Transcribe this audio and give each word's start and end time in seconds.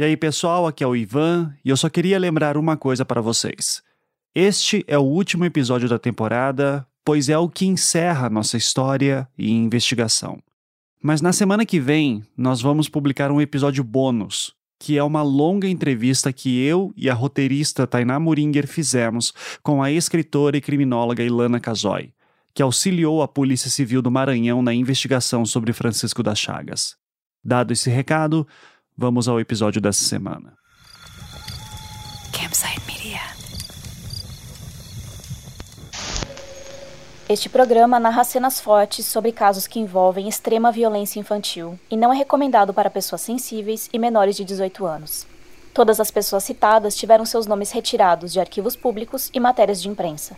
E 0.00 0.02
aí, 0.02 0.16
pessoal, 0.16 0.66
aqui 0.66 0.82
é 0.82 0.86
o 0.86 0.96
Ivan 0.96 1.54
e 1.62 1.68
eu 1.68 1.76
só 1.76 1.90
queria 1.90 2.18
lembrar 2.18 2.56
uma 2.56 2.74
coisa 2.74 3.04
para 3.04 3.20
vocês. 3.20 3.82
Este 4.34 4.82
é 4.88 4.96
o 4.96 5.02
último 5.02 5.44
episódio 5.44 5.90
da 5.90 5.98
temporada, 5.98 6.86
pois 7.04 7.28
é 7.28 7.36
o 7.36 7.50
que 7.50 7.66
encerra 7.66 8.30
nossa 8.30 8.56
história 8.56 9.28
e 9.36 9.50
investigação. 9.50 10.38
Mas 11.02 11.20
na 11.20 11.34
semana 11.34 11.66
que 11.66 11.78
vem, 11.78 12.24
nós 12.34 12.62
vamos 12.62 12.88
publicar 12.88 13.30
um 13.30 13.42
episódio 13.42 13.84
bônus, 13.84 14.54
que 14.78 14.96
é 14.96 15.04
uma 15.04 15.20
longa 15.20 15.68
entrevista 15.68 16.32
que 16.32 16.64
eu 16.64 16.94
e 16.96 17.10
a 17.10 17.12
roteirista 17.12 17.86
Tainá 17.86 18.18
Muringer 18.18 18.66
fizemos 18.66 19.34
com 19.62 19.82
a 19.82 19.92
escritora 19.92 20.56
e 20.56 20.62
criminóloga 20.62 21.22
Ilana 21.22 21.60
Casoy, 21.60 22.10
que 22.54 22.62
auxiliou 22.62 23.20
a 23.20 23.28
Polícia 23.28 23.68
Civil 23.68 24.00
do 24.00 24.10
Maranhão 24.10 24.62
na 24.62 24.72
investigação 24.72 25.44
sobre 25.44 25.74
Francisco 25.74 26.22
das 26.22 26.38
Chagas. 26.38 26.96
Dado 27.44 27.72
esse 27.72 27.88
recado, 27.88 28.46
vamos 29.00 29.28
ao 29.28 29.40
episódio 29.40 29.80
dessa 29.80 30.04
semana. 30.04 30.52
Campsite 32.30 32.82
Media. 32.86 33.18
Este 37.26 37.48
programa 37.48 37.98
narra 37.98 38.22
cenas 38.24 38.60
fortes 38.60 39.06
sobre 39.06 39.32
casos 39.32 39.66
que 39.66 39.80
envolvem 39.80 40.28
extrema 40.28 40.70
violência 40.70 41.18
infantil 41.18 41.80
e 41.90 41.96
não 41.96 42.12
é 42.12 42.16
recomendado 42.16 42.74
para 42.74 42.90
pessoas 42.90 43.22
sensíveis 43.22 43.88
e 43.90 43.98
menores 43.98 44.36
de 44.36 44.44
18 44.44 44.84
anos. 44.84 45.26
Todas 45.72 45.98
as 45.98 46.10
pessoas 46.10 46.44
citadas 46.44 46.94
tiveram 46.94 47.24
seus 47.24 47.46
nomes 47.46 47.70
retirados 47.70 48.30
de 48.30 48.38
arquivos 48.38 48.76
públicos 48.76 49.30
e 49.32 49.40
matérias 49.40 49.80
de 49.80 49.88
imprensa. 49.88 50.36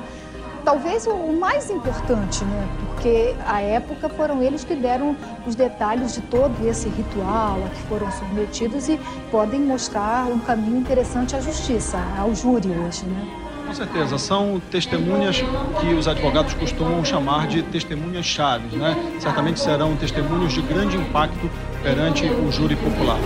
talvez 0.64 1.06
o 1.06 1.32
mais 1.32 1.70
importante, 1.70 2.44
né? 2.44 2.68
Porque 2.86 3.34
à 3.46 3.60
época 3.60 4.08
foram 4.08 4.42
eles 4.42 4.64
que 4.64 4.74
deram 4.74 5.16
os 5.46 5.54
detalhes 5.54 6.14
de 6.14 6.22
todo 6.22 6.54
esse 6.66 6.88
ritual 6.88 7.58
a 7.64 7.68
que 7.68 7.82
foram 7.82 8.10
submetidos 8.10 8.88
e 8.88 8.98
podem 9.30 9.60
mostrar 9.60 10.26
um 10.26 10.38
caminho 10.38 10.78
interessante 10.78 11.36
à 11.36 11.40
justiça, 11.40 11.98
ao 12.18 12.34
júri 12.34 12.70
hoje, 12.70 13.04
né? 13.04 13.44
Com 13.66 13.72
certeza, 13.72 14.18
são 14.18 14.60
testemunhas 14.70 15.42
que 15.80 15.94
os 15.94 16.06
advogados 16.06 16.54
costumam 16.54 17.04
chamar 17.04 17.46
de 17.46 17.62
testemunhas 17.62 18.26
chaves, 18.26 18.72
né? 18.72 18.94
Certamente 19.18 19.58
serão 19.58 19.96
testemunhos 19.96 20.52
de 20.52 20.62
grande 20.62 20.96
impacto 20.96 21.50
perante 21.82 22.26
o 22.26 22.52
júri 22.52 22.76
popular. 22.76 23.18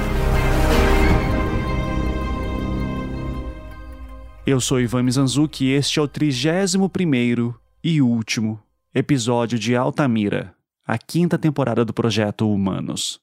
Eu 4.50 4.62
sou 4.62 4.80
Ivan 4.80 5.02
Mizanzuki 5.02 5.66
e 5.66 5.72
este 5.72 5.98
é 5.98 6.02
o 6.02 6.08
31 6.08 7.52
e 7.84 8.00
último 8.00 8.58
episódio 8.94 9.58
de 9.58 9.76
Altamira, 9.76 10.54
a 10.86 10.96
quinta 10.96 11.36
temporada 11.36 11.84
do 11.84 11.92
projeto 11.92 12.50
Humanos. 12.50 13.20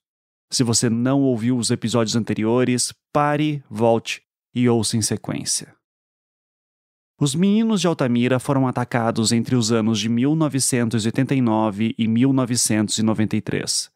Se 0.52 0.62
você 0.62 0.88
não 0.88 1.24
ouviu 1.24 1.58
os 1.58 1.72
episódios 1.72 2.16
anteriores, 2.16 2.94
pare, 3.12 3.64
volte 3.68 4.22
e 4.54 4.70
ouça 4.70 4.98
em 4.98 5.02
sequência. 5.02 5.74
Os 7.20 7.34
meninos 7.34 7.82
de 7.82 7.88
Altamira 7.88 8.38
foram 8.38 8.68
atacados 8.68 9.32
entre 9.32 9.56
os 9.56 9.72
anos 9.72 10.00
de 10.00 10.08
1989 10.08 11.96
e 11.98 12.08
1993. 12.08 13.90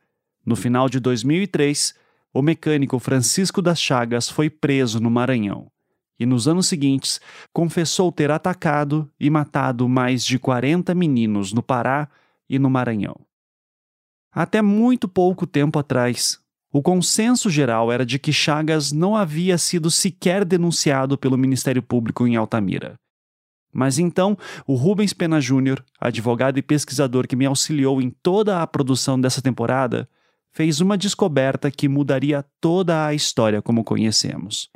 No 0.44 0.56
final 0.56 0.90
de 0.90 1.00
2003, 1.00 1.94
o 2.34 2.42
mecânico 2.42 2.98
Francisco 2.98 3.62
das 3.62 3.80
Chagas 3.80 4.28
foi 4.28 4.50
preso 4.50 5.00
no 5.00 5.12
Maranhão 5.12 5.72
e 6.20 6.26
nos 6.26 6.48
anos 6.48 6.68
seguintes 6.68 7.22
confessou 7.54 8.12
ter 8.12 8.30
atacado 8.30 9.10
e 9.20 9.30
matado 9.30 9.88
mais 9.88 10.26
de 10.26 10.38
40 10.38 10.94
meninos 10.94 11.54
no 11.54 11.64
Pará 11.64 12.10
e 12.50 12.60
no 12.60 12.70
Maranhão. 12.70 13.16
Até 14.32 14.62
muito 14.62 15.08
pouco 15.08 15.48
tempo 15.48 15.80
atrás, 15.80 16.40
o 16.72 16.82
consenso 16.82 17.50
geral 17.50 17.92
era 17.92 18.06
de 18.06 18.20
que 18.20 18.32
Chagas 18.32 18.92
não 18.92 19.16
havia 19.16 19.58
sido 19.58 19.90
sequer 19.90 20.46
denunciado 20.46 21.18
pelo 21.18 21.38
Ministério 21.38 21.82
Público 21.82 22.28
em 22.28 22.36
Altamira. 22.36 22.96
Mas 23.74 24.00
então, 24.00 24.38
o 24.68 24.76
Rubens 24.76 25.14
Pena 25.14 25.40
Júnior, 25.40 25.84
advogado 26.00 26.58
e 26.58 26.62
pesquisador 26.62 27.28
que 27.28 27.36
me 27.36 27.46
auxiliou 27.46 28.02
em 28.02 28.10
toda 28.10 28.62
a 28.62 28.68
produção 28.68 29.20
dessa 29.20 29.42
temporada, 29.42 30.10
fez 30.52 30.82
uma 30.82 30.98
descoberta 30.98 31.70
que 31.70 31.88
mudaria 31.88 32.44
toda 32.60 33.06
a 33.06 33.14
história 33.14 33.62
como 33.62 33.84
conhecemos. 33.84 34.70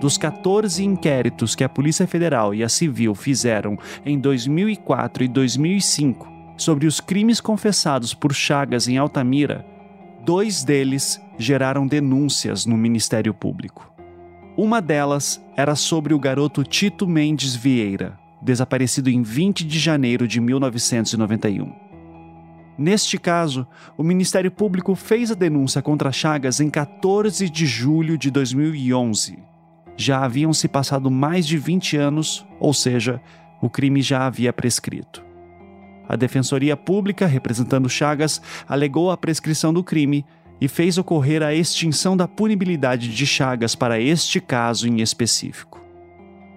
Dos 0.00 0.18
14 0.18 0.84
inquéritos 0.84 1.54
que 1.54 1.64
a 1.64 1.68
Polícia 1.68 2.06
Federal 2.06 2.54
e 2.54 2.62
a 2.62 2.68
Civil 2.68 3.14
fizeram 3.14 3.78
em 4.04 4.18
2004 4.18 5.24
e 5.24 5.28
2005 5.28 6.28
sobre 6.56 6.86
os 6.86 7.00
crimes 7.00 7.40
confessados 7.40 8.12
por 8.12 8.34
Chagas 8.34 8.86
em 8.88 8.98
Altamira, 8.98 9.64
dois 10.24 10.62
deles 10.62 11.20
geraram 11.38 11.86
denúncias 11.86 12.66
no 12.66 12.76
Ministério 12.76 13.32
Público. 13.32 13.90
Uma 14.56 14.80
delas 14.80 15.42
era 15.56 15.74
sobre 15.74 16.14
o 16.14 16.18
garoto 16.18 16.62
Tito 16.62 17.08
Mendes 17.08 17.56
Vieira, 17.56 18.18
desaparecido 18.42 19.10
em 19.10 19.22
20 19.22 19.64
de 19.64 19.78
janeiro 19.78 20.28
de 20.28 20.40
1991. 20.40 21.72
Neste 22.76 23.18
caso, 23.18 23.66
o 23.96 24.02
Ministério 24.02 24.50
Público 24.50 24.94
fez 24.94 25.30
a 25.30 25.34
denúncia 25.34 25.80
contra 25.80 26.12
Chagas 26.12 26.60
em 26.60 26.68
14 26.68 27.48
de 27.48 27.66
julho 27.66 28.18
de 28.18 28.30
2011 28.30 29.53
já 29.96 30.24
haviam 30.24 30.52
se 30.52 30.68
passado 30.68 31.10
mais 31.10 31.46
de 31.46 31.56
20 31.56 31.96
anos, 31.96 32.46
ou 32.58 32.72
seja, 32.72 33.20
o 33.60 33.70
crime 33.70 34.02
já 34.02 34.26
havia 34.26 34.52
prescrito. 34.52 35.24
A 36.08 36.16
Defensoria 36.16 36.76
Pública, 36.76 37.26
representando 37.26 37.88
Chagas, 37.88 38.40
alegou 38.68 39.10
a 39.10 39.16
prescrição 39.16 39.72
do 39.72 39.82
crime 39.82 40.24
e 40.60 40.68
fez 40.68 40.98
ocorrer 40.98 41.42
a 41.42 41.54
extinção 41.54 42.16
da 42.16 42.28
punibilidade 42.28 43.14
de 43.14 43.26
Chagas 43.26 43.74
para 43.74 44.00
este 44.00 44.40
caso 44.40 44.86
em 44.86 45.00
específico. 45.00 45.80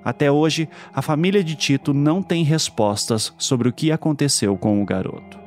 Até 0.03 0.31
hoje, 0.31 0.69
a 0.93 1.01
família 1.01 1.43
de 1.43 1.55
Tito 1.55 1.93
não 1.93 2.21
tem 2.21 2.43
respostas 2.43 3.33
sobre 3.37 3.67
o 3.67 3.73
que 3.73 3.91
aconteceu 3.91 4.57
com 4.57 4.81
o 4.81 4.85
garoto. 4.85 5.37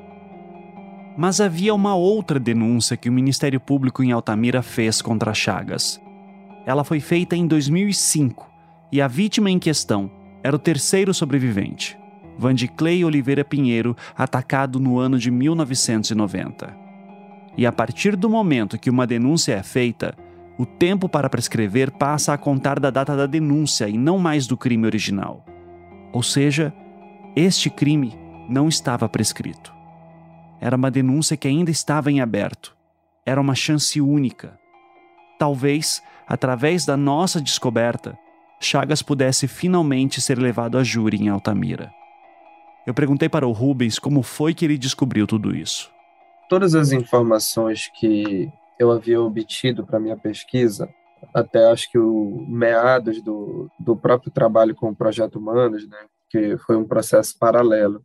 Mas 1.16 1.40
havia 1.40 1.74
uma 1.74 1.94
outra 1.94 2.38
denúncia 2.38 2.96
que 2.96 3.08
o 3.08 3.12
Ministério 3.12 3.60
Público 3.60 4.02
em 4.02 4.12
Altamira 4.12 4.62
fez 4.62 5.00
contra 5.00 5.34
Chagas. 5.34 6.00
Ela 6.66 6.84
foi 6.84 7.00
feita 7.00 7.36
em 7.36 7.46
2005 7.46 8.48
e 8.92 9.00
a 9.00 9.08
vítima 9.08 9.50
em 9.50 9.58
questão 9.58 10.10
era 10.42 10.56
o 10.56 10.58
terceiro 10.58 11.12
sobrevivente, 11.12 11.98
Vandiclay 12.38 13.04
Oliveira 13.04 13.44
Pinheiro, 13.44 13.96
atacado 14.16 14.80
no 14.80 14.98
ano 14.98 15.18
de 15.18 15.30
1990. 15.30 16.76
E 17.56 17.66
a 17.66 17.72
partir 17.72 18.16
do 18.16 18.30
momento 18.30 18.78
que 18.78 18.88
uma 18.88 19.06
denúncia 19.06 19.52
é 19.54 19.62
feita, 19.62 20.14
o 20.58 20.64
tempo 20.64 21.08
para 21.08 21.28
prescrever 21.28 21.90
passa 21.90 22.32
a 22.32 22.38
contar 22.38 22.78
da 22.78 22.90
data 22.90 23.16
da 23.16 23.26
denúncia 23.26 23.88
e 23.88 23.96
não 23.96 24.18
mais 24.18 24.46
do 24.46 24.56
crime 24.56 24.86
original. 24.86 25.44
Ou 26.12 26.22
seja, 26.22 26.72
este 27.36 27.70
crime 27.70 28.18
não 28.48 28.68
estava 28.68 29.08
prescrito. 29.08 29.72
Era 30.60 30.76
uma 30.76 30.90
denúncia 30.90 31.36
que 31.36 31.48
ainda 31.48 31.70
estava 31.70 32.10
em 32.10 32.20
aberto. 32.20 32.76
Era 33.24 33.40
uma 33.40 33.54
chance 33.54 34.00
única. 34.00 34.58
Talvez 35.38 36.02
através 36.30 36.86
da 36.86 36.96
nossa 36.96 37.40
descoberta, 37.40 38.16
Chagas 38.58 39.02
pudesse 39.02 39.48
finalmente 39.48 40.20
ser 40.20 40.38
levado 40.38 40.78
a 40.78 40.84
júri 40.84 41.16
em 41.16 41.28
Altamira. 41.28 41.90
Eu 42.86 42.94
perguntei 42.94 43.28
para 43.28 43.46
o 43.46 43.52
Rubens 43.52 43.98
como 43.98 44.22
foi 44.22 44.54
que 44.54 44.64
ele 44.64 44.78
descobriu 44.78 45.26
tudo 45.26 45.54
isso. 45.54 45.90
Todas 46.48 46.74
as 46.74 46.92
informações 46.92 47.90
que 47.94 48.50
eu 48.78 48.90
havia 48.90 49.20
obtido 49.20 49.86
para 49.86 50.00
minha 50.00 50.16
pesquisa, 50.16 50.88
até 51.34 51.70
acho 51.70 51.90
que 51.90 51.98
o 51.98 52.46
meados 52.48 53.22
do, 53.22 53.70
do 53.78 53.96
próprio 53.96 54.32
trabalho 54.32 54.74
com 54.74 54.88
o 54.88 54.96
Projeto 54.96 55.38
Humanos, 55.38 55.86
né, 55.86 55.98
que 56.30 56.56
foi 56.58 56.76
um 56.76 56.86
processo 56.86 57.38
paralelo, 57.38 58.02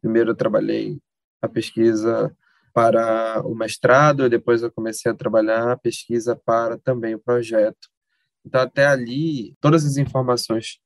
Primeiro 0.00 0.30
eu 0.30 0.34
trabalhei 0.34 0.98
a 1.42 1.48
pesquisa 1.48 2.34
para 2.78 3.42
o 3.44 3.56
mestrado, 3.56 4.30
depois 4.30 4.62
eu 4.62 4.70
comecei 4.70 5.10
a 5.10 5.14
trabalhar 5.14 5.72
a 5.72 5.76
pesquisa 5.76 6.36
para 6.36 6.78
também 6.78 7.12
o 7.12 7.18
projeto. 7.18 7.88
Então, 8.46 8.60
até 8.60 8.86
ali, 8.86 9.56
todas 9.60 9.84
as 9.84 9.96
informações 9.96 10.78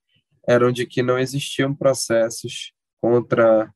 eram 0.49 0.73
de 0.73 0.87
que 0.87 1.03
não 1.03 1.19
existiam 1.19 1.75
processos 1.75 2.73
contra 2.99 3.71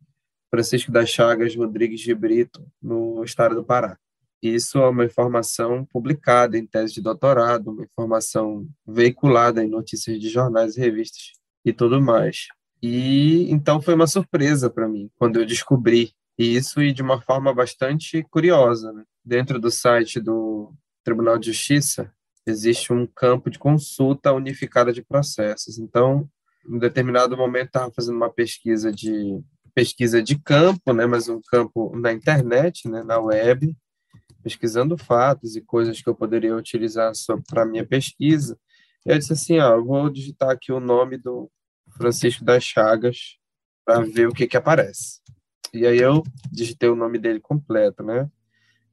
Francisco 0.51 0.91
das 0.91 1.11
Chagas 1.11 1.55
Rodrigues 1.55 2.01
de 2.01 2.15
Brito 2.15 2.67
no 2.81 3.23
estado 3.23 3.55
do 3.55 3.63
Pará. 3.63 3.99
Isso 4.43 4.79
é 4.79 4.89
uma 4.89 5.05
informação 5.05 5.85
publicada 5.85 6.57
em 6.57 6.67
tese 6.67 6.95
de 6.95 7.03
doutorado, 7.03 7.71
uma 7.71 7.85
informação 7.85 8.67
veiculada 8.87 9.63
em 9.63 9.69
notícias 9.69 10.19
de 10.19 10.31
jornais 10.31 10.75
e 10.75 10.81
revistas 10.81 11.33
e 11.63 11.71
tudo 11.71 12.01
mais. 12.01 12.47
E 12.83 13.47
então 13.51 13.83
foi 13.83 13.93
uma 13.93 14.07
surpresa 14.07 14.71
para 14.71 14.89
mim 14.89 15.11
quando 15.19 15.39
eu 15.39 15.45
descobri 15.45 16.15
isso 16.39 16.83
e 16.83 16.93
de 16.93 17.03
uma 17.03 17.21
forma 17.21 17.53
bastante 17.55 18.23
curiosa. 18.25 18.93
Né? 18.93 19.05
Dentro 19.25 19.59
do 19.59 19.71
site 19.71 20.21
do 20.21 20.73
Tribunal 21.05 21.39
de 21.39 21.53
Justiça 21.53 22.13
existe 22.47 22.93
um 22.93 23.07
campo 23.07 23.51
de 23.51 23.59
consulta 23.59 24.33
unificada 24.33 24.93
de 24.93 25.03
processos. 25.03 25.79
Então, 25.79 26.29
em 26.69 26.79
determinado 26.79 27.37
momento 27.37 27.67
estava 27.67 27.93
fazendo 27.93 28.17
uma 28.17 28.31
pesquisa 28.31 28.93
de 28.93 29.41
pesquisa 29.75 30.23
de 30.23 30.39
campo, 30.39 30.95
né, 30.95 31.05
mas 31.05 31.29
um 31.29 31.39
campo 31.51 31.95
na 31.95 32.11
internet, 32.11 32.89
né, 32.89 33.03
na 33.03 33.19
web, 33.19 33.77
pesquisando 34.43 34.97
fatos 34.97 35.55
e 35.55 35.61
coisas 35.61 36.01
que 36.01 36.09
eu 36.09 36.15
poderia 36.15 36.57
utilizar 36.57 37.13
para 37.47 37.67
minha 37.67 37.85
pesquisa. 37.85 38.59
Eu 39.05 39.19
disse 39.19 39.35
assim, 39.35 39.59
ah, 39.59 39.73
eu 39.73 39.85
vou 39.85 40.09
digitar 40.09 40.51
aqui 40.51 40.73
o 40.73 40.81
nome 40.81 41.19
do 41.19 41.51
Francisco 41.99 42.43
das 42.43 42.65
Chagas 42.65 43.37
para 43.85 44.01
ver 44.01 44.29
o 44.29 44.33
que 44.33 44.47
que 44.47 44.57
aparece. 44.57 45.21
E 45.77 45.87
aí 45.87 45.99
eu 45.99 46.23
digitei 46.51 46.89
o 46.89 46.97
nome 46.97 47.19
dele 47.19 47.41
completo, 47.41 48.03
né? 48.03 48.29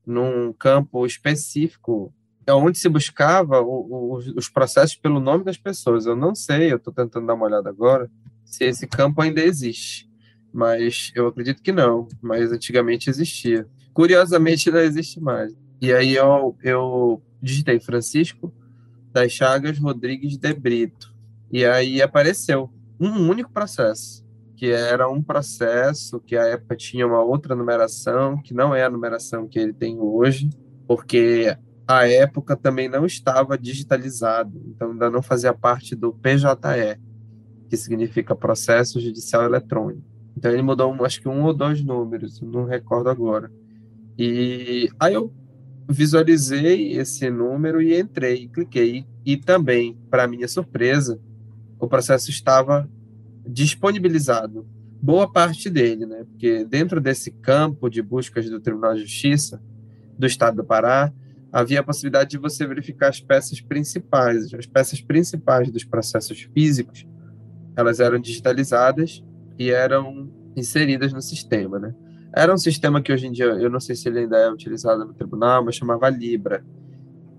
Num 0.06 0.52
campo 0.54 1.06
específico, 1.06 2.14
é 2.46 2.54
onde 2.54 2.78
se 2.78 2.90
buscava 2.90 3.62
o, 3.62 3.68
o, 3.68 4.18
os 4.36 4.50
processos 4.50 4.96
pelo 4.96 5.20
nome 5.20 5.44
das 5.44 5.58
pessoas. 5.58 6.06
Eu 6.06 6.16
não 6.16 6.36
sei, 6.36 6.72
eu 6.72 6.78
estou 6.78 6.94
tentando 6.94 7.28
dar 7.28 7.36
uma 7.36 7.46
olhada 7.46 7.70
agora, 7.70 8.10
se 8.44 8.66
esse 8.66 8.86
campo 8.86 9.22
ainda 9.22 9.42
existe 9.42 10.12
mas 10.54 11.12
eu 11.16 11.28
acredito 11.28 11.64
que 11.64 11.72
não, 11.72 12.08
mas 12.22 12.52
antigamente 12.52 13.10
existia. 13.10 13.68
Curiosamente 13.92 14.70
não 14.70 14.80
existe 14.80 15.20
mais. 15.20 15.52
E 15.82 15.92
aí 15.92 16.14
eu, 16.14 16.56
eu 16.62 17.22
digitei 17.42 17.80
Francisco 17.80 18.54
das 19.12 19.32
Chagas 19.32 19.80
Rodrigues 19.80 20.38
de 20.38 20.54
Brito. 20.54 21.12
E 21.52 21.66
aí 21.66 22.02
apareceu 22.02 22.72
um 23.00 23.28
único 23.28 23.52
processo, 23.52 24.23
era 24.70 25.10
um 25.10 25.22
processo 25.22 26.20
que 26.20 26.36
à 26.36 26.48
época 26.48 26.76
tinha 26.76 27.06
uma 27.06 27.22
outra 27.22 27.56
numeração, 27.56 28.42
que 28.42 28.54
não 28.54 28.74
é 28.74 28.84
a 28.84 28.90
numeração 28.90 29.48
que 29.48 29.60
ele 29.60 29.74
tem 29.74 30.00
hoje, 30.00 30.50
porque 30.88 31.56
a 31.88 32.08
época 32.08 32.56
também 32.56 32.88
não 32.88 33.06
estava 33.06 33.58
digitalizado, 33.58 34.62
então 34.68 34.92
ainda 34.92 35.10
não 35.10 35.22
fazia 35.22 35.54
parte 35.54 35.96
do 35.96 36.14
PJE, 36.14 37.00
que 37.70 37.76
significa 37.76 38.36
Processo 38.36 39.00
Judicial 39.00 39.44
Eletrônico. 39.44 40.04
Então 40.38 40.52
ele 40.52 40.62
mudou, 40.62 40.94
acho 41.06 41.22
que 41.22 41.28
um 41.28 41.44
ou 41.44 41.54
dois 41.54 41.84
números, 41.84 42.42
não 42.42 42.66
recordo 42.66 43.10
agora. 43.10 43.52
E 44.18 44.90
aí 45.00 45.14
eu 45.14 45.34
visualizei 45.88 46.94
esse 46.94 47.30
número 47.30 47.82
e 47.82 48.00
entrei, 48.00 48.48
cliquei. 48.48 49.06
E 49.26 49.38
também, 49.38 49.98
para 50.10 50.28
minha 50.28 50.48
surpresa, 50.48 51.20
o 51.80 51.88
processo 51.88 52.30
estava 52.30 52.90
disponibilizado. 53.46 54.68
Boa 55.02 55.32
parte 55.32 55.70
dele, 55.70 56.06
né? 56.06 56.24
Porque 56.24 56.64
dentro 56.66 57.02
desse 57.02 57.32
campo 57.32 57.90
de 57.90 58.02
buscas 58.02 58.50
do 58.50 58.60
Tribunal 58.60 58.94
de 58.94 59.02
Justiça 59.02 59.62
do 60.18 60.26
Estado 60.26 60.58
do 60.58 60.64
Pará, 60.64 61.12
havia 61.52 61.82
a 61.82 61.84
possibilidade 61.84 62.32
de 62.32 62.38
você 62.38 62.66
verificar 62.66 63.10
as 63.10 63.20
peças 63.20 63.62
principais. 63.62 64.54
As 64.54 64.66
peças 64.66 65.02
principais 65.02 65.70
dos 65.70 65.84
processos 65.84 66.48
físicos, 66.54 67.06
elas 67.76 68.00
eram 68.00 68.20
digitalizadas 68.20 69.24
e 69.60 69.70
eram 69.70 70.32
inseridas 70.56 71.12
no 71.14 71.22
sistema, 71.22 71.80
né? 71.80 71.94
Era 72.36 72.52
um 72.54 72.58
sistema 72.58 73.02
que 73.02 73.14
hoje 73.14 73.28
em 73.28 73.32
dia, 73.32 73.46
eu 73.46 73.70
não 73.70 73.80
sei 73.80 73.96
se 73.96 74.08
ele 74.08 74.20
ainda 74.20 74.38
é 74.38 74.50
utilizado 74.50 75.06
no 75.06 75.14
tribunal, 75.14 75.64
mas 75.64 75.76
chamava 75.76 76.10
Libra. 76.10 76.66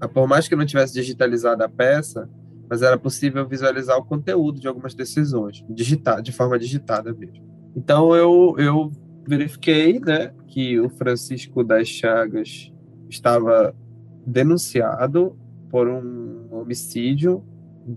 Ah, 0.00 0.06
por 0.06 0.28
mais 0.28 0.46
que 0.46 0.54
não 0.54 0.64
tivesse 0.64 0.94
digitalizado 0.94 1.64
a 1.64 1.68
peça, 1.68 2.30
mas 2.68 2.82
era 2.82 2.98
possível 2.98 3.46
visualizar 3.46 3.96
o 3.98 4.04
conteúdo 4.04 4.60
de 4.60 4.68
algumas 4.68 4.94
decisões, 4.94 5.64
digitar, 5.68 6.22
de 6.22 6.32
forma 6.32 6.58
digitada 6.58 7.12
mesmo. 7.12 7.44
Então 7.76 8.14
eu, 8.14 8.54
eu 8.58 8.90
verifiquei 9.26 9.98
né, 9.98 10.32
que 10.46 10.78
o 10.78 10.88
Francisco 10.88 11.64
das 11.64 11.88
Chagas 11.88 12.72
estava 13.08 13.74
denunciado 14.26 15.36
por 15.70 15.88
um 15.88 16.48
homicídio 16.52 17.44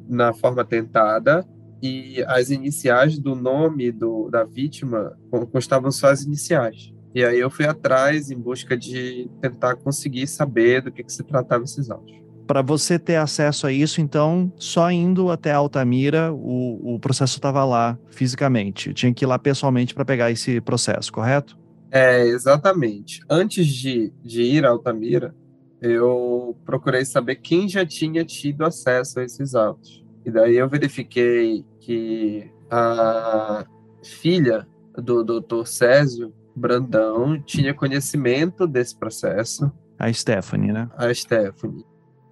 na 0.10 0.34
forma 0.34 0.66
tentada 0.66 1.46
e 1.82 2.24
as 2.28 2.50
iniciais 2.50 3.20
do 3.20 3.36
nome 3.36 3.92
do, 3.92 4.30
da 4.30 4.44
vítima 4.44 5.18
constavam 5.52 5.92
só 5.92 6.10
as 6.10 6.24
iniciais. 6.24 6.92
E 7.14 7.24
aí 7.24 7.40
eu 7.40 7.50
fui 7.50 7.66
atrás 7.66 8.30
em 8.30 8.38
busca 8.38 8.76
de 8.76 9.30
tentar 9.42 9.76
conseguir 9.76 10.28
saber 10.28 10.82
do 10.82 10.92
que, 10.92 11.04
que 11.04 11.12
se 11.12 11.24
tratava 11.24 11.64
esses 11.64 11.90
autos. 11.90 12.14
Para 12.48 12.62
você 12.62 12.98
ter 12.98 13.18
acesso 13.18 13.68
a 13.68 13.72
isso, 13.72 14.00
então, 14.00 14.52
só 14.56 14.90
indo 14.90 15.30
até 15.30 15.52
Altamira, 15.52 16.32
o, 16.34 16.96
o 16.96 17.00
processo 17.00 17.36
estava 17.38 17.66
lá 17.66 18.00
fisicamente. 18.10 18.94
Tinha 18.94 19.14
que 19.14 19.26
ir 19.26 19.28
lá 19.28 19.38
pessoalmente 19.38 19.94
para 19.94 20.06
pegar 20.06 20.32
esse 20.32 20.62
processo, 20.62 21.12
correto? 21.12 21.58
É, 21.92 22.26
exatamente. 22.26 23.20
Antes 23.30 23.68
de, 23.68 24.14
de 24.24 24.44
ir 24.44 24.66
a 24.66 24.70
Altamira, 24.70 25.36
eu 25.82 26.58
procurei 26.66 27.04
saber 27.04 27.36
quem 27.36 27.68
já 27.68 27.86
tinha 27.86 28.24
tido 28.24 28.66
acesso 28.66 29.20
a 29.20 29.24
esses 29.24 29.54
autos. 29.54 30.04
E 30.26 30.32
daí 30.32 30.56
eu 30.56 30.70
verifiquei 30.70 31.66
que 31.80 32.50
a 32.70 33.66
filha 34.04 34.68
do 34.96 35.24
Dr. 35.24 35.66
Césio 35.66 36.34
Brandão 36.56 37.42
tinha 37.42 37.74
conhecimento 37.74 38.66
desse 38.66 38.98
processo. 38.98 39.72
A 40.00 40.12
Stephanie, 40.12 40.72
né? 40.72 40.90
A 40.98 41.14
Stephanie. 41.14 41.86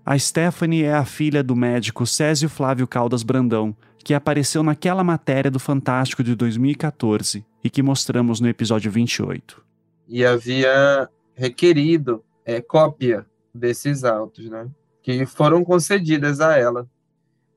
A 0.06 0.20
Stephanie 0.20 0.84
é 0.84 0.94
a 0.94 1.04
filha 1.04 1.42
do 1.42 1.56
médico 1.56 2.06
Césio 2.06 2.48
Flávio 2.48 2.88
Caldas 2.88 3.24
Brandão, 3.24 3.76
que 3.98 4.14
apareceu 4.14 4.62
naquela 4.62 5.04
matéria 5.04 5.50
do 5.50 5.60
Fantástico 5.60 6.24
de 6.24 6.36
2014 6.36 7.44
e 7.64 7.70
que 7.72 7.82
mostramos 7.82 8.40
no 8.40 8.48
episódio 8.48 8.92
28. 8.92 9.66
E 10.08 10.24
havia 10.24 11.10
requerido 11.34 12.24
é, 12.46 12.62
cópia 12.62 13.26
desses 13.52 14.04
autos, 14.04 14.48
né? 14.48 14.70
Que 15.02 15.26
foram 15.26 15.64
concedidas 15.64 16.40
a 16.40 16.56
ela 16.56 16.88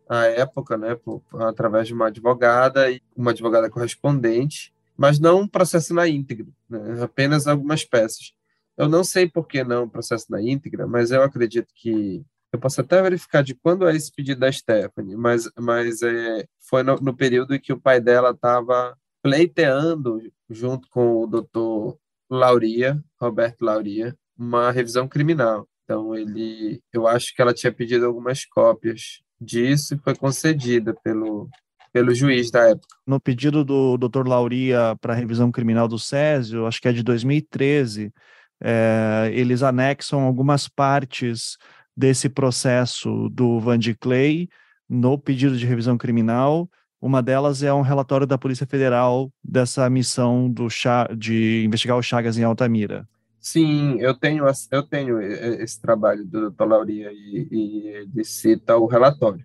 à 0.08 0.25
época, 0.25 0.78
né, 0.78 0.94
por, 0.94 1.22
através 1.42 1.87
de 1.87 1.92
uma 1.92 2.06
advogada 2.06 2.90
e 2.90 3.02
uma 3.14 3.32
advogada 3.32 3.68
correspondente, 3.68 4.72
mas 4.96 5.18
não 5.18 5.40
um 5.40 5.46
processo 5.46 5.92
na 5.92 6.08
íntegra, 6.08 6.46
né, 6.66 7.02
apenas 7.02 7.46
algumas 7.46 7.84
peças. 7.84 8.32
Eu 8.75 8.88
não 8.88 9.04
sei 9.04 9.28
por 9.28 9.46
que 9.46 9.62
não 9.62 9.84
um 9.84 9.88
processo 9.88 10.25
na 10.30 10.40
íntegra, 10.40 10.87
mas 10.87 11.11
eu 11.11 11.22
acredito 11.22 11.68
que 11.75 12.25
eu 12.52 12.58
posso 12.58 12.80
até 12.80 13.00
verificar 13.02 13.42
de 13.42 13.54
quando 13.54 13.86
é 13.86 13.94
esse 13.94 14.10
pedido 14.10 14.40
da 14.40 14.50
Stephanie, 14.50 15.16
mas, 15.16 15.50
mas 15.58 16.02
é, 16.02 16.46
foi 16.68 16.82
no, 16.82 16.96
no 16.96 17.14
período 17.14 17.54
em 17.54 17.60
que 17.60 17.72
o 17.72 17.80
pai 17.80 18.00
dela 18.00 18.30
estava 18.30 18.96
pleiteando, 19.22 20.20
junto 20.48 20.88
com 20.88 21.22
o 21.22 21.26
doutor 21.26 21.98
Lauria, 22.30 23.02
Roberto 23.20 23.62
Lauria, 23.62 24.16
uma 24.36 24.70
revisão 24.70 25.08
criminal. 25.08 25.68
Então, 25.84 26.14
ele, 26.14 26.80
eu 26.92 27.06
acho 27.06 27.34
que 27.34 27.40
ela 27.40 27.54
tinha 27.54 27.72
pedido 27.72 28.06
algumas 28.06 28.44
cópias 28.44 29.22
disso 29.40 29.94
e 29.94 29.98
foi 29.98 30.14
concedida 30.14 30.94
pelo, 31.02 31.48
pelo 31.92 32.14
juiz 32.14 32.50
da 32.50 32.68
época. 32.70 32.96
No 33.06 33.20
pedido 33.20 33.64
do 33.64 33.96
Dr. 33.96 34.26
Lauria 34.26 34.96
para 35.00 35.14
revisão 35.14 35.50
criminal 35.50 35.88
do 35.88 35.98
Césio, 35.98 36.66
acho 36.66 36.80
que 36.80 36.88
é 36.88 36.92
de 36.92 37.02
2013, 37.02 38.12
é, 38.60 39.30
eles 39.32 39.62
anexam 39.62 40.22
algumas 40.22 40.68
partes 40.68 41.56
desse 41.98 42.28
processo 42.28 43.28
do 43.30 43.58
Van 43.58 43.76
de 43.76 43.92
Clay 43.92 44.48
no 44.88 45.18
pedido 45.18 45.58
de 45.58 45.66
revisão 45.66 45.98
criminal. 45.98 46.70
Uma 47.02 47.20
delas 47.20 47.64
é 47.64 47.74
um 47.74 47.80
relatório 47.80 48.24
da 48.24 48.38
Polícia 48.38 48.64
Federal 48.64 49.32
dessa 49.42 49.90
missão 49.90 50.48
do 50.48 50.68
de 51.16 51.64
investigar 51.64 51.98
o 51.98 52.02
Chagas 52.02 52.38
em 52.38 52.44
Altamira. 52.44 53.04
Sim, 53.40 53.98
eu 53.98 54.14
tenho, 54.14 54.44
eu 54.70 54.82
tenho 54.84 55.20
esse 55.20 55.80
trabalho 55.80 56.24
do 56.24 56.50
Dr. 56.50 56.64
Lauria 56.66 57.10
e, 57.12 57.48
e 57.50 57.88
ele 57.88 58.24
cita 58.24 58.76
o 58.76 58.86
relatório, 58.86 59.44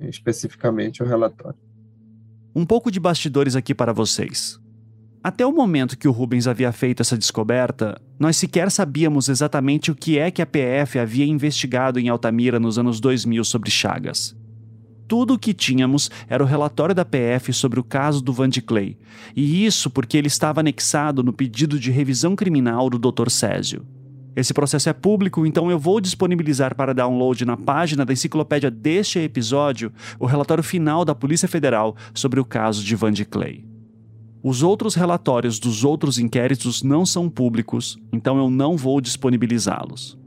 especificamente 0.00 1.02
o 1.02 1.06
relatório. 1.06 1.58
Um 2.54 2.64
pouco 2.64 2.90
de 2.90 2.98
bastidores 2.98 3.54
aqui 3.54 3.74
para 3.74 3.92
vocês. 3.92 4.58
Até 5.22 5.44
o 5.44 5.52
momento 5.52 5.98
que 5.98 6.08
o 6.08 6.12
Rubens 6.12 6.46
havia 6.46 6.72
feito 6.72 7.02
essa 7.02 7.16
descoberta, 7.16 8.00
nós 8.18 8.38
sequer 8.38 8.70
sabíamos 8.70 9.28
exatamente 9.28 9.90
o 9.90 9.94
que 9.94 10.18
é 10.18 10.30
que 10.30 10.40
a 10.40 10.46
PF 10.46 10.98
havia 10.98 11.26
investigado 11.26 12.00
em 12.00 12.08
Altamira 12.08 12.58
nos 12.58 12.78
anos 12.78 13.00
2000 13.00 13.44
sobre 13.44 13.70
Chagas. 13.70 14.34
tudo 15.06 15.34
o 15.34 15.38
que 15.38 15.52
tínhamos 15.52 16.08
era 16.28 16.42
o 16.42 16.46
relatório 16.46 16.94
da 16.94 17.04
PF 17.04 17.52
sobre 17.52 17.80
o 17.80 17.84
caso 17.84 18.22
do 18.22 18.32
Van 18.32 18.48
de 18.48 18.62
Clay. 18.62 18.96
E 19.34 19.66
isso 19.66 19.90
porque 19.90 20.16
ele 20.16 20.28
estava 20.28 20.60
anexado 20.60 21.22
no 21.22 21.32
pedido 21.32 21.80
de 21.80 21.90
revisão 21.90 22.36
criminal 22.36 22.88
do 22.88 22.96
Dr. 22.96 23.28
Césio. 23.28 23.84
Esse 24.36 24.54
processo 24.54 24.88
é 24.88 24.92
público, 24.92 25.44
então 25.44 25.68
eu 25.68 25.80
vou 25.80 26.00
disponibilizar 26.00 26.76
para 26.76 26.94
download 26.94 27.44
na 27.44 27.56
página 27.56 28.06
da 28.06 28.12
enciclopédia 28.12 28.70
deste 28.70 29.18
episódio 29.18 29.92
o 30.18 30.26
relatório 30.26 30.62
final 30.62 31.04
da 31.04 31.14
Polícia 31.14 31.48
Federal 31.48 31.96
sobre 32.14 32.38
o 32.38 32.44
caso 32.44 32.82
de 32.84 32.94
Van 32.94 33.12
de 33.12 33.24
Clay. 33.24 33.69
Os 34.42 34.62
outros 34.62 34.94
relatórios 34.94 35.58
dos 35.58 35.84
outros 35.84 36.18
inquéritos 36.18 36.82
não 36.82 37.04
são 37.04 37.28
públicos, 37.28 37.98
então 38.12 38.38
eu 38.38 38.48
não 38.48 38.76
vou 38.76 39.00
disponibilizá-los. 39.00 40.18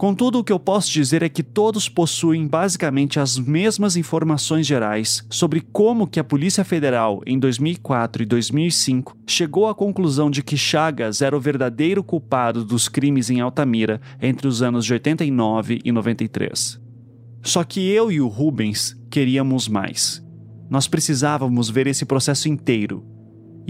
Contudo, 0.00 0.38
o 0.38 0.44
que 0.44 0.50
eu 0.50 0.58
posso 0.58 0.90
dizer 0.90 1.22
é 1.22 1.28
que 1.28 1.42
todos 1.42 1.86
possuem 1.86 2.46
basicamente 2.46 3.20
as 3.20 3.38
mesmas 3.38 3.96
informações 3.96 4.66
gerais 4.66 5.26
sobre 5.28 5.60
como 5.60 6.06
que 6.06 6.18
a 6.18 6.24
Polícia 6.24 6.64
Federal, 6.64 7.20
em 7.26 7.38
2004 7.38 8.22
e 8.22 8.26
2005, 8.26 9.14
chegou 9.26 9.68
à 9.68 9.74
conclusão 9.74 10.30
de 10.30 10.42
que 10.42 10.56
Chagas 10.56 11.20
era 11.20 11.36
o 11.36 11.40
verdadeiro 11.40 12.02
culpado 12.02 12.64
dos 12.64 12.88
crimes 12.88 13.28
em 13.28 13.40
Altamira 13.40 14.00
entre 14.22 14.48
os 14.48 14.62
anos 14.62 14.86
de 14.86 14.94
89 14.94 15.80
e 15.84 15.92
93. 15.92 16.80
Só 17.42 17.62
que 17.62 17.86
eu 17.86 18.10
e 18.10 18.22
o 18.22 18.28
Rubens 18.28 18.96
queríamos 19.10 19.68
mais. 19.68 20.24
Nós 20.70 20.88
precisávamos 20.88 21.68
ver 21.68 21.86
esse 21.86 22.06
processo 22.06 22.48
inteiro. 22.48 23.04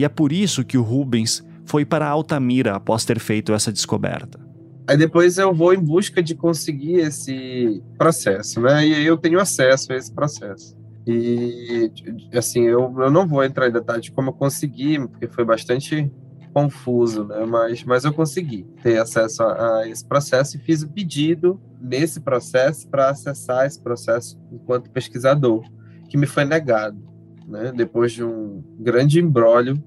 E 0.00 0.04
é 0.04 0.08
por 0.08 0.32
isso 0.32 0.64
que 0.64 0.78
o 0.78 0.82
Rubens 0.82 1.46
foi 1.66 1.84
para 1.84 2.08
Altamira 2.08 2.74
após 2.74 3.04
ter 3.04 3.18
feito 3.18 3.52
essa 3.52 3.70
descoberta. 3.70 4.40
Aí 4.88 4.96
depois 4.96 5.36
eu 5.36 5.52
vou 5.52 5.74
em 5.74 5.78
busca 5.78 6.22
de 6.22 6.34
conseguir 6.34 7.00
esse 7.00 7.82
processo, 7.98 8.62
né? 8.62 8.86
E 8.86 9.04
eu 9.04 9.18
tenho 9.18 9.38
acesso 9.38 9.92
a 9.92 9.96
esse 9.96 10.10
processo. 10.10 10.74
E, 11.06 11.92
assim, 12.32 12.62
eu, 12.62 12.94
eu 12.98 13.10
não 13.10 13.28
vou 13.28 13.44
entrar 13.44 13.68
em 13.68 13.72
detalhes 13.72 14.06
de 14.06 14.12
como 14.12 14.30
eu 14.30 14.32
consegui, 14.32 14.98
porque 15.00 15.28
foi 15.28 15.44
bastante 15.44 16.10
confuso, 16.54 17.24
né? 17.24 17.44
Mas, 17.44 17.84
mas 17.84 18.02
eu 18.06 18.14
consegui 18.14 18.66
ter 18.82 18.98
acesso 18.98 19.42
a, 19.42 19.80
a 19.80 19.86
esse 19.86 20.06
processo 20.06 20.56
e 20.56 20.60
fiz 20.60 20.82
o 20.82 20.88
pedido 20.88 21.60
nesse 21.78 22.20
processo 22.20 22.88
para 22.88 23.10
acessar 23.10 23.66
esse 23.66 23.78
processo 23.78 24.40
enquanto 24.50 24.88
pesquisador, 24.88 25.62
que 26.08 26.16
me 26.16 26.26
foi 26.26 26.46
negado, 26.46 26.98
né? 27.46 27.70
Depois 27.70 28.12
de 28.12 28.24
um 28.24 28.64
grande 28.78 29.20
embrólio, 29.20 29.78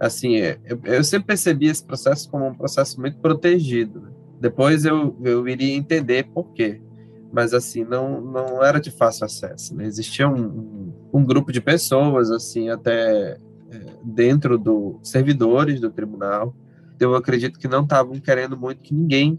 assim, 0.00 0.36
eu, 0.36 0.80
eu 0.84 1.04
sempre 1.04 1.28
percebi 1.28 1.66
esse 1.66 1.84
processo 1.84 2.28
como 2.30 2.46
um 2.46 2.54
processo 2.54 2.98
muito 2.98 3.18
protegido, 3.18 4.00
né? 4.00 4.10
Depois 4.40 4.86
eu, 4.86 5.14
eu 5.22 5.46
iria 5.46 5.76
entender 5.76 6.24
por 6.32 6.52
quê. 6.54 6.80
Mas, 7.30 7.52
assim, 7.52 7.84
não, 7.84 8.20
não 8.20 8.64
era 8.64 8.80
de 8.80 8.90
fácil 8.90 9.26
acesso. 9.26 9.76
Né? 9.76 9.84
Existia 9.84 10.26
um, 10.26 10.92
um, 11.12 11.24
grupo 11.24 11.52
de 11.52 11.60
pessoas, 11.60 12.30
assim, 12.30 12.70
até 12.70 13.32
é, 13.32 13.38
dentro 14.02 14.58
dos 14.58 14.96
servidores 15.02 15.78
do 15.78 15.90
tribunal. 15.90 16.54
Eu 16.98 17.14
acredito 17.14 17.58
que 17.58 17.68
não 17.68 17.82
estavam 17.82 18.18
querendo 18.18 18.56
muito 18.56 18.80
que 18.80 18.94
ninguém 18.94 19.38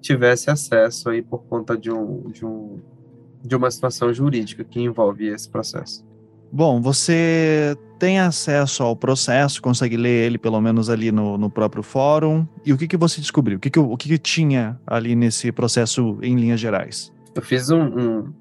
tivesse 0.00 0.50
acesso 0.50 1.08
aí 1.08 1.22
por 1.22 1.44
conta 1.44 1.76
de, 1.76 1.90
um, 1.90 2.30
de, 2.30 2.44
um, 2.44 2.78
de 3.42 3.56
uma 3.56 3.70
situação 3.70 4.12
jurídica 4.12 4.62
que 4.62 4.80
envolve 4.80 5.26
esse 5.26 5.48
processo. 5.48 6.04
Bom, 6.54 6.80
você 6.80 7.76
tem 7.98 8.20
acesso 8.20 8.84
ao 8.84 8.94
processo, 8.94 9.60
consegue 9.60 9.96
ler 9.96 10.26
ele 10.26 10.38
pelo 10.38 10.60
menos 10.60 10.88
ali 10.88 11.10
no, 11.10 11.36
no 11.36 11.50
próprio 11.50 11.82
fórum. 11.82 12.46
E 12.64 12.72
o 12.72 12.78
que, 12.78 12.86
que 12.86 12.96
você 12.96 13.20
descobriu? 13.20 13.56
O 13.56 13.60
que, 13.60 13.68
que, 13.68 13.78
o 13.80 13.96
que, 13.96 14.08
que 14.10 14.18
tinha 14.18 14.80
ali 14.86 15.16
nesse 15.16 15.50
processo 15.50 16.16
em 16.22 16.36
linhas 16.36 16.60
gerais? 16.60 17.12
Eu 17.34 17.42
fiz 17.42 17.70
um, 17.70 17.82
um, 17.82 18.32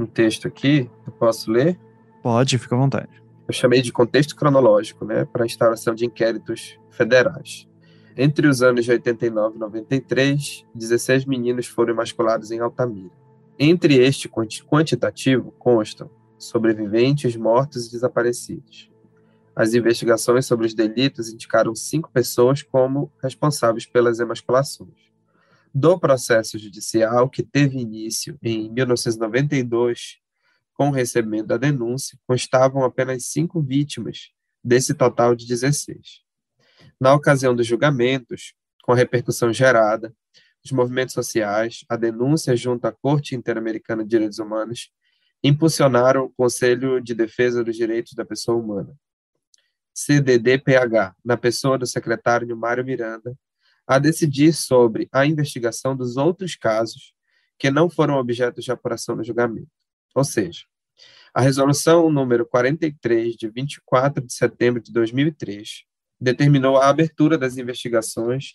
um 0.00 0.04
texto 0.04 0.46
aqui, 0.46 0.90
eu 1.06 1.12
posso 1.14 1.50
ler? 1.50 1.80
Pode, 2.22 2.58
fica 2.58 2.74
à 2.74 2.78
vontade. 2.78 3.08
Eu 3.48 3.54
chamei 3.54 3.80
de 3.80 3.90
contexto 3.90 4.36
cronológico, 4.36 5.06
né, 5.06 5.24
para 5.24 5.44
a 5.44 5.46
instauração 5.46 5.94
de 5.94 6.04
inquéritos 6.04 6.78
federais. 6.90 7.66
Entre 8.14 8.46
os 8.46 8.60
anos 8.60 8.84
de 8.84 8.90
89 8.90 9.56
e 9.56 9.58
93, 9.58 10.66
16 10.74 11.24
meninos 11.24 11.66
foram 11.68 11.94
emasculados 11.94 12.50
em 12.50 12.60
Altamira. 12.60 13.14
Entre 13.58 13.96
este 13.96 14.28
quantitativo 14.28 15.54
constam 15.58 16.10
sobreviventes, 16.44 17.36
mortos 17.36 17.86
e 17.86 17.92
desaparecidos. 17.92 18.90
As 19.54 19.74
investigações 19.74 20.46
sobre 20.46 20.66
os 20.66 20.74
delitos 20.74 21.30
indicaram 21.30 21.74
cinco 21.74 22.10
pessoas 22.10 22.62
como 22.62 23.12
responsáveis 23.22 23.86
pelas 23.86 24.18
emasculações. 24.18 25.12
Do 25.74 25.98
processo 25.98 26.58
judicial, 26.58 27.28
que 27.28 27.42
teve 27.42 27.78
início 27.78 28.38
em 28.42 28.70
1992, 28.70 30.18
com 30.74 30.88
o 30.88 30.92
recebimento 30.92 31.48
da 31.48 31.56
denúncia, 31.56 32.18
constavam 32.26 32.82
apenas 32.82 33.26
cinco 33.26 33.60
vítimas 33.60 34.30
desse 34.64 34.94
total 34.94 35.34
de 35.34 35.46
16. 35.46 36.22
Na 37.00 37.14
ocasião 37.14 37.54
dos 37.54 37.66
julgamentos, 37.66 38.54
com 38.82 38.92
a 38.92 38.96
repercussão 38.96 39.52
gerada, 39.52 40.14
os 40.64 40.72
movimentos 40.72 41.14
sociais, 41.14 41.84
a 41.88 41.96
denúncia 41.96 42.56
junto 42.56 42.86
à 42.86 42.92
Corte 42.92 43.34
Interamericana 43.34 44.02
de 44.02 44.10
Direitos 44.10 44.38
Humanos 44.38 44.90
impulsionaram 45.42 46.24
o 46.24 46.30
Conselho 46.30 47.00
de 47.00 47.14
Defesa 47.14 47.64
dos 47.64 47.76
Direitos 47.76 48.14
da 48.14 48.24
Pessoa 48.24 48.56
Humana, 48.56 48.94
CDDPH, 49.94 51.14
na 51.24 51.36
pessoa 51.36 51.76
do 51.76 51.86
secretário 51.86 52.56
Mário 52.56 52.84
Miranda, 52.84 53.36
a 53.86 53.98
decidir 53.98 54.52
sobre 54.52 55.08
a 55.12 55.26
investigação 55.26 55.96
dos 55.96 56.16
outros 56.16 56.54
casos 56.54 57.12
que 57.58 57.70
não 57.70 57.90
foram 57.90 58.16
objeto 58.16 58.60
de 58.60 58.70
apuração 58.70 59.16
no 59.16 59.24
julgamento. 59.24 59.70
Ou 60.14 60.24
seja, 60.24 60.64
a 61.34 61.40
resolução 61.40 62.10
número 62.10 62.46
43 62.46 63.34
de 63.34 63.48
24 63.48 64.24
de 64.24 64.32
setembro 64.32 64.80
de 64.80 64.92
2003 64.92 65.84
determinou 66.20 66.76
a 66.76 66.88
abertura 66.88 67.36
das 67.36 67.56
investigações 67.56 68.54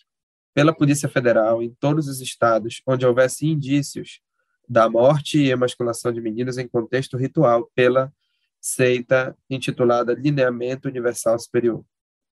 pela 0.54 0.74
Polícia 0.74 1.08
Federal 1.08 1.62
em 1.62 1.70
todos 1.78 2.08
os 2.08 2.20
estados 2.20 2.80
onde 2.86 3.06
houvesse 3.06 3.46
indícios 3.46 4.20
da 4.68 4.88
morte 4.88 5.38
e 5.38 5.50
emasculação 5.50 6.12
de 6.12 6.20
meninos 6.20 6.58
em 6.58 6.68
contexto 6.68 7.16
ritual 7.16 7.70
pela 7.74 8.12
seita 8.60 9.36
intitulada 9.48 10.12
Lineamento 10.12 10.88
Universal 10.88 11.38
Superior. 11.38 11.84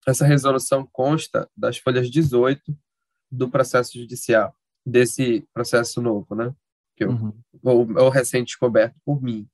Essa 0.06 0.24
resolução 0.24 0.88
consta 0.90 1.48
das 1.56 1.76
folhas 1.76 2.10
18 2.10 2.76
do 3.30 3.48
processo 3.50 3.98
judicial, 3.98 4.54
desse 4.84 5.46
processo 5.52 6.00
novo, 6.00 6.34
né? 6.34 6.54
Que 6.96 7.04
eu, 7.04 7.10
uhum. 7.10 7.32
ou, 7.62 7.98
ou 7.98 8.08
recente 8.08 8.46
descoberto 8.46 8.96
por 9.04 9.22
mim. 9.22 9.48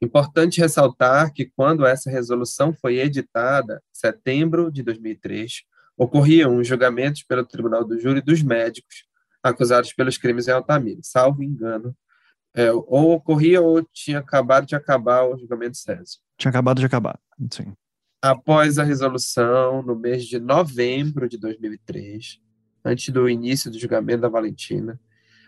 Importante 0.00 0.60
ressaltar 0.60 1.32
que 1.32 1.46
quando 1.46 1.86
essa 1.86 2.10
resolução 2.10 2.72
foi 2.72 2.98
editada, 2.98 3.82
em 3.90 3.98
setembro 3.98 4.70
de 4.70 4.82
2003, 4.82 5.62
ocorriam 5.96 6.58
os 6.58 6.68
julgamentos 6.68 7.22
pelo 7.22 7.44
Tribunal 7.44 7.84
do 7.84 7.98
Júri 7.98 8.20
dos 8.20 8.42
médicos 8.42 9.06
acusados 9.42 9.92
pelos 9.92 10.18
crimes 10.18 10.48
em 10.48 10.52
Altamira. 10.52 11.00
Salvo 11.02 11.42
engano, 11.42 11.94
é, 12.54 12.72
ou 12.72 13.12
ocorria 13.12 13.60
ou 13.60 13.82
tinha 13.92 14.18
acabado 14.18 14.66
de 14.66 14.74
acabar 14.74 15.24
o 15.24 15.36
julgamento 15.36 15.76
Césio. 15.76 16.20
Tinha 16.38 16.50
acabado 16.50 16.78
de 16.78 16.86
acabar, 16.86 17.18
sim. 17.52 17.72
Após 18.22 18.78
a 18.78 18.82
resolução, 18.82 19.82
no 19.82 19.94
mês 19.94 20.24
de 20.24 20.38
novembro 20.40 21.28
de 21.28 21.38
2003, 21.38 22.40
antes 22.84 23.10
do 23.10 23.28
início 23.28 23.70
do 23.70 23.78
julgamento 23.78 24.22
da 24.22 24.28
Valentina, 24.28 24.98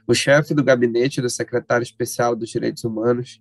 o 0.06 0.14
chefe 0.14 0.54
do 0.54 0.62
gabinete 0.62 1.20
do 1.20 1.30
secretário 1.30 1.82
especial 1.82 2.36
dos 2.36 2.50
Direitos 2.50 2.84
Humanos 2.84 3.40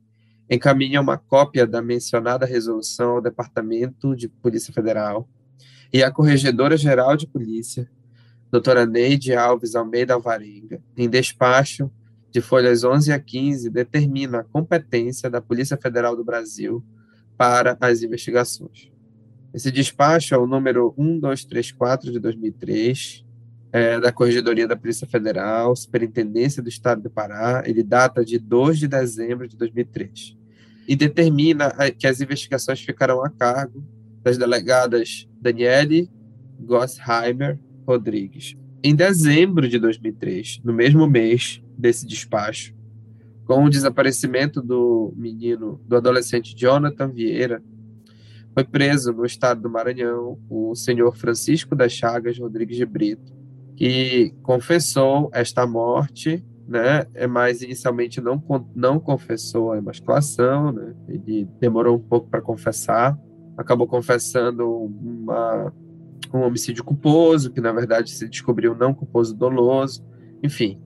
encaminha 0.49 1.01
uma 1.01 1.17
cópia 1.17 1.67
da 1.67 1.81
mencionada 1.81 2.45
resolução 2.45 3.11
ao 3.11 3.21
Departamento 3.21 4.15
de 4.15 4.29
Polícia 4.29 4.73
Federal 4.73 5.29
e 5.91 6.03
à 6.03 6.11
Corregedora-Geral 6.11 7.17
de 7.17 7.27
Polícia, 7.27 7.89
doutora 8.51 8.85
Neide 8.85 9.33
Alves 9.33 9.75
Almeida 9.75 10.13
Alvarenga, 10.13 10.81
em 10.95 11.09
despacho 11.09 11.91
de 12.31 12.41
folhas 12.41 12.83
11 12.83 13.11
a 13.11 13.19
15, 13.19 13.69
determina 13.69 14.39
a 14.39 14.43
competência 14.43 15.29
da 15.29 15.41
Polícia 15.41 15.77
Federal 15.77 16.15
do 16.15 16.23
Brasil 16.23 16.83
para 17.37 17.77
as 17.79 18.01
investigações. 18.01 18.91
Esse 19.53 19.71
despacho 19.71 20.35
é 20.35 20.37
o 20.37 20.47
número 20.47 20.93
1234 20.97 22.11
de 22.11 22.19
2003, 22.19 23.25
é, 23.71 23.99
da 23.99 24.11
Corregedoria 24.11 24.67
da 24.67 24.75
Polícia 24.75 25.07
Federal, 25.07 25.75
Superintendência 25.75 26.61
do 26.61 26.69
Estado 26.69 27.01
do 27.01 27.09
Pará, 27.09 27.63
ele 27.65 27.83
data 27.83 28.23
de 28.23 28.39
2 28.39 28.79
de 28.79 28.87
dezembro 28.87 29.47
de 29.47 29.57
2003, 29.57 30.37
e 30.87 30.95
determina 30.95 31.71
que 31.97 32.07
as 32.07 32.21
investigações 32.21 32.81
ficarão 32.81 33.23
a 33.23 33.29
cargo 33.29 33.83
das 34.23 34.37
delegadas 34.37 35.27
Daniele 35.41 36.09
Gossheimer 36.59 37.59
Rodrigues. 37.87 38.55
Em 38.83 38.95
dezembro 38.95 39.67
de 39.67 39.79
2003, 39.79 40.61
no 40.63 40.73
mesmo 40.73 41.07
mês, 41.07 41.63
desse 41.77 42.05
despacho. 42.05 42.75
Com 43.45 43.63
o 43.63 43.69
desaparecimento 43.69 44.61
do 44.61 45.13
menino, 45.15 45.79
do 45.87 45.95
adolescente 45.95 46.53
Jonathan 46.55 47.07
Vieira, 47.07 47.63
foi 48.53 48.63
preso 48.63 49.13
no 49.13 49.25
estado 49.25 49.61
do 49.61 49.69
Maranhão 49.69 50.37
o 50.49 50.75
senhor 50.75 51.15
Francisco 51.15 51.75
das 51.75 51.93
Chagas 51.93 52.37
Rodrigues 52.37 52.75
de 52.75 52.85
Brito, 52.85 53.33
que 53.75 54.33
confessou 54.43 55.29
esta 55.31 55.65
morte 55.65 56.43
né? 56.67 57.05
É 57.13 57.25
mais 57.25 57.61
inicialmente 57.61 58.19
não 58.19 58.43
não 58.75 58.99
confessou 58.99 59.71
a 59.71 59.77
emasculação, 59.77 60.71
né? 60.71 60.93
Ele 61.07 61.47
demorou 61.59 61.95
um 61.95 61.99
pouco 61.99 62.29
para 62.29 62.41
confessar, 62.41 63.17
acabou 63.55 63.87
confessando 63.87 64.67
uma, 64.69 65.73
um 66.33 66.39
homicídio 66.39 66.83
culposo, 66.83 67.51
que 67.51 67.61
na 67.61 67.71
verdade 67.71 68.11
se 68.11 68.27
descobriu 68.27 68.75
não 68.75 68.93
culposo 68.93 69.35
doloso, 69.35 70.05
enfim. 70.43 70.79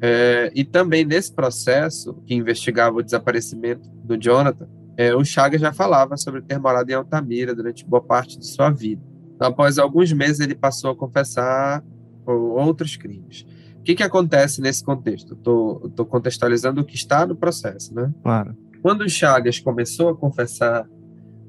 É, 0.00 0.50
e 0.54 0.64
também 0.64 1.04
nesse 1.04 1.32
processo 1.32 2.14
que 2.26 2.34
investigava 2.34 2.96
o 2.96 3.02
desaparecimento 3.02 3.88
do 4.02 4.16
Jonathan, 4.16 4.68
é, 4.96 5.14
o 5.14 5.24
Chagas 5.24 5.60
já 5.60 5.72
falava 5.72 6.16
sobre 6.16 6.42
ter 6.42 6.58
morado 6.58 6.90
em 6.90 6.94
Altamira 6.94 7.54
durante 7.54 7.86
boa 7.86 8.02
parte 8.02 8.38
de 8.38 8.46
sua 8.46 8.70
vida. 8.70 9.02
Após 9.38 9.78
alguns 9.78 10.12
meses, 10.12 10.40
ele 10.40 10.54
passou 10.54 10.90
a 10.90 10.96
confessar 10.96 11.82
outros 12.26 12.96
crimes. 12.96 13.46
O 13.78 13.82
que, 13.82 13.94
que 13.94 14.02
acontece 14.02 14.60
nesse 14.60 14.84
contexto? 14.84 15.34
Estou 15.34 16.06
contextualizando 16.06 16.82
o 16.82 16.84
que 16.84 16.94
está 16.94 17.26
no 17.26 17.34
processo, 17.34 17.94
né? 17.94 18.12
Claro. 18.22 18.54
Quando 18.82 19.02
o 19.02 19.08
Chagas 19.08 19.58
começou 19.58 20.10
a 20.10 20.16
confessar 20.16 20.86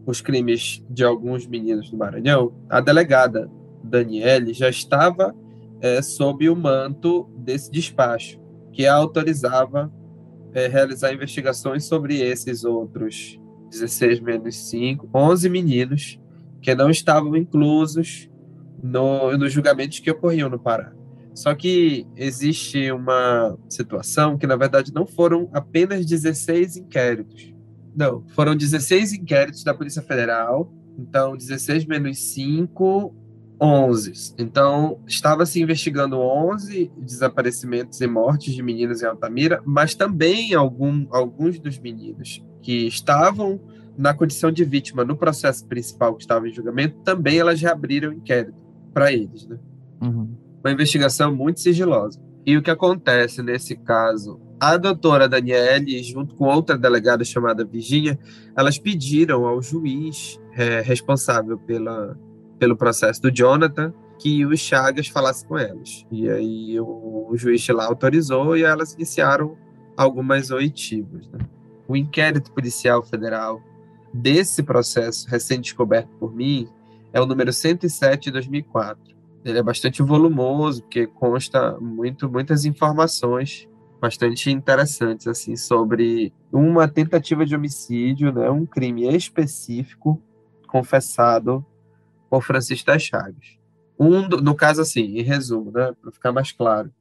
os 0.06 0.22
crimes 0.22 0.84
de 0.90 1.04
alguns 1.04 1.46
meninos 1.46 1.90
do 1.90 1.98
Maranhão, 1.98 2.54
a 2.70 2.82
delegada 2.82 3.50
Daniele 3.84 4.54
já 4.54 4.70
estava 4.70 5.36
é, 5.80 6.02
sob 6.02 6.48
o 6.50 6.56
manto 6.56 7.30
desse 7.38 7.72
despacho, 7.72 8.40
que 8.72 8.86
a 8.86 8.96
autorizava 8.96 9.92
é, 10.54 10.68
realizar 10.68 11.14
investigações 11.14 11.86
sobre 11.86 12.20
esses 12.20 12.64
outros 12.64 13.40
16 13.70 14.20
menos 14.20 14.56
5, 14.70 15.10
11 15.14 15.50
meninos 15.50 16.20
que 16.62 16.76
não 16.76 16.90
estavam 16.90 17.36
inclusos 17.36 18.30
no, 18.84 19.36
nos 19.38 19.52
julgamentos 19.52 20.00
que 20.00 20.12
ocorriam 20.12 20.50
no 20.50 20.60
Pará. 20.60 20.94
Só 21.34 21.56
que 21.56 22.06
existe 22.16 22.92
uma 22.92 23.58
situação 23.70 24.38
que, 24.38 24.46
na 24.46 24.56
verdade, 24.56 24.94
não 24.94 25.08
foram 25.08 25.50
apenas 25.54 26.06
16 26.06 26.78
inquéritos. 26.78 27.51
Não, 27.96 28.24
foram 28.30 28.56
16 28.56 29.14
inquéritos 29.14 29.64
da 29.64 29.74
Polícia 29.74 30.02
Federal. 30.02 30.72
Então, 30.98 31.36
16 31.36 31.86
menos 31.86 32.20
5, 32.34 33.16
11. 33.62 34.36
Então, 34.38 35.00
estava 35.08 35.46
se 35.46 35.62
investigando 35.62 36.18
11 36.18 36.92
desaparecimentos 36.98 38.00
e 38.02 38.08
mortes 38.08 38.54
de 38.54 38.62
meninos 38.62 39.02
em 39.02 39.06
Altamira, 39.06 39.62
mas 39.66 39.96
também 39.96 40.54
algum, 40.54 41.08
alguns 41.12 41.60
dos 41.60 41.80
meninos 41.80 42.44
que 42.62 42.88
estavam 42.88 43.60
na 43.98 44.14
condição 44.14 44.52
de 44.52 44.64
vítima 44.64 45.04
no 45.04 45.18
processo 45.18 45.66
principal 45.68 46.16
que 46.16 46.24
estava 46.24 46.48
em 46.48 46.54
julgamento, 46.54 47.00
também 47.04 47.38
elas 47.40 47.62
reabriram 47.62 48.14
inquérito 48.14 48.58
para 48.94 49.12
eles. 49.12 49.48
Né? 49.48 49.58
Uhum 50.02 50.42
uma 50.64 50.72
investigação 50.72 51.36
muito 51.36 51.60
sigilosa. 51.60 52.20
E 52.46 52.56
o 52.56 52.62
que 52.62 52.72
acontece 52.72 53.42
nesse 53.42 53.76
caso? 53.76 54.40
A 54.62 54.78
doutora 54.78 55.28
Daniele, 55.28 56.04
junto 56.04 56.36
com 56.36 56.46
outra 56.46 56.78
delegada 56.78 57.24
chamada 57.24 57.66
Virginia, 57.66 58.20
elas 58.56 58.78
pediram 58.78 59.48
ao 59.48 59.60
juiz 59.60 60.40
é, 60.54 60.82
responsável 60.82 61.58
pela, 61.58 62.16
pelo 62.60 62.78
processo 62.78 63.20
do 63.24 63.32
Jonathan 63.32 63.92
que 64.20 64.46
o 64.46 64.56
Chagas 64.56 65.08
falasse 65.08 65.44
com 65.48 65.58
elas. 65.58 66.06
E 66.12 66.30
aí 66.30 66.80
o, 66.80 67.28
o 67.32 67.36
juiz 67.36 67.68
lá 67.70 67.88
autorizou 67.88 68.56
e 68.56 68.62
elas 68.62 68.94
iniciaram 68.94 69.58
algumas 69.98 70.52
oitivas. 70.52 71.28
Né? 71.30 71.40
O 71.88 71.98
inquérito 71.98 72.52
policial 72.52 73.02
federal 73.02 73.60
desse 74.14 74.62
processo 74.62 75.28
recém-descoberto 75.28 76.16
por 76.20 76.36
mim 76.36 76.68
é 77.12 77.20
o 77.20 77.26
número 77.26 77.52
107 77.52 78.26
de 78.26 78.32
2004 78.34 79.12
ele 79.44 79.58
é 79.58 79.64
bastante 79.64 80.04
volumoso, 80.04 80.84
porque 80.84 81.08
consta 81.08 81.78
muito, 81.80 82.30
muitas 82.30 82.64
informações 82.66 83.68
bastante 84.02 84.50
interessantes 84.50 85.28
assim 85.28 85.56
sobre 85.56 86.34
uma 86.52 86.88
tentativa 86.88 87.46
de 87.46 87.56
homicídio, 87.56 88.34
né, 88.34 88.50
um 88.50 88.66
crime 88.66 89.08
específico 89.16 90.20
confessado 90.68 91.64
por 92.28 92.42
Francisco 92.42 92.98
Chagas. 93.00 93.60
Um, 94.00 94.28
no 94.28 94.56
caso 94.56 94.82
assim, 94.82 95.20
em 95.20 95.22
resumo, 95.22 95.72
né, 95.72 95.94
para 96.02 96.12
ficar 96.12 96.32
mais 96.32 96.52
claro, 96.52 96.92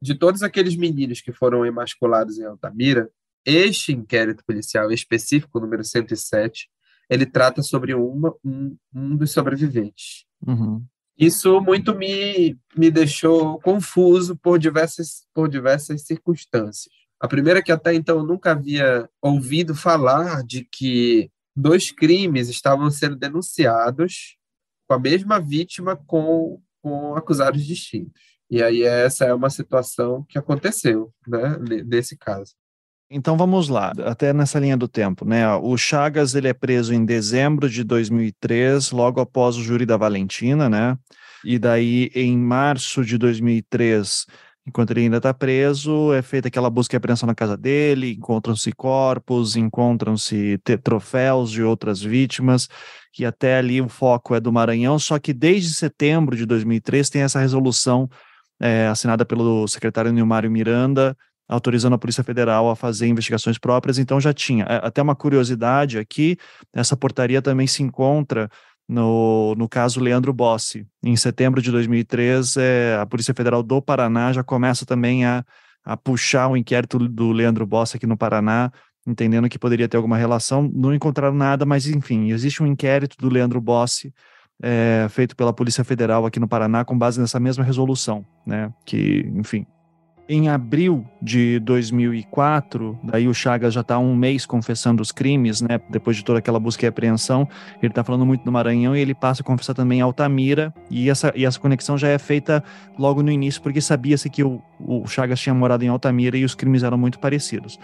de 0.00 0.14
todos 0.14 0.42
aqueles 0.42 0.76
meninos 0.76 1.22
que 1.22 1.32
foram 1.32 1.64
emasculados 1.64 2.38
em 2.38 2.44
Altamira, 2.44 3.08
este 3.44 3.92
inquérito 3.92 4.44
policial 4.44 4.92
específico, 4.92 5.58
número 5.58 5.82
107, 5.82 6.68
ele 7.08 7.24
trata 7.24 7.62
sobre 7.62 7.94
uma, 7.94 8.34
um, 8.44 8.76
um 8.94 9.16
dos 9.16 9.30
sobreviventes. 9.30 10.26
Uhum. 10.46 10.84
Isso 11.22 11.60
muito 11.60 11.94
me, 11.94 12.58
me 12.76 12.90
deixou 12.90 13.60
confuso 13.60 14.36
por 14.36 14.58
diversas, 14.58 15.24
por 15.32 15.48
diversas 15.48 16.02
circunstâncias. 16.02 16.92
A 17.20 17.28
primeira 17.28 17.60
é 17.60 17.62
que 17.62 17.70
até 17.70 17.94
então 17.94 18.18
eu 18.18 18.26
nunca 18.26 18.50
havia 18.50 19.08
ouvido 19.20 19.72
falar 19.72 20.42
de 20.42 20.64
que 20.64 21.30
dois 21.54 21.92
crimes 21.92 22.48
estavam 22.48 22.90
sendo 22.90 23.14
denunciados 23.14 24.36
com 24.88 24.94
a 24.94 24.98
mesma 24.98 25.38
vítima 25.38 25.94
com, 25.94 26.60
com 26.82 27.14
acusados 27.14 27.64
distintos. 27.64 28.20
E 28.50 28.60
aí 28.60 28.82
essa 28.82 29.24
é 29.24 29.32
uma 29.32 29.48
situação 29.48 30.24
que 30.28 30.36
aconteceu, 30.36 31.14
né, 31.24 31.56
nesse 31.86 32.16
caso. 32.16 32.52
Então 33.14 33.36
vamos 33.36 33.68
lá, 33.68 33.92
até 34.06 34.32
nessa 34.32 34.58
linha 34.58 34.74
do 34.74 34.88
tempo, 34.88 35.26
né? 35.26 35.46
O 35.56 35.76
Chagas 35.76 36.34
ele 36.34 36.48
é 36.48 36.54
preso 36.54 36.94
em 36.94 37.04
dezembro 37.04 37.68
de 37.68 37.84
2003, 37.84 38.90
logo 38.90 39.20
após 39.20 39.54
o 39.54 39.62
júri 39.62 39.84
da 39.84 39.98
Valentina, 39.98 40.66
né? 40.66 40.96
E 41.44 41.58
daí 41.58 42.10
em 42.14 42.38
março 42.38 43.04
de 43.04 43.18
2003, 43.18 44.24
enquanto 44.66 44.92
ele 44.92 45.00
ainda 45.00 45.18
está 45.18 45.34
preso, 45.34 46.10
é 46.14 46.22
feita 46.22 46.48
aquela 46.48 46.70
busca 46.70 46.94
e 46.94 46.98
apreensão 46.98 47.26
na 47.26 47.34
casa 47.34 47.54
dele, 47.54 48.14
encontram-se 48.14 48.72
corpos, 48.72 49.56
encontram-se 49.56 50.58
troféus 50.82 51.50
de 51.50 51.62
outras 51.62 52.00
vítimas, 52.00 52.66
que 53.12 53.26
até 53.26 53.58
ali 53.58 53.82
o 53.82 53.90
foco 53.90 54.34
é 54.34 54.40
do 54.40 54.50
Maranhão, 54.50 54.98
só 54.98 55.18
que 55.18 55.34
desde 55.34 55.74
setembro 55.74 56.34
de 56.34 56.46
2003 56.46 57.10
tem 57.10 57.20
essa 57.20 57.40
resolução 57.40 58.08
é, 58.58 58.86
assinada 58.86 59.26
pelo 59.26 59.68
secretário 59.68 60.12
Nilmário 60.12 60.50
Miranda, 60.50 61.14
autorizando 61.52 61.92
a 61.92 61.98
Polícia 61.98 62.24
Federal 62.24 62.70
a 62.70 62.76
fazer 62.76 63.06
investigações 63.06 63.58
próprias, 63.58 63.98
então 63.98 64.20
já 64.20 64.32
tinha. 64.32 64.64
É, 64.64 64.86
até 64.86 65.02
uma 65.02 65.14
curiosidade 65.14 65.98
aqui, 65.98 66.36
essa 66.72 66.96
portaria 66.96 67.42
também 67.42 67.66
se 67.66 67.82
encontra 67.82 68.48
no, 68.88 69.54
no 69.56 69.68
caso 69.68 70.00
Leandro 70.00 70.32
Bossi. 70.32 70.86
Em 71.02 71.14
setembro 71.16 71.60
de 71.60 71.70
2003, 71.70 72.56
é, 72.56 72.98
a 73.00 73.06
Polícia 73.06 73.34
Federal 73.34 73.62
do 73.62 73.80
Paraná 73.82 74.32
já 74.32 74.42
começa 74.42 74.86
também 74.86 75.24
a, 75.24 75.44
a 75.84 75.96
puxar 75.96 76.48
o 76.48 76.56
inquérito 76.56 76.98
do 76.98 77.32
Leandro 77.32 77.66
Bossi 77.66 77.96
aqui 77.96 78.06
no 78.06 78.16
Paraná, 78.16 78.72
entendendo 79.06 79.48
que 79.48 79.58
poderia 79.58 79.88
ter 79.88 79.98
alguma 79.98 80.16
relação. 80.16 80.70
Não 80.72 80.94
encontraram 80.94 81.34
nada, 81.34 81.66
mas 81.66 81.86
enfim, 81.86 82.30
existe 82.30 82.62
um 82.62 82.66
inquérito 82.66 83.16
do 83.18 83.28
Leandro 83.28 83.60
Bossi 83.60 84.12
é, 84.62 85.06
feito 85.10 85.36
pela 85.36 85.52
Polícia 85.52 85.84
Federal 85.84 86.24
aqui 86.24 86.40
no 86.40 86.48
Paraná 86.48 86.84
com 86.84 86.96
base 86.96 87.20
nessa 87.20 87.38
mesma 87.38 87.64
resolução, 87.64 88.24
né? 88.46 88.72
Que, 88.86 89.30
enfim, 89.34 89.66
em 90.28 90.48
abril 90.48 91.04
de 91.20 91.58
2004, 91.60 92.98
daí 93.02 93.26
o 93.28 93.34
Chagas 93.34 93.74
já 93.74 93.80
está 93.80 93.98
um 93.98 94.14
mês 94.14 94.46
confessando 94.46 95.02
os 95.02 95.12
crimes, 95.12 95.60
né? 95.60 95.80
Depois 95.90 96.16
de 96.16 96.24
toda 96.24 96.38
aquela 96.38 96.60
busca 96.60 96.86
e 96.86 96.88
apreensão, 96.88 97.48
ele 97.82 97.90
está 97.90 98.04
falando 98.04 98.24
muito 98.24 98.44
do 98.44 98.52
Maranhão 98.52 98.96
e 98.96 99.00
ele 99.00 99.14
passa 99.14 99.42
a 99.42 99.44
confessar 99.44 99.74
também 99.74 100.00
Altamira. 100.00 100.72
E 100.90 101.10
essa, 101.10 101.32
e 101.34 101.44
essa 101.44 101.58
conexão 101.58 101.98
já 101.98 102.08
é 102.08 102.18
feita 102.18 102.62
logo 102.98 103.22
no 103.22 103.30
início, 103.30 103.60
porque 103.60 103.80
sabia-se 103.80 104.30
que 104.30 104.42
o, 104.44 104.62
o 104.80 105.06
Chagas 105.06 105.40
tinha 105.40 105.54
morado 105.54 105.84
em 105.84 105.88
Altamira 105.88 106.36
e 106.36 106.44
os 106.44 106.54
crimes 106.54 106.82
eram 106.82 106.96
muito 106.96 107.18
parecidos. 107.18 107.78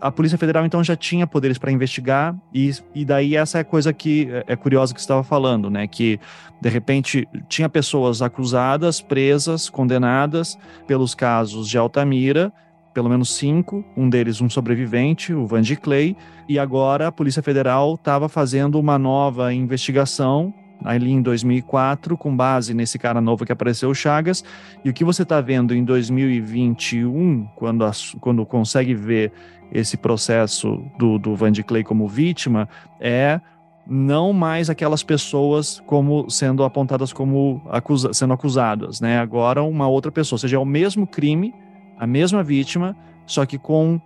A 0.00 0.10
Polícia 0.10 0.38
Federal 0.38 0.64
então 0.64 0.82
já 0.82 0.96
tinha 0.96 1.26
poderes 1.26 1.58
para 1.58 1.70
investigar 1.70 2.34
e, 2.54 2.70
e 2.94 3.04
daí 3.04 3.36
essa 3.36 3.58
é 3.58 3.60
a 3.60 3.64
coisa 3.64 3.92
que 3.92 4.28
é, 4.30 4.52
é 4.54 4.56
curiosa 4.56 4.94
que 4.94 5.00
estava 5.00 5.22
falando, 5.22 5.68
né? 5.68 5.86
Que 5.86 6.18
de 6.60 6.68
repente 6.68 7.28
tinha 7.48 7.68
pessoas 7.68 8.22
acusadas, 8.22 9.00
presas, 9.00 9.68
condenadas 9.68 10.58
pelos 10.86 11.14
casos 11.14 11.68
de 11.68 11.76
Altamira, 11.76 12.52
pelo 12.94 13.10
menos 13.10 13.34
cinco, 13.34 13.84
um 13.96 14.08
deles 14.08 14.40
um 14.40 14.48
sobrevivente, 14.48 15.34
o 15.34 15.46
Van 15.46 15.60
de 15.60 15.76
Clay, 15.76 16.16
e 16.48 16.58
agora 16.58 17.06
a 17.06 17.12
Polícia 17.12 17.42
Federal 17.42 17.94
estava 17.94 18.28
fazendo 18.28 18.80
uma 18.80 18.98
nova 18.98 19.52
investigação 19.52 20.52
ali 20.84 21.10
em 21.10 21.20
2004, 21.20 22.16
com 22.16 22.34
base 22.36 22.72
nesse 22.74 22.98
cara 22.98 23.20
novo 23.20 23.44
que 23.44 23.52
apareceu, 23.52 23.90
o 23.90 23.94
Chagas, 23.94 24.44
e 24.84 24.90
o 24.90 24.92
que 24.92 25.04
você 25.04 25.22
está 25.22 25.40
vendo 25.40 25.74
em 25.74 25.84
2021, 25.84 27.48
quando, 27.56 27.84
a, 27.84 27.90
quando 28.20 28.44
consegue 28.46 28.94
ver 28.94 29.32
esse 29.72 29.96
processo 29.96 30.82
do, 30.98 31.18
do 31.18 31.34
Van 31.34 31.52
de 31.52 31.62
Clay 31.62 31.84
como 31.84 32.08
vítima, 32.08 32.68
é 33.00 33.40
não 33.86 34.34
mais 34.34 34.68
aquelas 34.68 35.02
pessoas 35.02 35.82
como 35.86 36.28
sendo 36.28 36.62
apontadas 36.62 37.12
como 37.12 37.62
acusa, 37.70 38.12
sendo 38.12 38.34
acusadas, 38.34 39.00
né? 39.00 39.18
Agora 39.18 39.62
uma 39.62 39.88
outra 39.88 40.12
pessoa, 40.12 40.36
ou 40.36 40.38
seja, 40.38 40.56
é 40.56 40.58
o 40.58 40.64
mesmo 40.64 41.06
crime, 41.06 41.54
a 41.98 42.06
mesma 42.06 42.42
vítima, 42.42 42.94
só 43.26 43.46
que 43.46 43.56
com 43.58 43.98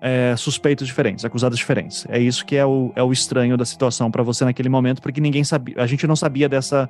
é, 0.00 0.36
suspeitos 0.36 0.86
diferentes, 0.86 1.24
acusados 1.24 1.58
diferentes. 1.58 2.06
É 2.08 2.20
isso 2.20 2.46
que 2.46 2.54
é 2.54 2.64
o, 2.64 2.92
é 2.94 3.02
o 3.02 3.10
estranho 3.10 3.56
da 3.56 3.64
situação 3.64 4.08
para 4.10 4.22
você 4.22 4.44
naquele 4.44 4.68
momento, 4.68 5.02
porque 5.02 5.20
ninguém 5.20 5.42
sabia, 5.42 5.74
a 5.78 5.86
gente 5.86 6.06
não 6.06 6.14
sabia 6.14 6.48
dessa, 6.48 6.88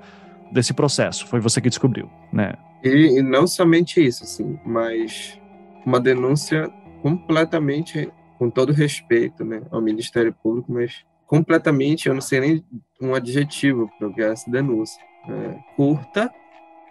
desse 0.52 0.74
processo, 0.74 1.26
foi 1.26 1.40
você 1.40 1.60
que 1.62 1.68
descobriu, 1.70 2.10
né? 2.30 2.52
E, 2.82 3.18
e 3.18 3.22
não 3.22 3.46
somente 3.46 4.04
isso, 4.04 4.24
assim, 4.24 4.58
mas 4.66 5.40
uma 5.86 5.98
denúncia 5.98 6.70
completamente, 7.04 8.10
com 8.38 8.48
todo 8.48 8.72
respeito 8.72 9.44
né, 9.44 9.60
ao 9.70 9.82
Ministério 9.82 10.32
Público, 10.32 10.72
mas 10.72 11.04
completamente, 11.26 12.08
eu 12.08 12.14
não 12.14 12.22
sei 12.22 12.40
nem 12.40 12.64
um 12.98 13.14
adjetivo 13.14 13.90
para 13.98 14.08
o 14.08 14.14
que 14.14 14.22
é 14.22 14.32
essa 14.32 14.50
denúncia. 14.50 15.04
É, 15.28 15.58
curta, 15.76 16.32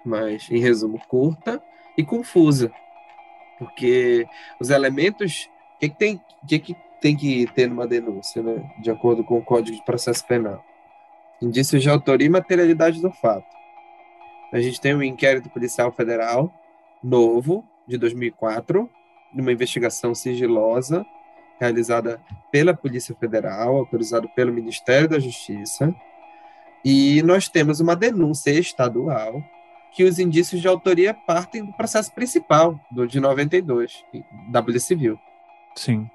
mas 0.06 0.52
em 0.52 0.60
resumo, 0.60 1.02
curta 1.08 1.60
e 1.98 2.04
confusa. 2.04 2.72
Porque 3.58 4.28
os 4.60 4.70
elementos. 4.70 5.50
O 5.76 5.80
que, 5.80 5.90
que, 5.90 5.98
tem, 5.98 6.22
que, 6.48 6.60
que 6.60 6.76
tem 7.02 7.18
que 7.18 7.48
ter 7.48 7.68
numa 7.68 7.88
denúncia, 7.88 8.44
né? 8.44 8.72
de 8.84 8.92
acordo 8.92 9.24
com 9.24 9.40
o 9.40 9.44
Código 9.44 9.76
de 9.76 9.84
Processo 9.84 10.26
Penal? 10.28 10.64
Indícios 11.42 11.82
de 11.82 11.90
autoria 11.90 12.28
e 12.28 12.30
materialidade 12.30 13.02
do 13.02 13.12
fato. 13.12 13.48
A 14.52 14.62
gente 14.62 14.80
tem 14.80 14.94
um 14.94 15.02
inquérito 15.02 15.50
policial 15.50 15.92
federal 15.92 16.54
novo, 17.04 17.66
de 17.88 17.98
2004, 17.98 18.88
uma 19.34 19.52
investigação 19.52 20.14
sigilosa 20.14 21.06
realizada 21.60 22.22
pela 22.52 22.74
Polícia 22.74 23.16
Federal, 23.16 23.78
autorizado 23.78 24.28
pelo 24.36 24.54
Ministério 24.54 25.08
da 25.08 25.20
Justiça, 25.20 25.94
e 26.84 27.22
nós 27.24 27.48
temos 27.48 27.80
uma 27.80 27.96
denúncia 27.96 28.52
estadual 28.52 29.42
que 29.96 30.04
os 30.04 30.20
indícios 30.20 30.60
de 30.60 30.68
autoria 30.68 31.14
partem 31.14 31.64
do 31.64 31.74
processo 31.74 32.14
principal, 32.14 32.80
do 32.92 33.08
de 33.08 33.20
92, 33.20 34.04
da 34.52 34.62
Polícia 34.62 34.88
Civil. 34.88 35.20
Sim. 35.76 36.10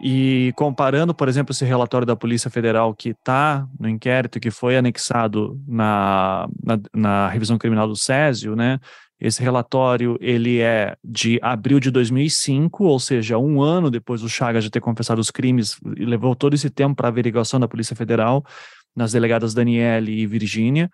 E 0.00 0.52
comparando, 0.56 1.14
por 1.14 1.28
exemplo, 1.28 1.52
esse 1.52 1.64
relatório 1.64 2.06
da 2.06 2.16
Polícia 2.16 2.50
Federal 2.50 2.94
que 2.94 3.10
está 3.10 3.66
no 3.78 3.88
inquérito, 3.88 4.40
que 4.40 4.50
foi 4.50 4.76
anexado 4.76 5.60
na, 5.66 6.48
na, 6.62 6.80
na, 6.92 7.28
revisão 7.28 7.56
criminal 7.56 7.86
do 7.86 7.94
Césio, 7.94 8.56
né? 8.56 8.80
Esse 9.22 9.40
relatório 9.40 10.18
ele 10.20 10.58
é 10.58 10.96
de 11.04 11.38
abril 11.40 11.78
de 11.78 11.92
2005, 11.92 12.82
ou 12.82 12.98
seja, 12.98 13.38
um 13.38 13.62
ano 13.62 13.88
depois 13.88 14.20
do 14.20 14.28
Chagas 14.28 14.64
de 14.64 14.70
ter 14.70 14.80
confessado 14.80 15.20
os 15.20 15.30
crimes, 15.30 15.78
e 15.96 16.04
levou 16.04 16.34
todo 16.34 16.54
esse 16.54 16.68
tempo 16.68 16.96
para 16.96 17.06
averiguação 17.06 17.60
da 17.60 17.68
Polícia 17.68 17.94
Federal 17.94 18.44
nas 18.96 19.12
delegadas 19.12 19.54
Daniele 19.54 20.10
e 20.10 20.26
Virgínia. 20.26 20.90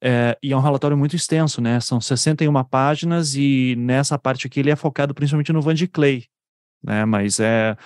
É, 0.00 0.38
e 0.40 0.52
é 0.52 0.56
um 0.56 0.60
relatório 0.60 0.96
muito 0.96 1.16
extenso, 1.16 1.60
né? 1.60 1.80
São 1.80 2.00
61 2.00 2.62
páginas 2.62 3.34
e 3.34 3.74
nessa 3.76 4.16
parte 4.16 4.46
aqui 4.46 4.60
ele 4.60 4.70
é 4.70 4.76
focado 4.76 5.12
principalmente 5.12 5.52
no 5.52 5.60
Van 5.60 5.74
de 5.74 5.88
Clay, 5.88 6.26
né? 6.80 7.04
Mas 7.04 7.40
é 7.40 7.76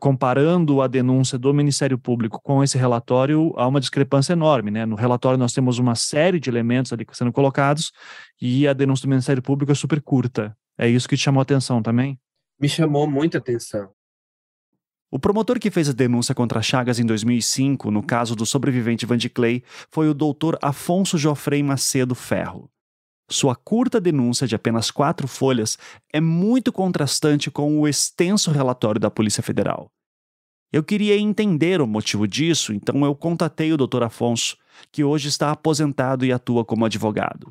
comparando 0.00 0.80
a 0.80 0.86
denúncia 0.86 1.38
do 1.38 1.52
Ministério 1.52 1.98
Público 1.98 2.40
com 2.42 2.62
esse 2.62 2.78
relatório, 2.78 3.52
há 3.56 3.66
uma 3.66 3.80
discrepância 3.80 4.32
enorme. 4.32 4.70
Né? 4.70 4.86
No 4.86 4.96
relatório, 4.96 5.38
nós 5.38 5.52
temos 5.52 5.78
uma 5.78 5.94
série 5.94 6.40
de 6.40 6.48
elementos 6.48 6.92
ali 6.92 7.06
sendo 7.12 7.32
colocados 7.32 7.92
e 8.40 8.66
a 8.66 8.72
denúncia 8.72 9.06
do 9.06 9.10
Ministério 9.10 9.42
Público 9.42 9.72
é 9.72 9.74
super 9.74 10.00
curta. 10.00 10.56
É 10.78 10.88
isso 10.88 11.08
que 11.08 11.16
te 11.16 11.22
chamou 11.22 11.40
a 11.40 11.42
atenção 11.42 11.82
também? 11.82 12.18
Me 12.58 12.68
chamou 12.68 13.08
muita 13.08 13.38
atenção. 13.38 13.90
O 15.10 15.18
promotor 15.18 15.58
que 15.58 15.70
fez 15.70 15.88
a 15.88 15.92
denúncia 15.92 16.34
contra 16.34 16.62
Chagas 16.62 17.00
em 17.00 17.04
2005, 17.04 17.90
no 17.90 18.02
caso 18.02 18.36
do 18.36 18.46
sobrevivente 18.46 19.04
Van 19.04 19.16
de 19.16 19.28
Clay, 19.28 19.64
foi 19.90 20.08
o 20.08 20.14
doutor 20.14 20.56
Afonso 20.62 21.18
Joffrey 21.18 21.62
Macedo 21.62 22.14
Ferro. 22.14 22.70
Sua 23.32 23.54
curta 23.54 24.00
denúncia 24.00 24.44
de 24.44 24.56
apenas 24.56 24.90
quatro 24.90 25.28
folhas 25.28 25.78
é 26.12 26.20
muito 26.20 26.72
contrastante 26.72 27.48
com 27.48 27.78
o 27.78 27.86
extenso 27.86 28.50
relatório 28.50 29.00
da 29.00 29.08
Polícia 29.08 29.40
Federal. 29.40 29.88
Eu 30.72 30.82
queria 30.82 31.16
entender 31.16 31.80
o 31.80 31.86
motivo 31.86 32.26
disso, 32.26 32.72
então 32.72 33.04
eu 33.04 33.14
contatei 33.14 33.72
o 33.72 33.76
Dr. 33.76 34.02
Afonso, 34.02 34.56
que 34.90 35.04
hoje 35.04 35.28
está 35.28 35.52
aposentado 35.52 36.26
e 36.26 36.32
atua 36.32 36.64
como 36.64 36.84
advogado. 36.84 37.46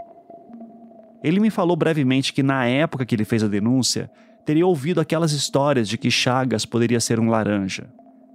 Ele 1.23 1.39
me 1.39 1.49
falou 1.49 1.77
brevemente 1.77 2.33
que 2.33 2.43
na 2.43 2.65
época 2.65 3.05
que 3.05 3.15
ele 3.15 3.25
fez 3.25 3.41
a 3.41 3.47
denúncia, 3.47 4.11
teria 4.45 4.67
ouvido 4.67 4.99
aquelas 4.99 5.31
histórias 5.31 5.87
de 5.87 5.97
que 5.97 6.11
Chagas 6.11 6.65
poderia 6.65 6.99
ser 6.99 7.21
um 7.21 7.29
laranja. 7.29 7.89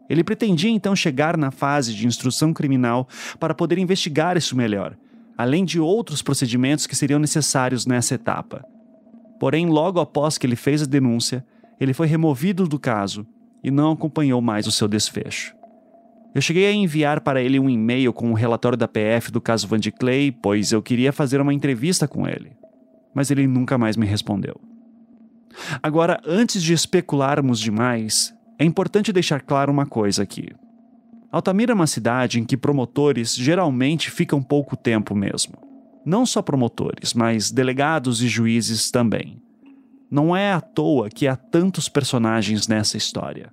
Ele 0.08 0.24
pretendia 0.24 0.70
então 0.70 0.96
chegar 0.96 1.36
na 1.36 1.50
fase 1.50 1.94
de 1.94 2.06
instrução 2.06 2.54
criminal 2.54 3.06
para 3.38 3.54
poder 3.54 3.76
investigar 3.76 4.34
isso 4.34 4.56
melhor 4.56 4.96
além 5.36 5.64
de 5.64 5.80
outros 5.80 6.22
procedimentos 6.22 6.86
que 6.86 6.96
seriam 6.96 7.18
necessários 7.18 7.86
nessa 7.86 8.14
etapa. 8.14 8.64
Porém, 9.38 9.66
logo 9.66 10.00
após 10.00 10.38
que 10.38 10.46
ele 10.46 10.56
fez 10.56 10.82
a 10.82 10.86
denúncia, 10.86 11.44
ele 11.80 11.92
foi 11.92 12.06
removido 12.06 12.66
do 12.66 12.78
caso 12.78 13.26
e 13.62 13.70
não 13.70 13.92
acompanhou 13.92 14.40
mais 14.40 14.66
o 14.66 14.72
seu 14.72 14.86
desfecho. 14.86 15.54
Eu 16.34 16.42
cheguei 16.42 16.66
a 16.66 16.72
enviar 16.72 17.20
para 17.20 17.40
ele 17.40 17.60
um 17.60 17.70
e-mail 17.70 18.12
com 18.12 18.28
o 18.28 18.30
um 18.30 18.34
relatório 18.34 18.76
da 18.76 18.88
PF 18.88 19.30
do 19.30 19.40
caso 19.40 19.68
Van 19.68 19.78
de 19.78 19.92
Clay, 19.92 20.32
pois 20.32 20.72
eu 20.72 20.82
queria 20.82 21.12
fazer 21.12 21.40
uma 21.40 21.54
entrevista 21.54 22.08
com 22.08 22.26
ele. 22.26 22.52
Mas 23.14 23.30
ele 23.30 23.46
nunca 23.46 23.78
mais 23.78 23.96
me 23.96 24.04
respondeu. 24.04 24.60
Agora, 25.80 26.20
antes 26.26 26.60
de 26.62 26.72
especularmos 26.72 27.60
demais, 27.60 28.34
é 28.58 28.64
importante 28.64 29.12
deixar 29.12 29.40
claro 29.40 29.70
uma 29.70 29.86
coisa 29.86 30.24
aqui. 30.24 30.48
Altamira 31.34 31.72
é 31.72 31.74
uma 31.74 31.88
cidade 31.88 32.38
em 32.38 32.44
que 32.44 32.56
promotores 32.56 33.34
geralmente 33.34 34.08
ficam 34.08 34.40
pouco 34.40 34.76
tempo 34.76 35.16
mesmo. 35.16 35.54
Não 36.06 36.24
só 36.24 36.40
promotores, 36.40 37.12
mas 37.12 37.50
delegados 37.50 38.22
e 38.22 38.28
juízes 38.28 38.88
também. 38.88 39.42
Não 40.08 40.36
é 40.36 40.52
à 40.52 40.60
toa 40.60 41.08
que 41.08 41.26
há 41.26 41.34
tantos 41.34 41.88
personagens 41.88 42.68
nessa 42.68 42.96
história. 42.96 43.52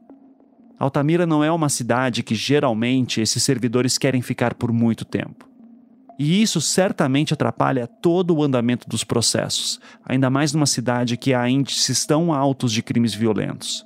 Altamira 0.77 1.25
não 1.25 1.43
é 1.43 1.51
uma 1.51 1.69
cidade 1.69 2.21
que 2.21 2.35
geralmente 2.35 3.19
esses 3.19 3.41
servidores 3.41 3.97
querem 3.97 4.21
ficar 4.21 4.53
por 4.53 4.71
muito 4.71 5.03
tempo. 5.03 5.49
E 6.19 6.39
isso 6.39 6.61
certamente 6.61 7.33
atrapalha 7.33 7.87
todo 7.87 8.35
o 8.35 8.43
andamento 8.43 8.87
dos 8.87 9.03
processos, 9.03 9.79
ainda 10.05 10.29
mais 10.29 10.53
numa 10.53 10.67
cidade 10.67 11.17
que 11.17 11.33
há 11.33 11.49
índices 11.49 12.05
tão 12.05 12.31
altos 12.31 12.71
de 12.71 12.83
crimes 12.83 13.15
violentos. 13.15 13.83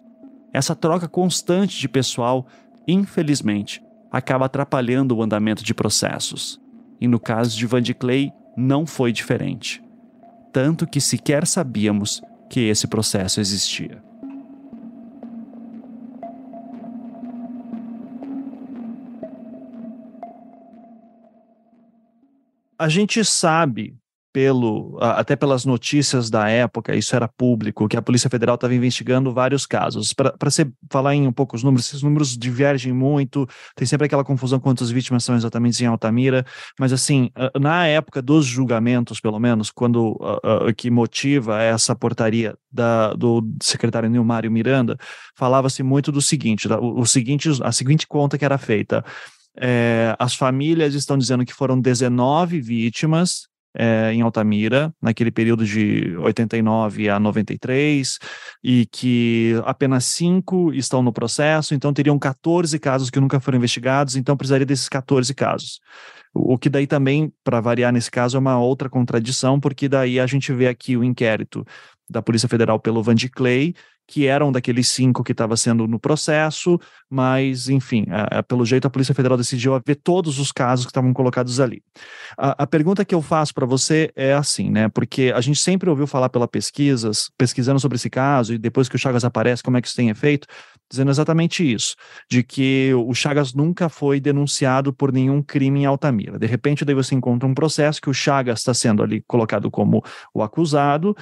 Essa 0.56 0.74
troca 0.74 1.08
constante 1.08 1.78
de 1.78 1.90
pessoal, 1.90 2.48
infelizmente, 2.88 3.82
acaba 4.12 4.46
atrapalhando 4.46 5.16
o 5.16 5.22
andamento 5.22 5.64
de 5.64 5.74
processos. 5.74 6.60
E 7.00 7.08
no 7.08 7.20
caso 7.20 7.58
de 7.58 7.66
Van 7.66 7.82
de 7.82 7.94
Clay, 7.94 8.32
não 8.56 8.86
foi 8.86 9.12
diferente. 9.12 9.84
Tanto 10.54 10.88
que 10.88 11.02
sequer 11.02 11.46
sabíamos 11.46 12.22
que 12.50 12.62
esse 12.62 12.88
processo 12.88 13.42
existia. 13.42 14.02
A 22.78 22.90
gente 22.90 23.24
sabe 23.24 23.98
pelo, 24.36 24.98
até 25.00 25.34
pelas 25.34 25.64
notícias 25.64 26.30
da 26.30 26.50
época, 26.50 26.94
isso 26.94 27.16
era 27.16 27.26
público, 27.26 27.88
que 27.88 27.96
a 27.96 28.02
Polícia 28.02 28.30
Federal 28.30 28.56
estava 28.56 28.76
investigando 28.76 29.32
vários 29.32 29.66
casos. 29.66 30.12
Para 30.12 30.36
você 30.44 30.70
falar 30.92 31.16
em 31.16 31.26
um 31.26 31.32
pouco 31.32 31.56
os 31.56 31.64
números, 31.64 31.88
esses 31.88 32.04
números 32.04 32.38
divergem 32.38 32.92
muito, 32.92 33.48
tem 33.78 33.88
sempre 33.88 34.08
aquela 34.08 34.26
confusão 34.26 34.60
quantas 34.60 34.92
vítimas 34.92 35.24
são 35.24 35.38
exatamente 35.38 35.82
em 35.82 35.88
Altamira, 35.88 36.46
mas 36.78 36.92
assim, 36.92 37.30
na 37.58 37.88
época 37.88 38.22
dos 38.22 38.46
julgamentos, 38.46 39.22
pelo 39.22 39.40
menos, 39.40 39.72
quando 39.72 40.18
uh, 40.20 40.68
uh, 40.68 40.76
que 40.76 40.92
motiva 40.92 41.64
essa 41.64 41.96
portaria 41.96 42.58
da, 42.70 43.14
do 43.14 43.42
secretário 43.64 44.10
Nilmário 44.10 44.52
Miranda, 44.52 44.98
falava-se 45.38 45.82
muito 45.82 46.12
do 46.12 46.22
seguinte, 46.22 46.68
o, 46.68 47.00
o 47.00 47.06
seguinte, 47.06 47.50
a 47.64 47.72
seguinte 47.72 48.06
conta 48.06 48.38
que 48.38 48.44
era 48.44 48.58
feita. 48.58 49.02
É, 49.58 50.14
as 50.20 50.36
famílias 50.36 50.94
estão 50.94 51.18
dizendo 51.18 51.46
que 51.46 51.54
foram 51.54 51.80
19 51.80 52.60
vítimas 52.60 53.48
é, 53.76 54.12
em 54.14 54.22
Altamira, 54.22 54.94
naquele 55.02 55.32
período 55.32 55.66
de 55.66 56.16
89 56.18 57.10
a 57.10 57.20
93, 57.20 58.18
e 58.64 58.86
que 58.86 59.54
apenas 59.66 60.06
cinco 60.06 60.74
estão 60.74 61.02
no 61.04 61.14
processo, 61.14 61.74
então 61.74 61.94
teriam 61.94 62.18
14 62.18 62.78
casos 62.80 63.10
que 63.10 63.20
nunca 63.20 63.40
foram 63.40 63.58
investigados, 63.58 64.16
então 64.16 64.38
precisaria 64.38 64.66
desses 64.66 64.90
14 64.90 65.34
casos. 65.34 65.80
O 66.38 66.58
que 66.58 66.70
daí 66.70 66.86
também, 66.86 67.32
para 67.46 67.62
variar 67.62 67.94
nesse 67.94 68.12
caso, 68.12 68.36
é 68.36 68.40
uma 68.40 68.60
outra 68.60 68.90
contradição, 68.90 69.58
porque 69.58 69.88
daí 69.88 70.20
a 70.20 70.28
gente 70.28 70.52
vê 70.52 70.68
aqui 70.68 70.98
o 70.98 71.04
inquérito 71.04 71.66
da 72.10 72.22
Polícia 72.22 72.50
Federal 72.50 72.80
pelo 72.80 73.02
Van 73.02 73.16
de 73.16 73.30
Clay, 73.30 73.74
que 74.08 74.28
eram 74.28 74.52
daqueles 74.52 74.90
cinco 74.90 75.24
que 75.24 75.32
estava 75.32 75.58
sendo 75.58 75.88
no 75.88 76.00
processo, 76.00 76.80
mas, 77.10 77.70
enfim, 77.70 78.06
a, 78.10 78.40
a, 78.40 78.44
pelo 78.44 78.66
jeito 78.66 78.86
a 78.86 78.90
Polícia 78.90 79.16
Federal 79.16 79.38
decidiu 79.38 79.80
ver 79.86 79.96
todos 79.96 80.38
os 80.38 80.52
casos 80.52 80.86
que 80.86 80.92
estavam 80.92 81.14
colocados 81.14 81.60
ali. 81.60 81.82
A, 82.38 82.64
a 82.64 82.68
pergunta 82.68 83.04
que 83.04 83.16
eu 83.16 83.22
faço 83.22 83.54
para 83.54 83.66
você 83.66 84.12
é 84.16 84.34
assim, 84.34 84.70
né? 84.70 84.90
Porque 84.90 85.34
a 85.36 85.42
gente 85.42 85.60
sempre 85.60 85.90
ouviu 85.90 86.06
falar 86.06 86.30
pela 86.30 86.48
pesquisas, 86.48 87.32
pesquisando 87.38 87.80
sobre 87.80 87.96
esse 87.96 88.10
caso, 88.10 88.54
e 88.54 88.58
depois 88.58 88.88
que 88.88 88.96
o 88.96 89.00
Chagas 89.00 89.26
aparece, 89.26 89.64
como 89.64 89.78
é 89.78 89.82
que 89.82 89.88
isso 89.88 89.96
tem 89.96 90.10
efeito, 90.10 90.48
dizendo 90.90 91.10
exatamente 91.10 91.64
isso, 91.74 91.96
de 92.30 92.44
que 92.44 92.92
o 92.94 93.14
Chagas 93.16 93.56
nunca 93.56 93.90
foi 93.90 94.20
denunciado 94.20 94.94
por 94.94 95.12
nenhum 95.12 95.42
crime 95.42 95.82
em 95.82 95.86
Altamira. 95.86 96.38
De 96.38 96.46
repente, 96.46 96.86
daí 96.86 96.94
você 96.94 97.16
encontra 97.16 97.50
um 97.50 97.56
processo 97.56 98.00
que 98.00 98.10
o 98.10 98.14
Chagas 98.14 98.60
está 98.60 98.74
sendo 98.74 99.02
ali 99.02 99.24
colocado 99.28 99.72
como 99.72 100.04
o 100.32 100.44
acusado, 100.44 101.16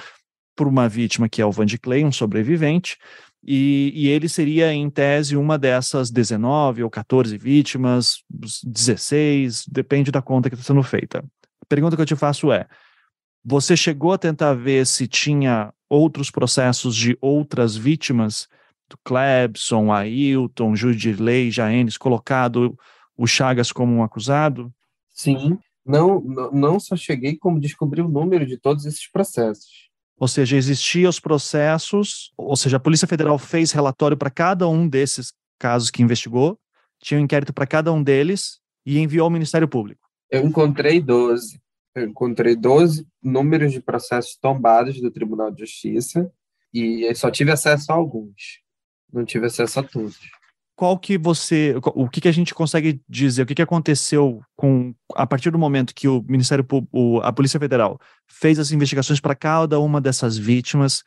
por 0.54 0.66
uma 0.66 0.88
vítima 0.88 1.28
que 1.28 1.42
é 1.42 1.46
o 1.46 1.52
Van 1.52 1.66
de 1.66 1.78
Clay, 1.78 2.04
um 2.04 2.12
sobrevivente, 2.12 2.96
e, 3.46 3.92
e, 3.94 4.08
ele 4.08 4.26
seria, 4.26 4.72
em 4.72 4.88
tese, 4.88 5.36
uma 5.36 5.58
dessas 5.58 6.10
19 6.10 6.82
ou 6.82 6.88
14 6.88 7.36
vítimas, 7.36 8.22
16, 8.30 9.66
depende 9.68 10.10
da 10.10 10.22
conta 10.22 10.48
que 10.48 10.54
está 10.54 10.66
sendo 10.66 10.82
feita. 10.82 11.22
A 11.60 11.66
pergunta 11.66 11.94
que 11.94 12.00
eu 12.00 12.06
te 12.06 12.16
faço 12.16 12.50
é: 12.50 12.66
Você 13.44 13.76
chegou 13.76 14.12
a 14.12 14.18
tentar 14.18 14.54
ver 14.54 14.86
se 14.86 15.06
tinha 15.06 15.74
outros 15.90 16.30
processos 16.30 16.96
de 16.96 17.18
outras 17.20 17.76
vítimas? 17.76 18.48
Do 18.88 18.98
Clebson, 19.02 19.90
Ailton, 19.90 20.76
Judirley, 20.76 21.50
Jaenes, 21.50 21.96
colocado 21.96 22.78
o 23.16 23.26
Chagas 23.26 23.72
como 23.72 23.94
um 23.94 24.02
acusado? 24.02 24.72
Sim. 25.10 25.58
Não, 25.84 26.20
não 26.52 26.80
só 26.80 26.96
cheguei 26.96 27.36
como 27.36 27.60
descobri 27.60 28.00
o 28.00 28.08
número 28.08 28.46
de 28.46 28.58
todos 28.58 28.86
esses 28.86 29.10
processos. 29.10 29.90
Ou 30.18 30.28
seja, 30.28 30.56
existiam 30.56 31.10
os 31.10 31.18
processos, 31.18 32.32
ou 32.36 32.56
seja, 32.56 32.76
a 32.76 32.80
Polícia 32.80 33.08
Federal 33.08 33.38
fez 33.38 33.72
relatório 33.72 34.16
para 34.16 34.30
cada 34.30 34.68
um 34.68 34.88
desses 34.88 35.32
casos 35.58 35.90
que 35.90 36.02
investigou, 36.02 36.58
tinha 37.00 37.18
um 37.18 37.24
inquérito 37.24 37.52
para 37.52 37.66
cada 37.66 37.92
um 37.92 38.02
deles 38.02 38.60
e 38.86 38.98
enviou 38.98 39.24
ao 39.24 39.30
Ministério 39.30 39.68
Público. 39.68 40.08
Eu 40.30 40.44
encontrei 40.46 41.00
12. 41.00 41.60
Eu 41.94 42.08
encontrei 42.08 42.56
12 42.56 43.06
números 43.22 43.72
de 43.72 43.80
processos 43.80 44.36
tombados 44.36 45.00
do 45.00 45.10
Tribunal 45.10 45.50
de 45.50 45.60
Justiça 45.60 46.30
e 46.72 47.12
só 47.14 47.30
tive 47.30 47.52
acesso 47.52 47.92
a 47.92 47.94
alguns. 47.94 48.60
Não 49.12 49.24
tive 49.24 49.46
acesso 49.46 49.80
a 49.80 49.82
todos 49.82 50.18
qual 50.76 50.98
que 50.98 51.16
você, 51.16 51.74
o 51.94 52.08
que, 52.08 52.20
que 52.20 52.28
a 52.28 52.32
gente 52.32 52.54
consegue 52.54 53.00
dizer, 53.08 53.42
o 53.42 53.46
que, 53.46 53.54
que 53.54 53.62
aconteceu 53.62 54.40
com 54.56 54.94
a 55.14 55.26
partir 55.26 55.50
do 55.50 55.58
momento 55.58 55.94
que 55.94 56.08
o 56.08 56.24
Ministério 56.28 56.64
Público, 56.64 57.20
a 57.22 57.32
Polícia 57.32 57.60
Federal 57.60 57.98
fez 58.26 58.58
as 58.58 58.72
investigações 58.72 59.20
para 59.20 59.34
cada 59.34 59.78
uma 59.78 60.00
dessas 60.00 60.36
vítimas. 60.36 61.04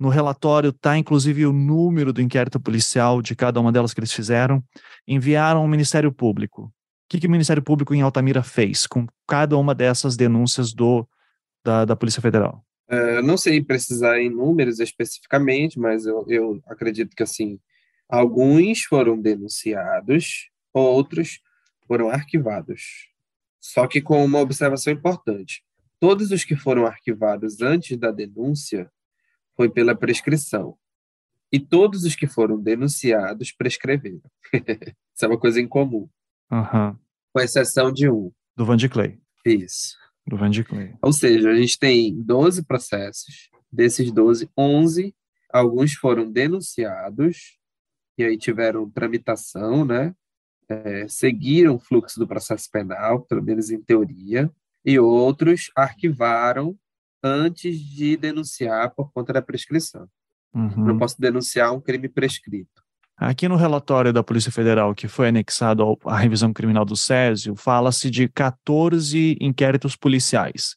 No 0.00 0.08
relatório 0.08 0.70
está 0.70 0.96
inclusive 0.96 1.44
o 1.46 1.52
número 1.52 2.12
do 2.12 2.22
inquérito 2.22 2.58
policial 2.58 3.20
de 3.20 3.36
cada 3.36 3.60
uma 3.60 3.70
delas 3.70 3.92
que 3.92 4.00
eles 4.00 4.12
fizeram. 4.12 4.64
Enviaram 5.06 5.60
ao 5.60 5.68
Ministério 5.68 6.10
Público. 6.10 6.64
O 6.64 6.72
que, 7.10 7.20
que 7.20 7.26
o 7.26 7.30
Ministério 7.30 7.62
Público 7.62 7.94
em 7.94 8.00
Altamira 8.00 8.42
fez 8.42 8.86
com 8.86 9.06
cada 9.28 9.58
uma 9.58 9.74
dessas 9.74 10.16
denúncias 10.16 10.72
do 10.72 11.06
da, 11.62 11.84
da 11.84 11.94
Polícia 11.94 12.22
Federal? 12.22 12.64
Uh, 12.90 13.22
não 13.22 13.36
sei 13.36 13.62
precisar 13.62 14.20
em 14.20 14.30
números 14.30 14.80
especificamente, 14.80 15.78
mas 15.78 16.06
eu, 16.06 16.24
eu 16.28 16.62
acredito 16.66 17.14
que 17.14 17.22
assim 17.22 17.58
Alguns 18.12 18.82
foram 18.82 19.18
denunciados, 19.18 20.50
outros 20.70 21.40
foram 21.86 22.10
arquivados. 22.10 23.08
Só 23.58 23.86
que 23.86 24.02
com 24.02 24.22
uma 24.22 24.38
observação 24.38 24.92
importante: 24.92 25.64
todos 25.98 26.30
os 26.30 26.44
que 26.44 26.54
foram 26.54 26.84
arquivados 26.84 27.62
antes 27.62 27.96
da 27.96 28.10
denúncia 28.10 28.92
foi 29.56 29.70
pela 29.70 29.94
prescrição. 29.94 30.76
E 31.50 31.58
todos 31.58 32.04
os 32.04 32.14
que 32.14 32.26
foram 32.26 32.60
denunciados 32.60 33.50
prescreveram. 33.50 34.30
Isso 34.52 35.24
é 35.24 35.26
uma 35.26 35.40
coisa 35.40 35.58
incomum. 35.58 36.06
Uhum. 36.50 36.94
Com 37.32 37.40
exceção 37.40 37.90
de 37.90 38.10
um. 38.10 38.30
Do 38.54 38.66
Van 38.66 38.76
de 38.76 38.90
Clay. 38.90 39.18
Isso. 39.46 39.96
Do 40.26 40.36
Van 40.36 40.50
de 40.50 40.62
Clay. 40.64 40.94
Ou 41.00 41.14
seja, 41.14 41.48
a 41.48 41.54
gente 41.54 41.78
tem 41.78 42.14
12 42.22 42.62
processos. 42.64 43.48
Desses 43.72 44.12
12, 44.12 44.50
11, 44.54 45.14
alguns 45.50 45.94
foram 45.94 46.30
denunciados 46.30 47.61
e 48.16 48.24
aí 48.24 48.36
tiveram 48.36 48.90
tramitação, 48.90 49.84
né? 49.84 50.14
É, 50.68 51.06
seguiram 51.08 51.74
o 51.74 51.78
fluxo 51.78 52.18
do 52.18 52.26
processo 52.26 52.68
penal, 52.70 53.20
pelo 53.22 53.42
menos 53.42 53.70
em 53.70 53.80
teoria, 53.80 54.50
e 54.84 54.98
outros 54.98 55.70
arquivaram 55.76 56.76
antes 57.22 57.78
de 57.78 58.16
denunciar 58.16 58.94
por 58.94 59.12
conta 59.12 59.32
da 59.32 59.42
prescrição. 59.42 60.08
Uhum. 60.54 60.86
Não 60.86 60.98
posso 60.98 61.20
denunciar 61.20 61.72
um 61.72 61.80
crime 61.80 62.08
prescrito. 62.08 62.82
Aqui 63.16 63.46
no 63.46 63.56
relatório 63.56 64.12
da 64.12 64.22
Polícia 64.22 64.50
Federal, 64.50 64.94
que 64.94 65.06
foi 65.06 65.28
anexado 65.28 65.96
à 66.04 66.18
revisão 66.18 66.52
criminal 66.52 66.84
do 66.84 66.96
Césio, 66.96 67.54
fala-se 67.54 68.10
de 68.10 68.28
14 68.28 69.36
inquéritos 69.40 69.94
policiais, 69.94 70.74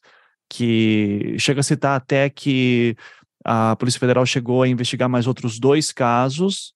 que 0.48 1.36
chega 1.38 1.60
a 1.60 1.64
citar 1.64 1.96
até 1.96 2.30
que 2.30 2.96
a 3.44 3.74
Polícia 3.76 3.98
Federal 3.98 4.24
chegou 4.24 4.62
a 4.62 4.68
investigar 4.68 5.08
mais 5.08 5.26
outros 5.26 5.58
dois 5.58 5.92
casos 5.92 6.75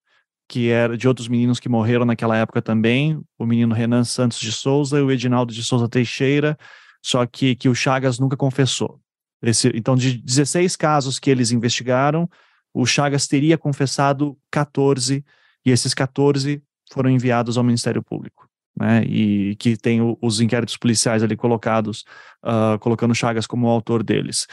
que 0.51 0.69
era 0.69 0.99
de 0.99 1.07
outros 1.07 1.29
meninos 1.29 1.61
que 1.61 1.69
morreram 1.69 2.05
naquela 2.05 2.37
época 2.37 2.61
também, 2.61 3.23
o 3.39 3.47
menino 3.47 3.73
Renan 3.73 4.03
Santos 4.03 4.41
de 4.41 4.51
Souza 4.51 4.99
e 4.99 5.01
o 5.01 5.09
Edinaldo 5.09 5.55
de 5.55 5.63
Souza 5.63 5.89
Teixeira, 5.89 6.59
só 7.01 7.25
que, 7.25 7.55
que 7.55 7.69
o 7.69 7.75
Chagas 7.75 8.19
nunca 8.19 8.37
confessou. 8.37 9.01
Esse, 9.41 9.71
então, 9.73 9.95
de 9.95 10.19
16 10.19 10.75
casos 10.75 11.21
que 11.21 11.31
eles 11.31 11.53
investigaram, 11.53 12.29
o 12.75 12.85
Chagas 12.85 13.29
teria 13.29 13.57
confessado 13.57 14.37
14, 14.51 15.25
e 15.65 15.71
esses 15.71 15.95
14 15.95 16.61
foram 16.93 17.11
enviados 17.11 17.57
ao 17.57 17.63
Ministério 17.63 18.03
Público. 18.03 18.49
Né, 18.77 19.05
e 19.05 19.57
que 19.57 19.77
tem 19.77 20.01
o, 20.01 20.17
os 20.23 20.41
inquéritos 20.41 20.77
policiais 20.77 21.23
ali 21.23 21.37
colocados, 21.37 22.05
uh, 22.45 22.79
colocando 22.81 23.15
Chagas 23.15 23.47
como 23.47 23.69
autor 23.69 24.03
deles. 24.03 24.49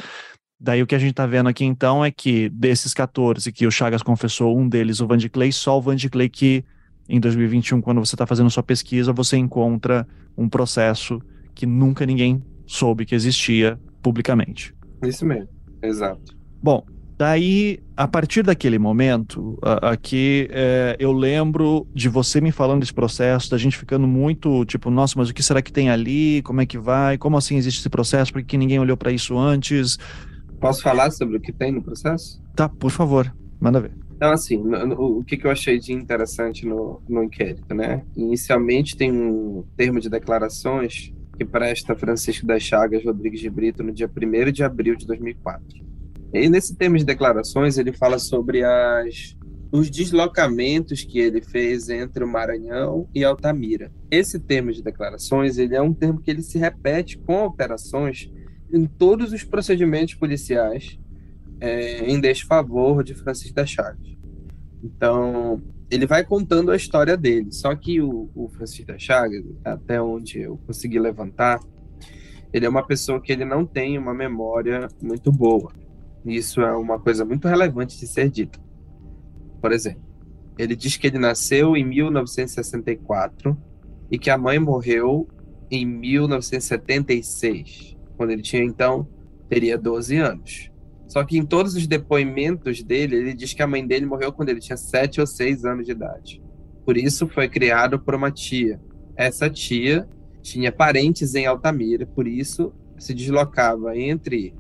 Daí 0.60 0.82
o 0.82 0.88
que 0.88 0.96
a 0.96 1.00
gente 1.00 1.12
está 1.12 1.26
vendo 1.28 1.48
aqui 1.48 1.64
então 1.64 2.04
é 2.04 2.10
que 2.10 2.50
desses 2.50 2.94
14 2.94 3.52
que 3.52 3.68
o 3.68 3.72
Chagas 3.72 4.02
confessou, 4.02 4.58
um 4.58 4.68
deles, 4.68 5.00
o 5.00 5.08
Van 5.08 5.18
de 5.18 5.30
Clay, 5.30 5.52
só 5.52 5.78
o 5.78 5.82
Van 5.82 5.96
de 5.96 6.10
Clay 6.10 6.30
que 6.30 6.66
em 7.10 7.20
2021, 7.20 7.80
quando 7.82 8.00
você 8.00 8.16
está 8.16 8.26
fazendo 8.26 8.50
sua 8.50 8.64
pesquisa, 8.64 9.14
você 9.14 9.38
encontra 9.38 10.06
um 10.38 10.50
processo 10.50 11.22
que 11.56 11.66
nunca 11.66 12.06
ninguém 12.06 12.44
soube 12.66 13.06
que 13.06 13.16
existia 13.16 13.80
publicamente. 14.02 14.74
Isso 15.04 15.26
mesmo, 15.26 15.48
exato. 15.82 16.36
Bom, 16.62 16.86
daí, 17.18 17.80
a 17.96 18.08
partir 18.08 18.44
daquele 18.44 18.78
momento, 18.78 19.58
aqui 19.82 20.50
é, 20.52 20.98
eu 21.00 21.14
lembro 21.14 21.88
de 21.94 22.10
você 22.10 22.42
me 22.42 22.52
falando 22.52 22.82
desse 22.82 22.94
processo, 22.94 23.50
da 23.52 23.58
gente 23.58 23.78
ficando 23.78 24.06
muito 24.06 24.66
tipo, 24.66 24.90
nossa, 24.90 25.14
mas 25.18 25.30
o 25.30 25.34
que 25.34 25.42
será 25.42 25.62
que 25.62 25.72
tem 25.72 25.90
ali? 25.90 26.42
Como 26.42 26.60
é 26.60 26.66
que 26.66 26.78
vai? 26.78 27.18
Como 27.18 27.38
assim 27.38 27.56
existe 27.56 27.80
esse 27.80 27.90
processo? 27.90 28.34
Por 28.34 28.44
que 28.44 28.58
ninguém 28.58 28.80
olhou 28.80 28.98
para 28.98 29.12
isso 29.12 29.38
antes? 29.38 29.98
Posso 30.60 30.82
falar 30.82 31.12
sobre 31.12 31.38
o 31.38 31.42
que 31.42 31.52
tem 31.52 31.72
no 31.72 31.84
processo? 31.84 32.42
Tá, 32.56 32.68
por 32.68 32.92
favor, 32.92 33.34
manda 33.60 33.80
ver. 33.80 33.92
Então, 34.16 34.32
assim, 34.32 34.58
no, 34.58 35.20
o 35.20 35.24
que, 35.24 35.38
que 35.38 35.46
eu 35.46 35.52
achei 35.52 35.78
de 35.78 35.94
interessante 35.94 36.66
no, 36.66 37.02
no 37.08 37.24
inquérito, 37.24 37.74
né? 37.76 38.04
Inicialmente 38.16 38.98
tem 38.98 39.12
um 39.12 39.64
termo 39.76 40.00
de 40.00 40.10
declarações 40.10 41.14
que 41.38 41.46
presta 41.46 41.96
Francisco 41.96 42.46
das 42.46 42.64
Chagas 42.64 43.06
Rodrigues 43.06 43.40
de 43.40 43.50
Brito 43.50 43.84
no 43.84 43.94
dia 43.94 44.10
1 44.10 44.52
de 44.52 44.64
abril 44.64 44.96
de 44.96 45.06
2004. 45.06 45.86
E 46.34 46.50
nesse 46.50 46.76
termo 46.76 46.98
de 46.98 47.06
declarações 47.06 47.78
ele 47.78 47.94
fala 47.94 48.18
sobre 48.18 48.64
as, 48.64 49.38
os 49.72 49.90
deslocamentos 49.90 51.04
que 51.04 51.20
ele 51.20 51.42
fez 51.42 51.88
entre 51.90 52.24
o 52.24 52.28
Maranhão 52.28 53.08
e 53.14 53.24
Altamira. 53.24 53.92
Esse 54.10 54.40
termo 54.40 54.72
de 54.72 54.82
declarações 54.82 55.60
ele 55.60 55.76
é 55.76 55.82
um 55.82 55.94
termo 55.94 56.20
que 56.20 56.32
ele 56.32 56.42
se 56.42 56.58
repete 56.58 57.20
com 57.20 57.36
alterações 57.36 58.32
em 58.72 58.86
todos 58.86 59.32
os 59.32 59.44
procedimentos 59.44 60.16
policiais 60.16 61.00
é, 61.60 62.10
em 62.10 62.20
desfavor 62.20 63.04
de 63.04 63.14
Francisco 63.14 63.56
da 63.56 63.66
Chagas. 63.66 64.18
Então, 64.84 65.62
ele 65.90 66.06
vai 66.06 66.24
contando 66.24 66.72
a 66.72 66.76
história 66.76 67.18
dele. 67.18 67.52
Só 67.52 67.76
que 67.76 68.02
o, 68.02 68.30
o 68.36 68.48
Francisco 68.50 68.88
da 68.88 68.98
Chagas, 68.98 69.44
até 69.64 70.02
onde 70.02 70.40
eu 70.40 70.58
consegui 70.66 70.98
levantar, 71.00 71.60
ele 72.54 72.66
é 72.66 72.70
uma 72.70 72.86
pessoa 72.86 73.22
que 73.22 73.32
ele 73.32 73.46
não 73.46 73.66
tem 73.66 73.98
uma 73.98 74.14
memória 74.14 74.88
muito 75.02 75.32
boa. 75.32 75.72
Isso 76.26 76.62
é 76.62 76.76
uma 76.76 77.00
coisa 77.00 77.26
muito 77.26 77.48
relevante 77.48 77.98
de 78.00 78.06
ser 78.06 78.30
dita. 78.30 78.60
Por 79.62 79.72
exemplo, 79.72 80.06
ele 80.58 80.76
diz 80.76 80.98
que 80.98 81.08
ele 81.08 81.20
nasceu 81.20 81.78
em 81.78 81.86
1964 81.86 83.58
e 84.12 84.20
que 84.20 84.30
a 84.30 84.38
mãe 84.38 84.60
morreu 84.60 85.26
em 85.70 85.86
1976 85.86 87.97
quando 88.18 88.32
ele 88.32 88.42
tinha 88.42 88.64
então 88.64 89.08
teria 89.48 89.78
12 89.78 90.18
anos. 90.18 90.72
Só 91.08 91.24
que 91.24 91.38
em 91.38 91.46
todos 91.46 91.76
os 91.76 91.88
depoimentos 91.88 92.84
dele, 92.84 93.16
ele 93.16 93.34
diz 93.34 93.54
que 93.54 93.64
a 93.64 93.68
mãe 93.68 93.86
dele 93.86 94.06
morreu 94.06 94.34
quando 94.34 94.50
ele 94.50 94.60
tinha 94.60 94.76
7 94.76 95.22
ou 95.22 95.28
6 95.28 95.64
anos 95.64 95.86
de 95.86 95.94
idade. 95.94 96.42
Por 96.86 96.98
isso 96.98 97.28
foi 97.28 97.48
criado 97.48 97.98
por 98.00 98.14
uma 98.14 98.30
tia. 98.30 98.80
Essa 99.16 99.50
tia 99.50 100.08
tinha 100.42 100.72
parentes 100.72 101.34
em 101.36 101.46
Altamira, 101.46 102.06
por 102.06 102.28
isso 102.28 102.74
se 102.98 103.14
deslocava 103.14 103.98
entre 103.98 104.54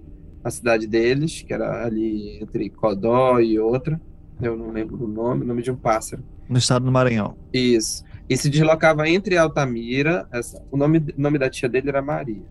a 0.43 0.49
cidade 0.49 0.87
deles, 0.87 1.41
que 1.41 1.53
era 1.53 1.85
ali 1.85 2.39
entre 2.41 2.69
Codó 2.69 3.39
e 3.39 3.59
outra, 3.59 3.99
eu 4.41 4.55
não 4.55 4.71
lembro 4.71 5.03
o 5.03 5.07
nome, 5.07 5.43
o 5.43 5.47
nome 5.47 5.61
de 5.61 5.71
um 5.71 5.75
pássaro. 5.75 6.23
No 6.47 6.57
estado 6.57 6.85
do 6.85 6.91
Maranhão. 6.91 7.35
Isso. 7.53 8.03
E 8.29 8.37
se 8.37 8.49
deslocava 8.49 9.07
entre 9.09 9.37
Altamira, 9.37 10.27
essa, 10.31 10.63
o 10.71 10.77
nome, 10.77 11.03
nome 11.17 11.37
da 11.37 11.49
tia 11.49 11.67
dele 11.67 11.89
era 11.89 12.01
Maria. 12.01 12.43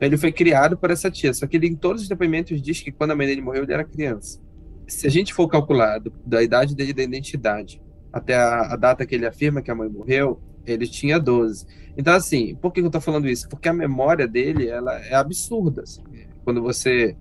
Ele 0.00 0.16
foi 0.16 0.30
criado 0.30 0.76
por 0.76 0.90
essa 0.90 1.10
tia, 1.10 1.32
só 1.32 1.46
que 1.46 1.56
ele 1.56 1.66
em 1.66 1.74
todos 1.74 2.02
os 2.02 2.08
depoimentos 2.08 2.60
diz 2.60 2.80
que 2.80 2.92
quando 2.92 3.12
a 3.12 3.16
mãe 3.16 3.26
dele 3.26 3.40
morreu, 3.40 3.62
ele 3.62 3.72
era 3.72 3.84
criança. 3.84 4.40
Se 4.86 5.06
a 5.06 5.10
gente 5.10 5.32
for 5.32 5.48
calcular 5.48 6.00
da 6.24 6.42
idade 6.42 6.76
dele 6.76 6.92
da 6.92 7.02
identidade 7.02 7.80
até 8.12 8.34
a, 8.34 8.72
a, 8.72 8.76
data 8.76 9.04
que 9.04 9.14
ele 9.14 9.26
afirma 9.26 9.60
que 9.60 9.70
a 9.70 9.74
mãe 9.74 9.88
morreu, 9.88 10.40
ele 10.64 10.86
tinha 10.86 11.18
12. 11.18 11.66
Então, 11.96 12.14
assim, 12.14 12.54
por 12.56 12.72
que 12.72 12.80
eu 12.80 12.90
tô 12.90 13.00
falando 13.00 13.28
isso? 13.28 13.48
Porque 13.48 13.68
a 13.68 13.72
memória 13.72 14.26
dele, 14.26 14.68
ela 14.68 14.98
é 15.06 15.14
absurda. 15.14 15.82
Assim. 15.82 16.02
Quando 16.44 16.62
você, 16.62 17.16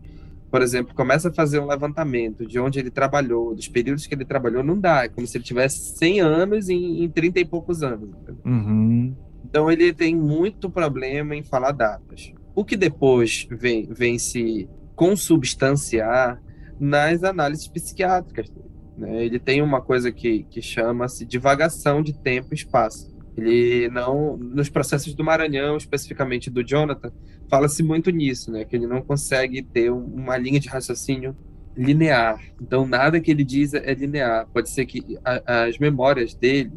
por 0.50 0.62
exemplo, 0.62 0.96
começa 0.96 1.30
a 1.30 1.34
fazer 1.34 1.60
um 1.60 1.68
levantamento 1.68 2.46
de 2.46 2.60
onde 2.60 2.80
ele 2.80 2.90
trabalhou, 2.90 3.54
dos 3.54 3.68
períodos 3.68 4.08
que 4.08 4.16
ele 4.16 4.26
trabalhou, 4.26 4.64
não 4.64 4.80
dá. 4.80 5.04
É 5.04 5.10
como 5.10 5.28
se 5.28 5.38
ele 5.38 5.44
tivesse 5.44 5.98
100 5.98 6.22
anos 6.22 6.70
em, 6.70 7.04
em 7.04 7.10
30 7.10 7.40
e 7.40 7.46
poucos 7.46 7.84
anos. 7.84 8.10
Uhum. 8.46 9.14
Então, 9.44 9.72
ele 9.72 9.94
tem 9.94 10.16
muito 10.16 10.70
problema 10.70 11.36
em 11.36 11.44
falar 11.44 11.72
datas. 11.72 12.34
O 12.56 12.64
que 12.64 12.78
depois 12.78 13.48
vem, 13.52 13.86
vem 13.92 14.18
se 14.18 14.70
consubstanciar 14.96 16.42
nas 16.80 17.24
análises 17.24 17.68
psiquiátricas. 17.68 18.52
Né? 18.98 19.26
Ele 19.26 19.40
tem 19.40 19.62
uma 19.62 19.82
coisa 19.82 20.12
que, 20.12 20.44
que 20.44 20.62
chama-se 20.62 21.26
divagação 21.26 22.02
de 22.02 22.14
tempo 22.14 22.50
e 22.52 22.56
espaço. 22.56 23.14
Ele 23.38 23.90
não, 23.90 24.38
nos 24.38 24.70
processos 24.70 25.14
do 25.14 25.24
Maranhão, 25.24 25.76
especificamente 25.76 26.50
do 26.50 26.64
Jonathan, 26.64 27.12
fala-se 27.50 27.84
muito 27.84 28.10
nisso, 28.10 28.50
né? 28.50 28.64
Que 28.64 28.78
ele 28.78 28.88
não 28.88 29.02
consegue 29.02 29.62
ter 29.62 29.92
uma 29.92 30.38
linha 30.38 30.60
de 30.60 30.70
raciocínio 30.70 31.36
linear. 31.76 32.42
Então, 32.62 32.88
nada 32.88 33.20
que 33.20 33.30
ele 33.30 33.44
diz 33.44 33.74
é 33.74 33.94
linear. 33.94 34.48
Pode 34.54 34.70
ser 34.70 34.86
que 34.86 35.18
a, 35.24 35.66
as 35.66 35.78
memórias 35.78 36.34
dele 36.34 36.72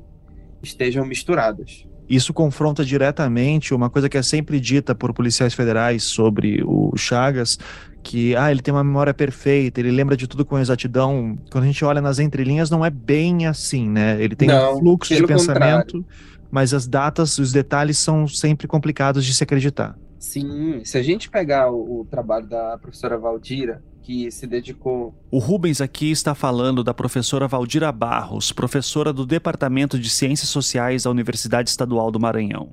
estejam 0.61 1.07
misturadas. 1.07 1.88
Isso 2.09 2.33
confronta 2.33 2.85
diretamente 2.85 3.75
uma 3.75 3.91
coisa 3.91 4.09
que 4.09 4.17
é 4.17 4.23
sempre 4.23 4.59
dita 4.59 4.95
por 4.95 5.13
policiais 5.13 5.53
federais 5.53 6.05
sobre 6.05 6.63
o 6.65 6.97
Chagas, 6.97 7.59
que 8.03 8.35
ah, 8.35 8.51
ele 8.51 8.63
tem 8.63 8.73
uma 8.73 8.83
memória 8.83 9.13
perfeita, 9.13 9.81
ele 9.81 9.91
lembra 9.91 10.17
de 10.17 10.27
tudo 10.27 10.45
com 10.45 10.59
exatidão. 10.59 11.37
Quando 11.51 11.65
a 11.65 11.67
gente 11.67 11.85
olha 11.85 12.01
nas 12.01 12.19
entrelinhas, 12.19 12.71
não 12.71 12.85
é 12.85 12.89
bem 12.89 13.47
assim, 13.47 13.89
né? 13.89 14.21
Ele 14.23 14.35
tem 14.35 14.49
não, 14.49 14.77
um 14.77 14.79
fluxo 14.79 15.15
de 15.15 15.27
pensamento, 15.27 15.99
contrário. 15.99 16.07
mas 16.51 16.73
as 16.73 16.87
datas, 16.87 17.37
os 17.39 17.53
detalhes 17.53 17.99
são 17.99 18.27
sempre 18.27 18.67
complicados 18.67 19.25
de 19.25 19.35
se 19.35 19.43
acreditar. 19.43 19.95
Sim, 20.19 20.81
se 20.85 20.97
a 20.97 21.03
gente 21.03 21.31
pegar 21.31 21.71
o, 21.71 22.01
o 22.01 22.05
trabalho 22.07 22.47
da 22.47 22.79
professora 22.79 23.19
Valdira, 23.19 23.83
que 24.09 24.31
se 24.31 24.47
dedicou. 24.47 25.15
O 25.31 25.39
Rubens 25.39 25.83
aqui 25.83 26.11
está 26.11 26.35
falando 26.35 26.83
da 26.83 26.95
professora 26.95 27.47
Valdira 27.47 27.93
Barros, 27.93 28.51
professora 28.51 29.13
do 29.13 29.27
Departamento 29.27 29.99
de 29.99 30.09
Ciências 30.09 30.49
Sociais 30.49 31.03
da 31.03 31.11
Universidade 31.11 31.69
Estadual 31.69 32.11
do 32.11 32.19
Maranhão. 32.19 32.71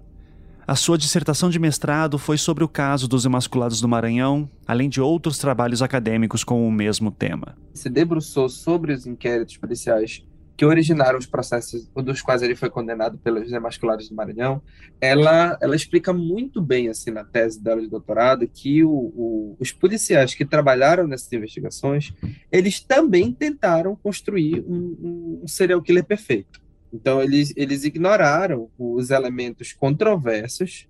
A 0.66 0.78
sua 0.78 0.98
dissertação 0.98 1.50
de 1.50 1.60
mestrado 1.60 2.18
foi 2.18 2.38
sobre 2.38 2.64
o 2.64 2.70
caso 2.70 3.06
dos 3.06 3.26
emasculados 3.26 3.82
do 3.82 3.88
Maranhão, 3.88 4.50
além 4.66 4.88
de 4.88 5.02
outros 5.02 5.38
trabalhos 5.38 5.82
acadêmicos 5.82 6.42
com 6.42 6.66
o 6.66 6.72
mesmo 6.72 7.12
tema. 7.12 7.58
Se 7.74 7.90
debruçou 7.90 8.48
sobre 8.48 8.94
os 8.94 9.06
inquéritos 9.06 9.58
policiais 9.58 10.24
que 10.56 10.66
originaram 10.66 11.20
os 11.20 11.26
processos 11.26 11.88
dos 11.88 12.22
quais 12.22 12.42
ele 12.42 12.56
foi 12.56 12.70
condenado 12.70 13.18
pelos 13.18 13.52
emasculados 13.52 14.08
do 14.08 14.16
Maranhão, 14.16 14.62
ela, 15.02 15.58
ela 15.62 15.76
explica 15.76 16.14
muito 16.14 16.62
bem, 16.62 16.88
assim, 16.88 17.12
na 17.12 17.24
tese 17.24 17.62
dela 17.62 17.82
de 17.82 17.88
doutorado, 17.88 18.48
que 18.48 18.84
o, 18.84 18.90
o, 18.90 19.58
os 19.60 19.72
policiais 19.72 20.34
que 20.34 20.46
trabalharam 20.46 21.08
nessas 21.08 21.32
investigações, 21.34 22.14
eles 22.52 22.80
também 22.80 23.34
tentaram 23.34 23.96
construir 23.96 24.64
um, 24.66 25.42
um 25.44 25.48
serial 25.48 25.82
killer 25.82 26.06
perfeito. 26.06 26.62
Então, 26.94 27.22
eles, 27.22 27.54
eles 27.58 27.84
ignoraram 27.84 28.70
os 28.78 29.10
elementos 29.10 29.74
controversos 29.74 30.88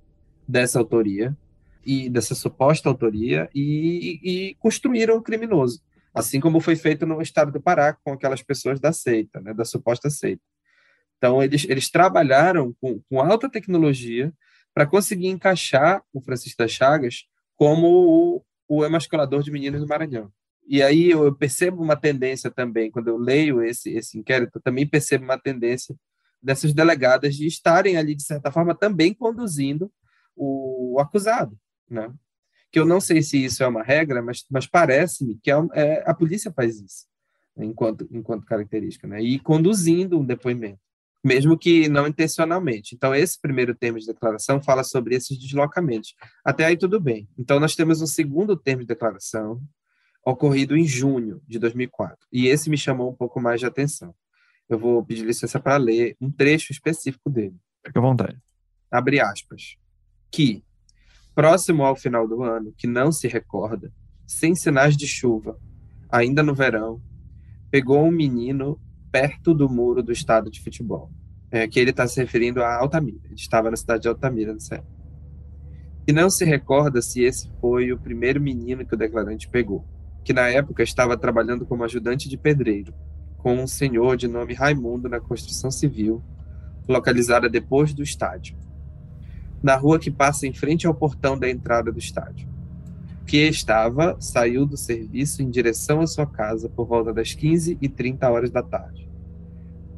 dessa 0.48 0.78
autoria, 0.78 1.36
e 1.84 2.10
dessa 2.10 2.34
suposta 2.34 2.90
autoria, 2.90 3.48
e, 3.54 4.20
e 4.24 4.56
construíram 4.56 5.18
o 5.18 5.22
criminoso 5.22 5.82
assim 6.16 6.40
como 6.40 6.62
foi 6.62 6.76
feito 6.76 7.06
no 7.06 7.22
estado 7.22 7.52
do 7.52 7.62
Pará 7.62 7.94
com 7.94 8.14
aquelas 8.14 8.42
pessoas 8.42 8.80
da 8.80 8.94
seita, 8.94 9.42
né, 9.42 9.54
da 9.54 9.66
suposta 9.66 10.10
seita. 10.10 10.42
Então, 11.18 11.44
eles, 11.44 11.66
eles 11.70 11.90
trabalharam 11.90 12.74
com, 12.80 13.02
com 13.10 13.20
alta 13.20 13.50
tecnologia 13.50 14.34
para 14.74 14.86
conseguir 14.86 15.28
encaixar 15.28 16.02
o 16.14 16.22
Francisco 16.22 16.58
das 16.58 16.72
Chagas 16.72 17.26
como 17.56 17.88
o, 17.88 18.46
o 18.68 18.86
emasculador 18.86 19.44
de 19.44 19.52
meninos 19.52 19.82
do 19.82 19.88
Maranhão. 19.88 20.32
E 20.68 20.82
aí 20.82 21.12
eu 21.12 21.34
percebo 21.36 21.82
uma 21.82 21.96
tendência 21.96 22.50
também, 22.50 22.90
quando 22.90 23.08
eu 23.08 23.18
leio 23.18 23.62
esse, 23.62 23.92
esse 23.92 24.18
inquérito, 24.18 24.60
também 24.60 24.88
percebo 24.88 25.24
uma 25.24 25.38
tendência 25.38 25.96
dessas 26.42 26.74
delegadas 26.74 27.36
de 27.36 27.46
estarem 27.46 27.98
ali, 27.98 28.16
de 28.16 28.24
certa 28.24 28.52
forma, 28.52 28.76
também 28.76 29.14
conduzindo 29.14 29.92
o 30.36 30.98
acusado, 31.00 31.58
né? 31.90 32.12
Que 32.72 32.80
eu 32.80 32.86
não 32.86 33.00
sei 33.00 33.22
se 33.22 33.44
isso 33.44 33.64
é 33.64 33.68
uma 33.68 33.84
regra, 33.84 34.22
mas, 34.22 34.46
mas 34.50 34.68
parece-me 34.68 35.40
que 35.42 35.52
é, 35.52 35.56
é, 35.74 36.04
a 36.06 36.14
polícia 36.14 36.52
faz 36.52 36.80
isso, 36.80 37.06
né, 37.56 37.66
enquanto, 37.66 38.08
enquanto 38.12 38.46
característica, 38.46 39.08
né? 39.08 39.22
e 39.22 39.40
conduzindo 39.40 40.20
um 40.20 40.26
depoimento, 40.26 40.80
mesmo 41.24 41.58
que 41.58 41.88
não 41.88 42.08
intencionalmente. 42.08 42.94
Então, 42.94 43.16
esse 43.16 43.40
primeiro 43.40 43.74
termo 43.74 44.00
de 44.00 44.06
declaração 44.06 44.62
fala 44.62 44.84
sobre 44.84 45.16
esses 45.16 45.38
deslocamentos. 45.38 46.14
Até 46.44 46.66
aí, 46.66 46.78
tudo 46.78 47.00
bem. 47.00 47.28
Então, 47.38 47.60
nós 47.60 47.76
temos 47.76 48.02
um 48.02 48.08
segundo 48.08 48.56
termo 48.56 48.82
de 48.82 48.88
declaração, 48.88 49.62
ocorrido 50.24 50.76
em 50.76 50.86
junho 50.86 51.42
de 51.48 51.60
2004, 51.60 52.18
e 52.32 52.48
esse 52.48 52.70
me 52.70 52.78
chamou 52.78 53.12
um 53.12 53.16
pouco 53.16 53.40
mais 53.40 53.60
de 53.60 53.66
atenção. 53.66 54.14
Eu 54.68 54.80
vou 54.80 55.06
pedir 55.06 55.24
licença 55.24 55.60
para 55.60 55.78
ler 55.78 56.18
um 56.20 56.32
trecho 56.32 56.72
específico 56.72 57.30
dele. 57.30 57.56
Fique 57.86 57.98
à 57.98 58.02
vontade. 58.02 58.38
Abre 58.90 59.20
aspas. 59.20 59.78
Que 60.32 60.65
próximo 61.36 61.84
ao 61.84 61.98
final 61.98 62.26
do 62.28 62.42
ano, 62.42 62.74
que 62.78 62.88
não 62.88 63.12
se 63.12 63.28
recorda, 63.28 63.92
sem 64.26 64.56
sinais 64.56 64.96
de 64.96 65.06
chuva, 65.06 65.60
ainda 66.10 66.42
no 66.42 66.56
verão, 66.56 67.02
pegou 67.70 68.02
um 68.04 68.12
menino 68.12 68.80
perto 69.12 69.54
do 69.54 69.70
muro 69.70 70.02
do 70.02 70.14
estado 70.14 70.50
de 70.50 70.62
futebol. 70.62 71.12
É, 71.52 71.68
que 71.68 71.80
ele 71.80 71.92
está 71.92 72.08
se 72.08 72.20
referindo 72.20 72.62
a 72.64 72.76
Altamira. 72.76 73.20
Ele 73.26 73.36
estava 73.36 73.70
na 73.70 73.78
cidade 73.78 74.02
de 74.02 74.08
Altamira 74.08 74.54
nessa 74.54 74.76
época. 74.76 74.96
E 76.08 76.12
não 76.12 76.30
se 76.30 76.44
recorda 76.44 77.02
se 77.02 77.24
esse 77.24 77.50
foi 77.62 77.92
o 77.92 78.00
primeiro 78.00 78.42
menino 78.42 78.86
que 78.86 78.94
o 78.94 78.98
declarante 78.98 79.48
pegou, 79.48 79.86
que 80.24 80.34
na 80.34 80.50
época 80.50 80.84
estava 80.84 81.16
trabalhando 81.16 81.66
como 81.66 81.84
ajudante 81.84 82.28
de 82.28 82.38
pedreiro, 82.38 82.94
com 83.38 83.56
um 83.56 83.68
senhor 83.68 84.18
de 84.18 84.28
nome 84.28 84.54
Raimundo 84.54 85.08
na 85.08 85.20
construção 85.20 85.72
civil, 85.72 86.22
localizada 86.88 87.48
depois 87.48 87.94
do 87.94 88.04
estádio 88.04 88.58
na 89.66 89.76
rua 89.76 89.98
que 89.98 90.12
passa 90.12 90.46
em 90.46 90.54
frente 90.54 90.86
ao 90.86 90.94
portão 90.94 91.36
da 91.36 91.50
entrada 91.50 91.92
do 91.92 91.98
estádio. 91.98 92.48
Que 93.26 93.48
estava, 93.48 94.16
saiu 94.20 94.64
do 94.64 94.78
serviço 94.78 95.42
em 95.42 95.50
direção 95.50 96.02
à 96.02 96.06
sua 96.06 96.28
casa 96.28 96.70
por 96.70 96.86
volta 96.86 97.12
das 97.12 97.34
15 97.34 97.76
e 97.82 97.90
30 97.90 98.30
horas 98.30 98.52
da 98.52 98.62
tarde. 98.62 99.10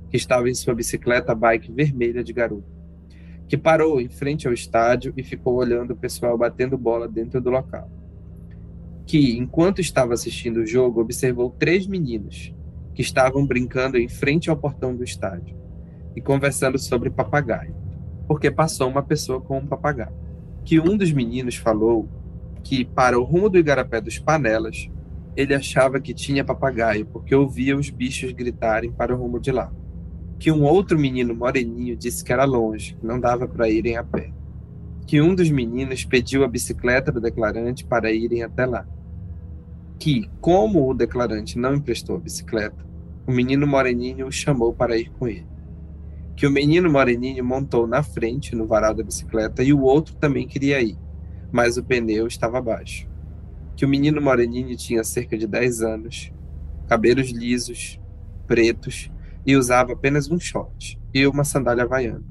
Que 0.09 0.15
estava 0.15 0.49
em 0.49 0.53
sua 0.53 0.73
bicicleta 0.73 1.35
bike 1.35 1.69
vermelha 1.69 2.23
de 2.23 2.31
garoto. 2.31 2.71
Que 3.49 3.57
parou 3.57 3.99
em 3.99 4.07
frente 4.07 4.47
ao 4.47 4.53
estádio 4.53 5.13
e 5.17 5.21
ficou 5.21 5.55
olhando 5.55 5.91
o 5.91 5.97
pessoal 5.97 6.37
batendo 6.37 6.77
bola 6.77 7.05
dentro 7.05 7.41
do 7.41 7.49
local. 7.49 7.91
Que, 9.05 9.37
enquanto 9.37 9.81
estava 9.81 10.13
assistindo 10.13 10.61
o 10.61 10.65
jogo, 10.65 11.01
observou 11.01 11.49
três 11.49 11.85
meninos 11.85 12.55
que 12.95 13.01
estavam 13.01 13.45
brincando 13.45 13.97
em 13.97 14.07
frente 14.07 14.49
ao 14.49 14.55
portão 14.55 14.95
do 14.95 15.03
estádio 15.03 15.57
e 16.15 16.21
conversando 16.21 16.79
sobre 16.79 17.09
papagaio 17.09 17.86
porque 18.27 18.51
passou 18.51 18.89
uma 18.89 19.01
pessoa 19.01 19.39
com 19.39 19.57
um 19.57 19.65
papagaio. 19.65 20.13
Que 20.65 20.79
um 20.79 20.97
dos 20.97 21.11
meninos 21.11 21.55
falou 21.55 22.07
que 22.63 22.83
para 22.83 23.17
o 23.17 23.23
rumo 23.23 23.49
do 23.49 23.57
igarapé 23.57 24.01
dos 24.01 24.19
Panelas, 24.19 24.89
ele 25.35 25.55
achava 25.55 25.99
que 25.99 26.13
tinha 26.13 26.43
papagaio, 26.43 27.05
porque 27.05 27.33
ouvia 27.33 27.77
os 27.77 27.89
bichos 27.89 28.33
gritarem 28.33 28.91
para 28.91 29.15
o 29.15 29.17
rumo 29.17 29.39
de 29.39 29.51
lá. 29.51 29.71
Que 30.37 30.51
um 30.51 30.63
outro 30.63 30.99
menino 30.99 31.33
moreninho 31.33 31.95
disse 31.95 32.23
que 32.23 32.33
era 32.33 32.43
longe, 32.43 32.95
que 32.95 33.05
não 33.05 33.19
dava 33.19 33.47
para 33.47 33.69
irem 33.69 33.95
a 33.95 34.03
pé. 34.03 34.33
Que 35.05 35.21
um 35.21 35.33
dos 35.33 35.49
meninos 35.49 36.03
pediu 36.03 36.43
a 36.43 36.47
bicicleta 36.47 37.11
do 37.11 37.21
declarante 37.21 37.85
para 37.85 38.11
irem 38.11 38.43
até 38.43 38.65
lá. 38.65 38.85
Que, 39.97 40.29
como 40.41 40.87
o 40.87 40.93
declarante 40.93 41.57
não 41.57 41.75
emprestou 41.75 42.17
a 42.17 42.19
bicicleta, 42.19 42.85
o 43.25 43.31
menino 43.31 43.65
moreninho 43.65 44.27
o 44.27 44.31
chamou 44.31 44.73
para 44.73 44.97
ir 44.97 45.09
com 45.11 45.27
ele 45.27 45.56
que 46.37 46.45
o 46.45 46.51
menino 46.51 46.87
moreninho 46.87 47.43
montou 47.43 47.87
na 47.87 48.03
frente, 48.03 48.55
no 48.55 48.67
varal 48.67 48.93
da 48.93 49.03
bicicleta, 49.03 49.63
e 49.63 49.73
o 49.73 49.81
outro 49.81 50.15
também 50.17 50.47
queria 50.47 50.79
ir, 50.79 50.95
mas 51.51 51.77
o 51.77 51.83
pneu 51.83 52.27
estava 52.27 52.61
baixo. 52.61 53.09
Que 53.75 53.83
o 53.83 53.89
menino 53.89 54.21
moreninho 54.21 54.77
tinha 54.77 55.03
cerca 55.03 55.35
de 55.35 55.47
10 55.47 55.81
anos, 55.81 56.31
cabelos 56.87 57.31
lisos, 57.31 57.99
pretos, 58.45 59.11
e 59.47 59.55
usava 59.55 59.93
apenas 59.93 60.29
um 60.29 60.39
short 60.39 60.99
e 61.11 61.25
uma 61.25 61.43
sandália 61.43 61.85
havaiana. 61.85 62.23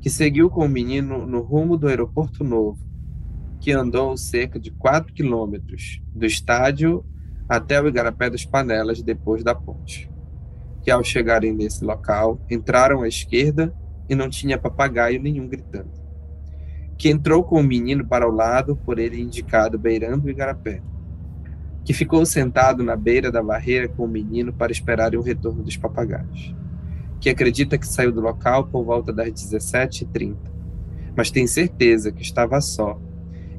Que 0.00 0.08
seguiu 0.08 0.48
com 0.48 0.64
o 0.64 0.68
menino 0.68 1.26
no 1.26 1.40
rumo 1.40 1.76
do 1.76 1.88
aeroporto 1.88 2.44
novo, 2.44 2.78
que 3.58 3.72
andou 3.72 4.16
cerca 4.16 4.60
de 4.60 4.70
4 4.70 5.12
quilômetros 5.12 6.00
do 6.14 6.24
estádio 6.24 7.04
até 7.48 7.82
o 7.82 7.88
Igarapé 7.88 8.30
das 8.30 8.44
Panelas 8.44 9.02
depois 9.02 9.42
da 9.42 9.56
ponte 9.56 10.09
que 10.82 10.90
ao 10.90 11.04
chegarem 11.04 11.52
nesse 11.52 11.84
local, 11.84 12.40
entraram 12.50 13.02
à 13.02 13.08
esquerda 13.08 13.74
e 14.08 14.14
não 14.14 14.28
tinha 14.28 14.58
papagaio 14.58 15.20
nenhum 15.20 15.46
gritando. 15.46 15.90
Que 16.96 17.08
entrou 17.08 17.44
com 17.44 17.60
o 17.60 17.62
menino 17.62 18.06
para 18.06 18.28
o 18.28 18.34
lado, 18.34 18.76
por 18.76 18.98
ele 18.98 19.20
indicado 19.20 19.78
beirando 19.78 20.26
o 20.26 20.30
igarapé. 20.30 20.82
Que 21.84 21.94
ficou 21.94 22.24
sentado 22.26 22.82
na 22.82 22.96
beira 22.96 23.30
da 23.30 23.42
barreira 23.42 23.88
com 23.88 24.04
o 24.04 24.08
menino 24.08 24.52
para 24.52 24.72
esperar 24.72 25.14
o 25.14 25.22
retorno 25.22 25.62
dos 25.62 25.76
papagaios. 25.76 26.54
Que 27.20 27.30
acredita 27.30 27.78
que 27.78 27.86
saiu 27.86 28.12
do 28.12 28.20
local 28.20 28.66
por 28.66 28.84
volta 28.84 29.12
das 29.12 29.30
17h30, 29.30 30.36
mas 31.16 31.30
tem 31.30 31.46
certeza 31.46 32.12
que 32.12 32.22
estava 32.22 32.60
só 32.60 32.98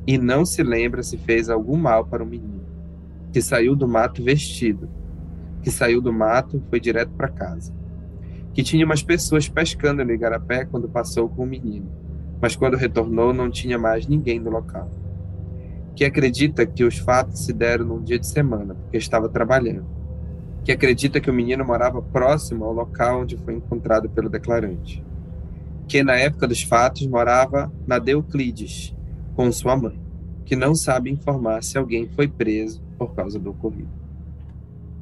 e 0.05 0.17
não 0.17 0.45
se 0.45 0.63
lembra 0.63 1.03
se 1.03 1.17
fez 1.17 1.49
algum 1.49 1.77
mal 1.77 2.05
para 2.05 2.23
o 2.23 2.25
menino. 2.25 2.61
Que 3.31 3.41
saiu 3.41 3.75
do 3.75 3.87
mato 3.87 4.23
vestido, 4.23 4.89
que 5.61 5.71
saiu 5.71 6.01
do 6.01 6.11
mato 6.11 6.61
foi 6.69 6.79
direto 6.79 7.11
para 7.11 7.27
casa. 7.27 7.73
Que 8.53 8.63
tinha 8.63 8.85
umas 8.85 9.03
pessoas 9.03 9.47
pescando 9.47 10.03
no 10.03 10.11
igarapé 10.11 10.65
quando 10.65 10.89
passou 10.89 11.29
com 11.29 11.43
o 11.43 11.47
menino, 11.47 11.89
mas 12.41 12.55
quando 12.55 12.75
retornou 12.75 13.33
não 13.33 13.49
tinha 13.49 13.77
mais 13.77 14.07
ninguém 14.07 14.39
no 14.39 14.49
local. 14.49 14.89
Que 15.95 16.03
acredita 16.03 16.65
que 16.65 16.83
os 16.83 16.97
fatos 16.97 17.45
se 17.45 17.53
deram 17.53 17.85
num 17.85 18.01
dia 18.01 18.19
de 18.19 18.27
semana, 18.27 18.75
porque 18.75 18.97
estava 18.97 19.29
trabalhando. 19.29 19.85
Que 20.63 20.71
acredita 20.71 21.19
que 21.19 21.29
o 21.29 21.33
menino 21.33 21.63
morava 21.63 22.01
próximo 22.01 22.65
ao 22.65 22.73
local 22.73 23.21
onde 23.21 23.37
foi 23.37 23.53
encontrado 23.53 24.09
pelo 24.09 24.29
declarante. 24.29 25.03
Que 25.87 26.03
na 26.03 26.15
época 26.15 26.47
dos 26.47 26.63
fatos 26.63 27.05
morava 27.07 27.71
na 27.85 27.99
Deuclides, 27.99 28.95
com 29.35 29.51
sua 29.51 29.75
mãe, 29.75 29.99
que 30.45 30.55
não 30.55 30.75
sabe 30.75 31.09
informar 31.09 31.63
se 31.63 31.77
alguém 31.77 32.07
foi 32.09 32.27
preso 32.27 32.81
por 32.97 33.13
causa 33.15 33.39
do 33.39 33.51
ocorrido. 33.51 34.00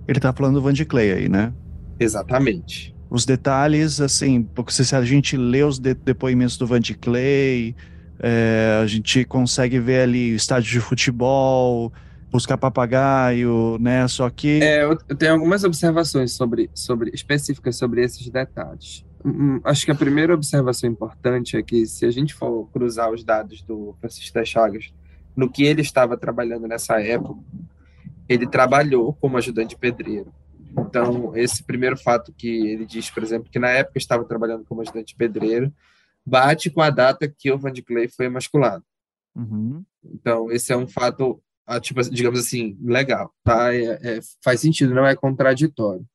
Ele 0.09 0.17
está 0.17 0.33
falando 0.33 0.55
do 0.55 0.61
Van 0.63 0.73
de 0.73 0.85
Clay 0.85 1.11
aí, 1.11 1.29
né? 1.29 1.53
Exatamente. 1.99 2.95
Os 3.11 3.27
detalhes, 3.27 4.01
assim, 4.01 4.41
porque 4.41 4.71
se 4.71 4.95
a 4.95 5.03
gente 5.03 5.37
lê 5.37 5.63
os 5.63 5.77
de 5.77 5.93
depoimentos 5.93 6.57
do 6.57 6.65
Van 6.65 6.79
de 6.79 6.95
Clay, 6.95 7.75
é, 8.19 8.79
a 8.81 8.87
gente 8.87 9.23
consegue 9.23 9.79
ver 9.79 10.01
ali 10.01 10.33
estádio 10.33 10.71
de 10.71 10.79
futebol, 10.79 11.93
buscar 12.31 12.57
papagaio, 12.57 13.77
né? 13.79 14.07
Só 14.07 14.27
que. 14.31 14.59
É, 14.63 14.83
eu 14.83 14.97
tenho 15.15 15.33
algumas 15.33 15.63
observações 15.63 16.31
sobre, 16.31 16.71
sobre 16.73 17.11
específicas 17.13 17.75
sobre 17.75 18.03
esses 18.03 18.27
detalhes. 18.31 19.05
Hum, 19.23 19.61
acho 19.63 19.85
que 19.85 19.91
a 19.91 19.95
primeira 19.95 20.33
observação 20.33 20.89
importante 20.89 21.55
é 21.55 21.61
que 21.61 21.85
se 21.85 22.03
a 22.07 22.09
gente 22.09 22.33
for 22.33 22.67
cruzar 22.73 23.11
os 23.11 23.23
dados 23.23 23.61
do 23.61 23.95
Francisco 23.99 24.33
das 24.33 24.49
Chagas 24.49 24.91
no 25.35 25.47
que 25.47 25.65
ele 25.65 25.81
estava 25.81 26.17
trabalhando 26.17 26.67
nessa 26.67 26.99
época, 26.99 27.39
ele 28.29 28.47
trabalhou 28.47 29.13
como 29.13 29.37
ajudante 29.37 29.75
pedreiro. 29.75 30.31
Então, 30.77 31.35
esse 31.35 31.63
primeiro 31.63 31.97
fato 31.97 32.31
que 32.31 32.47
ele 32.47 32.85
diz, 32.85 33.09
por 33.09 33.23
exemplo, 33.23 33.49
que 33.49 33.57
na 33.57 33.69
época 33.69 33.97
estava 33.97 34.23
trabalhando 34.23 34.63
como 34.65 34.81
ajudante 34.81 35.15
pedreiro, 35.15 35.73
bate 36.23 36.69
com 36.69 36.81
a 36.81 36.91
data 36.91 37.27
que 37.27 37.51
o 37.51 37.57
Van 37.57 37.71
de 37.71 37.81
Clay 37.81 38.07
foi 38.07 38.27
emasculado. 38.27 38.83
Uhum. 39.35 39.83
Então, 40.03 40.51
esse 40.51 40.71
é 40.71 40.77
um 40.77 40.87
fato, 40.87 41.41
ah, 41.65 41.79
tipo, 41.79 42.01
digamos 42.03 42.39
assim, 42.39 42.77
legal, 42.81 43.33
tá? 43.43 43.73
É, 43.73 43.99
é, 44.03 44.19
faz 44.43 44.61
sentido, 44.61 44.93
não 44.93 45.07
é 45.07 45.15
contraditório. 45.15 46.05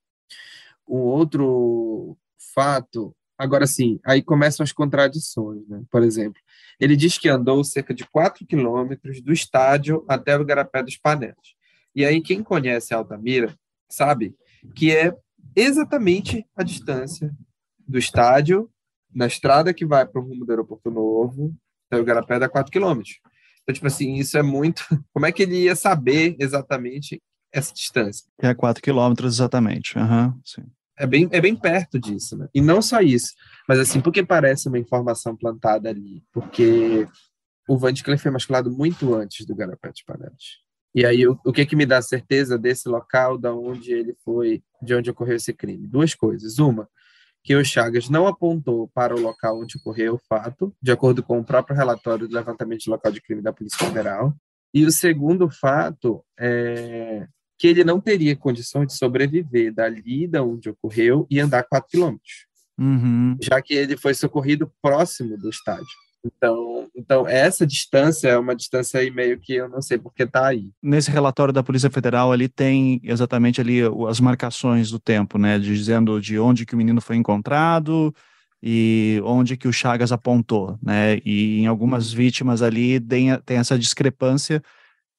O 0.86 0.98
outro 0.98 2.16
fato, 2.54 3.14
agora 3.36 3.66
sim, 3.66 3.98
aí 4.04 4.22
começam 4.22 4.62
as 4.62 4.72
contradições, 4.72 5.66
né? 5.68 5.82
Por 5.90 6.04
exemplo, 6.04 6.40
ele 6.78 6.94
diz 6.94 7.18
que 7.18 7.28
andou 7.28 7.64
cerca 7.64 7.92
de 7.92 8.06
4 8.06 8.46
quilômetros 8.46 9.20
do 9.20 9.32
estádio 9.32 10.04
até 10.08 10.36
o 10.38 10.44
Garapé 10.44 10.82
dos 10.82 10.96
Panelas. 10.96 11.54
E 11.94 12.04
aí, 12.04 12.20
quem 12.20 12.42
conhece 12.42 12.92
Altamira 12.92 13.54
sabe 13.88 14.34
que 14.74 14.94
é 14.94 15.14
exatamente 15.54 16.44
a 16.56 16.62
distância 16.62 17.32
do 17.86 17.98
estádio, 17.98 18.70
na 19.14 19.26
estrada 19.26 19.72
que 19.72 19.86
vai 19.86 20.06
para 20.06 20.20
o 20.20 20.24
rumo 20.24 20.44
do 20.44 20.50
aeroporto 20.50 20.90
novo, 20.90 21.54
até 21.86 22.00
o 22.00 22.04
Garapé 22.04 22.38
dá 22.38 22.48
4 22.48 22.72
quilômetros. 22.72 23.20
Então, 23.62 23.74
tipo 23.74 23.86
assim, 23.86 24.14
isso 24.14 24.36
é 24.36 24.42
muito. 24.42 24.84
Como 25.12 25.26
é 25.26 25.32
que 25.32 25.42
ele 25.42 25.62
ia 25.62 25.76
saber 25.76 26.36
exatamente 26.38 27.22
essa 27.52 27.72
distância? 27.72 28.26
É 28.40 28.54
4 28.54 28.82
quilômetros 28.82 29.34
exatamente. 29.34 29.96
Uhum, 29.96 30.40
sim. 30.44 30.64
É 30.96 31.06
bem, 31.06 31.28
é 31.32 31.40
bem 31.40 31.56
perto 31.56 31.98
disso, 31.98 32.36
né? 32.36 32.48
E 32.54 32.60
não 32.60 32.80
só 32.80 33.00
isso, 33.00 33.32
mas 33.68 33.80
assim, 33.80 34.00
porque 34.00 34.24
parece 34.24 34.68
uma 34.68 34.78
informação 34.78 35.36
plantada 35.36 35.88
ali, 35.88 36.22
porque 36.32 37.08
o 37.68 37.76
Van 37.76 37.92
de 37.92 38.04
Cleef 38.04 38.22
foi 38.22 38.30
masculado 38.30 38.70
muito 38.70 39.12
antes 39.12 39.44
do 39.44 39.56
Garapé 39.56 39.90
de 39.90 40.04
Panelas. 40.04 40.63
E 40.94 41.04
aí, 41.04 41.26
o, 41.26 41.38
o 41.44 41.52
que 41.52 41.66
que 41.66 41.74
me 41.74 41.84
dá 41.84 42.00
certeza 42.00 42.56
desse 42.56 42.88
local, 42.88 43.36
da 43.36 43.52
onde 43.52 43.92
ele 43.92 44.14
foi, 44.24 44.62
de 44.80 44.94
onde 44.94 45.10
ocorreu 45.10 45.36
esse 45.36 45.52
crime? 45.52 45.88
Duas 45.88 46.14
coisas. 46.14 46.58
Uma, 46.58 46.88
que 47.44 47.54
o 47.54 47.64
Chagas 47.64 48.08
não 48.08 48.26
apontou 48.26 48.88
para 48.88 49.14
o 49.14 49.20
local 49.20 49.60
onde 49.60 49.76
ocorreu 49.76 50.14
o 50.14 50.20
fato, 50.28 50.74
de 50.80 50.90
acordo 50.90 51.22
com 51.22 51.38
o 51.38 51.44
próprio 51.44 51.76
relatório 51.76 52.26
do 52.26 52.34
levantamento 52.34 52.80
de 52.80 52.90
local 52.90 53.12
de 53.12 53.20
crime 53.20 53.42
da 53.42 53.52
Polícia 53.52 53.78
Federal. 53.86 54.34
E 54.72 54.84
o 54.84 54.90
segundo 54.90 55.50
fato 55.50 56.24
é 56.38 57.26
que 57.58 57.68
ele 57.68 57.84
não 57.84 58.00
teria 58.00 58.34
condições 58.34 58.88
de 58.88 58.96
sobreviver 58.96 59.72
dali 59.72 60.26
da 60.26 60.42
onde 60.42 60.70
ocorreu 60.70 61.26
e 61.30 61.38
andar 61.38 61.64
4 61.64 61.88
quilômetros, 61.88 62.46
uhum. 62.78 63.36
já 63.40 63.60
que 63.62 63.74
ele 63.74 63.96
foi 63.96 64.14
socorrido 64.14 64.72
próximo 64.82 65.36
do 65.36 65.48
estádio. 65.48 65.86
Então, 66.24 66.88
então, 66.96 67.28
essa 67.28 67.66
distância 67.66 68.28
é 68.28 68.38
uma 68.38 68.54
distância 68.54 69.00
aí 69.00 69.10
meio 69.10 69.38
que 69.38 69.54
eu 69.54 69.68
não 69.68 69.82
sei 69.82 69.98
porque 69.98 70.22
está 70.22 70.46
aí. 70.46 70.70
Nesse 70.82 71.10
relatório 71.10 71.52
da 71.52 71.62
Polícia 71.62 71.90
Federal, 71.90 72.32
ali 72.32 72.48
tem 72.48 73.00
exatamente 73.04 73.60
ali 73.60 73.80
as 74.08 74.20
marcações 74.20 74.90
do 74.90 74.98
tempo, 74.98 75.36
né? 75.36 75.58
Dizendo 75.58 76.20
de 76.20 76.38
onde 76.38 76.64
que 76.64 76.74
o 76.74 76.78
menino 76.78 77.00
foi 77.00 77.16
encontrado 77.16 78.14
e 78.62 79.20
onde 79.24 79.56
que 79.56 79.68
o 79.68 79.72
Chagas 79.72 80.12
apontou, 80.12 80.78
né? 80.82 81.18
E 81.24 81.60
em 81.60 81.66
algumas 81.66 82.12
vítimas 82.12 82.62
ali 82.62 82.98
tem, 82.98 83.38
tem 83.40 83.58
essa 83.58 83.78
discrepância 83.78 84.62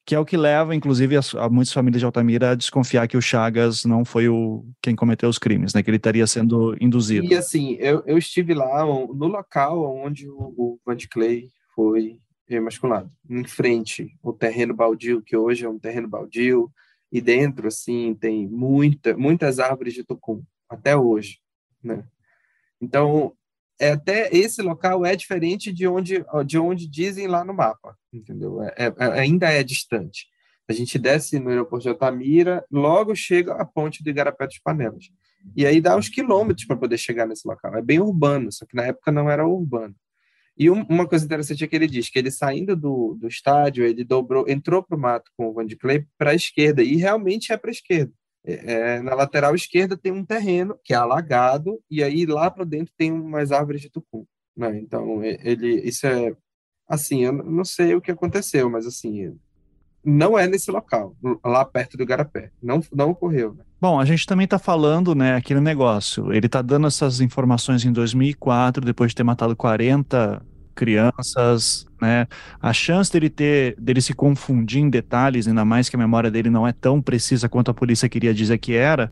que 0.06 0.14
é 0.14 0.20
o 0.20 0.26
que 0.26 0.38
leva, 0.38 0.76
inclusive, 0.76 1.18
a, 1.18 1.22
a, 1.40 1.50
muitas 1.50 1.74
famílias 1.74 2.00
de 2.00 2.06
Altamira 2.06 2.52
a 2.52 2.56
desconfiar 2.56 3.08
que 3.08 3.18
o 3.18 3.22
Chagas 3.22 3.84
não 3.86 4.06
foi 4.06 4.30
o 4.30 4.64
quem 4.82 4.96
cometeu 4.96 5.28
os 5.28 5.40
crimes, 5.40 5.74
né? 5.74 5.82
Que 5.82 5.90
ele 5.90 5.98
estaria 5.98 6.28
sendo 6.28 6.78
induzido. 6.80 7.26
E 7.26 7.36
assim, 7.36 7.74
eu, 7.80 8.04
eu 8.06 8.18
estive 8.18 8.54
lá 8.54 8.86
no 8.86 9.28
local 9.28 9.98
onde 9.98 10.30
o, 10.30 10.54
o 10.56 10.80
Van 10.86 10.98
Clay 11.10 11.50
foi 11.74 12.20
emasculado, 12.48 13.12
em 13.28 13.44
frente 13.44 14.16
o 14.22 14.32
terreno 14.32 14.76
baldio, 14.76 15.24
que 15.24 15.36
hoje 15.36 15.66
é 15.66 15.70
um 15.70 15.80
terreno 15.80 16.08
baldio, 16.08 16.72
e 17.12 17.20
dentro, 17.20 17.68
assim, 17.68 18.14
tem 18.14 18.48
muita, 18.48 19.18
muitas 19.18 19.58
árvores 19.60 19.94
de 19.94 20.04
tucum, 20.04 20.44
até 20.70 20.96
hoje, 20.96 21.40
né? 21.84 22.04
Então, 22.80 23.34
é, 23.80 23.92
até 23.92 24.30
esse 24.36 24.62
local 24.62 25.06
é 25.06 25.16
diferente 25.16 25.72
de 25.72 25.88
onde, 25.88 26.24
de 26.46 26.58
onde 26.58 26.88
dizem 26.88 27.28
lá 27.28 27.44
no 27.44 27.54
mapa, 27.54 27.98
entendeu? 28.14 28.62
É, 28.62 28.74
é, 28.78 28.94
é, 28.98 29.20
ainda 29.20 29.50
é 29.50 29.64
distante. 29.64 30.28
A 30.68 30.74
gente 30.74 30.98
desce 30.98 31.38
no 31.40 31.50
aeroporto 31.50 31.84
de 31.84 31.90
Altamira, 31.90 32.66
logo 32.72 33.16
chega 33.16 33.54
a 33.54 33.66
ponte 33.66 34.04
do 34.04 34.10
Igarapé 34.10 34.48
dos 34.48 34.60
Panelas. 34.60 35.06
E 35.56 35.66
aí 35.66 35.80
dá 35.80 35.96
uns 35.96 36.10
quilômetros 36.10 36.66
para 36.66 36.78
poder 36.78 36.98
chegar 36.98 37.28
nesse 37.28 37.48
local. 37.48 37.76
É 37.76 37.82
bem 37.82 38.00
urbano, 38.00 38.52
só 38.52 38.66
que 38.66 38.76
na 38.76 38.84
época 38.84 39.12
não 39.12 39.30
era 39.30 39.48
urbano. 39.48 39.96
E 40.58 40.70
um, 40.70 40.84
uma 40.90 41.08
coisa 41.08 41.26
interessante 41.26 41.64
é 41.64 41.68
que 41.68 41.76
ele 41.76 41.88
diz 41.88 42.10
que 42.10 42.18
ele 42.18 42.32
saindo 42.32 42.76
do, 42.76 43.16
do 43.20 43.28
estádio, 43.28 43.86
ele 43.86 44.04
dobrou, 44.06 44.46
entrou 44.48 44.82
para 44.82 44.98
o 44.98 45.00
mato 45.00 45.30
com 45.38 45.48
o 45.48 45.54
Van 45.54 45.66
de 45.66 45.76
Clay 45.76 46.08
para 46.18 46.32
a 46.32 46.36
esquerda, 46.36 46.82
e 46.82 46.96
realmente 46.96 47.52
é 47.52 47.58
para 47.58 47.70
a 47.70 47.74
esquerda. 47.74 48.14
É, 48.48 49.02
na 49.02 49.16
lateral 49.16 49.56
esquerda 49.56 49.98
tem 49.98 50.12
um 50.12 50.24
terreno 50.24 50.78
que 50.84 50.94
é 50.94 50.98
alagado 50.98 51.82
e 51.90 52.04
aí 52.04 52.28
lá 52.28 52.52
para 52.52 52.64
dentro 52.64 52.94
tem 52.96 53.12
umas 53.12 53.52
árvores 53.52 53.82
de 53.82 53.90
tucum, 53.90 54.24
né? 54.56 54.78
Então 54.78 55.24
ele 55.24 55.82
isso 55.82 56.06
é 56.06 56.32
assim, 56.88 57.24
eu 57.24 57.34
não 57.34 57.66
sei 57.66 57.96
o 57.96 58.02
que 58.02 58.12
aconteceu, 58.12 58.70
mas 58.70 58.86
assim, 58.86 59.36
não 60.04 60.38
é 60.38 60.48
nesse 60.48 60.70
local, 60.70 61.16
lá 61.44 61.66
perto 61.66 61.98
do 61.98 62.06
Garapé. 62.06 62.52
Não 62.62 62.82
não 62.94 63.10
ocorreu, 63.10 63.56
né? 63.56 63.64
Bom, 63.82 64.00
a 64.00 64.06
gente 64.06 64.28
também 64.28 64.46
está 64.46 64.60
falando, 64.60 65.16
né, 65.16 65.36
aquele 65.36 65.60
negócio. 65.60 66.32
Ele 66.32 66.46
está 66.46 66.62
dando 66.62 66.86
essas 66.88 67.22
informações 67.22 67.84
em 67.84 67.92
2004, 67.92 68.86
depois 68.86 69.12
de 69.12 69.16
ter 69.16 69.24
matado 69.24 69.56
40 69.56 70.42
crianças, 70.76 71.88
né? 72.02 72.28
A 72.62 72.74
chance 72.74 73.12
dele 73.12 73.30
ter, 73.30 73.76
dele 73.80 74.02
se 74.02 74.14
confundir 74.14 74.82
em 74.82 74.90
detalhes, 74.90 75.48
ainda 75.48 75.66
mais 75.66 75.90
que 75.90 75.96
a 75.96 76.00
memória 76.00 76.30
dele 76.30 76.50
não 76.50 76.68
é 76.68 76.74
tão 76.74 77.02
precisa 77.02 77.50
quanto 77.50 77.72
a 77.72 77.74
polícia 77.74 78.10
queria 78.10 78.34
dizer 78.34 78.58
que 78.58 78.74
era, 78.74 79.12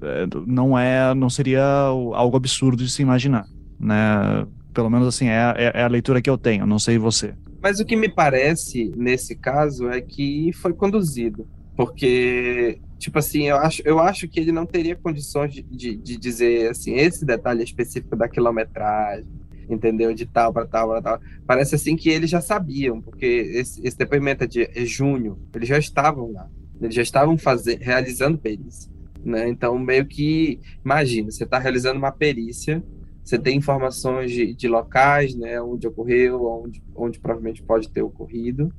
é, 0.00 0.26
não 0.46 0.78
é, 0.78 1.12
não 1.14 1.28
seria 1.28 1.64
algo 1.64 2.36
absurdo 2.36 2.82
de 2.82 2.90
se 2.90 3.02
imaginar, 3.02 3.46
né? 3.78 4.46
Pelo 4.72 4.88
menos 4.88 5.06
assim 5.06 5.28
é, 5.28 5.54
é, 5.56 5.80
é 5.80 5.82
a 5.82 5.88
leitura 5.88 6.22
que 6.22 6.30
eu 6.30 6.38
tenho. 6.38 6.66
Não 6.66 6.78
sei 6.78 6.98
você. 6.98 7.34
Mas 7.62 7.80
o 7.80 7.84
que 7.84 7.96
me 7.96 8.08
parece 8.08 8.92
nesse 8.96 9.34
caso 9.34 9.88
é 9.88 10.00
que 10.00 10.52
foi 10.54 10.72
conduzido, 10.72 11.48
porque 11.76 12.78
tipo 12.98 13.18
assim, 13.18 13.48
eu 13.48 13.56
acho, 13.56 13.82
eu 13.84 13.98
acho 13.98 14.28
que 14.28 14.40
ele 14.40 14.52
não 14.52 14.64
teria 14.64 14.96
condições 14.96 15.52
de, 15.52 15.62
de, 15.62 15.96
de 15.96 16.16
dizer 16.16 16.70
assim 16.70 16.94
esse 16.94 17.24
detalhe 17.24 17.62
específico 17.62 18.16
da 18.16 18.28
quilometragem 18.28 19.26
entendeu? 19.68 20.14
De 20.14 20.26
tal 20.26 20.52
para 20.52 20.66
tal 20.66 20.88
para 20.88 21.02
tal. 21.02 21.20
Parece 21.46 21.74
assim 21.74 21.96
que 21.96 22.08
eles 22.08 22.30
já 22.30 22.40
sabiam, 22.40 23.00
porque 23.00 23.26
esse, 23.26 23.86
esse 23.86 23.96
depoimento 23.96 24.44
é 24.44 24.46
de 24.46 24.62
é 24.62 24.84
junho, 24.84 25.38
eles 25.54 25.68
já 25.68 25.78
estavam 25.78 26.32
lá, 26.32 26.48
eles 26.80 26.94
já 26.94 27.02
estavam 27.02 27.36
fazendo, 27.38 27.80
realizando 27.80 28.38
perícia, 28.38 28.90
né? 29.24 29.48
Então 29.48 29.78
meio 29.78 30.06
que 30.06 30.60
imagina, 30.84 31.30
você 31.30 31.44
está 31.44 31.58
realizando 31.58 31.98
uma 31.98 32.12
perícia, 32.12 32.82
você 33.22 33.38
tem 33.38 33.56
informações 33.56 34.30
de, 34.30 34.54
de 34.54 34.68
locais, 34.68 35.34
né, 35.34 35.58
onde 35.60 35.86
ocorreu, 35.86 36.44
onde, 36.44 36.82
onde 36.94 37.18
provavelmente 37.18 37.62
pode 37.62 37.88
ter 37.88 38.02
ocorrido, 38.02 38.70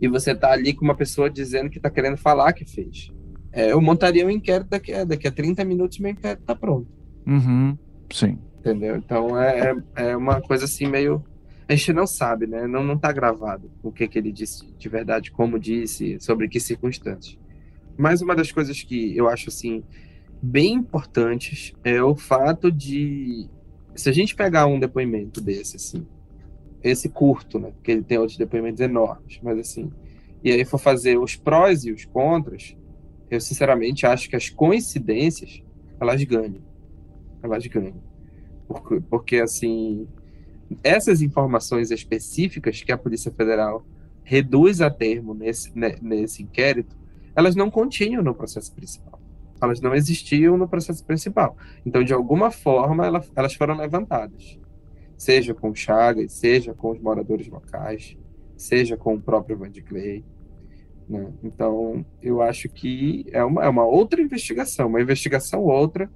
e 0.00 0.08
você 0.08 0.32
está 0.32 0.50
ali 0.50 0.72
com 0.72 0.84
uma 0.84 0.94
pessoa 0.94 1.28
dizendo 1.28 1.68
que 1.68 1.76
está 1.76 1.90
querendo 1.90 2.16
falar 2.16 2.54
que 2.54 2.64
fez. 2.64 3.12
É, 3.52 3.70
eu 3.72 3.82
montaria 3.82 4.26
um 4.26 4.30
inquérito 4.30 4.70
daqui 4.70 4.94
a, 4.94 5.04
daqui 5.04 5.28
a 5.28 5.30
30 5.30 5.62
minutos, 5.66 5.98
meu 5.98 6.10
inquérito 6.10 6.40
está 6.40 6.54
pronto. 6.54 6.88
Uhum, 7.26 7.76
sim 8.10 8.38
entendeu? 8.62 8.96
Então 8.96 9.38
é, 9.40 9.72
é, 9.96 10.10
é 10.10 10.16
uma 10.16 10.40
coisa 10.40 10.64
assim 10.66 10.86
meio 10.86 11.22
a 11.68 11.74
gente 11.74 11.92
não 11.92 12.06
sabe, 12.06 12.46
né? 12.46 12.66
Não 12.66 12.84
não 12.84 12.94
está 12.94 13.10
gravado 13.12 13.70
o 13.82 13.90
que 13.90 14.06
que 14.06 14.18
ele 14.18 14.30
disse 14.30 14.66
de 14.78 14.88
verdade, 14.88 15.30
como 15.30 15.58
disse, 15.58 16.18
sobre 16.20 16.48
que 16.48 16.60
circunstâncias. 16.60 17.38
Mas 17.96 18.22
uma 18.22 18.34
das 18.34 18.52
coisas 18.52 18.82
que 18.82 19.16
eu 19.16 19.28
acho 19.28 19.48
assim 19.48 19.82
bem 20.40 20.74
importantes 20.74 21.72
é 21.84 22.02
o 22.02 22.14
fato 22.14 22.70
de 22.70 23.48
se 23.94 24.08
a 24.08 24.12
gente 24.12 24.34
pegar 24.34 24.66
um 24.66 24.78
depoimento 24.78 25.40
desse 25.40 25.76
assim 25.76 26.06
esse 26.82 27.08
curto, 27.08 27.58
né? 27.58 27.70
Porque 27.70 27.92
ele 27.92 28.02
tem 28.02 28.18
outros 28.18 28.36
depoimentos 28.36 28.80
enormes, 28.80 29.38
mas 29.40 29.56
assim, 29.58 29.92
e 30.42 30.50
aí 30.50 30.64
for 30.64 30.78
fazer 30.78 31.16
os 31.16 31.36
prós 31.36 31.84
e 31.84 31.92
os 31.92 32.04
contras, 32.04 32.76
eu 33.30 33.40
sinceramente 33.40 34.04
acho 34.04 34.28
que 34.28 34.34
as 34.34 34.48
coincidências 34.48 35.62
elas 36.00 36.22
ganham, 36.24 36.60
elas 37.40 37.64
ganham, 37.68 38.02
porque, 38.66 39.00
porque 39.08 39.36
assim 39.36 40.06
essas 40.82 41.20
informações 41.20 41.90
específicas 41.90 42.82
que 42.82 42.92
a 42.92 42.98
Polícia 42.98 43.30
Federal 43.30 43.84
reduz 44.24 44.80
a 44.80 44.90
termo 44.90 45.34
nesse, 45.34 45.76
né, 45.76 45.96
nesse 46.00 46.42
inquérito, 46.42 46.96
elas 47.34 47.54
não 47.54 47.70
continham 47.70 48.22
no 48.22 48.34
processo 48.34 48.72
principal. 48.72 49.20
Elas 49.60 49.80
não 49.80 49.94
existiam 49.94 50.56
no 50.56 50.68
processo 50.68 51.04
principal. 51.04 51.56
Então, 51.84 52.02
de 52.02 52.12
alguma 52.12 52.50
forma, 52.50 53.06
ela, 53.06 53.24
elas 53.36 53.54
foram 53.54 53.76
levantadas. 53.76 54.58
Seja 55.16 55.54
com 55.54 55.74
Chagas, 55.74 56.32
seja 56.32 56.74
com 56.74 56.90
os 56.90 57.00
moradores 57.00 57.48
locais, 57.48 58.16
seja 58.56 58.96
com 58.96 59.14
o 59.14 59.20
próprio 59.20 59.56
Van 59.56 59.70
de. 59.70 59.84
Né? 61.08 61.32
Então, 61.44 62.04
eu 62.20 62.42
acho 62.42 62.68
que 62.68 63.26
é 63.32 63.44
uma, 63.44 63.64
é 63.64 63.68
uma 63.68 63.84
outra 63.84 64.20
investigação, 64.20 64.88
uma 64.88 65.00
investigação 65.00 65.62
outra 65.62 66.10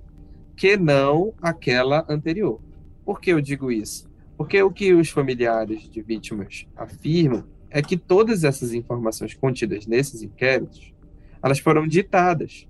que 0.56 0.76
não 0.76 1.34
aquela 1.40 2.04
anterior. 2.08 2.60
Por 3.04 3.20
que 3.20 3.30
eu 3.30 3.40
digo 3.40 3.70
isso? 3.70 4.08
Porque 4.36 4.62
o 4.62 4.70
que 4.70 4.92
os 4.92 5.10
familiares 5.10 5.88
de 5.88 6.02
vítimas 6.02 6.66
afirmam 6.76 7.44
é 7.70 7.82
que 7.82 7.96
todas 7.96 8.44
essas 8.44 8.72
informações 8.72 9.34
contidas 9.34 9.86
nesses 9.86 10.22
inquéritos, 10.22 10.92
elas 11.42 11.58
foram 11.58 11.86
ditadas 11.86 12.66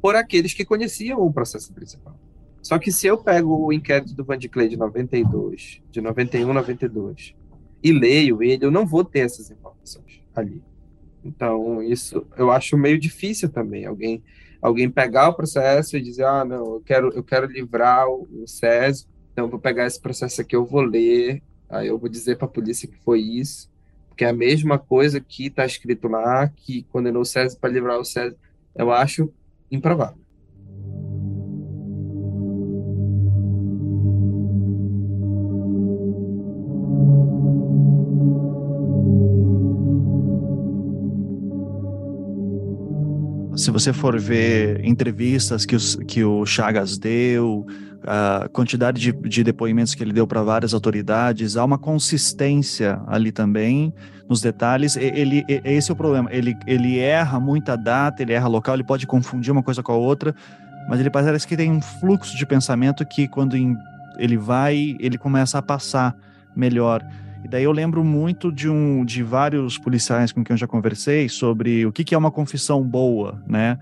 por 0.00 0.16
aqueles 0.16 0.54
que 0.54 0.64
conheciam 0.64 1.20
o 1.20 1.32
processo 1.32 1.72
principal. 1.72 2.18
Só 2.62 2.78
que 2.78 2.92
se 2.92 3.06
eu 3.06 3.16
pego 3.16 3.66
o 3.66 3.72
inquérito 3.72 4.14
do 4.14 4.24
Van 4.24 4.38
de 4.38 4.48
Clay 4.48 4.68
de 4.68 4.76
92, 4.76 5.82
de 5.90 6.00
91, 6.00 6.52
92, 6.52 7.34
e 7.82 7.92
leio 7.92 8.42
ele, 8.42 8.64
eu 8.64 8.70
não 8.70 8.86
vou 8.86 9.04
ter 9.04 9.20
essas 9.20 9.50
informações 9.50 10.20
ali. 10.34 10.62
Então, 11.24 11.82
isso 11.82 12.26
eu 12.36 12.50
acho 12.50 12.76
meio 12.76 12.98
difícil 12.98 13.48
também, 13.48 13.86
alguém 13.86 14.22
alguém 14.60 14.90
pegar 14.90 15.28
o 15.28 15.34
processo 15.34 15.96
e 15.96 16.02
dizer, 16.02 16.24
ah, 16.24 16.44
não, 16.44 16.74
eu 16.74 16.82
quero, 16.84 17.08
eu 17.14 17.22
quero 17.22 17.46
livrar 17.46 18.08
o, 18.08 18.28
o 18.30 18.46
SES, 18.46 19.08
então 19.32 19.48
vou 19.48 19.58
pegar 19.58 19.86
esse 19.86 20.00
processo 20.00 20.40
aqui, 20.40 20.54
eu 20.54 20.64
vou 20.64 20.82
ler, 20.82 21.42
aí 21.68 21.88
eu 21.88 21.98
vou 21.98 22.08
dizer 22.08 22.36
para 22.36 22.46
a 22.46 22.50
polícia 22.50 22.88
que 22.88 22.98
foi 22.98 23.20
isso, 23.20 23.70
que 24.16 24.24
é 24.24 24.28
a 24.28 24.34
mesma 24.34 24.78
coisa 24.78 25.18
que 25.20 25.46
está 25.46 25.64
escrito 25.64 26.08
lá, 26.08 26.48
que 26.48 26.82
condenou 26.92 27.22
o 27.22 27.26
César 27.26 27.56
para 27.58 27.70
livrar 27.70 27.98
o 27.98 28.04
César, 28.04 28.36
eu 28.74 28.92
acho 28.92 29.32
improvável. 29.70 30.18
Se 43.60 43.70
você 43.70 43.92
for 43.92 44.18
ver 44.18 44.82
entrevistas 44.82 45.66
que, 45.66 45.76
os, 45.76 45.94
que 46.08 46.24
o 46.24 46.46
Chagas 46.46 46.96
deu, 46.96 47.66
a 48.06 48.48
quantidade 48.50 48.98
de, 48.98 49.12
de 49.12 49.44
depoimentos 49.44 49.94
que 49.94 50.02
ele 50.02 50.14
deu 50.14 50.26
para 50.26 50.42
várias 50.42 50.72
autoridades, 50.72 51.58
há 51.58 51.64
uma 51.66 51.76
consistência 51.76 53.02
ali 53.06 53.30
também 53.30 53.92
nos 54.26 54.40
detalhes. 54.40 54.96
Ele, 54.96 55.44
ele, 55.46 55.60
esse 55.62 55.90
é 55.90 55.92
o 55.92 55.96
problema. 55.96 56.30
Ele, 56.32 56.56
ele 56.66 56.98
erra 56.98 57.38
muita 57.38 57.76
data, 57.76 58.22
ele 58.22 58.32
erra 58.32 58.48
local, 58.48 58.76
ele 58.76 58.82
pode 58.82 59.06
confundir 59.06 59.52
uma 59.52 59.62
coisa 59.62 59.82
com 59.82 59.92
a 59.92 59.96
outra, 59.96 60.34
mas 60.88 60.98
ele 60.98 61.10
parece 61.10 61.46
que 61.46 61.54
tem 61.54 61.70
um 61.70 61.82
fluxo 61.82 62.38
de 62.38 62.46
pensamento 62.46 63.04
que 63.04 63.28
quando 63.28 63.54
ele 64.16 64.38
vai, 64.38 64.96
ele 64.98 65.18
começa 65.18 65.58
a 65.58 65.62
passar 65.62 66.16
melhor. 66.56 67.04
E 67.44 67.48
daí 67.48 67.64
eu 67.64 67.72
lembro 67.72 68.04
muito 68.04 68.52
de 68.52 68.68
um 68.68 69.04
de 69.04 69.22
vários 69.22 69.78
policiais 69.78 70.32
com 70.32 70.44
quem 70.44 70.54
eu 70.54 70.58
já 70.58 70.66
conversei 70.66 71.28
sobre 71.28 71.86
o 71.86 71.92
que, 71.92 72.04
que 72.04 72.14
é 72.14 72.18
uma 72.18 72.30
confissão 72.30 72.82
boa, 72.82 73.42
né? 73.46 73.78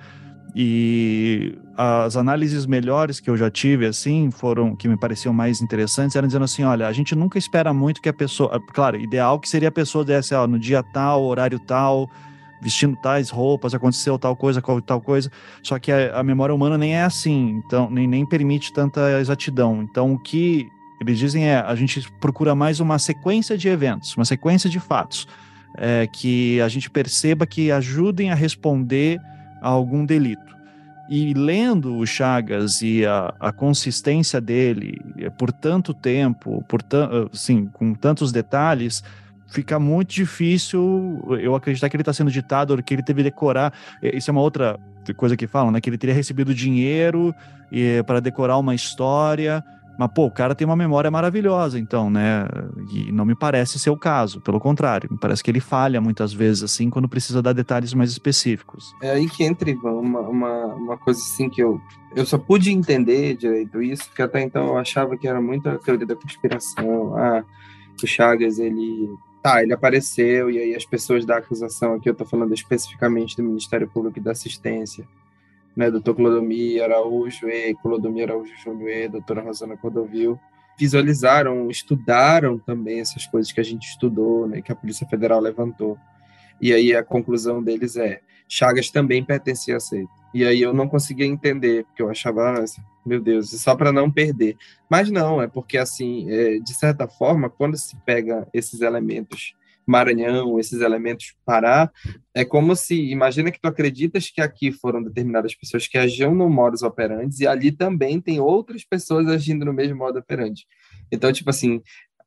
E 0.54 1.56
as 1.76 2.16
análises 2.16 2.66
melhores 2.66 3.20
que 3.20 3.30
eu 3.30 3.36
já 3.36 3.50
tive, 3.50 3.86
assim, 3.86 4.30
foram, 4.30 4.74
que 4.74 4.88
me 4.88 4.96
pareciam 4.96 5.32
mais 5.32 5.60
interessantes, 5.60 6.16
eram 6.16 6.26
dizendo 6.26 6.44
assim: 6.44 6.64
olha, 6.64 6.88
a 6.88 6.92
gente 6.92 7.14
nunca 7.14 7.38
espera 7.38 7.72
muito 7.72 8.00
que 8.00 8.08
a 8.08 8.12
pessoa. 8.12 8.56
Ah, 8.56 8.72
claro, 8.72 8.98
ideal 8.98 9.38
que 9.38 9.48
seria 9.48 9.68
a 9.68 9.72
pessoa 9.72 10.04
desse, 10.04 10.34
ó, 10.34 10.46
no 10.46 10.58
dia 10.58 10.82
tal, 10.82 11.22
horário 11.24 11.58
tal, 11.60 12.10
vestindo 12.60 12.96
tais 12.96 13.30
roupas, 13.30 13.74
aconteceu 13.74 14.18
tal 14.18 14.34
coisa, 14.34 14.60
tal 14.84 15.00
coisa. 15.00 15.30
Só 15.62 15.78
que 15.78 15.92
a, 15.92 16.18
a 16.18 16.22
memória 16.22 16.54
humana 16.54 16.76
nem 16.76 16.96
é 16.96 17.04
assim, 17.04 17.62
então, 17.64 17.88
nem, 17.90 18.08
nem 18.08 18.26
permite 18.26 18.72
tanta 18.72 19.20
exatidão. 19.20 19.82
Então, 19.82 20.14
o 20.14 20.18
que 20.18 20.68
eles 21.00 21.18
dizem 21.18 21.48
é: 21.48 21.58
a 21.58 21.74
gente 21.74 22.10
procura 22.20 22.54
mais 22.54 22.80
uma 22.80 22.98
sequência 22.98 23.56
de 23.56 23.68
eventos, 23.68 24.16
uma 24.16 24.24
sequência 24.24 24.68
de 24.68 24.80
fatos, 24.80 25.26
é, 25.76 26.06
que 26.06 26.60
a 26.60 26.68
gente 26.68 26.90
perceba 26.90 27.46
que 27.46 27.70
ajudem 27.70 28.30
a 28.30 28.34
responder 28.34 29.20
a 29.62 29.68
algum 29.68 30.04
delito. 30.04 30.48
E 31.08 31.32
lendo 31.32 31.96
o 31.96 32.06
Chagas 32.06 32.82
e 32.82 33.06
a, 33.06 33.34
a 33.40 33.50
consistência 33.50 34.42
dele 34.42 35.00
eh, 35.16 35.30
por 35.30 35.50
tanto 35.50 35.94
tempo, 35.94 36.62
por 36.68 36.82
assim, 37.32 37.64
com 37.66 37.94
tantos 37.94 38.30
detalhes, 38.30 39.02
fica 39.46 39.78
muito 39.78 40.12
difícil 40.12 41.24
eu 41.40 41.54
acreditar 41.54 41.88
que 41.88 41.96
ele 41.96 42.02
está 42.02 42.12
sendo 42.12 42.30
ditado, 42.30 42.82
que 42.82 42.92
ele 42.92 43.02
teve 43.02 43.22
decorar. 43.22 43.72
Isso 44.02 44.30
é 44.30 44.32
uma 44.32 44.42
outra 44.42 44.78
coisa 45.16 45.34
que 45.34 45.46
falam, 45.46 45.70
né? 45.70 45.80
Que 45.80 45.88
ele 45.88 45.96
teria 45.96 46.14
recebido 46.14 46.54
dinheiro 46.54 47.34
para 48.06 48.20
decorar 48.20 48.58
uma 48.58 48.74
história 48.74 49.64
mas, 49.98 50.12
pô, 50.14 50.26
o 50.26 50.30
cara 50.30 50.54
tem 50.54 50.64
uma 50.64 50.76
memória 50.76 51.10
maravilhosa, 51.10 51.76
então, 51.76 52.08
né? 52.08 52.46
E 52.88 53.10
não 53.10 53.24
me 53.24 53.34
parece 53.34 53.80
ser 53.80 53.90
o 53.90 53.96
caso, 53.96 54.40
pelo 54.40 54.60
contrário, 54.60 55.08
me 55.10 55.18
parece 55.18 55.42
que 55.42 55.50
ele 55.50 55.58
falha 55.58 56.00
muitas 56.00 56.32
vezes, 56.32 56.62
assim, 56.62 56.88
quando 56.88 57.08
precisa 57.08 57.42
dar 57.42 57.52
detalhes 57.52 57.92
mais 57.92 58.12
específicos. 58.12 58.94
É 59.02 59.10
aí 59.10 59.28
que 59.28 59.42
entra, 59.42 59.68
Ivan, 59.68 59.94
uma, 59.94 60.20
uma, 60.20 60.66
uma 60.66 60.96
coisa 60.96 61.18
assim 61.18 61.50
que 61.50 61.60
eu, 61.60 61.80
eu 62.14 62.24
só 62.24 62.38
pude 62.38 62.70
entender 62.70 63.36
direito 63.36 63.82
isso, 63.82 64.06
porque 64.06 64.22
até 64.22 64.40
então 64.40 64.68
eu 64.68 64.78
achava 64.78 65.16
que 65.16 65.26
era 65.26 65.40
muita 65.40 65.76
teoria 65.78 66.06
da 66.06 66.14
conspiração. 66.14 67.16
Ah, 67.16 67.42
o 68.00 68.06
Chagas, 68.06 68.60
ele. 68.60 69.12
Tá, 69.42 69.62
ele 69.62 69.72
apareceu, 69.72 70.50
e 70.50 70.58
aí 70.58 70.74
as 70.74 70.84
pessoas 70.84 71.24
da 71.24 71.38
acusação, 71.38 71.94
aqui 71.94 72.10
eu 72.10 72.14
tô 72.14 72.24
falando 72.24 72.52
especificamente 72.52 73.36
do 73.36 73.42
Ministério 73.42 73.88
Público 73.88 74.18
e 74.18 74.22
da 74.22 74.32
Assistência, 74.32 75.06
né, 75.78 75.92
doutor 75.92 76.16
Clodomir 76.16 76.82
Araújo 76.82 77.48
e 77.48 77.72
Clodomir 77.76 78.24
Araújo 78.24 78.52
Júnior 78.56 78.90
e 78.90 79.08
doutora 79.08 79.42
Rosana 79.42 79.76
Cordovil, 79.76 80.36
visualizaram, 80.76 81.70
estudaram 81.70 82.58
também 82.58 82.98
essas 82.98 83.26
coisas 83.28 83.52
que 83.52 83.60
a 83.60 83.64
gente 83.64 83.88
estudou, 83.88 84.48
né, 84.48 84.60
que 84.60 84.72
a 84.72 84.74
Polícia 84.74 85.06
Federal 85.06 85.40
levantou. 85.40 85.96
E 86.60 86.72
aí 86.72 86.96
a 86.96 87.04
conclusão 87.04 87.62
deles 87.62 87.96
é, 87.96 88.20
Chagas 88.48 88.90
também 88.90 89.24
pertencia 89.24 89.76
a 89.76 89.80
seita. 89.80 90.10
E 90.34 90.44
aí 90.44 90.60
eu 90.60 90.74
não 90.74 90.88
conseguia 90.88 91.26
entender, 91.26 91.84
porque 91.84 92.02
eu 92.02 92.10
achava, 92.10 92.58
ah, 92.58 92.64
meu 93.06 93.20
Deus, 93.20 93.50
só 93.50 93.76
para 93.76 93.92
não 93.92 94.10
perder. 94.10 94.56
Mas 94.90 95.10
não, 95.10 95.40
é 95.40 95.46
porque 95.46 95.78
assim, 95.78 96.28
é, 96.28 96.58
de 96.58 96.74
certa 96.74 97.06
forma, 97.06 97.48
quando 97.48 97.76
se 97.76 97.94
pega 98.04 98.48
esses 98.52 98.80
elementos 98.80 99.54
Maranhão, 99.88 100.58
esses 100.60 100.80
elementos 100.80 101.34
Pará, 101.44 101.90
é 102.34 102.44
como 102.44 102.76
se, 102.76 103.10
imagina 103.10 103.50
que 103.50 103.60
tu 103.60 103.66
acreditas 103.66 104.30
que 104.30 104.40
aqui 104.40 104.70
foram 104.70 105.02
determinadas 105.02 105.54
pessoas 105.54 105.88
que 105.88 105.96
agiam 105.96 106.34
no 106.34 106.48
modus 106.48 106.82
operandi 106.82 107.42
e 107.42 107.46
ali 107.46 107.72
também 107.72 108.20
tem 108.20 108.38
outras 108.38 108.84
pessoas 108.84 109.26
agindo 109.28 109.64
no 109.64 109.72
mesmo 109.72 109.96
modo 109.96 110.18
operandi. 110.18 110.66
Então, 111.10 111.32
tipo 111.32 111.48
assim, 111.50 111.80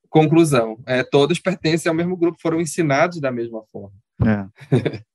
conclusão, 0.09 0.78
é, 0.86 1.03
todos 1.03 1.39
pertencem 1.39 1.89
ao 1.89 1.95
mesmo 1.95 2.18
grupo, 2.18 2.41
foram 2.41 2.59
ensinados 2.59 3.22
da 3.22 3.32
mesma 3.32 3.64
forma. 3.72 3.93
É, 4.24 4.47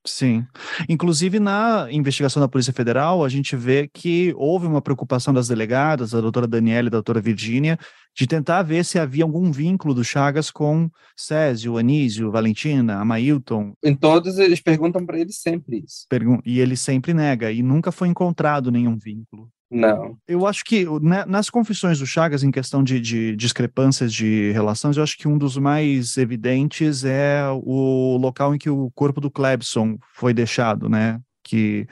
sim. 0.06 0.44
Inclusive, 0.88 1.38
na 1.38 1.86
investigação 1.90 2.40
da 2.40 2.48
Polícia 2.48 2.72
Federal, 2.72 3.24
a 3.24 3.28
gente 3.28 3.54
vê 3.54 3.88
que 3.92 4.34
houve 4.36 4.66
uma 4.66 4.82
preocupação 4.82 5.32
das 5.32 5.48
delegadas, 5.48 6.14
a 6.14 6.20
doutora 6.20 6.46
Daniela 6.46 6.86
e 6.86 6.90
a 6.90 6.90
doutora 6.90 7.20
Virgínia, 7.20 7.78
de 8.16 8.26
tentar 8.26 8.62
ver 8.62 8.84
se 8.84 8.98
havia 8.98 9.24
algum 9.24 9.52
vínculo 9.52 9.94
do 9.94 10.02
Chagas 10.02 10.50
com 10.50 10.90
Césio, 11.16 11.76
Anísio, 11.76 12.30
Valentina, 12.30 12.98
Amailton. 13.00 13.74
Em 13.84 13.94
todos, 13.94 14.38
eles 14.38 14.60
perguntam 14.60 15.04
para 15.04 15.20
ele 15.20 15.32
sempre 15.32 15.84
isso. 15.86 16.06
Pergun 16.08 16.40
e 16.44 16.58
ele 16.58 16.76
sempre 16.76 17.12
nega, 17.12 17.52
e 17.52 17.62
nunca 17.62 17.92
foi 17.92 18.08
encontrado 18.08 18.70
nenhum 18.70 18.96
vínculo. 18.98 19.48
Não. 19.70 20.16
Eu 20.28 20.46
acho 20.46 20.64
que 20.64 20.86
né, 21.00 21.24
nas 21.26 21.50
confissões 21.50 21.98
do 21.98 22.06
Chagas, 22.06 22.44
em 22.44 22.50
questão 22.50 22.84
de, 22.84 23.00
de, 23.00 23.34
discrepâncias 23.34 24.12
de 24.12 24.52
relações, 24.52 24.96
eu 24.96 25.02
acho 25.02 25.18
que 25.18 25.26
um 25.26 25.36
dos 25.36 25.56
mais 25.56 26.16
evidentes 26.16 27.04
é 27.04 27.42
o 27.50 28.16
local 28.16 28.54
em 28.54 28.58
que 28.58 28.70
o 28.70 28.90
corpo 28.94 29.20
do 29.20 29.30
Clebson 29.30 29.98
foi 30.14 30.32
deixado, 30.32 30.88
né? 30.88 31.20
Que 31.42 31.86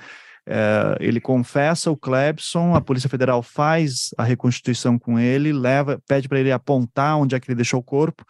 é, 0.46 0.96
ele 1.00 1.20
confessa 1.20 1.90
o 1.90 1.96
Clebson, 1.96 2.74
a 2.74 2.80
Polícia 2.80 3.08
Federal 3.08 3.42
faz 3.42 4.10
a 4.16 4.22
reconstituição 4.22 4.98
com 4.98 5.18
ele, 5.18 5.52
leva, 5.52 6.00
pede 6.06 6.28
para 6.28 6.38
ele 6.38 6.52
apontar 6.52 7.18
onde 7.18 7.34
é 7.34 7.40
que 7.40 7.48
ele 7.50 7.56
deixou 7.56 7.80
o 7.80 7.84
corpo, 7.84 8.24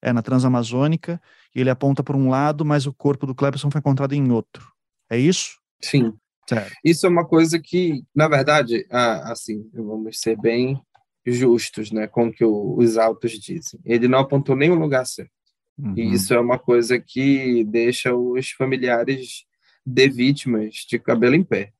é 0.00 0.12
na 0.12 0.22
Transamazônica, 0.22 1.20
e 1.54 1.60
ele 1.60 1.70
aponta 1.70 2.02
para 2.02 2.16
um 2.16 2.30
lado, 2.30 2.64
mas 2.64 2.86
o 2.86 2.94
corpo 2.94 3.26
do 3.26 3.34
Clebson 3.34 3.70
foi 3.70 3.80
encontrado 3.80 4.12
em 4.14 4.30
outro. 4.30 4.70
É 5.10 5.18
isso? 5.18 5.58
Sim. 5.82 6.14
Certo. 6.48 6.72
Isso 6.84 7.06
é 7.06 7.08
uma 7.08 7.26
coisa 7.26 7.58
que, 7.58 8.04
na 8.14 8.28
verdade, 8.28 8.86
assim, 8.90 9.68
vamos 9.74 10.20
ser 10.20 10.36
bem 10.36 10.80
justos, 11.24 11.90
né, 11.90 12.06
com 12.06 12.28
o 12.28 12.32
que 12.32 12.44
os 12.44 12.96
autos 12.96 13.32
dizem. 13.32 13.80
Ele 13.84 14.06
não 14.06 14.20
apontou 14.20 14.54
nenhum 14.54 14.76
lugar 14.76 15.04
certo. 15.04 15.30
Uhum. 15.76 15.94
E 15.96 16.14
isso 16.14 16.32
é 16.32 16.40
uma 16.40 16.58
coisa 16.58 16.98
que 16.98 17.64
deixa 17.64 18.14
os 18.14 18.50
familiares 18.52 19.44
de 19.84 20.08
vítimas 20.08 20.86
de 20.88 20.98
cabelo 20.98 21.34
em 21.34 21.42
pé. 21.42 21.72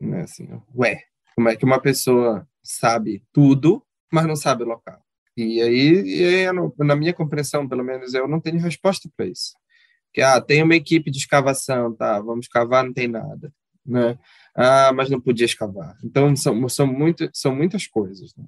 Né? 0.00 0.22
Assim, 0.22 0.48
ué, 0.74 1.02
como 1.36 1.48
é 1.48 1.56
que 1.56 1.64
uma 1.64 1.80
pessoa 1.80 2.48
sabe 2.62 3.22
tudo, 3.32 3.84
mas 4.10 4.26
não 4.26 4.36
sabe 4.36 4.64
o 4.64 4.68
local? 4.68 5.00
E 5.36 5.60
aí, 5.60 6.02
e 6.02 6.24
aí, 6.24 6.46
na 6.78 6.96
minha 6.96 7.12
compreensão, 7.12 7.68
pelo 7.68 7.84
menos, 7.84 8.14
eu 8.14 8.26
não 8.26 8.40
tenho 8.40 8.60
resposta 8.60 9.08
para 9.16 9.26
isso. 9.26 9.52
Que, 10.12 10.22
ah, 10.22 10.40
tem 10.40 10.62
uma 10.62 10.76
equipe 10.76 11.10
de 11.10 11.18
escavação, 11.18 11.94
tá, 11.94 12.20
vamos 12.20 12.46
escavar, 12.46 12.84
não 12.84 12.92
tem 12.92 13.08
nada, 13.08 13.52
né? 13.86 14.18
Ah, 14.56 14.92
mas 14.94 15.10
não 15.10 15.20
podia 15.20 15.44
escavar. 15.44 15.96
Então, 16.04 16.34
são, 16.36 16.68
são, 16.68 16.86
muito, 16.86 17.28
são 17.32 17.54
muitas 17.54 17.86
coisas, 17.86 18.34
né? 18.36 18.44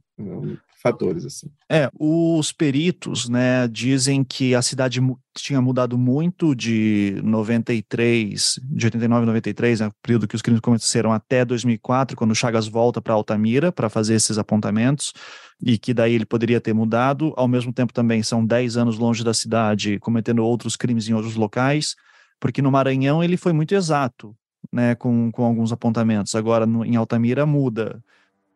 fatores, 0.87 1.25
assim. 1.25 1.49
É, 1.69 1.91
os 1.99 2.53
peritos, 2.53 3.29
né, 3.29 3.67
dizem 3.67 4.23
que 4.23 4.55
a 4.55 4.63
cidade 4.63 5.01
tinha 5.37 5.61
mudado 5.61 5.99
muito 5.99 6.55
de 6.55 7.21
93, 7.25 8.61
de 8.63 8.87
89 8.87 9.23
a 9.23 9.27
93, 9.27 9.81
né, 9.81 9.91
período 10.01 10.29
que 10.29 10.37
os 10.37 10.43
crimes 10.43 10.61
aconteceram, 10.61 11.13
até 11.13 11.45
2004, 11.45 12.17
quando 12.17 12.35
Chagas 12.35 12.69
volta 12.69 13.01
para 13.01 13.15
Altamira 13.15 13.73
para 13.73 13.89
fazer 13.89 14.15
esses 14.15 14.39
apontamentos, 14.39 15.13
e 15.61 15.77
que 15.77 15.93
daí 15.93 16.15
ele 16.15 16.27
poderia 16.27 16.61
ter 16.61 16.73
mudado. 16.73 17.33
Ao 17.37 17.49
mesmo 17.49 17.73
tempo, 17.73 17.93
também 17.93 18.23
são 18.23 18.45
10 18.45 18.77
anos 18.77 18.99
longe 18.99 19.25
da 19.25 19.35
cidade, 19.35 19.99
cometendo 19.99 20.45
outros 20.45 20.77
crimes 20.77 21.09
em 21.09 21.15
outros 21.15 21.35
locais, 21.35 21.97
porque 22.39 22.63
no 22.63 22.71
Maranhão 22.71 23.25
ele 23.25 23.37
foi 23.37 23.53
muito 23.53 23.75
exato, 23.75 24.37
né, 24.77 24.95
com, 24.95 25.33
com 25.33 25.43
alguns 25.43 25.73
apontamentos. 25.73 26.35
Agora, 26.35 26.67
no, 26.67 26.85
em 26.85 26.97
Altamira, 26.97 27.47
muda. 27.47 28.05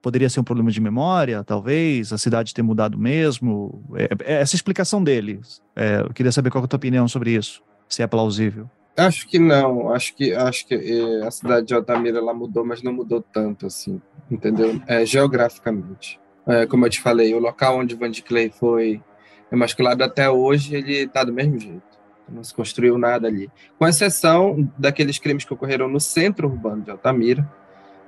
Poderia 0.03 0.29
ser 0.29 0.41
um 0.41 0.45
problema 0.45 0.71
de 0.71 0.81
memória, 0.81 1.43
talvez, 1.45 2.13
a 2.13 2.19
cidade 2.19 2.55
ter 2.55 2.63
mudado 2.63 2.99
mesmo. 2.99 3.85
É, 3.97 4.35
é 4.35 4.41
essa 4.41 4.55
explicação 4.55 5.03
dele. 5.03 5.41
É, 5.75 6.01
eu 6.01 6.13
queria 6.13 6.31
saber 6.31 6.51
qual 6.51 6.63
é 6.63 6.67
a 6.67 6.69
tua 6.69 6.77
opinião 6.77 7.09
sobre 7.09 7.33
isso, 7.33 7.63
se 7.89 8.03
é 8.03 8.07
plausível. 8.07 8.69
Acho 8.97 9.27
que 9.27 9.39
não. 9.39 9.93
Acho 9.93 10.15
que 10.15 10.35
acho 10.35 10.67
que 10.67 10.75
é, 10.75 11.27
a 11.27 11.31
cidade 11.31 11.67
de 11.67 11.75
Altamira 11.75 12.19
ela 12.19 12.35
mudou, 12.35 12.65
mas 12.65 12.83
não 12.83 12.93
mudou 12.93 13.23
tanto 13.23 13.67
assim, 13.67 14.01
entendeu? 14.31 14.81
É, 14.87 15.05
geograficamente. 15.07 16.21
É, 16.47 16.67
como 16.67 16.87
eu 16.87 16.91
te 16.91 17.01
falei, 17.01 17.35
o 17.35 17.39
local 17.39 17.79
onde 17.79 17.95
Van 17.95 18.11
de 18.11 18.23
Clay 18.23 18.51
foi 18.51 19.03
emasculado 19.53 20.03
até 20.03 20.29
hoje, 20.31 20.77
ele 20.77 20.95
está 21.05 21.25
do 21.25 21.33
mesmo 21.33 21.59
jeito. 21.59 21.90
Não 22.31 22.45
se 22.45 22.55
construiu 22.55 22.97
nada 22.99 23.29
ali. 23.29 23.51
Com 23.79 23.87
exceção 23.87 24.69
daqueles 24.79 25.19
crimes 25.19 25.45
que 25.45 25.53
ocorreram 25.53 25.89
no 25.89 26.01
centro 26.01 26.49
urbano 26.49 26.83
de 26.83 26.91
Altamira. 26.91 27.49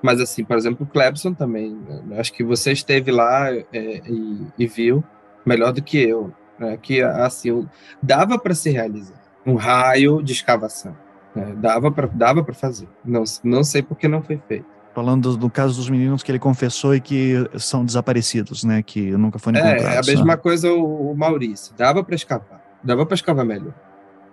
Mas, 0.03 0.21
assim, 0.21 0.45
por 0.45 0.57
exemplo, 0.57 0.85
o 0.85 0.91
Clebson 0.91 1.33
também. 1.33 1.75
Né? 2.07 2.19
Acho 2.19 2.33
que 2.33 2.43
você 2.43 2.73
esteve 2.73 3.11
lá 3.11 3.53
é, 3.53 3.63
e, 3.73 4.47
e, 4.59 4.67
viu 4.67 5.05
melhor 5.47 5.73
do 5.73 5.83
que 5.83 5.99
eu. 5.99 6.33
Né? 6.59 6.77
Que, 6.81 7.03
assim, 7.03 7.69
dava 8.03 8.39
para 8.39 8.55
se 8.55 8.71
realizar 8.71 9.23
um 9.47 9.55
raio 9.55 10.23
de 10.23 10.33
escavação. 10.33 10.97
Né? 11.35 11.55
Dava 11.57 11.91
para 11.91 12.07
dava 12.07 12.45
fazer. 12.53 12.89
Não, 13.05 13.25
não 13.43 13.65
sei 13.65 13.83
por 13.83 13.97
que 13.97 14.09
não 14.09 14.23
foi 14.23 14.41
feito. 14.49 14.67
Falando 14.95 15.31
do, 15.31 15.37
do, 15.37 15.51
caso 15.51 15.77
dos 15.77 15.89
meninos 15.89 16.23
que 16.23 16.31
ele 16.31 16.39
confessou 16.39 16.95
e 16.95 17.01
que 17.01 17.49
são 17.59 17.85
desaparecidos, 17.85 18.63
né? 18.63 18.83
Que 18.83 19.13
nunca 19.13 19.39
foram 19.39 19.59
encontrados. 19.59 19.87
É, 19.87 19.95
é 19.95 19.99
a 19.99 20.03
mesma 20.03 20.37
coisa 20.37 20.71
o, 20.71 21.13
o 21.13 21.17
Maurício. 21.17 21.75
Dava 21.77 22.05
para 22.05 22.15
escavar. 22.15 22.63
Dava 22.85 23.07
para 23.07 23.15
escavar 23.15 23.45
melhor. 23.45 23.73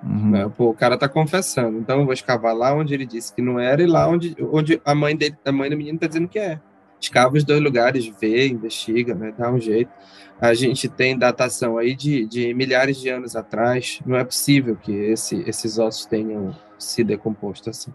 Uhum. 0.04 0.32
Né? 0.32 0.52
Pô, 0.56 0.70
o 0.70 0.74
cara 0.74 0.98
tá 0.98 1.10
confessando. 1.10 1.78
Então 1.78 2.00
eu 2.00 2.06
vou 2.06 2.14
escavar 2.14 2.56
lá 2.56 2.74
onde 2.74 2.94
ele 2.94 3.06
disse 3.06 3.34
que 3.34 3.42
não 3.42 3.60
era 3.60 3.82
e 3.82 3.88
lá 3.88 4.08
onde, 4.08 4.36
onde 4.52 4.82
a 4.86 4.96
mãe 4.96 5.16
dele, 5.16 5.38
a 5.46 5.52
mãe 5.52 5.70
do 5.70 5.78
menino 5.78 6.00
tá 6.00 6.08
dizendo 6.08 6.28
que 6.28 6.40
é. 6.40 6.60
Escava 7.00 7.38
os 7.38 7.46
dois 7.46 7.62
lugares, 7.62 8.12
vê, 8.20 8.48
investiga, 8.48 9.16
né? 9.16 9.34
Dá 9.38 9.50
um 9.50 9.60
jeito. 9.60 9.92
A 10.40 10.54
gente 10.54 10.88
tem 10.90 11.18
datação 11.18 11.78
aí 11.78 11.96
de, 11.96 12.26
de 12.26 12.54
milhares 12.54 12.98
de 12.98 13.10
anos 13.10 13.36
atrás. 13.36 14.02
Não 14.06 14.18
é 14.18 14.24
possível 14.24 14.76
que 14.76 14.92
esse, 14.92 15.42
esses 15.48 15.78
ossos 15.78 16.06
tenham 16.06 16.56
se 16.78 17.04
decomposto 17.04 17.70
assim. 17.70 17.94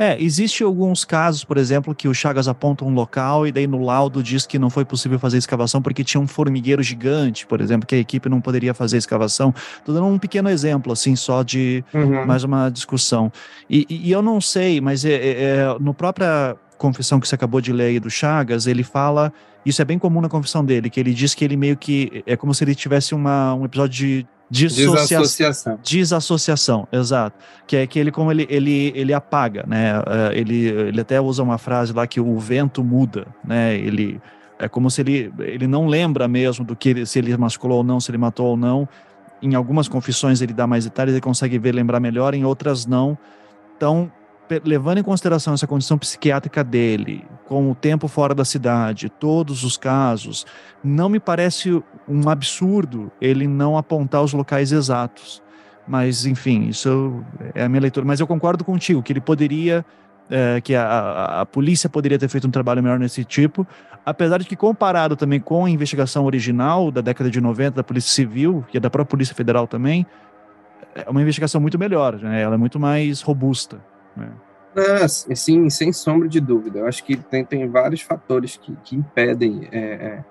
É, 0.00 0.16
existe 0.18 0.62
alguns 0.62 1.04
casos, 1.04 1.44
por 1.44 1.58
exemplo, 1.58 1.94
que 1.94 2.08
o 2.08 2.14
Chagas 2.14 2.48
aponta 2.48 2.86
um 2.86 2.94
local 2.94 3.46
e 3.46 3.52
daí 3.52 3.66
no 3.66 3.84
laudo 3.84 4.22
diz 4.22 4.46
que 4.46 4.58
não 4.58 4.70
foi 4.70 4.82
possível 4.82 5.18
fazer 5.18 5.36
escavação 5.36 5.82
porque 5.82 6.02
tinha 6.02 6.18
um 6.18 6.26
formigueiro 6.26 6.82
gigante, 6.82 7.46
por 7.46 7.60
exemplo, 7.60 7.86
que 7.86 7.94
a 7.94 7.98
equipe 7.98 8.26
não 8.26 8.40
poderia 8.40 8.72
fazer 8.72 8.96
escavação. 8.96 9.54
Estou 9.76 9.94
dando 9.94 10.06
um 10.06 10.18
pequeno 10.18 10.48
exemplo, 10.48 10.90
assim, 10.90 11.14
só 11.14 11.42
de 11.42 11.84
uhum. 11.92 12.24
mais 12.24 12.44
uma 12.44 12.70
discussão. 12.70 13.30
E, 13.68 13.86
e, 13.90 14.10
eu 14.10 14.22
não 14.22 14.40
sei, 14.40 14.80
mas 14.80 15.04
é, 15.04 15.12
é, 15.12 15.42
é, 15.42 15.76
no 15.78 15.92
própria 15.92 16.56
confissão 16.78 17.20
que 17.20 17.28
você 17.28 17.34
acabou 17.34 17.60
de 17.60 17.70
ler 17.70 17.88
aí 17.88 18.00
do 18.00 18.08
Chagas, 18.08 18.66
ele 18.66 18.82
fala, 18.82 19.30
isso 19.64 19.80
é 19.82 19.84
bem 19.84 19.98
comum 19.98 20.20
na 20.20 20.28
confissão 20.28 20.64
dele, 20.64 20.88
que 20.88 20.98
ele 20.98 21.12
diz 21.12 21.34
que 21.34 21.44
ele 21.44 21.56
meio 21.56 21.76
que, 21.76 22.22
é 22.26 22.36
como 22.36 22.54
se 22.54 22.64
ele 22.64 22.74
tivesse 22.74 23.14
uma, 23.14 23.54
um 23.54 23.64
episódio 23.64 23.94
de 23.94 24.26
Desassociação. 24.50 25.78
Desassociação, 25.80 26.88
exato. 26.90 27.38
Que 27.68 27.76
é 27.76 27.86
que 27.86 27.98
ele, 27.98 28.10
como 28.10 28.32
ele, 28.32 28.46
ele, 28.50 28.92
ele 28.96 29.14
apaga, 29.14 29.64
né? 29.66 29.92
É, 30.06 30.36
ele, 30.36 30.66
ele 30.66 31.00
até 31.00 31.20
usa 31.20 31.40
uma 31.42 31.56
frase 31.56 31.92
lá 31.92 32.04
que 32.04 32.20
o 32.20 32.36
vento 32.38 32.82
muda, 32.82 33.28
né? 33.44 33.76
Ele 33.76 34.20
é 34.58 34.68
como 34.68 34.90
se 34.90 35.00
ele, 35.00 35.32
ele 35.38 35.66
não 35.68 35.86
lembra 35.86 36.26
mesmo 36.26 36.64
do 36.64 36.74
que 36.74 36.88
ele, 36.88 37.06
se 37.06 37.18
ele 37.18 37.34
masculou 37.36 37.78
ou 37.78 37.84
não, 37.84 38.00
se 38.00 38.10
ele 38.10 38.18
matou 38.18 38.48
ou 38.48 38.56
não. 38.56 38.88
Em 39.40 39.54
algumas 39.54 39.88
confissões 39.88 40.42
ele 40.42 40.52
dá 40.52 40.66
mais 40.66 40.84
detalhes, 40.84 41.14
ele 41.14 41.20
consegue 41.20 41.56
ver, 41.58 41.72
lembrar 41.72 42.00
melhor, 42.00 42.34
em 42.34 42.44
outras 42.44 42.84
não. 42.84 43.16
Então, 43.76 44.10
levando 44.64 44.98
em 44.98 45.02
consideração 45.02 45.54
essa 45.54 45.66
condição 45.66 45.98
psiquiátrica 45.98 46.64
dele, 46.64 47.24
com 47.46 47.70
o 47.70 47.74
tempo 47.74 48.08
fora 48.08 48.34
da 48.34 48.44
cidade, 48.44 49.08
todos 49.08 49.62
os 49.64 49.76
casos, 49.76 50.46
não 50.82 51.08
me 51.08 51.20
parece 51.20 51.82
um 52.08 52.28
absurdo 52.28 53.12
ele 53.20 53.46
não 53.46 53.76
apontar 53.76 54.22
os 54.22 54.32
locais 54.32 54.72
exatos. 54.72 55.42
Mas, 55.86 56.26
enfim, 56.26 56.68
isso 56.68 57.24
é 57.54 57.64
a 57.64 57.68
minha 57.68 57.80
leitura. 57.80 58.06
Mas 58.06 58.20
eu 58.20 58.26
concordo 58.26 58.64
contigo 58.64 59.02
que 59.02 59.12
ele 59.12 59.20
poderia, 59.20 59.84
é, 60.30 60.60
que 60.60 60.74
a, 60.74 60.84
a, 60.84 61.40
a, 61.40 61.46
polícia 61.46 61.88
poderia 61.88 62.18
ter 62.18 62.28
feito 62.28 62.46
um 62.46 62.50
trabalho 62.50 62.82
melhor 62.82 62.98
nesse 62.98 63.24
tipo, 63.24 63.66
apesar 64.04 64.38
de 64.38 64.44
que, 64.44 64.54
comparado 64.54 65.16
também 65.16 65.40
com 65.40 65.64
a 65.64 65.70
investigação 65.70 66.24
original 66.24 66.90
da 66.90 67.00
década 67.00 67.30
de 67.30 67.40
90 67.40 67.76
da 67.76 67.82
Polícia 67.82 68.12
Civil, 68.12 68.64
e 68.72 68.76
é 68.76 68.80
da 68.80 68.90
própria 68.90 69.10
Polícia 69.10 69.34
Federal 69.34 69.66
também, 69.66 70.06
é 70.94 71.08
uma 71.08 71.20
investigação 71.20 71.60
muito 71.60 71.78
melhor, 71.78 72.16
né? 72.18 72.40
ela 72.40 72.54
é 72.54 72.58
muito 72.58 72.78
mais 72.78 73.20
robusta. 73.20 73.89
Né? 74.20 74.32
Ah, 74.76 75.08
sim, 75.08 75.68
sem 75.68 75.92
sombra 75.92 76.28
de 76.28 76.40
dúvida. 76.40 76.80
Eu 76.80 76.86
acho 76.86 77.02
que 77.02 77.16
tem, 77.16 77.44
tem 77.44 77.68
vários 77.68 78.02
fatores 78.02 78.56
que, 78.56 78.76
que 78.84 78.94
impedem 78.94 79.68
é, 79.72 79.78
é, 79.78 80.24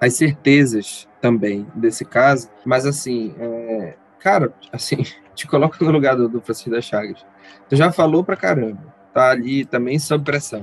as 0.00 0.14
certezas 0.14 1.08
também 1.20 1.66
desse 1.74 2.04
caso. 2.04 2.50
Mas, 2.64 2.84
assim, 2.84 3.34
é, 3.38 3.94
cara, 4.18 4.52
assim, 4.72 5.02
te 5.34 5.46
coloca 5.46 5.82
no 5.82 5.90
lugar 5.90 6.16
do, 6.16 6.28
do 6.28 6.40
Francisco 6.40 6.70
das 6.70 6.84
Chagas. 6.84 7.24
Tu 7.68 7.76
já 7.76 7.90
falou 7.90 8.22
pra 8.22 8.36
caramba, 8.36 8.94
tá 9.14 9.30
ali 9.30 9.64
também 9.64 9.98
sob 9.98 10.24
pressão. 10.24 10.62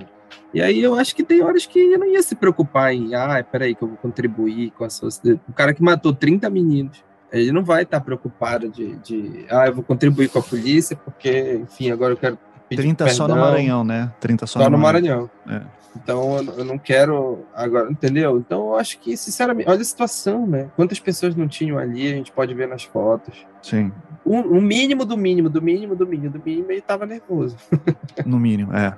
E 0.53 0.61
aí 0.61 0.81
eu 0.81 0.95
acho 0.95 1.15
que 1.15 1.23
tem 1.23 1.43
horas 1.43 1.65
que 1.65 1.79
eu 1.79 1.99
não 1.99 2.07
ia 2.07 2.21
se 2.21 2.35
preocupar 2.35 2.93
em, 2.93 3.13
ah, 3.15 3.43
peraí, 3.43 3.75
que 3.75 3.83
eu 3.83 3.87
vou 3.87 3.97
contribuir 3.97 4.71
com 4.71 4.83
a 4.83 4.89
sociedade. 4.89 5.41
O 5.47 5.53
cara 5.53 5.73
que 5.73 5.83
matou 5.83 6.13
30 6.13 6.49
meninos, 6.49 7.03
ele 7.31 7.51
não 7.51 7.63
vai 7.63 7.83
estar 7.83 7.99
preocupado 7.99 8.69
de, 8.69 8.95
de, 8.97 9.45
ah, 9.49 9.67
eu 9.67 9.73
vou 9.73 9.83
contribuir 9.83 10.29
com 10.29 10.39
a 10.39 10.43
polícia, 10.43 10.95
porque, 10.95 11.59
enfim, 11.61 11.91
agora 11.91 12.13
eu 12.13 12.17
quero 12.17 12.37
30 12.75 13.05
perdão. 13.05 13.15
só 13.15 13.27
no 13.27 13.35
Maranhão, 13.35 13.83
né? 13.83 14.11
30 14.19 14.45
só, 14.45 14.59
só 14.59 14.69
no 14.69 14.77
Maranhão. 14.77 15.29
Maranhão. 15.45 15.71
É. 15.73 15.77
Então 16.03 16.37
eu 16.57 16.63
não 16.63 16.77
quero 16.77 17.45
agora, 17.55 17.91
entendeu? 17.91 18.37
Então 18.37 18.67
eu 18.67 18.75
acho 18.75 18.99
que, 18.99 19.17
sinceramente, 19.17 19.69
olha 19.69 19.81
a 19.81 19.85
situação, 19.85 20.45
né? 20.45 20.69
Quantas 20.75 20.99
pessoas 20.99 21.35
não 21.35 21.47
tinham 21.47 21.77
ali, 21.77 22.07
a 22.07 22.15
gente 22.15 22.31
pode 22.31 22.53
ver 22.53 22.67
nas 22.67 22.83
fotos. 22.83 23.45
Sim. 23.61 23.91
O, 24.23 24.35
o 24.35 24.61
mínimo 24.61 25.05
do 25.05 25.17
mínimo, 25.17 25.49
do 25.49 25.61
mínimo, 25.61 25.95
do 25.95 26.05
mínimo, 26.05 26.31
do 26.31 26.41
mínimo, 26.43 26.71
ele 26.71 26.79
estava 26.79 27.05
nervoso. 27.05 27.57
no 28.25 28.39
mínimo, 28.39 28.73
é. 28.73 28.93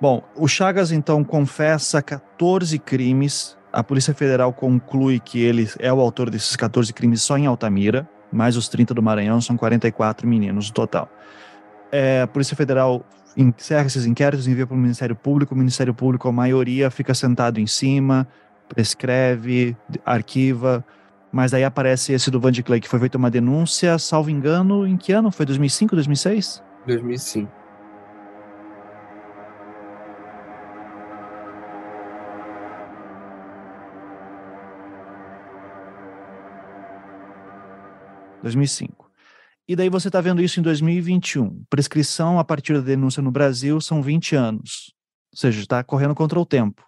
Bom, 0.00 0.22
o 0.34 0.48
Chagas 0.48 0.90
então 0.90 1.22
confessa 1.22 2.02
14 2.02 2.78
crimes. 2.78 3.56
A 3.72 3.82
Polícia 3.82 4.12
Federal 4.12 4.52
conclui 4.52 5.20
que 5.20 5.40
ele 5.40 5.68
é 5.78 5.92
o 5.92 6.00
autor 6.00 6.28
desses 6.28 6.56
14 6.56 6.92
crimes 6.92 7.22
só 7.22 7.38
em 7.38 7.46
Altamira, 7.46 8.08
mais 8.30 8.56
os 8.56 8.68
30 8.68 8.94
do 8.94 9.02
Maranhão, 9.02 9.40
são 9.40 9.56
44 9.56 10.26
meninos 10.26 10.68
no 10.68 10.74
total 10.74 11.08
é, 11.92 12.22
a 12.22 12.26
Polícia 12.26 12.56
Federal 12.56 13.04
encerra 13.36 13.86
esses 13.86 14.06
inquéritos, 14.06 14.48
envia 14.48 14.66
para 14.66 14.74
o 14.74 14.78
Ministério 14.78 15.14
Público, 15.14 15.54
o 15.54 15.58
Ministério 15.58 15.94
Público, 15.94 16.28
a 16.28 16.32
maioria, 16.32 16.90
fica 16.90 17.14
sentado 17.14 17.60
em 17.60 17.66
cima, 17.66 18.26
prescreve, 18.68 19.76
arquiva, 20.04 20.84
mas 21.30 21.54
aí 21.54 21.64
aparece 21.64 22.12
esse 22.12 22.30
do 22.30 22.40
Van 22.40 22.50
de 22.50 22.62
Clay, 22.62 22.80
que 22.80 22.88
foi 22.88 22.98
feita 22.98 23.18
uma 23.18 23.30
denúncia, 23.30 23.98
salvo 23.98 24.30
engano, 24.30 24.86
em 24.86 24.96
que 24.96 25.12
ano? 25.12 25.30
Foi 25.30 25.46
2005, 25.46 25.94
2006? 25.94 26.62
2005. 26.86 27.62
Dois 38.42 38.56
mil 38.56 38.66
e 39.68 39.76
daí 39.76 39.88
você 39.88 40.08
está 40.08 40.20
vendo 40.20 40.42
isso 40.42 40.58
em 40.58 40.62
2021. 40.62 41.64
Prescrição 41.70 42.38
a 42.38 42.44
partir 42.44 42.74
da 42.74 42.80
denúncia 42.80 43.22
no 43.22 43.30
Brasil 43.30 43.80
são 43.80 44.02
20 44.02 44.34
anos. 44.34 44.92
Ou 45.32 45.38
seja, 45.38 45.60
está 45.60 45.82
correndo 45.84 46.14
contra 46.14 46.38
o 46.38 46.44
tempo. 46.44 46.82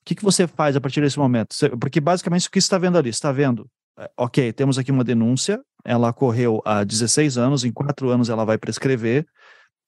O 0.00 0.04
que, 0.04 0.14
que 0.14 0.24
você 0.24 0.46
faz 0.46 0.74
a 0.74 0.80
partir 0.80 1.00
desse 1.00 1.18
momento? 1.18 1.54
Porque 1.80 2.00
basicamente 2.00 2.48
o 2.48 2.50
que 2.50 2.60
você 2.60 2.66
está 2.66 2.78
vendo 2.78 2.98
ali? 2.98 3.10
está 3.10 3.30
vendo, 3.30 3.68
é, 3.98 4.10
ok, 4.16 4.52
temos 4.52 4.78
aqui 4.78 4.90
uma 4.90 5.04
denúncia, 5.04 5.60
ela 5.84 6.10
ocorreu 6.10 6.62
há 6.64 6.82
16 6.84 7.36
anos, 7.36 7.64
em 7.64 7.72
quatro 7.72 8.08
anos 8.10 8.28
ela 8.28 8.44
vai 8.44 8.56
prescrever, 8.56 9.26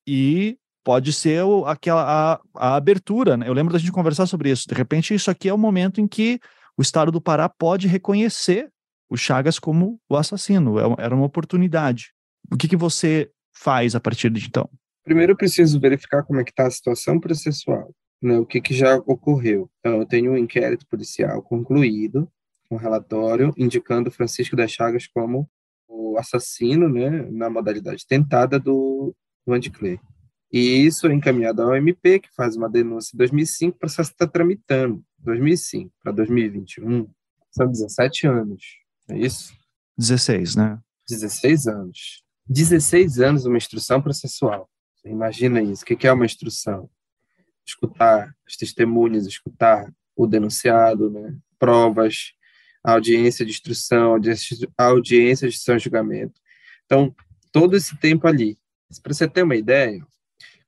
e 0.07 0.59
pode 0.85 1.13
ser 1.13 1.43
aquela 1.67 2.35
a, 2.35 2.41
a 2.57 2.77
abertura. 2.77 3.37
Né? 3.37 3.49
Eu 3.49 3.53
lembro 3.53 3.73
da 3.73 3.79
gente 3.79 3.93
conversar 3.93 4.27
sobre 4.27 4.51
isso. 4.51 4.69
De 4.69 4.75
repente, 4.75 5.15
isso 5.15 5.31
aqui 5.31 5.49
é 5.49 5.55
o 5.55 5.59
momento 5.59 6.01
em 6.01 6.07
que 6.07 6.41
o 6.77 6.83
Estado 6.83 7.13
do 7.13 7.21
Pará 7.21 7.49
pode 7.49 7.87
reconhecer 7.87 8.71
o 9.09 9.17
Chagas 9.17 9.59
como 9.59 10.01
o 10.09 10.17
assassino. 10.17 10.79
É 10.79 11.05
era 11.05 11.15
uma 11.15 11.27
oportunidade. 11.27 12.13
O 12.53 12.57
que, 12.57 12.69
que 12.69 12.77
você 12.77 13.31
faz 13.53 13.95
a 13.95 14.01
partir 14.01 14.31
de 14.31 14.47
então? 14.47 14.69
Primeiro 15.05 15.33
eu 15.33 15.37
preciso 15.37 15.81
verificar 15.81 16.23
como 16.25 16.41
é 16.41 16.45
que 16.45 16.51
está 16.51 16.67
a 16.67 16.71
situação 16.71 17.19
processual, 17.19 17.95
né? 18.23 18.39
o 18.39 18.47
que, 18.47 18.61
que 18.61 18.75
já 18.75 18.97
ocorreu. 18.97 19.71
Então, 19.79 19.99
eu 19.99 20.07
tenho 20.07 20.33
um 20.33 20.37
inquérito 20.37 20.87
policial 20.87 21.43
concluído, 21.43 22.31
um 22.71 22.77
relatório 22.77 23.53
indicando 23.57 24.11
Francisco 24.11 24.55
das 24.55 24.71
Chagas 24.71 25.07
como 25.07 25.49
o 25.89 26.19
assassino, 26.19 26.89
né, 26.89 27.11
na 27.31 27.51
modalidade 27.51 28.07
tentada 28.07 28.59
do, 28.59 29.15
do 29.47 29.71
Clay. 29.73 29.99
E 30.53 30.85
isso 30.85 31.07
é 31.07 31.15
encaminhado 31.15 31.63
ao 31.63 31.75
MP, 31.75 32.21
que 32.21 32.35
faz 32.35 32.57
uma 32.57 32.69
denúncia 32.69 33.15
em 33.15 33.19
2005, 33.19 33.77
o 33.77 33.79
processo 33.79 34.11
está 34.11 34.27
tramitando. 34.27 35.03
2005 35.19 35.93
para 36.03 36.13
2021, 36.13 37.09
são 37.51 37.71
17 37.71 38.27
anos, 38.27 38.63
é 39.09 39.19
isso? 39.19 39.53
16, 39.99 40.57
né? 40.57 40.79
16 41.09 41.67
anos. 41.67 42.23
16 42.51 43.21
anos 43.21 43.47
uma 43.47 43.57
instrução 43.57 44.03
processual. 44.03 44.69
Você 44.97 45.09
imagina 45.09 45.63
isso. 45.63 45.85
O 45.85 45.87
que 45.87 46.07
é 46.07 46.13
uma 46.13 46.27
instrução? 46.27 46.91
Escutar 47.65 48.35
as 48.45 48.57
testemunhas, 48.57 49.25
escutar 49.25 49.89
o 50.17 50.27
denunciado, 50.27 51.09
né? 51.09 51.37
provas, 51.61 52.33
audiência 52.83 53.45
de 53.45 53.53
instrução, 53.53 54.17
audiência 54.77 55.49
de 55.49 55.59
São 55.59 55.79
julgamento. 55.79 56.41
Então, 56.85 57.15
todo 57.53 57.77
esse 57.77 57.97
tempo 57.99 58.27
ali. 58.27 58.59
Para 59.01 59.15
você 59.15 59.29
ter 59.29 59.45
uma 59.45 59.55
ideia, 59.55 60.05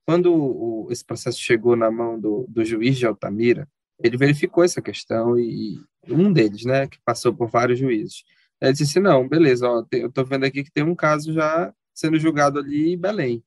quando 0.07 0.33
o, 0.33 0.87
esse 0.93 1.05
processo 1.05 1.41
chegou 1.41 1.75
na 1.75 1.91
mão 1.91 2.21
do, 2.21 2.47
do 2.49 2.65
juiz 2.65 2.97
de 2.97 3.07
Altamira, 3.07 3.69
ele 3.99 4.17
verificou 4.17 4.63
essa 4.63 4.81
questão 4.81 5.37
e 5.37 5.81
um 6.09 6.33
deles, 6.33 6.65
né, 6.65 6.87
que 6.87 6.99
passou 7.05 7.35
por 7.35 7.49
vários 7.49 7.81
juízes, 7.81 8.23
ele 8.67 8.73
disse 8.73 8.99
assim, 8.99 9.01
não, 9.01 9.29
beleza, 9.29 9.69
ó, 9.69 9.85
eu 9.93 10.09
estou 10.09 10.25
vendo 10.25 10.45
aqui 10.45 10.63
que 10.63 10.71
tem 10.71 10.85
um 10.85 10.95
caso 10.95 11.33
já 11.33 11.75
sendo 11.95 12.19
julgado 12.19 12.59
ali 12.59 12.93
em 12.93 12.99
Belém. 12.99 13.45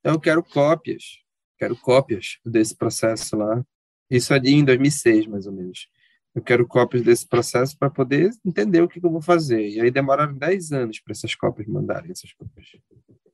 Então 0.00 0.14
eu 0.14 0.20
quero 0.20 0.42
cópias, 0.42 1.18
quero 1.58 1.76
cópias 1.76 2.38
desse 2.44 2.76
processo 2.76 3.36
lá. 3.36 3.64
Isso 4.10 4.32
ali 4.32 4.52
em 4.52 4.64
2006, 4.64 5.26
mais 5.26 5.46
ou 5.46 5.52
menos. 5.52 5.88
Eu 6.34 6.42
quero 6.42 6.66
cópias 6.66 7.02
desse 7.02 7.26
processo 7.28 7.78
para 7.78 7.88
poder 7.88 8.30
entender 8.44 8.82
o 8.82 8.88
que, 8.88 9.00
que, 9.00 9.06
eu 9.06 9.10
vou 9.10 9.22
fazer. 9.22 9.68
E 9.68 9.80
aí 9.80 9.90
demoraram 9.90 10.34
10 10.34 10.72
anos 10.72 11.00
para 11.00 11.12
essas 11.12 11.34
cópias 11.34 11.68
mandarem 11.68 12.10
essas 12.10 12.32
cópias. 12.32 12.66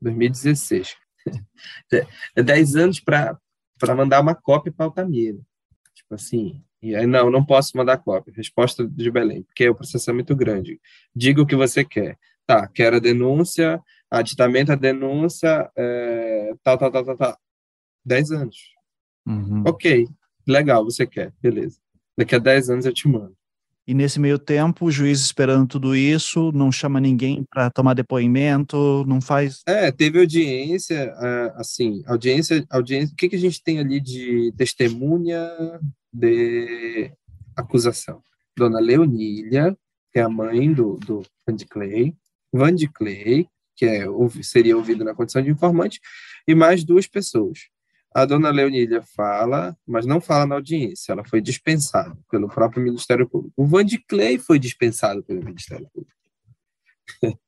2016. 0.01 0.97
é 2.37 2.43
10 2.43 2.77
anos 2.77 3.01
para 3.01 3.39
mandar 3.97 4.21
uma 4.21 4.35
cópia 4.35 4.73
para 4.73 4.87
Altamira. 4.87 5.39
Assim, 6.11 6.63
e 6.83 6.97
aí, 6.97 7.07
não, 7.07 7.31
não 7.31 7.45
posso 7.45 7.77
mandar 7.77 7.99
cópia. 7.99 8.33
Resposta 8.35 8.87
de 8.87 9.11
Belém, 9.11 9.43
porque 9.43 9.69
o 9.69 9.75
processo 9.75 10.11
é 10.11 10.13
muito 10.13 10.35
grande. 10.35 10.81
Diga 11.15 11.43
o 11.43 11.47
que 11.47 11.55
você 11.55 11.85
quer. 11.85 12.19
Tá, 12.47 12.67
quero 12.67 12.97
a 12.97 13.01
denúncia, 13.01 13.81
aditamento 14.11 14.73
à 14.73 14.75
denúncia, 14.75 15.71
é, 15.77 16.53
tal, 16.63 16.79
tal, 16.79 16.91
tal, 16.91 17.05
tal, 17.05 17.17
tal. 17.17 17.39
10 18.05 18.33
anos. 18.33 18.57
Uhum. 19.27 19.63
Ok, 19.67 20.09
legal, 20.47 20.85
você 20.85 21.07
quer, 21.07 21.33
beleza. 21.41 21.79
Daqui 22.17 22.35
a 22.35 22.39
10 22.39 22.71
anos 22.71 22.87
eu 22.87 22.93
te 22.93 23.07
mando. 23.07 23.37
E 23.91 23.95
nesse 23.95 24.21
meio 24.21 24.39
tempo, 24.39 24.87
o 24.87 24.91
juiz 24.93 25.19
esperando 25.19 25.67
tudo 25.67 25.97
isso, 25.97 26.53
não 26.53 26.71
chama 26.71 27.01
ninguém 27.01 27.43
para 27.51 27.69
tomar 27.73 27.93
depoimento, 27.93 29.05
não 29.05 29.21
faz. 29.21 29.63
É, 29.67 29.91
teve 29.91 30.21
audiência, 30.21 31.13
assim, 31.57 32.01
audiência, 32.07 32.65
audiência. 32.71 33.13
O 33.13 33.17
que, 33.17 33.29
que 33.29 33.35
a 33.35 33.39
gente 33.41 33.61
tem 33.61 33.81
ali 33.81 34.01
de 34.01 34.55
testemunha 34.57 35.45
de 36.13 37.11
acusação? 37.57 38.23
Dona 38.57 38.79
Leonília, 38.79 39.77
que 40.13 40.21
é 40.21 40.23
a 40.23 40.29
mãe 40.29 40.73
do, 40.73 40.97
do 40.99 41.25
Van 41.45 41.57
de 41.57 41.67
Clay, 41.67 42.15
Van 42.53 42.73
de 42.73 42.87
Clay, 42.87 43.49
que 43.75 43.87
é, 43.87 44.05
seria 44.41 44.77
ouvido 44.77 45.05
na 45.05 45.17
condição 45.17 45.43
de 45.43 45.51
informante, 45.51 45.99
e 46.47 46.55
mais 46.55 46.85
duas 46.85 47.09
pessoas. 47.09 47.59
A 48.13 48.25
dona 48.25 48.51
Leonília 48.51 49.03
fala, 49.03 49.77
mas 49.87 50.05
não 50.05 50.21
fala 50.21 50.45
na 50.45 50.57
audiência, 50.57 51.13
ela 51.13 51.25
foi 51.25 51.41
dispensada 51.41 52.17
pelo 52.29 52.49
próprio 52.49 52.83
Ministério 52.83 53.29
Público. 53.29 53.55
O 53.57 53.65
Van 53.65 53.85
de 53.85 53.99
Clay 53.99 54.37
foi 54.37 54.59
dispensado 54.59 55.23
pelo 55.23 55.45
Ministério 55.45 55.89
Público. 55.93 56.19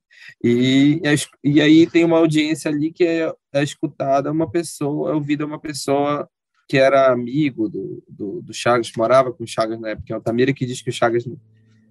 e, 0.42 1.00
e 1.42 1.60
aí 1.60 1.86
tem 1.88 2.04
uma 2.04 2.18
audiência 2.18 2.70
ali 2.70 2.92
que 2.92 3.04
é, 3.04 3.34
é 3.52 3.62
escutada 3.62 4.30
uma 4.30 4.48
pessoa, 4.48 5.10
é 5.10 5.14
ouvida 5.14 5.44
uma 5.44 5.58
pessoa 5.58 6.28
que 6.68 6.78
era 6.78 7.12
amigo 7.12 7.68
do, 7.68 8.02
do, 8.08 8.40
do, 8.40 8.54
Chagas, 8.54 8.92
morava 8.96 9.32
com 9.32 9.42
o 9.42 9.46
Chagas 9.46 9.80
na 9.80 9.90
época 9.90 10.12
em 10.12 10.14
Altamira, 10.14 10.54
que 10.54 10.64
diz 10.64 10.80
que 10.80 10.90
o 10.90 10.92
Chagas 10.92 11.26
não, 11.26 11.36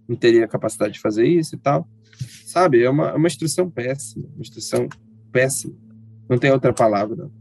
não 0.07 0.15
teria 0.15 0.47
capacidade 0.47 0.93
de 0.93 1.01
fazer 1.01 1.27
isso 1.27 1.55
e 1.55 1.59
tal. 1.59 1.85
Sabe, 2.45 2.81
é 2.81 2.89
uma, 2.89 3.09
é 3.09 3.15
uma 3.15 3.27
instrução 3.27 3.69
péssima, 3.69 4.29
uma 4.29 4.41
instrução 4.41 4.87
péssima. 5.29 5.75
Não 6.29 6.37
tem 6.37 6.51
outra 6.51 6.73
palavra. 6.73 7.17
Não 7.17 7.40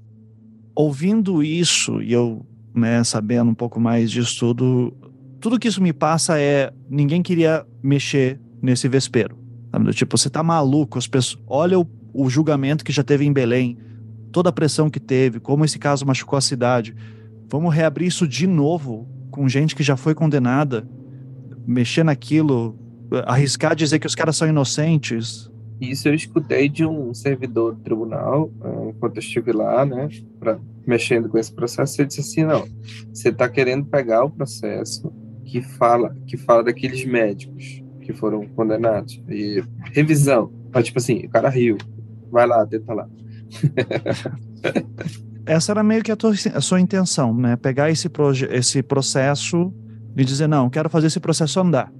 ouvindo 0.74 1.42
isso 1.42 2.02
e 2.02 2.12
eu, 2.12 2.44
né, 2.74 3.02
sabendo 3.04 3.50
um 3.50 3.54
pouco 3.54 3.80
mais 3.80 4.10
disso 4.10 4.38
tudo, 4.38 4.94
tudo 5.40 5.58
que 5.58 5.68
isso 5.68 5.82
me 5.82 5.92
passa 5.92 6.38
é 6.38 6.72
ninguém 6.88 7.22
queria 7.22 7.66
mexer 7.82 8.40
nesse 8.62 8.88
vespeiro. 8.88 9.36
Sabe? 9.70 9.92
Tipo, 9.92 10.18
você 10.18 10.28
tá 10.28 10.42
maluco, 10.42 10.98
as 10.98 11.06
pessoas, 11.06 11.42
olha 11.46 11.78
o, 11.78 11.86
o 12.12 12.28
julgamento 12.28 12.84
que 12.84 12.92
já 12.92 13.02
teve 13.02 13.24
em 13.24 13.32
Belém, 13.32 13.78
toda 14.32 14.48
a 14.48 14.52
pressão 14.52 14.90
que 14.90 15.00
teve, 15.00 15.40
como 15.40 15.64
esse 15.64 15.78
caso 15.78 16.06
machucou 16.06 16.36
a 16.36 16.40
cidade. 16.40 16.94
Vamos 17.48 17.74
reabrir 17.74 18.06
isso 18.06 18.26
de 18.26 18.46
novo 18.46 19.08
com 19.30 19.48
gente 19.48 19.74
que 19.74 19.82
já 19.82 19.96
foi 19.96 20.14
condenada, 20.14 20.86
mexer 21.66 22.04
naquilo, 22.04 22.78
arriscar 23.26 23.74
dizer 23.74 23.98
que 23.98 24.06
os 24.06 24.14
caras 24.14 24.36
são 24.36 24.48
inocentes. 24.48 25.49
Isso 25.80 26.08
eu 26.08 26.14
escutei 26.14 26.68
de 26.68 26.84
um 26.84 27.14
servidor 27.14 27.74
do 27.74 27.80
tribunal, 27.80 28.52
eh, 28.62 28.90
enquanto 28.90 29.16
eu 29.16 29.20
estive 29.20 29.50
lá, 29.50 29.86
né, 29.86 30.08
pra, 30.38 30.58
mexendo 30.86 31.28
com 31.28 31.38
esse 31.38 31.52
processo, 31.52 32.00
ele 32.00 32.08
disse 32.08 32.20
assim, 32.20 32.44
não, 32.44 32.68
você 33.12 33.30
está 33.30 33.48
querendo 33.48 33.86
pegar 33.86 34.24
o 34.24 34.30
processo 34.30 35.10
que 35.44 35.62
fala, 35.62 36.14
que 36.26 36.36
fala 36.36 36.62
daqueles 36.62 37.04
médicos 37.06 37.82
que 38.02 38.12
foram 38.12 38.46
condenados, 38.48 39.22
e 39.26 39.64
revisão, 39.92 40.52
mas 40.70 40.84
tipo 40.84 40.98
assim, 40.98 41.24
o 41.24 41.30
cara 41.30 41.48
riu, 41.48 41.78
vai 42.30 42.46
lá, 42.46 42.66
tenta 42.66 42.92
lá. 42.92 43.08
Essa 45.46 45.72
era 45.72 45.82
meio 45.82 46.02
que 46.02 46.12
a, 46.12 46.16
tua, 46.16 46.34
a 46.54 46.60
sua 46.60 46.78
intenção, 46.78 47.34
né, 47.34 47.56
pegar 47.56 47.90
esse, 47.90 48.08
esse 48.50 48.82
processo 48.82 49.72
e 50.14 50.24
dizer, 50.24 50.46
não, 50.46 50.68
quero 50.68 50.90
fazer 50.90 51.06
esse 51.06 51.18
processo 51.18 51.58
andar 51.58 51.90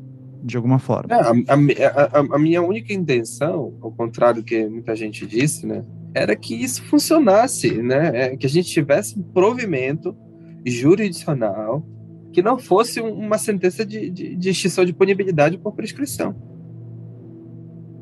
de 0.43 0.57
alguma 0.57 0.79
forma. 0.79 1.15
É, 1.15 1.21
a, 1.21 1.31
a, 1.31 2.21
a, 2.21 2.37
a, 2.37 2.39
minha 2.39 2.63
única 2.63 2.93
intenção, 2.93 3.77
ao 3.81 3.93
contrário 3.93 4.43
do 4.43 4.45
que 4.45 4.67
muita 4.67 4.95
gente 4.97 5.27
disse, 5.27 5.67
né, 5.67 5.85
era 6.15 6.35
que 6.35 6.55
isso 6.55 6.83
funcionasse, 6.85 7.71
né, 7.83 8.11
é, 8.15 8.37
que 8.37 8.47
a 8.47 8.49
gente 8.49 8.69
tivesse 8.69 9.19
um 9.19 9.23
provimento 9.23 10.17
jurisdicional 10.65 11.87
que 12.33 12.43
não 12.43 12.59
fosse 12.59 13.01
uma 13.01 13.39
sentença 13.39 13.85
de, 13.85 14.11
de, 14.11 14.37
de 14.37 14.51
extinção 14.51 14.85
de 14.85 14.93
punibilidade 14.93 15.59
por 15.59 15.73
prescrição. 15.73 16.35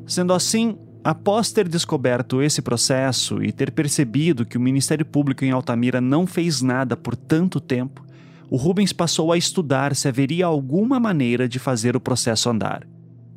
Sendo 0.05 0.33
assim, 0.33 0.77
após 1.03 1.51
ter 1.51 1.67
descoberto 1.67 2.41
esse 2.41 2.61
processo 2.61 3.43
e 3.43 3.51
ter 3.51 3.71
percebido 3.71 4.45
que 4.45 4.57
o 4.57 4.61
Ministério 4.61 5.05
Público 5.05 5.43
em 5.43 5.51
Altamira 5.51 5.99
não 5.99 6.27
fez 6.27 6.61
nada 6.61 6.95
por 6.95 7.15
tanto 7.15 7.59
tempo, 7.59 8.05
o 8.49 8.57
Rubens 8.57 8.91
passou 8.91 9.31
a 9.31 9.37
estudar 9.37 9.95
se 9.95 10.07
haveria 10.07 10.45
alguma 10.45 10.99
maneira 10.99 11.47
de 11.47 11.59
fazer 11.59 11.95
o 11.95 11.99
processo 11.99 12.49
andar. 12.49 12.87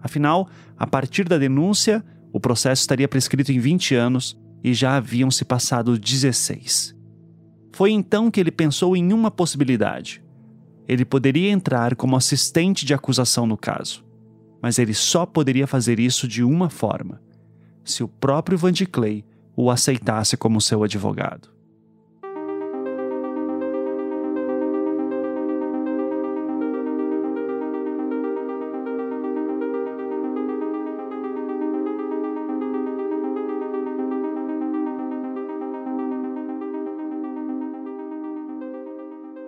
Afinal, 0.01 0.49
a 0.77 0.87
partir 0.87 1.29
da 1.29 1.39
denúncia, 1.39 2.05
o 2.33 2.41
processo 2.41 2.81
estaria 2.81 3.07
prescrito 3.07 3.53
em 3.53 3.59
20 3.59 3.95
anos 3.95 4.39
e 4.65 4.73
já 4.73 4.97
haviam 4.97 5.31
se 5.31 5.45
passado 5.45 5.99
16. 5.99 6.97
Foi 7.73 7.91
então 7.91 8.31
que 8.31 8.41
ele 8.41 8.51
pensou 8.51 8.97
em 8.97 9.13
uma 9.13 9.31
possibilidade. 9.31 10.23
Ele 10.89 11.05
poderia 11.05 11.51
entrar 11.51 11.95
como 11.95 12.17
assistente 12.17 12.85
de 12.85 12.95
acusação 12.95 13.47
no 13.47 13.57
caso, 13.57 14.05
mas 14.63 14.79
ele 14.79 14.95
só 14.95 15.27
poderia 15.27 15.67
fazer 15.67 16.01
isso 16.01 16.27
de 16.27 16.43
uma 16.43 16.71
forma: 16.71 17.21
se 17.85 18.03
o 18.03 18.09
próprio 18.09 18.59
Van 18.59 18.73
de 18.73 18.87
Clay 18.87 19.25
o 19.55 19.71
aceitasse 19.71 20.37
como 20.37 20.61
seu 20.61 20.83
advogado. 20.83 21.52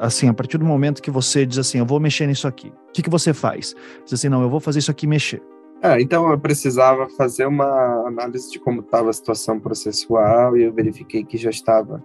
Assim, 0.04 0.28
a 0.28 0.34
partir 0.34 0.58
do 0.58 0.64
momento 0.64 1.02
que 1.02 1.10
você 1.10 1.46
diz 1.46 1.58
assim, 1.58 1.78
eu 1.78 1.86
vou 1.86 1.98
mexer 1.98 2.26
nisso 2.26 2.46
aqui, 2.46 2.68
o 2.68 2.92
que, 2.92 3.02
que 3.02 3.10
você 3.10 3.32
faz? 3.32 3.74
Diz 4.04 4.14
assim, 4.14 4.28
não, 4.28 4.42
eu 4.42 4.50
vou 4.50 4.60
fazer 4.60 4.78
isso 4.78 4.90
aqui 4.90 5.06
mexer. 5.06 5.42
Ah, 5.82 6.00
então 6.00 6.30
eu 6.30 6.38
precisava 6.38 7.08
fazer 7.10 7.46
uma 7.46 8.06
análise 8.06 8.50
de 8.50 8.58
como 8.58 8.80
estava 8.80 9.10
a 9.10 9.12
situação 9.12 9.58
processual 9.58 10.56
e 10.56 10.62
eu 10.62 10.72
verifiquei 10.72 11.24
que 11.24 11.36
já 11.36 11.50
estava 11.50 12.02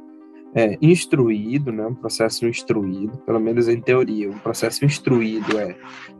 é, 0.53 0.77
instruído, 0.81 1.71
né, 1.71 1.85
um 1.85 1.95
processo 1.95 2.47
instruído, 2.47 3.17
pelo 3.19 3.39
menos 3.39 3.67
em 3.67 3.79
teoria, 3.79 4.29
um 4.29 4.39
processo 4.39 4.83
instruído 4.85 5.57
é 5.59 5.75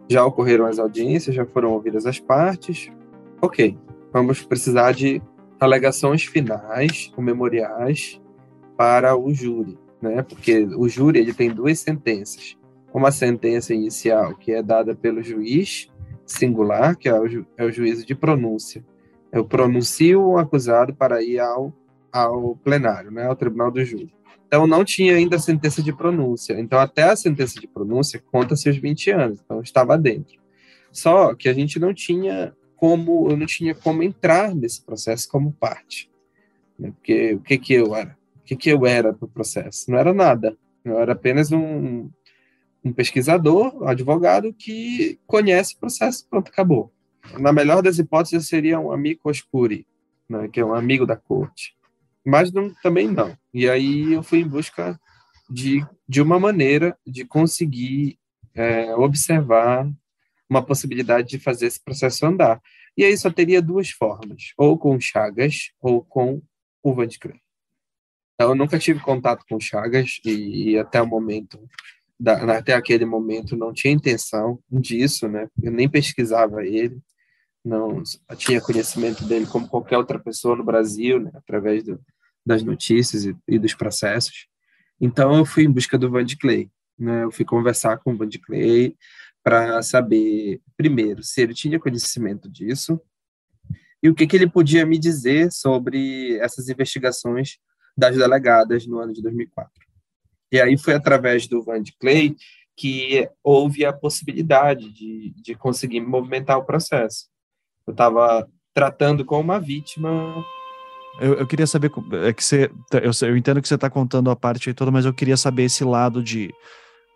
já 0.10 0.26
ocorreram 0.26 0.66
as 0.66 0.80
audiências, 0.80 1.36
já 1.36 1.46
foram 1.46 1.72
ouvidas 1.72 2.06
as 2.06 2.20
partes, 2.20 2.92
ok, 3.42 3.78
vamos 4.12 4.42
precisar 4.42 4.92
de 4.92 5.22
alegações 5.60 6.24
finais 6.24 7.12
ou 7.16 7.24
memoriais 7.24 8.20
para 8.76 9.16
o 9.16 9.34
júri, 9.34 9.78
né, 10.02 10.22
porque 10.22 10.64
o 10.78 10.88
júri 10.88 11.20
ele 11.20 11.34
tem 11.34 11.50
duas 11.50 11.80
sentenças, 11.80 12.58
uma 12.94 13.12
sentença 13.12 13.74
inicial 13.74 14.36
que 14.36 14.52
é 14.52 14.64
dada 14.64 14.96
pelo 14.96 15.22
juiz 15.22 15.92
singular, 16.26 16.96
que 16.96 17.10
é 17.10 17.20
o, 17.20 17.28
ju 17.28 17.46
é 17.58 17.66
o 17.66 17.72
juízo 17.72 18.06
de 18.06 18.16
pronúncia, 18.16 18.84
eu 19.32 19.46
pronuncio 19.46 20.22
o 20.22 20.38
acusado 20.38 20.94
para 20.94 21.22
ir 21.22 21.40
ao, 21.40 21.74
ao 22.12 22.56
plenário, 22.58 23.12
né, 23.12 23.26
ao 23.26 23.36
tribunal 23.36 23.72
do 23.72 23.84
júri. 23.84 24.14
Então, 24.50 24.66
não 24.66 24.84
tinha 24.84 25.16
ainda 25.16 25.36
a 25.36 25.40
sentença 25.40 25.82
de 25.84 25.94
pronúncia. 25.94 26.60
Então, 26.60 26.80
até 26.80 27.04
a 27.04 27.16
sentença 27.16 27.60
de 27.60 27.68
pronúncia 27.68 28.20
conta 28.32 28.56
seus 28.56 28.78
20 28.78 29.12
anos. 29.12 29.40
Então, 29.46 29.62
estava 29.62 29.96
dentro. 29.96 30.40
Só 30.92 31.36
que 31.36 31.48
a 31.48 31.54
gente 31.54 31.78
não 31.78 31.94
tinha 31.94 32.52
como, 32.76 33.30
eu 33.30 33.38
não 33.38 33.46
tinha 33.46 33.76
como 33.76 34.02
entrar 34.02 34.56
nesse 34.56 34.84
processo 34.84 35.30
como 35.30 35.52
parte. 35.52 36.10
Né? 36.80 36.92
Porque 36.92 37.34
o 37.34 37.42
que 37.42 37.60
que 37.60 37.74
eu 37.76 37.96
era? 37.96 38.18
O 38.50 38.56
que 38.56 38.56
que 38.56 38.70
eu 38.70 38.86
era 38.86 39.12
no 39.12 39.28
processo? 39.28 39.92
Não 39.92 39.98
era 39.98 40.14
nada. 40.14 40.58
Eu 40.84 41.00
era 41.00 41.14
apenas 41.14 41.52
um, 41.52 42.10
um 42.84 42.92
pesquisador, 42.92 43.84
um 43.84 43.88
advogado 43.88 44.52
que 44.54 45.20
conhece 45.28 45.76
o 45.76 45.80
processo, 45.80 46.28
pronto, 46.28 46.50
acabou. 46.50 46.92
Na 47.38 47.54
melhor 47.54 47.84
das 47.84 48.00
hipóteses, 48.00 48.48
seria 48.48 48.80
um 48.80 48.92
amigo 48.92 49.22
oscuri, 49.26 49.86
né? 50.28 50.48
que 50.48 50.60
é 50.60 50.66
um 50.66 50.74
amigo 50.74 51.06
da 51.06 51.16
corte 51.16 51.78
mas 52.30 52.52
não, 52.52 52.74
também 52.82 53.08
não. 53.08 53.36
E 53.54 53.70
aí 53.70 54.14
eu 54.14 54.24
fui 54.24 54.40
em 54.40 54.48
busca 54.48 55.00
de, 55.50 55.86
de 56.08 56.22
uma 56.22 56.40
maneira 56.40 56.98
de 57.06 57.26
conseguir 57.26 58.18
é, 58.54 58.96
observar 58.96 59.90
uma 60.50 60.64
possibilidade 60.64 61.30
de 61.30 61.40
fazer 61.40 61.68
esse 61.68 61.84
processo 61.84 62.26
andar. 62.26 62.62
E 62.98 63.04
aí 63.04 63.18
só 63.18 63.30
teria 63.30 63.62
duas 63.62 63.90
formas, 63.90 64.54
ou 64.58 64.78
com 64.78 65.00
Chagas 65.00 65.72
ou 65.82 66.04
com 66.04 66.42
o 66.84 66.94
Van 66.94 67.08
de 67.08 67.20
Eu 68.40 68.56
nunca 68.56 68.80
tive 68.80 69.02
contato 69.02 69.44
com 69.50 69.60
Chagas 69.60 70.22
e, 70.24 70.72
e 70.72 70.80
até 70.80 71.02
o 71.02 71.08
momento, 71.08 71.60
da, 72.18 72.58
até 72.58 72.74
aquele 72.74 73.04
momento, 73.04 73.58
não 73.58 73.74
tinha 73.74 73.94
intenção 73.94 74.60
disso, 74.72 75.28
né? 75.28 75.50
Eu 75.62 75.72
nem 75.74 75.90
pesquisava 75.90 76.66
ele, 76.66 76.98
não 77.64 78.02
tinha 78.38 78.62
conhecimento 78.62 79.26
dele 79.26 79.46
como 79.46 79.68
qualquer 79.68 79.98
outra 79.98 80.18
pessoa 80.18 80.56
no 80.56 80.64
Brasil, 80.64 81.20
né? 81.20 81.32
Através 81.34 81.84
do, 81.84 82.00
das 82.46 82.64
notícias 82.64 83.26
e, 83.26 83.36
e, 83.46 83.60
dos 83.60 83.74
processos. 83.74 84.48
Então 85.02 85.36
eu 85.36 85.46
fui 85.46 85.66
em 85.66 85.72
busca 85.72 85.98
do 85.98 86.10
Van 86.10 86.24
de 86.24 86.38
Clay, 86.38 86.70
né? 86.98 87.26
Eu 87.26 87.32
fui 87.32 87.44
conversar 87.44 87.98
com 87.98 88.14
o 88.14 88.18
Van 88.18 88.28
de 88.28 88.40
Clay 88.40 88.96
para 89.44 89.82
saber 89.82 90.62
primeiro 90.78 91.24
se 91.24 91.42
ele 91.42 91.54
tinha 91.54 91.80
conhecimento 91.80 92.50
disso 92.50 93.02
e 94.02 94.10
o 94.10 94.16
que 94.16 94.26
que 94.26 94.36
ele 94.36 94.50
podia 94.50 94.86
me 94.86 94.98
dizer 94.98 95.52
sobre 95.52 96.38
essas 96.38 96.70
investigações 96.70 97.58
das 98.00 98.18
delegadas 98.18 98.88
no 98.88 99.00
ano 99.00 99.14
de 99.14 99.22
2004. 99.22 99.72
E 100.52 100.60
aí 100.60 100.78
foi 100.78 100.94
através 100.94 101.48
do 101.48 101.62
Van 101.62 101.82
de 101.82 101.96
Clay 101.98 102.36
que 102.76 103.30
houve 103.44 103.86
a 103.86 103.92
possibilidade 103.92 104.90
de, 104.92 105.34
de 105.44 105.54
conseguir 105.54 106.00
movimentar 106.00 106.58
o 106.58 106.66
processo. 106.66 107.28
Eu 107.86 107.92
estava 107.92 108.48
tratando 108.74 109.26
com 109.26 109.40
uma 109.40 109.60
vítima 109.60 110.44
eu, 111.20 111.34
eu 111.34 111.48
queria 111.48 111.68
saber, 111.68 111.92
é 112.26 112.32
que 112.32 112.44
você, 112.44 112.72
eu, 112.94 113.28
eu 113.28 113.38
entendo 113.38 113.62
que 113.62 113.68
você 113.68 113.76
está 113.76 113.90
contando 113.90 114.32
a 114.32 114.36
parte 114.36 114.74
toda, 114.74 114.90
mas 114.90 115.06
eu 115.06 115.14
queria 115.14 115.36
saber 115.36 115.64
esse 115.64 115.84
lado 115.84 116.24
de 116.24 116.50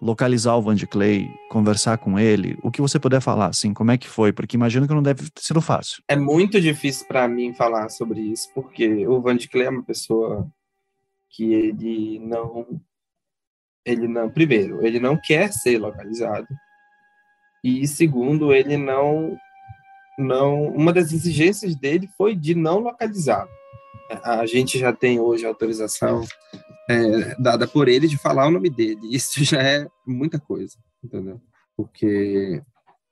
localizar 0.01 0.57
o 0.57 0.61
Van 0.61 0.75
de 0.75 0.85
Clay, 0.85 1.29
conversar 1.49 1.97
com 1.97 2.19
ele, 2.19 2.57
o 2.61 2.69
que 2.69 2.81
você 2.81 2.99
puder 2.99 3.21
falar, 3.21 3.47
assim, 3.47 3.73
como 3.73 3.91
é 3.91 3.97
que 3.97 4.07
foi? 4.07 4.33
Porque 4.33 4.57
imagino 4.57 4.85
que 4.85 4.93
não 4.93 5.01
deve 5.01 5.29
ter 5.29 5.41
sido 5.41 5.61
fácil. 5.61 6.03
É 6.09 6.15
muito 6.17 6.59
difícil 6.59 7.07
para 7.07 7.25
mim 7.27 7.53
falar 7.53 7.87
sobre 7.87 8.19
isso, 8.19 8.49
porque 8.53 9.07
o 9.07 9.21
Van 9.21 9.37
de 9.37 9.47
Clay 9.47 9.67
é 9.67 9.69
uma 9.69 9.83
pessoa 9.83 10.45
que 11.33 11.53
ele 11.53 12.19
não, 12.19 12.81
ele 13.85 14.07
não, 14.07 14.29
primeiro, 14.29 14.85
ele 14.85 14.99
não 14.99 15.19
quer 15.19 15.51
ser 15.51 15.77
localizado, 15.77 16.47
e 17.63 17.87
segundo, 17.87 18.53
ele 18.53 18.77
não, 18.77 19.37
não, 20.17 20.67
uma 20.67 20.93
das 20.93 21.11
exigências 21.11 21.75
dele 21.75 22.07
foi 22.17 22.35
de 22.35 22.55
não 22.55 22.79
localizá-lo 22.79 23.49
a 24.23 24.45
gente 24.45 24.77
já 24.77 24.93
tem 24.93 25.19
hoje 25.19 25.45
autorização 25.45 26.23
é, 26.89 27.35
dada 27.39 27.67
por 27.67 27.87
ele 27.87 28.07
de 28.07 28.17
falar 28.17 28.47
o 28.47 28.51
nome 28.51 28.69
dele. 28.69 29.15
Isso 29.15 29.43
já 29.43 29.61
é 29.61 29.87
muita 30.05 30.39
coisa, 30.39 30.77
entendeu? 31.03 31.41
Porque 31.75 32.61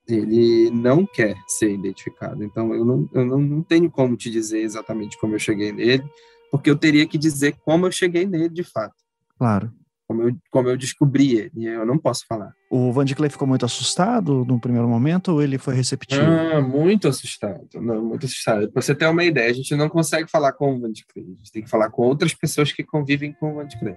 ele 0.08 0.70
não 0.72 1.06
quer 1.06 1.36
ser 1.48 1.72
identificado. 1.72 2.44
Então, 2.44 2.74
eu 2.74 2.84
não, 2.84 3.10
eu 3.14 3.26
não, 3.26 3.40
não 3.40 3.64
tenho 3.64 3.90
como 3.90 4.18
te 4.18 4.30
dizer 4.30 4.62
exatamente 4.62 5.18
como 5.20 5.36
eu 5.36 5.40
cheguei 5.40 5.72
nele, 5.72 6.04
porque 6.52 6.70
eu 6.70 6.76
teria 6.76 7.08
que 7.08 7.18
dizer 7.18 7.56
como 7.64 7.88
eu 7.88 7.92
cheguei 7.92 8.28
nele 8.28 8.50
de 8.50 8.64
fato. 8.64 8.96
Claro 9.38 9.74
como 10.12 10.24
eu, 10.24 10.36
como 10.50 10.70
eu 10.70 10.78
descobri 10.78 11.38
ele, 11.38 11.66
eu 11.66 11.86
não 11.86 11.98
posso 11.98 12.26
falar. 12.28 12.54
O 12.70 12.92
Van 12.92 13.06
de 13.06 13.16
Clay 13.16 13.30
ficou 13.30 13.48
muito 13.48 13.66
assustado 13.66 14.44
no 14.46 14.60
primeiro 14.60 14.88
momento 14.88 15.32
ou 15.32 15.42
ele 15.42 15.58
foi 15.58 15.74
receptivo? 15.74 16.22
Ah, 16.22 16.62
muito 16.62 17.08
assustado, 17.08 17.68
não, 17.76 18.04
muito 18.04 18.26
assustado. 18.26 18.70
Para 18.70 18.82
você 18.82 18.94
ter 18.94 19.08
uma 19.08 19.24
ideia, 19.24 19.50
a 19.50 19.54
gente 19.54 19.74
não 19.76 19.88
consegue 19.88 20.30
falar 20.30 20.52
com 20.54 20.76
o 20.76 20.80
Van 20.80 20.92
de 20.92 21.06
Clay, 21.06 21.26
a 21.26 21.30
gente 21.30 21.52
tem 21.52 21.64
que 21.64 21.70
falar 21.70 21.90
com 21.90 22.02
outras 22.04 22.34
pessoas 22.34 22.74
que 22.74 22.84
convivem 22.84 23.34
com 23.34 23.52
o 23.52 23.56
Van 23.56 23.66
de 23.66 23.80
Clay. 23.80 23.96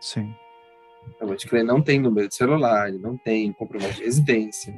Sim. 0.00 0.34
O 1.20 1.26
Van 1.26 1.36
de 1.36 1.46
Clay 1.46 1.62
não 1.62 1.80
tem 1.80 2.00
número 2.00 2.28
de 2.28 2.34
celular, 2.34 2.88
ele 2.88 2.98
não 2.98 3.16
tem 3.16 3.52
comprovante 3.52 3.96
de 3.96 4.04
residência, 4.04 4.74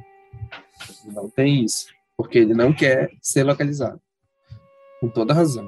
não 1.07 1.31
tem 1.31 1.65
isso, 1.65 1.87
porque 2.17 2.39
ele 2.39 2.53
não 2.53 2.73
quer 2.75 3.11
ser 3.23 3.43
localizado, 3.43 4.01
com 5.01 5.09
toda 5.09 5.33
razão. 5.33 5.67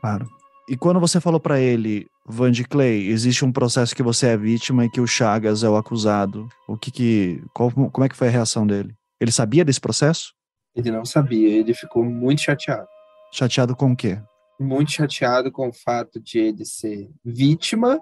Claro. 0.00 0.39
E 0.70 0.76
quando 0.76 1.00
você 1.00 1.20
falou 1.20 1.40
para 1.40 1.58
ele, 1.58 2.06
Van 2.24 2.52
de 2.52 2.62
Clay, 2.62 3.08
existe 3.08 3.44
um 3.44 3.50
processo 3.50 3.92
que 3.92 4.04
você 4.04 4.28
é 4.28 4.36
vítima 4.36 4.84
e 4.84 4.88
que 4.88 5.00
o 5.00 5.06
Chagas 5.06 5.64
é 5.64 5.68
o 5.68 5.74
acusado. 5.74 6.48
O 6.68 6.78
que 6.78 6.92
que, 6.92 7.42
qual, 7.52 7.72
como 7.72 8.04
é 8.04 8.08
que 8.08 8.14
foi 8.14 8.28
a 8.28 8.30
reação 8.30 8.64
dele? 8.64 8.94
Ele 9.20 9.32
sabia 9.32 9.64
desse 9.64 9.80
processo? 9.80 10.32
Ele 10.76 10.92
não 10.92 11.04
sabia, 11.04 11.48
ele 11.48 11.74
ficou 11.74 12.04
muito 12.04 12.42
chateado. 12.42 12.86
Chateado 13.32 13.74
com 13.74 13.90
o 13.90 13.96
quê? 13.96 14.20
Muito 14.60 14.92
chateado 14.92 15.50
com 15.50 15.70
o 15.70 15.72
fato 15.72 16.20
de 16.20 16.38
ele 16.38 16.64
ser 16.64 17.10
vítima, 17.24 18.00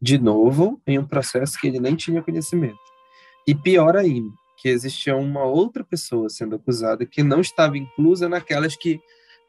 de 0.00 0.16
novo, 0.16 0.80
em 0.86 0.98
um 0.98 1.06
processo 1.06 1.60
que 1.60 1.66
ele 1.66 1.78
nem 1.78 1.96
tinha 1.96 2.22
conhecimento. 2.22 2.78
E 3.46 3.54
pior 3.54 3.94
ainda, 3.94 4.32
que 4.56 4.70
existia 4.70 5.14
uma 5.14 5.44
outra 5.44 5.84
pessoa 5.84 6.30
sendo 6.30 6.56
acusada 6.56 7.04
que 7.04 7.22
não 7.22 7.42
estava 7.42 7.76
inclusa 7.76 8.26
naquelas 8.26 8.74
que 8.74 8.98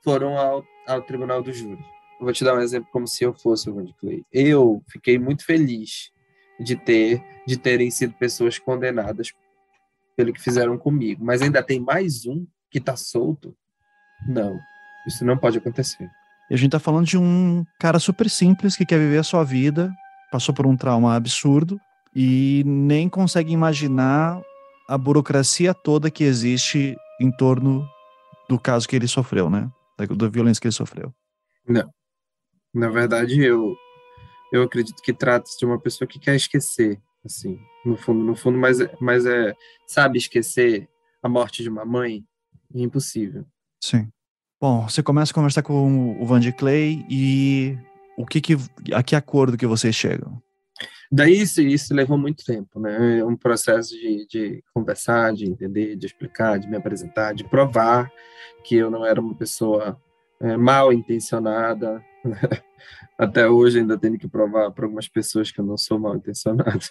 foram 0.03 0.38
ao, 0.38 0.65
ao 0.86 1.01
tribunal 1.01 1.41
do 1.41 1.53
júri. 1.53 1.96
Eu 2.20 2.26
vou 2.26 2.34
te 2.34 2.43
dar 2.43 2.55
um 2.55 2.61
exemplo 2.61 2.89
como 2.91 3.07
se 3.07 3.24
eu 3.24 3.34
fosse 3.34 3.70
o 3.70 3.76
Randy 3.76 3.93
Clay. 3.99 4.24
Eu 4.32 4.82
fiquei 4.89 5.20
muito 5.20 5.45
feliz 5.45 6.11
de 6.59 6.76
ter 6.76 7.24
de 7.45 7.57
terem 7.57 7.89
sido 7.91 8.13
pessoas 8.13 8.57
condenadas 8.57 9.32
pelo 10.15 10.34
que 10.34 10.41
fizeram 10.41 10.78
comigo, 10.78 11.24
mas 11.24 11.41
ainda 11.41 11.61
tem 11.61 11.80
mais 11.80 12.26
um 12.26 12.45
que 12.72 12.80
está 12.80 12.97
solto. 12.97 13.55
Não, 14.28 14.59
isso 15.07 15.24
não 15.24 15.38
pode 15.38 15.59
acontecer. 15.59 16.09
E 16.49 16.53
a 16.53 16.57
gente 16.57 16.70
está 16.70 16.80
falando 16.80 17.05
de 17.05 17.18
um 17.18 17.63
cara 17.80 17.99
super 17.99 18.30
simples 18.30 18.76
que 18.76 18.86
quer 18.86 18.97
viver 18.97 19.20
a 19.20 19.24
sua 19.24 19.43
vida, 19.43 19.93
passou 20.32 20.55
por 20.55 20.65
um 20.65 20.76
trauma 20.76 21.15
absurdo 21.15 21.80
e 22.15 22.63
nem 22.65 23.07
consegue 23.07 23.53
imaginar 23.53 24.41
a 24.89 24.97
burocracia 24.97 25.74
toda 25.74 26.09
que 26.09 26.24
existe 26.24 26.97
em 27.22 27.32
torno 27.32 27.88
do 28.49 28.57
caso 28.57 28.88
que 28.88 28.95
ele 28.95 29.07
sofreu, 29.07 29.49
né? 29.49 29.70
Da, 29.97 30.05
da 30.05 30.28
violência 30.28 30.59
que 30.59 30.68
ele 30.68 30.74
sofreu. 30.74 31.13
Não. 31.68 31.89
Na 32.78 32.89
verdade, 32.89 33.43
eu 33.43 33.75
eu 34.51 34.63
acredito 34.63 35.01
que 35.01 35.11
trata-se 35.11 35.57
de 35.57 35.65
uma 35.65 35.80
pessoa 35.80 36.07
que 36.07 36.19
quer 36.19 36.36
esquecer, 36.36 37.01
assim, 37.25 37.59
no 37.84 37.97
fundo, 37.97 38.23
no 38.23 38.36
fundo, 38.36 38.57
mas, 38.57 38.78
mas 38.99 39.25
é, 39.25 39.53
sabe 39.86 40.17
esquecer 40.17 40.88
a 41.21 41.28
morte 41.28 41.63
de 41.63 41.69
uma 41.69 41.84
mãe? 41.84 42.23
É 42.73 42.80
impossível. 42.80 43.45
Sim. 43.84 44.07
Bom, 44.61 44.88
você 44.88 45.03
começa 45.03 45.32
a 45.32 45.36
conversar 45.36 45.63
com 45.63 46.21
o 46.21 46.25
Van 46.25 46.39
de 46.39 46.53
Clay 46.53 47.05
e 47.09 47.78
o 48.17 48.25
que 48.25 48.39
que, 48.39 48.55
a 48.93 49.03
que 49.03 49.15
acordo 49.15 49.57
que 49.57 49.67
vocês 49.67 49.93
chegam? 49.93 50.41
Daí 51.11 51.41
isso, 51.41 51.61
isso 51.61 51.93
levou 51.93 52.17
muito 52.17 52.43
tempo, 52.43 52.80
né? 52.80 53.19
É 53.19 53.25
um 53.25 53.36
processo 53.36 53.89
de, 53.89 54.28
de 54.28 54.63
conversar, 54.73 55.34
de 55.34 55.49
entender, 55.49 55.95
de 55.95 56.05
explicar, 56.05 56.59
de 56.59 56.69
me 56.69 56.78
apresentar, 56.78 57.34
de 57.34 57.43
provar 57.43 58.11
que 58.63 58.75
eu 58.75 58.89
não 58.89 59.05
era 59.05 59.19
uma 59.19 59.36
pessoa 59.36 59.99
é, 60.41 60.57
mal 60.57 60.91
intencionada, 60.91 62.03
Até 63.17 63.49
hoje 63.49 63.80
ainda 63.80 63.97
tenho 63.97 64.17
que 64.17 64.28
provar 64.28 64.71
para 64.71 64.86
algumas 64.86 65.07
pessoas 65.07 65.51
que 65.51 65.59
eu 65.59 65.65
não 65.65 65.78
sou 65.78 65.99
mal 65.99 66.15
intencionado. 66.15 66.86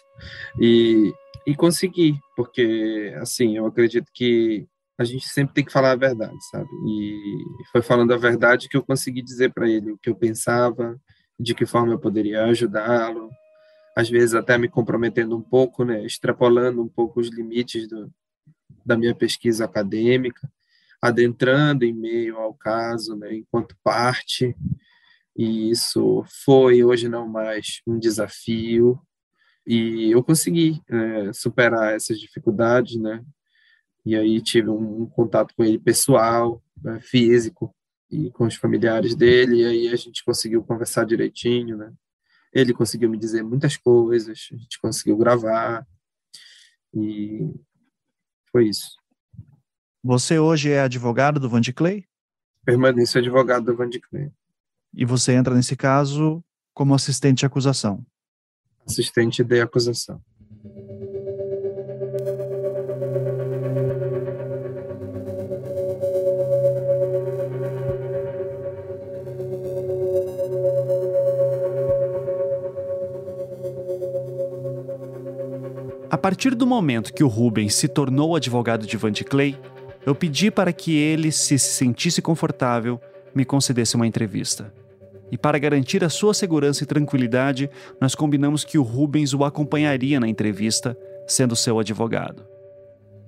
E, 0.61 1.13
e 1.47 1.55
consegui, 1.55 2.19
porque, 2.37 3.15
assim, 3.19 3.57
eu 3.57 3.67
acredito 3.67 4.11
que 4.13 4.67
a 4.99 5.05
gente 5.05 5.29
sempre 5.29 5.55
tem 5.55 5.65
que 5.65 5.73
falar 5.73 5.93
a 5.93 5.97
verdade, 5.97 6.37
sabe? 6.51 6.69
E 6.89 7.37
foi 7.71 7.83
falando 7.83 8.13
a 8.15 8.17
verdade 8.17 8.69
que 8.69 8.77
eu 8.77 8.83
consegui 8.83 9.23
dizer 9.23 9.53
para 9.53 9.69
ele 9.69 9.93
o 9.93 9.99
que 9.99 10.09
eu 10.09 10.15
pensava, 10.15 10.99
de 11.39 11.55
que 11.55 11.67
forma 11.67 11.93
eu 11.93 11.99
poderia 11.99 12.45
ajudá-lo, 12.45 13.31
às 13.97 14.09
vezes 14.09 14.35
até 14.35 14.57
me 14.59 14.69
comprometendo 14.69 15.37
um 15.37 15.43
pouco, 15.43 15.85
né, 15.85 16.05
extrapolando 16.05 16.83
um 16.83 16.89
pouco 16.89 17.21
os 17.21 17.29
limites 17.29 17.89
do, 17.89 18.11
da 18.85 18.97
minha 18.97 19.15
pesquisa 19.15 19.65
acadêmica, 19.65 20.49
adentrando 21.01 21.85
em 21.85 21.93
meio 21.93 22.39
ao 22.39 22.55
caso, 22.55 23.17
né, 23.17 23.35
enquanto 23.35 23.77
parte, 23.85 24.57
e 25.37 25.71
isso 25.71 26.25
foi, 26.45 26.83
hoje 26.83 27.09
não 27.09 27.29
mais, 27.29 27.81
um 27.87 27.99
desafio, 27.99 29.01
e 29.67 30.11
eu 30.11 30.23
consegui 30.23 30.81
é, 30.89 31.33
superar 31.33 31.95
essas 31.95 32.19
dificuldades, 32.19 32.97
né, 32.97 33.25
e 34.05 34.15
aí 34.17 34.41
tive 34.41 34.71
um, 34.71 35.03
um 35.03 35.07
contato 35.07 35.55
com 35.57 35.65
ele 35.65 35.79
pessoal, 35.79 36.63
né, 36.83 37.01
físico, 37.01 37.75
e 38.11 38.31
com 38.31 38.47
os 38.47 38.55
familiares 38.55 39.15
dele, 39.15 39.63
e 39.63 39.65
aí 39.65 39.89
a 39.89 39.97
gente 39.97 40.25
conseguiu 40.25 40.63
conversar 40.63 41.05
direitinho, 41.05 41.77
né? 41.77 41.93
Ele 42.53 42.73
conseguiu 42.73 43.11
me 43.11 43.19
dizer 43.19 43.43
muitas 43.43 43.77
coisas, 43.77 44.49
a 44.53 44.57
gente 44.57 44.81
conseguiu 44.81 45.17
gravar, 45.17 45.87
e 46.95 47.53
foi 48.51 48.69
isso. 48.69 48.97
Você 50.03 50.39
hoje 50.39 50.71
é 50.71 50.81
advogado 50.81 51.41
do 51.41 51.49
Van 51.49 51.61
de 51.61 51.73
Clay? 51.73 52.07
Permaneço 52.65 53.19
advogado 53.19 53.67
do 53.67 53.77
Van 53.77 53.89
de 53.89 54.01
Clay. 54.01 54.31
E 54.99 55.05
você 55.05 55.35
entra 55.35 55.55
nesse 55.55 55.77
caso 55.77 56.43
como 56.73 56.95
assistente 56.95 57.41
de 57.41 57.47
acusação? 57.47 58.03
Assistente 58.89 59.45
de 59.45 59.61
acusação. 59.61 60.19
A 76.09 76.17
partir 76.17 76.55
do 76.55 76.67
momento 76.67 77.13
que 77.13 77.23
o 77.23 77.29
Rubens 77.29 77.75
se 77.75 77.87
tornou 77.87 78.35
advogado 78.35 78.87
de 78.87 78.97
Van 78.97 79.13
de 79.13 79.25
Clay, 79.25 79.61
eu 80.07 80.15
pedi 80.15 80.51
para 80.51 80.73
que 80.73 80.97
ele, 80.97 81.31
se 81.31 81.59
se 81.59 81.73
sentisse 81.73 82.23
confortável, 82.23 82.99
me 83.35 83.45
concedesse 83.45 83.95
uma 83.95 84.07
entrevista. 84.07 84.73
E 85.31 85.37
para 85.37 85.59
garantir 85.59 86.05
a 86.05 86.09
sua 86.09 86.33
segurança 86.33 86.85
e 86.85 86.87
tranquilidade, 86.87 87.69
nós 88.01 88.15
combinamos 88.15 88.65
que 88.65 88.79
o 88.79 88.83
Rubens 88.83 89.35
o 89.35 89.45
acompanharia 89.45 90.21
na 90.21 90.29
entrevista, 90.29 90.97
sendo 91.27 91.57
seu 91.57 91.79
advogado. 91.79 92.45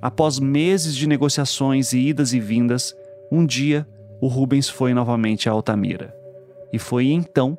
Após 0.01 0.39
meses 0.39 0.95
de 0.95 1.09
negociações 1.09 1.93
e 1.93 1.99
idas 1.99 2.33
e 2.33 2.39
vindas, 2.39 2.95
um 3.33 3.45
dia 3.45 3.87
o 4.21 4.29
Rubens 4.29 4.69
foi 4.69 4.95
novamente 4.95 5.49
a 5.49 5.53
Altamira. 5.53 6.15
E 6.73 6.79
foi 6.79 7.07
então 7.07 7.59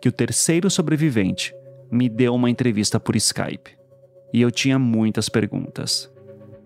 que 0.00 0.08
o 0.08 0.12
terceiro 0.12 0.70
sobrevivente 0.70 1.54
me 1.90 2.08
deu 2.08 2.34
uma 2.34 2.48
entrevista 2.48 3.00
por 3.00 3.16
Skype 3.16 3.80
e 4.32 4.40
eu 4.40 4.50
tinha 4.50 4.78
muitas 4.78 5.28
perguntas. 5.28 6.10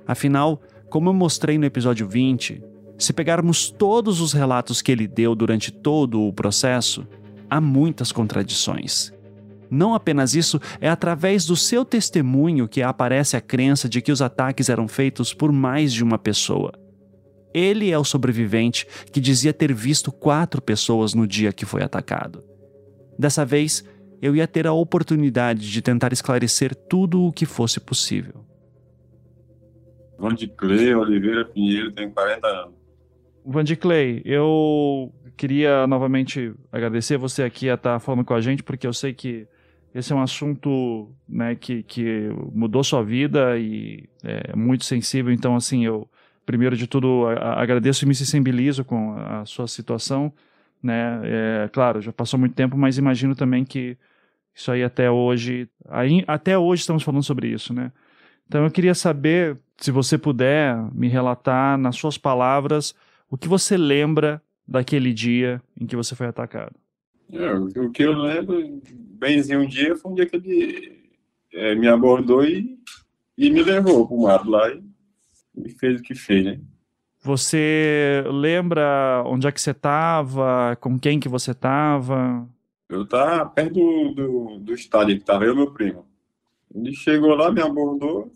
Afinal, 0.06 0.60
como 0.90 1.08
eu 1.08 1.14
mostrei 1.14 1.58
no 1.58 1.64
episódio 1.64 2.06
20, 2.06 2.62
se 2.98 3.12
pegarmos 3.12 3.70
todos 3.70 4.20
os 4.20 4.32
relatos 4.32 4.80
que 4.80 4.92
ele 4.92 5.06
deu 5.06 5.34
durante 5.34 5.72
todo 5.72 6.22
o 6.22 6.32
processo, 6.32 7.06
há 7.50 7.60
muitas 7.60 8.12
contradições. 8.12 9.12
Não 9.70 9.94
apenas 9.94 10.34
isso, 10.34 10.60
é 10.80 10.88
através 10.88 11.44
do 11.46 11.56
seu 11.56 11.84
testemunho 11.84 12.68
que 12.68 12.82
aparece 12.82 13.36
a 13.36 13.40
crença 13.40 13.88
de 13.88 14.00
que 14.00 14.12
os 14.12 14.22
ataques 14.22 14.68
eram 14.68 14.86
feitos 14.86 15.34
por 15.34 15.50
mais 15.50 15.92
de 15.92 16.04
uma 16.04 16.18
pessoa. 16.18 16.72
Ele 17.52 17.90
é 17.90 17.98
o 17.98 18.04
sobrevivente 18.04 18.86
que 19.12 19.20
dizia 19.20 19.52
ter 19.52 19.72
visto 19.72 20.12
quatro 20.12 20.60
pessoas 20.60 21.14
no 21.14 21.26
dia 21.26 21.52
que 21.52 21.64
foi 21.64 21.82
atacado. 21.82 22.42
Dessa 23.18 23.44
vez, 23.44 23.84
eu 24.20 24.34
ia 24.34 24.46
ter 24.46 24.66
a 24.66 24.72
oportunidade 24.72 25.70
de 25.70 25.82
tentar 25.82 26.12
esclarecer 26.12 26.74
tudo 26.74 27.22
o 27.22 27.32
que 27.32 27.46
fosse 27.46 27.78
possível. 27.78 28.44
Vandiclay 30.18 30.94
Oliveira 30.94 31.44
Pinheiro 31.44 31.92
tem 31.92 32.10
40 32.10 32.46
anos. 32.46 32.83
Vandiclay, 33.44 34.22
eu 34.24 35.12
queria 35.36 35.86
novamente 35.86 36.52
agradecer 36.72 37.16
você 37.16 37.42
aqui 37.42 37.68
a 37.68 37.74
estar 37.74 38.00
falando 38.00 38.24
com 38.24 38.34
a 38.34 38.40
gente, 38.40 38.62
porque 38.62 38.86
eu 38.86 38.92
sei 38.92 39.12
que 39.12 39.46
esse 39.94 40.12
é 40.12 40.16
um 40.16 40.22
assunto 40.22 41.08
né, 41.28 41.54
que, 41.54 41.82
que 41.84 42.28
mudou 42.52 42.82
sua 42.82 43.02
vida 43.04 43.56
e 43.58 44.08
é 44.24 44.56
muito 44.56 44.84
sensível. 44.84 45.32
Então, 45.32 45.54
assim, 45.54 45.84
eu, 45.84 46.08
primeiro 46.44 46.76
de 46.76 46.86
tudo, 46.86 47.26
agradeço 47.26 48.04
e 48.04 48.08
me 48.08 48.14
sensibilizo 48.14 48.84
com 48.84 49.14
a 49.16 49.44
sua 49.44 49.68
situação. 49.68 50.32
Né? 50.82 51.20
É, 51.24 51.68
claro, 51.72 52.00
já 52.00 52.12
passou 52.12 52.38
muito 52.38 52.54
tempo, 52.54 52.76
mas 52.76 52.98
imagino 52.98 53.36
também 53.36 53.64
que 53.64 53.96
isso 54.54 54.70
aí 54.70 54.82
até 54.82 55.10
hoje, 55.10 55.68
aí, 55.88 56.24
até 56.26 56.58
hoje 56.58 56.80
estamos 56.80 57.02
falando 57.02 57.22
sobre 57.22 57.48
isso, 57.48 57.74
né? 57.74 57.90
Então 58.46 58.64
eu 58.64 58.70
queria 58.70 58.94
saber, 58.94 59.58
se 59.76 59.90
você 59.90 60.16
puder 60.16 60.76
me 60.92 61.08
relatar 61.08 61.76
nas 61.78 61.96
suas 61.96 62.16
palavras, 62.16 62.94
o 63.34 63.36
que 63.36 63.48
você 63.48 63.76
lembra 63.76 64.40
daquele 64.64 65.12
dia 65.12 65.60
em 65.78 65.86
que 65.86 65.96
você 65.96 66.14
foi 66.14 66.28
atacado. 66.28 66.76
É, 67.32 67.52
o 67.52 67.90
que 67.90 68.04
eu 68.04 68.12
lembro, 68.12 68.80
benzinho 69.18 69.62
um 69.62 69.66
dia, 69.66 69.96
foi 69.96 70.12
um 70.12 70.14
dia 70.14 70.24
que 70.24 70.36
ele 70.36 71.10
é, 71.52 71.74
me 71.74 71.88
abordou 71.88 72.44
e, 72.44 72.78
e 73.36 73.50
me 73.50 73.60
levou 73.60 74.06
para 74.06 74.16
o 74.16 74.22
mato 74.22 74.48
lá 74.48 74.70
e, 74.70 74.84
e 75.56 75.68
fez 75.68 75.98
o 75.98 76.02
que 76.04 76.14
fez, 76.14 76.44
né? 76.44 76.60
Você 77.22 78.22
lembra 78.30 79.24
onde 79.26 79.48
é 79.48 79.50
que 79.50 79.60
você 79.60 79.72
estava, 79.72 80.76
com 80.80 80.96
quem 80.96 81.18
que 81.18 81.28
você 81.28 81.50
estava? 81.50 82.48
Eu 82.88 83.04
tava 83.04 83.46
perto 83.46 83.74
do, 83.74 84.14
do, 84.14 84.58
do 84.60 84.74
estádio 84.74 85.18
que 85.18 85.24
tava 85.24 85.44
eu 85.44 85.54
e 85.54 85.56
meu 85.56 85.72
primo. 85.72 86.06
Ele 86.72 86.94
chegou 86.94 87.34
lá, 87.34 87.50
me 87.50 87.60
abordou, 87.60 88.30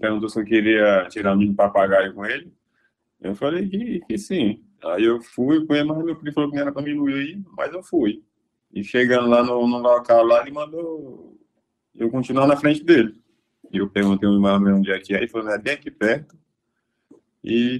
perguntou 0.00 0.30
se 0.30 0.40
eu 0.40 0.44
queria 0.46 1.06
tirar 1.10 1.36
um 1.36 1.54
papagaio 1.54 2.14
com 2.14 2.24
ele. 2.24 2.50
Eu 3.20 3.34
falei 3.34 3.68
que, 3.68 4.00
que 4.08 4.18
sim. 4.18 4.62
Aí 4.82 5.04
eu 5.04 5.20
fui 5.20 5.56
ele, 5.56 5.84
mas 5.84 6.04
meu 6.04 6.16
primo 6.16 6.34
falou 6.34 6.50
que 6.50 6.56
não 6.56 6.62
era 6.62 6.72
pra 6.72 6.82
mim 6.82 6.94
não 6.94 7.08
ir, 7.08 7.42
mas 7.56 7.72
eu 7.72 7.82
fui. 7.82 8.22
E 8.72 8.82
chegando 8.82 9.28
lá 9.28 9.42
no, 9.42 9.66
no 9.66 9.78
local 9.78 10.24
lá, 10.24 10.40
ele 10.42 10.52
mandou 10.52 11.36
eu 11.94 12.10
continuar 12.10 12.46
na 12.46 12.56
frente 12.56 12.82
dele. 12.82 13.20
E 13.72 13.78
eu 13.78 13.88
perguntei 13.88 14.28
mais 14.28 14.54
ou 14.54 14.60
menos 14.60 14.80
onde 14.80 14.90
é 14.90 14.98
que 14.98 15.14
é, 15.14 15.18
ele 15.18 15.28
falou, 15.28 15.50
é 15.50 15.58
bem 15.58 15.74
aqui 15.74 15.90
perto. 15.90 16.36
E 17.42 17.78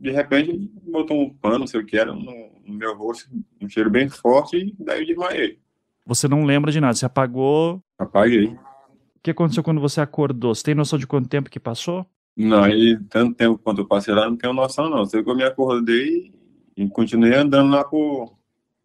de 0.00 0.10
repente 0.10 0.70
botou 0.82 1.20
um 1.20 1.30
pano, 1.30 1.60
não 1.60 1.66
sei 1.66 1.80
o 1.80 1.86
que 1.86 1.96
era, 1.96 2.12
no, 2.12 2.50
no 2.64 2.74
meu 2.74 2.96
rosto, 2.96 3.28
um 3.60 3.68
cheiro 3.68 3.90
bem 3.90 4.08
forte, 4.08 4.56
e 4.56 4.84
daí 4.84 5.00
eu 5.00 5.06
desmaiei. 5.06 5.58
Você 6.06 6.26
não 6.26 6.44
lembra 6.44 6.72
de 6.72 6.80
nada, 6.80 6.94
você 6.94 7.06
apagou? 7.06 7.82
Apaguei. 7.98 8.46
O 8.46 9.22
que 9.22 9.30
aconteceu 9.30 9.62
quando 9.62 9.80
você 9.80 10.00
acordou? 10.00 10.54
Você 10.54 10.64
tem 10.64 10.74
noção 10.74 10.98
de 10.98 11.06
quanto 11.06 11.28
tempo 11.28 11.50
que 11.50 11.60
passou? 11.60 12.06
Não, 12.42 12.66
e 12.66 12.98
tanto 13.10 13.34
tempo 13.34 13.58
quanto 13.58 13.82
eu 13.82 13.86
passei 13.86 14.14
lá, 14.14 14.28
não 14.28 14.36
tenho 14.36 14.54
noção 14.54 14.88
não. 14.88 15.04
Sei 15.04 15.22
que 15.22 15.28
eu 15.28 15.36
me 15.36 15.44
acordei 15.44 16.32
e 16.74 16.88
continuei 16.88 17.34
andando 17.34 17.70
lá 17.70 17.84
por 17.84 18.34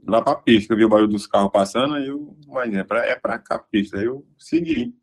lá 0.05 0.21
pra 0.21 0.35
pista. 0.35 0.73
Eu 0.73 0.77
vi 0.77 0.83
o 0.83 0.89
barulho 0.89 1.07
dos 1.07 1.25
carros 1.25 1.51
passando, 1.53 1.95
aí 1.95 2.07
eu, 2.07 2.35
mas 2.49 2.73
é 2.73 2.83
pra, 2.83 3.05
é 3.05 3.15
pra 3.15 3.39
cá 3.39 3.55
a 3.55 3.59
pista. 3.59 3.97
Aí 3.97 4.05
eu 4.05 4.25
segui 4.37 4.93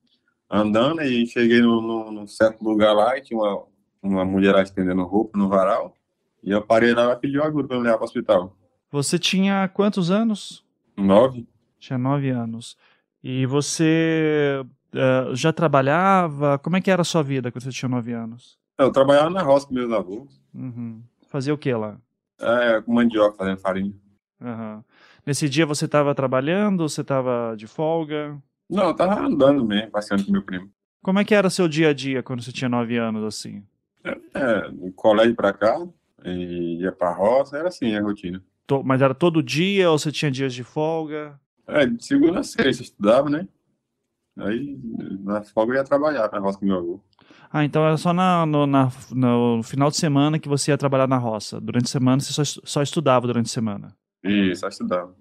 andando 0.51 1.01
e 1.01 1.27
cheguei 1.27 1.63
num, 1.63 2.13
num 2.13 2.27
certo 2.27 2.63
lugar 2.63 2.93
lá 2.93 3.17
e 3.17 3.23
tinha 3.23 3.41
uma, 3.41 3.65
uma 4.03 4.25
mulher 4.25 4.55
estendendo 4.63 5.03
roupa 5.03 5.39
no 5.39 5.49
varal. 5.49 5.97
E 6.43 6.51
eu 6.51 6.61
parei 6.61 6.93
lá 6.93 7.11
e 7.11 7.17
pedi 7.17 7.41
ajuda 7.41 7.69
para 7.69 7.79
me 7.79 7.85
levar 7.85 7.97
para 7.97 8.05
o 8.05 8.07
hospital. 8.07 8.55
Você 8.91 9.19
tinha 9.19 9.67
quantos 9.69 10.11
anos? 10.11 10.63
Nove. 10.95 11.49
Tinha 11.79 11.99
nove 11.99 12.29
anos. 12.29 12.77
E 13.25 13.47
você 13.47 14.63
uh, 14.95 15.35
já 15.35 15.53
trabalhava? 15.53 16.59
Como 16.59 16.77
é 16.77 16.81
que 16.81 16.91
era 16.91 17.03
a 17.03 17.05
sua 17.05 17.23
vida 17.23 17.51
quando 17.51 17.63
você 17.63 17.71
tinha 17.71 17.89
nove 17.89 18.13
anos? 18.13 18.59
Eu 18.79 18.91
trabalhava 18.91 19.31
na 19.31 19.43
roça 19.43 19.67
com 19.67 19.75
meus 19.75 19.93
avós. 19.93 20.41
Uhum. 20.55 21.03
Fazia 21.29 21.55
o 21.55 21.59
que 21.59 21.73
lá? 21.73 21.99
É, 22.41 22.81
com 22.81 22.93
mandioca, 22.93 23.37
fazendo 23.37 23.59
farinha. 23.59 23.95
Uhum. 24.41 24.83
Nesse 25.25 25.49
dia 25.49 25.65
você 25.65 25.85
estava 25.85 26.15
trabalhando 26.15 26.81
ou 26.81 26.89
você 26.89 27.03
estava 27.03 27.55
de 27.57 27.67
folga? 27.67 28.37
Não, 28.69 28.85
eu 28.85 28.91
estava 28.93 29.21
andando 29.21 29.65
mesmo, 29.65 29.91
passeando 29.91 30.25
com 30.25 30.33
meu 30.33 30.43
primo. 30.43 30.71
Como 31.03 31.19
é 31.19 31.25
que 31.25 31.35
era 31.35 31.51
seu 31.51 31.69
dia 31.69 31.91
a 31.91 31.93
dia 31.93 32.23
quando 32.23 32.43
você 32.43 32.53
tinha 32.53 32.69
nove 32.69 32.97
anos, 32.97 33.25
assim? 33.25 33.63
É, 34.35 34.69
do 34.71 34.91
colégio 34.93 35.35
para 35.35 35.53
cá, 35.53 35.81
e 36.25 36.81
ia 36.81 36.93
pra 36.93 37.13
roça, 37.13 37.57
era 37.57 37.69
assim 37.69 37.95
a 37.95 38.03
rotina. 38.03 38.43
Mas 38.85 39.03
era 39.03 39.15
todo 39.15 39.43
dia 39.43 39.91
ou 39.91 39.99
você 39.99 40.11
tinha 40.11 40.31
dias 40.31 40.55
de 40.55 40.65
folga? 40.65 41.39
É, 41.67 41.87
de 41.87 42.05
segunda 42.05 42.41
a 42.41 42.45
sexta 42.45 42.83
estudava, 42.83 43.29
né? 43.29 43.47
Aí 44.39 44.79
na 45.23 45.43
folga 45.43 45.73
eu 45.73 45.77
ia 45.77 45.85
trabalhar 45.85 46.31
na 46.33 46.39
roça 46.39 46.59
com 46.59 46.67
meu 46.67 46.77
avô. 46.79 47.01
Ah, 47.51 47.65
então 47.65 47.85
era 47.85 47.97
só 47.99 48.13
na, 48.13 48.47
no, 48.47 48.67
na, 48.67 48.91
no 49.11 49.63
final 49.63 49.91
de 49.91 49.97
semana 49.97 50.39
que 50.39 50.49
você 50.49 50.71
ia 50.71 50.79
trabalhar 50.79 51.07
na 51.07 51.19
roça. 51.19 51.61
Durante 51.61 51.85
a 51.85 51.89
semana 51.89 52.21
você 52.21 52.33
só, 52.33 52.43
só 52.65 52.83
estudava 52.83 53.27
durante 53.27 53.47
a 53.47 53.51
semana? 53.51 53.95
Isso, 54.25 54.61
só 54.61 54.69
estudava. 54.69 55.15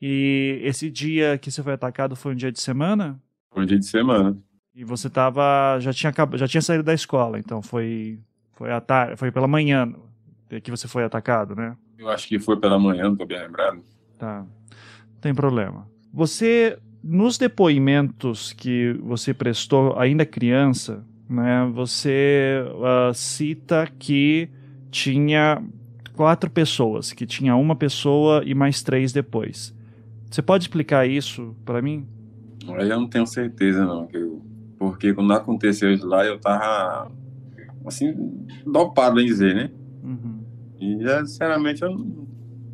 E 0.00 0.60
esse 0.62 0.90
dia 0.90 1.38
que 1.38 1.50
você 1.50 1.62
foi 1.62 1.72
atacado 1.72 2.14
foi 2.14 2.32
um 2.32 2.36
dia 2.36 2.52
de 2.52 2.60
semana? 2.60 3.20
Foi 3.52 3.64
um 3.64 3.66
dia 3.66 3.78
de 3.78 3.86
semana. 3.86 4.36
E 4.74 4.84
você 4.84 5.10
tava. 5.10 5.78
Já 5.80 5.92
tinha, 5.92 6.12
já 6.34 6.46
tinha 6.48 6.62
saído 6.62 6.82
da 6.84 6.94
escola, 6.94 7.38
então 7.38 7.60
foi 7.62 8.18
Foi, 8.52 8.70
à 8.72 8.80
tarde, 8.80 9.16
foi 9.16 9.30
pela 9.32 9.48
manhã 9.48 9.92
que 10.62 10.70
você 10.70 10.86
foi 10.86 11.02
atacado, 11.04 11.56
né? 11.56 11.76
Eu 11.98 12.08
acho 12.08 12.28
que 12.28 12.38
foi 12.38 12.58
pela 12.58 12.78
manhã, 12.78 13.04
não 13.04 13.16
tô 13.16 13.24
bem 13.26 13.38
lembrado. 13.38 13.82
Tá. 14.18 14.40
Não 14.40 15.20
tem 15.20 15.34
problema. 15.34 15.88
Você, 16.12 16.78
nos 17.02 17.36
depoimentos 17.36 18.52
que 18.52 18.92
você 19.02 19.34
prestou 19.34 19.98
ainda 19.98 20.24
criança, 20.24 21.04
né, 21.28 21.68
você 21.72 22.62
uh, 22.74 23.12
cita 23.14 23.88
que 23.98 24.48
tinha 24.90 25.62
quatro 26.14 26.50
pessoas, 26.50 27.12
que 27.12 27.26
tinha 27.26 27.56
uma 27.56 27.74
pessoa 27.74 28.42
e 28.44 28.54
mais 28.54 28.82
três 28.82 29.12
depois. 29.12 29.74
Você 30.30 30.42
pode 30.42 30.64
explicar 30.64 31.06
isso 31.08 31.56
para 31.64 31.82
mim? 31.82 32.06
Eu 32.66 33.00
não 33.00 33.08
tenho 33.08 33.26
certeza, 33.26 33.84
não. 33.84 34.08
porque 34.78 35.12
quando 35.12 35.32
aconteceu 35.32 35.92
isso 35.92 36.06
lá, 36.06 36.24
eu 36.24 36.38
tava, 36.38 37.10
assim, 37.84 38.14
dopado, 38.64 39.20
em 39.20 39.26
dizer, 39.26 39.54
né? 39.54 39.70
Uhum. 40.02 40.44
E, 40.80 41.26
sinceramente, 41.26 41.82
eu 41.82 41.90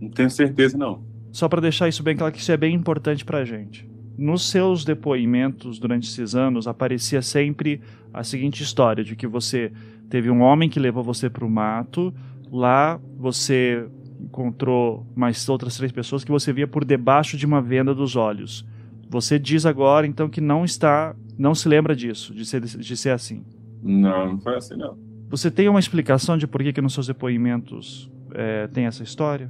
não, 0.01 0.11
tenho 0.11 0.31
certeza, 0.31 0.77
não. 0.77 1.03
Só 1.33 1.49
para 1.49 1.61
deixar 1.61 1.89
isso 1.89 2.03
bem 2.03 2.17
claro, 2.17 2.33
que 2.33 2.41
isso 2.41 2.53
é 2.53 2.57
bem 2.57 2.75
importante 2.75 3.25
para 3.25 3.45
gente. 3.45 3.89
Nos 4.19 4.51
seus 4.51 4.85
depoimentos 4.85 5.79
durante 5.79 6.09
esses 6.09 6.35
anos, 6.35 6.67
aparecia 6.67 7.23
sempre 7.23 7.81
a 8.13 8.25
seguinte 8.25 8.65
história: 8.65 9.05
de 9.05 9.15
que 9.15 9.29
você 9.29 9.71
teve 10.11 10.29
um 10.29 10.43
homem 10.43 10.69
que 10.69 10.81
levou 10.81 11.05
você 11.05 11.31
para 11.31 11.45
o 11.45 11.51
mato, 11.51 12.13
lá 12.51 13.01
você 13.17 13.87
encontrou 14.21 15.07
mais 15.15 15.49
outras 15.49 15.77
três 15.77 15.93
pessoas 15.93 16.25
que 16.25 16.33
você 16.33 16.53
via 16.53 16.67
por 16.67 16.85
debaixo 16.85 17.37
de 17.37 17.47
uma 17.47 17.63
venda 17.63 17.95
dos 17.95 18.17
olhos. 18.17 18.67
Você 19.09 19.39
diz 19.39 19.65
agora, 19.65 20.05
então, 20.05 20.29
que 20.29 20.41
não 20.41 20.65
está, 20.65 21.15
não 21.39 21.55
se 21.55 21.69
lembra 21.69 21.95
disso, 21.95 22.35
de 22.35 22.45
ser, 22.45 22.61
de 22.61 22.97
ser 22.97 23.11
assim. 23.11 23.45
Não, 23.81 24.33
não 24.33 24.41
foi 24.41 24.57
assim, 24.57 24.77
não. 24.77 24.99
Você 25.31 25.49
tem 25.49 25.69
uma 25.69 25.79
explicação 25.79 26.37
de 26.37 26.47
por 26.47 26.61
que, 26.63 26.73
que 26.73 26.81
nos 26.81 26.93
seus 26.93 27.07
depoimentos 27.07 28.11
é, 28.35 28.67
tem 28.67 28.87
essa 28.87 29.05
história? 29.05 29.49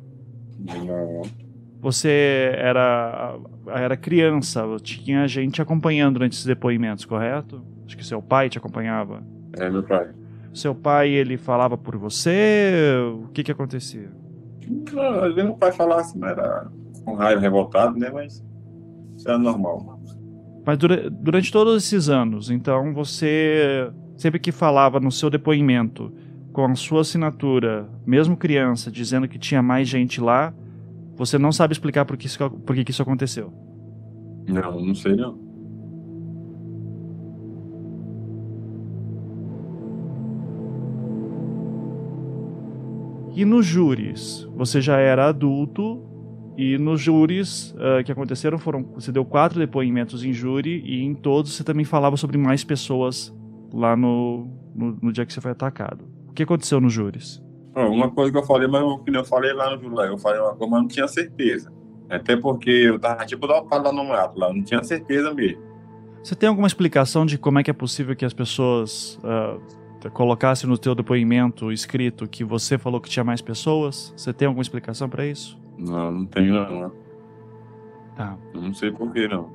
Não. 0.59 1.23
Você 1.81 2.53
era, 2.57 3.39
era 3.69 3.97
criança, 3.97 4.65
tinha 4.83 5.29
gente 5.29 5.63
acompanhando 5.63 6.15
durante 6.15 6.33
esses 6.33 6.45
depoimentos, 6.45 7.05
correto? 7.05 7.63
Acho 7.87 7.97
que 7.97 8.05
seu 8.05 8.21
pai 8.21 8.49
te 8.49 8.59
acompanhava. 8.59 9.23
É, 9.57 9.71
meu 9.71 9.83
pai. 9.83 10.11
Seu 10.53 10.75
pai, 10.75 11.11
ele 11.11 11.37
falava 11.37 11.79
por 11.79 11.97
você? 11.97 12.83
O 13.15 13.29
que 13.29 13.45
que 13.45 13.53
acontecia? 13.53 14.11
Não, 14.93 15.03
às 15.03 15.35
vezes 15.35 15.45
meu 15.45 15.55
pai 15.55 15.73
falava 15.73 16.01
assim, 16.01 16.23
era 16.25 16.67
com 17.05 17.15
raiva, 17.15 17.41
revoltado, 17.41 17.97
né? 17.97 18.11
Mas 18.13 18.45
isso 19.17 19.29
era 19.29 19.39
normal. 19.39 20.01
Mas 20.67 20.77
dura, 20.77 21.09
durante 21.09 21.51
todos 21.51 21.83
esses 21.83 22.09
anos, 22.09 22.51
então 22.51 22.93
você, 22.93 23.91
sempre 24.17 24.39
que 24.39 24.53
falava 24.53 25.01
no 25.01 25.11
seu 25.11 25.31
depoimento, 25.31 26.13
com 26.53 26.65
a 26.67 26.75
sua 26.75 27.01
assinatura, 27.01 27.89
mesmo 28.05 28.37
criança, 28.37 28.91
dizendo 28.91 29.29
que 29.29 29.39
tinha 29.39 29.63
mais 29.63 29.89
gente 29.89 30.21
lá, 30.21 30.53
você 31.19 31.37
não 31.37 31.51
sabe 31.51 31.73
explicar 31.73 32.05
por 32.05 32.17
que 32.17 32.27
isso, 32.27 32.39
por 32.49 32.77
que 32.77 32.89
isso 32.89 33.03
aconteceu? 33.03 33.53
Não, 34.47 34.81
não 34.81 34.95
sei 34.95 35.17
não. 35.17 35.37
E 43.35 43.45
nos 43.45 43.67
júris, 43.67 44.49
você 44.55 44.81
já 44.81 44.99
era 44.99 45.29
adulto 45.29 46.05
e 46.57 46.79
nos 46.79 47.01
júris 47.01 47.73
uh, 47.73 48.03
que 48.05 48.11
aconteceram 48.11 48.59
foram 48.59 48.83
você 48.95 49.13
deu 49.13 49.25
quatro 49.25 49.59
depoimentos 49.59 50.25
em 50.25 50.33
júri 50.33 50.83
e 50.85 51.03
em 51.03 51.15
todos 51.15 51.53
você 51.55 51.63
também 51.63 51.85
falava 51.85 52.17
sobre 52.17 52.39
mais 52.39 52.65
pessoas 52.65 53.33
lá 53.73 53.97
no, 53.97 54.49
no, 54.75 54.99
no 55.03 55.13
dia 55.13 55.27
que 55.27 55.33
você 55.33 55.41
foi 55.41 55.51
atacado. 55.51 56.05
O 56.29 56.33
que 56.33 56.45
aconteceu 56.45 56.81
nos 56.81 56.93
júris? 56.93 57.43
Uma 57.87 58.11
coisa 58.11 58.33
que 58.33 58.39
eu 58.39 58.45
falei, 58.45 58.69
mas 58.69 58.83
que 59.03 59.17
eu 59.17 59.25
falei 59.25 59.53
lá 59.53 59.77
no 59.77 59.83
júri, 59.83 60.09
eu 60.09 60.19
falei 60.19 60.41
uma 60.41 60.55
coisa, 60.55 60.71
mas 60.71 60.81
não 60.83 60.89
tinha 60.89 61.09
certeza. 61.09 61.73
Até 62.09 62.37
porque 62.37 62.71
eu 62.71 62.99
tava 62.99 63.25
tipo 63.27 63.47
dopado 63.47 63.85
lá 63.85 63.93
no 63.93 64.05
mato, 64.05 64.39
lá 64.39 64.53
não 64.53 64.63
tinha 64.63 64.83
certeza 64.83 65.33
mesmo. 65.35 65.63
Você 66.23 66.35
tem 66.35 66.49
alguma 66.49 66.67
explicação 66.67 67.25
de 67.25 67.39
como 67.39 67.59
é 67.59 67.63
que 67.63 67.71
é 67.71 67.75
possível 67.75 68.17
que 68.17 68.25
as 68.25 68.33
pessoas 68.33 69.19
uh, 69.23 70.11
colocasse 70.11 70.67
no 70.67 70.77
teu 70.77 70.95
depoimento 70.95 71.71
escrito 71.71 72.27
que 72.27 72.45
você 72.45 72.77
falou 72.79 73.01
que 73.01 73.09
tinha 73.09 73.25
mais 73.25 73.41
pessoas? 73.41 74.13
Você 74.17 74.33
tem 74.33 74.47
alguma 74.47 74.63
explicação 74.63 75.09
para 75.09 75.27
isso? 75.27 75.59
Não, 75.79 76.11
não 76.11 76.27
tenho 76.27 76.55
não. 76.55 76.93
Tá. 78.17 78.37
Não 78.53 78.75
sei 78.75 78.91
por 78.91 79.13
que 79.13 79.29
não. 79.29 79.51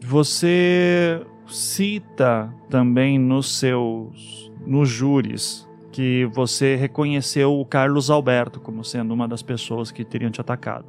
Você 0.00 1.24
cita 1.46 2.52
também 2.68 3.18
nos 3.18 3.58
seus 3.58 4.50
nos 4.66 4.88
júris 4.88 5.69
que 5.92 6.24
você 6.26 6.76
reconheceu 6.76 7.58
o 7.58 7.64
Carlos 7.64 8.10
Alberto 8.10 8.60
como 8.60 8.84
sendo 8.84 9.12
uma 9.12 9.26
das 9.26 9.42
pessoas 9.42 9.90
que 9.90 10.04
teriam 10.04 10.30
te 10.30 10.40
atacado. 10.40 10.86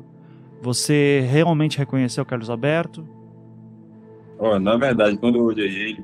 Você 0.61 1.25
realmente 1.29 1.77
reconheceu 1.77 2.23
o 2.23 2.25
Carlos 2.25 2.49
Alberto? 2.49 3.07
Oh, 4.37 4.59
na 4.59 4.77
verdade, 4.77 5.17
quando 5.17 5.37
eu 5.37 5.43
olhei 5.45 5.67
ele, 5.67 6.03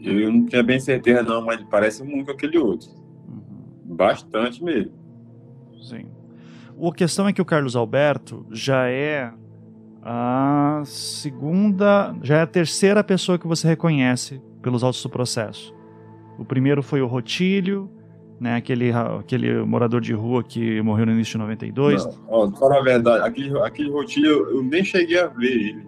eu 0.00 0.32
não 0.32 0.46
tinha 0.46 0.62
bem 0.62 0.78
certeza 0.78 1.22
não, 1.22 1.44
mas 1.44 1.58
ele 1.58 1.68
parece 1.70 2.02
muito 2.02 2.26
com 2.26 2.32
aquele 2.32 2.58
outro. 2.58 2.88
Uhum. 3.28 3.96
Bastante 3.96 4.62
mesmo. 4.62 4.92
Sim. 5.82 6.06
A 6.80 6.94
questão 6.94 7.28
é 7.28 7.32
que 7.32 7.42
o 7.42 7.44
Carlos 7.44 7.76
Alberto 7.76 8.46
já 8.50 8.88
é 8.88 9.32
a 10.02 10.82
segunda, 10.84 12.14
já 12.22 12.38
é 12.38 12.42
a 12.42 12.46
terceira 12.46 13.04
pessoa 13.04 13.38
que 13.38 13.46
você 13.46 13.68
reconhece 13.68 14.40
pelos 14.62 14.82
autos 14.82 15.02
do 15.02 15.10
processo. 15.10 15.74
O 16.40 16.44
primeiro 16.44 16.82
foi 16.82 17.02
o 17.02 17.06
Rotílio, 17.06 17.90
né, 18.40 18.56
aquele, 18.56 18.90
aquele 18.90 19.62
morador 19.62 20.00
de 20.00 20.14
rua 20.14 20.42
que 20.42 20.80
morreu 20.80 21.04
no 21.04 21.12
início 21.12 21.32
de 21.32 21.38
92. 21.38 22.06
Não, 22.06 22.14
ó, 22.28 22.50
falar 22.52 22.78
a 22.78 22.82
verdade, 22.82 23.28
aquele, 23.28 23.60
aquele 23.60 23.90
Rotílio 23.90 24.48
eu 24.48 24.62
nem 24.62 24.82
cheguei 24.82 25.20
a 25.20 25.26
ver 25.26 25.52
ele. 25.52 25.86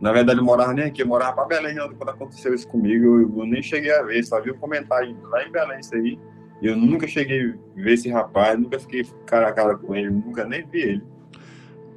Na 0.00 0.10
verdade, 0.10 0.38
ele 0.38 0.46
morava 0.46 0.72
nem 0.72 0.86
aqui, 0.86 1.02
eu 1.02 1.06
morava 1.06 1.34
para 1.34 1.44
Belém 1.44 1.76
quando 1.98 2.08
aconteceu 2.08 2.54
isso 2.54 2.66
comigo. 2.66 3.04
Eu, 3.04 3.38
eu, 3.38 3.46
nem 3.46 3.62
cheguei 3.62 3.92
a 3.92 4.02
ver, 4.02 4.24
só 4.24 4.40
vi 4.40 4.50
o 4.50 4.56
comentário 4.56 5.14
lá 5.28 5.46
em 5.46 5.52
Belém 5.52 5.80
isso 5.80 5.94
aí. 5.94 6.18
Eu 6.62 6.74
nunca 6.74 7.06
cheguei 7.06 7.50
a 7.50 7.82
ver 7.82 7.92
esse 7.92 8.08
rapaz, 8.08 8.58
nunca 8.58 8.78
fiquei 8.78 9.04
cara 9.26 9.48
a 9.48 9.52
cara 9.52 9.76
com 9.76 9.94
ele, 9.94 10.08
nunca 10.08 10.46
nem 10.46 10.66
vi 10.66 10.80
ele. 10.80 11.02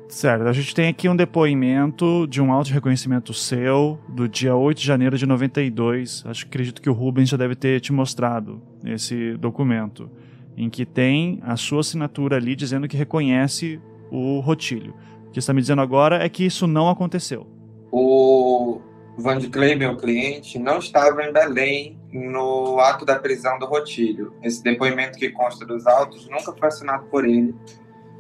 Certo, 0.08 0.48
a 0.48 0.54
gente 0.54 0.74
tem 0.74 0.88
aqui 0.88 1.10
um 1.10 1.16
depoimento 1.16 2.28
de 2.28 2.42
um 2.42 2.52
auto 2.52 2.72
reconhecimento 2.72 3.34
seu 3.34 4.00
do 4.08 4.30
dia 4.30 4.56
8 4.56 4.78
de 4.78 4.86
janeiro 4.86 5.18
de 5.18 5.26
92. 5.26 6.24
Acho 6.26 6.46
que 6.46 6.50
acredito 6.50 6.82
que 6.82 6.90
o 6.90 6.94
Rubens 6.94 7.30
já 7.30 7.38
deve 7.38 7.56
ter 7.56 7.82
te 7.82 7.92
mostrado 7.92 8.62
esse 8.86 9.36
documento, 9.38 10.10
em 10.56 10.70
que 10.70 10.86
tem 10.86 11.40
a 11.44 11.58
sua 11.58 11.82
assinatura 11.82 12.38
ali 12.38 12.56
dizendo 12.56 12.88
que 12.88 12.96
reconhece 12.96 13.80
o 14.12 14.40
rotilho. 14.40 14.94
O 15.28 15.32
que 15.32 15.40
está 15.40 15.54
me 15.54 15.60
dizendo 15.60 15.82
agora 15.82 16.24
é 16.24 16.30
que 16.30 16.46
isso 16.46 16.68
não 16.68 16.90
aconteceu 16.90 17.56
o 17.98 18.82
Van 19.18 19.38
de 19.38 19.48
Clay, 19.48 19.74
meu 19.76 19.96
cliente, 19.96 20.60
não 20.60 20.80
estava 20.80 21.24
em 21.24 21.32
Belém 21.32 21.98
no 22.12 22.78
ato 22.82 23.06
da 23.06 23.18
prisão 23.18 23.58
do 23.58 23.66
Rotílio. 23.66 24.34
Esse 24.44 24.62
depoimento 24.62 25.18
que 25.18 25.30
consta 25.30 25.66
dos 25.66 25.88
autos 25.88 26.28
nunca 26.30 26.52
foi 26.52 26.68
assinado 26.68 27.06
por 27.06 27.24
ele, 27.24 27.56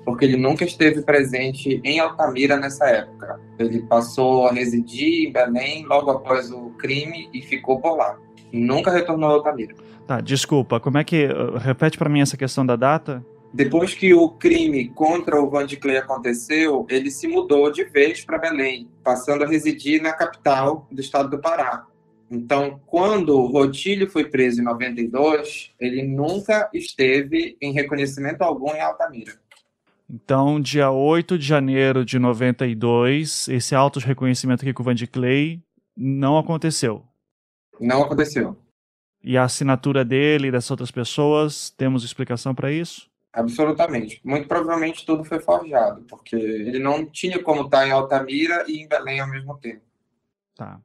porque 0.06 0.24
ele 0.24 0.38
nunca 0.38 0.64
esteve 0.64 1.02
presente 1.02 1.82
em 1.84 2.00
Altamira 2.00 2.56
nessa 2.56 2.86
época. 2.88 3.40
Ele 3.58 3.82
passou 3.82 4.48
a 4.48 4.54
residir 4.54 5.28
em 5.28 5.32
Belém 5.32 5.86
logo 5.86 6.12
após 6.12 6.52
o 6.52 6.70
crime 6.78 7.28
e 7.34 7.42
ficou 7.42 7.82
por 7.82 7.98
lá. 7.98 8.18
Nunca 8.54 8.92
retornou 8.92 9.30
a 9.30 9.34
Altamira. 9.34 9.76
Tá, 10.06 10.22
desculpa, 10.22 10.80
como 10.80 11.00
é 11.00 11.04
que. 11.04 11.26
Uh, 11.26 11.58
repete 11.58 11.98
para 11.98 12.08
mim 12.08 12.22
essa 12.22 12.38
questão 12.38 12.64
da 12.64 12.76
data? 12.76 13.26
Depois 13.52 13.94
que 13.94 14.14
o 14.14 14.30
crime 14.30 14.90
contra 14.90 15.42
o 15.42 15.50
Van 15.50 15.66
de 15.66 15.78
Clay 15.78 15.98
aconteceu, 15.98 16.86
ele 16.90 17.10
se 17.10 17.28
mudou 17.28 17.72
de 17.72 17.86
vez 17.86 18.24
para 18.24 18.38
Belém, 18.38 18.90
passando 19.04 19.44
a 19.44 19.48
residir 19.48 20.02
na 20.02 20.14
capital 20.14 20.88
do 20.92 21.02
estado 21.02 21.30
do 21.30 21.40
Pará. 21.40 21.86
Então, 22.30 22.82
quando 22.86 23.30
o 23.30 23.48
Rotílio 23.48 24.10
foi 24.10 24.26
preso 24.26 24.60
em 24.60 24.64
92, 24.64 25.72
ele 25.80 26.04
nunca 26.04 26.70
esteve 26.74 27.56
em 27.62 27.72
reconhecimento 27.72 28.42
algum 28.42 28.74
em 28.76 28.82
Altamira. 28.82 29.40
Então, 30.10 30.60
dia 30.60 30.92
8 30.92 31.38
de 31.38 31.46
janeiro 31.46 32.06
de 32.06 32.20
92, 32.20 33.48
esse 33.48 33.74
auto 33.74 34.00
de 34.00 34.06
reconhecimento 34.06 34.62
aqui 34.62 34.74
com 34.74 34.84
o 34.84 34.86
Van 34.86 34.94
de 34.94 35.08
Clay 35.08 35.62
não 35.98 36.38
aconteceu. 36.38 37.04
Não 37.80 38.04
aconteceu. 38.04 38.58
E 39.24 39.38
a 39.38 39.44
assinatura 39.44 40.06
dele 40.06 40.48
e 40.48 40.52
das 40.52 40.70
outras 40.70 40.92
pessoas, 40.92 41.72
temos 41.72 42.04
explicação 42.04 42.54
para 42.54 42.72
isso? 42.72 43.10
Absolutamente. 43.34 44.22
Muito 44.24 44.48
provavelmente 44.48 45.06
tudo 45.06 45.26
foi 45.26 45.40
forjado, 45.40 46.04
porque 46.04 46.36
ele 46.36 46.80
não 46.80 47.06
tinha 47.06 47.42
como 47.42 47.64
estar 47.64 47.88
em 47.88 47.92
Altamira 47.92 48.64
e 48.68 48.82
em 48.82 48.88
Belém 48.88 49.20
ao 49.20 49.28
mesmo 49.28 49.58
tempo. 49.58 49.82
Tá. 50.56 50.80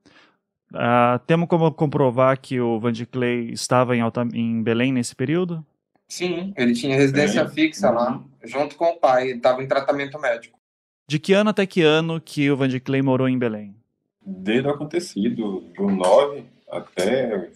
Uh, 0.72 1.18
temos 1.26 1.48
como 1.48 1.70
comprovar 1.72 2.40
que 2.40 2.60
o 2.60 2.80
Van 2.80 2.92
de 2.92 3.04
Clay 3.04 3.50
estava 3.52 3.96
em, 3.96 4.00
Alta, 4.00 4.26
em 4.32 4.62
Belém 4.62 4.92
nesse 4.92 5.14
período? 5.14 5.64
Sim, 6.10 6.52
ele 6.56 6.74
tinha 6.74 6.96
residência 6.96 7.40
é. 7.40 7.48
fixa 7.48 7.88
lá, 7.88 8.20
junto 8.42 8.74
com 8.74 8.86
o 8.86 8.98
pai, 8.98 9.28
ele 9.28 9.36
estava 9.36 9.62
em 9.62 9.68
tratamento 9.68 10.18
médico. 10.18 10.58
De 11.06 11.20
que 11.20 11.32
ano 11.32 11.50
até 11.50 11.64
que 11.64 11.82
ano 11.82 12.20
que 12.20 12.50
o 12.50 12.56
Van 12.56 12.68
de 12.68 12.80
Clay 12.80 13.00
morou 13.00 13.28
em 13.28 13.38
Belém? 13.38 13.76
Desde 14.26 14.66
o 14.66 14.72
acontecido, 14.72 15.60
do 15.76 15.88
9 15.88 16.44
até 16.68 17.50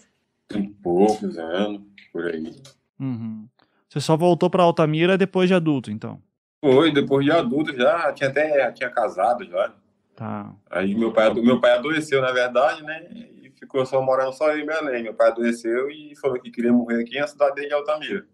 trinta 0.47 0.70
e 0.70 0.74
poucos 0.82 1.36
anos, 1.36 1.82
por 2.12 2.26
aí. 2.26 2.55
Uhum. 3.01 3.48
Você 3.89 4.01
só 4.01 4.16
voltou 4.16 4.48
para 4.48 4.62
Altamira 4.62 5.18
depois 5.18 5.48
de 5.48 5.55
adulto, 5.55 5.90
então? 5.90 6.22
Foi, 6.64 6.93
depois 6.93 7.26
de 7.26 7.32
adulto 7.32 7.74
já, 7.76 8.12
tinha 8.12 8.31
até 8.31 8.70
tinha 8.70 8.89
casado 8.89 9.44
já. 9.44 9.74
Tá. 10.14 10.55
Aí 10.70 10.94
meu 10.94 11.12
pai, 11.12 11.35
meu 11.35 11.60
pai 11.60 11.72
adoeceu, 11.72 12.22
na 12.22 12.31
verdade, 12.31 12.85
né? 12.85 13.05
E 13.12 13.52
ficou 13.59 13.85
só 13.85 14.01
morando 14.01 14.32
só 14.32 14.56
em 14.56 14.64
Belém. 14.64 15.02
Meu 15.02 15.14
pai 15.14 15.31
adoeceu 15.31 15.90
e 15.90 16.14
falou 16.16 16.40
que 16.40 16.52
queria 16.52 16.72
morrer 16.72 17.02
aqui 17.02 17.18
na 17.18 17.26
cidade 17.26 17.66
de 17.66 17.74
Altamira. 17.74 18.24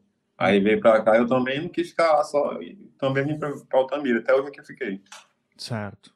Aí 0.41 0.59
veio 0.59 0.81
pra 0.81 1.03
cá, 1.03 1.19
eu 1.19 1.27
também 1.27 1.61
não 1.61 1.69
quis 1.69 1.91
ficar 1.91 2.13
lá 2.13 2.25
só, 2.25 2.59
também 2.99 3.27
vim 3.27 3.39
pra 3.39 3.53
Altamira, 3.75 4.21
até 4.21 4.35
hoje 4.35 4.51
que 4.51 4.61
eu 4.61 4.65
fiquei. 4.65 4.99
Certo. 5.55 6.15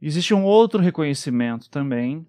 Existe 0.00 0.32
um 0.32 0.44
outro 0.44 0.80
reconhecimento 0.80 1.68
também, 1.68 2.24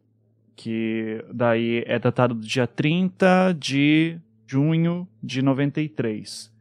que 0.56 1.24
daí 1.32 1.84
é 1.86 2.00
datado 2.00 2.34
do 2.34 2.42
dia 2.42 2.66
30 2.66 3.54
de 3.54 4.18
junho 4.48 5.08
de 5.22 5.44
93, 5.44 6.52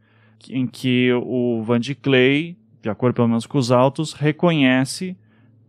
em 0.51 0.67
que 0.67 1.11
o 1.15 1.63
Van 1.63 1.81
de 1.81 1.95
Clay, 1.95 2.55
de 2.83 2.91
acordo 2.91 3.15
pelo 3.15 3.29
menos 3.29 3.47
com 3.47 3.57
os 3.57 3.73
autos, 3.73 4.13
reconhece 4.13 5.17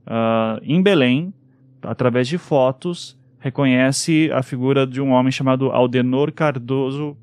uh, 0.05 0.59
em 0.63 0.83
Belém, 0.83 1.33
através 1.81 2.27
de 2.27 2.37
fotos, 2.37 3.17
reconhece 3.39 4.29
a 4.33 4.43
figura 4.43 4.85
de 4.85 4.99
um 4.99 5.11
homem 5.11 5.31
chamado 5.31 5.71
Aldenor 5.71 6.33
Cardoso, 6.33 7.17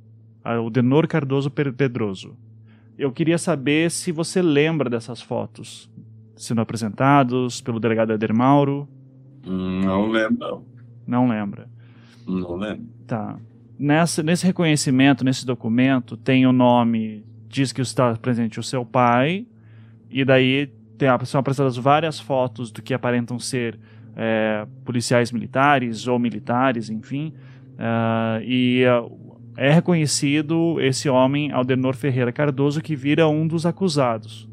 Aldenor 0.55 1.07
Cardoso 1.07 1.51
Pedroso. 1.51 2.37
Eu 2.99 3.13
queria 3.13 3.37
saber 3.37 3.91
se 3.91 4.11
você 4.13 4.41
lembra 4.41 4.89
dessas 4.89 5.21
fotos 5.21 5.91
sendo 6.37 6.61
apresentados 6.61 7.61
pelo 7.61 7.81
delegado 7.81 8.13
Eder 8.13 8.35
Mauro. 8.35 8.89
Não 9.45 10.09
lembro, 10.09 10.39
não. 10.39 10.65
Não 11.07 11.29
lembra? 11.29 11.69
Não 12.27 12.57
lembro. 12.57 12.87
Tá. 13.07 13.39
Nessa, 13.79 14.23
nesse 14.23 14.45
reconhecimento, 14.47 15.25
nesse 15.25 15.47
documento, 15.47 16.17
tem 16.17 16.47
o 16.47 16.53
nome, 16.53 17.25
diz 17.49 17.73
que 17.73 17.81
está 17.81 18.15
presente 18.17 18.59
o 18.59 18.63
seu 18.63 18.85
pai, 18.85 19.47
e 20.11 20.25
daí 20.25 20.73
tem, 20.97 21.09
são 21.25 21.41
apresentadas 21.41 21.77
várias 21.77 22.19
fotos 22.19 22.71
do 22.71 22.83
que 22.83 22.95
aparentam 22.95 23.39
ser 23.39 23.79
é, 24.17 24.67
policiais 24.85 25.31
militares 25.31 26.07
ou 26.07 26.19
militares, 26.19 26.89
enfim, 26.89 27.35
uh, 27.75 28.43
e 28.43 28.83
uh, 28.87 29.26
é 29.57 29.73
reconhecido 29.73 30.81
esse 30.81 31.09
homem, 31.09 31.51
Aldenor 31.53 31.95
Ferreira 31.97 32.33
Cardoso, 32.33 32.81
que 32.81 32.95
vira 32.95 33.27
um 33.29 33.47
dos 33.47 33.65
acusados 33.65 34.49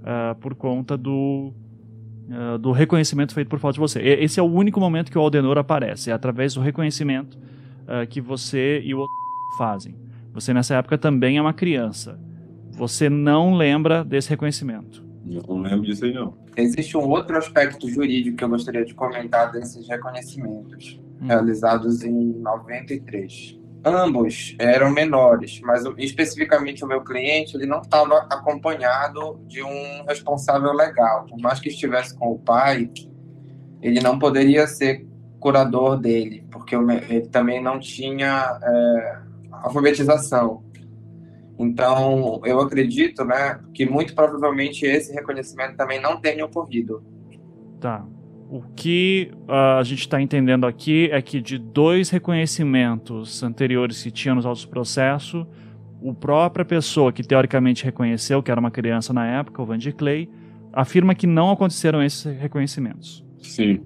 uh, 0.00 0.34
por 0.40 0.54
conta 0.54 0.96
do, 0.96 1.52
do 2.60 2.72
reconhecimento 2.72 3.34
feito 3.34 3.48
por 3.48 3.58
falta 3.58 3.74
de 3.74 3.80
você. 3.80 4.00
Esse 4.00 4.40
é 4.40 4.42
o 4.42 4.46
único 4.46 4.80
momento 4.80 5.10
que 5.10 5.18
o 5.18 5.20
Aldenor 5.20 5.58
aparece, 5.58 6.10
é 6.10 6.12
através 6.12 6.54
do 6.54 6.60
reconhecimento 6.60 7.38
que 8.10 8.20
você 8.20 8.82
e 8.84 8.94
o 8.94 9.06
fazem. 9.56 9.94
Você 10.34 10.52
nessa 10.52 10.74
época 10.74 10.98
também 10.98 11.38
é 11.38 11.40
uma 11.40 11.54
criança. 11.54 12.18
Você 12.72 13.08
não 13.08 13.54
lembra 13.54 14.04
desse 14.04 14.30
reconhecimento. 14.30 15.04
Eu 15.28 15.42
não 15.48 15.62
lembro 15.62 15.82
disso 15.82 16.04
aí, 16.04 16.14
não. 16.14 16.34
Existe 16.56 16.96
um 16.96 17.08
outro 17.08 17.36
aspecto 17.36 17.88
jurídico 17.88 18.36
que 18.36 18.44
eu 18.44 18.48
gostaria 18.48 18.84
de 18.84 18.94
comentar 18.94 19.52
desses 19.52 19.86
reconhecimentos, 19.88 21.00
hum. 21.20 21.26
realizados 21.26 22.02
em 22.02 22.32
93. 22.40 23.57
Ambos 23.88 24.54
eram 24.58 24.90
menores, 24.90 25.62
mas 25.62 25.82
especificamente 25.96 26.84
o 26.84 26.86
meu 26.86 27.02
cliente 27.02 27.56
ele 27.56 27.64
não 27.64 27.80
estava 27.80 28.18
acompanhado 28.30 29.40
de 29.46 29.62
um 29.62 30.04
responsável 30.06 30.74
legal. 30.74 31.24
Por 31.24 31.38
mais 31.38 31.58
que 31.58 31.70
estivesse 31.70 32.14
com 32.14 32.32
o 32.32 32.38
pai, 32.38 32.90
ele 33.80 34.00
não 34.00 34.18
poderia 34.18 34.66
ser 34.66 35.06
curador 35.40 35.96
dele, 35.96 36.44
porque 36.50 36.74
ele 36.74 37.28
também 37.28 37.62
não 37.62 37.80
tinha 37.80 38.58
é, 38.62 39.18
alfabetização. 39.52 40.62
Então, 41.58 42.42
eu 42.44 42.60
acredito, 42.60 43.24
né, 43.24 43.58
que 43.72 43.86
muito 43.86 44.14
provavelmente 44.14 44.84
esse 44.84 45.14
reconhecimento 45.14 45.76
também 45.76 45.98
não 45.98 46.20
tenha 46.20 46.44
ocorrido. 46.44 47.02
Tá. 47.80 48.04
O 48.50 48.62
que 48.74 49.30
uh, 49.46 49.78
a 49.78 49.82
gente 49.82 50.00
está 50.00 50.20
entendendo 50.22 50.66
aqui 50.66 51.10
é 51.12 51.20
que 51.20 51.40
de 51.40 51.58
dois 51.58 52.08
reconhecimentos 52.08 53.42
anteriores 53.42 54.02
que 54.02 54.10
tinha 54.10 54.34
nos 54.34 54.46
autos 54.46 54.64
processo, 54.64 55.46
o 56.00 56.14
própria 56.14 56.64
pessoa 56.64 57.12
que 57.12 57.22
teoricamente 57.22 57.84
reconheceu 57.84 58.42
que 58.42 58.50
era 58.50 58.58
uma 58.58 58.70
criança 58.70 59.12
na 59.12 59.26
época, 59.26 59.60
o 59.60 59.66
Van 59.66 59.76
de 59.76 59.92
Clay, 59.92 60.30
afirma 60.72 61.14
que 61.14 61.26
não 61.26 61.50
aconteceram 61.50 62.02
esses 62.02 62.24
reconhecimentos. 62.40 63.22
Sim. 63.42 63.80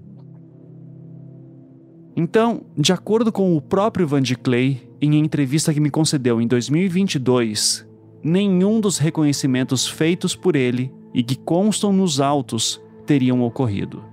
Então, 2.15 2.65
de 2.77 2.93
acordo 2.93 3.31
com 3.31 3.57
o 3.57 3.61
próprio 3.61 4.07
Van 4.07 4.21
de 4.21 4.35
Clay, 4.35 4.87
em 5.01 5.15
entrevista 5.15 5.73
que 5.73 5.79
me 5.79 5.89
concedeu 5.89 6.39
em 6.39 6.47
2022, 6.47 7.85
nenhum 8.23 8.79
dos 8.79 8.97
reconhecimentos 8.97 9.87
feitos 9.87 10.35
por 10.35 10.55
ele 10.55 10.93
e 11.13 11.21
que 11.21 11.35
constam 11.35 11.91
nos 11.91 12.21
autos 12.21 12.81
teriam 13.05 13.41
ocorrido. 13.41 14.12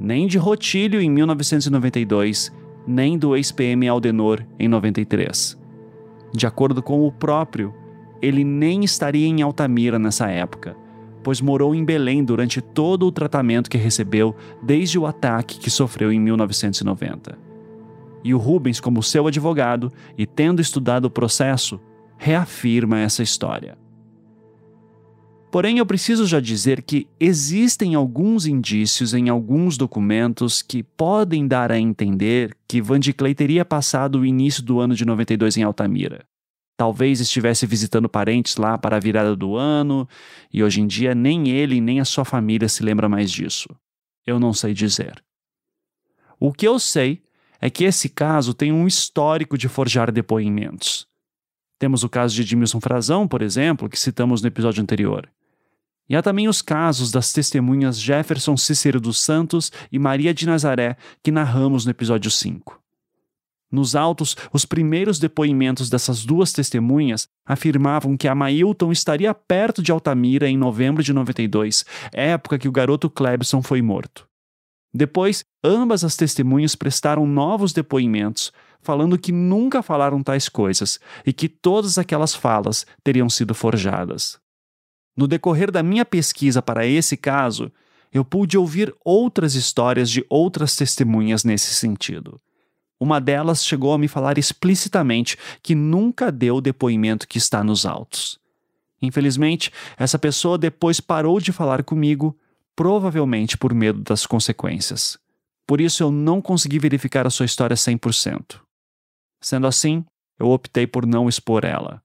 Nem 0.00 0.26
de 0.26 0.38
Rotílio 0.38 1.00
em 1.00 1.10
1992, 1.10 2.50
nem 2.86 3.16
do 3.16 3.36
ex-PM 3.36 3.86
Aldenor 3.86 4.44
em 4.58 4.66
93. 4.66 5.56
De 6.32 6.46
acordo 6.46 6.82
com 6.82 7.06
o 7.06 7.12
próprio, 7.12 7.72
ele 8.20 8.42
nem 8.42 8.82
estaria 8.82 9.26
em 9.26 9.42
Altamira 9.42 9.98
nessa 9.98 10.28
época 10.28 10.74
pois 11.22 11.40
morou 11.40 11.74
em 11.74 11.84
Belém 11.84 12.24
durante 12.24 12.60
todo 12.60 13.06
o 13.06 13.12
tratamento 13.12 13.70
que 13.70 13.78
recebeu 13.78 14.34
desde 14.62 14.98
o 14.98 15.06
ataque 15.06 15.58
que 15.58 15.70
sofreu 15.70 16.12
em 16.12 16.20
1990. 16.20 17.38
E 18.22 18.34
o 18.34 18.38
Rubens, 18.38 18.80
como 18.80 19.02
seu 19.02 19.26
advogado 19.26 19.92
e 20.16 20.26
tendo 20.26 20.60
estudado 20.60 21.06
o 21.06 21.10
processo, 21.10 21.80
reafirma 22.18 22.98
essa 22.98 23.22
história. 23.22 23.78
Porém, 25.50 25.78
eu 25.78 25.86
preciso 25.86 26.26
já 26.26 26.38
dizer 26.38 26.80
que 26.80 27.08
existem 27.18 27.96
alguns 27.96 28.46
indícios 28.46 29.14
em 29.14 29.28
alguns 29.28 29.76
documentos 29.76 30.62
que 30.62 30.80
podem 30.80 31.46
dar 31.48 31.72
a 31.72 31.78
entender 31.78 32.56
que 32.68 32.80
Van 32.80 33.00
de 33.00 33.12
teria 33.12 33.64
passado 33.64 34.20
o 34.20 34.26
início 34.26 34.62
do 34.62 34.78
ano 34.78 34.94
de 34.94 35.04
92 35.04 35.56
em 35.56 35.64
Altamira. 35.64 36.24
Talvez 36.76 37.20
estivesse 37.20 37.66
visitando 37.66 38.08
parentes 38.08 38.56
lá 38.56 38.78
para 38.78 38.96
a 38.96 39.00
virada 39.00 39.34
do 39.34 39.56
ano, 39.56 40.08
e 40.52 40.62
hoje 40.62 40.80
em 40.80 40.86
dia 40.86 41.16
nem 41.16 41.48
ele 41.48 41.80
nem 41.80 41.98
a 41.98 42.04
sua 42.04 42.24
família 42.24 42.68
se 42.68 42.84
lembra 42.84 43.08
mais 43.08 43.30
disso. 43.30 43.68
Eu 44.24 44.38
não 44.38 44.52
sei 44.52 44.72
dizer. 44.72 45.20
O 46.38 46.52
que 46.52 46.66
eu 46.66 46.78
sei 46.78 47.22
é 47.60 47.68
que 47.68 47.82
esse 47.82 48.08
caso 48.08 48.54
tem 48.54 48.70
um 48.72 48.86
histórico 48.86 49.58
de 49.58 49.68
forjar 49.68 50.12
depoimentos. 50.12 51.08
Temos 51.76 52.04
o 52.04 52.08
caso 52.08 52.36
de 52.36 52.42
Edmilson 52.42 52.80
Frazão, 52.80 53.26
por 53.26 53.42
exemplo, 53.42 53.88
que 53.88 53.98
citamos 53.98 54.40
no 54.40 54.48
episódio 54.48 54.80
anterior. 54.80 55.28
E 56.10 56.16
há 56.16 56.20
também 56.20 56.48
os 56.48 56.60
casos 56.60 57.12
das 57.12 57.32
testemunhas 57.32 57.96
Jefferson 57.96 58.56
Cícero 58.56 59.00
dos 59.00 59.20
Santos 59.20 59.70
e 59.92 59.98
Maria 59.98 60.34
de 60.34 60.44
Nazaré, 60.44 60.96
que 61.22 61.30
narramos 61.30 61.84
no 61.84 61.92
episódio 61.92 62.28
5. 62.28 62.82
Nos 63.70 63.94
autos, 63.94 64.36
os 64.52 64.64
primeiros 64.64 65.20
depoimentos 65.20 65.88
dessas 65.88 66.24
duas 66.24 66.52
testemunhas 66.52 67.28
afirmavam 67.46 68.16
que 68.16 68.26
a 68.26 68.34
Mailton 68.34 68.90
estaria 68.90 69.32
perto 69.32 69.80
de 69.80 69.92
Altamira 69.92 70.48
em 70.48 70.58
novembro 70.58 71.00
de 71.00 71.12
92, 71.12 71.84
época 72.12 72.58
que 72.58 72.66
o 72.66 72.72
garoto 72.72 73.08
Clebson 73.08 73.62
foi 73.62 73.80
morto. 73.80 74.26
Depois, 74.92 75.44
ambas 75.62 76.02
as 76.02 76.16
testemunhas 76.16 76.74
prestaram 76.74 77.24
novos 77.24 77.72
depoimentos, 77.72 78.52
falando 78.82 79.16
que 79.16 79.30
nunca 79.30 79.80
falaram 79.80 80.24
tais 80.24 80.48
coisas 80.48 80.98
e 81.24 81.32
que 81.32 81.48
todas 81.48 81.98
aquelas 81.98 82.34
falas 82.34 82.84
teriam 83.04 83.30
sido 83.30 83.54
forjadas. 83.54 84.40
No 85.16 85.26
decorrer 85.26 85.70
da 85.70 85.82
minha 85.82 86.04
pesquisa 86.04 86.62
para 86.62 86.86
esse 86.86 87.16
caso, 87.16 87.70
eu 88.12 88.24
pude 88.24 88.58
ouvir 88.58 88.94
outras 89.04 89.54
histórias 89.54 90.10
de 90.10 90.24
outras 90.28 90.74
testemunhas 90.74 91.44
nesse 91.44 91.74
sentido. 91.74 92.40
Uma 92.98 93.20
delas 93.20 93.64
chegou 93.64 93.94
a 93.94 93.98
me 93.98 94.08
falar 94.08 94.36
explicitamente 94.36 95.38
que 95.62 95.74
nunca 95.74 96.30
deu 96.30 96.56
o 96.56 96.60
depoimento 96.60 97.26
que 97.26 97.38
está 97.38 97.64
nos 97.64 97.86
autos. 97.86 98.38
Infelizmente, 99.00 99.72
essa 99.96 100.18
pessoa 100.18 100.58
depois 100.58 101.00
parou 101.00 101.40
de 101.40 101.52
falar 101.52 101.82
comigo, 101.82 102.38
provavelmente 102.76 103.56
por 103.56 103.72
medo 103.72 104.02
das 104.02 104.26
consequências. 104.26 105.18
Por 105.66 105.80
isso 105.80 106.02
eu 106.02 106.10
não 106.10 106.42
consegui 106.42 106.78
verificar 106.78 107.26
a 107.26 107.30
sua 107.30 107.46
história 107.46 107.76
100%. 107.76 108.60
Sendo 109.40 109.66
assim, 109.66 110.04
eu 110.38 110.50
optei 110.50 110.86
por 110.86 111.06
não 111.06 111.28
expor 111.28 111.64
ela. 111.64 112.02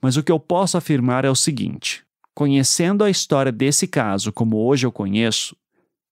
Mas 0.00 0.16
o 0.16 0.22
que 0.22 0.30
eu 0.30 0.38
posso 0.38 0.76
afirmar 0.76 1.24
é 1.24 1.30
o 1.30 1.34
seguinte: 1.34 2.04
conhecendo 2.34 3.04
a 3.04 3.10
história 3.10 3.52
desse 3.52 3.86
caso 3.86 4.32
como 4.32 4.56
hoje 4.64 4.86
eu 4.86 4.92
conheço, 4.92 5.56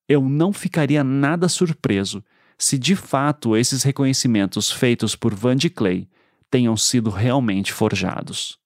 eu 0.09 0.23
não 0.23 0.53
ficaria 0.53 1.05
nada 1.05 1.49
surpreso 1.49 2.23
se 2.59 2.79
de 2.79 2.95
fato 2.95 3.57
esses 3.57 3.83
reconhecimentos 3.83 4.71
feitos 4.71 5.17
por 5.17 5.35
Van 5.35 5.57
de 5.57 5.71
Clay 5.71 6.07
tenham 6.51 6.77
sido 6.77 7.09
realmente 7.09 7.73
forjados. 7.73 8.59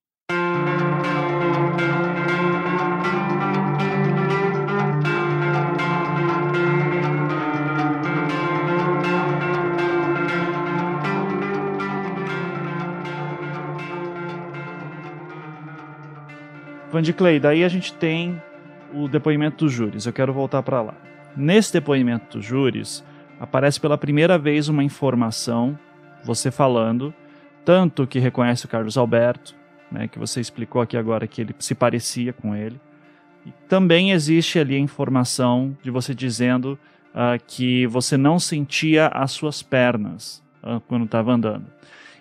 Clay, 17.16 17.40
daí 17.40 17.64
a 17.64 17.68
gente 17.68 17.92
tem 17.94 18.40
o 18.92 19.08
depoimento 19.08 19.64
dos 19.64 19.72
júris. 19.72 20.06
Eu 20.06 20.12
quero 20.12 20.32
voltar 20.32 20.62
para 20.62 20.80
lá. 20.80 20.94
Nesse 21.36 21.72
depoimento 21.72 22.38
dos 22.38 22.46
júris, 22.46 23.04
aparece 23.40 23.80
pela 23.80 23.98
primeira 23.98 24.38
vez 24.38 24.68
uma 24.68 24.84
informação, 24.84 25.78
você 26.22 26.50
falando, 26.50 27.12
tanto 27.64 28.06
que 28.06 28.18
reconhece 28.18 28.66
o 28.66 28.68
Carlos 28.68 28.96
Alberto, 28.96 29.54
né, 29.90 30.08
que 30.08 30.18
você 30.18 30.40
explicou 30.40 30.80
aqui 30.80 30.96
agora 30.96 31.26
que 31.26 31.40
ele 31.40 31.54
se 31.58 31.74
parecia 31.74 32.32
com 32.32 32.54
ele. 32.54 32.80
E 33.44 33.52
também 33.68 34.12
existe 34.12 34.58
ali 34.58 34.74
a 34.74 34.78
informação 34.78 35.76
de 35.82 35.90
você 35.90 36.14
dizendo 36.14 36.78
uh, 37.14 37.42
que 37.46 37.86
você 37.86 38.16
não 38.16 38.38
sentia 38.38 39.08
as 39.08 39.32
suas 39.32 39.62
pernas 39.62 40.42
uh, 40.62 40.80
quando 40.88 41.04
estava 41.04 41.32
andando. 41.32 41.66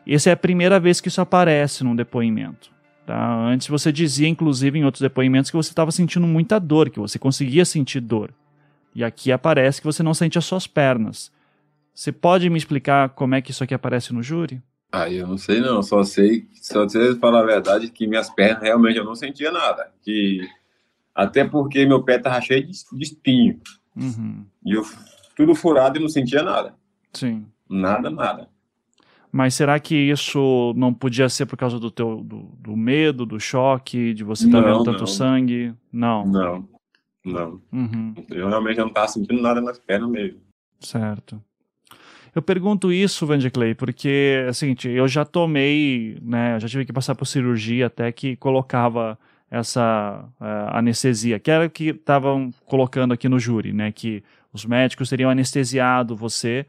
Essa 0.05 0.31
é 0.31 0.33
a 0.33 0.37
primeira 0.37 0.79
vez 0.79 0.99
que 0.99 1.07
isso 1.07 1.21
aparece 1.21 1.83
num 1.83 1.95
depoimento. 1.95 2.72
Tá? 3.05 3.47
Antes 3.47 3.67
você 3.67 3.91
dizia, 3.91 4.27
inclusive, 4.27 4.79
em 4.79 4.85
outros 4.85 5.01
depoimentos, 5.01 5.51
que 5.51 5.57
você 5.57 5.69
estava 5.69 5.91
sentindo 5.91 6.25
muita 6.25 6.59
dor, 6.59 6.89
que 6.89 6.99
você 6.99 7.19
conseguia 7.19 7.65
sentir 7.65 7.99
dor. 7.99 8.33
E 8.95 9.03
aqui 9.03 9.31
aparece 9.31 9.81
que 9.81 9.87
você 9.87 10.03
não 10.03 10.13
sente 10.13 10.37
as 10.37 10.45
suas 10.45 10.67
pernas. 10.67 11.31
Você 11.93 12.11
pode 12.11 12.49
me 12.49 12.57
explicar 12.57 13.09
como 13.09 13.35
é 13.35 13.41
que 13.41 13.51
isso 13.51 13.63
aqui 13.63 13.73
aparece 13.73 14.13
no 14.13 14.23
júri? 14.23 14.61
Ah, 14.91 15.09
eu 15.09 15.25
não 15.27 15.37
sei 15.37 15.59
não, 15.59 15.81
só 15.81 16.03
sei, 16.03 16.47
só 16.61 16.87
sei 16.87 17.15
falar 17.15 17.39
a 17.39 17.45
verdade 17.45 17.89
que 17.89 18.05
minhas 18.05 18.29
pernas 18.29 18.61
realmente 18.61 18.97
eu 18.97 19.03
não 19.03 19.15
sentia 19.15 19.51
nada. 19.51 19.91
Que 20.03 20.47
até 21.13 21.43
porque 21.43 21.85
meu 21.85 22.03
pé 22.03 22.17
estava 22.17 22.39
cheio 22.39 22.65
de, 22.65 22.71
de 22.71 23.03
espinho. 23.03 23.59
Uhum. 23.95 24.45
E 24.65 24.73
eu 24.73 24.83
tudo 25.35 25.55
furado 25.55 25.97
e 25.97 26.01
não 26.01 26.09
sentia 26.09 26.43
nada. 26.43 26.75
Sim. 27.11 27.45
Nada, 27.69 28.09
nada. 28.09 28.47
Mas 29.33 29.55
será 29.55 29.79
que 29.79 29.95
isso 29.95 30.75
não 30.77 30.93
podia 30.93 31.27
ser 31.27 31.47
por 31.47 31.57
causa 31.57 31.79
do 31.79 31.89
teu 31.89 32.23
do, 32.23 32.51
do 32.59 32.77
medo, 32.77 33.25
do 33.25 33.39
choque, 33.39 34.13
de 34.13 34.23
você 34.23 34.45
estar 34.45 34.61
tá 34.61 34.69
vendo 34.69 34.83
tanto 34.83 34.99
não. 34.99 35.07
sangue? 35.07 35.73
Não. 35.91 36.23
Não. 36.27 36.69
Não. 37.25 37.61
Uhum. 37.71 38.13
Eu 38.29 38.47
realmente 38.47 38.77
não 38.77 38.89
estava 38.89 39.07
sentindo 39.07 39.41
nada 39.41 39.59
nas 39.59 39.79
pernas 39.79 40.07
mesmo. 40.07 40.39
Certo. 40.79 41.41
Eu 42.35 42.43
pergunto 42.43 42.91
isso, 42.91 43.27
Clay, 43.51 43.73
porque, 43.73 44.45
assim, 44.47 44.75
eu 44.85 45.07
já 45.07 45.25
tomei, 45.25 46.15
né, 46.21 46.59
já 46.59 46.67
tive 46.67 46.85
que 46.85 46.93
passar 46.93 47.15
por 47.15 47.25
cirurgia 47.25 47.87
até 47.87 48.11
que 48.11 48.35
colocava 48.35 49.17
essa 49.49 50.27
uh, 50.39 50.77
anestesia, 50.77 51.39
que 51.39 51.49
era 51.49 51.65
o 51.65 51.69
que 51.69 51.89
estavam 51.89 52.51
colocando 52.65 53.13
aqui 53.13 53.27
no 53.27 53.39
júri, 53.39 53.73
né, 53.73 53.91
que 53.91 54.23
os 54.51 54.63
médicos 54.63 55.09
teriam 55.09 55.29
anestesiado 55.31 56.15
você, 56.15 56.67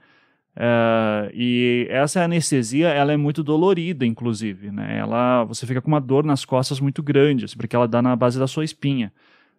uh, 0.57 1.31
e 1.35 1.87
essa 1.91 2.23
anestesia, 2.23 2.89
ela 2.89 3.13
é 3.13 3.17
muito 3.17 3.43
dolorida, 3.43 4.05
inclusive, 4.07 4.71
né, 4.71 4.99
ela, 4.99 5.45
você 5.45 5.67
fica 5.67 5.81
com 5.81 5.89
uma 5.89 6.01
dor 6.01 6.25
nas 6.25 6.45
costas 6.45 6.81
muito 6.81 7.03
grande, 7.03 7.45
assim, 7.45 7.57
porque 7.57 7.75
ela 7.77 7.89
dá 7.89 8.01
na 8.01 8.15
base 8.17 8.39
da 8.39 8.47
sua 8.47 8.65
espinha, 8.65 9.13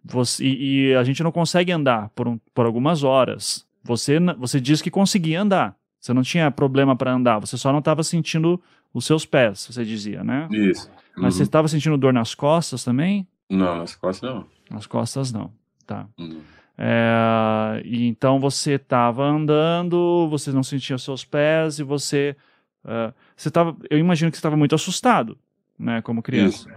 você, 0.04 0.44
e, 0.44 0.88
e 0.90 0.94
a 0.94 1.02
gente 1.04 1.22
não 1.22 1.32
consegue 1.32 1.72
andar 1.72 2.10
por, 2.10 2.28
um, 2.28 2.38
por 2.54 2.66
algumas 2.66 3.02
horas, 3.02 3.66
você, 3.82 4.18
você 4.38 4.60
diz 4.60 4.80
que 4.82 4.90
conseguia 4.90 5.40
andar, 5.42 5.76
você 6.00 6.12
não 6.12 6.22
tinha 6.22 6.50
problema 6.50 6.94
para 6.96 7.12
andar, 7.12 7.38
você 7.38 7.56
só 7.56 7.72
não 7.72 7.78
estava 7.80 8.02
sentindo 8.02 8.60
os 8.94 9.04
seus 9.04 9.26
pés, 9.26 9.66
você 9.70 9.84
dizia, 9.84 10.22
né? 10.24 10.48
Isso. 10.50 10.90
Mas 11.16 11.24
Uhum. 11.24 11.30
você 11.38 11.42
estava 11.44 11.66
sentindo 11.68 11.96
dor 11.96 12.12
nas 12.12 12.34
costas 12.34 12.84
também? 12.84 13.26
Não, 13.48 13.78
nas 13.78 13.94
costas 13.94 14.30
não. 14.30 14.46
Nas 14.70 14.86
costas 14.86 15.32
não, 15.32 15.50
tá. 15.86 16.06
Uhum. 16.18 16.40
É, 16.78 17.82
e 17.84 18.06
então 18.06 18.38
você 18.38 18.72
estava 18.72 19.24
andando, 19.24 20.28
você 20.28 20.52
não 20.52 20.62
sentia 20.62 20.98
seus 20.98 21.24
pés 21.24 21.78
e 21.78 21.82
você, 21.82 22.36
é, 22.84 23.12
você 23.34 23.50
tava, 23.50 23.76
eu 23.88 23.98
imagino 23.98 24.30
que 24.30 24.36
você 24.36 24.40
estava 24.40 24.56
muito 24.56 24.74
assustado, 24.74 25.38
né, 25.78 26.02
como 26.02 26.22
criança, 26.22 26.70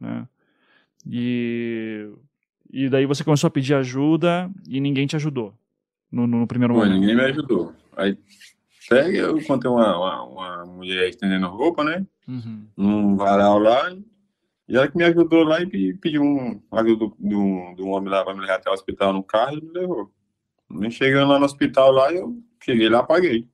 né? 0.00 0.26
E 1.06 2.08
e 2.72 2.88
daí 2.88 3.04
você 3.04 3.22
começou 3.22 3.48
a 3.48 3.50
pedir 3.50 3.74
ajuda 3.74 4.50
e 4.66 4.80
ninguém 4.80 5.06
te 5.06 5.14
ajudou 5.14 5.52
no, 6.10 6.26
no 6.26 6.46
primeiro 6.46 6.72
Pô, 6.72 6.80
momento. 6.80 6.98
ninguém 6.98 7.14
me 7.14 7.22
ajudou. 7.24 7.74
Aí, 7.94 8.16
segue, 8.80 9.18
eu 9.18 9.36
encontrei 9.36 9.70
uma, 9.70 9.96
uma, 9.96 10.22
uma 10.22 10.64
mulher 10.64 11.08
estendendo 11.10 11.48
roupa, 11.48 11.84
né? 11.84 12.06
Uhum. 12.26 12.64
Num 12.74 13.16
varal 13.16 13.58
lá. 13.58 13.92
E 13.92 14.02
ela 14.68 14.88
que 14.88 14.96
me 14.96 15.04
ajudou 15.04 15.44
lá 15.44 15.60
e 15.60 15.66
pe- 15.66 15.94
pediu 15.94 16.22
um 16.22 16.60
ajuda 16.72 17.06
do, 17.18 17.74
do, 17.76 17.88
homem 17.88 18.10
lá 18.10 18.24
para 18.24 18.34
me 18.34 18.40
levar 18.40 18.56
até 18.56 18.70
o 18.70 18.72
hospital 18.72 19.12
no 19.12 19.22
carro 19.22 19.58
e 19.58 19.64
me 19.64 19.72
levou. 19.72 20.12
Nem 20.70 20.90
chegando 20.90 21.30
lá 21.30 21.38
no 21.38 21.44
hospital 21.44 21.92
lá, 21.92 22.12
eu 22.12 22.36
cheguei 22.62 22.88
lá 22.88 23.00
apaguei. 23.00 23.48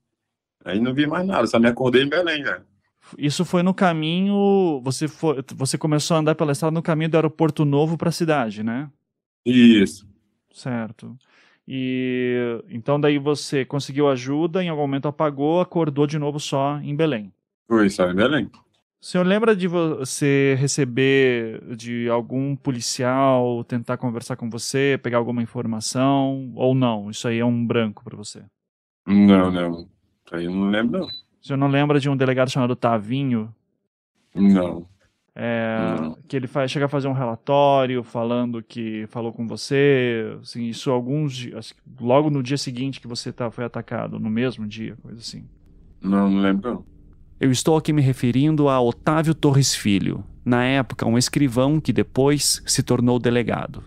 Aí 0.64 0.80
não 0.80 0.94
vi 0.94 1.06
mais 1.06 1.26
nada, 1.26 1.46
só 1.46 1.58
me 1.58 1.68
acordei 1.68 2.02
em 2.02 2.08
Belém, 2.08 2.42
né? 2.42 2.62
Isso 3.16 3.44
foi 3.44 3.62
no 3.62 3.72
caminho, 3.72 4.80
você 4.82 5.08
foi, 5.08 5.42
você 5.54 5.78
começou 5.78 6.16
a 6.16 6.20
andar 6.20 6.34
pela 6.34 6.52
estrada 6.52 6.74
no 6.74 6.82
caminho 6.82 7.10
do 7.10 7.16
aeroporto 7.16 7.64
novo 7.64 7.96
para 7.96 8.10
a 8.10 8.12
cidade, 8.12 8.62
né? 8.62 8.90
Isso. 9.46 10.06
Certo. 10.52 11.16
E 11.66 12.62
então 12.70 13.00
daí 13.00 13.18
você 13.18 13.64
conseguiu 13.64 14.08
ajuda, 14.08 14.62
em 14.62 14.68
algum 14.68 14.82
momento 14.82 15.08
apagou, 15.08 15.60
acordou 15.60 16.06
de 16.06 16.18
novo 16.18 16.40
só 16.40 16.78
em 16.78 16.94
Belém. 16.94 17.32
Foi 17.66 17.88
só 17.90 18.10
em 18.10 18.14
Belém. 18.14 18.50
O 19.00 19.06
senhor 19.06 19.24
lembra 19.24 19.54
de 19.54 19.68
você 19.68 20.56
receber 20.58 21.62
de 21.76 22.08
algum 22.08 22.56
policial 22.56 23.62
tentar 23.62 23.96
conversar 23.96 24.36
com 24.36 24.50
você, 24.50 24.98
pegar 25.00 25.18
alguma 25.18 25.40
informação 25.40 26.52
ou 26.56 26.74
não? 26.74 27.08
Isso 27.08 27.28
aí 27.28 27.38
é 27.38 27.44
um 27.44 27.64
branco 27.64 28.02
para 28.02 28.16
você. 28.16 28.42
Não, 29.06 29.52
não. 29.52 29.80
Isso 30.26 30.34
aí 30.34 30.44
eu 30.46 30.50
não 30.50 30.68
lembro, 30.68 31.00
não. 31.00 31.06
O 31.06 31.46
senhor 31.46 31.56
não 31.56 31.68
lembra 31.68 32.00
de 32.00 32.10
um 32.10 32.16
delegado 32.16 32.50
chamado 32.50 32.74
Tavinho? 32.74 33.54
Não. 34.34 34.86
É, 35.40 35.94
Não. 36.00 36.18
que 36.26 36.34
ele 36.34 36.48
faz, 36.48 36.68
chega 36.68 36.86
a 36.86 36.88
fazer 36.88 37.06
um 37.06 37.12
relatório 37.12 38.02
falando 38.02 38.60
que 38.60 39.06
falou 39.06 39.32
com 39.32 39.46
você, 39.46 40.36
assim, 40.42 40.64
isso 40.64 40.90
alguns 40.90 41.32
dias, 41.32 41.72
logo 42.00 42.28
no 42.28 42.42
dia 42.42 42.58
seguinte 42.58 43.00
que 43.00 43.06
você 43.06 43.32
tá, 43.32 43.48
foi 43.48 43.64
atacado, 43.64 44.18
no 44.18 44.28
mesmo 44.28 44.66
dia, 44.66 44.96
coisa 45.00 45.20
assim. 45.20 45.48
Não, 46.02 46.28
não 46.28 46.42
lembro, 46.42 46.72
não. 46.72 46.97
Eu 47.40 47.52
estou 47.52 47.76
aqui 47.76 47.92
me 47.92 48.02
referindo 48.02 48.68
a 48.68 48.80
Otávio 48.80 49.32
Torres 49.32 49.72
Filho, 49.72 50.24
na 50.44 50.64
época 50.64 51.06
um 51.06 51.16
escrivão 51.16 51.80
que 51.80 51.92
depois 51.92 52.60
se 52.66 52.82
tornou 52.82 53.16
delegado. 53.20 53.84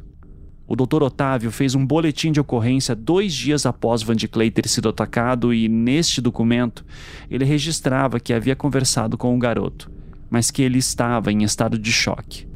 O 0.65 0.73
Dr. 0.73 1.03
Otávio 1.03 1.51
fez 1.51 1.75
um 1.75 1.85
boletim 1.85 2.31
de 2.31 2.39
ocorrência 2.39 2.95
dois 2.95 3.33
dias 3.33 3.65
após 3.65 4.03
Van 4.03 4.15
de 4.15 4.29
Clay 4.29 4.49
ter 4.49 4.69
sido 4.69 4.87
atacado 4.87 5.53
e, 5.53 5.67
neste 5.67 6.21
documento, 6.21 6.85
ele 7.29 7.43
registrava 7.43 8.21
que 8.21 8.33
havia 8.33 8.55
conversado 8.55 9.17
com 9.17 9.35
o 9.35 9.39
garoto, 9.39 9.91
mas 10.29 10.49
que 10.49 10.61
ele 10.61 10.77
estava 10.77 11.29
em 11.29 11.43
estado 11.43 11.77
de 11.77 11.91
choque. 11.91 12.47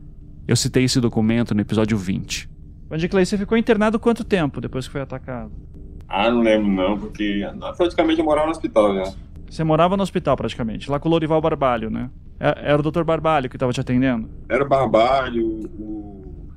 Eu 0.47 0.55
citei 0.55 0.85
esse 0.85 1.01
documento 1.01 1.53
no 1.53 1.59
episódio 1.59 1.97
20. 1.97 2.49
Van 2.89 2.97
de 2.97 3.09
Clay, 3.09 3.25
você 3.25 3.37
ficou 3.37 3.57
internado 3.57 3.99
quanto 3.99 4.23
tempo 4.23 4.61
depois 4.61 4.85
que 4.87 4.93
foi 4.93 5.01
atacado? 5.01 5.51
Ah, 6.07 6.31
não 6.31 6.39
lembro, 6.39 6.71
não, 6.71 6.97
porque 6.97 7.41
praticamente 7.75 8.19
eu 8.19 8.25
morava 8.25 8.45
no 8.45 8.53
hospital 8.53 8.95
já. 8.95 9.13
Você 9.49 9.63
morava 9.63 9.95
no 9.95 10.03
hospital 10.03 10.35
praticamente, 10.35 10.89
lá 10.89 10.99
com 10.99 11.07
o 11.07 11.11
Lorival 11.11 11.39
Barbalho, 11.41 11.89
né? 11.89 12.09
É- 12.39 12.71
Era 12.71 12.79
o 12.81 12.91
Dr. 12.91 13.03
Barbalho 13.03 13.49
que 13.49 13.55
estava 13.55 13.71
te 13.71 13.79
atendendo? 13.79 14.29
Era 14.49 14.63
o 14.63 14.67
Barbalho, 14.67 15.45
o. 15.79 16.49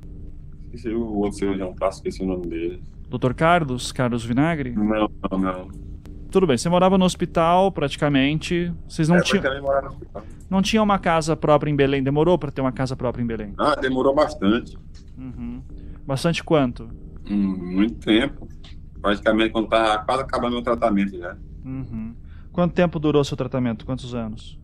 Esqueci 0.65 0.89
o 0.93 1.01
outro 1.17 1.37
cirurgião 1.37 1.73
plástico, 1.73 2.07
esqueci 2.07 2.23
o 2.23 2.27
nome 2.31 2.47
dele. 2.47 2.83
Dr. 3.09 3.33
Carlos? 3.33 3.91
Carlos 3.91 4.23
Vinagre? 4.23 4.71
Não, 4.71 5.09
não, 5.31 5.39
não. 5.39 5.67
Tudo 6.29 6.45
bem, 6.45 6.57
você 6.57 6.69
morava 6.69 6.95
no 6.97 7.05
hospital 7.05 7.71
praticamente. 7.71 8.71
Vocês 8.87 9.09
não, 9.09 9.17
é, 9.17 9.21
tinham, 9.21 9.41
praticamente 9.41 9.65
morava 9.65 9.87
no 9.87 9.93
hospital. 9.93 10.23
não 10.49 10.61
tinham 10.61 10.83
uma 10.83 10.99
casa 10.99 11.35
própria 11.35 11.71
em 11.71 11.75
Belém? 11.75 12.03
Demorou 12.03 12.37
para 12.37 12.51
ter 12.51 12.61
uma 12.61 12.71
casa 12.71 12.95
própria 12.95 13.23
em 13.23 13.25
Belém? 13.25 13.53
Ah, 13.57 13.73
demorou 13.75 14.13
bastante. 14.13 14.77
Uhum. 15.17 15.61
Bastante 16.05 16.43
quanto? 16.43 16.87
Hum, 17.29 17.57
muito 17.75 17.95
tempo. 17.95 18.47
Praticamente 19.01 19.51
quando 19.51 19.69
tava 19.69 19.97
quase 20.03 20.21
acabando 20.21 20.53
meu 20.53 20.61
tratamento 20.61 21.17
já. 21.17 21.35
Uhum. 21.65 22.13
Quanto 22.51 22.73
tempo 22.73 22.99
durou 22.99 23.23
seu 23.23 23.37
tratamento? 23.37 23.85
Quantos 23.85 24.13
anos? 24.13 24.59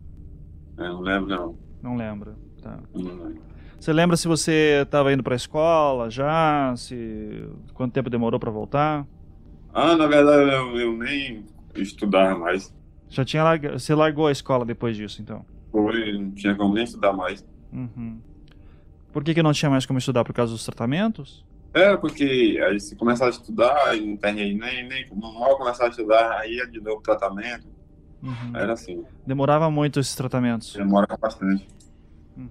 É, 0.78 0.82
não 0.88 1.00
lembro, 1.00 1.28
não. 1.28 1.58
Não 1.82 1.96
lembra. 1.96 2.34
Tá. 2.62 2.78
Não 2.94 3.02
lembro. 3.02 3.42
Você 3.78 3.92
lembra 3.92 4.16
se 4.16 4.26
você 4.26 4.80
estava 4.82 5.12
indo 5.12 5.22
para 5.22 5.34
a 5.34 5.36
escola 5.36 6.10
já? 6.10 6.74
Se 6.76 7.48
quanto 7.74 7.92
tempo 7.92 8.10
demorou 8.10 8.40
para 8.40 8.50
voltar? 8.50 9.06
Ah, 9.72 9.94
na 9.94 10.06
verdade 10.06 10.50
eu, 10.50 10.76
eu 10.78 10.96
nem 10.96 11.44
estudava 11.74 12.38
mais. 12.38 12.74
Já 13.08 13.24
tinha 13.24 13.44
larga... 13.44 13.78
você 13.78 13.94
largou 13.94 14.26
a 14.26 14.32
escola 14.32 14.64
depois 14.64 14.96
disso, 14.96 15.22
então? 15.22 15.44
Foi, 15.70 16.12
não 16.12 16.30
tinha 16.32 16.54
como 16.54 16.74
nem 16.74 16.84
estudar 16.84 17.12
mais. 17.12 17.46
Uhum. 17.72 18.18
Por 19.12 19.22
que, 19.22 19.34
que 19.34 19.42
não 19.42 19.52
tinha 19.52 19.70
mais 19.70 19.86
como 19.86 19.98
estudar 19.98 20.24
por 20.24 20.32
causa 20.32 20.52
dos 20.52 20.64
tratamentos? 20.64 21.44
É, 21.72 21.94
porque 21.96 22.58
aí 22.66 22.80
se 22.80 22.96
começar 22.96 23.26
a 23.26 23.30
estudar, 23.30 23.94
não 23.96 24.16
tem 24.16 24.34
nem, 24.34 24.88
nem 24.88 25.06
mal 25.14 25.58
começar 25.58 25.86
a 25.86 25.88
estudar, 25.88 26.38
aí 26.38 26.54
ia 26.54 26.66
de 26.66 26.80
novo 26.80 27.02
tratamento. 27.02 27.66
Uhum. 28.22 28.52
Era 28.54 28.72
assim, 28.72 29.04
Demorava 29.26 29.70
muito 29.70 30.00
esses 30.00 30.14
tratamentos. 30.14 30.72
demora 30.74 31.16
bastante. 31.16 31.66
Uhum. 32.36 32.48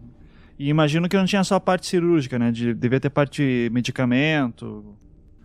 E 0.58 0.70
imagino 0.70 1.10
que 1.10 1.18
não 1.18 1.26
tinha 1.26 1.44
só 1.44 1.56
a 1.56 1.60
parte 1.60 1.86
cirúrgica, 1.88 2.40
né? 2.40 2.52
De, 2.52 2.74
devia 2.74 3.00
ter 3.00 3.10
parte 3.10 3.42
de 3.42 3.70
medicamento. 3.74 4.96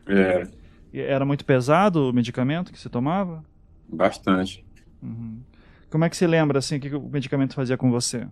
É, 0.07 0.47
Era 0.93 1.25
muito 1.25 1.45
pesado 1.45 2.11
o 2.11 2.13
medicamento 2.13 2.73
que 2.73 2.79
você 2.79 2.89
tomava? 2.89 3.45
bastante. 3.93 4.65
Uhum. 5.03 5.41
Como 5.91 6.05
é 6.05 6.09
que 6.09 6.17
você 6.17 6.25
lembra, 6.27 6.61
assim, 6.61 6.77
o 6.77 6.81
que 6.81 6.89
que 6.91 6.95
o 6.95 7.03
medicamento 7.09 7.55
fazia 7.55 7.77
com 7.77 7.91
você? 7.91 8.25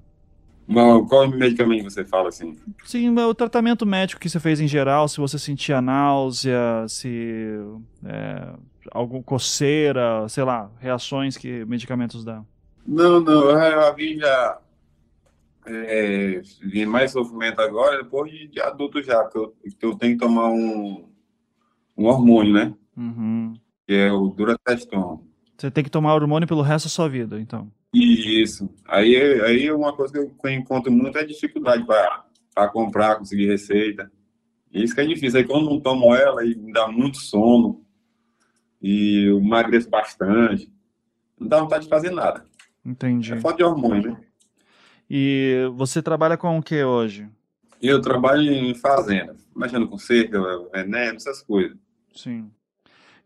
Bom, 0.68 1.04
qual 1.06 1.26
medicamento 1.28 1.90
você 1.90 2.04
fala 2.04 2.28
assim? 2.28 2.56
Sim, 2.84 3.08
o 3.18 3.34
tratamento 3.34 3.84
médico 3.84 4.20
que 4.20 4.28
você 4.28 4.38
fez 4.38 4.60
em 4.60 4.68
geral, 4.68 5.08
se 5.08 5.16
você 5.16 5.38
sentia 5.38 5.80
náusea, 5.82 6.84
se 6.86 7.58
é, 8.04 8.52
alguma 8.92 9.22
coceira, 9.22 10.28
sei 10.28 10.44
lá, 10.44 10.70
reações 10.78 11.36
que 11.36 11.64
medicamentos 11.64 12.24
dão. 12.24 12.46
Não, 12.86 13.20
não, 13.20 13.50
eu 13.50 13.94
vim 13.94 14.18
já 14.18 14.58
é, 15.68 16.40
vim 16.62 16.86
mais 16.86 17.12
sofrimento 17.12 17.60
agora 17.60 18.02
depois 18.02 18.32
de, 18.32 18.60
adulto 18.60 19.02
já, 19.02 19.24
que 19.24 19.38
eu, 19.38 19.54
que 19.78 19.86
eu 19.86 19.94
tenho 19.96 20.14
que 20.14 20.24
tomar 20.24 20.48
um, 20.48 21.08
um 21.96 22.06
hormônio, 22.06 22.52
né? 22.52 22.74
Uhum. 22.96 23.54
Que 23.86 23.94
é 23.94 24.12
o 24.12 24.28
Durateston. 24.28 25.22
Você 25.56 25.70
tem 25.70 25.84
que 25.84 25.90
tomar 25.90 26.14
hormônio 26.14 26.48
pelo 26.48 26.62
resto 26.62 26.86
da 26.86 26.90
sua 26.90 27.08
vida, 27.08 27.40
então. 27.40 27.70
Isso. 27.92 28.68
Aí, 28.86 29.16
aí 29.42 29.70
uma 29.72 29.92
coisa 29.92 30.12
que 30.12 30.18
eu 30.18 30.52
encontro 30.52 30.92
muito 30.92 31.18
é 31.18 31.24
dificuldade 31.24 31.84
para 31.84 32.68
comprar, 32.68 33.16
conseguir 33.16 33.48
receita. 33.48 34.10
Isso 34.72 34.94
que 34.94 35.00
é 35.00 35.06
difícil. 35.06 35.40
Aí 35.40 35.46
quando 35.46 35.70
não 35.70 35.80
tomo 35.80 36.14
ela, 36.14 36.42
aí 36.42 36.54
me 36.54 36.72
dá 36.72 36.86
muito 36.86 37.18
sono. 37.18 37.82
E 38.80 39.28
eu 39.28 39.38
emagreço 39.38 39.88
bastante. 39.88 40.70
Não 41.38 41.48
dá 41.48 41.60
vontade 41.60 41.84
de 41.84 41.90
fazer 41.90 42.10
nada. 42.10 42.44
Entendi. 42.84 43.32
É 43.32 43.40
falta 43.40 43.58
de 43.58 43.64
hormônio, 43.64 44.12
né? 44.12 44.20
E 45.10 45.70
você 45.74 46.02
trabalha 46.02 46.36
com 46.36 46.58
o 46.58 46.62
que 46.62 46.82
hoje? 46.82 47.28
Eu 47.80 48.00
trabalho 48.00 48.42
em 48.42 48.74
fazenda, 48.74 49.36
mexendo 49.54 49.88
com 49.88 49.96
cerca, 49.96 50.40
veneno, 50.72 51.16
essas 51.16 51.42
coisas. 51.42 51.76
Sim. 52.14 52.50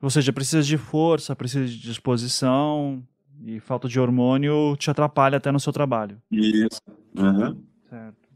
Ou 0.01 0.11
seja, 0.11 0.33
precisa 0.33 0.63
de 0.63 0.77
força, 0.77 1.35
precisa 1.35 1.67
de 1.67 1.81
disposição, 1.81 3.03
e 3.45 3.59
falta 3.61 3.89
de 3.89 3.99
hormônio 3.99 4.77
te 4.77 4.91
atrapalha 4.91 5.37
até 5.39 5.51
no 5.51 5.59
seu 5.59 5.73
trabalho. 5.73 6.21
Isso. 6.31 6.81
Uhum. 7.17 7.63
Certo. 7.89 8.29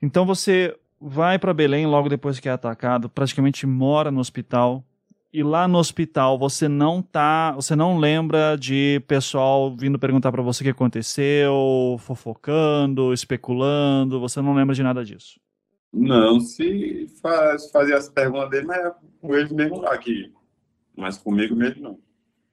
Então 0.00 0.26
você 0.26 0.76
vai 1.00 1.38
para 1.38 1.54
Belém 1.54 1.86
logo 1.86 2.08
depois 2.08 2.38
que 2.38 2.48
é 2.48 2.52
atacado, 2.52 3.08
praticamente 3.08 3.66
mora 3.66 4.10
no 4.10 4.20
hospital. 4.20 4.84
E 5.32 5.42
lá 5.42 5.66
no 5.66 5.78
hospital 5.78 6.38
você 6.38 6.68
não 6.68 7.00
tá, 7.00 7.52
você 7.52 7.74
não 7.74 7.98
lembra 7.98 8.54
de 8.54 9.02
pessoal 9.08 9.74
vindo 9.74 9.98
perguntar 9.98 10.30
para 10.30 10.42
você 10.42 10.62
o 10.62 10.64
que 10.64 10.70
aconteceu, 10.70 11.96
fofocando, 12.00 13.14
especulando, 13.14 14.20
você 14.20 14.42
não 14.42 14.54
lembra 14.54 14.74
de 14.74 14.82
nada 14.82 15.02
disso. 15.02 15.40
Não, 15.90 16.38
se 16.38 17.06
faz, 17.22 17.70
fazia 17.70 17.96
as 17.96 18.10
perguntas 18.10 18.50
dele, 18.50 18.66
mas 18.66 18.84
é 18.84 18.92
com 19.20 19.34
eles 19.34 19.50
mesmo 19.52 19.80
lá 19.80 19.94
aqui. 19.94 20.30
Mas 20.94 21.16
comigo 21.16 21.56
mesmo 21.56 21.82
não. 21.82 21.98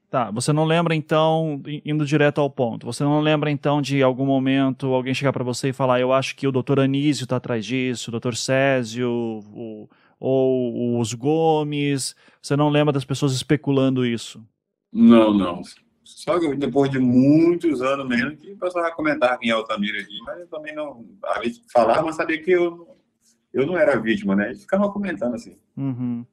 Tá, 0.09 0.31
você 0.31 0.51
não 0.51 0.65
lembra 0.65 0.95
então, 0.95 1.61
indo 1.85 2.05
direto 2.05 2.41
ao 2.41 2.49
ponto, 2.49 2.85
você 2.85 3.03
não 3.03 3.19
lembra 3.19 3.51
então 3.51 3.79
de 3.79 4.01
algum 4.01 4.25
momento 4.25 4.87
alguém 4.87 5.13
chegar 5.13 5.31
para 5.31 5.43
você 5.43 5.69
e 5.69 5.73
falar: 5.73 5.99
Eu 5.99 6.11
acho 6.11 6.35
que 6.35 6.47
o 6.47 6.51
doutor 6.51 6.79
Anísio 6.79 7.25
está 7.25 7.35
atrás 7.35 7.63
disso, 7.63 8.09
o 8.09 8.11
doutor 8.11 8.35
Césio, 8.35 9.07
o, 9.09 9.87
ou 10.19 10.99
os 10.99 11.13
Gomes? 11.13 12.15
Você 12.41 12.55
não 12.55 12.69
lembra 12.69 12.91
das 12.91 13.05
pessoas 13.05 13.33
especulando 13.33 14.05
isso? 14.05 14.43
Não, 14.91 15.33
não. 15.33 15.61
Só 16.03 16.39
que 16.39 16.55
depois 16.55 16.89
de 16.89 16.99
muitos 16.99 17.81
anos 17.81 18.07
mesmo 18.07 18.35
que 18.35 18.51
o 18.51 18.57
pessoal 18.57 18.83
vai 18.83 18.93
comentar 18.93 19.37
em 19.41 19.51
Altamira 19.51 20.01
aqui, 20.01 20.17
mas 20.25 20.39
eu 20.39 20.47
também 20.47 20.73
não. 20.73 21.05
A 21.23 21.43
gente 21.43 21.61
falava, 21.71 22.01
mas 22.01 22.15
sabia 22.15 22.41
que 22.41 22.51
eu, 22.51 22.97
eu 23.53 23.67
não 23.67 23.77
era 23.77 23.99
vítima, 23.99 24.35
né? 24.35 24.47
Eles 24.47 24.61
ficavam 24.61 24.91
comentando 24.91 25.35
assim. 25.35 25.55
Uhum. 25.77 26.25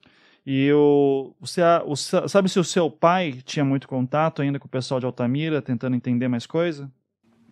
E 0.46 0.72
o, 0.72 1.34
você, 1.40 1.60
o, 1.84 1.94
sabe 1.94 2.48
se 2.48 2.58
o 2.58 2.64
seu 2.64 2.90
pai 2.90 3.40
tinha 3.44 3.64
muito 3.64 3.86
contato 3.86 4.40
ainda 4.40 4.58
com 4.58 4.66
o 4.66 4.70
pessoal 4.70 4.98
de 4.98 5.04
Altamira, 5.04 5.60
tentando 5.60 5.96
entender 5.96 6.28
mais 6.28 6.46
coisa? 6.46 6.90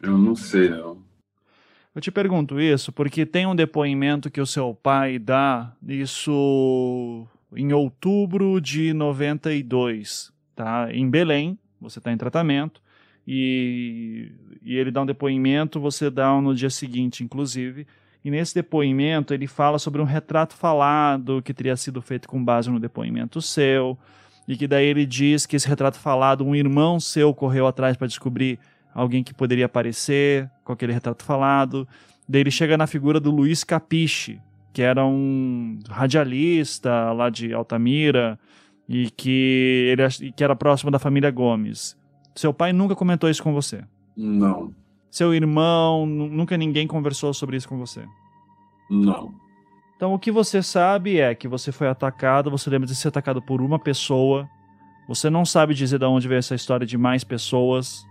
Eu 0.01 0.17
não 0.17 0.35
sei, 0.35 0.71
não. 0.71 1.04
Eu 1.95 2.01
te 2.01 2.11
pergunto 2.11 2.61
isso 2.61 2.91
porque 2.91 3.25
tem 3.25 3.47
um 3.47 3.55
depoimento 3.55 4.29
que 4.29 4.41
o 4.41 4.47
seu 4.47 4.75
pai 4.75 5.17
dá, 5.17 5.73
isso 5.87 7.25
em 7.55 7.73
outubro 7.73 8.61
de 8.61 8.93
92, 8.93 10.33
tá? 10.57 10.89
Em 10.93 11.09
Belém, 11.09 11.57
você 11.81 12.01
está 12.01 12.13
em 12.13 12.17
tratamento, 12.17 12.83
e, 13.25 14.33
e 14.61 14.77
ele 14.77 14.91
dá 14.91 15.03
um 15.03 15.07
depoimento, 15.07 15.79
você 15.79 16.11
dá 16.11 16.35
um 16.35 16.41
no 16.41 16.55
dia 16.55 16.69
seguinte, 16.69 17.23
inclusive, 17.23 17.87
e 18.25 18.31
nesse 18.31 18.57
depoimento 18.57 19.33
ele 19.33 19.47
fala 19.47 19.79
sobre 19.79 20.03
um 20.03 20.05
retrato 20.05 20.55
falado 20.55 21.43
que 21.43 21.55
teria 21.55 21.77
sido 21.77 22.03
feito 22.03 22.27
com 22.27 22.45
base 22.45 22.71
no 22.71 22.81
depoimento 22.81 23.41
seu, 23.41 23.97
e 24.49 24.57
que 24.57 24.67
daí 24.67 24.87
ele 24.87 25.07
diz 25.07 25.47
que 25.47 25.55
esse 25.55 25.69
retrato 25.69 25.99
falado, 25.99 26.45
um 26.45 26.57
irmão 26.57 26.99
seu 26.99 27.33
correu 27.33 27.69
atrás 27.69 27.97
para 27.97 28.09
descobrir 28.09 28.59
alguém 28.95 29.25
que 29.25 29.35
poderia 29.35 29.67
aparecer 29.67 30.49
com 30.63 30.73
aquele 30.73 30.93
retrato 30.93 31.25
falado. 31.25 31.87
Daí 32.29 32.41
ele 32.43 32.51
chega 32.51 32.79
na 32.79 32.87
figura 32.87 33.19
do 33.19 33.31
Luiz 33.31 33.65
Capiche, 33.65 34.41
que 34.73 34.81
era 34.81 35.05
um 35.05 35.81
radialista 35.89 37.13
lá 37.13 37.29
de 37.29 37.53
Altamira 37.53 38.39
e 38.89 39.11
que 39.11 39.89
ele 39.91 40.33
que 40.33 40.45
era 40.45 40.55
próximo 40.55 40.91
da 40.91 40.99
família 40.99 41.31
Gomes. 41.31 41.97
Seu 42.35 42.55
pai 42.55 42.73
nunca 42.73 42.95
comentou 42.95 43.29
isso 43.29 43.43
com 43.43 43.53
você? 43.53 43.85
Não. 44.17 44.73
Seu 45.11 45.35
irmão, 45.35 46.07
nunca 46.07 46.57
ninguém 46.57 46.87
conversou 46.87 47.33
sobre 47.35 47.57
isso 47.57 47.69
com 47.69 47.79
você? 47.79 48.05
Não. 48.91 49.35
Então 49.97 50.13
o 50.13 50.19
que 50.19 50.31
você 50.31 50.63
sabe 50.63 51.19
é 51.19 51.35
que 51.35 51.47
você 51.47 51.71
foi 51.71 51.89
atacado, 51.89 52.51
você 52.51 52.69
lembra 52.69 52.87
de 52.87 52.95
ser 52.95 53.09
atacado 53.09 53.41
por 53.41 53.61
uma 53.61 53.79
pessoa. 53.79 54.49
Você 55.07 55.29
não 55.29 55.45
sabe 55.45 55.75
dizer 55.75 55.99
de 55.99 56.05
onde 56.05 56.27
veio 56.27 56.39
essa 56.39 56.55
história 56.55 56.87
de 56.87 56.97
mais 56.97 57.23
pessoas 57.23 58.05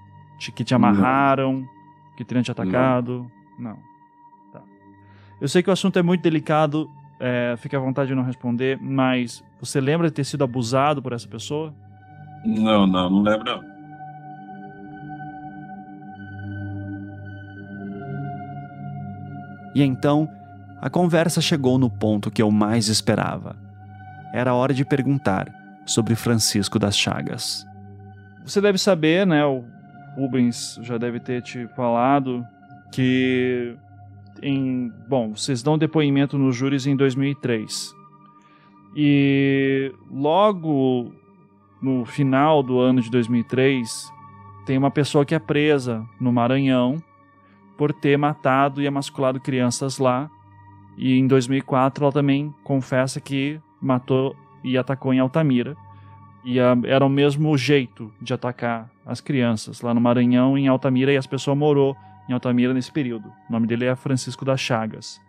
que 0.52 0.64
te 0.64 0.74
amarraram, 0.74 1.54
não. 1.54 1.70
que 2.18 2.24
teriam 2.24 2.44
te 2.44 2.52
atacado. 2.52 3.30
Não. 3.58 3.72
não. 3.72 3.78
Tá. 4.52 4.62
Eu 5.40 5.48
sei 5.48 5.64
que 5.64 5.70
o 5.70 5.74
assunto 5.74 5.98
é 5.98 6.02
muito 6.02 6.22
delicado, 6.22 6.90
é, 7.20 7.56
fique 7.58 7.76
à 7.76 7.80
vontade 7.80 8.10
de 8.10 8.16
não 8.16 8.24
responder, 8.24 8.80
mas 8.82 9.44
você 9.60 9.80
lembra 9.80 10.08
de 10.08 10.14
ter 10.14 10.24
sido 10.24 10.44
abusado 10.44 11.02
por 11.02 11.14
essa 11.14 11.28
pessoa? 11.28 11.74
Não, 12.46 12.86
não, 12.86 13.10
não 13.10 13.22
lembro 13.22 13.46
não. 13.46 13.74
E 19.76 19.82
então, 19.82 20.30
a 20.82 20.90
conversa 20.90 21.42
chegou 21.42 21.80
no 21.80 21.90
ponto 21.90 22.30
que 22.30 22.42
eu 22.42 22.52
mais 22.52 22.88
esperava. 22.88 23.56
Era 24.34 24.54
hora 24.54 24.74
de 24.74 24.86
perguntar 24.86 25.48
sobre 25.86 26.16
Francisco 26.16 26.78
das 26.78 26.98
Chagas. 26.98 27.66
Você 28.46 28.60
deve 28.60 28.78
saber, 28.78 29.26
né? 29.26 29.46
O 29.46 29.64
Rubens 30.16 30.80
já 30.84 30.98
deve 30.98 31.20
ter 31.20 31.42
te 31.42 31.68
falado 31.76 32.44
que 32.92 33.76
em, 34.42 34.92
bom, 35.08 35.36
vocês 35.36 35.64
dão 35.64 35.78
depoimento 35.78 36.38
nos 36.38 36.56
júris 36.56 36.86
em 36.86 36.96
2003. 36.96 37.94
E 38.96 39.92
logo 40.12 41.12
no 41.82 42.06
final 42.06 42.64
do 42.64 42.80
ano 42.80 43.02
de 43.02 43.10
2003, 43.10 44.12
tem 44.66 44.78
uma 44.78 44.92
pessoa 44.92 45.26
que 45.26 45.36
é 45.36 45.40
presa 45.40 46.06
no 46.20 46.32
Maranhão 46.32 47.04
por 47.78 47.92
ter 47.92 48.18
matado 48.18 48.82
e 48.82 48.86
emasculado 48.86 49.40
crianças 49.40 49.98
lá. 49.98 50.30
E 50.98 51.18
em 51.18 51.28
2004 51.28 52.06
ela 52.06 52.14
também 52.14 52.54
confessa 52.64 53.20
que 53.20 53.60
matou 53.82 54.36
e 54.64 54.78
atacou 54.78 55.14
em 55.14 55.20
Altamira. 55.20 55.76
E 56.44 56.60
a, 56.60 56.76
era 56.86 57.06
o 57.06 57.10
mesmo 57.10 57.58
jeito 57.58 58.12
de 58.22 58.34
atacar 58.34 58.90
as 59.06 59.22
crianças 59.22 59.82
lá 59.82 59.94
no 59.94 60.02
Maranhão, 60.02 60.58
em 60.58 60.68
Altamira, 60.68 61.14
e 61.14 61.18
as 61.18 61.28
pessoas 61.28 61.58
morou 61.58 61.96
em 62.30 62.34
Altamira 62.34 62.74
nesse 62.74 62.92
período. 62.92 63.32
O 63.50 63.52
nome 63.52 63.68
dele 63.68 63.86
é 63.86 63.96
Francisco 63.96 64.44
das 64.44 64.60
Chagas. 64.60 65.20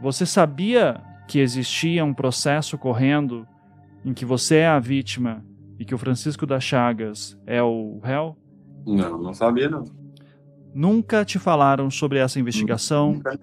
Você 0.00 0.24
sabia 0.24 1.00
que 1.28 1.38
existia 1.38 2.04
um 2.04 2.14
processo 2.14 2.76
correndo 2.76 3.46
em 4.04 4.12
que 4.12 4.24
você 4.24 4.56
é 4.56 4.66
a 4.66 4.78
vítima 4.78 5.44
e 5.78 5.84
que 5.84 5.94
o 5.94 5.98
Francisco 5.98 6.46
das 6.46 6.64
Chagas 6.64 7.38
é 7.46 7.62
o 7.62 8.00
réu? 8.02 8.36
Não, 8.86 9.22
não 9.22 9.34
sabia 9.34 9.68
não. 9.68 9.84
Nunca 10.74 11.24
te 11.24 11.38
falaram 11.38 11.90
sobre 11.90 12.18
essa 12.18 12.38
investigação? 12.38 13.14
Nunca, 13.14 13.38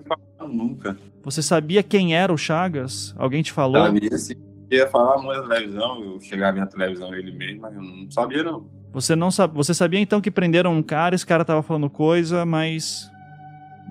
nunca. 0.48 0.98
Você 1.24 1.42
sabia 1.42 1.84
quem 1.84 2.16
era 2.16 2.34
o 2.34 2.38
Chagas? 2.38 3.14
Alguém 3.18 3.44
te 3.44 3.52
falou? 3.52 3.86
Sabia, 3.86 4.18
sim. 4.18 4.36
Ia 4.70 4.88
falar 4.88 5.22
muito 5.22 5.44
na 5.44 5.56
televisão, 5.56 6.04
eu 6.04 6.20
chegava 6.20 6.58
na 6.58 6.68
televisão 6.68 7.14
ele 7.16 7.32
mesmo, 7.32 7.62
mas 7.62 7.74
eu 7.76 7.82
não 7.82 8.12
sabia 8.12 8.44
não. 8.44 8.66
Você 8.92 9.16
não 9.16 9.32
sabe, 9.32 9.54
você 9.54 9.74
sabia 9.74 10.00
então 10.00 10.20
que 10.20 10.32
prenderam 10.32 10.74
um 10.74 10.84
cara, 10.84 11.16
esse 11.16 11.26
cara 11.26 11.46
tava 11.46 11.62
falando 11.64 11.90
coisa, 11.90 12.46
mas 12.46 13.10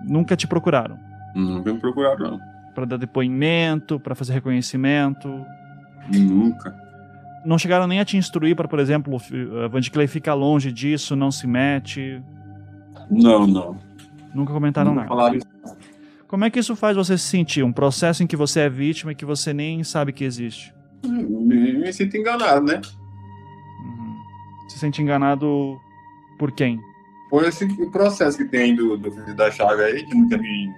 nunca 0.05 0.37
te 0.37 0.47
procuraram? 0.47 0.99
Nunca 1.35 1.73
me 1.73 1.81
procuraram 1.81 2.33
não. 2.33 2.41
Para 2.75 2.85
dar 2.85 2.99
depoimento, 2.99 3.99
para 3.99 4.15
fazer 4.15 4.35
reconhecimento? 4.35 5.29
Nunca. 6.13 6.75
Não 7.45 7.57
chegaram 7.57 7.87
nem 7.87 8.01
a 8.01 8.05
te 8.05 8.17
instruir 8.17 8.55
para, 8.57 8.69
por 8.69 8.79
exemplo, 8.79 9.17
Vandiclay 9.71 10.07
fica 10.07 10.35
longe 10.35 10.71
disso, 10.73 11.17
não 11.17 11.31
se 11.31 11.47
mete? 11.47 12.23
Não, 13.11 13.47
não. 13.47 13.79
Nunca 14.35 14.53
comentaram 14.53 14.95
nada. 14.95 15.09
Falaram 15.09 15.37
isso. 15.37 15.47
Como 16.29 16.45
é 16.45 16.51
que 16.51 16.59
isso 16.59 16.75
faz 16.75 16.97
você 16.97 17.17
se 17.17 17.25
sentir? 17.25 17.63
Um 17.63 17.73
processo 17.73 18.23
em 18.23 18.27
que 18.27 18.37
você 18.37 18.61
é 18.61 18.69
vítima 18.69 19.13
e 19.13 19.15
que 19.15 19.25
você 19.25 19.53
nem 19.53 19.85
sabe 19.85 20.13
que 20.13 20.25
existe? 20.25 20.75
Me, 21.05 21.73
me 21.75 21.93
sinto 21.93 22.17
enganado, 22.17 22.67
né? 22.67 22.81
Uhum. 23.81 24.17
Se 24.69 24.79
sente 24.79 25.01
enganado 25.01 25.79
por 26.39 26.51
quem? 26.53 26.81
por 27.31 27.45
esse 27.45 27.67
processo 27.91 28.39
que 28.39 28.45
tem 28.45 28.75
do, 28.75 28.97
do 28.97 29.35
da 29.35 29.51
chave 29.51 29.83
aí, 29.83 30.05
que 30.05 30.15
nunca 30.15 30.39
me, 30.39 30.73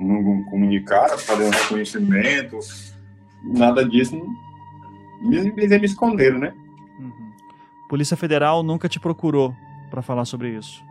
não 0.00 0.44
comunicaram, 0.44 1.16
fazer 1.18 1.44
um 1.44 1.50
reconhecimento, 1.50 2.58
nada 3.42 3.84
disso, 3.88 4.16
me, 5.20 5.40
me, 5.52 5.66
me 5.66 5.86
esconderam, 5.86 6.38
né? 6.38 6.52
Uhum. 6.98 7.32
Polícia 7.88 8.16
Federal 8.16 8.62
nunca 8.62 8.88
te 8.88 8.98
procurou 8.98 9.54
para 9.90 10.02
falar 10.02 10.24
sobre 10.24 10.56
isso? 10.56 10.82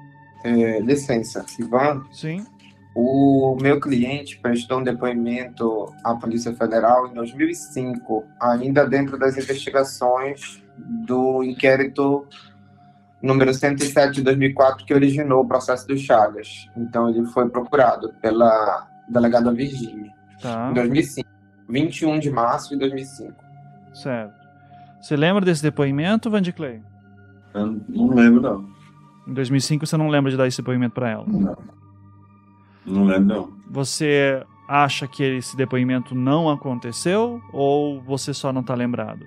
É, 0.44 0.80
licença, 0.80 1.46
Ivan. 1.60 2.06
Sim. 2.12 2.46
O 2.94 3.58
meu 3.62 3.80
cliente 3.80 4.38
prestou 4.40 4.80
um 4.80 4.84
depoimento 4.84 5.94
à 6.04 6.14
Polícia 6.16 6.54
Federal 6.54 7.08
em 7.08 7.14
2005, 7.14 8.26
ainda 8.40 8.86
dentro 8.86 9.18
das 9.18 9.38
investigações 9.38 10.62
do 10.78 11.42
inquérito 11.44 12.28
número 13.22 13.54
107 13.54 14.16
de 14.16 14.22
2004 14.24 14.86
que 14.86 14.94
originou 14.94 15.44
o 15.44 15.48
processo 15.48 15.88
do 15.88 15.98
Chagas. 15.98 16.68
Então 16.76 17.10
ele 17.10 17.26
foi 17.28 17.48
procurado 17.50 18.14
pela 18.22 18.88
delegada 19.08 19.54
Virginia 19.54 20.12
tá. 20.42 20.70
em 20.70 20.74
2005, 20.74 21.30
21 21.70 22.20
de 22.20 22.30
março 22.30 22.70
de 22.70 22.78
2005. 22.78 23.34
Certo. 23.94 24.34
Você 25.02 25.16
lembra 25.16 25.46
desse 25.46 25.64
depoimento, 25.64 26.30
Vandiclay? 26.30 26.82
Eu 27.54 27.80
não 27.88 28.08
lembro 28.10 28.42
não. 28.42 28.70
Em 29.28 29.34
2005 29.34 29.86
você 29.86 29.98
não 29.98 30.10
lembra 30.10 30.32
de 30.32 30.38
dar 30.38 30.48
esse 30.48 30.58
depoimento 30.58 30.96
para 30.96 31.10
ela? 31.10 31.26
Não. 31.28 31.81
Não 32.86 33.06
lembro 33.06 33.36
não. 33.36 33.54
Você 33.70 34.44
acha 34.68 35.08
que 35.08 35.24
esse 35.24 35.56
depoimento 35.56 36.16
não 36.16 36.50
aconteceu 36.50 37.42
ou 37.52 38.02
você 38.02 38.34
só 38.34 38.52
não 38.54 38.62
está 38.62 38.74
lembrado? 38.74 39.26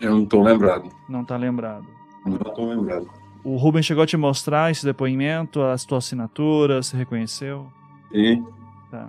Eu 0.00 0.12
não 0.12 0.22
estou 0.24 0.42
lembrado. 0.42 0.88
Não 1.08 1.22
está 1.22 1.36
lembrado. 1.36 1.86
Não 2.24 2.36
estou 2.36 2.68
lembrado. 2.68 3.08
O 3.44 3.56
Ruben 3.56 3.82
chegou 3.82 4.02
a 4.02 4.06
te 4.06 4.16
mostrar 4.16 4.70
esse 4.70 4.84
depoimento, 4.84 5.62
a 5.62 5.78
sua 5.78 5.98
assinatura, 5.98 6.82
você 6.82 6.96
reconheceu? 6.96 7.72
Sim. 8.12 8.44
Tá. 8.90 9.08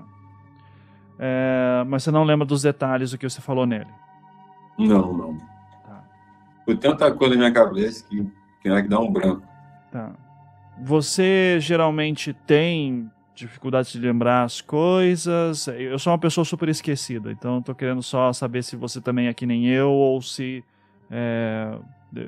É, 1.18 1.84
mas 1.88 2.04
você 2.04 2.12
não 2.12 2.24
lembra 2.24 2.46
dos 2.46 2.62
detalhes 2.62 3.12
do 3.12 3.18
que 3.18 3.30
você 3.30 3.42
falou 3.42 3.66
nele? 3.66 3.90
Não, 4.78 5.14
não. 5.14 5.38
Tá. 5.84 6.04
Foi 6.64 6.78
tanta 6.78 7.12
coisa 7.12 7.36
na 7.36 7.40
minha 7.42 7.52
cabeça 7.52 8.06
que 8.08 8.26
tem 8.64 8.84
que 8.84 8.88
dar 8.88 9.00
um 9.00 9.12
branco. 9.12 9.42
Tá. 9.92 10.12
Você 10.82 11.58
geralmente 11.60 12.34
tem 12.34 13.12
dificuldade 13.40 13.92
de 13.92 14.00
lembrar 14.00 14.44
as 14.44 14.62
coisas? 14.62 15.68
Eu 15.68 15.98
sou 15.98 16.12
uma 16.12 16.20
pessoa 16.20 16.46
super 16.46 16.70
esquecida, 16.70 17.32
então 17.32 17.60
estou 17.60 17.74
querendo 17.74 18.04
só 18.04 18.32
saber 18.34 18.64
se 18.64 18.76
você 18.76 19.00
também 19.02 19.28
é 19.28 19.34
que 19.34 19.46
nem 19.46 19.68
eu 19.68 19.90
ou 19.90 20.22
se 20.22 20.64
é, 21.10 21.78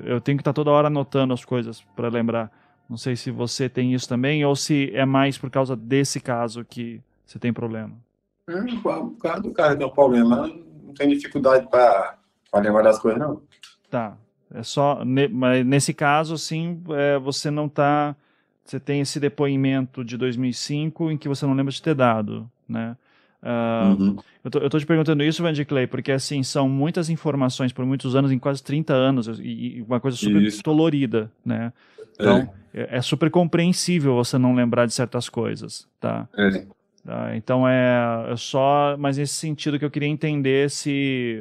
eu 0.04 0.20
tenho 0.20 0.38
que 0.38 0.42
estar 0.42 0.52
tá 0.52 0.54
toda 0.54 0.70
hora 0.70 0.88
anotando 0.88 1.34
as 1.34 1.44
coisas 1.44 1.82
para 1.94 2.08
lembrar. 2.08 2.50
Não 2.88 2.96
sei 2.96 3.16
se 3.16 3.30
você 3.30 3.68
tem 3.68 3.94
isso 3.94 4.08
também 4.08 4.44
ou 4.44 4.56
se 4.56 4.90
é 4.94 5.04
mais 5.04 5.38
por 5.38 5.50
causa 5.50 5.76
desse 5.76 6.20
caso 6.20 6.64
que 6.64 7.00
você 7.24 7.38
tem 7.38 7.52
problema. 7.52 7.94
É, 8.48 8.60
por 8.82 9.16
causa 9.18 9.40
do 9.40 9.52
cara 9.52 9.76
tem 9.76 9.86
um 9.86 9.90
problema, 9.90 10.48
não 10.82 10.92
tem 10.94 11.08
dificuldade 11.08 11.68
para 11.68 12.18
lembrar 12.54 12.82
das 12.82 12.98
coisas, 12.98 13.20
não. 13.20 13.42
Tá. 13.88 14.16
É 14.54 14.62
só, 14.62 15.02
mas 15.30 15.64
nesse 15.64 15.94
caso, 15.94 16.34
assim, 16.34 16.82
é, 16.90 17.18
você 17.18 17.50
não 17.50 17.66
está 17.66 18.14
você 18.64 18.78
tem 18.78 19.00
esse 19.00 19.18
depoimento 19.18 20.04
de 20.04 20.16
2005 20.16 21.10
em 21.10 21.18
que 21.18 21.28
você 21.28 21.44
não 21.46 21.54
lembra 21.54 21.72
de 21.72 21.82
ter 21.82 21.94
dado, 21.94 22.48
né? 22.68 22.96
Uh, 23.42 24.00
uhum. 24.00 24.16
eu, 24.44 24.50
tô, 24.50 24.58
eu 24.60 24.70
tô 24.70 24.78
te 24.78 24.86
perguntando 24.86 25.24
isso, 25.24 25.42
Vandy 25.42 25.64
Clay, 25.64 25.88
porque 25.88 26.12
assim, 26.12 26.44
são 26.44 26.68
muitas 26.68 27.10
informações 27.10 27.72
por 27.72 27.84
muitos 27.84 28.14
anos, 28.14 28.30
em 28.30 28.38
quase 28.38 28.62
30 28.62 28.94
anos, 28.94 29.26
e, 29.40 29.78
e 29.78 29.82
uma 29.82 29.98
coisa 29.98 30.16
super 30.16 30.40
isso. 30.40 30.62
dolorida, 30.62 31.30
né? 31.44 31.72
Então, 32.14 32.48
é. 32.72 32.82
é. 32.82 32.96
é. 32.98 33.02
super 33.02 33.30
compreensível 33.30 34.14
você 34.14 34.38
não 34.38 34.54
lembrar 34.54 34.86
de 34.86 34.94
certas 34.94 35.28
coisas, 35.28 35.88
tá? 35.98 36.28
É. 36.38 36.64
Tá? 37.04 37.36
Então 37.36 37.66
é, 37.66 38.30
é 38.30 38.36
só, 38.36 38.96
mas 38.96 39.18
nesse 39.18 39.34
sentido 39.34 39.76
que 39.76 39.84
eu 39.84 39.90
queria 39.90 40.08
entender 40.08 40.70
se, 40.70 41.40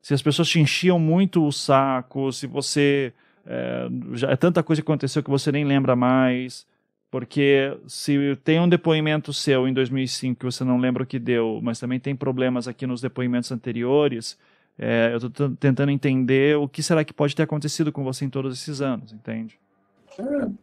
se 0.00 0.14
as 0.14 0.22
pessoas 0.22 0.48
te 0.48 0.60
enchiam 0.60 0.98
muito 0.98 1.44
o 1.44 1.50
saco, 1.50 2.32
se 2.32 2.46
você 2.46 3.12
é, 3.46 3.88
já 4.12 4.30
é 4.30 4.36
tanta 4.36 4.62
coisa 4.62 4.80
que 4.80 4.86
aconteceu 4.86 5.22
que 5.22 5.30
você 5.30 5.50
nem 5.52 5.64
lembra 5.64 5.96
mais. 5.96 6.66
Porque 7.10 7.76
se 7.86 8.36
tem 8.42 8.58
um 8.58 8.68
depoimento 8.68 9.34
seu 9.34 9.68
em 9.68 9.74
2005 9.74 10.38
que 10.40 10.46
você 10.46 10.64
não 10.64 10.78
lembra 10.78 11.02
o 11.02 11.06
que 11.06 11.18
deu, 11.18 11.60
mas 11.62 11.78
também 11.78 12.00
tem 12.00 12.16
problemas 12.16 12.66
aqui 12.66 12.86
nos 12.86 13.02
depoimentos 13.02 13.52
anteriores, 13.52 14.38
é, 14.78 15.10
eu 15.12 15.18
estou 15.18 15.50
tentando 15.50 15.90
entender 15.90 16.56
o 16.56 16.66
que 16.66 16.82
será 16.82 17.04
que 17.04 17.12
pode 17.12 17.36
ter 17.36 17.42
acontecido 17.42 17.92
com 17.92 18.02
você 18.02 18.24
em 18.24 18.30
todos 18.30 18.58
esses 18.58 18.80
anos, 18.80 19.12
entende? 19.12 19.58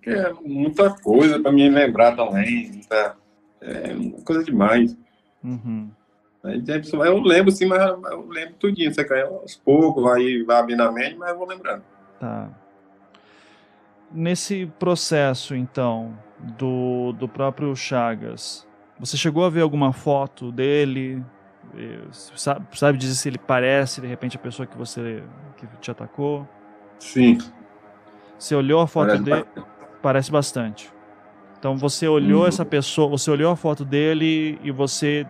É, 0.05 0.11
é 0.11 0.33
muita 0.43 0.89
coisa 0.89 1.39
para 1.39 1.51
me 1.51 1.69
lembrar 1.69 2.15
também, 2.15 2.71
muita, 2.71 3.15
é 3.61 3.95
coisa 4.25 4.43
demais. 4.43 4.97
Uhum. 5.43 5.91
Eu 6.43 7.21
lembro 7.21 7.51
sim, 7.51 7.67
mas 7.67 7.79
eu 8.11 8.27
lembro 8.27 8.55
tudinho, 8.55 8.91
você 8.91 9.03
cai 9.03 9.21
aos 9.21 9.55
poucos, 9.55 10.01
vai, 10.03 10.41
vai 10.43 10.57
abrindo 10.57 10.81
a 10.81 10.91
mente, 10.91 11.15
mas 11.15 11.29
eu 11.29 11.37
vou 11.37 11.47
lembrando. 11.47 11.83
Tá. 12.19 12.49
Nesse 14.11 14.65
processo, 14.79 15.55
então, 15.55 16.17
do, 16.57 17.13
do 17.13 17.27
próprio 17.27 17.75
Chagas, 17.75 18.67
você 18.99 19.15
chegou 19.15 19.45
a 19.45 19.49
ver 19.49 19.61
alguma 19.61 19.93
foto 19.93 20.51
dele? 20.51 21.23
Sabe, 22.11 22.65
sabe 22.73 22.97
dizer 22.97 23.15
se 23.15 23.29
ele 23.29 23.37
parece, 23.37 24.01
de 24.01 24.07
repente, 24.07 24.35
a 24.35 24.39
pessoa 24.39 24.65
que 24.65 24.77
você 24.77 25.23
que 25.57 25.67
te 25.79 25.91
atacou? 25.91 26.47
Sim. 26.97 27.37
Você 28.37 28.55
olhou 28.55 28.81
a 28.81 28.87
foto 28.87 29.07
parece 29.07 29.23
dele? 29.23 29.43
Bastante. 29.43 29.67
Parece 30.01 30.31
bastante. 30.31 30.93
Então 31.59 31.77
você 31.77 32.07
olhou 32.07 32.41
uhum. 32.41 32.47
essa 32.47 32.65
pessoa, 32.65 33.09
você 33.09 33.29
olhou 33.29 33.51
a 33.51 33.55
foto 33.55 33.83
dele 33.83 34.57
e 34.63 34.71
você 34.71 35.27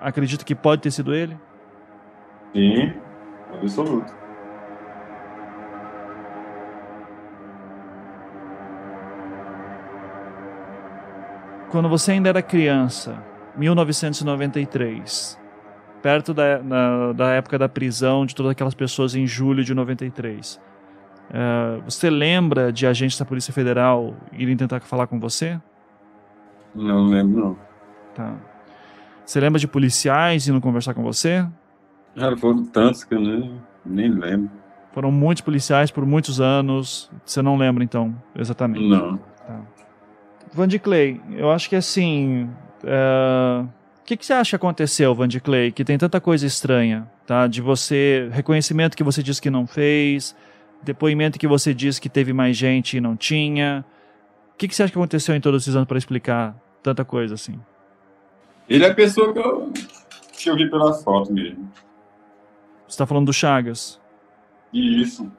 acredita 0.00 0.44
que 0.44 0.54
pode 0.54 0.80
ter 0.80 0.90
sido 0.90 1.14
ele? 1.14 1.38
Sim, 2.54 2.94
absoluto. 3.52 4.12
Quando 11.70 11.88
você 11.88 12.12
ainda 12.12 12.30
era 12.30 12.40
criança, 12.40 13.22
1993, 13.56 15.38
perto 16.02 16.32
da, 16.32 16.62
na, 16.62 17.12
da 17.12 17.28
época 17.30 17.58
da 17.58 17.68
prisão 17.68 18.24
de 18.24 18.34
todas 18.34 18.52
aquelas 18.52 18.74
pessoas 18.74 19.14
em 19.14 19.26
julho 19.26 19.62
de 19.62 19.74
93, 19.74 20.54
uh, 20.54 20.60
eh, 21.30 21.80
você 21.84 22.08
lembra 22.08 22.72
de 22.72 22.86
agentes 22.86 23.18
da 23.18 23.24
Polícia 23.24 23.52
Federal 23.52 24.16
irem 24.32 24.56
tentar 24.56 24.80
falar 24.80 25.06
com 25.06 25.20
você? 25.20 25.60
Não 26.74 27.06
lembro, 27.06 27.40
não. 27.40 27.56
Tá. 28.14 28.34
Você 29.26 29.38
lembra 29.38 29.58
de 29.58 29.68
policiais 29.68 30.48
indo 30.48 30.60
conversar 30.62 30.94
com 30.94 31.02
você? 31.02 31.46
Ah, 32.16 32.34
foram 32.38 32.64
tantos 32.64 33.04
que 33.04 33.14
eu 33.14 33.20
nem, 33.20 33.60
nem 33.84 34.10
lembro. 34.10 34.50
Foram 34.92 35.12
muitos 35.12 35.42
policiais 35.42 35.90
por 35.90 36.06
muitos 36.06 36.40
anos. 36.40 37.10
Você 37.26 37.42
não 37.42 37.56
lembra, 37.58 37.84
então, 37.84 38.16
exatamente? 38.34 38.88
Não. 38.88 39.20
Tá. 40.48 40.56
Vandy 40.56 40.78
Clay, 40.78 41.20
eu 41.36 41.50
acho 41.50 41.68
que 41.68 41.76
assim. 41.76 42.50
É, 42.84 43.62
o 43.62 44.04
que, 44.04 44.16
que 44.16 44.24
você 44.24 44.32
acha 44.32 44.50
que 44.50 44.56
aconteceu, 44.56 45.14
Vandy 45.14 45.40
Clay, 45.40 45.70
que 45.70 45.84
tem 45.84 45.98
tanta 45.98 46.20
coisa 46.20 46.46
estranha, 46.46 47.08
tá? 47.26 47.46
De 47.46 47.60
você. 47.60 48.28
Reconhecimento 48.32 48.96
que 48.96 49.04
você 49.04 49.22
disse 49.22 49.40
que 49.40 49.50
não 49.50 49.66
fez, 49.66 50.34
depoimento 50.82 51.38
que 51.38 51.46
você 51.46 51.74
disse 51.74 52.00
que 52.00 52.08
teve 52.08 52.32
mais 52.32 52.56
gente 52.56 52.96
e 52.96 53.00
não 53.00 53.16
tinha. 53.16 53.84
O 54.54 54.58
que, 54.58 54.66
que 54.66 54.74
você 54.74 54.82
acha 54.82 54.92
que 54.92 54.98
aconteceu 54.98 55.34
em 55.34 55.40
todos 55.40 55.62
esses 55.62 55.76
anos 55.76 55.86
para 55.86 55.98
explicar 55.98 56.56
tanta 56.82 57.04
coisa 57.04 57.34
assim? 57.34 57.58
Ele 58.68 58.84
é 58.84 58.90
a 58.90 58.94
pessoa 58.94 59.32
que 59.32 59.38
eu, 59.38 59.72
que 60.32 60.50
eu 60.50 60.56
vi 60.56 60.68
pela 60.68 60.92
foto 60.94 61.32
mesmo. 61.32 61.70
Você 62.86 62.94
está 62.94 63.06
falando 63.06 63.26
do 63.26 63.32
Chagas? 63.32 64.00
Isso. 64.72 65.30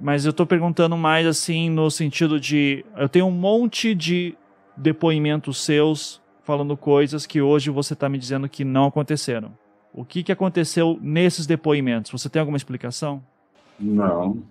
Mas 0.00 0.24
eu 0.24 0.30
estou 0.30 0.46
perguntando 0.46 0.96
mais 0.96 1.26
assim 1.26 1.68
no 1.70 1.90
sentido 1.90 2.40
de 2.40 2.84
eu 2.96 3.08
tenho 3.08 3.26
um 3.26 3.30
monte 3.30 3.94
de 3.94 4.34
depoimentos 4.76 5.62
seus 5.62 6.20
falando 6.42 6.76
coisas 6.76 7.26
que 7.26 7.40
hoje 7.40 7.70
você 7.70 7.92
está 7.92 8.08
me 8.08 8.18
dizendo 8.18 8.48
que 8.48 8.64
não 8.64 8.86
aconteceram. 8.86 9.56
O 9.92 10.04
que, 10.04 10.22
que 10.22 10.32
aconteceu 10.32 10.98
nesses 11.00 11.46
depoimentos? 11.46 12.10
Você 12.10 12.28
tem 12.28 12.40
alguma 12.40 12.56
explicação? 12.56 13.22
Não. 13.78 14.42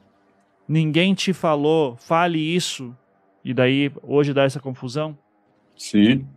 Ninguém 0.68 1.13
te 1.13 1.34
falou, 1.34 1.95
fale 1.97 2.39
isso, 2.39 2.95
e 3.43 3.53
daí 3.53 3.91
hoje 4.03 4.34
dá 4.34 4.43
essa 4.43 4.59
confusão? 4.59 5.18
Sim. 5.76 6.27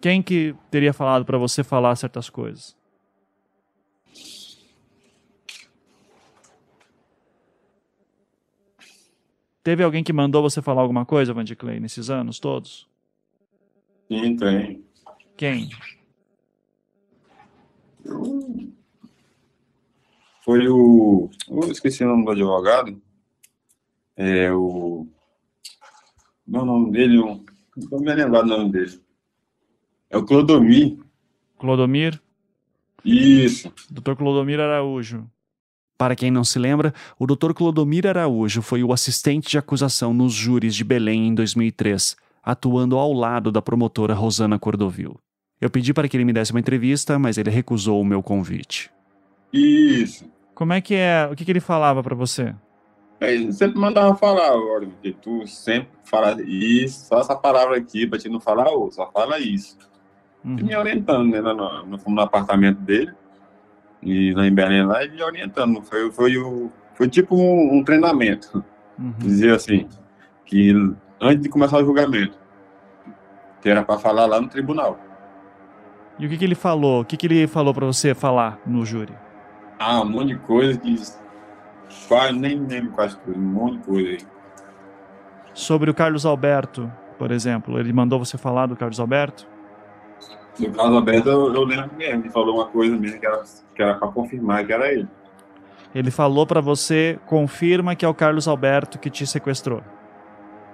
Quem 0.00 0.22
que 0.22 0.54
teria 0.70 0.92
falado 0.92 1.24
para 1.24 1.36
você 1.36 1.62
falar 1.62 1.94
certas 1.96 2.30
coisas? 2.30 2.77
Teve 9.68 9.84
alguém 9.84 10.02
que 10.02 10.14
mandou 10.14 10.40
você 10.40 10.62
falar 10.62 10.80
alguma 10.80 11.04
coisa, 11.04 11.34
Vandy 11.34 11.54
Clay, 11.54 11.78
nesses 11.78 12.08
anos 12.08 12.40
todos? 12.40 12.88
Sim, 14.10 14.34
tem. 14.34 14.82
Quem? 15.36 15.68
Foi 20.42 20.66
o. 20.70 21.28
Eu 21.50 21.70
esqueci 21.70 22.02
o 22.02 22.08
nome 22.08 22.24
do 22.24 22.30
advogado. 22.30 22.98
É 24.16 24.50
o. 24.50 25.06
Não, 26.46 26.62
o 26.62 26.64
nome 26.64 26.90
dele, 26.90 27.18
não 27.18 27.44
estou 27.76 28.00
me 28.00 28.14
lembrando 28.14 28.54
o 28.54 28.56
nome 28.56 28.72
dele. 28.72 28.98
É 30.08 30.16
o 30.16 30.24
Clodomir. 30.24 30.96
Clodomir? 31.58 32.18
Isso. 33.04 33.70
Dr. 33.90 34.14
Clodomir 34.16 34.60
Araújo. 34.60 35.30
Para 35.98 36.14
quem 36.14 36.30
não 36.30 36.44
se 36.44 36.60
lembra, 36.60 36.94
o 37.18 37.26
Dr. 37.26 37.52
Clodomir 37.52 38.06
Araújo 38.06 38.62
foi 38.62 38.84
o 38.84 38.92
assistente 38.92 39.50
de 39.50 39.58
acusação 39.58 40.14
nos 40.14 40.32
júris 40.32 40.76
de 40.76 40.84
Belém 40.84 41.26
em 41.26 41.34
2003, 41.34 42.16
atuando 42.40 42.96
ao 42.96 43.12
lado 43.12 43.50
da 43.50 43.60
promotora 43.60 44.14
Rosana 44.14 44.60
Cordovil. 44.60 45.18
Eu 45.60 45.68
pedi 45.68 45.92
para 45.92 46.08
que 46.08 46.16
ele 46.16 46.24
me 46.24 46.32
desse 46.32 46.52
uma 46.52 46.60
entrevista, 46.60 47.18
mas 47.18 47.36
ele 47.36 47.50
recusou 47.50 48.00
o 48.00 48.04
meu 48.04 48.22
convite. 48.22 48.92
Isso. 49.52 50.24
Como 50.54 50.72
é 50.72 50.80
que 50.80 50.94
é? 50.94 51.28
O 51.32 51.34
que, 51.34 51.44
que 51.44 51.50
ele 51.50 51.60
falava 51.60 52.00
para 52.00 52.14
você? 52.14 52.54
Ele 53.20 53.52
sempre 53.52 53.80
mandava 53.80 54.14
falar, 54.14 54.52
olha, 54.52 54.86
porque 54.86 55.12
tu 55.12 55.44
sempre 55.48 55.90
fala 56.04 56.40
isso, 56.40 57.08
só 57.08 57.18
essa 57.18 57.34
palavra 57.34 57.76
aqui, 57.76 58.06
pra 58.06 58.20
te 58.20 58.28
não 58.28 58.38
falar 58.38 58.70
outra, 58.70 58.96
só 58.96 59.10
fala 59.10 59.40
isso. 59.40 59.76
Uhum. 60.44 60.60
E 60.60 60.62
me 60.62 60.76
orientando, 60.76 61.28
né? 61.28 61.40
Nós 61.40 62.02
fomos 62.02 62.16
no 62.16 62.20
apartamento 62.20 62.78
dele, 62.82 63.12
e 64.02 64.32
lá 64.32 64.46
em 64.46 64.54
Belém, 64.54 64.84
lá, 64.84 65.04
e 65.04 65.22
orientando. 65.22 65.82
Foi, 65.82 66.10
foi, 66.10 66.36
o, 66.38 66.70
foi 66.94 67.08
tipo 67.08 67.36
um, 67.36 67.78
um 67.78 67.84
treinamento, 67.84 68.64
Uhum. 68.98 69.12
dizer 69.18 69.54
assim, 69.54 69.86
que 70.44 70.72
antes 71.20 71.42
de 71.42 71.48
começar 71.48 71.78
o 71.78 71.84
julgamento, 71.84 72.36
que 73.60 73.68
era 73.68 73.82
para 73.84 73.98
falar 73.98 74.26
lá 74.26 74.40
no 74.40 74.48
tribunal. 74.48 74.98
E 76.18 76.26
o 76.26 76.28
que, 76.28 76.36
que 76.36 76.44
ele 76.44 76.56
falou? 76.56 77.02
O 77.02 77.04
que, 77.04 77.16
que 77.16 77.26
ele 77.26 77.46
falou 77.46 77.72
para 77.72 77.86
você 77.86 78.14
falar 78.14 78.58
no 78.66 78.84
júri? 78.84 79.12
Ah, 79.78 80.00
um 80.00 80.06
monte 80.10 80.28
de 80.28 80.38
coisa 80.40 80.76
que 80.78 80.96
quase 82.08 82.32
nem 82.36 82.58
lembro 82.66 82.90
quase 82.92 83.16
tudo, 83.18 83.38
um 83.38 83.42
monte 83.42 83.78
de 83.78 83.84
coisa 83.84 84.08
aí. 84.10 84.18
Sobre 85.54 85.90
o 85.90 85.94
Carlos 85.94 86.26
Alberto, 86.26 86.90
por 87.18 87.30
exemplo. 87.30 87.78
Ele 87.78 87.92
mandou 87.92 88.18
você 88.18 88.36
falar 88.36 88.66
do 88.66 88.74
Carlos 88.76 88.98
Alberto? 88.98 89.46
No 90.58 90.72
caso 90.72 90.96
aberto, 90.96 91.28
eu, 91.28 91.54
eu 91.54 91.64
lembro 91.64 91.90
mesmo, 91.96 92.22
ele 92.22 92.30
falou 92.30 92.56
uma 92.56 92.66
coisa 92.66 92.96
mesmo 92.96 93.20
que 93.20 93.26
era, 93.26 93.42
que 93.74 93.82
era 93.82 93.94
para 93.94 94.08
confirmar 94.08 94.66
que 94.66 94.72
era 94.72 94.92
ele. 94.92 95.08
Ele 95.94 96.10
falou 96.10 96.46
para 96.46 96.60
você, 96.60 97.18
confirma 97.26 97.94
que 97.94 98.04
é 98.04 98.08
o 98.08 98.14
Carlos 98.14 98.46
Alberto 98.46 98.98
que 98.98 99.08
te 99.08 99.26
sequestrou. 99.26 99.82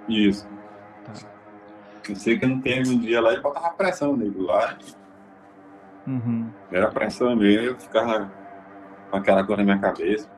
Isso. 0.09 0.47
Tá. 1.05 1.13
Eu 2.09 2.15
sei 2.15 2.37
que 2.37 2.45
não 2.45 2.59
teve 2.59 2.89
um 2.89 2.99
dia 2.99 3.21
lá 3.21 3.33
e 3.33 3.39
botava 3.39 3.69
pressão 3.71 4.15
nele 4.15 4.35
lá. 4.37 4.77
Uhum. 6.05 6.49
Era 6.71 6.87
pressão 6.89 7.35
mesmo, 7.35 7.67
eu 7.67 7.79
ficava 7.79 8.31
com 9.09 9.17
aquela 9.17 9.43
coisa 9.43 9.63
na 9.63 9.75
minha 9.75 9.79
cabeça. 9.79 10.29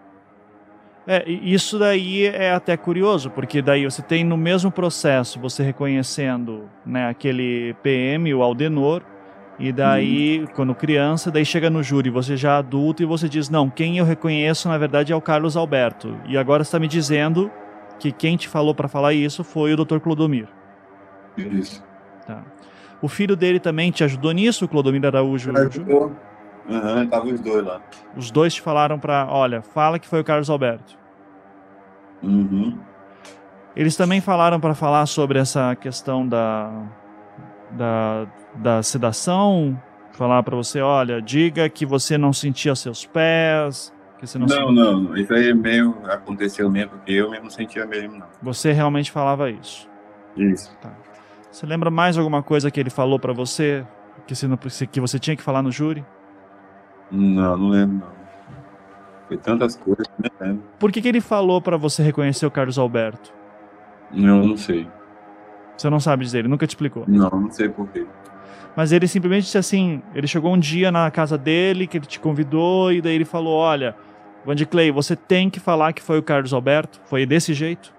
É, 1.06 1.24
isso 1.30 1.80
daí 1.80 2.26
é 2.26 2.52
até 2.52 2.76
curioso, 2.76 3.32
porque 3.32 3.62
daí 3.62 3.86
você 3.86 4.02
tem 4.02 4.26
no 4.26 4.36
mesmo 4.36 4.70
processo 4.70 5.40
você 5.40 5.64
reconhecendo 5.64 6.70
né, 6.86 7.08
aquele 7.08 7.74
PM, 7.82 8.34
o 8.34 8.44
Aldenor, 8.44 9.02
e 9.60 9.72
daí, 9.72 10.46
quando 10.54 10.76
criança, 10.76 11.32
daí 11.32 11.44
chega 11.44 11.70
no 11.70 11.82
júri, 11.82 12.12
você 12.12 12.38
já 12.38 12.60
adulto, 12.60 13.02
e 13.02 13.06
você 13.06 13.28
diz, 13.28 13.50
não, 13.50 13.70
quem 13.70 13.98
eu 13.98 14.06
reconheço 14.06 14.68
na 14.68 14.78
verdade 14.78 15.12
é 15.12 15.16
o 15.16 15.22
Carlos 15.22 15.58
Alberto. 15.58 16.16
E 16.28 16.38
agora 16.38 16.64
você 16.64 16.68
está 16.68 16.80
me 16.80 16.88
dizendo 16.88 17.52
que 18.00 18.12
quem 18.12 18.38
te 18.38 18.48
falou 18.48 18.76
para 18.76 18.88
falar 18.88 19.14
isso 19.14 19.44
foi 19.44 19.74
o 19.74 19.86
Dr. 19.86 19.98
Clodomir. 19.98 20.48
Isso. 21.36 21.84
Tá. 22.26 22.44
O 23.02 23.08
filho 23.08 23.36
dele 23.36 23.60
também 23.60 23.90
te 23.90 24.04
ajudou 24.04 24.32
nisso, 24.32 24.66
o 24.66 24.68
Clodomir 24.68 25.04
Araújo? 25.06 25.52
Ajudou. 25.58 26.16
Aham, 26.70 27.08
tava 27.08 27.26
os 27.28 27.40
dois 27.40 27.66
lá. 27.66 27.82
Os 28.16 28.30
dois 28.30 28.54
te 28.54 28.62
falaram 28.62 29.00
para, 29.00 29.28
olha, 29.30 29.62
fala 29.62 29.98
que 29.98 30.08
foi 30.08 30.20
o 30.20 30.24
Carlos 30.24 30.50
Alberto. 30.50 30.98
Uhum. 32.22 32.78
Eles 33.76 33.96
também 33.96 34.22
falaram 34.22 34.60
para 34.60 34.74
falar 34.76 35.06
sobre 35.06 35.40
essa 35.40 35.76
questão 35.76 36.28
da, 36.28 36.70
da, 37.72 38.28
da 38.58 38.82
sedação, 38.84 39.80
falar 40.14 40.42
para 40.44 40.56
você, 40.56 40.82
olha, 40.82 41.22
diga 41.22 41.70
que 41.70 41.86
você 41.86 42.18
não 42.18 42.34
sentia 42.34 42.76
seus 42.76 43.06
pés, 43.06 43.94
que 44.20 44.26
você 44.28 44.38
não, 44.40 44.48
Não, 44.48 44.56
sentia- 44.56 44.72
não. 44.84 45.18
Isso 45.18 45.34
aí 45.34 45.54
meio 45.54 45.96
aconteceu 46.06 46.70
mesmo, 46.70 46.92
porque 46.92 47.12
eu 47.14 47.30
mesmo 47.30 47.50
sentia 47.52 47.86
mesmo, 47.86 48.18
não. 48.18 48.28
Você 48.42 48.72
realmente 48.72 49.12
falava 49.12 49.50
isso. 49.50 49.88
Isso. 50.36 50.76
Você 51.52 51.66
lembra 51.66 51.90
mais 51.90 52.18
alguma 52.18 52.44
coisa 52.44 52.70
que 52.70 52.80
ele 52.80 52.90
falou 52.90 53.18
para 53.20 53.34
você 53.34 53.86
que 54.26 54.36
você, 54.36 54.48
não, 54.48 54.58
que 54.58 55.00
você 55.00 55.18
tinha 55.20 55.36
que 55.36 55.44
falar 55.44 55.62
no 55.62 55.72
júri? 55.72 56.06
Não, 57.12 57.58
não 57.58 57.70
lembro, 57.70 57.98
não. 57.98 58.18
Foi 59.28 59.38
tantas 59.38 59.76
coisas, 59.76 60.06
né? 60.40 60.58
Por 60.80 60.92
que, 60.92 61.02
que 61.02 61.08
ele 61.08 61.22
falou 61.22 61.62
para 61.62 61.78
você 61.78 62.02
reconhecer 62.04 62.46
o 62.46 62.52
Carlos 62.52 62.78
Alberto? 62.80 63.34
Não, 64.12 64.46
não 64.46 64.58
sei. 64.58 64.88
Você 65.78 65.90
não 65.90 66.00
sabe 66.00 66.24
dizer, 66.24 66.40
ele 66.40 66.48
nunca 66.48 66.66
te 66.66 66.72
explicou. 66.72 67.04
Não, 67.08 67.30
não 67.30 67.52
sei 67.52 67.70
porquê. 67.70 68.06
Mas 68.78 68.92
ele 68.92 69.08
simplesmente 69.08 69.46
disse 69.46 69.58
assim: 69.58 70.04
ele 70.14 70.28
chegou 70.28 70.54
um 70.54 70.60
dia 70.60 70.92
na 70.92 71.10
casa 71.10 71.36
dele, 71.36 71.88
que 71.88 71.98
ele 71.98 72.06
te 72.06 72.20
convidou, 72.20 72.94
e 72.94 73.02
daí 73.02 73.16
ele 73.16 73.26
falou: 73.26 73.56
Olha, 73.56 73.96
Wandy 74.46 74.68
Clay, 74.68 74.92
você 74.92 75.16
tem 75.16 75.50
que 75.50 75.60
falar 75.60 75.94
que 75.94 76.02
foi 76.02 76.20
o 76.20 76.24
Carlos 76.24 76.54
Alberto? 76.54 77.02
Foi 77.06 77.26
desse 77.26 77.56
jeito? 77.56 77.92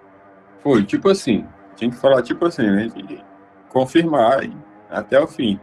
Foi, 0.63 0.85
tipo 0.85 1.09
assim. 1.09 1.45
Tinha 1.75 1.91
que 1.91 1.97
falar, 1.97 2.21
tipo 2.21 2.45
assim, 2.45 2.63
né? 2.63 2.87
Confirmar 3.67 4.39
até 4.89 5.19
o 5.19 5.27
fim. 5.27 5.59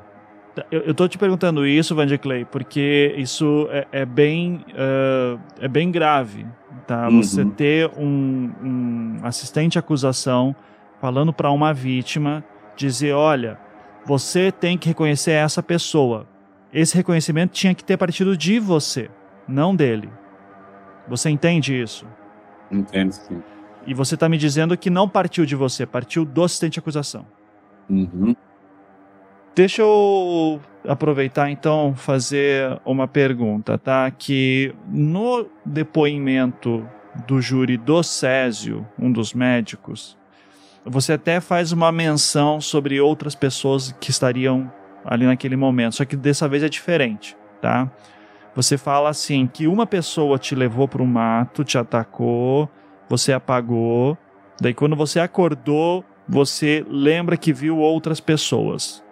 Eu, 0.70 0.80
eu 0.80 0.94
tô 0.94 1.08
te 1.08 1.16
perguntando 1.16 1.66
isso, 1.66 1.96
Wandy 1.96 2.18
Clay, 2.18 2.44
porque 2.44 3.14
isso 3.16 3.68
é, 3.70 3.86
é 3.92 4.04
bem 4.04 4.64
ah, 4.74 5.38
é 5.60 5.66
bem 5.68 5.90
grave, 5.90 6.46
tá? 6.86 7.08
Uhum. 7.08 7.22
Você 7.22 7.42
ter 7.42 7.90
um, 7.96 8.52
um 8.62 9.16
assistente 9.22 9.78
acusação 9.78 10.54
falando 11.00 11.32
para 11.32 11.50
uma 11.50 11.72
vítima 11.72 12.44
dizer, 12.76 13.12
olha, 13.12 13.58
você 14.06 14.52
tem 14.52 14.78
que 14.78 14.88
reconhecer 14.88 15.32
essa 15.32 15.62
pessoa. 15.62 16.26
Esse 16.72 16.96
reconhecimento 16.96 17.52
tinha 17.52 17.74
que 17.74 17.82
ter 17.82 17.96
partido 17.96 18.36
de 18.36 18.60
você, 18.60 19.10
não 19.48 19.74
dele. 19.74 20.08
Você 21.08 21.28
entende 21.28 21.80
isso? 21.80 22.06
Entendo, 22.70 23.12
sim. 23.12 23.42
E 23.86 23.92
você 23.92 24.14
está 24.14 24.28
me 24.28 24.38
dizendo 24.38 24.76
que 24.76 24.90
não 24.90 25.08
partiu 25.08 25.44
de 25.44 25.56
você, 25.56 25.84
partiu 25.84 26.24
do 26.24 26.44
assistente 26.44 26.74
de 26.74 26.78
acusação. 26.80 27.26
Uhum. 27.90 28.34
Deixa 29.54 29.82
eu 29.82 30.60
aproveitar 30.86 31.50
então 31.50 31.94
fazer 31.94 32.80
uma 32.84 33.08
pergunta, 33.08 33.78
tá? 33.78 34.10
Que 34.10 34.74
no 34.88 35.48
depoimento 35.64 36.86
do 37.26 37.40
júri 37.40 37.76
do 37.76 38.02
Césio, 38.02 38.86
um 38.98 39.10
dos 39.10 39.32
médicos, 39.32 40.16
você 40.88 41.14
até 41.14 41.40
faz 41.40 41.72
uma 41.72 41.90
menção 41.90 42.60
sobre 42.60 43.00
outras 43.00 43.34
pessoas 43.34 43.92
que 44.00 44.10
estariam 44.10 44.72
ali 45.04 45.26
naquele 45.26 45.56
momento, 45.56 45.96
só 45.96 46.04
que 46.04 46.16
dessa 46.16 46.48
vez 46.48 46.62
é 46.62 46.68
diferente, 46.68 47.36
tá? 47.60 47.90
Você 48.54 48.78
fala 48.78 49.10
assim 49.10 49.46
que 49.46 49.66
uma 49.66 49.86
pessoa 49.86 50.38
te 50.38 50.54
levou 50.54 50.88
para 50.88 51.02
o 51.02 51.06
mato, 51.06 51.64
te 51.64 51.76
atacou, 51.76 52.70
você 53.08 53.32
apagou, 53.32 54.16
daí 54.60 54.72
quando 54.72 54.96
você 54.96 55.20
acordou, 55.20 56.04
você 56.28 56.84
lembra 56.88 57.36
que 57.36 57.52
viu 57.52 57.78
outras 57.78 58.18
pessoas. 58.20 59.04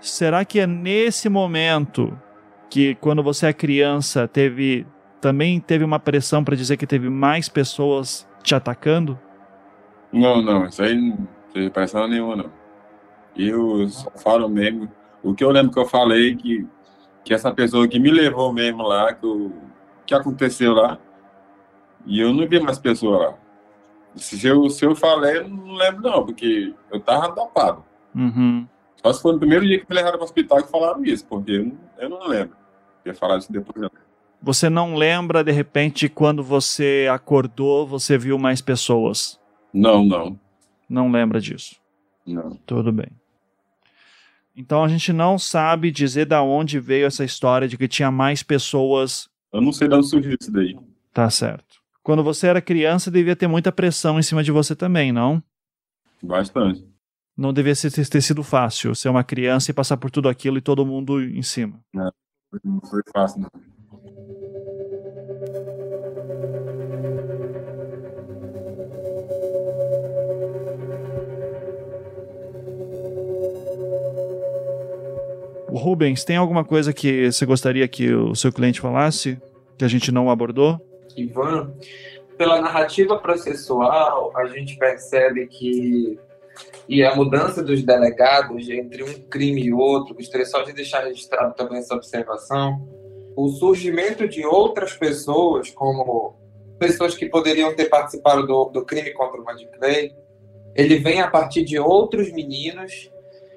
Será 0.00 0.44
que 0.44 0.58
é 0.58 0.66
nesse 0.66 1.28
momento 1.28 2.18
que 2.70 2.94
quando 2.96 3.22
você 3.22 3.46
é 3.46 3.52
criança 3.52 4.26
teve 4.26 4.86
também 5.20 5.60
teve 5.60 5.84
uma 5.84 6.00
pressão 6.00 6.42
para 6.42 6.56
dizer 6.56 6.76
que 6.76 6.86
teve 6.86 7.08
mais 7.08 7.48
pessoas 7.48 8.26
te 8.42 8.56
atacando? 8.56 9.16
Não, 10.12 10.42
não, 10.42 10.66
isso 10.66 10.82
aí 10.82 10.94
não 11.00 11.26
teve 11.52 11.70
pressão 11.70 12.06
nenhuma, 12.06 12.36
não. 12.36 12.50
Eu 13.36 13.88
só 13.88 14.10
falo 14.16 14.48
mesmo. 14.48 14.90
O 15.22 15.34
que 15.34 15.42
eu 15.44 15.50
lembro 15.50 15.72
que 15.72 15.78
eu 15.78 15.86
falei 15.86 16.36
que, 16.36 16.66
que 17.24 17.32
essa 17.32 17.52
pessoa 17.52 17.88
que 17.88 17.98
me 17.98 18.10
levou 18.10 18.52
mesmo 18.52 18.82
lá, 18.82 19.12
que, 19.14 19.24
o 19.26 19.52
que 20.04 20.14
aconteceu 20.14 20.74
lá, 20.74 20.98
e 22.04 22.20
eu 22.20 22.32
não 22.32 22.46
vi 22.46 22.60
mais 22.60 22.78
pessoa 22.78 23.18
lá. 23.28 23.34
Se 24.16 24.46
eu, 24.46 24.68
se 24.68 24.84
eu 24.84 24.94
falei, 24.94 25.38
eu 25.38 25.48
não 25.48 25.72
lembro, 25.74 26.02
não, 26.02 26.26
porque 26.26 26.74
eu 26.92 27.00
tava 27.00 27.28
dopado. 27.34 27.82
Uhum. 28.14 28.66
Só 29.02 29.12
se 29.12 29.22
foi 29.22 29.32
no 29.32 29.38
primeiro 29.38 29.64
dia 29.66 29.78
que 29.80 29.86
me 29.88 29.96
levaram 29.96 30.18
para 30.18 30.22
o 30.22 30.24
hospital 30.24 30.62
que 30.62 30.70
falaram 30.70 31.02
isso, 31.04 31.24
porque 31.26 31.52
eu, 31.52 31.64
não- 31.64 31.78
eu 31.98 32.08
não 32.10 32.28
lembro. 32.28 32.56
Eu 33.04 33.12
ia 33.12 33.18
falar 33.18 33.38
isso 33.38 33.50
depois. 33.50 33.80
Não. 33.80 33.90
Você 34.42 34.68
não 34.68 34.94
lembra 34.96 35.42
de 35.42 35.52
repente 35.52 36.08
quando 36.08 36.42
você 36.42 37.08
acordou, 37.10 37.86
você 37.86 38.18
viu 38.18 38.36
mais 38.38 38.60
pessoas? 38.60 39.40
Não, 39.72 40.04
não, 40.04 40.38
Não 40.88 41.10
lembra 41.10 41.40
disso. 41.40 41.76
não. 42.26 42.50
Tudo 42.66 42.92
bem. 42.92 43.08
Então 44.54 44.84
a 44.84 44.88
gente 44.88 45.12
não 45.12 45.38
sabe 45.38 45.90
dizer 45.90 46.26
da 46.26 46.42
onde 46.42 46.78
veio 46.78 47.06
essa 47.06 47.24
história 47.24 47.66
de 47.66 47.78
que 47.78 47.88
tinha 47.88 48.10
mais 48.10 48.42
pessoas. 48.42 49.28
Eu 49.52 49.62
não 49.62 49.72
sei 49.72 49.88
de 49.88 49.94
onde 49.94 50.06
surgiu 50.08 50.36
isso 50.38 50.52
daí. 50.52 50.76
Tá 51.12 51.28
certo. 51.30 51.80
Quando 52.02 52.22
você 52.22 52.48
era 52.48 52.60
criança, 52.60 53.10
devia 53.10 53.34
ter 53.36 53.46
muita 53.46 53.72
pressão 53.72 54.18
em 54.18 54.22
cima 54.22 54.42
de 54.42 54.50
você 54.52 54.76
também, 54.76 55.10
não? 55.12 55.42
Bastante. 56.22 56.84
Não 57.36 57.52
devia 57.52 57.72
ter 57.74 58.20
sido 58.20 58.42
fácil 58.42 58.94
ser 58.94 59.08
uma 59.08 59.24
criança 59.24 59.70
e 59.70 59.74
passar 59.74 59.96
por 59.96 60.10
tudo 60.10 60.28
aquilo 60.28 60.58
e 60.58 60.60
todo 60.60 60.84
mundo 60.84 61.22
em 61.22 61.42
cima. 61.42 61.80
Não 61.94 62.80
foi 62.82 63.00
fácil, 63.12 63.40
não. 63.40 63.50
Rubens, 75.76 76.24
tem 76.24 76.36
alguma 76.36 76.64
coisa 76.64 76.92
que 76.92 77.30
você 77.30 77.46
gostaria 77.46 77.86
que 77.88 78.12
o 78.12 78.34
seu 78.34 78.52
cliente 78.52 78.80
falasse 78.80 79.38
que 79.78 79.84
a 79.84 79.88
gente 79.88 80.12
não 80.12 80.30
abordou? 80.30 80.80
Ivan, 81.16 81.72
pela 82.36 82.60
narrativa 82.60 83.18
processual, 83.18 84.32
a 84.36 84.46
gente 84.46 84.76
percebe 84.76 85.46
que 85.46 86.18
e 86.88 87.02
a 87.02 87.14
mudança 87.14 87.62
dos 87.62 87.82
delegados 87.82 88.68
entre 88.68 89.02
um 89.02 89.12
crime 89.30 89.62
e 89.62 89.72
outro, 89.72 90.14
gostaria 90.14 90.44
só 90.44 90.62
de 90.62 90.72
deixar 90.72 91.04
registrado 91.04 91.54
também 91.54 91.78
essa 91.78 91.94
observação, 91.94 92.86
o 93.36 93.48
surgimento 93.48 94.28
de 94.28 94.44
outras 94.44 94.92
pessoas, 94.92 95.70
como 95.70 96.36
pessoas 96.78 97.14
que 97.14 97.26
poderiam 97.26 97.74
ter 97.74 97.86
participado 97.86 98.46
do, 98.46 98.64
do 98.66 98.84
crime 98.84 99.12
contra 99.12 99.40
o 99.40 99.44
Clay, 99.44 100.12
ele 100.74 100.98
vem 100.98 101.20
a 101.20 101.30
partir 101.30 101.64
de 101.64 101.78
outros 101.78 102.32
meninos 102.32 103.10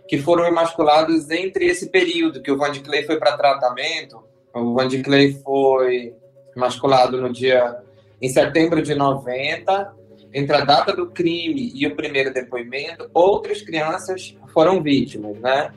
que 0.08 0.18
foram 0.20 0.46
emasculados 0.46 1.30
entre 1.32 1.66
esse 1.66 1.90
período 1.90 2.42
que 2.42 2.52
o 2.52 2.58
Van 2.58 2.72
Clay 2.74 3.04
foi 3.04 3.18
para 3.18 3.38
tratamento. 3.38 4.24
O 4.54 4.74
Van 4.74 4.90
Clay 5.02 5.34
foi 5.44 6.14
emasculado 6.56 7.22
no 7.22 7.32
dia 7.32 7.78
em 8.22 8.30
setembro 8.30 8.82
de 8.82 8.96
90 8.96 9.94
entre 10.34 10.56
a 10.56 10.66
data 10.66 10.94
do 10.94 11.08
crime 11.12 11.72
e 11.74 11.88
o 11.88 11.96
primeiro 11.96 12.34
depoimento, 12.34 13.10
outras 13.14 13.62
crianças 13.62 14.36
foram 14.54 14.84
vítimas, 14.84 15.40
né? 15.40 15.72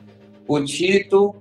O 0.45 0.59
Tito 0.61 1.33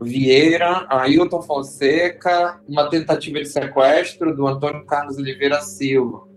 Vieira, 0.00 0.86
Ailton 0.88 1.42
Fonseca, 1.42 2.60
uma 2.68 2.88
tentativa 2.88 3.40
de 3.40 3.48
sequestro 3.48 4.36
do 4.36 4.46
Antônio 4.46 4.84
Carlos 4.84 5.16
Oliveira 5.16 5.60
Silva. 5.62 6.28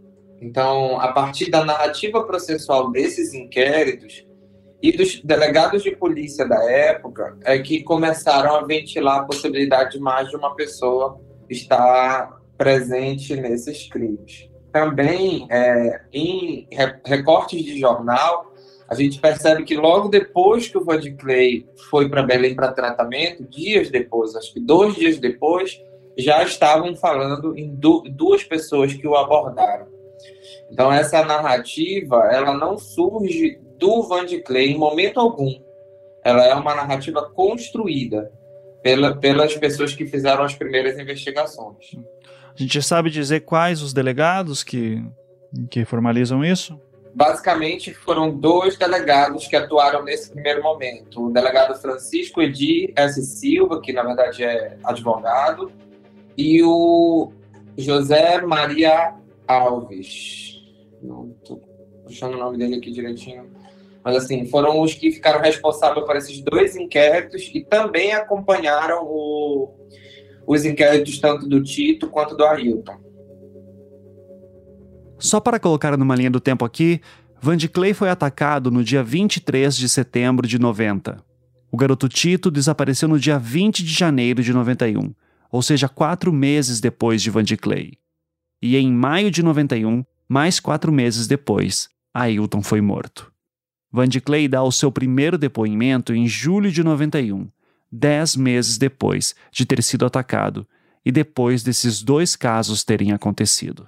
Então, 0.41 0.99
a 0.99 1.11
partir 1.11 1.51
da 1.51 1.63
narrativa 1.63 2.23
processual 2.23 2.91
desses 2.91 3.33
inquéritos 3.33 4.26
e 4.81 4.91
dos 4.95 5.21
delegados 5.21 5.83
de 5.83 5.95
polícia 5.95 6.47
da 6.47 6.63
época, 6.63 7.37
é 7.43 7.57
que 7.59 7.83
começaram 7.83 8.55
a 8.55 8.65
ventilar 8.65 9.21
a 9.21 9.23
possibilidade 9.23 9.93
de 9.93 9.99
mais 9.99 10.29
de 10.29 10.35
uma 10.35 10.55
pessoa 10.55 11.19
estar 11.49 12.37
presente 12.57 13.35
nesses 13.35 13.89
crimes 13.89 14.49
também 14.77 15.47
é, 15.49 16.01
em 16.13 16.67
recortes 17.03 17.63
de 17.63 17.79
jornal, 17.79 18.53
a 18.87 18.93
gente 18.93 19.19
percebe 19.19 19.63
que 19.63 19.75
logo 19.75 20.07
depois 20.07 20.67
que 20.67 20.77
o 20.77 20.85
Van 20.85 20.99
Clay 21.17 21.67
foi 21.89 22.07
para 22.07 22.21
Belém 22.21 22.55
para 22.55 22.71
tratamento, 22.71 23.43
dias 23.43 23.89
depois, 23.89 24.35
acho 24.35 24.53
que 24.53 24.59
dois 24.59 24.93
dias 24.93 25.17
depois, 25.17 25.81
já 26.15 26.43
estavam 26.43 26.95
falando 26.95 27.57
em 27.57 27.75
duas 27.75 28.43
pessoas 28.43 28.93
que 28.93 29.07
o 29.07 29.15
abordaram. 29.15 29.87
Então 30.71 30.91
essa 30.91 31.23
narrativa, 31.25 32.29
ela 32.31 32.53
não 32.53 32.77
surge 32.77 33.59
do 33.77 34.03
Van 34.03 34.25
Clay 34.45 34.71
em 34.71 34.77
momento 34.77 35.19
algum. 35.19 35.53
Ela 36.23 36.45
é 36.45 36.53
uma 36.53 36.75
narrativa 36.75 37.29
construída 37.29 38.31
pela, 38.81 39.15
pelas 39.15 39.55
pessoas 39.55 39.93
que 39.93 40.05
fizeram 40.05 40.43
as 40.43 40.55
primeiras 40.55 40.97
investigações. 40.99 41.95
A 42.53 42.61
gente 42.61 42.81
sabe 42.81 43.09
dizer 43.09 43.41
quais 43.41 43.81
os 43.81 43.93
delegados 43.93 44.63
que, 44.63 45.03
que 45.69 45.85
formalizam 45.85 46.43
isso? 46.43 46.79
Basicamente, 47.13 47.93
foram 47.93 48.29
dois 48.29 48.77
delegados 48.77 49.47
que 49.47 49.55
atuaram 49.55 50.03
nesse 50.03 50.31
primeiro 50.31 50.61
momento. 50.61 51.25
O 51.25 51.31
delegado 51.31 51.79
Francisco 51.79 52.41
Edi 52.41 52.93
S. 52.95 53.21
Silva, 53.23 53.81
que 53.81 53.91
na 53.91 54.03
verdade 54.03 54.43
é 54.43 54.77
advogado, 54.83 55.71
e 56.37 56.61
o 56.63 57.31
José 57.75 58.41
Maria 58.41 59.15
Alves. 59.47 60.61
Não 61.01 61.35
estou 61.41 61.57
puxando 62.05 62.35
o 62.35 62.37
nome 62.37 62.57
dele 62.57 62.75
aqui 62.75 62.91
direitinho. 62.91 63.49
Mas, 64.07 64.15
assim, 64.15 64.45
foram 64.45 64.79
os 64.79 64.93
que 64.93 65.11
ficaram 65.11 65.41
responsáveis 65.41 66.05
por 66.05 66.15
esses 66.15 66.39
dois 66.39 66.77
inquéritos 66.77 67.51
e 67.53 67.59
também 67.59 68.13
acompanharam 68.13 69.03
o, 69.03 69.69
os 70.47 70.63
inquéritos 70.63 71.19
tanto 71.19 71.45
do 71.45 71.61
Tito 71.61 72.07
quanto 72.07 72.33
do 72.33 72.45
Ailton. 72.45 72.95
Só 75.19 75.41
para 75.41 75.59
colocar 75.59 75.97
numa 75.97 76.15
linha 76.15 76.31
do 76.31 76.39
tempo 76.39 76.63
aqui, 76.63 77.01
Van 77.41 77.57
de 77.57 77.67
Clay 77.67 77.93
foi 77.93 78.07
atacado 78.07 78.71
no 78.71 78.81
dia 78.81 79.03
23 79.03 79.75
de 79.75 79.89
setembro 79.89 80.47
de 80.47 80.57
90. 80.57 81.21
O 81.69 81.75
garoto 81.75 82.07
Tito 82.07 82.49
desapareceu 82.49 83.09
no 83.09 83.19
dia 83.19 83.37
20 83.37 83.83
de 83.83 83.91
janeiro 83.91 84.41
de 84.41 84.53
91, 84.53 85.13
ou 85.51 85.61
seja, 85.61 85.89
quatro 85.89 86.31
meses 86.31 86.79
depois 86.79 87.21
de 87.21 87.29
Van 87.29 87.43
de 87.43 87.57
Clay. 87.57 87.97
E 88.61 88.77
em 88.77 88.89
maio 88.89 89.29
de 89.29 89.43
91, 89.43 90.01
mais 90.29 90.61
quatro 90.61 90.93
meses 90.93 91.27
depois, 91.27 91.89
Ailton 92.13 92.61
foi 92.61 92.79
morto. 92.79 93.35
Van 93.97 94.07
de 94.07 94.21
Clay 94.21 94.47
dá 94.47 94.61
o 94.61 94.71
seu 94.71 94.91
primeiro 94.91 95.39
depoimento 95.39 96.13
em 96.13 96.27
julho 96.27 96.71
de 96.71 96.83
91, 96.83 97.49
dez 97.91 98.35
meses 98.35 98.77
depois 98.77 99.33
de 99.51 99.65
ter 99.65 99.81
sido 99.81 100.05
atacado 100.05 100.67
e 101.03 101.11
depois 101.11 101.63
desses 101.63 102.03
dois 102.03 102.35
casos 102.35 102.83
terem 102.83 103.11
acontecido. 103.11 103.87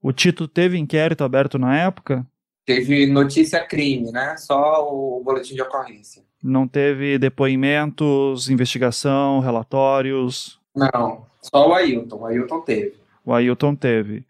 O 0.00 0.12
Tito 0.12 0.46
teve 0.46 0.78
inquérito 0.78 1.24
aberto 1.24 1.58
na 1.58 1.76
época? 1.76 2.24
Teve 2.64 3.04
notícia 3.08 3.66
crime, 3.66 4.12
né? 4.12 4.36
Só 4.36 4.88
o 4.88 5.20
boletim 5.24 5.56
de 5.56 5.62
ocorrência. 5.62 6.22
Não 6.40 6.68
teve 6.68 7.18
depoimentos, 7.18 8.48
investigação, 8.48 9.40
relatórios? 9.40 10.60
Não, 10.72 11.26
só 11.42 11.68
o 11.68 11.74
Ailton. 11.74 12.18
O 12.18 12.26
Ailton 12.26 12.60
teve. 12.60 12.94
O 13.24 13.32
Ailton 13.32 13.74
teve. 13.74 14.24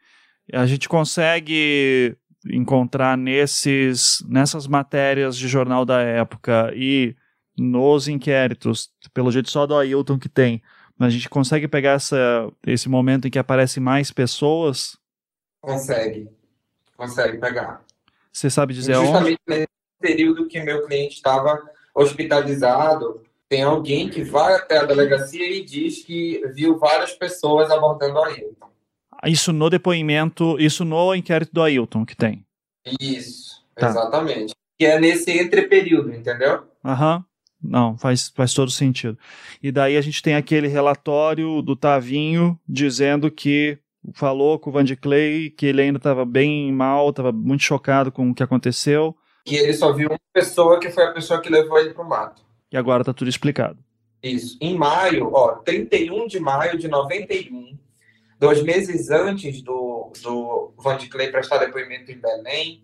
A 0.50 0.64
gente 0.64 0.88
consegue 0.88 2.16
encontrar 2.50 3.16
nesses, 3.16 4.24
nessas 4.28 4.66
matérias 4.66 5.36
de 5.36 5.48
jornal 5.48 5.84
da 5.84 6.00
época 6.00 6.72
e 6.74 7.14
nos 7.58 8.08
inquéritos, 8.08 8.90
pelo 9.14 9.32
jeito 9.32 9.50
só 9.50 9.66
do 9.66 9.76
Ailton 9.76 10.18
que 10.18 10.28
tem, 10.28 10.62
mas 10.98 11.08
a 11.08 11.10
gente 11.10 11.28
consegue 11.28 11.68
pegar 11.68 11.92
essa, 11.92 12.50
esse 12.66 12.88
momento 12.88 13.26
em 13.26 13.30
que 13.30 13.38
aparecem 13.38 13.82
mais 13.82 14.10
pessoas? 14.10 14.98
Consegue. 15.60 16.28
Consegue 16.96 17.38
pegar. 17.38 17.82
Você 18.32 18.50
sabe 18.50 18.74
dizer 18.74 18.94
Justamente 18.94 19.38
onde? 19.48 19.60
nesse 19.60 19.68
período 20.00 20.46
que 20.46 20.62
meu 20.62 20.86
cliente 20.86 21.14
estava 21.14 21.62
hospitalizado, 21.94 23.22
tem 23.48 23.62
alguém 23.62 24.08
que 24.08 24.22
vai 24.22 24.54
até 24.54 24.78
a 24.78 24.84
delegacia 24.84 25.50
e 25.50 25.64
diz 25.64 26.02
que 26.02 26.42
viu 26.54 26.78
várias 26.78 27.12
pessoas 27.12 27.70
abordando 27.70 28.18
o 28.18 28.24
Ailton. 28.24 28.70
Isso 29.26 29.52
no 29.52 29.68
depoimento, 29.68 30.56
isso 30.58 30.84
no 30.84 31.14
inquérito 31.14 31.52
do 31.52 31.62
Ailton 31.62 32.04
que 32.04 32.16
tem? 32.16 32.44
Isso, 33.00 33.64
tá. 33.74 33.88
exatamente. 33.88 34.54
Que 34.78 34.86
é 34.86 35.00
nesse 35.00 35.32
entreperíodo, 35.32 36.12
entendeu? 36.12 36.64
Aham. 36.84 37.16
Uhum. 37.16 37.24
Não, 37.62 37.96
faz, 37.96 38.28
faz 38.28 38.54
todo 38.54 38.70
sentido. 38.70 39.18
E 39.62 39.72
daí 39.72 39.96
a 39.96 40.00
gente 40.00 40.22
tem 40.22 40.34
aquele 40.34 40.68
relatório 40.68 41.60
do 41.62 41.74
Tavinho 41.74 42.58
dizendo 42.68 43.30
que 43.30 43.78
falou 44.12 44.58
com 44.58 44.70
o 44.70 44.72
Van 44.72 44.84
de 44.84 44.94
Clay 44.94 45.50
que 45.50 45.66
ele 45.66 45.82
ainda 45.82 45.96
estava 45.96 46.24
bem 46.24 46.70
mal, 46.72 47.10
estava 47.10 47.32
muito 47.32 47.62
chocado 47.62 48.12
com 48.12 48.30
o 48.30 48.34
que 48.34 48.42
aconteceu. 48.42 49.16
Que 49.44 49.56
ele 49.56 49.74
só 49.74 49.92
viu 49.92 50.10
uma 50.10 50.20
pessoa 50.32 50.78
que 50.78 50.90
foi 50.90 51.04
a 51.04 51.12
pessoa 51.12 51.40
que 51.40 51.48
levou 51.48 51.78
ele 51.78 51.92
para 51.92 52.04
o 52.04 52.08
mato. 52.08 52.42
E 52.70 52.76
agora 52.76 53.02
está 53.02 53.12
tudo 53.12 53.28
explicado. 53.28 53.78
Isso. 54.22 54.56
Em 54.60 54.76
maio, 54.76 55.30
ó, 55.32 55.52
31 55.56 56.26
de 56.26 56.40
maio 56.40 56.78
de 56.78 56.88
91, 56.88 57.76
dois 58.38 58.62
meses 58.62 59.10
antes 59.10 59.62
do, 59.62 60.12
do 60.22 60.72
Clay 61.10 61.30
prestar 61.30 61.58
depoimento 61.58 62.10
em 62.10 62.18
Belém, 62.18 62.82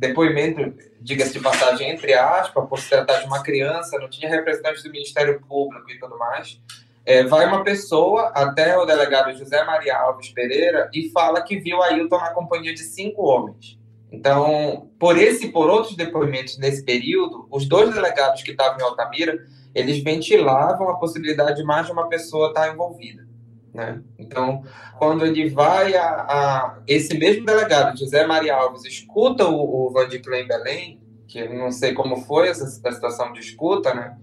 depoimento, 0.00 0.74
diga-se 1.00 1.34
de 1.34 1.40
passagem, 1.40 1.90
entre 1.90 2.14
aspas, 2.14 2.66
por 2.68 2.78
se 2.78 2.88
tratar 2.88 3.20
de 3.20 3.26
uma 3.26 3.42
criança, 3.42 3.98
não 3.98 4.08
tinha 4.08 4.30
representante 4.30 4.82
do 4.82 4.90
Ministério 4.90 5.40
Público 5.46 5.90
e 5.90 5.98
tudo 5.98 6.18
mais. 6.18 6.58
É, 7.04 7.24
vai 7.24 7.46
uma 7.46 7.62
pessoa 7.62 8.28
até 8.34 8.76
o 8.78 8.84
delegado 8.84 9.36
José 9.36 9.62
Maria 9.64 9.96
Alves 9.98 10.30
Pereira 10.30 10.90
e 10.94 11.10
fala 11.10 11.42
que 11.42 11.58
viu 11.58 11.82
Ailton 11.82 12.18
na 12.18 12.30
companhia 12.30 12.72
de 12.72 12.80
cinco 12.80 13.22
homens. 13.22 13.78
Então, 14.12 14.88
por 14.98 15.16
esse 15.16 15.46
e 15.46 15.52
por 15.52 15.68
outros 15.68 15.96
depoimentos 15.96 16.58
nesse 16.58 16.84
período, 16.84 17.46
os 17.50 17.68
dois 17.68 17.92
delegados 17.94 18.42
que 18.42 18.50
estavam 18.50 18.78
em 18.78 18.82
Altamira, 18.82 19.38
eles 19.74 20.02
ventilavam 20.02 20.88
a 20.88 20.98
possibilidade 20.98 21.56
de 21.56 21.64
mais 21.64 21.86
de 21.86 21.92
uma 21.92 22.08
pessoa 22.08 22.48
estar 22.48 22.72
envolvida. 22.72 23.29
Né? 23.72 24.00
Então, 24.18 24.62
quando 24.98 25.24
ele 25.24 25.48
vai 25.48 25.94
a, 25.94 26.04
a, 26.04 26.78
esse 26.86 27.16
mesmo 27.16 27.46
delegado, 27.46 27.98
José 27.98 28.26
Maria 28.26 28.56
Alves, 28.56 28.84
escuta 28.84 29.46
o, 29.46 29.86
o 29.86 29.90
Van 29.90 30.08
de 30.08 30.18
Klein 30.18 30.46
Belém, 30.46 31.00
que 31.28 31.48
não 31.48 31.70
sei 31.70 31.92
como 31.92 32.16
foi 32.16 32.48
essa, 32.48 32.64
essa 32.64 32.92
situação 32.92 33.32
de 33.32 33.40
escuta, 33.40 33.94
né? 33.94 34.16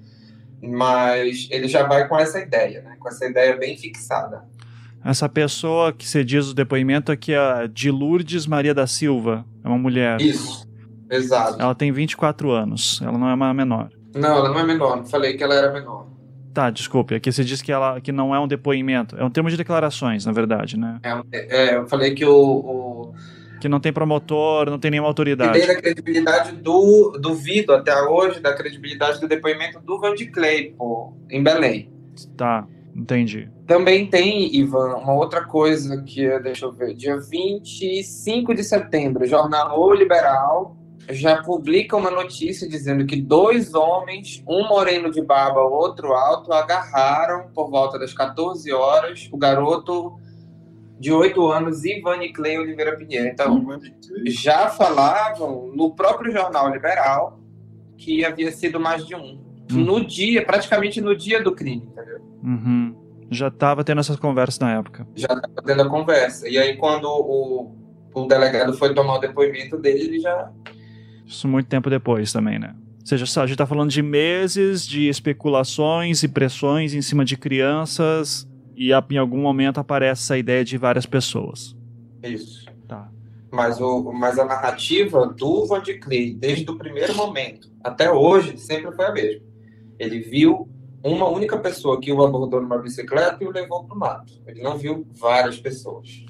mas 0.61 1.47
ele 1.49 1.67
já 1.67 1.87
vai 1.87 2.07
com 2.07 2.17
essa 2.17 2.39
ideia, 2.39 2.81
né? 2.81 2.95
com 2.99 3.07
essa 3.07 3.25
ideia 3.25 3.55
bem 3.55 3.77
fixada. 3.77 4.43
Essa 5.05 5.29
pessoa 5.29 5.93
que 5.93 6.07
você 6.07 6.23
diz 6.23 6.49
o 6.49 6.53
depoimento 6.53 7.11
aqui 7.11 7.31
é 7.31 7.37
a 7.37 7.67
de 7.67 7.89
Lourdes 7.89 8.45
Maria 8.45 8.73
da 8.73 8.85
Silva, 8.85 9.45
é 9.63 9.67
uma 9.67 9.77
mulher. 9.77 10.19
Isso, 10.19 10.67
exato. 11.09 11.61
Ela 11.61 11.73
tem 11.73 11.91
24 11.91 12.51
anos, 12.51 12.99
ela 13.01 13.17
não 13.17 13.29
é 13.29 13.33
uma 13.33 13.53
menor. 13.53 13.89
Não, 14.13 14.35
ela 14.37 14.49
não 14.49 14.59
é 14.59 14.65
menor, 14.65 15.05
falei 15.05 15.37
que 15.37 15.43
ela 15.43 15.55
era 15.55 15.71
menor. 15.71 16.07
Tá, 16.57 16.71
desculpe. 16.71 17.13
Aqui 17.13 17.31
você 17.31 17.43
disse 17.43 17.63
que, 17.63 17.71
ela, 17.71 18.01
que 18.01 18.11
não 18.11 18.33
é 18.33 18.39
um 18.39 18.47
depoimento. 18.47 19.15
É 19.15 19.23
um 19.23 19.29
termo 19.29 19.47
de 19.47 19.55
declarações, 19.55 20.25
na 20.25 20.31
verdade, 20.31 20.75
né? 20.75 20.99
É, 21.31 21.55
é 21.55 21.75
eu 21.75 21.87
falei 21.87 22.15
que 22.15 22.25
o, 22.25 22.33
o, 22.35 23.13
Que 23.61 23.69
não 23.69 23.79
tem 23.79 23.93
promotor, 23.93 24.67
não 24.67 24.79
tem 24.79 24.89
nenhuma 24.89 25.07
autoridade. 25.07 25.53
Desde 25.53 25.69
a 25.69 25.79
credibilidade 25.79 26.53
do, 26.53 27.15
duvido 27.21 27.73
até 27.73 27.95
hoje, 28.01 28.39
da 28.39 28.55
credibilidade 28.55 29.21
do 29.21 29.27
depoimento 29.27 29.79
do 29.81 29.99
Van 29.99 30.15
de 30.15 30.25
Clay, 30.31 30.73
pô, 30.75 31.13
em 31.29 31.43
Belém. 31.43 31.91
Tá, 32.35 32.65
entendi. 32.95 33.47
Também 33.67 34.07
tem, 34.07 34.55
Ivan, 34.55 34.95
uma 34.95 35.13
outra 35.13 35.45
coisa 35.45 36.01
que, 36.01 36.27
deixa 36.39 36.65
eu 36.65 36.71
ver, 36.71 36.95
dia 36.95 37.19
25 37.19 38.55
de 38.55 38.63
setembro, 38.63 39.27
jornal 39.27 39.79
O 39.79 39.93
Liberal 39.93 40.75
já 41.09 41.41
publica 41.41 41.95
uma 41.95 42.11
notícia 42.11 42.67
dizendo 42.67 43.05
que 43.05 43.15
dois 43.15 43.73
homens, 43.73 44.43
um 44.47 44.67
moreno 44.67 45.09
de 45.09 45.21
barba, 45.21 45.61
outro 45.61 46.13
alto, 46.13 46.51
agarraram 46.51 47.49
por 47.53 47.69
volta 47.69 47.97
das 47.97 48.13
14 48.13 48.71
horas 48.73 49.29
o 49.31 49.37
garoto 49.37 50.19
de 50.99 51.11
8 51.11 51.47
anos, 51.47 51.85
Ivan 51.85 52.19
Clay 52.33 52.57
Oliveira 52.57 52.97
Pinheiro. 52.97 53.27
Então, 53.27 53.79
já 54.25 54.67
falavam 54.69 55.71
no 55.73 55.95
próprio 55.95 56.31
jornal 56.31 56.71
liberal 56.71 57.39
que 57.97 58.25
havia 58.25 58.51
sido 58.51 58.79
mais 58.79 59.05
de 59.05 59.15
um. 59.15 59.39
Hum. 59.71 59.83
No 59.83 60.05
dia, 60.05 60.45
praticamente 60.45 60.99
no 61.01 61.15
dia 61.15 61.41
do 61.41 61.53
crime, 61.53 61.83
entendeu? 61.91 62.19
Uhum. 62.43 62.95
Já 63.29 63.49
estava 63.49 63.83
tendo 63.83 63.99
essas 63.99 64.17
conversas 64.17 64.59
na 64.59 64.77
época. 64.77 65.05
Já 65.15 65.27
estava 65.27 65.61
tendo 65.65 65.81
a 65.81 65.89
conversa. 65.89 66.47
E 66.47 66.57
aí, 66.57 66.77
quando 66.77 67.05
o, 67.05 67.75
o 68.13 68.25
delegado 68.25 68.73
foi 68.73 68.93
tomar 68.93 69.15
o 69.15 69.19
depoimento 69.19 69.77
dele, 69.77 70.03
ele 70.03 70.19
já 70.19 70.49
isso 71.27 71.47
muito 71.47 71.67
tempo 71.67 71.89
depois 71.89 72.31
também, 72.31 72.57
né? 72.57 72.73
Ou 73.01 73.05
seja, 73.05 73.23
a 73.23 73.45
gente 73.45 73.53
está 73.53 73.65
falando 73.65 73.89
de 73.89 74.01
meses 74.01 74.85
de 74.85 75.07
especulações 75.07 76.23
e 76.23 76.27
pressões 76.27 76.93
em 76.93 77.01
cima 77.01 77.23
de 77.23 77.37
crianças 77.37 78.47
e 78.75 78.91
em 78.91 79.17
algum 79.17 79.41
momento 79.41 79.79
aparece 79.79 80.23
essa 80.23 80.37
ideia 80.37 80.63
de 80.63 80.77
várias 80.77 81.05
pessoas. 81.05 81.75
Isso. 82.21 82.65
Tá. 82.87 83.09
Mas, 83.51 83.79
o, 83.79 84.11
mas 84.11 84.37
a 84.37 84.45
narrativa 84.45 85.25
do 85.25 85.65
Van 85.65 85.81
de 85.81 85.95
Clay, 85.95 86.33
desde 86.33 86.69
o 86.69 86.77
primeiro 86.77 87.15
momento 87.15 87.71
até 87.83 88.11
hoje, 88.11 88.57
sempre 88.57 88.93
foi 88.93 89.05
a 89.05 89.11
mesma. 89.11 89.41
Ele 89.97 90.19
viu 90.19 90.69
uma 91.03 91.27
única 91.27 91.57
pessoa 91.57 91.99
que 91.99 92.11
o 92.11 92.21
abordou 92.21 92.61
numa 92.61 92.77
bicicleta 92.77 93.37
e 93.41 93.47
o 93.47 93.51
levou 93.51 93.85
para 93.85 93.95
o 93.95 93.99
mato. 93.99 94.33
Ele 94.45 94.61
não 94.61 94.77
viu 94.77 95.07
várias 95.13 95.57
pessoas. 95.57 96.25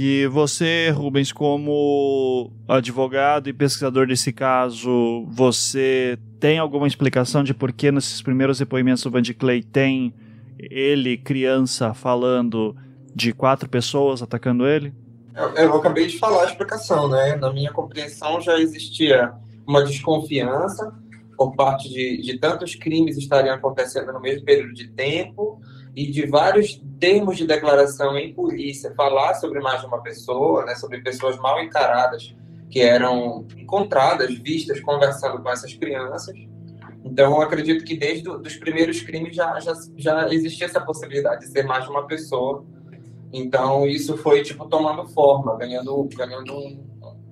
E 0.00 0.28
você, 0.28 0.90
Rubens, 0.90 1.32
como 1.32 2.52
advogado 2.68 3.48
e 3.48 3.52
pesquisador 3.52 4.06
desse 4.06 4.32
caso, 4.32 5.26
você 5.26 6.16
tem 6.38 6.56
alguma 6.56 6.86
explicação 6.86 7.42
de 7.42 7.52
por 7.52 7.72
que 7.72 7.90
nesses 7.90 8.22
primeiros 8.22 8.60
depoimentos 8.60 9.02
do 9.02 9.10
Van 9.10 9.24
Clay 9.36 9.60
tem 9.60 10.14
ele, 10.56 11.16
criança, 11.16 11.92
falando 11.94 12.76
de 13.12 13.32
quatro 13.32 13.68
pessoas 13.68 14.22
atacando 14.22 14.68
ele? 14.68 14.94
Eu, 15.34 15.48
eu 15.56 15.74
acabei 15.74 16.06
de 16.06 16.16
falar 16.16 16.42
a 16.42 16.46
explicação, 16.46 17.08
né? 17.08 17.34
Na 17.34 17.52
minha 17.52 17.72
compreensão 17.72 18.40
já 18.40 18.56
existia 18.56 19.32
uma 19.66 19.82
desconfiança 19.82 20.94
por 21.36 21.56
parte 21.56 21.88
de, 21.88 22.22
de 22.22 22.38
tantos 22.38 22.76
crimes 22.76 23.16
estarem 23.16 23.50
acontecendo 23.50 24.12
no 24.12 24.20
mesmo 24.20 24.44
período 24.44 24.74
de 24.74 24.86
tempo 24.90 25.60
e 25.98 26.08
de 26.12 26.26
vários 26.26 26.80
termos 27.00 27.36
de 27.36 27.44
declaração 27.44 28.16
em 28.16 28.32
polícia 28.32 28.94
falar 28.94 29.34
sobre 29.34 29.58
mais 29.58 29.80
de 29.80 29.88
uma 29.88 30.00
pessoa, 30.00 30.64
né, 30.64 30.76
sobre 30.76 31.00
pessoas 31.00 31.36
mal 31.38 31.60
encaradas 31.60 32.36
que 32.70 32.80
eram 32.80 33.44
encontradas, 33.56 34.32
vistas 34.38 34.78
conversando 34.78 35.42
com 35.42 35.50
essas 35.50 35.74
crianças. 35.74 36.36
Então, 37.04 37.32
eu 37.32 37.42
acredito 37.42 37.84
que 37.84 37.96
desde 37.96 38.28
os 38.28 38.56
primeiros 38.56 39.00
crimes 39.00 39.34
já, 39.34 39.58
já, 39.58 39.72
já 39.96 40.28
existia 40.32 40.66
essa 40.66 40.80
possibilidade 40.80 41.40
de 41.40 41.48
ser 41.48 41.64
mais 41.64 41.82
de 41.82 41.90
uma 41.90 42.06
pessoa. 42.06 42.64
Então, 43.32 43.84
isso 43.84 44.16
foi, 44.18 44.42
tipo, 44.42 44.66
tomando 44.66 45.04
forma, 45.08 45.56
ganhando, 45.56 46.08
ganhando, 46.14 46.78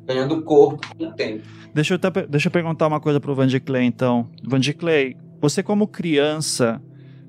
ganhando 0.05 0.43
corpo 0.43 0.81
com 0.99 1.05
o 1.05 1.13
tempo. 1.13 1.47
Deixa 1.73 1.95
eu, 1.95 1.99
deixa 2.29 2.49
eu 2.49 2.53
perguntar 2.53 2.89
uma 2.89 2.99
coisa 2.99 3.21
para 3.21 3.31
o 3.31 3.35
Van 3.35 3.47
de 3.47 3.61
Clay, 3.61 3.85
então. 3.85 4.29
Van 4.43 4.59
de 4.59 4.75
Clay, 4.75 5.17
você 5.41 5.63
como 5.63 5.87
criança 5.87 6.83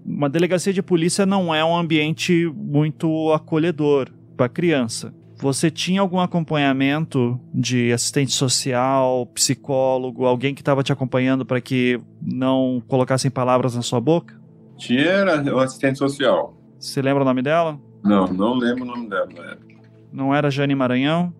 uma 0.08 0.30
delegacia 0.30 0.72
de 0.72 0.82
polícia 0.82 1.26
não 1.26 1.54
é 1.54 1.64
um 1.66 1.76
ambiente 1.76 2.50
muito 2.56 3.34
acolhedor 3.34 4.10
para 4.38 4.48
criança. 4.48 5.14
Você 5.40 5.70
tinha 5.70 6.02
algum 6.02 6.20
acompanhamento 6.20 7.40
de 7.54 7.92
assistente 7.92 8.32
social, 8.32 9.28
psicólogo, 9.28 10.26
alguém 10.26 10.56
que 10.56 10.62
estava 10.62 10.82
te 10.82 10.92
acompanhando 10.92 11.46
para 11.46 11.62
que 11.62 12.00
não 12.22 12.82
colocassem 12.88 13.30
palavras 13.30 13.76
na 13.76 13.82
sua 13.82 14.00
boca? 14.00 14.40
Tinha 14.78 15.26
o 15.54 15.60
assistente 15.60 16.00
social. 16.00 16.58
Você 16.80 17.02
lembra 17.02 17.22
o 17.22 17.26
nome 17.26 17.42
dela? 17.42 17.80
Não, 18.04 18.28
não 18.28 18.54
lembro 18.56 18.84
o 18.84 18.88
nome 18.88 19.10
dela 19.10 19.28
na 19.36 19.52
época. 19.52 19.76
Não 20.12 20.34
era 20.34 20.50
Jane 20.50 20.74
Maranhão? 20.74 21.34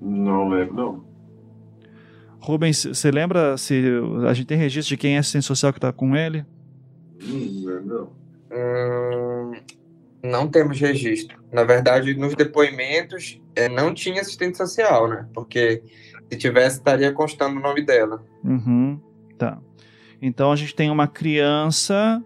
Não 0.00 0.48
lembro, 0.48 0.74
não. 0.74 1.04
Rubens, 2.38 2.84
você 2.84 3.10
lembra 3.10 3.56
se 3.56 3.82
a 4.28 4.34
gente 4.34 4.46
tem 4.46 4.58
registro 4.58 4.94
de 4.94 4.96
quem 4.96 5.16
é 5.16 5.18
assistente 5.18 5.46
social 5.46 5.72
que 5.72 5.78
está 5.78 5.92
com 5.92 6.14
ele? 6.14 6.44
Hum, 8.58 9.52
não 10.22 10.48
temos 10.48 10.80
registro. 10.80 11.38
Na 11.52 11.64
verdade, 11.64 12.14
nos 12.14 12.34
depoimentos 12.34 13.40
é, 13.54 13.68
não 13.68 13.94
tinha 13.94 14.20
assistente 14.20 14.56
social, 14.56 15.08
né? 15.08 15.26
Porque 15.32 15.82
se 16.30 16.38
tivesse, 16.38 16.78
estaria 16.78 17.12
constando 17.12 17.58
o 17.58 17.62
nome 17.62 17.82
dela. 17.82 18.22
Uhum, 18.44 19.00
tá. 19.38 19.58
Então 20.20 20.50
a 20.50 20.56
gente 20.56 20.74
tem 20.74 20.90
uma 20.90 21.06
criança 21.06 22.22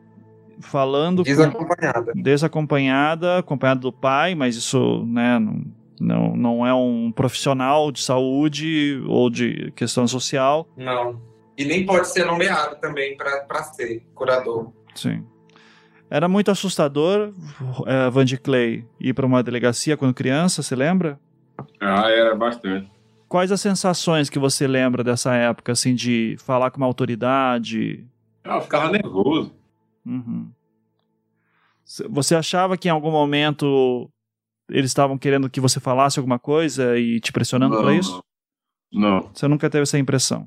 falando 0.61 1.23
desacompanhada, 1.23 2.13
com, 2.13 2.23
desacompanhada, 2.23 3.39
acompanhada 3.39 3.81
do 3.81 3.93
pai, 3.93 4.35
mas 4.35 4.57
isso, 4.57 5.05
né, 5.07 5.39
não, 5.39 5.65
não, 6.01 6.37
não 6.37 6.67
é 6.67 6.73
um 6.73 7.13
profissional 7.13 7.93
de 7.93 8.01
saúde 8.01 9.03
ou 9.07 9.29
de 9.29 9.73
questão 9.73 10.07
social. 10.07 10.69
Não. 10.77 11.21
E 11.57 11.65
nem 11.65 11.85
pode 11.85 12.09
ser 12.09 12.25
nomeado 12.25 12.77
também 12.77 13.17
para 13.17 13.63
ser 13.65 14.03
curador. 14.15 14.73
Sim. 14.95 15.25
Era 16.13 16.29
muito 16.29 16.51
assustador, 16.51 17.33
uh, 17.81 18.11
Van 18.11 18.27
de 18.27 18.37
Clay, 18.37 18.87
ir 19.01 19.15
para 19.15 19.25
uma 19.25 19.43
delegacia 19.43 19.97
quando 19.97 20.13
criança, 20.13 20.63
você 20.63 20.77
lembra? 20.77 21.19
Ah, 21.81 22.11
era 22.11 22.35
bastante. 22.35 22.87
Quais 23.27 23.51
as 23.51 23.63
sensações 23.63 24.29
que 24.29 24.39
você 24.39 24.67
lembra 24.67 25.03
dessa 25.03 25.35
época, 25.35 25.73
assim, 25.73 25.95
de 25.95 26.37
falar 26.39 26.71
com 26.71 26.77
uma 26.77 26.87
autoridade? 26.87 28.07
Ah, 28.45 28.57
eu 28.57 28.61
ficava 28.61 28.91
nervoso. 28.91 29.55
Uhum. 30.05 30.51
Você 32.11 32.35
achava 32.35 32.77
que 32.77 32.89
em 32.89 32.91
algum 32.91 33.11
momento 33.11 34.07
eles 34.69 34.91
estavam 34.91 35.17
querendo 35.17 35.49
que 35.49 35.63
você 35.63 35.81
falasse 35.81 36.19
alguma 36.19 36.39
coisa 36.39 36.99
e 36.99 37.21
te 37.21 37.33
pressionando 37.33 37.79
para 37.79 37.95
isso? 37.95 38.23
Não. 38.93 39.31
Você 39.33 39.49
nunca 39.49 39.71
teve 39.71 39.85
essa 39.85 39.99
impressão? 39.99 40.47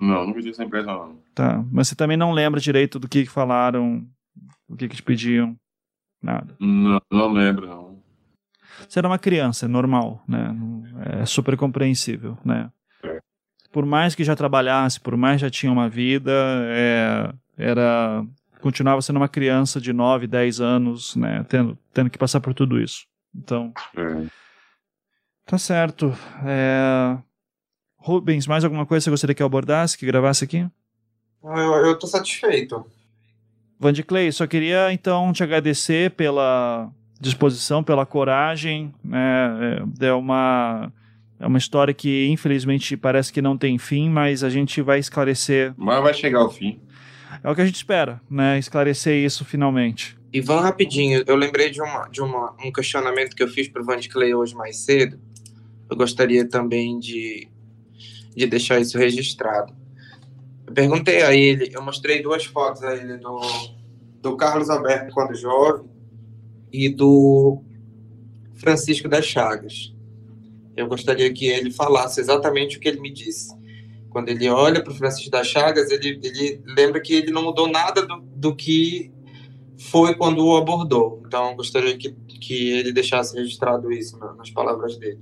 Não, 0.00 0.26
nunca 0.26 0.38
tive 0.38 0.52
essa 0.52 0.64
impressão, 0.64 1.08
não. 1.08 1.18
Tá, 1.34 1.62
mas 1.70 1.88
você 1.88 1.94
também 1.94 2.16
não 2.16 2.32
lembra 2.32 2.58
direito 2.58 2.98
do 2.98 3.06
que, 3.06 3.24
que 3.24 3.30
falaram, 3.30 4.06
o 4.68 4.76
que, 4.76 4.88
que 4.88 4.96
te 4.96 5.02
pediam? 5.02 5.56
Nada. 6.22 6.56
Não, 6.58 7.00
não 7.10 7.32
lembro, 7.32 7.66
não. 7.66 8.02
Você 8.88 8.98
era 8.98 9.08
uma 9.08 9.18
criança, 9.18 9.66
é 9.66 9.68
normal, 9.68 10.22
né? 10.28 10.54
É 11.20 11.26
super 11.26 11.56
compreensível, 11.56 12.36
né? 12.44 12.70
Por 13.72 13.84
mais 13.84 14.14
que 14.14 14.24
já 14.24 14.34
trabalhasse, 14.34 15.00
por 15.00 15.16
mais 15.16 15.36
que 15.36 15.46
já 15.46 15.50
tinha 15.50 15.72
uma 15.72 15.88
vida, 15.88 16.32
é, 16.68 17.32
era 17.56 18.24
continuava 18.60 19.00
sendo 19.02 19.16
uma 19.16 19.28
criança 19.28 19.80
de 19.80 19.92
9, 19.92 20.26
10 20.26 20.60
anos, 20.60 21.14
né? 21.14 21.44
Tendo, 21.48 21.78
tendo 21.92 22.10
que 22.10 22.18
passar 22.18 22.40
por 22.40 22.54
tudo 22.54 22.80
isso. 22.80 23.06
Então. 23.34 23.72
É. 23.96 24.26
Tá 25.44 25.58
certo. 25.58 26.12
É, 26.44 27.16
Rubens, 27.96 28.46
mais 28.46 28.64
alguma 28.64 28.84
coisa 28.84 29.02
que 29.02 29.04
você 29.04 29.10
gostaria 29.10 29.34
que 29.34 29.42
eu 29.42 29.46
abordasse, 29.46 29.96
que 29.96 30.06
gravasse 30.06 30.44
aqui? 30.44 30.66
Eu, 31.44 31.86
eu 31.86 31.98
tô 31.98 32.06
satisfeito. 32.06 32.84
Van 33.78 33.92
de 33.92 34.02
Clay, 34.02 34.32
só 34.32 34.46
queria 34.46 34.92
então 34.92 35.32
te 35.32 35.42
agradecer 35.42 36.10
pela 36.12 36.90
disposição, 37.20 37.82
pela 37.82 38.06
coragem. 38.06 38.94
Né? 39.04 39.82
É, 40.00 40.06
é 40.06 40.12
uma 40.12 40.92
é 41.38 41.46
uma 41.46 41.58
história 41.58 41.92
que 41.92 42.28
infelizmente 42.28 42.96
parece 42.96 43.32
que 43.32 43.42
não 43.42 43.58
tem 43.58 43.78
fim, 43.78 44.08
mas 44.08 44.42
a 44.42 44.48
gente 44.48 44.80
vai 44.80 44.98
esclarecer. 44.98 45.74
Mas 45.76 46.02
vai 46.02 46.14
chegar 46.14 46.40
ao 46.40 46.50
fim. 46.50 46.80
É 47.42 47.50
o 47.50 47.54
que 47.54 47.60
a 47.60 47.66
gente 47.66 47.76
espera, 47.76 48.20
né? 48.30 48.58
Esclarecer 48.58 49.14
isso 49.24 49.44
finalmente. 49.44 50.16
Ivan, 50.32 50.60
rapidinho, 50.60 51.22
eu 51.26 51.36
lembrei 51.36 51.70
de, 51.70 51.80
uma, 51.80 52.08
de 52.08 52.20
uma, 52.20 52.54
um 52.64 52.72
questionamento 52.72 53.36
que 53.36 53.42
eu 53.42 53.48
fiz 53.48 53.68
para 53.68 53.82
o 53.82 53.84
Van 53.84 53.98
de 53.98 54.08
Clay 54.08 54.34
hoje 54.34 54.54
mais 54.54 54.78
cedo. 54.78 55.20
Eu 55.88 55.96
gostaria 55.96 56.48
também 56.48 56.98
de 56.98 57.48
de 58.36 58.46
deixar 58.46 58.78
isso 58.78 58.98
registrado. 58.98 59.72
Eu 60.66 60.74
perguntei 60.74 61.22
a 61.22 61.34
ele, 61.34 61.70
eu 61.72 61.82
mostrei 61.82 62.22
duas 62.22 62.44
fotos 62.44 62.82
a 62.82 62.94
ele 62.94 63.18
do, 63.18 63.40
do 64.20 64.36
Carlos 64.36 64.68
Alberto 64.68 65.14
quando 65.14 65.34
jovem 65.34 65.88
e 66.72 66.88
do 66.88 67.62
Francisco 68.54 69.08
das 69.08 69.24
Chagas. 69.24 69.94
Eu 70.76 70.88
gostaria 70.88 71.32
que 71.32 71.46
ele 71.46 71.70
falasse 71.70 72.20
exatamente 72.20 72.76
o 72.76 72.80
que 72.80 72.88
ele 72.88 73.00
me 73.00 73.12
disse. 73.12 73.54
Quando 74.10 74.28
ele 74.28 74.48
olha 74.48 74.82
para 74.82 74.92
o 74.92 74.96
Francisco 74.96 75.30
das 75.30 75.46
Chagas, 75.46 75.90
ele, 75.90 76.20
ele 76.22 76.60
lembra 76.66 77.00
que 77.00 77.14
ele 77.14 77.30
não 77.30 77.44
mudou 77.44 77.68
nada 77.68 78.06
do, 78.06 78.20
do 78.20 78.54
que 78.54 79.12
foi 79.78 80.14
quando 80.14 80.44
o 80.44 80.56
abordou. 80.56 81.22
Então, 81.26 81.54
gostaria 81.54 81.96
que, 81.96 82.12
que 82.38 82.70
ele 82.70 82.92
deixasse 82.92 83.36
registrado 83.36 83.92
isso 83.92 84.18
nas 84.36 84.50
palavras 84.50 84.96
dele. 84.98 85.18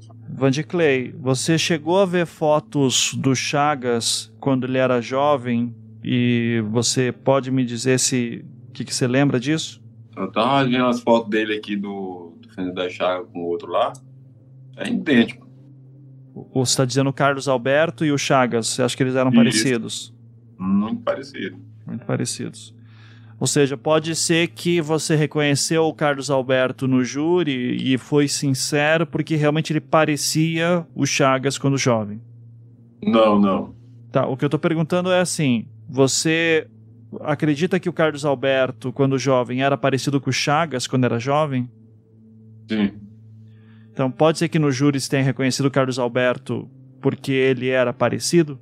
Clay, 0.68 1.14
você 1.18 1.56
chegou 1.56 2.00
a 2.00 2.06
ver 2.06 2.26
fotos 2.26 3.14
do 3.14 3.34
Chagas 3.34 4.32
quando 4.40 4.66
ele 4.66 4.78
era 4.78 5.00
jovem 5.00 5.74
e 6.02 6.62
você 6.70 7.12
pode 7.12 7.50
me 7.50 7.64
dizer 7.64 7.98
se 7.98 8.44
o 8.68 8.72
que, 8.72 8.84
que, 8.84 8.94
você 8.94 9.06
lembra 9.06 9.38
disso? 9.38 9.82
Eu 10.16 10.30
tava 10.30 10.64
vendo 10.64 10.86
as 10.86 11.00
fotos 11.00 11.30
dele 11.30 11.54
aqui 11.56 11.76
do, 11.76 12.36
do 12.40 12.48
Fernando 12.50 12.74
da 12.74 12.88
Chaga 12.88 13.24
com 13.24 13.40
o 13.40 13.46
outro 13.46 13.68
lá. 13.68 13.92
É 14.76 14.88
idêntico. 14.88 15.44
Você 16.52 16.72
está 16.72 16.84
dizendo 16.84 17.10
o 17.10 17.12
Carlos 17.12 17.46
Alberto 17.46 18.04
e 18.04 18.10
o 18.10 18.18
Chagas. 18.18 18.66
Você 18.66 18.82
acha 18.82 18.96
que 18.96 19.02
eles 19.02 19.14
eram 19.14 19.30
Isso. 19.30 19.36
parecidos? 19.38 20.14
Muito 20.58 21.02
parecidos. 21.02 21.58
Muito 21.86 22.04
parecidos. 22.04 22.74
Ou 23.44 23.46
seja, 23.46 23.76
pode 23.76 24.16
ser 24.16 24.48
que 24.48 24.80
você 24.80 25.14
reconheceu 25.14 25.84
o 25.84 25.92
Carlos 25.92 26.30
Alberto 26.30 26.88
no 26.88 27.04
júri 27.04 27.76
e 27.76 27.98
foi 27.98 28.26
sincero 28.26 29.06
porque 29.06 29.36
realmente 29.36 29.70
ele 29.70 29.82
parecia 29.82 30.86
o 30.94 31.04
Chagas 31.04 31.58
quando 31.58 31.76
jovem. 31.76 32.22
Não, 33.02 33.38
não. 33.38 33.74
Tá, 34.10 34.26
o 34.26 34.34
que 34.34 34.46
eu 34.46 34.46
estou 34.46 34.58
perguntando 34.58 35.12
é 35.12 35.20
assim: 35.20 35.66
você 35.86 36.66
acredita 37.20 37.78
que 37.78 37.86
o 37.86 37.92
Carlos 37.92 38.24
Alberto, 38.24 38.90
quando 38.90 39.18
jovem, 39.18 39.62
era 39.62 39.76
parecido 39.76 40.18
com 40.22 40.30
o 40.30 40.32
Chagas 40.32 40.86
quando 40.86 41.04
era 41.04 41.18
jovem? 41.18 41.68
Sim. 42.66 42.92
Então 43.92 44.10
pode 44.10 44.38
ser 44.38 44.48
que 44.48 44.58
no 44.58 44.72
júri 44.72 44.98
você 44.98 45.10
tenha 45.10 45.22
reconhecido 45.22 45.66
o 45.66 45.70
Carlos 45.70 45.98
Alberto 45.98 46.66
porque 46.98 47.32
ele 47.32 47.68
era 47.68 47.92
parecido? 47.92 48.58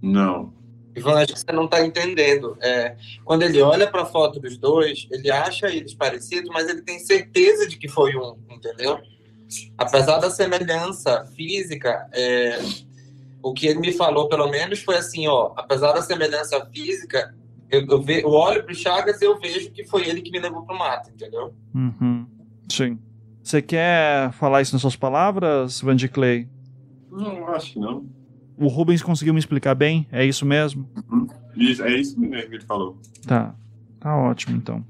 Não. 0.00 0.52
Ivan, 0.94 1.14
acho 1.14 1.32
que 1.32 1.40
você 1.40 1.52
não 1.52 1.64
está 1.64 1.84
entendendo. 1.84 2.56
É, 2.60 2.96
quando 3.24 3.42
ele 3.42 3.60
olha 3.62 3.90
para 3.90 4.02
a 4.02 4.06
foto 4.06 4.38
dos 4.38 4.58
dois, 4.58 5.08
ele 5.10 5.30
acha 5.30 5.68
eles 5.68 5.94
parecidos, 5.94 6.50
mas 6.52 6.68
ele 6.68 6.82
tem 6.82 6.98
certeza 6.98 7.66
de 7.68 7.78
que 7.78 7.88
foi 7.88 8.14
um, 8.16 8.36
entendeu? 8.50 8.98
Apesar 9.76 10.18
da 10.18 10.30
semelhança 10.30 11.24
física, 11.34 12.08
é, 12.12 12.58
o 13.42 13.52
que 13.52 13.66
ele 13.66 13.80
me 13.80 13.92
falou, 13.92 14.28
pelo 14.28 14.48
menos, 14.48 14.82
foi 14.82 14.96
assim, 14.96 15.26
ó, 15.26 15.52
apesar 15.56 15.92
da 15.92 16.02
semelhança 16.02 16.64
física, 16.66 17.34
eu, 17.70 17.86
eu, 17.86 18.02
ve, 18.02 18.22
eu 18.22 18.30
olho 18.30 18.62
para 18.62 18.72
o 18.72 18.76
Chagas 18.76 19.20
e 19.20 19.24
eu 19.24 19.38
vejo 19.38 19.70
que 19.70 19.84
foi 19.84 20.06
ele 20.06 20.20
que 20.20 20.30
me 20.30 20.38
levou 20.38 20.62
para 20.62 20.74
o 20.74 20.78
mato, 20.78 21.10
entendeu? 21.10 21.54
Uhum. 21.74 22.26
Sim. 22.70 22.98
Você 23.42 23.60
quer 23.60 24.30
falar 24.32 24.62
isso 24.62 24.74
nas 24.74 24.82
suas 24.82 24.94
palavras, 24.94 25.80
Vandy 25.80 26.08
Clay? 26.08 26.48
Não, 27.10 27.48
acho 27.48 27.72
que 27.72 27.78
não. 27.78 28.06
O 28.56 28.68
Rubens 28.68 29.02
conseguiu 29.02 29.34
me 29.34 29.40
explicar 29.40 29.74
bem? 29.74 30.06
É 30.12 30.24
isso 30.24 30.44
mesmo? 30.46 30.88
Uhum. 31.10 31.26
Isso, 31.56 31.82
é 31.82 31.96
isso 31.96 32.18
mesmo 32.18 32.48
que 32.48 32.56
ele 32.56 32.64
falou. 32.64 32.96
Tá. 33.26 33.54
Tá 34.02 34.16
ótimo, 34.16 34.56
então. 34.56 34.84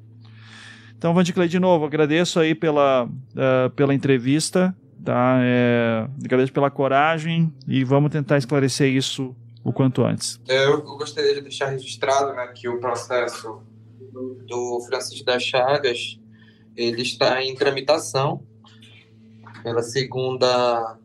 Então, 0.96 1.12
Vandiclay, 1.12 1.48
de 1.48 1.58
novo, 1.58 1.84
agradeço 1.84 2.40
aí 2.40 2.54
pela, 2.54 3.04
uh, 3.04 3.70
pela 3.76 3.92
entrevista, 3.92 4.74
tá? 5.04 5.38
É, 5.42 6.06
agradeço 6.24 6.52
pela 6.52 6.70
coragem 6.70 7.52
e 7.68 7.84
vamos 7.84 8.10
tentar 8.10 8.38
esclarecer 8.38 8.88
isso 8.88 9.36
o 9.62 9.72
quanto 9.72 10.02
antes. 10.02 10.40
É, 10.48 10.64
eu 10.64 10.80
gostaria 10.82 11.34
de 11.34 11.42
deixar 11.42 11.70
registrado 11.70 12.32
né, 12.32 12.46
que 12.54 12.68
o 12.68 12.80
processo 12.80 13.60
do 14.46 14.80
Francisco 14.88 15.26
das 15.26 15.42
Chagas 15.42 16.18
ele 16.74 17.02
está 17.02 17.42
em 17.42 17.54
tramitação 17.54 18.42
pela 19.62 19.82
segunda 19.82 20.98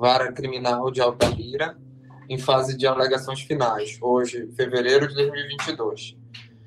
vara 0.00 0.32
criminal 0.32 0.90
de 0.90 1.02
Altamira 1.02 1.76
em 2.26 2.38
fase 2.38 2.74
de 2.74 2.86
alegações 2.86 3.42
finais, 3.42 3.98
hoje, 4.00 4.48
fevereiro 4.56 5.06
de 5.06 5.14
2022. 5.14 6.16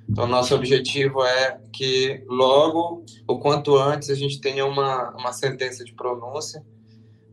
Então, 0.08 0.28
nosso 0.28 0.54
objetivo 0.54 1.24
é 1.24 1.60
que 1.72 2.24
logo, 2.28 3.04
o 3.28 3.40
quanto 3.40 3.76
antes, 3.76 4.12
a 4.12 4.16
gente 4.16 4.40
tenha 4.40 4.66
uma, 4.66 5.10
uma 5.12 5.34
sentença 5.34 5.84
de 5.84 5.94
pronúncia 5.94 6.64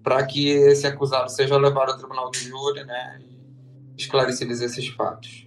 para 0.03 0.25
que 0.25 0.49
esse 0.49 0.87
acusado 0.87 1.31
seja 1.31 1.59
levado 1.59 1.91
ao 1.91 1.99
tribunal 1.99 2.31
de 2.31 2.39
júri 2.39 2.83
né, 2.85 3.21
e 3.21 4.01
esclarecidos 4.01 4.63
esses 4.63 4.89
fatos. 4.89 5.47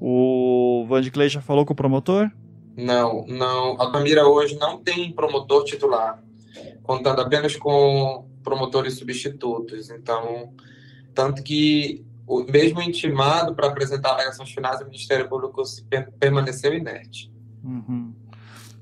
O 0.00 0.84
Vandiclay 0.88 1.28
já 1.28 1.40
falou 1.40 1.64
com 1.64 1.72
o 1.72 1.76
promotor? 1.76 2.30
Não, 2.76 3.24
não. 3.28 3.80
Altamira 3.80 4.26
hoje 4.26 4.58
não 4.58 4.78
tem 4.78 5.12
promotor 5.12 5.62
titular, 5.62 6.20
contando 6.82 7.20
apenas 7.20 7.54
com 7.54 8.26
promotores 8.44 8.98
substitutos. 8.98 9.90
Então, 9.90 10.52
tanto 11.14 11.42
que 11.42 12.04
o 12.26 12.44
mesmo 12.44 12.80
intimado 12.80 13.54
para 13.54 13.68
apresentar 13.68 14.10
alegações 14.10 14.52
finais, 14.52 14.80
o 14.80 14.84
Ministério 14.84 15.28
Público 15.28 15.62
permaneceu 16.20 16.72
inerte. 16.74 17.32
Uhum. 17.62 18.12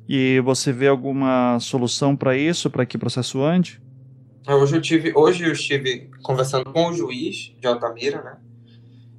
E 0.08 0.40
você 0.40 0.72
vê 0.72 0.88
alguma 0.88 1.58
solução 1.60 2.14
para 2.14 2.36
isso, 2.36 2.68
para 2.68 2.84
que 2.84 2.98
processo 2.98 3.42
ande? 3.42 3.80
Hoje 4.46 4.76
eu, 4.76 4.80
tive, 4.80 5.12
hoje 5.14 5.44
eu 5.44 5.52
estive 5.52 6.10
conversando 6.22 6.64
com 6.72 6.88
o 6.88 6.92
juiz 6.92 7.54
de 7.60 7.66
Altamira, 7.66 8.22
né? 8.22 8.36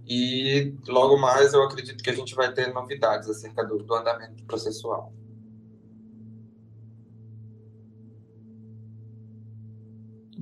E 0.05 0.73
logo 0.85 1.17
mais 1.17 1.53
eu 1.53 1.63
acredito 1.63 2.03
que 2.03 2.09
a 2.09 2.15
gente 2.15 2.35
vai 2.35 2.51
ter 2.51 2.73
novidades 2.73 3.29
acerca 3.29 3.63
do, 3.63 3.77
do 3.77 3.95
andamento 3.95 4.43
processual. 4.43 5.13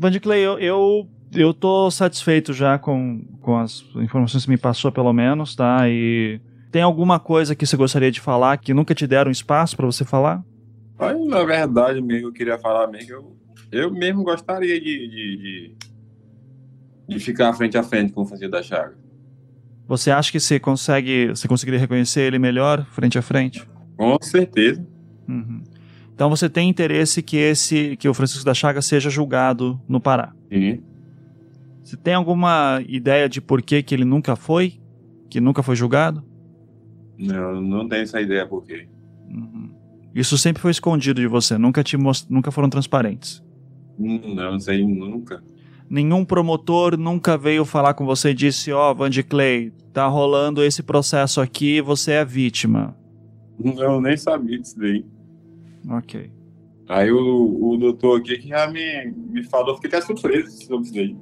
Vandiclay, 0.02 0.40
eu, 0.40 0.58
eu, 0.58 1.08
eu 1.32 1.54
tô 1.54 1.92
satisfeito 1.92 2.54
já 2.54 2.80
com, 2.80 3.24
com 3.40 3.60
as 3.60 3.84
informações 3.98 4.46
que 4.46 4.50
me 4.50 4.58
passou, 4.58 4.92
pelo 4.92 5.14
menos, 5.14 5.56
tá? 5.56 5.88
E 5.88 6.42
tem 6.72 6.82
alguma 6.82 7.20
coisa 7.20 7.56
que 7.56 7.68
você 7.68 7.78
gostaria 7.78 8.12
de 8.12 8.20
falar 8.20 8.58
que 8.58 8.74
nunca 8.74 8.96
te 8.96 9.06
deram 9.06 9.30
espaço 9.30 9.78
para 9.78 9.86
você 9.86 10.04
falar? 10.04 10.44
Aí, 10.98 11.24
na 11.28 11.44
verdade, 11.44 12.02
mesmo, 12.02 12.30
eu 12.30 12.34
queria 12.34 12.58
falar 12.58 12.88
mesmo, 12.88 13.12
eu, 13.12 13.38
eu 13.72 13.92
mesmo 13.92 14.24
gostaria 14.24 14.82
de, 14.82 15.08
de, 15.08 15.38
de, 15.38 15.76
de 17.08 17.20
ficar 17.20 17.54
frente 17.54 17.78
a 17.78 17.84
frente 17.84 18.12
com 18.12 18.24
o 18.24 18.26
Francisco 18.26 18.52
da 18.52 18.64
Chaga. 18.64 18.98
Você 19.88 20.10
acha 20.10 20.32
que 20.32 20.40
você 20.40 20.60
consegue, 20.60 21.28
você 21.28 21.48
conseguiria 21.48 21.80
reconhecer 21.80 22.22
ele 22.22 22.40
melhor 22.40 22.88
frente 22.88 23.20
a 23.20 23.22
frente? 23.22 23.64
Com 23.96 24.18
certeza. 24.20 24.84
Uhum. 25.30 25.61
Então 26.22 26.30
você 26.30 26.48
tem 26.48 26.70
interesse 26.70 27.24
que 27.24 27.36
esse, 27.36 27.98
que 27.98 28.08
o 28.08 28.14
Francisco 28.14 28.46
da 28.46 28.54
Chaga 28.54 28.80
seja 28.80 29.10
julgado 29.10 29.82
no 29.90 30.00
Pará? 30.00 30.36
Sim. 30.54 30.80
Você 31.82 31.98
tem 31.98 32.14
alguma 32.14 32.80
ideia 32.88 33.28
de 33.28 33.42
por 33.42 33.60
que, 33.60 33.82
que 33.82 33.96
ele 33.96 34.06
nunca 34.06 34.36
foi? 34.36 34.80
Que 35.32 35.42
nunca 35.42 35.64
foi 35.64 35.76
julgado? 35.76 36.24
Não, 37.18 37.60
não 37.60 37.90
tenho 37.90 38.04
essa 38.04 38.22
ideia 38.22 38.46
por 38.46 38.64
quê. 38.64 38.88
Uhum. 39.32 39.72
Isso 40.14 40.38
sempre 40.38 40.62
foi 40.62 40.70
escondido 40.70 41.20
de 41.20 41.26
você, 41.26 41.58
nunca 41.58 41.84
te 41.84 41.98
most... 41.98 42.32
nunca 42.32 42.52
foram 42.52 42.70
transparentes. 42.70 43.44
Não, 43.98 44.60
sei 44.60 44.86
nunca 44.86 45.42
nenhum 45.90 46.24
promotor 46.24 46.98
nunca 47.00 47.36
veio 47.36 47.66
falar 47.66 47.96
com 47.96 48.06
você 48.06 48.30
e 48.30 48.36
disse: 48.36 48.72
Ó, 48.72 48.92
oh, 48.92 48.94
Vandy 48.94 49.24
Clay, 49.24 49.74
tá 49.92 50.06
rolando 50.06 50.64
esse 50.64 50.84
processo 50.84 51.42
aqui, 51.42 51.82
você 51.82 52.12
é 52.12 52.24
vítima. 52.24 52.96
Não, 53.60 54.00
nem 54.00 54.16
sabia 54.16 54.60
disso 54.60 54.78
daí. 54.78 55.04
Ok. 55.90 56.32
Aí 56.90 57.12
o, 57.12 57.72
o 57.72 57.78
doutor 57.78 58.20
aqui 58.20 58.38
que 58.38 58.50
já 58.50 58.68
me, 58.68 59.14
me 59.30 59.44
falou, 59.44 59.76
fiquei 59.76 59.90
até 59.90 60.02
surpreso 60.02 60.52
sobre 60.66 60.86
isso 60.86 60.94
daí. 60.94 61.18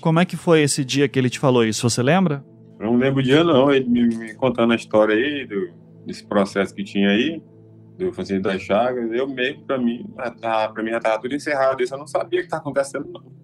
Como 0.00 0.20
é 0.20 0.24
que 0.24 0.36
foi 0.36 0.62
esse 0.62 0.84
dia 0.84 1.08
que 1.08 1.18
ele 1.18 1.30
te 1.30 1.38
falou 1.38 1.64
isso? 1.64 1.88
Você 1.88 2.02
lembra? 2.02 2.44
Eu 2.78 2.86
não 2.86 2.96
lembro 2.96 3.20
o 3.20 3.22
dia, 3.22 3.42
não. 3.42 3.70
Ele 3.70 3.88
me, 3.88 4.06
me 4.06 4.34
contando 4.34 4.72
a 4.72 4.76
história 4.76 5.14
aí, 5.14 5.46
do, 5.46 5.70
desse 6.06 6.24
processo 6.26 6.74
que 6.74 6.84
tinha 6.84 7.10
aí, 7.10 7.42
do 7.96 8.12
Francisco 8.12 8.42
das 8.42 8.62
Chagas. 8.62 9.10
Eu 9.12 9.28
mesmo, 9.28 9.64
pra 9.64 9.78
mim, 9.78 10.04
tá, 10.40 10.68
pra 10.68 10.82
mim 10.82 10.90
já 10.90 11.00
tava 11.00 11.20
tudo 11.20 11.34
encerrado. 11.34 11.82
Isso 11.82 11.94
eu 11.94 11.98
não 11.98 12.06
sabia 12.06 12.40
o 12.40 12.42
que 12.42 12.48
tá 12.48 12.58
acontecendo, 12.58 13.08
não 13.12 13.38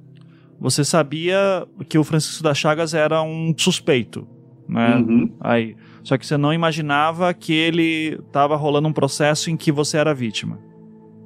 você 0.64 0.82
sabia 0.84 1.66
que 1.88 1.98
o 1.98 2.04
Francisco 2.04 2.42
das 2.42 2.56
Chagas 2.56 2.94
era 2.94 3.22
um 3.22 3.54
suspeito, 3.54 4.26
né? 4.68 4.96
Uhum. 4.96 5.36
Aí, 5.40 5.76
só 6.04 6.18
que 6.18 6.26
você 6.26 6.36
não 6.36 6.52
imaginava 6.52 7.32
que 7.32 7.54
ele 7.54 8.20
estava 8.26 8.54
rolando 8.56 8.86
um 8.86 8.92
processo 8.92 9.50
em 9.50 9.56
que 9.56 9.72
você 9.72 9.96
era 9.96 10.14
vítima. 10.14 10.58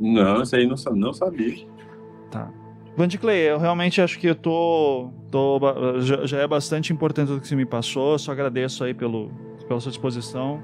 Não, 0.00 0.40
isso 0.40 0.54
aí 0.54 0.66
não, 0.66 0.76
não 0.94 1.12
sabia. 1.12 1.66
Tá. 2.30 2.48
Vandiclay, 2.96 3.50
eu 3.50 3.58
realmente 3.58 4.00
acho 4.00 4.18
que 4.20 4.28
eu 4.28 4.36
tô, 4.36 5.10
tô 5.30 5.58
já, 6.00 6.24
já, 6.24 6.38
é 6.38 6.46
bastante 6.46 6.92
importante 6.92 7.32
o 7.32 7.40
que 7.40 7.48
você 7.48 7.56
me 7.56 7.66
passou. 7.66 8.12
Eu 8.12 8.18
só 8.18 8.30
agradeço 8.30 8.84
aí 8.84 8.94
pelo, 8.94 9.30
pela 9.66 9.80
sua 9.80 9.90
disposição. 9.90 10.62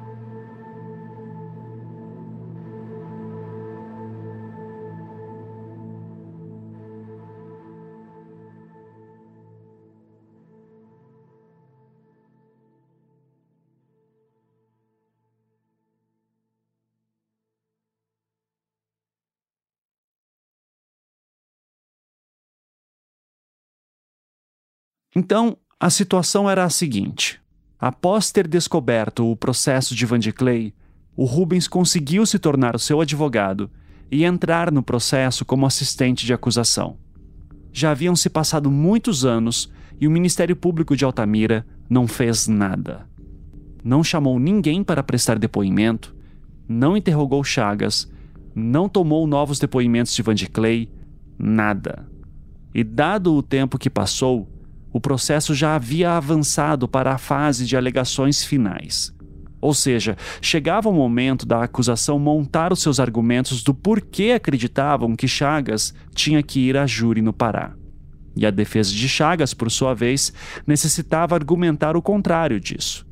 Então, 25.16 25.56
a 25.78 25.90
situação 25.90 26.48
era 26.48 26.64
a 26.64 26.70
seguinte: 26.70 27.40
após 27.78 28.32
ter 28.32 28.48
descoberto 28.48 29.30
o 29.30 29.36
processo 29.36 29.94
de 29.94 30.04
Van 30.06 30.18
de 30.18 30.32
Clay, 30.32 30.74
o 31.16 31.24
Rubens 31.24 31.68
conseguiu 31.68 32.26
se 32.26 32.38
tornar 32.38 32.74
o 32.74 32.78
seu 32.78 33.00
advogado 33.00 33.70
e 34.10 34.24
entrar 34.24 34.72
no 34.72 34.82
processo 34.82 35.44
como 35.44 35.66
assistente 35.66 36.26
de 36.26 36.32
acusação. 36.32 36.98
Já 37.72 37.90
haviam 37.90 38.14
se 38.16 38.28
passado 38.28 38.70
muitos 38.70 39.24
anos 39.24 39.70
e 40.00 40.06
o 40.06 40.10
Ministério 40.10 40.56
Público 40.56 40.96
de 40.96 41.04
Altamira 41.04 41.66
não 41.88 42.06
fez 42.06 42.48
nada. 42.48 43.08
Não 43.82 44.02
chamou 44.02 44.38
ninguém 44.38 44.82
para 44.82 45.02
prestar 45.02 45.38
depoimento, 45.38 46.14
não 46.68 46.96
interrogou 46.96 47.44
Chagas, 47.44 48.10
não 48.54 48.88
tomou 48.88 49.26
novos 49.26 49.58
depoimentos 49.58 50.14
de 50.14 50.22
Van 50.22 50.34
de 50.34 50.48
Clay, 50.48 50.90
nada. 51.38 52.08
E 52.74 52.82
dado 52.82 53.34
o 53.34 53.42
tempo 53.42 53.78
que 53.78 53.90
passou, 53.90 54.48
o 54.94 55.00
processo 55.00 55.52
já 55.56 55.74
havia 55.74 56.12
avançado 56.12 56.86
para 56.86 57.12
a 57.12 57.18
fase 57.18 57.66
de 57.66 57.76
alegações 57.76 58.44
finais. 58.44 59.12
Ou 59.60 59.74
seja, 59.74 60.16
chegava 60.40 60.88
o 60.88 60.92
momento 60.92 61.44
da 61.44 61.64
acusação 61.64 62.16
montar 62.16 62.72
os 62.72 62.80
seus 62.80 63.00
argumentos 63.00 63.64
do 63.64 63.74
porquê 63.74 64.30
acreditavam 64.36 65.16
que 65.16 65.26
Chagas 65.26 65.92
tinha 66.14 66.40
que 66.44 66.60
ir 66.60 66.76
a 66.76 66.86
júri 66.86 67.20
no 67.20 67.32
Pará. 67.32 67.74
E 68.36 68.46
a 68.46 68.52
defesa 68.52 68.92
de 68.92 69.08
Chagas, 69.08 69.52
por 69.52 69.68
sua 69.68 69.94
vez, 69.94 70.32
necessitava 70.64 71.34
argumentar 71.34 71.96
o 71.96 72.02
contrário 72.02 72.60
disso. 72.60 73.04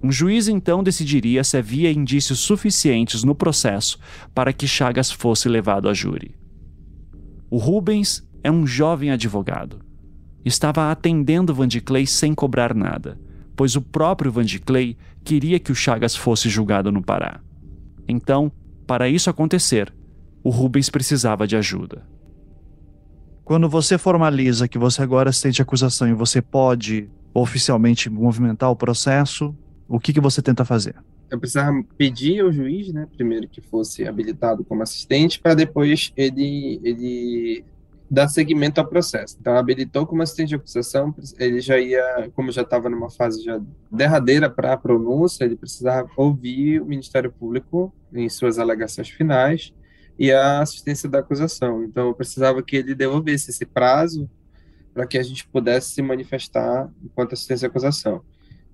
Um 0.00 0.12
juiz 0.12 0.46
então 0.46 0.84
decidiria 0.84 1.42
se 1.42 1.56
havia 1.56 1.90
indícios 1.90 2.38
suficientes 2.38 3.24
no 3.24 3.34
processo 3.34 3.98
para 4.32 4.52
que 4.52 4.68
Chagas 4.68 5.10
fosse 5.10 5.48
levado 5.48 5.88
a 5.88 5.94
júri. 5.94 6.36
O 7.50 7.56
Rubens 7.56 8.22
é 8.44 8.52
um 8.52 8.64
jovem 8.64 9.10
advogado 9.10 9.87
estava 10.48 10.90
atendendo 10.90 11.54
Van 11.54 11.68
de 11.68 11.80
Clay 11.80 12.06
sem 12.06 12.34
cobrar 12.34 12.74
nada, 12.74 13.18
pois 13.54 13.76
o 13.76 13.82
próprio 13.82 14.32
Van 14.32 14.44
de 14.44 14.58
Clay 14.58 14.96
queria 15.22 15.60
que 15.60 15.70
o 15.70 15.74
Chagas 15.74 16.16
fosse 16.16 16.48
julgado 16.48 16.90
no 16.90 17.02
Pará. 17.02 17.40
Então, 18.08 18.50
para 18.86 19.08
isso 19.08 19.28
acontecer, 19.28 19.92
o 20.42 20.50
Rubens 20.50 20.88
precisava 20.88 21.46
de 21.46 21.56
ajuda. 21.56 22.06
Quando 23.44 23.68
você 23.68 23.96
formaliza 23.96 24.68
que 24.68 24.78
você 24.78 25.02
agora 25.02 25.32
sente 25.32 25.62
acusação 25.62 26.08
e 26.08 26.12
você 26.12 26.42
pode 26.42 27.08
oficialmente 27.32 28.10
movimentar 28.10 28.70
o 28.70 28.76
processo, 28.76 29.54
o 29.86 29.98
que, 29.98 30.12
que 30.12 30.20
você 30.20 30.42
tenta 30.42 30.64
fazer? 30.64 30.94
Eu 31.30 31.38
precisava 31.38 31.82
pedir 31.96 32.40
ao 32.40 32.52
juiz, 32.52 32.92
né, 32.92 33.06
primeiro 33.14 33.48
que 33.48 33.60
fosse 33.60 34.06
habilitado 34.06 34.64
como 34.64 34.82
assistente, 34.82 35.38
para 35.38 35.54
depois 35.54 36.12
ele, 36.16 36.80
ele 36.82 37.64
dar 38.10 38.28
seguimento 38.28 38.80
ao 38.80 38.86
processo. 38.86 39.36
Então, 39.40 39.56
habilitou 39.56 40.06
como 40.06 40.22
assistente 40.22 40.48
de 40.48 40.54
acusação, 40.54 41.14
ele 41.38 41.60
já 41.60 41.78
ia, 41.78 42.30
como 42.34 42.50
já 42.50 42.62
estava 42.62 42.88
numa 42.88 43.10
fase 43.10 43.44
já 43.44 43.60
derradeira 43.90 44.48
para 44.48 44.72
a 44.72 44.76
pronúncia, 44.76 45.44
ele 45.44 45.56
precisava 45.56 46.08
ouvir 46.16 46.80
o 46.80 46.86
Ministério 46.86 47.30
Público 47.30 47.92
em 48.12 48.28
suas 48.28 48.58
alegações 48.58 49.08
finais 49.10 49.74
e 50.18 50.32
a 50.32 50.60
assistência 50.60 51.08
da 51.08 51.18
acusação. 51.18 51.84
Então, 51.84 52.08
eu 52.08 52.14
precisava 52.14 52.62
que 52.62 52.76
ele 52.76 52.94
devolvesse 52.94 53.50
esse 53.50 53.66
prazo 53.66 54.28
para 54.94 55.06
que 55.06 55.18
a 55.18 55.22
gente 55.22 55.46
pudesse 55.46 55.92
se 55.92 56.02
manifestar 56.02 56.90
enquanto 57.04 57.34
assistência 57.34 57.66
à 57.66 57.68
acusação. 57.68 58.22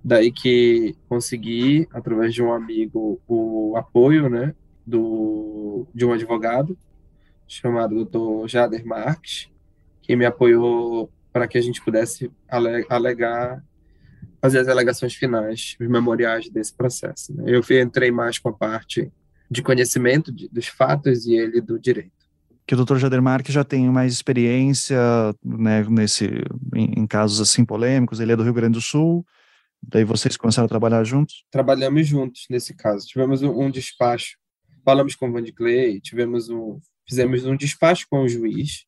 Daí 0.03 0.31
que 0.31 0.95
consegui, 1.09 1.89
através 1.93 2.33
de 2.33 2.43
um 2.43 2.53
amigo, 2.53 3.21
o 3.27 3.75
apoio, 3.77 4.29
né, 4.29 4.55
do, 4.87 5.87
de 5.95 6.05
um 6.05 6.13
advogado, 6.13 6.79
chamado 7.47 8.05
Dr. 8.05 8.49
Jader 8.49 8.85
Marques, 8.87 9.49
que 10.03 10.17
me 10.17 10.25
apoiou 10.25 11.11
para 11.33 11.49
que 11.49 11.59
a 11.59 11.61
gente 11.61 11.83
pudesse 11.83 12.31
alegar, 12.89 13.63
fazer 14.41 14.59
as 14.61 14.69
alegações 14.69 15.15
finais, 15.15 15.77
os 15.81 15.89
memoriais 15.89 16.49
desse 16.49 16.75
processo. 16.75 17.35
Né? 17.35 17.45
Eu 17.47 17.63
entrei 17.81 18.11
mais 18.11 18.39
com 18.39 18.51
a 18.51 18.53
parte 18.53 19.11
de 19.51 19.63
conhecimento 19.63 20.33
de, 20.33 20.49
dos 20.49 20.67
fatos 20.67 21.27
e 21.27 21.35
ele 21.35 21.61
do 21.61 21.79
direito. 21.79 22.13
Que 22.67 22.75
o 22.75 22.85
Dr. 22.85 22.97
Jader 22.97 23.21
Marques 23.21 23.53
já 23.53 23.65
tem 23.65 23.87
mais 23.91 24.13
experiência 24.13 24.99
né, 25.45 25.85
nesse, 25.85 26.27
em, 26.75 27.01
em 27.01 27.07
casos 27.07 27.41
assim 27.41 27.65
polêmicos, 27.65 28.21
ele 28.21 28.33
é 28.33 28.37
do 28.37 28.43
Rio 28.43 28.55
Grande 28.55 28.75
do 28.75 28.81
Sul, 28.81 29.25
Daí 29.89 30.05
vocês 30.05 30.37
começaram 30.37 30.67
a 30.67 30.69
trabalhar 30.69 31.05
juntos? 31.05 31.45
Trabalhamos 31.51 32.07
juntos 32.07 32.47
nesse 32.49 32.75
caso. 32.75 33.07
Tivemos 33.07 33.43
um, 33.43 33.65
um 33.65 33.71
despacho, 33.71 34.37
falamos 34.85 35.15
com 35.15 35.29
o 35.29 35.33
Van 35.33 35.43
de 35.43 35.53
Clay, 35.53 36.01
tivemos 36.01 36.49
um, 36.49 36.79
fizemos 37.07 37.45
um 37.45 37.57
despacho 37.57 38.07
com 38.09 38.23
o 38.23 38.29
juiz, 38.29 38.87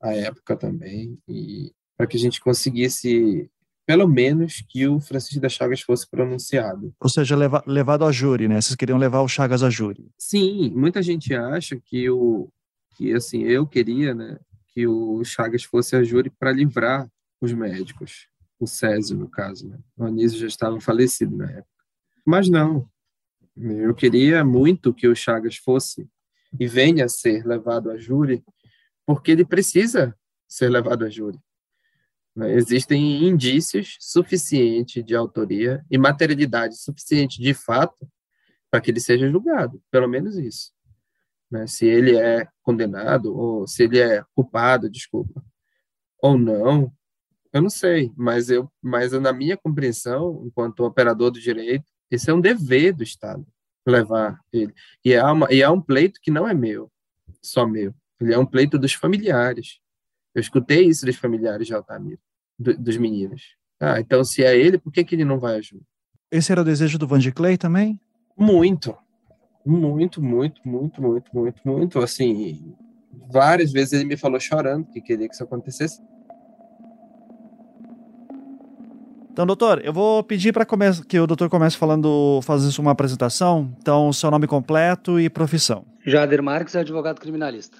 à 0.00 0.14
época 0.14 0.56
também, 0.56 1.18
e 1.28 1.72
para 1.96 2.06
que 2.06 2.16
a 2.16 2.20
gente 2.20 2.40
conseguisse, 2.40 3.48
pelo 3.86 4.08
menos, 4.08 4.64
que 4.68 4.86
o 4.88 5.00
Francisco 5.00 5.40
das 5.40 5.52
Chagas 5.52 5.80
fosse 5.80 6.08
pronunciado. 6.08 6.92
Ou 6.98 7.08
seja, 7.08 7.36
leva, 7.36 7.62
levado 7.66 8.04
a 8.04 8.10
júri, 8.10 8.48
né? 8.48 8.60
Vocês 8.60 8.74
queriam 8.74 8.98
levar 8.98 9.20
o 9.20 9.28
Chagas 9.28 9.62
a 9.62 9.70
júri. 9.70 10.10
Sim, 10.18 10.70
muita 10.74 11.02
gente 11.02 11.34
acha 11.34 11.78
que 11.78 12.10
o 12.10 12.48
que 12.96 13.12
assim, 13.14 13.42
eu 13.44 13.66
queria, 13.66 14.14
né, 14.14 14.38
que 14.68 14.86
o 14.86 15.24
Chagas 15.24 15.64
fosse 15.64 15.96
a 15.96 16.02
júri 16.02 16.30
para 16.30 16.52
livrar 16.52 17.08
os 17.40 17.52
médicos, 17.52 18.28
o 18.58 18.66
Césio, 18.66 19.16
no 19.16 19.28
caso, 19.28 19.68
né? 19.68 19.78
O 19.96 20.04
Anísio 20.04 20.38
já 20.38 20.46
estava 20.46 20.80
falecido 20.80 21.36
na 21.36 21.50
época. 21.50 21.66
Mas 22.24 22.48
não. 22.48 22.88
Eu 23.56 23.94
queria 23.94 24.44
muito 24.44 24.94
que 24.94 25.08
o 25.08 25.14
Chagas 25.16 25.56
fosse 25.56 26.08
e 26.58 26.66
venha 26.66 27.04
a 27.04 27.08
ser 27.08 27.44
levado 27.44 27.90
a 27.90 27.96
júri, 27.96 28.44
porque 29.06 29.30
ele 29.30 29.44
precisa 29.44 30.16
ser 30.48 30.68
levado 30.68 31.04
a 31.04 31.10
júri. 31.10 31.38
Existem 32.36 33.24
indícios 33.24 33.96
suficientes 34.00 35.04
de 35.04 35.14
autoria 35.14 35.84
e 35.90 35.98
materialidade 35.98 36.78
suficiente 36.78 37.40
de 37.40 37.52
fato 37.52 38.08
para 38.70 38.80
que 38.80 38.90
ele 38.90 39.00
seja 39.00 39.30
julgado, 39.30 39.82
pelo 39.90 40.08
menos 40.08 40.36
isso. 40.36 40.72
Né? 41.50 41.66
Se 41.66 41.86
ele 41.86 42.16
é 42.16 42.48
condenado, 42.62 43.36
ou 43.36 43.66
se 43.66 43.82
ele 43.82 43.98
é 43.98 44.24
culpado, 44.34 44.88
desculpa, 44.88 45.44
ou 46.22 46.38
não, 46.38 46.90
eu 47.52 47.60
não 47.60 47.68
sei, 47.68 48.10
mas 48.16 48.48
eu, 48.48 48.70
mas 48.80 49.12
na 49.12 49.32
minha 49.32 49.58
compreensão, 49.58 50.42
enquanto 50.46 50.84
operador 50.84 51.30
do 51.30 51.40
direito, 51.40 51.84
esse 52.10 52.30
é 52.30 52.34
um 52.34 52.40
dever 52.40 52.94
do 52.94 53.02
Estado 53.02 53.46
levar 53.86 54.38
ele. 54.52 54.72
E 55.04 55.12
é, 55.12 55.24
uma, 55.24 55.52
e 55.52 55.62
é 55.62 55.68
um 55.68 55.80
pleito 55.80 56.20
que 56.22 56.30
não 56.30 56.48
é 56.48 56.54
meu, 56.54 56.90
só 57.42 57.66
meu. 57.66 57.94
Ele 58.20 58.32
é 58.32 58.38
um 58.38 58.46
pleito 58.46 58.78
dos 58.78 58.92
familiares. 58.92 59.80
Eu 60.34 60.40
escutei 60.40 60.86
isso 60.86 61.04
dos 61.04 61.16
familiares 61.16 61.66
de 61.66 61.74
Altamira, 61.74 62.18
do, 62.58 62.76
dos 62.76 62.96
meninos. 62.96 63.56
Ah, 63.80 64.00
então 64.00 64.24
se 64.24 64.44
é 64.44 64.56
ele, 64.56 64.78
por 64.78 64.92
que, 64.92 65.04
que 65.04 65.14
ele 65.14 65.24
não 65.24 65.38
vai 65.38 65.56
ajudar? 65.56 65.84
Esse 66.30 66.52
era 66.52 66.62
o 66.62 66.64
desejo 66.64 66.98
do 66.98 67.06
Van 67.06 67.18
de 67.18 67.32
Clay 67.32 67.58
também? 67.58 68.00
Muito. 68.36 68.96
Muito, 69.64 70.22
muito, 70.22 70.66
muito, 70.66 71.02
muito, 71.02 71.30
muito, 71.34 71.60
muito. 71.64 71.98
Assim, 71.98 72.74
várias 73.30 73.70
vezes 73.70 73.92
ele 73.92 74.04
me 74.04 74.16
falou 74.16 74.40
chorando 74.40 74.86
que 74.86 75.00
queria 75.00 75.28
que 75.28 75.34
isso 75.34 75.44
acontecesse. 75.44 76.00
Então, 79.32 79.46
doutor, 79.46 79.80
eu 79.82 79.94
vou 79.94 80.22
pedir 80.22 80.52
para 80.52 80.66
que 81.08 81.18
o 81.18 81.26
doutor 81.26 81.48
comece 81.48 81.74
falando, 81.74 82.40
fazendo 82.42 82.78
uma 82.78 82.90
apresentação. 82.90 83.74
Então, 83.80 84.12
seu 84.12 84.30
nome 84.30 84.46
completo 84.46 85.18
e 85.18 85.30
profissão. 85.30 85.86
Jader 86.04 86.42
Marques, 86.42 86.76
advogado 86.76 87.18
criminalista. 87.18 87.78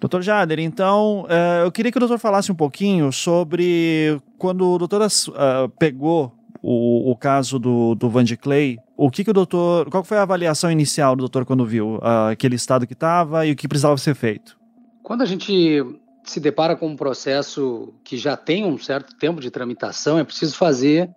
Doutor 0.00 0.22
Jader, 0.22 0.58
então, 0.58 1.24
uh, 1.24 1.64
eu 1.66 1.70
queria 1.70 1.92
que 1.92 1.98
o 1.98 2.00
doutor 2.00 2.18
falasse 2.18 2.50
um 2.50 2.54
pouquinho 2.54 3.12
sobre 3.12 4.18
quando 4.38 4.66
o 4.66 4.78
doutor 4.78 5.02
uh, 5.02 5.68
pegou 5.78 6.34
o, 6.62 7.10
o, 7.10 7.16
caso 7.16 7.58
do, 7.58 7.94
do 7.94 8.08
Van 8.08 8.24
de 8.24 8.38
Clay, 8.38 8.78
o 8.96 9.10
que, 9.10 9.22
que 9.22 9.30
o 9.30 9.34
doutor, 9.34 9.90
qual 9.90 10.02
foi 10.02 10.16
a 10.16 10.22
avaliação 10.22 10.70
inicial 10.72 11.14
do 11.14 11.20
doutor 11.20 11.44
quando 11.44 11.66
viu 11.66 11.96
uh, 11.96 12.30
aquele 12.32 12.54
estado 12.54 12.86
que 12.86 12.94
estava 12.94 13.44
e 13.44 13.52
o 13.52 13.56
que 13.56 13.68
precisava 13.68 13.98
ser 13.98 14.14
feito? 14.14 14.58
Quando 15.02 15.20
a 15.20 15.26
gente 15.26 15.84
se 16.24 16.40
depara 16.40 16.76
com 16.76 16.88
um 16.88 16.96
processo 16.96 17.94
que 18.04 18.16
já 18.16 18.36
tem 18.36 18.64
um 18.64 18.78
certo 18.78 19.16
tempo 19.16 19.40
de 19.40 19.50
tramitação, 19.50 20.18
é 20.18 20.24
preciso 20.24 20.56
fazer 20.56 21.10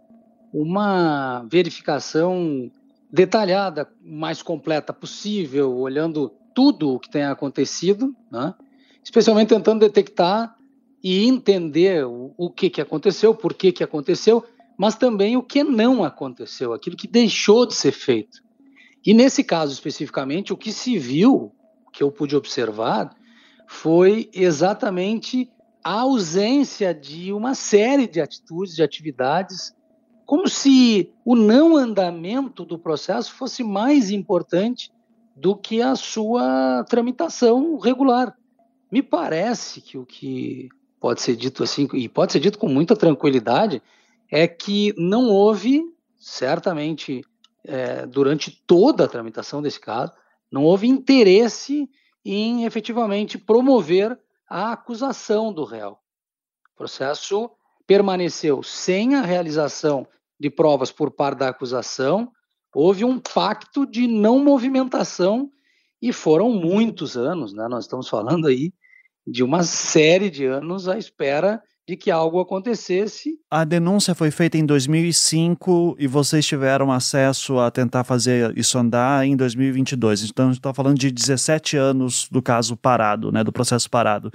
uma 0.54 1.46
verificação 1.50 2.72
detalhada, 3.12 3.88
mais 4.02 4.42
completa 4.42 4.94
possível, 4.94 5.76
olhando 5.76 6.32
tudo 6.54 6.94
o 6.94 7.00
que 7.00 7.10
tem 7.10 7.24
acontecido, 7.24 8.16
né? 8.32 8.54
especialmente 9.04 9.50
tentando 9.50 9.80
detectar 9.80 10.56
e 11.04 11.26
entender 11.26 12.06
o, 12.06 12.34
o 12.38 12.50
que, 12.50 12.70
que 12.70 12.82
aconteceu, 12.82 13.36
por 13.36 13.54
que, 13.54 13.72
que 13.72 13.84
aconteceu, 13.84 14.44
mas 14.78 14.96
também 14.96 15.36
o 15.36 15.44
que 15.44 15.64
não 15.64 16.04
aconteceu, 16.04 16.74
aquilo 16.74 16.96
que 16.96 17.08
deixou 17.08 17.66
de 17.66 17.76
ser 17.76 17.92
feito. 17.92 18.42
E 19.06 19.14
nesse 19.14 19.44
caso 19.44 19.74
especificamente, 19.74 20.54
o 20.54 20.58
que 20.58 20.72
se 20.72 20.98
viu, 20.98 21.52
que 21.92 22.02
eu 22.02 22.12
pude 22.12 22.36
observar, 22.36 23.16
foi 23.74 24.30
exatamente 24.32 25.52
a 25.84 26.02
ausência 26.02 26.94
de 26.94 27.34
uma 27.34 27.56
série 27.56 28.08
de 28.08 28.22
atitudes, 28.22 28.76
de 28.76 28.84
atividades, 28.84 29.74
como 30.26 30.48
se 30.48 31.12
o 31.26 31.36
não 31.36 31.76
andamento 31.76 32.64
do 32.64 32.78
processo 32.78 33.34
fosse 33.34 33.64
mais 33.64 34.12
importante 34.12 34.92
do 35.36 35.56
que 35.56 35.82
a 35.82 35.96
sua 35.96 36.86
tramitação 36.88 37.78
regular. 37.80 38.38
Me 38.92 39.02
parece 39.02 39.82
que 39.82 39.98
o 39.98 40.06
que 40.06 40.70
pode 41.00 41.22
ser 41.22 41.36
dito 41.36 41.64
assim, 41.64 41.88
e 41.94 42.08
pode 42.08 42.32
ser 42.32 42.40
dito 42.40 42.60
com 42.60 42.70
muita 42.70 42.96
tranquilidade, 42.96 43.82
é 44.32 44.48
que 44.48 44.94
não 44.98 45.28
houve, 45.30 45.82
certamente, 46.18 47.22
é, 47.66 48.06
durante 48.06 48.52
toda 48.66 49.04
a 49.04 49.10
tramitação 49.10 49.64
desse 49.64 49.80
caso, 49.80 50.14
não 50.52 50.64
houve 50.64 50.88
interesse 50.88 51.90
em 52.26 52.66
efetivamente 52.66 53.38
promover 53.38 54.18
a 54.50 54.72
acusação 54.72 55.52
do 55.52 55.64
réu. 55.64 55.98
O 56.74 56.78
processo 56.78 57.50
permaneceu 57.86 58.64
sem 58.64 59.16
a 59.16 59.22
realização 59.22 60.08
de 60.40 60.50
provas 60.50 60.92
por 60.92 61.12
parte 61.12 61.40
da 61.40 61.50
acusação, 61.50 62.32
houve 62.74 63.06
um 63.06 63.20
pacto 63.20 63.86
de 63.86 64.08
não 64.08 64.40
movimentação 64.40 65.50
e 66.02 66.12
foram 66.12 66.50
muitos 66.50 67.16
anos, 67.16 67.54
né? 67.54 67.68
Nós 67.68 67.86
estamos 67.86 68.10
falando 68.10 68.48
aí 68.48 68.74
de 69.26 69.44
uma 69.44 69.64
série 69.64 70.30
de 70.30 70.46
anos 70.46 70.88
à 70.88 70.98
espera 70.98 71.64
de 71.88 71.98
que 71.98 72.10
algo 72.10 72.40
acontecesse. 72.40 73.38
A 73.52 73.64
denúncia 73.64 74.16
foi 74.16 74.32
feita 74.32 74.58
em 74.58 74.66
2005 74.66 75.98
e 76.00 76.08
vocês 76.08 76.46
tiveram 76.46 76.92
acesso 76.92 77.60
a 77.60 77.70
tentar 77.70 78.04
fazer 78.04 78.58
isso 78.58 78.78
andar 78.78 79.26
em 79.26 79.36
2022. 79.36 80.30
Então, 80.30 80.52
está 80.52 80.74
falando 80.74 80.98
de 80.98 81.12
17 81.12 81.76
anos 81.76 82.28
do 82.32 82.42
caso 82.42 82.78
parado, 82.78 83.32
né, 83.32 83.44
do 83.44 83.52
processo 83.52 83.90
parado. 83.90 84.32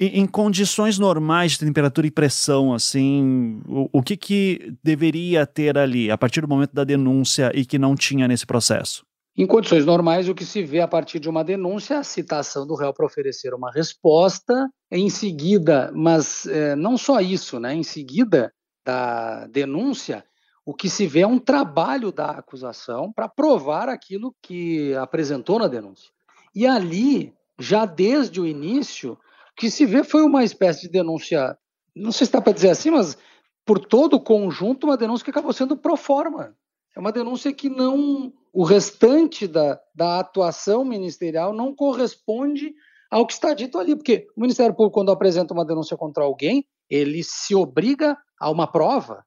Em, 0.00 0.20
em 0.20 0.26
condições 0.26 0.98
normais 0.98 1.52
de 1.52 1.58
temperatura 1.58 2.06
e 2.06 2.10
pressão, 2.10 2.72
assim, 2.72 3.60
o, 3.68 3.88
o 3.92 4.02
que, 4.02 4.16
que 4.16 4.74
deveria 4.82 5.46
ter 5.46 5.76
ali 5.76 6.10
a 6.10 6.16
partir 6.16 6.40
do 6.40 6.48
momento 6.48 6.72
da 6.72 6.84
denúncia 6.84 7.52
e 7.54 7.66
que 7.66 7.78
não 7.78 7.94
tinha 7.94 8.26
nesse 8.26 8.46
processo? 8.46 9.04
Em 9.40 9.46
condições 9.46 9.86
normais, 9.86 10.28
o 10.28 10.34
que 10.34 10.44
se 10.44 10.62
vê 10.62 10.80
a 10.80 10.86
partir 10.86 11.18
de 11.18 11.26
uma 11.26 11.42
denúncia 11.42 11.94
é 11.94 11.96
a 11.96 12.04
citação 12.04 12.66
do 12.66 12.74
réu 12.74 12.92
para 12.92 13.06
oferecer 13.06 13.54
uma 13.54 13.72
resposta. 13.72 14.70
Em 14.92 15.08
seguida, 15.08 15.90
mas 15.94 16.44
é, 16.44 16.76
não 16.76 16.98
só 16.98 17.22
isso, 17.22 17.58
né? 17.58 17.74
Em 17.74 17.82
seguida 17.82 18.52
da 18.84 19.46
denúncia, 19.46 20.26
o 20.62 20.74
que 20.74 20.90
se 20.90 21.06
vê 21.06 21.20
é 21.20 21.26
um 21.26 21.38
trabalho 21.38 22.12
da 22.12 22.32
acusação 22.32 23.10
para 23.10 23.30
provar 23.30 23.88
aquilo 23.88 24.36
que 24.42 24.94
apresentou 24.96 25.58
na 25.58 25.68
denúncia. 25.68 26.10
E 26.54 26.66
ali, 26.66 27.32
já 27.58 27.86
desde 27.86 28.42
o 28.42 28.46
início, 28.46 29.12
o 29.12 29.18
que 29.56 29.70
se 29.70 29.86
vê 29.86 30.04
foi 30.04 30.20
uma 30.20 30.44
espécie 30.44 30.82
de 30.82 30.90
denúncia, 30.90 31.56
não 31.96 32.12
sei 32.12 32.26
se 32.26 32.30
está 32.30 32.42
para 32.42 32.52
dizer 32.52 32.68
assim, 32.68 32.90
mas 32.90 33.16
por 33.64 33.78
todo 33.78 34.16
o 34.16 34.20
conjunto, 34.20 34.84
uma 34.84 34.98
denúncia 34.98 35.24
que 35.24 35.30
acabou 35.30 35.54
sendo 35.54 35.78
pro 35.78 35.96
forma. 35.96 36.54
É 36.96 37.00
uma 37.00 37.12
denúncia 37.12 37.52
que 37.52 37.68
não. 37.68 38.32
O 38.52 38.64
restante 38.64 39.46
da, 39.46 39.80
da 39.94 40.18
atuação 40.18 40.84
ministerial 40.84 41.52
não 41.52 41.74
corresponde 41.74 42.74
ao 43.10 43.26
que 43.26 43.32
está 43.32 43.54
dito 43.54 43.78
ali, 43.78 43.94
porque 43.94 44.26
o 44.36 44.40
Ministério 44.40 44.74
Público, 44.74 44.94
quando 44.94 45.12
apresenta 45.12 45.54
uma 45.54 45.64
denúncia 45.64 45.96
contra 45.96 46.24
alguém, 46.24 46.64
ele 46.88 47.22
se 47.22 47.54
obriga 47.54 48.16
a 48.38 48.50
uma 48.50 48.66
prova. 48.66 49.24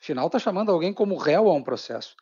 Afinal, 0.00 0.26
está 0.26 0.38
chamando 0.38 0.70
alguém 0.70 0.92
como 0.92 1.16
réu 1.16 1.48
a 1.48 1.54
um 1.54 1.62
processo. 1.62 2.14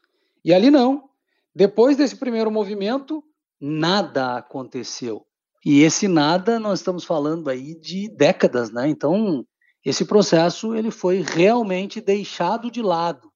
E 0.45 0.53
ali 0.53 0.71
não. 0.71 1.09
Depois 1.55 1.97
desse 1.97 2.17
primeiro 2.17 2.51
movimento, 2.51 3.23
nada 3.61 4.37
aconteceu. 4.37 5.27
E 5.65 5.83
esse 5.83 6.09
nada, 6.09 6.59
nós 6.59 6.81
estamos 6.81 7.05
falando 7.05 7.51
aí 7.51 7.75
de 7.75 8.09
décadas, 8.09 8.71
né? 8.71 8.89
Então, 8.89 9.45
esse 9.85 10.05
processo 10.05 10.75
ele 10.75 10.91
foi 10.91 11.21
realmente 11.21 12.01
deixado 12.01 12.71
de 12.71 12.81
lado 12.81 13.30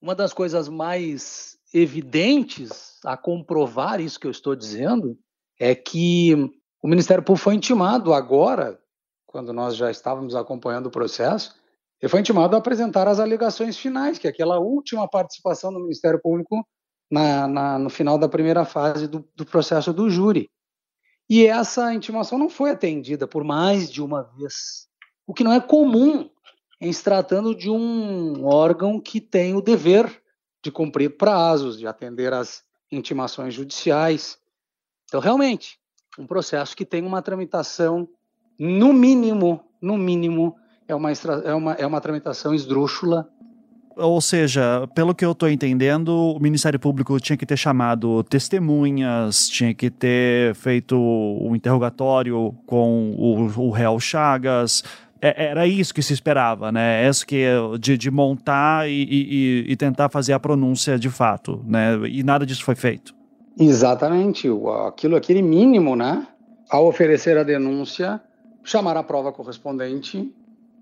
uma 0.00 0.14
das 0.14 0.32
coisas 0.32 0.68
mais 0.68 1.58
evidentes 1.72 2.98
a 3.04 3.16
comprovar 3.16 4.00
isso 4.00 4.18
que 4.18 4.26
eu 4.26 4.30
estou 4.30 4.56
dizendo 4.56 5.18
é 5.58 5.74
que 5.74 6.34
o 6.82 6.88
Ministério 6.88 7.22
Público 7.22 7.44
foi 7.44 7.54
intimado 7.54 8.14
agora, 8.14 8.80
quando 9.26 9.52
nós 9.52 9.76
já 9.76 9.90
estávamos 9.90 10.34
acompanhando 10.34 10.86
o 10.86 10.90
processo, 10.90 11.54
ele 12.00 12.08
foi 12.08 12.20
intimado 12.20 12.56
a 12.56 12.58
apresentar 12.58 13.06
as 13.06 13.20
alegações 13.20 13.76
finais, 13.76 14.18
que 14.18 14.26
é 14.26 14.30
aquela 14.30 14.58
última 14.58 15.06
participação 15.06 15.72
do 15.72 15.80
Ministério 15.80 16.20
Público 16.20 16.66
na, 17.10 17.46
na, 17.46 17.78
no 17.78 17.90
final 17.90 18.18
da 18.18 18.28
primeira 18.28 18.64
fase 18.64 19.06
do, 19.06 19.28
do 19.36 19.44
processo 19.44 19.92
do 19.92 20.08
júri. 20.08 20.50
E 21.28 21.46
essa 21.46 21.92
intimação 21.92 22.38
não 22.38 22.48
foi 22.48 22.70
atendida 22.70 23.26
por 23.26 23.44
mais 23.44 23.90
de 23.90 24.02
uma 24.02 24.22
vez, 24.22 24.88
o 25.26 25.34
que 25.34 25.44
não 25.44 25.52
é 25.52 25.60
comum 25.60 26.28
em 26.80 26.92
se 26.92 27.04
tratando 27.04 27.54
de 27.54 27.68
um 27.68 28.44
órgão 28.44 28.98
que 28.98 29.20
tem 29.20 29.54
o 29.54 29.60
dever 29.60 30.22
de 30.62 30.70
cumprir 30.70 31.16
prazos, 31.16 31.78
de 31.78 31.86
atender 31.86 32.32
às 32.32 32.62
intimações 32.90 33.54
judiciais. 33.54 34.38
Então, 35.04 35.20
realmente, 35.20 35.78
um 36.18 36.26
processo 36.26 36.76
que 36.76 36.84
tem 36.84 37.04
uma 37.04 37.22
tramitação, 37.22 38.08
no 38.58 38.92
mínimo, 38.92 39.62
no 39.80 39.96
mínimo, 39.96 40.56
é 40.88 40.94
uma, 40.94 41.10
é 41.12 41.54
uma, 41.54 41.72
é 41.74 41.86
uma 41.86 42.00
tramitação 42.00 42.54
esdrúxula. 42.54 43.28
Ou 43.96 44.20
seja, 44.20 44.88
pelo 44.94 45.14
que 45.14 45.24
eu 45.24 45.32
estou 45.32 45.48
entendendo, 45.48 46.08
o 46.10 46.40
Ministério 46.40 46.78
Público 46.78 47.18
tinha 47.20 47.36
que 47.36 47.44
ter 47.44 47.56
chamado 47.56 48.22
testemunhas, 48.24 49.48
tinha 49.48 49.74
que 49.74 49.90
ter 49.90 50.54
feito 50.54 50.96
um 50.96 51.54
interrogatório 51.54 52.54
com 52.66 53.12
o, 53.12 53.66
o 53.66 53.70
réu 53.70 54.00
Chagas, 54.00 54.82
era 55.20 55.66
isso 55.66 55.92
que 55.92 56.02
se 56.02 56.12
esperava, 56.12 56.72
né? 56.72 57.08
Isso 57.08 57.26
que 57.26 57.44
de, 57.78 57.98
de 57.98 58.10
montar 58.10 58.88
e, 58.88 59.02
e, 59.02 59.64
e, 59.68 59.76
tentar 59.76 60.08
fazer 60.08 60.32
a 60.32 60.40
pronúncia 60.40 60.98
de 60.98 61.10
fato, 61.10 61.62
né? 61.66 61.96
E 62.08 62.22
nada 62.22 62.46
disso 62.46 62.64
foi 62.64 62.74
feito. 62.74 63.14
Exatamente, 63.58 64.48
aquilo 64.86 65.16
aquele 65.16 65.42
mínimo, 65.42 65.94
né? 65.94 66.26
Ao 66.70 66.86
oferecer 66.86 67.36
a 67.36 67.42
denúncia, 67.42 68.20
chamar 68.64 68.96
a 68.96 69.02
prova 69.02 69.32
correspondente, 69.32 70.32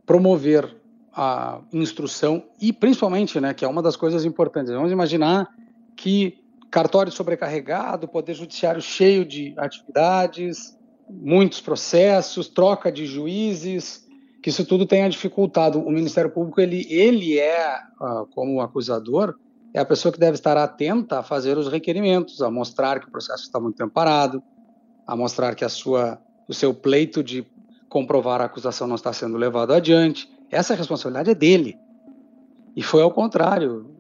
promover 0.07 0.77
a 1.13 1.61
instrução 1.73 2.45
e 2.61 2.73
principalmente, 2.73 3.41
né, 3.41 3.53
que 3.53 3.65
é 3.65 3.69
uma 3.69 3.83
das 3.83 3.97
coisas 3.97 4.25
importantes. 4.25 4.73
Vamos 4.73 4.93
imaginar 4.93 5.49
que 5.97 6.39
cartório 6.71 7.11
sobrecarregado, 7.11 8.07
poder 8.07 8.35
judiciário 8.35 8.81
cheio 8.81 9.25
de 9.25 9.55
atividades, 9.57 10.79
muitos 11.11 11.61
processos, 11.61 12.49
troca 12.49 12.93
de 12.93 13.07
juízes, 13.07 14.08
que 14.49 14.51
isso 14.51 14.65
tudo 14.65 14.87
tenha 14.87 15.11
dificultado. 15.11 15.79
O 15.79 15.91
Ministério 15.91 16.31
Público, 16.31 16.59
ele, 16.59 16.87
ele 16.89 17.39
é, 17.39 17.81
uh, 18.01 18.27
como 18.35 18.63
acusador, 18.63 19.35
é 19.75 19.79
a 19.79 19.85
pessoa 19.85 20.11
que 20.11 20.19
deve 20.19 20.37
estar 20.37 20.57
atenta 20.57 21.19
a 21.19 21.23
fazer 21.23 21.59
os 21.59 21.69
requerimentos, 21.69 22.41
a 22.41 22.51
mostrar 22.51 22.99
que 22.99 23.07
o 23.07 23.11
processo 23.11 23.43
está 23.43 23.61
muito 23.61 23.77
tempo 23.77 23.93
parado, 23.93 24.43
a 25.07 25.15
mostrar 25.15 25.55
que 25.55 25.67
a 25.67 25.69
sua, 25.69 26.19
o 26.49 26.55
seu 26.55 26.73
pleito 26.73 27.23
de 27.23 27.47
comprovar 27.91 28.41
a 28.41 28.47
acusação 28.47 28.87
não 28.87 28.95
está 28.95 29.13
sendo 29.13 29.37
levado 29.37 29.75
adiante. 29.75 30.27
Essa 30.51 30.75
responsabilidade 30.75 31.31
é 31.31 31.35
dele. 31.35 31.77
E 32.75 32.83
foi 32.83 33.03
ao 33.03 33.11
contrário. 33.11 33.95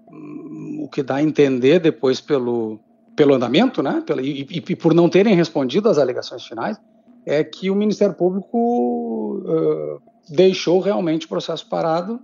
O 0.80 0.88
que 0.88 1.02
dá 1.02 1.16
a 1.16 1.22
entender 1.22 1.78
depois 1.78 2.22
pelo, 2.22 2.80
pelo 3.14 3.34
andamento, 3.34 3.82
né? 3.82 4.02
Pelo, 4.06 4.22
e, 4.22 4.46
e, 4.50 4.64
e 4.66 4.76
por 4.76 4.94
não 4.94 5.10
terem 5.10 5.34
respondido 5.34 5.90
às 5.90 5.98
alegações 5.98 6.46
finais, 6.46 6.80
é 7.26 7.44
que 7.44 7.68
o 7.70 7.74
Ministério 7.74 8.14
Público 8.14 9.42
uh, 9.44 10.07
deixou 10.28 10.80
realmente 10.80 11.26
o 11.26 11.28
processo 11.28 11.66
parado, 11.68 12.20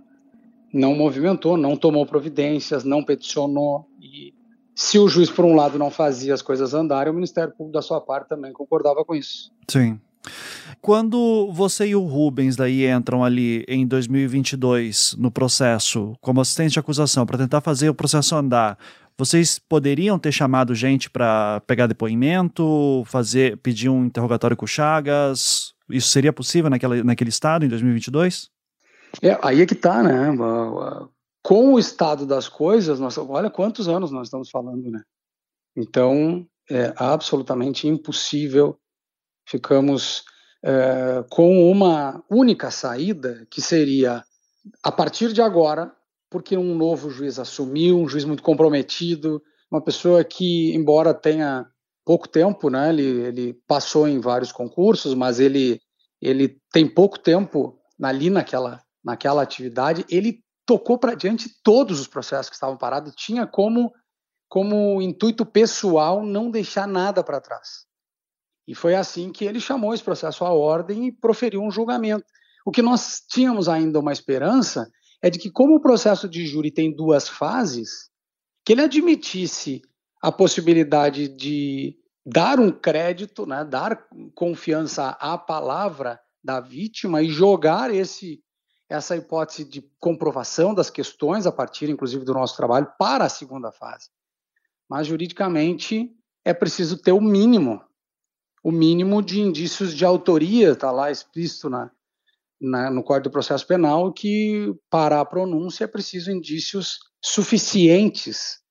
não 0.73 0.95
movimentou, 0.95 1.57
não 1.57 1.75
tomou 1.77 2.05
providências, 2.05 2.83
não 2.83 3.03
peticionou. 3.03 3.87
E 4.01 4.33
se 4.75 4.99
o 4.99 5.07
juiz, 5.07 5.29
por 5.29 5.45
um 5.45 5.55
lado, 5.55 5.79
não 5.79 5.89
fazia 5.89 6.33
as 6.33 6.41
coisas 6.41 6.73
andarem, 6.73 7.11
o 7.11 7.15
Ministério 7.15 7.53
Público, 7.53 7.73
da 7.73 7.81
sua 7.81 8.01
parte, 8.01 8.29
também 8.29 8.51
concordava 8.51 9.05
com 9.05 9.15
isso. 9.15 9.51
Sim. 9.67 9.99
Quando 10.81 11.51
você 11.51 11.87
e 11.87 11.95
o 11.95 12.03
Rubens 12.03 12.55
daí 12.55 12.87
entram 12.87 13.23
ali 13.23 13.63
em 13.67 13.85
2022 13.85 15.15
no 15.17 15.31
processo 15.31 16.15
como 16.19 16.41
assistente 16.41 16.73
de 16.73 16.79
acusação 16.79 17.25
para 17.25 17.37
tentar 17.37 17.61
fazer 17.61 17.89
o 17.89 17.93
processo 17.93 18.35
andar, 18.35 18.77
vocês 19.17 19.57
poderiam 19.57 20.19
ter 20.19 20.31
chamado 20.31 20.75
gente 20.75 21.09
para 21.09 21.61
pegar 21.65 21.87
depoimento, 21.87 23.03
fazer, 23.05 23.57
pedir 23.57 23.87
um 23.87 24.05
interrogatório 24.05 24.57
com 24.57 24.67
Chagas? 24.67 25.74
Isso 25.89 26.09
seria 26.09 26.33
possível 26.33 26.69
naquela, 26.69 27.03
naquele 27.03 27.29
estado 27.29 27.65
em 27.65 27.69
2022? 27.69 28.49
É, 29.21 29.37
aí 29.41 29.61
é 29.61 29.65
que 29.65 29.73
está, 29.73 30.01
né? 30.01 30.29
Com 31.43 31.73
o 31.73 31.79
estado 31.79 32.25
das 32.25 32.47
coisas, 32.47 32.99
nós, 32.99 33.17
olha 33.17 33.49
quantos 33.49 33.87
anos 33.87 34.11
nós 34.11 34.27
estamos 34.27 34.49
falando, 34.49 34.89
né? 34.89 35.01
Então, 35.75 36.47
é 36.69 36.93
absolutamente 36.95 37.87
impossível. 37.87 38.79
Ficamos 39.47 40.23
é, 40.63 41.23
com 41.29 41.71
uma 41.71 42.23
única 42.29 42.71
saída, 42.71 43.45
que 43.51 43.61
seria, 43.61 44.23
a 44.83 44.91
partir 44.91 45.31
de 45.31 45.41
agora, 45.41 45.93
porque 46.29 46.57
um 46.57 46.75
novo 46.75 47.09
juiz 47.09 47.37
assumiu, 47.37 47.99
um 47.99 48.07
juiz 48.07 48.25
muito 48.25 48.41
comprometido, 48.41 49.41
uma 49.71 49.81
pessoa 49.81 50.23
que, 50.23 50.73
embora 50.73 51.13
tenha 51.13 51.67
pouco 52.05 52.29
tempo, 52.29 52.69
né? 52.69 52.89
Ele, 52.89 53.03
ele 53.03 53.53
passou 53.67 54.07
em 54.07 54.19
vários 54.19 54.51
concursos, 54.51 55.15
mas 55.15 55.39
ele, 55.39 55.81
ele 56.21 56.61
tem 56.71 56.87
pouco 56.87 57.19
tempo 57.19 57.77
ali 58.01 58.29
naquela, 58.29 58.81
naquela 59.03 59.41
atividade. 59.41 60.05
Ele 60.09 60.43
tocou 60.65 60.97
para 60.97 61.15
diante 61.15 61.49
todos 61.63 61.99
os 61.99 62.07
processos 62.07 62.49
que 62.49 62.55
estavam 62.55 62.77
parados, 62.77 63.13
tinha 63.15 63.45
como, 63.45 63.91
como 64.47 65.01
intuito 65.01 65.45
pessoal 65.45 66.23
não 66.23 66.51
deixar 66.51 66.87
nada 66.87 67.23
para 67.23 67.41
trás. 67.41 67.85
E 68.67 68.73
foi 68.73 68.95
assim 68.95 69.31
que 69.31 69.45
ele 69.45 69.59
chamou 69.59 69.93
esse 69.93 70.03
processo 70.03 70.43
à 70.45 70.51
ordem 70.51 71.07
e 71.07 71.11
proferiu 71.11 71.61
um 71.61 71.71
julgamento. 71.71 72.25
O 72.65 72.71
que 72.71 72.81
nós 72.81 73.21
tínhamos 73.29 73.67
ainda 73.67 73.99
uma 73.99 74.11
esperança 74.11 74.89
é 75.21 75.29
de 75.29 75.37
que, 75.37 75.51
como 75.51 75.75
o 75.75 75.81
processo 75.81 76.27
de 76.27 76.45
júri 76.45 76.71
tem 76.71 76.95
duas 76.95 77.29
fases, 77.29 78.09
que 78.65 78.73
ele 78.73 78.81
admitisse 78.81 79.81
a 80.25 80.31
possibilidade 80.31 81.27
de 81.27 81.95
dar 82.25 82.59
um 82.59 82.71
crédito, 82.71 83.45
né, 83.45 83.63
dar 83.63 84.07
confiança 84.33 85.09
à 85.09 85.37
palavra 85.37 86.19
da 86.43 86.59
vítima 86.59 87.21
e 87.21 87.29
jogar 87.29 87.93
esse 87.93 88.43
essa 88.89 89.15
hipótese 89.15 89.63
de 89.65 89.83
comprovação 89.99 90.73
das 90.73 90.89
questões 90.89 91.45
a 91.45 91.51
partir, 91.51 91.89
inclusive, 91.89 92.25
do 92.25 92.33
nosso 92.33 92.57
trabalho 92.57 92.91
para 92.97 93.25
a 93.25 93.29
segunda 93.29 93.71
fase. 93.71 94.09
Mas 94.89 95.07
juridicamente 95.07 96.11
é 96.43 96.53
preciso 96.55 96.97
ter 96.99 97.11
o 97.11 97.21
mínimo, 97.21 97.83
o 98.63 98.71
mínimo 98.71 99.21
de 99.21 99.39
indícios 99.39 99.93
de 99.93 100.05
autoria, 100.05 100.71
está 100.71 100.91
lá 100.91 101.11
explícito 101.11 101.69
na, 101.69 101.91
na, 102.59 102.89
no 102.89 103.03
Código 103.03 103.29
do 103.29 103.31
Processo 103.31 103.65
Penal 103.65 104.11
que 104.11 104.73
para 104.89 105.19
a 105.19 105.25
pronúncia 105.25 105.83
é 105.83 105.87
preciso 105.87 106.31
indícios 106.31 106.97
suficientes 107.23 108.64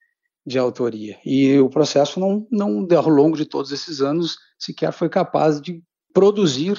de 0.47 0.59
autoria. 0.59 1.19
E 1.25 1.59
o 1.59 1.71
processo 1.71 2.21
não, 2.21 2.47
não, 2.51 2.87
ao 2.97 3.09
longo 3.09 3.37
de 3.37 3.47
todos 3.47 3.73
esses 3.73 4.01
anos, 4.01 4.37
sequer 4.59 4.93
foi 4.93 5.09
capaz 5.09 5.61
de 5.61 5.83
produzir 6.13 6.79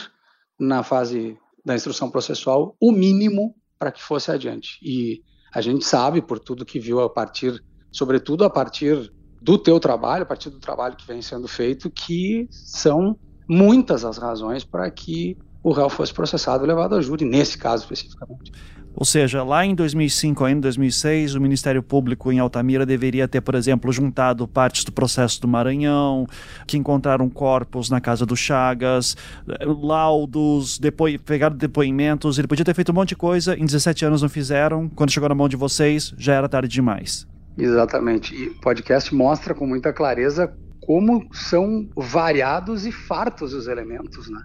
na 0.60 0.84
fase 0.84 1.38
da 1.66 1.76
instrução 1.76 2.10
processual 2.10 2.76
o 2.80 2.92
mínimo 2.92 3.56
para 3.80 3.92
que 3.92 4.02
fosse 4.02 4.32
adiante. 4.32 4.78
E 4.82 5.22
a 5.54 5.62
gente 5.62 5.84
sabe, 5.84 6.22
por 6.22 6.40
tudo 6.40 6.66
que 6.66 6.80
viu 6.80 7.02
a 7.02 7.10
partir, 7.10 7.64
sobretudo 7.92 8.44
a 8.44 8.50
partir 8.50 9.12
do 9.42 9.58
teu 9.58 9.80
trabalho, 9.80 10.24
a 10.24 10.26
partir 10.26 10.50
do 10.50 10.60
trabalho 10.60 10.96
que 10.96 11.08
vem 11.08 11.22
sendo 11.22 11.48
feito, 11.48 11.90
que 11.90 12.48
são 12.52 13.18
muitas 13.48 14.06
as 14.06 14.18
razões 14.18 14.64
para 14.64 14.90
que 14.90 15.38
o 15.64 15.72
réu 15.72 15.90
fosse 15.90 16.14
processado 16.14 16.64
e 16.64 16.68
levado 16.68 16.96
a 16.96 17.02
júri, 17.02 17.26
nesse 17.26 17.58
caso 17.58 17.84
especificamente. 17.84 18.52
Ou 18.98 19.06
seja, 19.06 19.44
lá 19.44 19.66
em 19.66 19.76
2005, 19.76 20.46
ainda 20.46 20.58
em 20.58 20.62
2006, 20.62 21.36
o 21.36 21.42
Ministério 21.42 21.84
Público 21.84 22.32
em 22.32 22.40
Altamira 22.40 22.86
deveria 22.86 23.28
ter, 23.28 23.42
por 23.42 23.54
exemplo, 23.54 23.92
juntado 23.92 24.48
partes 24.48 24.86
do 24.86 24.92
processo 24.92 25.42
do 25.42 25.48
Maranhão, 25.50 26.26
que 26.66 26.78
encontraram 26.78 27.30
corpos 27.30 27.90
na 27.90 28.00
casa 28.00 28.26
do 28.26 28.38
Chagas, 28.38 29.18
laudos, 29.60 30.80
depo... 30.80 31.06
pegaram 31.20 31.58
depoimentos, 31.58 32.40
ele 32.40 32.48
podia 32.48 32.64
ter 32.64 32.74
feito 32.74 32.94
um 32.94 32.96
monte 32.96 33.10
de 33.10 33.16
coisa, 33.18 33.56
em 33.58 33.66
17 33.66 34.06
anos 34.06 34.22
não 34.22 34.30
fizeram, 34.30 34.88
quando 34.88 35.12
chegou 35.12 35.28
na 35.28 35.36
mão 35.36 35.50
de 35.50 35.58
vocês, 35.58 36.14
já 36.18 36.34
era 36.34 36.48
tarde 36.48 36.70
demais. 36.70 37.28
Exatamente, 37.58 38.34
e 38.34 38.48
o 38.48 38.60
podcast 38.62 39.14
mostra 39.14 39.54
com 39.54 39.68
muita 39.68 39.92
clareza 39.92 40.54
como 40.86 41.28
são 41.34 41.90
variados 41.98 42.86
e 42.86 42.92
fartos 42.92 43.54
os 43.54 43.68
elementos, 43.68 44.30
né? 44.30 44.42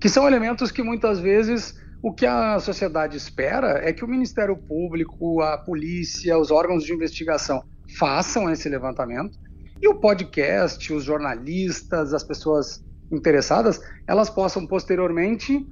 Que 0.00 0.08
são 0.08 0.26
elementos 0.26 0.70
que 0.70 0.82
muitas 0.82 1.20
vezes 1.20 1.78
o 2.02 2.12
que 2.12 2.24
a 2.24 2.58
sociedade 2.58 3.16
espera 3.16 3.80
é 3.86 3.92
que 3.92 4.04
o 4.04 4.08
Ministério 4.08 4.56
Público, 4.56 5.42
a 5.42 5.58
polícia, 5.58 6.38
os 6.38 6.50
órgãos 6.50 6.84
de 6.84 6.92
investigação 6.92 7.62
façam 7.98 8.50
esse 8.50 8.68
levantamento 8.68 9.38
e 9.82 9.88
o 9.88 9.94
podcast, 9.94 10.92
os 10.92 11.04
jornalistas, 11.04 12.14
as 12.14 12.24
pessoas 12.24 12.84
interessadas, 13.10 13.80
elas 14.06 14.30
possam 14.30 14.66
posteriormente 14.66 15.66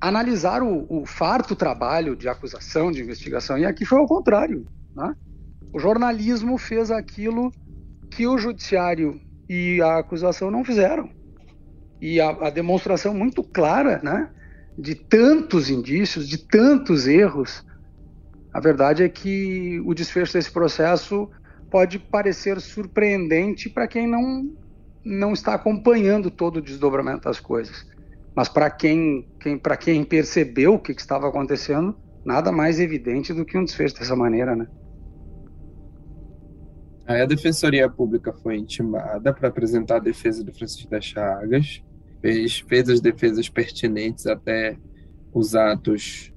analisar 0.00 0.62
o, 0.62 0.86
o 0.88 1.06
farto 1.06 1.54
trabalho 1.54 2.16
de 2.16 2.28
acusação, 2.28 2.90
de 2.90 3.02
investigação. 3.02 3.58
E 3.58 3.64
aqui 3.64 3.84
foi 3.84 4.00
o 4.00 4.06
contrário. 4.06 4.66
Né? 4.94 5.14
O 5.72 5.78
jornalismo 5.78 6.58
fez 6.58 6.90
aquilo 6.90 7.52
que 8.10 8.26
o 8.26 8.38
judiciário 8.38 9.20
e 9.48 9.80
a 9.80 9.98
acusação 9.98 10.50
não 10.50 10.64
fizeram. 10.64 11.08
E 12.00 12.20
a, 12.20 12.30
a 12.30 12.50
demonstração 12.50 13.14
muito 13.14 13.42
clara, 13.42 14.00
né? 14.02 14.30
De 14.78 14.94
tantos 14.94 15.68
indícios, 15.68 16.28
de 16.28 16.38
tantos 16.38 17.06
erros, 17.06 17.64
a 18.52 18.60
verdade 18.60 19.02
é 19.02 19.08
que 19.08 19.80
o 19.84 19.94
desfecho 19.94 20.32
desse 20.32 20.50
processo 20.50 21.28
pode 21.70 21.98
parecer 21.98 22.60
surpreendente 22.60 23.68
para 23.68 23.86
quem 23.86 24.06
não, 24.06 24.50
não 25.04 25.32
está 25.32 25.54
acompanhando 25.54 26.30
todo 26.30 26.56
o 26.56 26.62
desdobramento 26.62 27.24
das 27.24 27.38
coisas. 27.38 27.86
Mas 28.34 28.48
para 28.48 28.70
quem, 28.70 29.28
quem, 29.38 29.60
quem 29.78 30.04
percebeu 30.04 30.74
o 30.74 30.78
que, 30.78 30.94
que 30.94 31.00
estava 31.00 31.28
acontecendo, 31.28 31.96
nada 32.24 32.50
mais 32.50 32.80
evidente 32.80 33.32
do 33.32 33.44
que 33.44 33.56
um 33.56 33.64
desfecho 33.64 33.96
dessa 33.96 34.16
maneira, 34.16 34.56
né? 34.56 34.66
Aí 37.06 37.20
a 37.22 37.26
Defensoria 37.26 37.88
Pública 37.88 38.32
foi 38.32 38.56
intimada 38.56 39.32
para 39.32 39.48
apresentar 39.48 39.96
a 39.96 40.00
defesa 40.00 40.44
do 40.44 40.52
Francisco 40.52 40.88
das 40.90 41.04
Chagas 41.04 41.82
fez, 42.20 42.60
fez 42.60 42.88
as 42.88 43.00
defesas 43.00 43.48
pertinentes 43.48 44.26
até 44.26 44.76
os 45.32 45.54
atos 45.54 46.32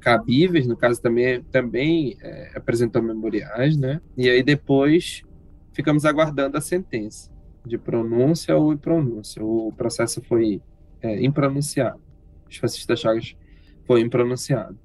cabíveis, 0.00 0.66
no 0.66 0.76
caso 0.76 1.00
também, 1.00 1.42
também 1.44 2.16
é, 2.22 2.52
apresentou 2.54 3.02
memoriais, 3.02 3.76
né? 3.76 4.00
E 4.16 4.28
aí 4.28 4.42
depois 4.42 5.22
ficamos 5.72 6.04
aguardando 6.04 6.56
a 6.56 6.60
sentença 6.60 7.30
de 7.64 7.76
pronúncia 7.76 8.56
ou 8.56 8.72
impronúncia. 8.72 9.44
O 9.44 9.72
processo 9.76 10.22
foi 10.22 10.62
é, 11.02 11.24
impronunciado. 11.24 12.00
Os 12.48 12.56
fascistas 12.56 13.00
Chagas 13.00 13.36
foi 13.84 14.00
impronunciado. 14.00 14.78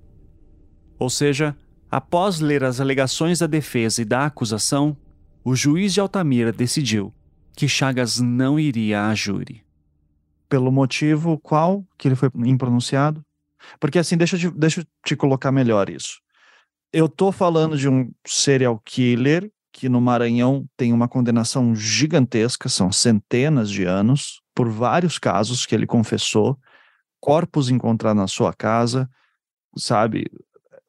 Ou 0.97 1.09
seja, 1.09 1.55
após 1.89 2.39
ler 2.39 2.63
as 2.63 2.79
alegações 2.79 3.39
da 3.39 3.47
defesa 3.47 4.01
e 4.01 4.05
da 4.05 4.25
acusação, 4.25 4.97
o 5.43 5.55
juiz 5.55 5.93
de 5.93 5.99
Altamira 5.99 6.51
decidiu 6.51 7.13
que 7.55 7.67
Chagas 7.67 8.19
não 8.19 8.59
iria 8.59 9.07
a 9.07 9.13
júri 9.13 9.63
pelo 10.51 10.69
motivo 10.69 11.39
qual 11.39 11.81
que 11.97 12.09
ele 12.09 12.15
foi 12.15 12.29
impronunciado? 12.45 13.25
Porque 13.79 13.97
assim, 13.97 14.17
deixa 14.17 14.35
eu 14.35 14.39
te, 14.39 14.51
deixa 14.51 14.81
eu 14.81 14.85
te 15.05 15.15
colocar 15.15 15.49
melhor 15.49 15.89
isso. 15.89 16.19
Eu 16.91 17.07
tô 17.07 17.31
falando 17.31 17.77
de 17.77 17.87
um 17.87 18.11
serial 18.27 18.77
killer 18.83 19.49
que 19.71 19.87
no 19.87 20.01
Maranhão 20.01 20.65
tem 20.75 20.91
uma 20.91 21.07
condenação 21.07 21.73
gigantesca, 21.73 22.67
são 22.67 22.91
centenas 22.91 23.69
de 23.69 23.85
anos, 23.85 24.41
por 24.53 24.69
vários 24.69 25.17
casos 25.17 25.65
que 25.65 25.73
ele 25.73 25.87
confessou, 25.87 26.59
corpos 27.21 27.69
encontrados 27.69 28.19
na 28.21 28.27
sua 28.27 28.53
casa, 28.53 29.09
sabe? 29.77 30.25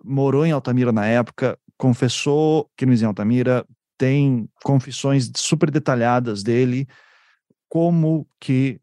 Morou 0.02 0.44
em 0.44 0.50
Altamira 0.50 0.90
na 0.90 1.06
época, 1.06 1.56
confessou 1.78 2.68
crimes 2.76 3.00
em 3.00 3.04
Altamira, 3.06 3.64
tem 3.96 4.48
confissões 4.64 5.30
super 5.36 5.70
detalhadas 5.70 6.42
dele, 6.42 6.88
como 7.68 8.26
que 8.40 8.81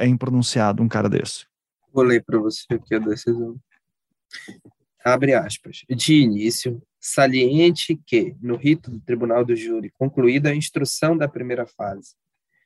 é 0.00 0.06
impronunciado 0.06 0.82
um 0.82 0.88
cara 0.88 1.08
desse? 1.08 1.46
Vou 1.92 2.02
ler 2.02 2.24
para 2.24 2.38
você 2.38 2.64
aqui 2.70 2.94
a 2.94 2.98
decisão. 2.98 3.60
Abre 5.04 5.34
aspas. 5.34 5.84
De 5.88 6.14
início, 6.14 6.82
saliente 6.98 8.00
que, 8.06 8.34
no 8.40 8.56
rito 8.56 8.90
do 8.90 9.00
Tribunal 9.00 9.44
do 9.44 9.54
Júri, 9.54 9.92
concluída 9.98 10.50
a 10.50 10.54
instrução 10.54 11.16
da 11.16 11.28
primeira 11.28 11.66
fase, 11.66 12.14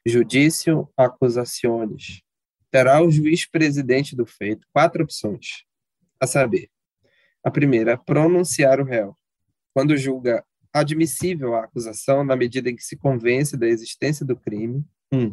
judício 0.06 0.88
acusaciones, 0.96 2.22
terá 2.70 3.02
o 3.02 3.10
juiz 3.10 3.46
presidente 3.46 4.14
do 4.14 4.26
feito 4.26 4.66
quatro 4.72 5.02
opções, 5.02 5.64
a 6.20 6.26
saber, 6.26 6.68
a 7.42 7.50
primeira, 7.50 7.96
pronunciar 7.96 8.80
o 8.80 8.84
réu, 8.84 9.16
quando 9.72 9.96
julga 9.96 10.44
admissível 10.72 11.54
a 11.54 11.64
acusação 11.64 12.24
na 12.24 12.36
medida 12.36 12.68
em 12.68 12.76
que 12.76 12.82
se 12.82 12.96
convence 12.96 13.56
da 13.56 13.66
existência 13.66 14.26
do 14.26 14.36
crime, 14.36 14.84
um, 15.12 15.32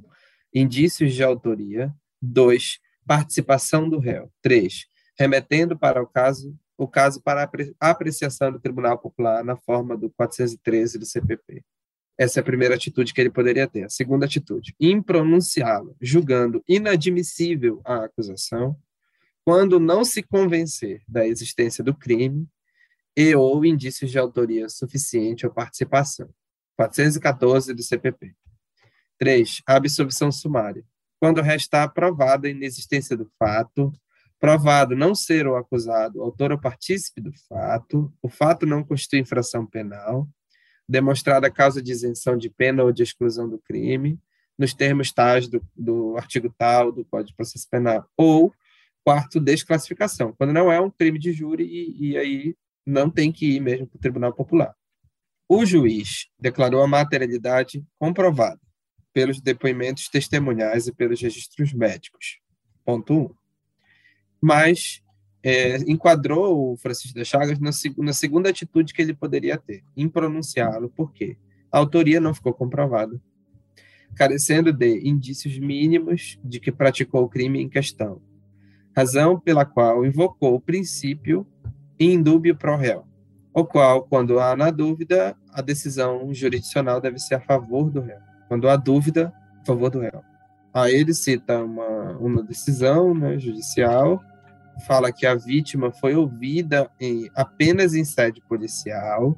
indícios 0.54 1.14
de 1.14 1.24
autoria. 1.24 1.94
2. 2.22 2.80
Participação 3.06 3.90
do 3.90 4.00
réu. 4.00 4.32
3. 4.42 4.86
Remetendo 5.18 5.78
para 5.78 6.02
o 6.02 6.08
caso 6.08 6.56
o 6.82 6.88
caso 6.88 7.22
para 7.22 7.48
apreciação 7.80 8.52
do 8.52 8.60
Tribunal 8.60 8.98
Popular 8.98 9.44
na 9.44 9.56
forma 9.56 9.96
do 9.96 10.10
413 10.10 10.98
do 10.98 11.06
CPP. 11.06 11.64
Essa 12.18 12.40
é 12.40 12.42
a 12.42 12.44
primeira 12.44 12.74
atitude 12.74 13.14
que 13.14 13.22
ele 13.22 13.30
poderia 13.30 13.68
ter. 13.68 13.84
A 13.84 13.90
segunda 13.90 14.26
atitude, 14.26 14.76
impronunciá-lo, 14.80 15.96
julgando 16.02 16.64
inadmissível 16.68 17.82
a 17.86 18.06
acusação, 18.06 18.76
quando 19.46 19.80
não 19.80 20.04
se 20.04 20.24
convencer 20.24 21.04
da 21.08 21.26
existência 21.28 21.84
do 21.84 21.96
crime 21.96 22.48
e 23.16 23.36
ou 23.36 23.64
indícios 23.64 24.10
de 24.10 24.18
autoria 24.18 24.68
suficiente 24.68 25.46
ou 25.46 25.54
participação. 25.54 26.30
414 26.76 27.76
do 27.76 27.84
CPP. 27.84 28.34
3. 29.22 29.62
A 29.68 29.76
absolvição 29.76 30.32
sumária. 30.32 30.84
Quando 31.20 31.44
restar 31.44 31.94
provada 31.94 32.48
a 32.48 32.50
inexistência 32.50 33.16
do 33.16 33.30
fato, 33.38 33.94
provado 34.40 34.96
não 34.96 35.14
ser 35.14 35.46
o 35.46 35.56
acusado 35.56 36.24
autor 36.24 36.52
ou 36.52 36.60
partícipe 36.60 37.22
do 37.22 37.32
fato, 37.48 38.12
o 38.20 38.28
fato 38.28 38.66
não 38.66 38.84
constitui 38.84 39.20
infração 39.20 39.64
penal, 39.64 40.28
demonstrada 40.90 41.46
a 41.46 41.52
causa 41.52 41.84
de 41.84 41.92
isenção 41.92 42.36
de 42.36 42.50
pena 42.50 42.84
ou 42.84 42.92
de 42.92 43.04
exclusão 43.04 43.48
do 43.48 43.60
crime, 43.60 44.20
nos 44.58 44.74
termos 44.74 45.12
tais 45.12 45.48
do, 45.48 45.64
do 45.76 46.18
artigo 46.18 46.52
tal 46.58 46.92
do 46.92 47.06
Código 47.06 47.30
de 47.30 47.36
Processo 47.36 47.70
Penal, 47.70 48.10
ou 48.18 48.52
quarto, 49.04 49.40
desclassificação, 49.40 50.34
quando 50.36 50.52
não 50.52 50.72
é 50.72 50.82
um 50.82 50.90
crime 50.90 51.20
de 51.20 51.32
júri 51.32 51.64
e, 51.64 52.10
e 52.10 52.18
aí 52.18 52.56
não 52.84 53.08
tem 53.08 53.32
que 53.32 53.56
ir 53.56 53.60
mesmo 53.60 53.86
para 53.86 53.98
o 53.98 54.02
Tribunal 54.02 54.34
Popular. 54.34 54.76
O 55.48 55.64
juiz 55.64 56.28
declarou 56.40 56.82
a 56.82 56.88
materialidade 56.88 57.86
comprovada 58.00 58.60
pelos 59.14 59.42
depoimentos 59.42 60.08
testemunhais 60.08 60.88
e 60.88 60.94
pelos 60.94 61.22
registros 61.22 61.74
médicos. 61.74 62.40
Ponto 62.86 63.14
1. 63.14 63.18
Um. 63.18 63.30
Mas 64.42 65.02
é, 65.44 65.78
enquadrou 65.90 66.74
o 66.74 66.78
Francisco 66.78 67.18
das 67.18 67.28
Chagas 67.28 67.60
na, 67.60 67.72
na, 67.98 68.14
segunda 68.14 68.50
atitude 68.50 68.94
que 68.94 69.02
ele 69.02 69.14
poderia 69.14 69.58
ter, 69.58 69.84
impronunciá-lo. 69.96 70.90
Por 70.90 71.12
quê? 71.14 71.38
a 71.72 71.78
autoria 71.78 72.20
não 72.20 72.34
ficou 72.34 72.54
comprovada, 72.54 73.20
carecendo 74.16 74.74
de 74.74 75.08
indícios 75.08 75.58
mínimos 75.58 76.38
de 76.44 76.60
que 76.60 76.72
praticou 76.72 77.24
o 77.24 77.30
crime 77.30 77.62
em 77.62 77.70
questão, 77.70 78.22
razão 78.96 79.40
pela 79.40 79.64
qual 79.64 80.06
invocou 80.06 80.56
o 80.56 80.62
princípio 80.62 81.48
indúbio 81.98 82.56
pro 82.56 82.76
réu, 82.76 83.06
o 83.54 83.64
qual, 83.64 84.04
quando 84.04 84.40
há 84.40 84.56
na 84.56 84.70
dúvida, 84.70 85.38
a 85.52 85.62
decisão 85.62 86.34
jurisdicional 86.34 87.00
deve 87.00 87.20
ser 87.20 87.36
a 87.36 87.42
favor 87.42 87.90
do 87.90 88.02
réu. 88.02 88.20
Quando 88.52 88.68
há 88.68 88.76
dúvida, 88.76 89.32
a 89.62 89.66
favor 89.66 89.90
do 89.90 90.02
réu. 90.02 90.22
Aí 90.74 90.94
ele 90.94 91.14
cita 91.14 91.64
uma, 91.64 92.18
uma 92.18 92.44
decisão 92.44 93.16
né, 93.16 93.40
judicial, 93.40 94.22
fala 94.86 95.10
que 95.10 95.26
a 95.26 95.34
vítima 95.34 95.90
foi 95.90 96.18
ouvida 96.18 96.92
em, 97.00 97.32
apenas 97.34 97.94
em 97.94 98.04
sede 98.04 98.42
policial 98.42 99.38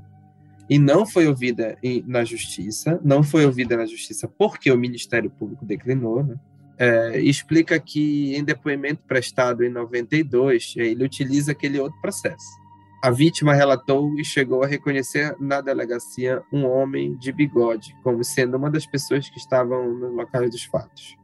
e 0.67 0.79
não 0.79 1.05
foi 1.05 1.27
ouvida 1.27 1.77
em, 1.83 2.03
na 2.07 2.25
justiça, 2.25 2.99
não 3.03 3.21
foi 3.21 3.45
ouvida 3.45 3.77
na 3.77 3.85
justiça 3.85 4.27
porque 4.27 4.71
o 4.71 4.77
Ministério 4.79 5.29
Público 5.29 5.63
declinou, 5.63 6.23
né? 6.23 6.35
É, 6.75 7.19
explica 7.19 7.79
que 7.79 8.35
em 8.35 8.43
depoimento 8.43 9.03
prestado 9.07 9.63
em 9.63 9.69
92, 9.69 10.73
ele 10.75 11.03
utiliza 11.03 11.51
aquele 11.51 11.79
outro 11.79 12.01
processo. 12.01 12.62
A 13.03 13.11
vítima 13.11 13.53
relatou 13.53 14.17
e 14.17 14.23
chegou 14.23 14.63
a 14.63 14.65
reconhecer 14.65 15.35
na 15.37 15.59
delegacia 15.59 16.41
um 16.49 16.65
homem 16.65 17.17
de 17.17 17.33
bigode 17.33 17.93
como 18.01 18.23
sendo 18.23 18.55
uma 18.55 18.71
das 18.71 18.85
pessoas 18.85 19.29
que 19.29 19.37
estavam 19.37 19.93
no 19.93 20.07
local 20.13 20.49
dos 20.49 20.63
fatos. 20.63 21.17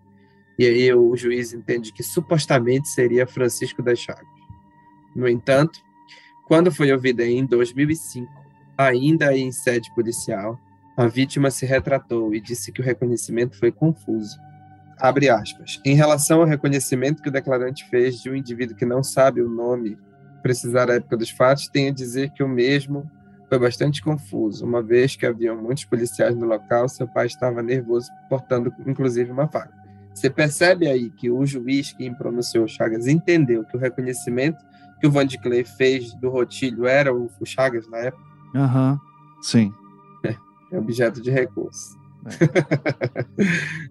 E 0.58 0.66
aí 0.66 0.94
o 0.94 1.16
juiz 1.16 1.54
entende 1.54 1.94
que 1.94 2.04
supostamente 2.04 2.90
seria 2.90 3.26
Francisco 3.26 3.82
das 3.82 3.98
Chagas. 3.98 4.28
No 5.16 5.26
entanto, 5.26 5.80
quando 6.50 6.70
foi 6.70 6.92
ouvida 6.92 7.24
em 7.24 7.46
2005, 7.46 8.30
ainda 8.78 9.34
em 9.34 9.50
sede 9.50 9.90
policial, 9.96 10.60
a 10.98 11.08
vítima 11.08 11.50
se 11.50 11.66
retratou 11.66 12.36
e 12.36 12.42
disse 12.42 12.74
que 12.74 12.82
o 12.82 12.84
reconhecimento 12.84 13.58
foi 13.58 13.72
confuso. 13.72 14.38
Abre 15.00 15.30
aspas. 15.30 15.80
Em 15.86 15.96
relação 15.96 16.42
ao 16.42 16.46
reconhecimento 16.46 17.24
que 17.24 17.30
o 17.30 17.32
declarante 17.32 17.90
fez 17.90 18.22
de 18.22 18.30
um 18.30 18.36
indivíduo 18.36 18.76
que 18.76 18.86
não 18.86 19.02
sabe 19.02 19.40
o 19.42 19.48
nome 19.48 19.98
precisar 20.42 20.90
a 20.90 20.96
época 20.96 21.18
dos 21.18 21.30
fatos, 21.30 21.68
tenho 21.68 21.90
a 21.90 21.94
dizer 21.94 22.32
que 22.32 22.44
o 22.44 22.48
mesmo 22.48 23.10
foi 23.50 23.58
bastante 23.58 24.02
confuso, 24.04 24.64
uma 24.64 24.82
vez 24.82 25.16
que 25.16 25.26
havia 25.26 25.56
muitos 25.56 25.84
policiais 25.84 26.36
no 26.36 26.46
local, 26.46 26.88
seu 26.88 27.08
pai 27.08 27.26
estava 27.26 27.64
nervoso, 27.64 28.08
portando 28.30 28.72
inclusive 28.86 29.32
uma 29.32 29.48
faca. 29.48 29.74
Você 30.14 30.30
percebe 30.30 30.88
aí 30.88 31.10
que 31.10 31.32
o 31.32 31.46
juiz 31.46 31.92
que 31.92 32.10
pronunciou 32.12 32.68
Chagas 32.68 33.08
entendeu 33.08 33.64
que 33.64 33.76
o 33.76 33.80
reconhecimento 33.80 34.58
que 35.00 35.08
o 35.08 35.12
Van 35.12 35.26
de 35.26 35.38
Clay 35.40 35.64
fez 35.64 36.14
do 36.16 36.30
Rotilho 36.30 36.86
era 36.86 37.14
o, 37.14 37.30
Chagas 37.44 37.88
na 37.90 37.98
época? 37.98 38.24
Aham, 38.54 38.92
uhum. 38.92 39.42
sim. 39.42 39.74
É, 40.26 40.36
é 40.72 40.78
objeto 40.78 41.22
de 41.22 41.32
recurso. 41.32 41.98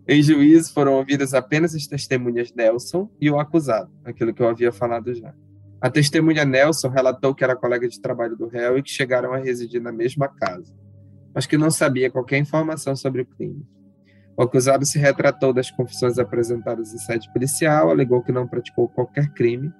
É. 0.06 0.14
em 0.16 0.22
juízo 0.22 0.72
foram 0.72 0.92
ouvidas 0.94 1.32
apenas 1.32 1.74
as 1.74 1.86
testemunhas 1.86 2.52
Nelson 2.52 3.10
e 3.20 3.30
o 3.30 3.40
acusado, 3.40 3.90
aquilo 4.04 4.34
que 4.34 4.42
eu 4.42 4.48
havia 4.48 4.70
falado 4.70 5.14
já. 5.14 5.34
A 5.80 5.88
testemunha 5.88 6.44
Nelson 6.44 6.88
relatou 6.88 7.34
que 7.34 7.44
era 7.44 7.54
colega 7.54 7.88
de 7.88 8.00
trabalho 8.00 8.36
do 8.36 8.48
réu 8.48 8.78
e 8.78 8.82
que 8.82 8.90
chegaram 8.90 9.32
a 9.32 9.38
residir 9.38 9.80
na 9.80 9.92
mesma 9.92 10.28
casa, 10.28 10.74
mas 11.32 11.46
que 11.46 11.56
não 11.56 11.70
sabia 11.70 12.10
qualquer 12.10 12.38
informação 12.38 12.96
sobre 12.96 13.22
o 13.22 13.26
crime. 13.26 13.64
O 14.36 14.42
acusado 14.42 14.84
se 14.84 14.98
retratou 14.98 15.52
das 15.52 15.70
confissões 15.70 16.18
apresentadas 16.18 16.92
em 16.92 16.98
sede 16.98 17.32
policial, 17.32 17.90
alegou 17.90 18.22
que 18.22 18.32
não 18.32 18.46
praticou 18.46 18.88
qualquer 18.88 19.32
crime, 19.32 19.72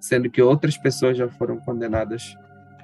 sendo 0.00 0.30
que 0.30 0.40
outras 0.40 0.76
pessoas 0.76 1.16
já 1.16 1.28
foram 1.28 1.58
condenadas 1.58 2.34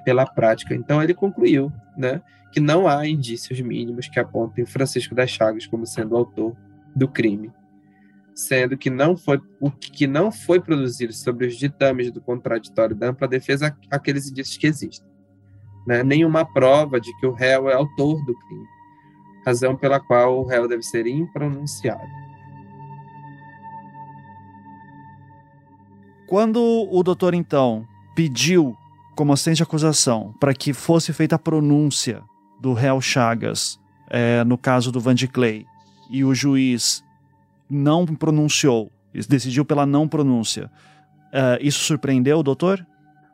pela 0.03 0.25
prática. 0.25 0.75
Então 0.75 1.01
ele 1.01 1.13
concluiu, 1.13 1.71
né, 1.97 2.21
que 2.51 2.59
não 2.59 2.87
há 2.87 3.07
indícios 3.07 3.59
mínimos 3.59 4.07
que 4.07 4.19
apontem 4.19 4.65
Francisco 4.65 5.15
das 5.15 5.29
Chagas 5.29 5.65
como 5.65 5.85
sendo 5.85 6.15
autor 6.15 6.55
do 6.95 7.07
crime, 7.07 7.51
sendo 8.37 8.77
que 8.77 8.89
não 8.89 9.17
foi 9.17 9.41
o 9.59 9.71
que 9.71 10.05
não 10.05 10.31
foi 10.31 10.59
produzido 10.59 11.11
sobre 11.11 11.47
os 11.47 11.57
ditames 11.57 12.11
do 12.11 12.21
contraditório 12.21 12.95
da 12.95 13.09
ampla 13.09 13.27
defesa 13.27 13.75
aqueles 13.89 14.29
indícios 14.29 14.57
que 14.57 14.67
existem, 14.67 15.09
né? 15.87 16.03
Nenhuma 16.03 16.45
prova 16.45 17.01
de 17.01 17.11
que 17.17 17.25
o 17.25 17.33
réu 17.33 17.69
é 17.69 17.73
autor 17.73 18.23
do 18.25 18.35
crime 18.35 18.77
razão 19.47 19.77
pela 19.77 19.97
qual 19.97 20.41
o 20.41 20.45
réu 20.45 20.67
deve 20.67 20.83
ser 20.83 21.07
impronunciado. 21.07 22.05
Quando 26.27 26.59
o 26.91 27.01
doutor, 27.01 27.33
então, 27.33 27.87
pediu 28.13 28.75
como 29.15 29.31
assistente 29.31 29.57
de 29.57 29.63
acusação 29.63 30.35
para 30.37 30.53
que 30.53 30.73
fosse 30.73 31.13
feita 31.13 31.37
a 31.37 31.39
pronúncia 31.39 32.21
do 32.59 32.73
réu 32.73 32.99
Chagas 32.99 33.79
é, 34.09 34.43
no 34.43 34.57
caso 34.57 34.91
do 34.91 34.99
Van 34.99 35.15
de 35.15 35.29
Clay 35.29 35.65
e 36.09 36.25
o 36.25 36.35
juiz 36.35 37.01
não 37.69 38.05
pronunciou, 38.05 38.91
decidiu 39.27 39.65
pela 39.65 39.85
não 39.85 40.07
pronúncia, 40.07 40.71
é, 41.31 41.59
isso 41.61 41.79
surpreendeu 41.79 42.39
o 42.39 42.43
doutor? 42.43 42.85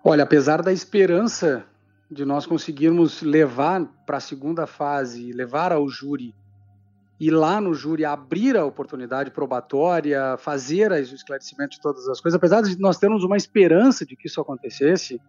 Olha, 0.03 0.23
apesar 0.23 0.61
da 0.61 0.71
esperança 0.71 1.65
de 2.09 2.25
nós 2.25 2.45
conseguirmos 2.45 3.21
levar 3.21 3.85
para 4.05 4.17
a 4.17 4.21
segunda 4.21 4.67
fase, 4.67 5.31
levar 5.31 5.71
ao 5.71 5.87
júri 5.89 6.33
e 7.19 7.29
lá 7.29 7.61
no 7.61 7.73
júri 7.73 8.03
abrir 8.03 8.57
a 8.57 8.65
oportunidade 8.65 9.31
probatória, 9.31 10.35
fazer 10.37 10.91
o 10.91 10.95
esclarecimento 10.95 11.75
de 11.75 11.81
todas 11.81 12.07
as 12.07 12.19
coisas, 12.19 12.35
apesar 12.35 12.61
de 12.61 12.77
nós 12.79 12.97
termos 12.97 13.23
uma 13.23 13.37
esperança 13.37 14.05
de 14.05 14.15
que 14.15 14.27
isso 14.27 14.41
acontecesse, 14.41 15.21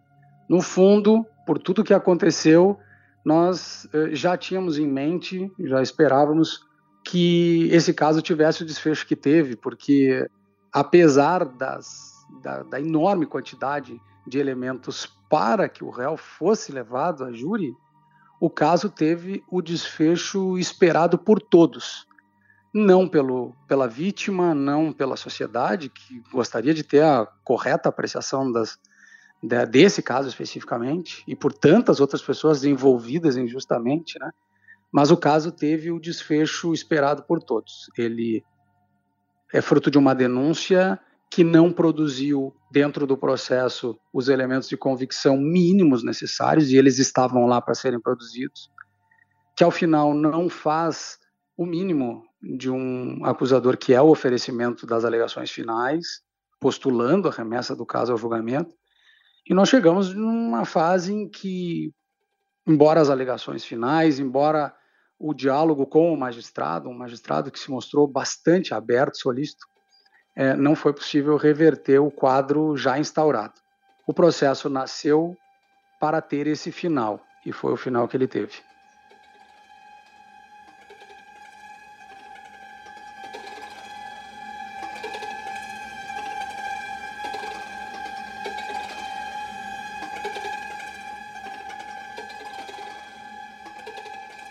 no 0.49 0.61
fundo, 0.61 1.25
por 1.45 1.57
tudo 1.57 1.83
que 1.83 1.93
aconteceu, 1.93 2.77
nós 3.23 3.87
eh, 3.93 4.09
já 4.11 4.37
tínhamos 4.37 4.77
em 4.77 4.87
mente, 4.87 5.51
já 5.59 5.81
esperávamos 5.81 6.65
que 7.05 7.69
esse 7.71 7.93
caso 7.93 8.21
tivesse 8.21 8.63
o 8.63 8.65
desfecho 8.65 9.05
que 9.05 9.15
teve, 9.15 9.55
porque 9.55 10.27
apesar 10.73 11.45
das, 11.45 12.25
da, 12.41 12.63
da 12.63 12.81
enorme 12.81 13.27
quantidade 13.27 14.01
de 14.25 14.39
elementos 14.39 15.05
para 15.29 15.69
que 15.69 15.83
o 15.83 15.91
réu 15.91 16.17
fosse 16.17 16.71
levado 16.71 17.23
a 17.23 17.31
júri, 17.31 17.73
o 18.41 18.49
caso 18.49 18.89
teve 18.89 19.43
o 19.49 19.61
desfecho 19.61 20.57
esperado 20.57 21.17
por 21.17 21.39
todos. 21.39 22.07
Não 22.73 23.07
pelo, 23.07 23.55
pela 23.67 23.87
vítima, 23.87 24.53
não 24.53 24.91
pela 24.91 25.15
sociedade, 25.15 25.89
que 25.89 26.21
gostaria 26.31 26.73
de 26.73 26.83
ter 26.83 27.03
a 27.03 27.25
correta 27.43 27.87
apreciação 27.87 28.51
das, 28.51 28.77
de, 29.41 29.65
desse 29.67 30.01
caso 30.01 30.27
especificamente, 30.27 31.23
e 31.27 31.35
por 31.35 31.53
tantas 31.53 31.99
outras 31.99 32.21
pessoas 32.21 32.65
envolvidas 32.65 33.37
injustamente, 33.37 34.19
né? 34.19 34.31
Mas 34.95 35.11
o 35.11 35.17
caso 35.17 35.51
teve 35.51 35.91
o 35.91 35.99
desfecho 35.99 36.73
esperado 36.73 37.23
por 37.23 37.43
todos. 37.43 37.91
Ele 37.97 38.41
é 39.53 39.61
fruto 39.61 39.91
de 39.91 39.97
uma 39.97 40.15
denúncia 40.15 40.97
que 41.29 41.43
não 41.43 41.69
produziu 41.69 42.55
dentro 42.71 43.05
do 43.05 43.17
processo 43.17 43.99
os 44.13 44.29
elementos 44.29 44.69
de 44.69 44.77
convicção 44.77 45.35
mínimos 45.35 46.01
necessários 46.01 46.71
e 46.71 46.77
eles 46.77 46.97
estavam 46.97 47.45
lá 47.45 47.59
para 47.59 47.75
serem 47.75 47.99
produzidos, 47.99 48.71
que 49.53 49.65
ao 49.65 49.69
final 49.69 50.13
não 50.13 50.47
faz 50.47 51.17
o 51.57 51.65
mínimo 51.65 52.23
de 52.41 52.71
um 52.71 53.19
acusador 53.25 53.75
que 53.75 53.93
é 53.93 54.01
o 54.01 54.07
oferecimento 54.07 54.87
das 54.87 55.03
alegações 55.03 55.51
finais, 55.51 56.21
postulando 56.57 57.27
a 57.27 57.31
remessa 57.31 57.75
do 57.75 57.85
caso 57.85 58.13
ao 58.13 58.17
julgamento. 58.17 58.73
E 59.45 59.53
nós 59.53 59.67
chegamos 59.67 60.13
numa 60.15 60.63
fase 60.63 61.13
em 61.13 61.27
que, 61.27 61.93
embora 62.65 63.01
as 63.01 63.09
alegações 63.09 63.65
finais, 63.65 64.19
embora 64.19 64.73
o 65.19 65.33
diálogo 65.33 65.85
com 65.85 66.13
o 66.13 66.17
magistrado, 66.17 66.89
um 66.89 66.97
magistrado 66.97 67.51
que 67.51 67.59
se 67.59 67.71
mostrou 67.71 68.07
bastante 68.07 68.73
aberto, 68.73 69.17
solícito, 69.17 69.65
é, 70.35 70.55
não 70.55 70.75
foi 70.75 70.93
possível 70.93 71.37
reverter 71.37 71.99
o 71.99 72.11
quadro 72.11 72.75
já 72.75 72.99
instaurado. 72.99 73.53
O 74.05 74.13
processo 74.13 74.69
nasceu 74.69 75.35
para 75.99 76.21
ter 76.21 76.45
esse 76.47 76.71
final, 76.71 77.21
e 77.45 77.51
foi 77.51 77.73
o 77.73 77.77
final 77.77 78.07
que 78.07 78.17
ele 78.17 78.27
teve. 78.27 78.53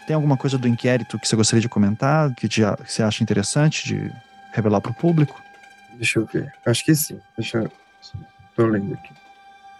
Tem 0.07 0.15
alguma 0.15 0.37
coisa 0.37 0.59
do 0.59 0.69
inquérito 0.69 1.19
que 1.19 1.27
você 1.27 1.35
gostaria 1.35 1.61
de 1.61 1.69
comentar, 1.69 2.35
que, 2.35 2.49
te, 2.49 2.61
que 2.85 2.93
você 2.93 3.03
acha 3.03 3.23
interessante 3.23 3.87
de 3.87 4.13
revelar 4.53 4.81
para 4.81 4.93
o 4.93 4.95
público? 4.95 5.43
Deixa 5.95 6.19
eu 6.19 6.27
ver. 6.27 6.53
Acho 6.67 6.85
que 6.85 6.95
sim. 6.95 7.21
Deixa 7.37 7.59
eu. 7.59 7.73
Estou 8.51 8.67
lendo 8.67 8.95
aqui. 8.95 9.13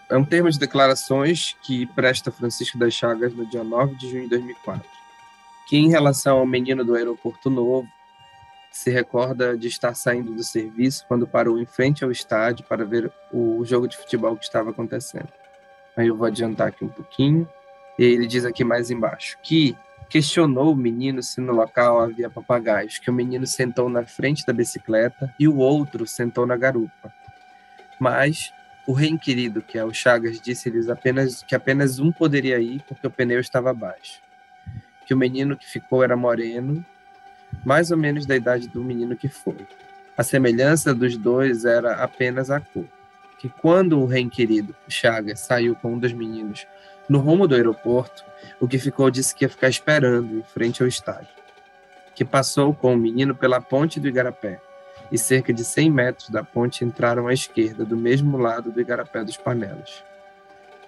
É 0.09 0.17
um 0.17 0.25
termo 0.25 0.49
de 0.49 0.59
declarações 0.59 1.55
que 1.63 1.85
presta 1.87 2.31
Francisco 2.31 2.77
das 2.77 2.93
Chagas 2.93 3.33
no 3.33 3.45
dia 3.45 3.63
9 3.63 3.95
de 3.95 4.09
junho 4.09 4.23
de 4.23 4.29
2004, 4.29 4.83
que, 5.67 5.77
em 5.77 5.89
relação 5.89 6.37
ao 6.37 6.45
menino 6.45 6.83
do 6.83 6.95
aeroporto 6.95 7.49
novo, 7.49 7.87
se 8.71 8.91
recorda 8.91 9.57
de 9.57 9.67
estar 9.67 9.95
saindo 9.95 10.33
do 10.33 10.43
serviço 10.43 11.05
quando 11.07 11.25
parou 11.25 11.59
em 11.59 11.65
frente 11.65 12.03
ao 12.03 12.11
estádio 12.11 12.65
para 12.65 12.83
ver 12.83 13.11
o 13.31 13.63
jogo 13.63 13.87
de 13.87 13.95
futebol 13.95 14.35
que 14.35 14.43
estava 14.43 14.71
acontecendo. 14.71 15.29
Aí 15.95 16.07
eu 16.07 16.15
vou 16.17 16.27
adiantar 16.27 16.67
aqui 16.67 16.83
um 16.83 16.89
pouquinho. 16.89 17.47
E 17.97 18.03
ele 18.03 18.27
diz 18.27 18.43
aqui 18.43 18.63
mais 18.63 18.91
embaixo 18.91 19.37
que 19.41 19.75
questionou 20.09 20.73
o 20.73 20.75
menino 20.75 21.21
se 21.21 21.41
no 21.41 21.53
local 21.53 21.99
havia 21.99 22.29
papagaios, 22.29 22.97
que 22.97 23.09
o 23.09 23.13
menino 23.13 23.45
sentou 23.45 23.89
na 23.89 24.03
frente 24.03 24.45
da 24.45 24.53
bicicleta 24.53 25.33
e 25.39 25.47
o 25.47 25.57
outro 25.57 26.05
sentou 26.07 26.45
na 26.45 26.55
garupa. 26.55 27.13
Mas 27.99 28.53
o 28.87 28.93
rei 28.93 29.09
inquirido, 29.09 29.61
que 29.61 29.77
é 29.77 29.83
o 29.83 29.93
Chagas, 29.93 30.39
disse-lhes 30.39 30.89
apenas 30.89 31.41
que 31.41 31.55
apenas 31.55 31.99
um 31.99 32.11
poderia 32.11 32.59
ir 32.59 32.83
porque 32.87 33.07
o 33.07 33.11
pneu 33.11 33.39
estava 33.39 33.73
baixo. 33.73 34.21
Que 35.05 35.13
o 35.13 35.17
menino 35.17 35.57
que 35.57 35.67
ficou 35.67 36.03
era 36.03 36.15
moreno, 36.15 36.85
mais 37.63 37.91
ou 37.91 37.97
menos 37.97 38.25
da 38.25 38.35
idade 38.35 38.67
do 38.67 38.83
menino 38.83 39.15
que 39.15 39.27
foi. 39.27 39.65
A 40.17 40.23
semelhança 40.23 40.93
dos 40.93 41.17
dois 41.17 41.65
era 41.65 41.95
apenas 41.95 42.49
a 42.51 42.59
cor. 42.59 42.85
Que 43.39 43.49
quando 43.49 43.99
o 43.99 44.05
rei 44.05 44.21
inquirido, 44.21 44.75
Chagas, 44.87 45.41
saiu 45.41 45.75
com 45.75 45.93
um 45.93 45.99
dos 45.99 46.13
meninos 46.13 46.65
no 47.07 47.19
rumo 47.19 47.47
do 47.47 47.55
aeroporto, 47.55 48.23
o 48.59 48.67
que 48.67 48.79
ficou 48.79 49.09
disse 49.11 49.35
que 49.35 49.45
ia 49.45 49.49
ficar 49.49 49.69
esperando 49.69 50.37
em 50.37 50.43
frente 50.43 50.81
ao 50.81 50.87
estádio. 50.87 51.29
Que 52.15 52.23
passou 52.23 52.73
com 52.73 52.93
o 52.93 52.97
menino 52.97 53.35
pela 53.35 53.59
ponte 53.59 53.99
do 53.99 54.07
Igarapé 54.07 54.59
e 55.11 55.17
cerca 55.17 55.53
de 55.53 55.63
100 55.63 55.91
metros 55.91 56.29
da 56.29 56.43
ponte 56.43 56.83
entraram 56.83 57.27
à 57.27 57.33
esquerda, 57.33 57.85
do 57.85 57.95
mesmo 57.95 58.37
lado 58.37 58.71
do 58.71 58.81
igarapé 58.81 59.23
dos 59.23 59.37
Panelas. 59.37 60.03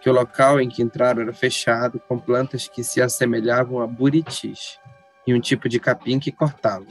Que 0.01 0.09
o 0.09 0.13
local 0.13 0.59
em 0.59 0.69
que 0.69 0.81
entraram 0.81 1.21
era 1.21 1.33
fechado, 1.33 1.99
com 1.99 2.19
plantas 2.19 2.67
que 2.67 2.83
se 2.83 3.01
assemelhavam 3.01 3.81
a 3.81 3.87
buritis 3.87 4.79
e 5.25 5.33
um 5.33 5.39
tipo 5.39 5.67
de 5.67 5.79
capim 5.79 6.19
que 6.19 6.31
cortavam. 6.31 6.87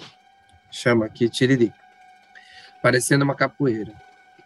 Chama 0.70 1.06
aqui 1.06 1.28
tiririca. 1.28 1.78
Parecendo 2.82 3.24
uma 3.24 3.34
capoeira. 3.34 3.92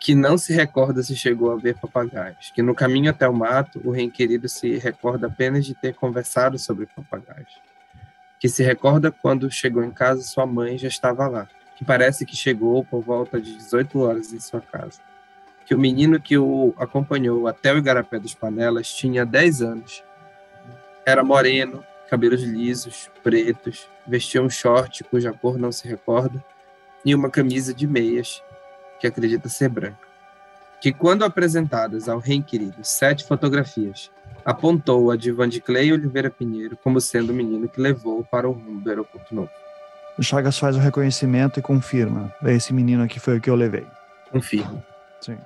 Que 0.01 0.15
não 0.15 0.37
se 0.37 0.53
recorda 0.53 1.03
se 1.03 1.15
chegou 1.15 1.53
a 1.53 1.57
ver 1.57 1.77
papagaios. 1.77 2.51
Que 2.53 2.63
no 2.63 2.75
caminho 2.75 3.11
até 3.11 3.29
o 3.29 3.33
mato, 3.33 3.81
o 3.85 3.93
rei 3.93 4.11
querido 4.11 4.49
se 4.49 4.79
recorda 4.79 5.29
apenas 5.29 5.65
de 5.65 5.75
ter 5.75 5.95
conversado 5.95 6.59
sobre 6.59 6.87
papagaios. 6.87 7.61
Que 8.41 8.49
se 8.49 8.65
recorda 8.65 9.13
quando 9.13 9.51
chegou 9.51 9.85
em 9.85 9.91
casa, 9.91 10.23
sua 10.23 10.47
mãe 10.47 10.77
já 10.77 10.89
estava 10.89 11.29
lá 11.29 11.47
que 11.81 11.85
parece 11.87 12.27
que 12.27 12.37
chegou 12.37 12.85
por 12.85 13.01
volta 13.01 13.41
de 13.41 13.57
18 13.57 14.01
horas 14.01 14.35
em 14.35 14.39
sua 14.39 14.61
casa. 14.61 15.01
Que 15.65 15.75
o 15.75 15.79
menino 15.79 16.21
que 16.21 16.37
o 16.37 16.75
acompanhou 16.77 17.49
até 17.49 17.73
o 17.73 17.79
Igarapé 17.79 18.19
dos 18.19 18.35
Panelas 18.35 18.93
tinha 18.93 19.25
10 19.25 19.63
anos. 19.63 20.05
Era 21.07 21.25
moreno, 21.25 21.83
cabelos 22.11 22.43
lisos, 22.43 23.11
pretos, 23.23 23.89
vestia 24.07 24.43
um 24.43 24.51
short 24.51 25.03
cuja 25.05 25.33
cor 25.33 25.57
não 25.57 25.73
se 25.73 25.89
recorda 25.89 26.45
e 27.03 27.15
uma 27.15 27.31
camisa 27.31 27.73
de 27.73 27.87
meias 27.87 28.43
que 29.01 29.07
acredita 29.07 29.49
ser 29.49 29.69
branca. 29.69 29.99
Que 30.81 30.93
quando 30.93 31.25
apresentadas 31.25 32.09
ao 32.09 32.19
rei 32.19 32.43
querido 32.43 32.77
sete 32.83 33.25
fotografias, 33.25 34.11
apontou 34.45 35.11
a 35.11 35.17
de 35.17 35.31
Vandiclay 35.33 35.93
Oliveira 35.93 36.31
Pinheiro 36.31 36.79
como 36.83 37.01
sendo 37.01 37.31
o 37.31 37.35
menino 37.35 37.69
que 37.69 37.81
levou 37.81 38.25
para 38.25 38.49
o 38.49 38.53
rumo 38.53 38.81
do 38.81 38.89
aeroporto 38.89 39.35
novo. 39.35 39.51
O 40.19 40.23
Chagas 40.23 40.59
faz 40.59 40.77
o 40.77 40.79
reconhecimento 40.81 41.59
e 41.59 41.63
confirma. 41.63 42.35
Esse 42.45 42.73
menino 42.73 43.03
aqui 43.03 43.19
foi 43.19 43.39
o 43.39 43.41
que 43.41 43.49
eu 43.49 43.55
levei. 43.55 43.87
Confirma. 44.31 44.83
Sim. 45.21 45.39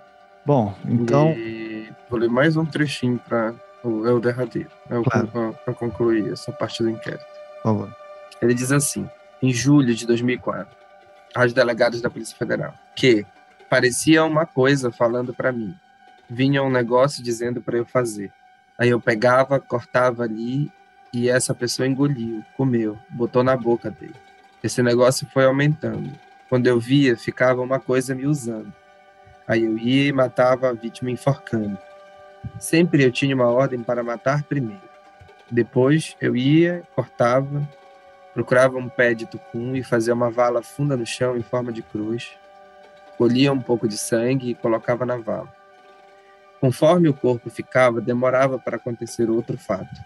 Bom, 0.45 0.75
então. 0.85 1.31
E 1.33 1.91
vou 2.09 2.19
ler 2.19 2.29
mais 2.29 2.57
um 2.57 2.67
trechinho 2.67 3.19
para 3.19 3.55
o, 3.83 4.07
é 4.07 4.13
o 4.13 4.21
derradeiro. 4.21 4.71
É 4.91 5.03
claro. 5.03 5.57
para 5.65 5.75
concluir 5.75 6.33
essa 6.33 6.53
parte 6.53 6.83
do 6.83 6.91
inquérito. 6.91 7.25
Por 7.57 7.63
favor. 7.63 7.97
Ele 8.43 8.55
diz 8.55 8.73
assim: 8.73 9.09
em 9.41 9.53
julho 9.53 9.95
de 9.95 10.07
2004, 10.07 10.67
aos 11.35 11.53
delegados 11.53 12.01
da 12.01 12.11
Polícia 12.11 12.37
Federal, 12.37 12.75
que 12.95 13.27
parecia 13.75 14.25
uma 14.25 14.47
coisa 14.47 14.93
falando 14.93 15.35
para 15.35 15.51
mim. 15.51 15.75
Vinha 16.31 16.63
um 16.63 16.71
negócio 16.71 17.21
dizendo 17.21 17.61
para 17.61 17.77
eu 17.77 17.85
fazer. 17.85 18.31
Aí 18.79 18.91
eu 18.91 19.01
pegava, 19.01 19.59
cortava 19.59 20.23
ali 20.23 20.71
e 21.13 21.29
essa 21.29 21.53
pessoa 21.53 21.89
engoliu, 21.89 22.45
comeu, 22.57 22.97
botou 23.11 23.43
na 23.43 23.57
boca 23.57 23.91
dele. 23.91 24.15
Esse 24.63 24.81
negócio 24.81 25.27
foi 25.35 25.45
aumentando. 25.45 26.13
Quando 26.49 26.69
eu 26.69 26.79
via, 26.79 27.17
ficava 27.17 27.61
uma 27.63 27.81
coisa 27.81 28.15
me 28.15 28.27
usando. 28.27 28.73
Aí 29.45 29.65
eu 29.65 29.77
ia 29.77 30.07
e 30.07 30.13
matava 30.13 30.69
a 30.69 30.73
vítima 30.73 31.11
enforcando. 31.11 31.77
Sempre 32.61 33.03
eu 33.03 33.11
tinha 33.11 33.35
uma 33.35 33.51
ordem 33.51 33.83
para 33.83 34.05
matar 34.05 34.45
primeiro. 34.45 34.89
Depois 35.51 36.17
eu 36.21 36.37
ia, 36.37 36.85
cortava, 36.95 37.69
procurava 38.33 38.79
um 38.79 38.89
pé 38.89 39.15
de 39.15 39.27
tucum 39.27 39.75
e 39.75 39.83
fazia 39.83 40.15
uma 40.15 40.31
vala 40.31 40.63
funda 40.63 40.97
no 40.97 41.05
chão 41.05 41.37
em 41.37 41.43
forma 41.43 41.73
de 41.73 41.83
cruz. 41.83 42.37
Colhia 43.17 43.53
um 43.53 43.61
pouco 43.61 43.89
de 43.89 43.97
sangue 43.97 44.51
e 44.51 44.55
colocava 44.55 45.05
na 45.07 45.17
vala. 45.17 45.53
Conforme 46.61 47.09
o 47.09 47.15
corpo 47.15 47.51
ficava, 47.51 48.01
demorava 48.01 48.59
para 48.59 48.77
acontecer 48.77 49.29
outro 49.31 49.59
fato. 49.59 50.01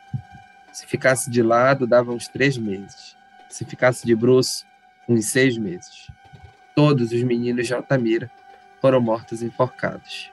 Se 0.73 0.87
ficasse 0.87 1.31
de 1.31 1.43
lado, 1.43 1.87
dava 1.87 2.13
uns 2.13 2.29
três 2.29 2.59
meses 2.59 3.19
se 3.49 3.65
ficasse 3.65 4.07
de 4.07 4.15
bruço, 4.15 4.67
uns 5.09 5.27
seis 5.27 5.57
meses. 5.57 6.09
Todos 6.75 7.13
os 7.13 7.23
meninos 7.23 7.67
de 7.67 7.75
Altamira 7.75 8.31
foram 8.81 9.01
mortos 9.01 9.43
enforcados. 9.43 10.31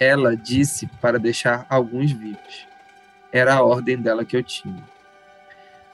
Ela 0.00 0.36
disse 0.36 0.86
para 1.00 1.18
deixar 1.18 1.66
alguns 1.68 2.10
vivos. 2.12 2.66
Era 3.30 3.54
a 3.54 3.62
ordem 3.62 3.96
dela 3.96 4.24
que 4.24 4.36
eu 4.36 4.42
tinha. 4.42 4.82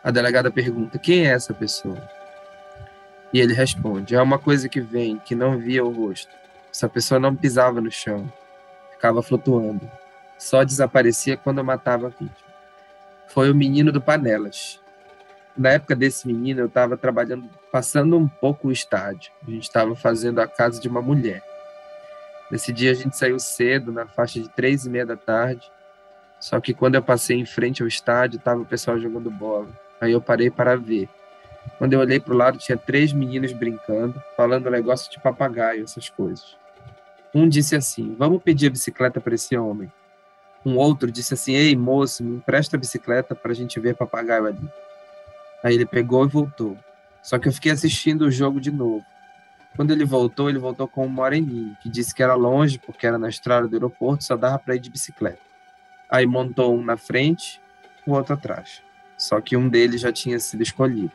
A 0.02 0.10
delegada 0.10 0.50
pergunta: 0.50 0.98
quem 0.98 1.26
é 1.26 1.30
essa 1.32 1.52
pessoa? 1.52 2.00
E 3.32 3.40
ele 3.40 3.54
responde: 3.54 4.14
é 4.14 4.22
uma 4.22 4.38
coisa 4.38 4.68
que 4.68 4.80
vem, 4.80 5.18
que 5.18 5.34
não 5.34 5.58
via 5.58 5.84
o 5.84 5.90
rosto. 5.90 6.30
Essa 6.72 6.88
pessoa 6.88 7.20
não 7.20 7.34
pisava 7.34 7.80
no 7.80 7.90
chão, 7.90 8.30
ficava 8.92 9.22
flutuando. 9.22 9.90
Só 10.38 10.64
desaparecia 10.64 11.36
quando 11.36 11.58
eu 11.58 11.64
matava 11.64 12.06
a 12.06 12.10
vítima. 12.10 12.52
Foi 13.28 13.50
o 13.50 13.54
menino 13.54 13.92
do 13.92 14.00
Panelas, 14.00 14.82
na 15.56 15.70
época 15.70 15.94
desse 15.94 16.26
menino, 16.26 16.60
eu 16.60 16.66
estava 16.66 16.96
trabalhando, 16.96 17.48
passando 17.70 18.16
um 18.16 18.26
pouco 18.26 18.68
o 18.68 18.72
estádio. 18.72 19.30
A 19.46 19.50
gente 19.50 19.64
estava 19.64 19.94
fazendo 19.94 20.40
a 20.40 20.46
casa 20.46 20.80
de 20.80 20.88
uma 20.88 21.02
mulher. 21.02 21.42
Nesse 22.50 22.72
dia 22.72 22.90
a 22.90 22.94
gente 22.94 23.16
saiu 23.16 23.38
cedo, 23.38 23.92
na 23.92 24.06
faixa 24.06 24.40
de 24.40 24.48
três 24.48 24.86
e 24.86 24.90
meia 24.90 25.04
da 25.04 25.16
tarde. 25.16 25.70
Só 26.40 26.58
que 26.60 26.72
quando 26.72 26.94
eu 26.94 27.02
passei 27.02 27.38
em 27.38 27.46
frente 27.46 27.82
ao 27.82 27.88
estádio, 27.88 28.38
estava 28.38 28.62
o 28.62 28.66
pessoal 28.66 28.98
jogando 28.98 29.30
bola. 29.30 29.68
Aí 30.00 30.12
eu 30.12 30.20
parei 30.20 30.50
para 30.50 30.74
ver. 30.74 31.08
Quando 31.78 31.94
eu 31.94 32.00
olhei 32.00 32.20
para 32.20 32.32
o 32.32 32.36
lado, 32.36 32.58
tinha 32.58 32.78
três 32.78 33.12
meninos 33.12 33.52
brincando, 33.52 34.22
falando 34.36 34.70
negócio 34.70 35.10
de 35.10 35.20
papagaio, 35.20 35.84
essas 35.84 36.08
coisas. 36.08 36.56
Um 37.34 37.48
disse 37.48 37.74
assim: 37.74 38.14
Vamos 38.18 38.42
pedir 38.42 38.68
a 38.68 38.70
bicicleta 38.70 39.20
para 39.20 39.34
esse 39.34 39.56
homem. 39.56 39.90
Um 40.64 40.76
outro 40.76 41.10
disse 41.10 41.34
assim: 41.34 41.54
Ei, 41.54 41.74
moço, 41.74 42.22
me 42.22 42.36
empresta 42.36 42.76
a 42.76 42.80
bicicleta 42.80 43.34
para 43.34 43.52
a 43.52 43.54
gente 43.54 43.80
ver 43.80 43.96
papagaio 43.96 44.46
ali. 44.46 44.70
Aí 45.62 45.74
ele 45.74 45.86
pegou 45.86 46.24
e 46.24 46.28
voltou. 46.28 46.76
Só 47.22 47.38
que 47.38 47.48
eu 47.48 47.52
fiquei 47.52 47.72
assistindo 47.72 48.22
o 48.22 48.30
jogo 48.30 48.60
de 48.60 48.70
novo. 48.70 49.04
Quando 49.76 49.92
ele 49.92 50.04
voltou, 50.04 50.50
ele 50.50 50.58
voltou 50.58 50.86
com 50.86 51.06
um 51.06 51.08
moreninho, 51.08 51.76
que 51.82 51.88
disse 51.88 52.14
que 52.14 52.22
era 52.22 52.34
longe, 52.34 52.78
porque 52.78 53.06
era 53.06 53.16
na 53.16 53.28
estrada 53.28 53.66
do 53.66 53.74
aeroporto, 53.74 54.24
só 54.24 54.36
dava 54.36 54.58
para 54.58 54.74
ir 54.74 54.80
de 54.80 54.90
bicicleta. 54.90 55.40
Aí 56.10 56.26
montou 56.26 56.76
um 56.76 56.84
na 56.84 56.96
frente, 56.96 57.60
o 58.06 58.12
outro 58.12 58.34
atrás. 58.34 58.82
Só 59.16 59.40
que 59.40 59.56
um 59.56 59.68
deles 59.68 60.00
já 60.00 60.12
tinha 60.12 60.38
sido 60.38 60.62
escolhido. 60.62 61.12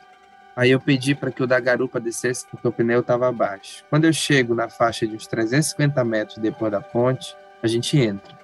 Aí 0.58 0.72
eu 0.72 0.80
pedi 0.80 1.14
para 1.14 1.32
que 1.32 1.44
o 1.44 1.46
da 1.46 1.60
garupa 1.60 2.00
descesse 2.00 2.44
porque 2.50 2.68
o 2.68 2.72
pneu 2.72 3.02
estava 3.02 3.30
abaixo. 3.30 3.86
Quando 3.92 4.06
eu 4.06 4.12
chego 4.12 4.56
na 4.56 4.68
faixa 4.68 5.06
de 5.06 5.16
uns 5.16 5.28
350 5.28 6.04
metros 6.04 6.40
depois 6.40 6.72
da 6.72 6.82
ponte, 6.82 7.38
a 7.62 7.68
gente 7.68 7.96
entra. 7.96 8.36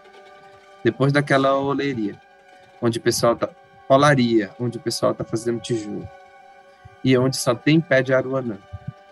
Depois 0.83 1.11
daquela 1.11 1.57
oleria, 1.57 2.15
onde 2.79 2.99
o 2.99 3.01
pessoal 3.01 3.35
tá, 3.35 3.49
Rolaria, 3.89 4.51
onde 4.59 4.77
o 4.77 4.79
pessoal 4.79 5.11
está 5.11 5.23
fazendo 5.23 5.59
tijolo. 5.59 6.07
E 7.03 7.17
onde 7.17 7.35
só 7.35 7.55
tem 7.55 7.81
pé 7.81 8.03
de 8.03 8.13
aruanã. 8.13 8.59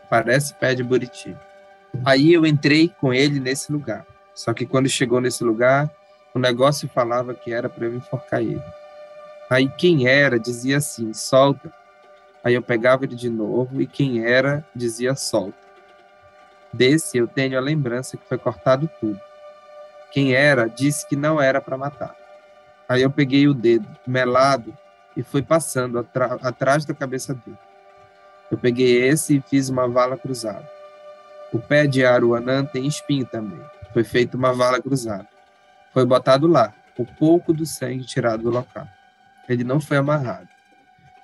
Parece 0.07 0.53
pé 0.53 0.75
de 0.75 0.83
buriti. 0.83 1.35
Aí 2.05 2.31
eu 2.31 2.45
entrei 2.45 2.87
com 2.87 3.11
ele 3.11 3.39
nesse 3.39 3.71
lugar. 3.71 4.05
Só 4.35 4.53
que 4.53 4.63
quando 4.63 4.87
chegou 4.87 5.19
nesse 5.19 5.43
lugar, 5.43 5.89
o 6.35 6.39
negócio 6.39 6.87
falava 6.87 7.33
que 7.33 7.51
era 7.51 7.67
para 7.67 7.87
eu 7.87 7.95
enforcar 7.95 8.41
ele. 8.41 8.61
Aí 9.49 9.67
quem 9.67 10.07
era 10.07 10.39
dizia 10.39 10.77
assim: 10.77 11.11
solta. 11.15 11.80
Aí 12.43 12.53
eu 12.53 12.61
pegava 12.61 13.03
ele 13.03 13.15
de 13.15 13.29
novo 13.29 13.81
e 13.81 13.87
quem 13.87 14.25
era 14.25 14.65
dizia 14.75 15.15
solta. 15.15 15.57
Desse 16.73 17.17
eu 17.17 17.27
tenho 17.27 17.57
a 17.57 17.61
lembrança 17.61 18.17
que 18.17 18.27
foi 18.27 18.37
cortado 18.37 18.89
tudo. 18.99 19.19
Quem 20.11 20.33
era 20.33 20.67
disse 20.67 21.07
que 21.07 21.15
não 21.15 21.41
era 21.41 21.61
para 21.61 21.77
matar. 21.77 22.15
Aí 22.87 23.01
eu 23.01 23.11
peguei 23.11 23.47
o 23.47 23.53
dedo 23.53 23.87
melado 24.05 24.75
e 25.15 25.23
fui 25.23 25.41
passando 25.41 26.05
atrás 26.41 26.85
da 26.85 26.93
cabeça 26.93 27.33
dele. 27.33 27.57
Eu 28.49 28.57
peguei 28.57 29.03
esse 29.07 29.37
e 29.37 29.41
fiz 29.41 29.69
uma 29.69 29.87
vala 29.87 30.17
cruzada. 30.17 30.69
O 31.53 31.59
pé 31.59 31.87
de 31.87 32.05
Aruanã 32.05 32.65
tem 32.65 32.85
espinho 32.85 33.25
também. 33.25 33.59
Foi 33.93 34.03
feita 34.03 34.35
uma 34.35 34.53
vala 34.53 34.81
cruzada. 34.81 35.27
Foi 35.93 36.05
botado 36.05 36.47
lá, 36.47 36.73
o 36.97 37.05
pouco 37.05 37.53
do 37.53 37.65
sangue 37.65 38.05
tirado 38.05 38.43
do 38.43 38.49
local. 38.49 38.87
Ele 39.47 39.63
não 39.63 39.79
foi 39.79 39.97
amarrado. 39.97 40.47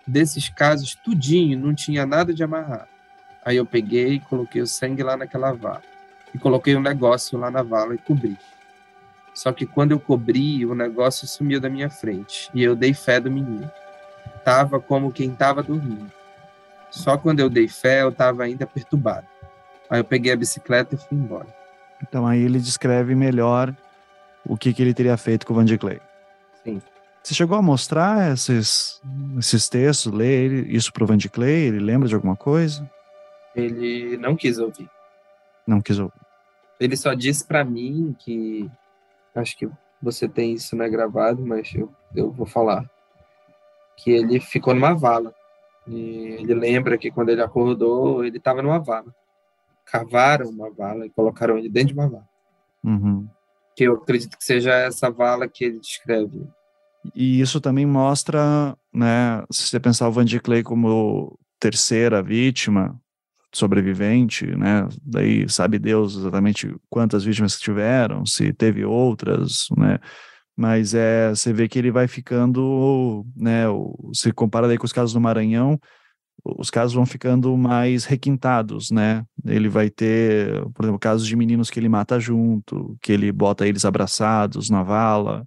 Desses 0.07 0.47
casos, 0.47 0.95
tudinho, 0.95 1.59
não 1.59 1.73
tinha 1.73 2.05
nada 2.05 2.33
de 2.33 2.41
amarrar. 2.41 2.87
Aí 3.43 3.57
eu 3.57 3.65
peguei 3.65 4.13
e 4.13 4.19
coloquei 4.19 4.61
o 4.61 4.67
sangue 4.67 5.03
lá 5.03 5.17
naquela 5.17 5.51
vala. 5.51 5.83
E 6.33 6.37
coloquei 6.37 6.75
um 6.75 6.81
negócio 6.81 7.37
lá 7.37 7.51
na 7.51 7.61
vala 7.61 7.95
e 7.95 7.97
cobri. 7.97 8.37
Só 9.33 9.51
que 9.51 9.65
quando 9.65 9.91
eu 9.91 9.99
cobri, 9.99 10.65
o 10.65 10.73
negócio 10.73 11.27
sumiu 11.27 11.59
da 11.59 11.69
minha 11.69 11.89
frente 11.89 12.49
e 12.53 12.63
eu 12.63 12.75
dei 12.75 12.93
fé 12.93 13.19
do 13.19 13.29
menino. 13.29 13.69
estava 14.37 14.79
como 14.79 15.11
quem 15.11 15.31
estava 15.31 15.61
dormindo. 15.61 16.11
Só 16.89 17.17
quando 17.17 17.39
eu 17.39 17.49
dei 17.49 17.67
fé, 17.67 18.01
eu 18.01 18.09
estava 18.09 18.43
ainda 18.43 18.65
perturbado. 18.65 19.27
Aí 19.89 19.99
eu 19.99 20.03
peguei 20.03 20.31
a 20.31 20.35
bicicleta 20.35 20.95
e 20.95 20.97
fui 20.97 21.17
embora. 21.17 21.47
Então 22.01 22.25
aí 22.25 22.41
ele 22.41 22.59
descreve 22.59 23.13
melhor 23.13 23.75
o 24.45 24.57
que, 24.57 24.73
que 24.73 24.81
ele 24.81 24.93
teria 24.93 25.17
feito 25.17 25.45
com 25.45 25.53
o 25.53 25.55
Van 25.55 25.65
de 25.65 25.77
Clay. 25.77 25.99
Você 27.27 27.33
chegou 27.33 27.57
a 27.57 27.61
mostrar 27.61 28.31
esses, 28.31 29.01
esses 29.37 29.67
textos, 29.67 30.13
ler 30.13 30.65
isso 30.69 30.93
para 30.93 31.03
o 31.03 31.05
Van 31.05 31.17
de 31.17 31.27
Clay? 31.27 31.65
Ele 31.65 31.79
lembra 31.81 32.07
de 32.07 32.15
alguma 32.15 32.37
coisa? 32.37 32.89
Ele 33.53 34.15
não 34.15 34.33
quis 34.33 34.57
ouvir. 34.57 34.89
Não 35.67 35.81
quis 35.81 35.99
ouvir. 35.99 36.21
Ele 36.79 36.95
só 36.95 37.13
disse 37.13 37.45
para 37.45 37.65
mim 37.65 38.15
que 38.17 38.71
acho 39.35 39.57
que 39.57 39.69
você 40.01 40.25
tem 40.25 40.53
isso 40.53 40.73
né, 40.77 40.87
gravado, 40.87 41.45
mas 41.45 41.75
eu, 41.75 41.93
eu 42.15 42.31
vou 42.31 42.45
falar 42.45 42.89
que 43.97 44.09
ele 44.09 44.39
ficou 44.39 44.73
numa 44.73 44.93
vala. 44.93 45.35
E 45.85 46.37
ele 46.39 46.53
lembra 46.53 46.97
que 46.97 47.11
quando 47.11 47.27
ele 47.27 47.41
acordou, 47.41 48.23
ele 48.23 48.37
estava 48.37 48.61
numa 48.61 48.79
vala. 48.79 49.13
Cavaram 49.83 50.49
uma 50.49 50.71
vala 50.71 51.05
e 51.05 51.09
colocaram 51.09 51.57
ele 51.57 51.67
dentro 51.67 51.89
de 51.89 51.99
uma 51.99 52.07
vala. 52.07 52.29
Uhum. 52.85 53.27
Que 53.75 53.83
eu 53.83 53.95
acredito 53.95 54.37
que 54.37 54.45
seja 54.45 54.73
essa 54.73 55.11
vala 55.11 55.45
que 55.45 55.65
ele 55.65 55.77
descreve. 55.77 56.47
E 57.15 57.39
isso 57.39 57.61
também 57.61 57.85
mostra, 57.85 58.75
né, 58.93 59.43
se 59.51 59.63
você 59.63 59.79
pensar 59.79 60.07
o 60.07 60.11
Van 60.11 60.25
de 60.25 60.39
Clay 60.39 60.63
como 60.63 61.37
terceira 61.59 62.21
vítima, 62.21 62.99
sobrevivente, 63.53 64.45
né? 64.45 64.87
Daí 65.01 65.49
sabe 65.49 65.79
Deus 65.79 66.15
exatamente 66.15 66.73
quantas 66.89 67.23
vítimas 67.23 67.57
tiveram, 67.59 68.25
se 68.25 68.53
teve 68.53 68.85
outras, 68.85 69.65
né? 69.77 69.99
Mas 70.55 70.93
é, 70.93 71.29
você 71.29 71.53
vê 71.53 71.67
que 71.67 71.77
ele 71.79 71.91
vai 71.91 72.07
ficando, 72.07 73.25
né? 73.35 73.65
Se 74.13 74.31
compara 74.31 74.67
daí 74.67 74.77
com 74.77 74.85
os 74.85 74.93
casos 74.93 75.13
do 75.13 75.21
Maranhão, 75.21 75.79
os 76.43 76.69
casos 76.69 76.93
vão 76.93 77.05
ficando 77.05 77.55
mais 77.57 78.05
requintados, 78.05 78.91
né? 78.91 79.23
Ele 79.45 79.69
vai 79.69 79.89
ter, 79.89 80.63
por 80.73 80.83
exemplo, 80.83 80.99
casos 80.99 81.27
de 81.27 81.35
meninos 81.35 81.69
que 81.69 81.79
ele 81.79 81.89
mata 81.89 82.19
junto, 82.19 82.97
que 83.01 83.11
ele 83.11 83.31
bota 83.31 83.67
eles 83.67 83.85
abraçados 83.85 84.69
na 84.69 84.83
vala, 84.83 85.45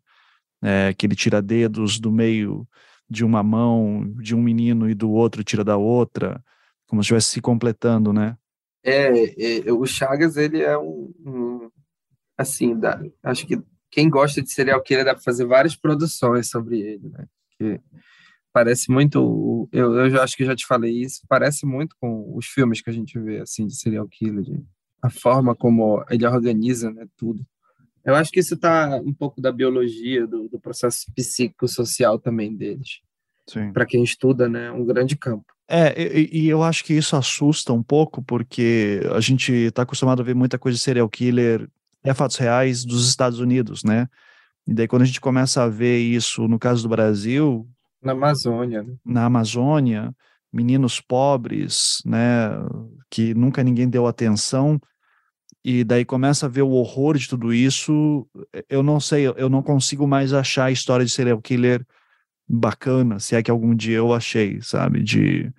é, 0.63 0.93
que 0.95 1.07
ele 1.07 1.17
tira 1.17 1.41
dedos 1.41 1.99
do 1.99 2.11
meio 2.11 2.67
de 3.09 3.25
uma 3.25 3.43
mão 3.43 4.13
de 4.17 4.35
um 4.35 4.43
menino 4.43 4.89
e 4.89 4.95
do 4.95 5.11
outro 5.11 5.43
tira 5.43 5.65
da 5.65 5.77
outra 5.77 6.43
como 6.87 7.03
se 7.03 7.07
estivesse 7.07 7.29
se 7.29 7.41
completando, 7.41 8.13
né? 8.13 8.37
É, 8.83 9.69
é, 9.69 9.73
o 9.73 9.87
Chagas, 9.87 10.37
ele 10.37 10.61
é 10.61 10.77
um, 10.77 11.13
um 11.25 11.71
assim, 12.37 12.77
dá, 12.77 13.01
acho 13.23 13.47
que 13.47 13.63
quem 13.91 14.11
gosta 14.11 14.43
de 14.43 14.51
serial 14.51 14.83
killer 14.83 15.05
dá 15.05 15.15
para 15.15 15.23
fazer 15.23 15.45
várias 15.45 15.77
produções 15.77 16.49
sobre 16.49 16.81
ele, 16.81 17.09
né? 17.09 17.27
Que 17.57 17.81
parece 18.53 18.91
muito, 18.91 19.69
eu, 19.71 19.95
eu 19.95 20.11
já 20.11 20.25
acho 20.25 20.37
que 20.37 20.45
já 20.45 20.57
te 20.57 20.67
falei 20.67 20.93
isso, 20.93 21.21
parece 21.29 21.65
muito 21.65 21.95
com 22.01 22.37
os 22.37 22.47
filmes 22.47 22.81
que 22.81 22.91
a 22.91 22.93
gente 22.93 23.19
vê, 23.21 23.39
assim, 23.39 23.67
de 23.67 23.77
serial 23.77 24.09
killer, 24.09 24.43
de, 24.43 24.65
a 25.01 25.11
forma 25.11 25.55
como 25.55 26.05
ele 26.11 26.27
organiza, 26.27 26.91
né, 26.91 27.07
tudo. 27.17 27.47
Eu 28.05 28.15
acho 28.15 28.31
que 28.31 28.41
isso 28.41 28.55
está 28.55 29.01
um 29.05 29.13
pouco 29.13 29.41
da 29.41 29.53
biologia, 29.53 30.27
do, 30.27 30.49
do 30.49 30.59
processo 30.59 31.07
psíquico-social 31.15 32.19
também 32.19 32.55
deles. 32.57 33.01
Para 33.73 33.85
quem 33.85 34.03
estuda, 34.03 34.49
né, 34.49 34.71
um 34.71 34.85
grande 34.85 35.17
campo. 35.17 35.47
É, 35.69 35.95
e, 36.01 36.45
e, 36.45 36.49
eu 36.49 36.63
acho 36.63 36.85
que 36.85 36.95
isso 36.95 37.17
assusta 37.17 37.73
um 37.73 37.83
pouco, 37.83 38.23
porque 38.23 39.01
a 39.15 39.21
gente 39.21 39.53
está 39.53 39.83
acostumado 39.83 40.21
a 40.21 40.25
ver 40.25 40.35
muita 40.35 40.59
coisa 40.59 40.77
de 40.77 40.83
serial 40.83 41.09
killer, 41.09 41.69
é 42.03 42.13
fatos 42.13 42.37
reais 42.37 42.85
dos 42.85 43.09
Estados 43.09 43.39
Unidos, 43.39 43.85
né? 43.85 44.09
E 44.67 44.75
daí 44.75 44.89
quando 44.89 45.03
a 45.03 45.05
gente 45.05 45.21
começa 45.21 45.63
a 45.63 45.69
ver 45.69 45.99
isso 45.99 46.49
no 46.49 46.59
caso 46.59 46.83
do 46.83 46.89
Brasil... 46.89 47.69
Na 48.03 48.13
Amazônia. 48.13 48.83
Né? 48.83 48.95
Na 49.05 49.25
Amazônia, 49.27 50.15
meninos 50.53 51.01
pobres, 51.01 52.03
né, 52.05 52.51
que 53.09 53.35
nunca 53.35 53.63
ninguém 53.63 53.89
deu 53.89 54.07
atenção, 54.07 54.81
e 55.65 55.85
daí 55.85 56.05
começa 56.05 56.47
a 56.47 56.49
ver 56.49 56.63
o 56.63 56.71
horror 56.71 57.17
de 57.19 57.29
tudo 57.29 57.53
isso, 57.53 58.27
eu 58.69 58.83
não 58.83 58.99
sei, 58.99 59.27
eu 59.27 59.49
não 59.49 59.63
consigo 59.63 60.07
mais 60.07 60.33
achar 60.33 60.67
a 60.67 60.71
história 60.71 61.05
de 61.05 61.13
serial 61.13 61.41
killer 61.41 61.87
bacana, 62.49 63.21
se 63.21 63.37
é 63.37 63.43
que 63.43 63.51
algum 63.51 63.75
dia 63.75 63.99
eu 63.99 64.13
achei, 64.13 64.61
sabe? 64.63 65.03
De 65.03 65.53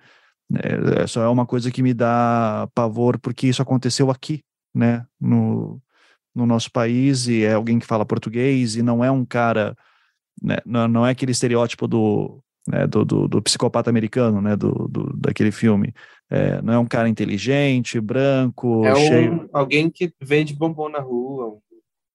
é, 0.54 1.06
só 1.06 1.22
é 1.22 1.28
uma 1.28 1.46
coisa 1.46 1.70
que 1.70 1.82
me 1.82 1.94
dá 1.94 2.68
pavor 2.74 3.18
porque 3.18 3.46
isso 3.46 3.62
aconteceu 3.62 4.10
aqui, 4.10 4.42
né? 4.74 5.06
No, 5.20 5.80
no 6.34 6.46
nosso 6.46 6.70
país 6.70 7.28
e 7.28 7.44
é 7.44 7.54
alguém 7.54 7.78
que 7.78 7.86
fala 7.86 8.04
português 8.04 8.76
e 8.76 8.82
não 8.82 9.04
é 9.04 9.10
um 9.10 9.24
cara, 9.24 9.76
né? 10.42 10.58
não, 10.66 10.88
não 10.88 11.06
é 11.06 11.12
aquele 11.12 11.32
estereótipo 11.32 11.86
do, 11.88 12.42
né? 12.66 12.86
do, 12.86 13.04
do, 13.04 13.28
do, 13.28 13.42
psicopata 13.42 13.90
americano, 13.90 14.40
né? 14.40 14.56
Do, 14.56 14.88
do 14.88 15.16
daquele 15.16 15.50
filme. 15.50 15.94
É, 16.30 16.62
não 16.62 16.72
é 16.72 16.78
um 16.78 16.86
cara 16.86 17.08
inteligente, 17.08 18.00
branco, 18.00 18.84
é 18.86 18.94
cheio. 18.94 19.32
Um, 19.32 19.48
alguém 19.52 19.90
que 19.90 20.12
vende 20.20 20.54
bombom 20.54 20.88
na 20.88 21.00
rua, 21.00 21.58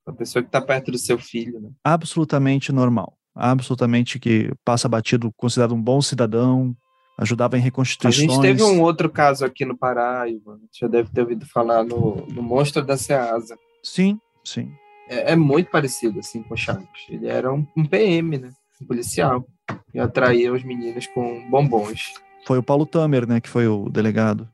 uma 0.05 0.15
pessoa 0.15 0.41
que 0.41 0.49
está 0.49 0.59
perto 0.59 0.91
do 0.91 0.97
seu 0.97 1.17
filho, 1.17 1.59
né? 1.59 1.69
Absolutamente 1.83 2.71
normal 2.71 3.17
absolutamente 3.37 4.19
que 4.19 4.51
passa 4.65 4.89
batido, 4.89 5.31
considerado 5.37 5.73
um 5.73 5.81
bom 5.81 6.01
cidadão, 6.01 6.75
ajudava 7.17 7.57
em 7.57 7.61
reconstituições. 7.61 8.29
A 8.29 8.33
gente 8.33 8.41
teve 8.41 8.63
um 8.63 8.81
outro 8.81 9.09
caso 9.09 9.45
aqui 9.45 9.63
no 9.63 9.77
Pará, 9.77 10.27
Ivan, 10.27 10.59
já 10.71 10.87
deve 10.87 11.09
ter 11.11 11.21
ouvido 11.21 11.45
falar 11.45 11.83
no, 11.83 12.25
no 12.27 12.41
Monstro 12.41 12.83
da 12.83 12.97
Ceasa. 12.97 13.57
Sim, 13.83 14.19
sim. 14.43 14.71
É, 15.07 15.33
é, 15.33 15.35
muito 15.35 15.69
parecido, 15.69 16.19
assim, 16.19 16.43
com 16.43 16.53
o 16.53 16.57
Chaves. 16.57 16.87
Ele 17.07 17.27
era 17.27 17.53
um, 17.53 17.65
um 17.77 17.85
PM, 17.85 18.37
né? 18.37 18.51
Policial. 18.85 19.45
E 19.93 19.99
atraía 19.99 20.51
os 20.51 20.63
meninos 20.63 21.07
com 21.07 21.49
bombons. 21.49 22.13
Foi 22.45 22.57
o 22.57 22.63
Paulo 22.63 22.85
Tamer, 22.85 23.27
né? 23.27 23.41
Que 23.41 23.49
foi 23.49 23.67
o 23.67 23.89
delegado. 23.89 24.47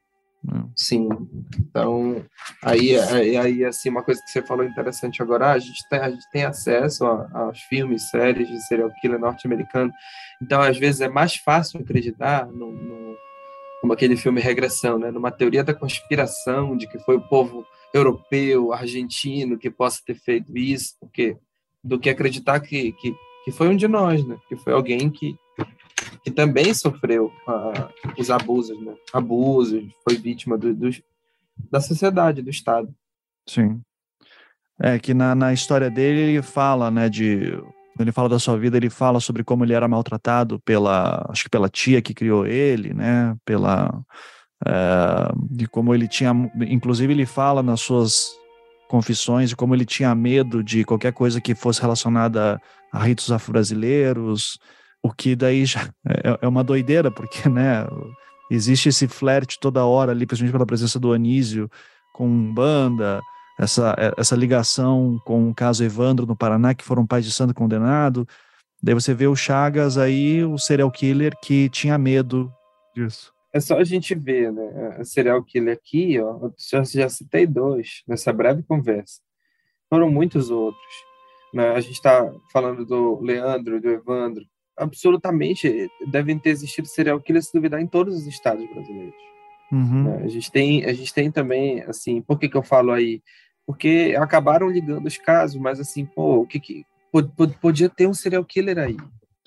Sim. 0.75 1.07
Então, 1.57 2.23
aí, 2.61 2.97
aí, 2.99 3.37
aí, 3.37 3.65
assim, 3.65 3.89
uma 3.89 4.03
coisa 4.03 4.21
que 4.21 4.29
você 4.29 4.41
falou 4.41 4.65
interessante 4.65 5.21
agora, 5.21 5.51
a 5.51 5.59
gente 5.59 5.87
tem, 5.89 5.99
a 5.99 6.09
gente 6.09 6.29
tem 6.31 6.43
acesso 6.43 7.05
a, 7.05 7.29
aos 7.33 7.59
filmes, 7.61 8.09
séries 8.09 8.49
de 8.49 8.59
serial 8.67 8.91
killer 8.99 9.19
norte-americano, 9.19 9.91
então, 10.41 10.61
às 10.61 10.77
vezes, 10.77 10.99
é 10.99 11.07
mais 11.07 11.35
fácil 11.35 11.79
acreditar 11.79 12.45
no, 12.47 12.71
no, 12.71 13.15
como 13.79 13.93
aquele 13.93 14.17
filme 14.17 14.41
Regressão, 14.41 14.99
né? 14.99 15.09
numa 15.09 15.31
teoria 15.31 15.63
da 15.63 15.73
conspiração, 15.73 16.75
de 16.75 16.87
que 16.87 16.99
foi 16.99 17.15
o 17.15 17.21
povo 17.21 17.65
europeu, 17.93 18.73
argentino, 18.73 19.57
que 19.57 19.69
possa 19.69 20.01
ter 20.05 20.15
feito 20.15 20.57
isso, 20.57 20.95
porque, 20.99 21.37
do 21.81 21.97
que 21.97 22.09
acreditar 22.09 22.59
que, 22.59 22.91
que, 22.93 23.15
que 23.43 23.51
foi 23.51 23.69
um 23.69 23.75
de 23.75 23.87
nós, 23.87 24.25
né? 24.25 24.37
que 24.47 24.55
foi 24.55 24.73
alguém 24.73 25.09
que 25.09 25.37
que 26.23 26.31
também 26.31 26.73
sofreu 26.73 27.31
os 28.17 28.31
abusos, 28.31 28.79
né? 28.81 28.93
Abusos, 29.11 29.83
foi 30.03 30.17
vítima 30.17 30.57
do, 30.57 30.73
do, 30.73 30.89
da 31.69 31.81
sociedade, 31.81 32.41
do 32.41 32.49
Estado. 32.49 32.93
Sim. 33.47 33.81
É 34.79 34.97
que 34.97 35.13
na, 35.13 35.35
na 35.35 35.53
história 35.53 35.89
dele 35.89 36.19
ele 36.19 36.41
fala, 36.41 36.89
né, 36.89 37.09
de 37.09 37.51
quando 37.95 38.01
ele 38.01 38.11
fala 38.11 38.29
da 38.29 38.39
sua 38.39 38.57
vida, 38.57 38.77
ele 38.77 38.89
fala 38.89 39.19
sobre 39.19 39.43
como 39.43 39.63
ele 39.63 39.73
era 39.73 39.87
maltratado 39.87 40.59
pela, 40.61 41.25
acho 41.29 41.43
que 41.43 41.49
pela 41.49 41.69
tia 41.69 42.01
que 42.01 42.13
criou 42.13 42.45
ele, 42.45 42.93
né, 42.93 43.35
pela, 43.45 44.03
é, 44.65 45.31
de 45.51 45.67
como 45.67 45.93
ele 45.93 46.07
tinha, 46.07 46.31
inclusive 46.67 47.13
ele 47.13 47.25
fala 47.25 47.61
nas 47.61 47.81
suas 47.81 48.31
confissões 48.93 49.49
de 49.49 49.55
como 49.55 49.73
ele 49.73 49.85
tinha 49.85 50.13
medo 50.13 50.63
de 50.63 50.85
qualquer 50.85 51.11
coisa 51.11 51.41
que 51.41 51.55
fosse 51.55 51.81
relacionada 51.81 52.61
a 52.91 53.03
ritos 53.03 53.31
afro-brasileiros, 53.31 54.59
o 55.01 55.11
que 55.11 55.35
daí 55.35 55.65
já 55.65 55.89
é, 56.07 56.37
é 56.39 56.47
uma 56.47 56.63
doideira, 56.63 57.09
porque, 57.09 57.49
né, 57.49 57.87
existe 58.51 58.89
esse 58.89 59.07
flerte 59.07 59.59
toda 59.59 59.83
hora 59.83 60.11
ali, 60.11 60.27
principalmente 60.27 60.53
pela 60.53 60.67
presença 60.67 60.99
do 60.99 61.11
Anísio 61.11 61.67
com 62.13 62.53
banda, 62.53 63.19
essa, 63.59 63.95
é, 63.97 64.13
essa 64.15 64.35
ligação 64.35 65.19
com 65.25 65.49
o 65.49 65.55
caso 65.55 65.83
Evandro 65.83 66.27
no 66.27 66.35
Paraná, 66.35 66.75
que 66.75 66.83
foram 66.83 67.03
pais 67.03 67.25
de 67.25 67.31
santo 67.31 67.51
condenado. 67.51 68.27
Daí 68.79 68.93
você 68.93 69.11
vê 69.11 69.25
o 69.25 69.35
Chagas 69.35 69.97
aí, 69.97 70.45
o 70.45 70.59
serial 70.59 70.91
killer 70.91 71.33
que 71.41 71.67
tinha 71.69 71.97
medo 71.97 72.53
disso. 72.95 73.33
É 73.53 73.59
só 73.59 73.77
a 73.77 73.83
gente 73.83 74.15
ver, 74.15 74.51
né? 74.51 74.97
A 74.99 75.05
serial 75.05 75.43
killer 75.43 75.75
aqui, 75.75 76.19
ó, 76.19 76.49
já, 76.57 76.83
já 76.83 77.07
citei 77.07 77.45
dois 77.45 78.03
nessa 78.07 78.33
breve 78.33 78.63
conversa. 78.63 79.21
Foram 79.87 80.09
muitos 80.09 80.49
outros. 80.49 80.93
Né? 81.53 81.69
A 81.69 81.79
gente 81.79 81.93
está 81.93 82.33
falando 82.51 82.83
do 82.83 83.19
Leandro, 83.21 83.79
do 83.79 83.89
Evandro, 83.91 84.43
absolutamente 84.75 85.87
devem 86.07 86.39
ter 86.39 86.49
existido 86.49 86.87
serial 86.87 87.21
killers 87.21 87.45
se 87.45 87.53
duvidar 87.53 87.79
em 87.79 87.85
todos 87.85 88.17
os 88.17 88.25
estados 88.25 88.67
brasileiros. 88.67 89.13
Uhum. 89.71 90.03
Né? 90.03 90.23
A 90.23 90.27
gente 90.27 90.51
tem, 90.51 90.85
a 90.85 90.93
gente 90.93 91.13
tem 91.13 91.31
também, 91.31 91.81
assim, 91.83 92.21
por 92.23 92.39
que 92.39 92.49
que 92.49 92.57
eu 92.57 92.63
falo 92.63 92.91
aí? 92.91 93.21
Porque 93.67 94.15
acabaram 94.17 94.67
ligando 94.67 95.05
os 95.05 95.17
casos, 95.17 95.61
mas 95.61 95.79
assim, 95.79 96.05
pô, 96.05 96.41
o 96.41 96.47
que 96.47 96.59
que 96.59 96.85
podia 97.61 97.87
ter 97.87 98.07
um 98.07 98.13
serial 98.13 98.43
killer 98.43 98.79
aí? 98.79 98.97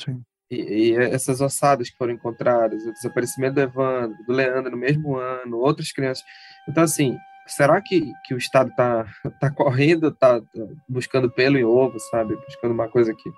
Sim. 0.01 0.23
E, 0.51 0.57
e, 0.57 0.97
essas 0.97 1.41
ossadas 1.41 1.91
que 1.91 1.97
foram 1.97 2.13
encontradas, 2.13 2.85
o 2.85 2.93
desaparecimento 2.93 3.55
do 3.55 3.61
Evandro, 3.61 4.17
do 4.27 4.33
Leandro 4.33 4.71
no 4.71 4.77
mesmo 4.77 5.17
ano, 5.17 5.59
outras 5.59 5.91
crianças. 5.91 6.25
Então, 6.69 6.85
assim, 6.85 7.17
será 7.47 7.81
que, 7.81 8.13
que 8.25 8.35
o 8.35 8.39
Estado 8.39 8.71
está 8.71 9.07
tá 9.41 9.51
correndo, 9.51 10.09
está 10.09 10.41
tá 10.41 10.47
buscando 10.89 11.31
pelo 11.31 11.59
e 11.59 11.65
ovo, 11.65 11.99
sabe? 12.11 12.37
Buscando 12.37 12.73
uma 12.73 12.89
coisa 12.89 13.15
que 13.15 13.31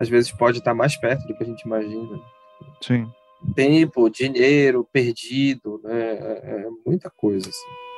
às 0.00 0.08
vezes 0.08 0.32
pode 0.32 0.58
estar 0.58 0.74
mais 0.74 0.96
perto 0.96 1.26
do 1.26 1.36
que 1.36 1.42
a 1.42 1.46
gente 1.46 1.62
imagina. 1.62 2.20
Sim. 2.80 3.10
tempo, 3.54 4.10
dinheiro 4.10 4.86
perdido, 4.92 5.80
né? 5.82 6.10
É, 6.12 6.64
é 6.64 6.66
muita 6.84 7.08
coisa. 7.10 7.48
Assim. 7.48 7.91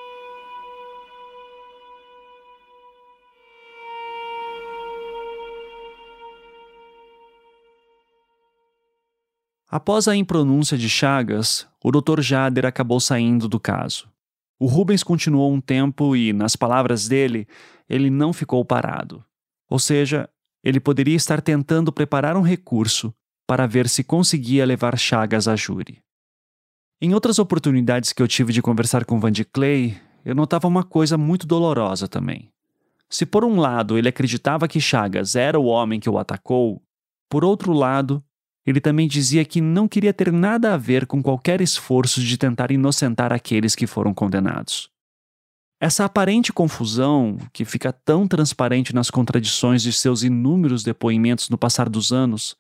Após 9.74 10.06
a 10.06 10.14
impronúncia 10.14 10.78
de 10.78 10.88
Chagas, 10.88 11.66
o 11.82 11.90
Dr. 11.90 12.20
Jader 12.20 12.64
acabou 12.64 13.00
saindo 13.00 13.48
do 13.48 13.58
caso. 13.58 14.08
O 14.56 14.66
Rubens 14.66 15.02
continuou 15.02 15.52
um 15.52 15.60
tempo 15.60 16.14
e, 16.14 16.32
nas 16.32 16.54
palavras 16.54 17.08
dele, 17.08 17.48
ele 17.88 18.08
não 18.08 18.32
ficou 18.32 18.64
parado. 18.64 19.24
Ou 19.68 19.80
seja, 19.80 20.28
ele 20.62 20.78
poderia 20.78 21.16
estar 21.16 21.40
tentando 21.40 21.92
preparar 21.92 22.36
um 22.36 22.40
recurso 22.40 23.12
para 23.48 23.66
ver 23.66 23.88
se 23.88 24.04
conseguia 24.04 24.64
levar 24.64 24.96
Chagas 24.96 25.48
a 25.48 25.56
júri. 25.56 26.00
Em 27.02 27.12
outras 27.12 27.40
oportunidades 27.40 28.12
que 28.12 28.22
eu 28.22 28.28
tive 28.28 28.52
de 28.52 28.62
conversar 28.62 29.04
com 29.04 29.18
Van 29.18 29.32
de 29.32 29.44
Clay, 29.44 30.00
eu 30.24 30.36
notava 30.36 30.68
uma 30.68 30.84
coisa 30.84 31.18
muito 31.18 31.48
dolorosa 31.48 32.06
também. 32.06 32.48
Se 33.10 33.26
por 33.26 33.44
um 33.44 33.58
lado 33.58 33.98
ele 33.98 34.08
acreditava 34.08 34.68
que 34.68 34.80
Chagas 34.80 35.34
era 35.34 35.58
o 35.58 35.64
homem 35.64 35.98
que 35.98 36.08
o 36.08 36.16
atacou, 36.16 36.80
por 37.28 37.44
outro 37.44 37.72
lado, 37.72 38.22
ele 38.66 38.80
também 38.80 39.06
dizia 39.06 39.44
que 39.44 39.60
não 39.60 39.86
queria 39.86 40.12
ter 40.12 40.32
nada 40.32 40.72
a 40.72 40.76
ver 40.76 41.06
com 41.06 41.22
qualquer 41.22 41.60
esforço 41.60 42.20
de 42.20 42.38
tentar 42.38 42.70
inocentar 42.70 43.32
aqueles 43.32 43.74
que 43.74 43.86
foram 43.86 44.14
condenados. 44.14 44.90
Essa 45.80 46.04
aparente 46.04 46.52
confusão, 46.52 47.36
que 47.52 47.64
fica 47.64 47.92
tão 47.92 48.26
transparente 48.26 48.94
nas 48.94 49.10
contradições 49.10 49.82
de 49.82 49.92
seus 49.92 50.22
inúmeros 50.22 50.82
depoimentos 50.82 51.50
no 51.50 51.58
passar 51.58 51.90
dos 51.90 52.10
anos, 52.10 52.56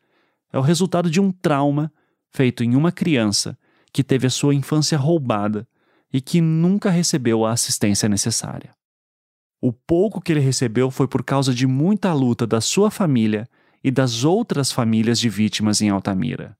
é 0.52 0.58
o 0.58 0.62
resultado 0.62 1.10
de 1.10 1.20
um 1.20 1.32
trauma 1.32 1.90
feito 2.30 2.62
em 2.62 2.76
uma 2.76 2.92
criança 2.92 3.56
que 3.92 4.04
teve 4.04 4.26
a 4.26 4.30
sua 4.30 4.54
infância 4.54 4.98
roubada 4.98 5.66
e 6.12 6.20
que 6.20 6.40
nunca 6.40 6.90
recebeu 6.90 7.46
a 7.46 7.52
assistência 7.52 8.08
necessária. 8.08 8.74
O 9.60 9.72
pouco 9.72 10.20
que 10.20 10.32
ele 10.32 10.40
recebeu 10.40 10.90
foi 10.90 11.08
por 11.08 11.24
causa 11.24 11.54
de 11.54 11.66
muita 11.66 12.12
luta 12.12 12.46
da 12.46 12.60
sua 12.60 12.90
família 12.90 13.48
e 13.84 13.90
das 13.90 14.24
outras 14.24 14.72
famílias 14.72 15.20
de 15.20 15.28
vítimas 15.28 15.82
em 15.82 15.90
Altamira. 15.90 16.56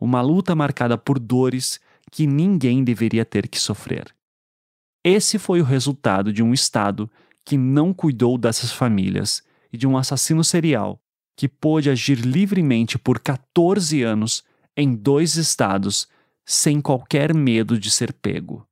Uma 0.00 0.22
luta 0.22 0.54
marcada 0.54 0.96
por 0.96 1.18
dores 1.18 1.78
que 2.10 2.26
ninguém 2.26 2.82
deveria 2.82 3.24
ter 3.24 3.46
que 3.46 3.60
sofrer. 3.60 4.14
Esse 5.04 5.38
foi 5.38 5.60
o 5.60 5.64
resultado 5.64 6.32
de 6.32 6.42
um 6.42 6.54
Estado 6.54 7.10
que 7.44 7.58
não 7.58 7.92
cuidou 7.92 8.38
dessas 8.38 8.72
famílias 8.72 9.42
e 9.70 9.76
de 9.76 9.86
um 9.86 9.98
assassino 9.98 10.42
serial 10.42 10.98
que 11.36 11.48
pôde 11.48 11.90
agir 11.90 12.18
livremente 12.20 12.98
por 12.98 13.18
14 13.18 14.02
anos 14.02 14.42
em 14.76 14.94
dois 14.94 15.36
estados 15.36 16.08
sem 16.46 16.80
qualquer 16.80 17.34
medo 17.34 17.78
de 17.78 17.90
ser 17.90 18.12
pego. 18.12 18.66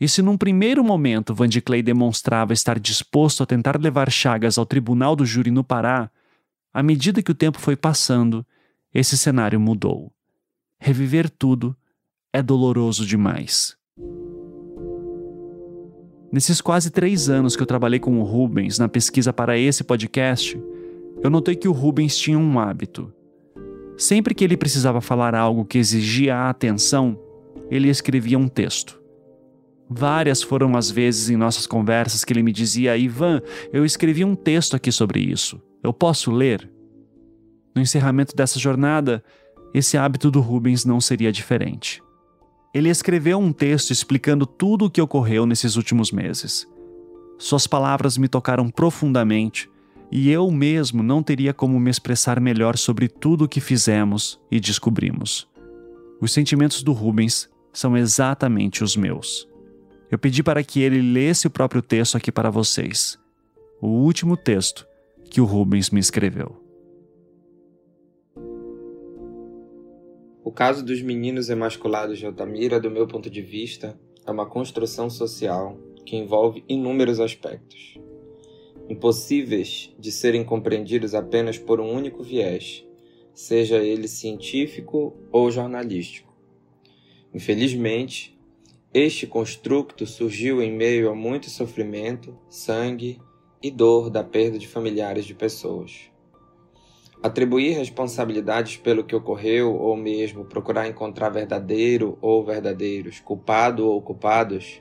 E 0.00 0.08
se 0.08 0.22
num 0.22 0.36
primeiro 0.36 0.82
momento 0.82 1.34
Van 1.34 1.48
de 1.48 1.60
Clay 1.60 1.82
demonstrava 1.82 2.52
estar 2.52 2.78
disposto 2.78 3.42
a 3.42 3.46
tentar 3.46 3.80
levar 3.80 4.10
Chagas 4.10 4.56
ao 4.56 4.66
tribunal 4.66 5.14
do 5.14 5.26
júri 5.26 5.50
no 5.50 5.62
Pará, 5.62 6.10
à 6.72 6.82
medida 6.82 7.22
que 7.22 7.30
o 7.30 7.34
tempo 7.34 7.58
foi 7.58 7.76
passando, 7.76 8.46
esse 8.94 9.16
cenário 9.16 9.58
mudou. 9.58 10.12
Reviver 10.78 11.28
tudo 11.28 11.76
é 12.32 12.42
doloroso 12.42 13.04
demais. 13.04 13.76
Nesses 16.30 16.60
quase 16.60 16.90
três 16.90 17.28
anos 17.28 17.56
que 17.56 17.62
eu 17.62 17.66
trabalhei 17.66 17.98
com 17.98 18.20
o 18.20 18.22
Rubens 18.22 18.78
na 18.78 18.88
pesquisa 18.88 19.32
para 19.32 19.56
esse 19.58 19.82
podcast, 19.82 20.60
eu 21.22 21.30
notei 21.30 21.56
que 21.56 21.66
o 21.66 21.72
Rubens 21.72 22.16
tinha 22.16 22.38
um 22.38 22.58
hábito. 22.58 23.12
Sempre 23.96 24.34
que 24.34 24.44
ele 24.44 24.56
precisava 24.56 25.00
falar 25.00 25.34
algo 25.34 25.64
que 25.64 25.78
exigia 25.78 26.36
a 26.36 26.50
atenção, 26.50 27.18
ele 27.70 27.88
escrevia 27.88 28.38
um 28.38 28.46
texto. 28.46 29.00
Várias 29.90 30.42
foram 30.42 30.76
as 30.76 30.90
vezes 30.90 31.30
em 31.30 31.36
nossas 31.36 31.66
conversas 31.66 32.24
que 32.24 32.32
ele 32.32 32.42
me 32.42 32.52
dizia: 32.52 32.96
Ivan, 32.96 33.40
eu 33.72 33.84
escrevi 33.84 34.24
um 34.24 34.34
texto 34.34 34.76
aqui 34.76 34.92
sobre 34.92 35.20
isso. 35.20 35.60
Eu 35.82 35.92
posso 35.92 36.30
ler? 36.30 36.70
No 37.74 37.82
encerramento 37.82 38.34
dessa 38.34 38.58
jornada, 38.58 39.22
esse 39.72 39.96
hábito 39.96 40.30
do 40.30 40.40
Rubens 40.40 40.84
não 40.84 41.00
seria 41.00 41.30
diferente. 41.30 42.02
Ele 42.74 42.88
escreveu 42.88 43.38
um 43.38 43.52
texto 43.52 43.90
explicando 43.90 44.46
tudo 44.46 44.86
o 44.86 44.90
que 44.90 45.00
ocorreu 45.00 45.46
nesses 45.46 45.76
últimos 45.76 46.10
meses. 46.10 46.66
Suas 47.38 47.66
palavras 47.66 48.18
me 48.18 48.28
tocaram 48.28 48.68
profundamente 48.68 49.70
e 50.10 50.30
eu 50.30 50.50
mesmo 50.50 51.02
não 51.02 51.22
teria 51.22 51.54
como 51.54 51.78
me 51.78 51.90
expressar 51.90 52.40
melhor 52.40 52.76
sobre 52.76 53.08
tudo 53.08 53.44
o 53.44 53.48
que 53.48 53.60
fizemos 53.60 54.40
e 54.50 54.58
descobrimos. 54.58 55.46
Os 56.20 56.32
sentimentos 56.32 56.82
do 56.82 56.92
Rubens 56.92 57.48
são 57.72 57.96
exatamente 57.96 58.82
os 58.82 58.96
meus. 58.96 59.48
Eu 60.10 60.18
pedi 60.18 60.42
para 60.42 60.64
que 60.64 60.80
ele 60.80 61.00
lesse 61.00 61.46
o 61.46 61.50
próprio 61.50 61.82
texto 61.82 62.16
aqui 62.16 62.32
para 62.32 62.50
vocês. 62.50 63.18
O 63.80 63.88
último 63.88 64.36
texto 64.36 64.86
que 65.30 65.40
o 65.40 65.44
Rubens 65.44 65.90
me 65.90 66.00
escreveu. 66.00 66.56
O 70.42 70.50
caso 70.50 70.84
dos 70.84 71.02
meninos 71.02 71.50
emasculados 71.50 72.18
de 72.18 72.24
Altamira, 72.24 72.80
do 72.80 72.90
meu 72.90 73.06
ponto 73.06 73.28
de 73.28 73.42
vista, 73.42 74.00
é 74.26 74.30
uma 74.30 74.46
construção 74.46 75.10
social 75.10 75.78
que 76.06 76.16
envolve 76.16 76.64
inúmeros 76.66 77.20
aspectos, 77.20 77.98
impossíveis 78.88 79.94
de 79.98 80.10
serem 80.10 80.42
compreendidos 80.42 81.14
apenas 81.14 81.58
por 81.58 81.80
um 81.80 81.92
único 81.92 82.22
viés, 82.22 82.82
seja 83.34 83.76
ele 83.76 84.08
científico 84.08 85.14
ou 85.30 85.50
jornalístico. 85.50 86.34
Infelizmente, 87.34 88.38
este 88.92 89.26
construto 89.26 90.06
surgiu 90.06 90.62
em 90.62 90.72
meio 90.72 91.10
a 91.10 91.14
muito 91.14 91.50
sofrimento, 91.50 92.38
sangue 92.48 93.20
e 93.62 93.70
dor 93.70 94.08
da 94.08 94.22
perda 94.22 94.58
de 94.58 94.68
familiares 94.68 95.24
de 95.24 95.34
pessoas. 95.34 96.10
Atribuir 97.20 97.76
responsabilidades 97.76 98.76
pelo 98.76 99.02
que 99.02 99.16
ocorreu 99.16 99.74
ou 99.74 99.96
mesmo 99.96 100.44
procurar 100.44 100.86
encontrar 100.86 101.30
verdadeiro 101.30 102.16
ou 102.20 102.44
verdadeiros, 102.44 103.18
culpado 103.18 103.84
ou 103.84 104.00
culpados, 104.00 104.80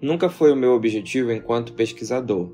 nunca 0.00 0.28
foi 0.28 0.52
o 0.52 0.56
meu 0.56 0.72
objetivo 0.72 1.32
enquanto 1.32 1.72
pesquisador. 1.72 2.52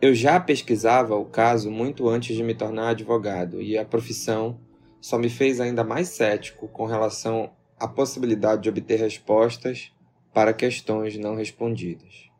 Eu 0.00 0.12
já 0.16 0.40
pesquisava 0.40 1.14
o 1.14 1.24
caso 1.24 1.70
muito 1.70 2.08
antes 2.08 2.34
de 2.34 2.42
me 2.42 2.54
tornar 2.54 2.88
advogado 2.88 3.62
e 3.62 3.78
a 3.78 3.84
profissão 3.84 4.58
só 5.00 5.16
me 5.16 5.28
fez 5.28 5.60
ainda 5.60 5.84
mais 5.84 6.08
cético 6.08 6.66
com 6.66 6.86
relação 6.86 7.52
à 7.78 7.86
possibilidade 7.86 8.62
de 8.62 8.68
obter 8.68 8.98
respostas 8.98 9.92
para 10.34 10.52
questões 10.52 11.16
não 11.16 11.36
respondidas 11.36 12.31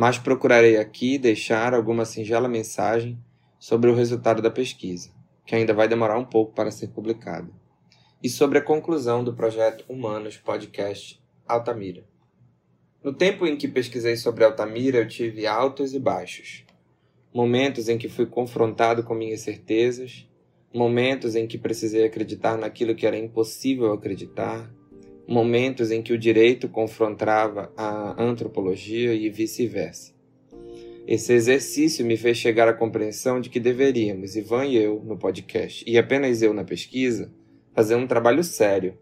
mas 0.00 0.16
procurarei 0.16 0.78
aqui 0.78 1.18
deixar 1.18 1.74
alguma 1.74 2.06
singela 2.06 2.48
mensagem 2.48 3.22
sobre 3.58 3.90
o 3.90 3.94
resultado 3.94 4.40
da 4.40 4.50
pesquisa, 4.50 5.10
que 5.44 5.54
ainda 5.54 5.74
vai 5.74 5.86
demorar 5.86 6.16
um 6.16 6.24
pouco 6.24 6.54
para 6.54 6.70
ser 6.70 6.88
publicada, 6.88 7.52
e 8.22 8.26
sobre 8.30 8.56
a 8.56 8.62
conclusão 8.62 9.22
do 9.22 9.34
projeto 9.34 9.84
Humanos 9.86 10.38
Podcast 10.38 11.22
Altamira. 11.46 12.02
No 13.04 13.12
tempo 13.12 13.44
em 13.44 13.58
que 13.58 13.68
pesquisei 13.68 14.16
sobre 14.16 14.42
Altamira, 14.42 14.96
eu 14.96 15.06
tive 15.06 15.46
altos 15.46 15.92
e 15.92 15.98
baixos. 15.98 16.64
Momentos 17.30 17.86
em 17.86 17.98
que 17.98 18.08
fui 18.08 18.24
confrontado 18.24 19.04
com 19.04 19.14
minhas 19.14 19.42
certezas, 19.42 20.26
momentos 20.72 21.36
em 21.36 21.46
que 21.46 21.58
precisei 21.58 22.06
acreditar 22.06 22.56
naquilo 22.56 22.94
que 22.94 23.06
era 23.06 23.18
impossível 23.18 23.92
acreditar, 23.92 24.72
momentos 25.26 25.90
em 25.90 26.02
que 26.02 26.12
o 26.12 26.18
direito 26.18 26.68
confrontava 26.68 27.72
a 27.76 28.22
antropologia 28.22 29.14
e 29.14 29.28
vice-versa. 29.30 30.12
Esse 31.06 31.32
exercício 31.32 32.04
me 32.04 32.16
fez 32.16 32.36
chegar 32.36 32.68
à 32.68 32.72
compreensão 32.72 33.40
de 33.40 33.48
que 33.48 33.58
deveríamos, 33.58 34.36
Ivan 34.36 34.66
e 34.66 34.76
eu, 34.76 35.02
no 35.04 35.16
podcast, 35.16 35.84
e 35.86 35.98
apenas 35.98 36.42
eu 36.42 36.54
na 36.54 36.64
pesquisa, 36.64 37.32
fazer 37.72 37.96
um 37.96 38.06
trabalho 38.06 38.44
sério 38.44 38.96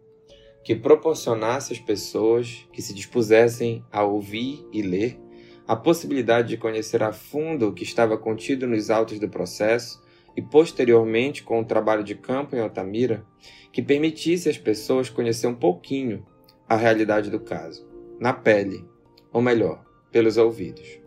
que 0.64 0.74
proporcionasse 0.74 1.72
às 1.72 1.78
pessoas 1.78 2.66
que 2.72 2.82
se 2.82 2.94
dispusessem 2.94 3.84
a 3.90 4.04
ouvir 4.04 4.66
e 4.72 4.82
ler 4.82 5.18
a 5.66 5.76
possibilidade 5.76 6.48
de 6.48 6.56
conhecer 6.56 7.02
a 7.02 7.12
fundo 7.12 7.68
o 7.68 7.74
que 7.74 7.84
estava 7.84 8.16
contido 8.16 8.66
nos 8.66 8.88
autos 8.88 9.18
do 9.18 9.28
processo 9.28 10.02
e, 10.38 10.42
posteriormente, 10.42 11.42
com 11.42 11.60
o 11.60 11.64
trabalho 11.64 12.04
de 12.04 12.14
campo 12.14 12.54
em 12.54 12.60
Altamira, 12.60 13.26
que 13.72 13.82
permitisse 13.82 14.48
às 14.48 14.56
pessoas 14.56 15.10
conhecer 15.10 15.48
um 15.48 15.54
pouquinho 15.54 16.24
a 16.68 16.76
realidade 16.76 17.28
do 17.28 17.40
caso, 17.40 17.84
na 18.20 18.32
pele, 18.32 18.86
ou 19.32 19.42
melhor, 19.42 19.84
pelos 20.12 20.36
ouvidos. 20.36 21.00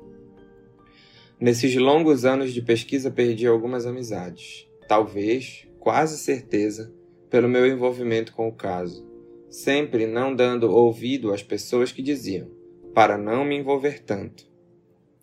Nesses 1.39 1.73
longos 1.77 2.25
anos 2.25 2.51
de 2.51 2.61
pesquisa 2.61 3.09
perdi 3.09 3.47
algumas 3.47 3.85
amizades, 3.85 4.67
talvez, 4.85 5.65
quase 5.79 6.17
certeza, 6.17 6.93
pelo 7.29 7.47
meu 7.47 7.65
envolvimento 7.65 8.33
com 8.33 8.49
o 8.49 8.53
caso, 8.53 9.09
sempre 9.49 10.05
não 10.05 10.35
dando 10.35 10.69
ouvido 10.69 11.31
às 11.31 11.41
pessoas 11.41 11.89
que 11.89 12.01
diziam, 12.01 12.51
para 12.93 13.17
não 13.17 13.45
me 13.45 13.55
envolver 13.55 14.03
tanto. 14.03 14.45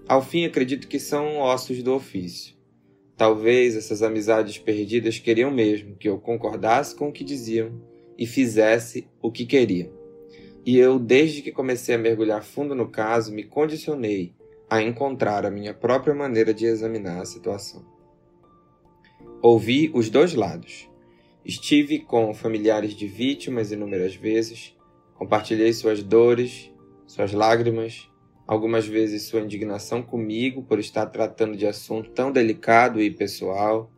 Ao 0.08 0.22
fim, 0.22 0.46
acredito 0.46 0.88
que 0.88 0.98
são 0.98 1.36
ossos 1.36 1.82
do 1.82 1.92
ofício. 1.92 2.57
Talvez 3.18 3.76
essas 3.76 4.00
amizades 4.00 4.58
perdidas 4.58 5.18
queriam 5.18 5.50
mesmo 5.50 5.97
que 5.97 6.08
eu 6.08 6.20
concordasse 6.20 6.94
com 6.94 7.08
o 7.08 7.12
que 7.12 7.24
diziam 7.24 7.72
e 8.16 8.24
fizesse 8.28 9.08
o 9.20 9.32
que 9.32 9.44
queria. 9.44 9.90
E 10.64 10.78
eu, 10.78 11.00
desde 11.00 11.42
que 11.42 11.50
comecei 11.50 11.97
a 11.97 11.98
mergulhar 11.98 12.44
fundo 12.44 12.76
no 12.76 12.88
caso, 12.88 13.32
me 13.32 13.42
condicionei 13.42 14.34
a 14.70 14.80
encontrar 14.80 15.44
a 15.44 15.50
minha 15.50 15.74
própria 15.74 16.14
maneira 16.14 16.55
de 16.55 16.66
examinar 16.66 17.20
a 17.20 17.24
situação. 17.24 17.84
Ouvi 19.42 19.90
os 19.92 20.08
dois 20.08 20.34
lados. 20.34 20.88
Estive 21.44 21.98
com 21.98 22.32
familiares 22.32 22.92
de 22.92 23.08
vítimas 23.08 23.72
inúmeras 23.72 24.14
vezes, 24.14 24.76
compartilhei 25.14 25.72
suas 25.72 26.05
dores, 26.05 26.70
suas 27.05 27.32
lágrimas, 27.32 28.08
algumas 28.49 28.86
vezes 28.86 29.25
sua 29.25 29.43
indignação 29.43 30.02
comigo 30.02 30.62
por 30.62 30.78
estar 30.78 31.05
tratando 31.05 31.55
de 31.55 31.67
assunto 31.67 32.09
tão 32.10 32.33
delicado 32.33 32.99
e 32.99 33.10
pessoal. 33.10 33.93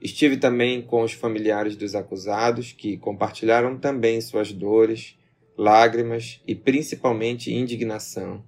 Estive 0.00 0.36
também 0.36 0.80
com 0.80 1.02
os 1.02 1.12
familiares 1.12 1.74
dos 1.74 1.96
acusados, 1.96 2.70
que 2.72 2.96
compartilharam 2.96 3.76
também 3.76 4.20
suas 4.20 4.52
dores, 4.52 5.18
lágrimas 5.58 6.40
e 6.46 6.54
principalmente 6.54 7.52
indignação. 7.52 8.44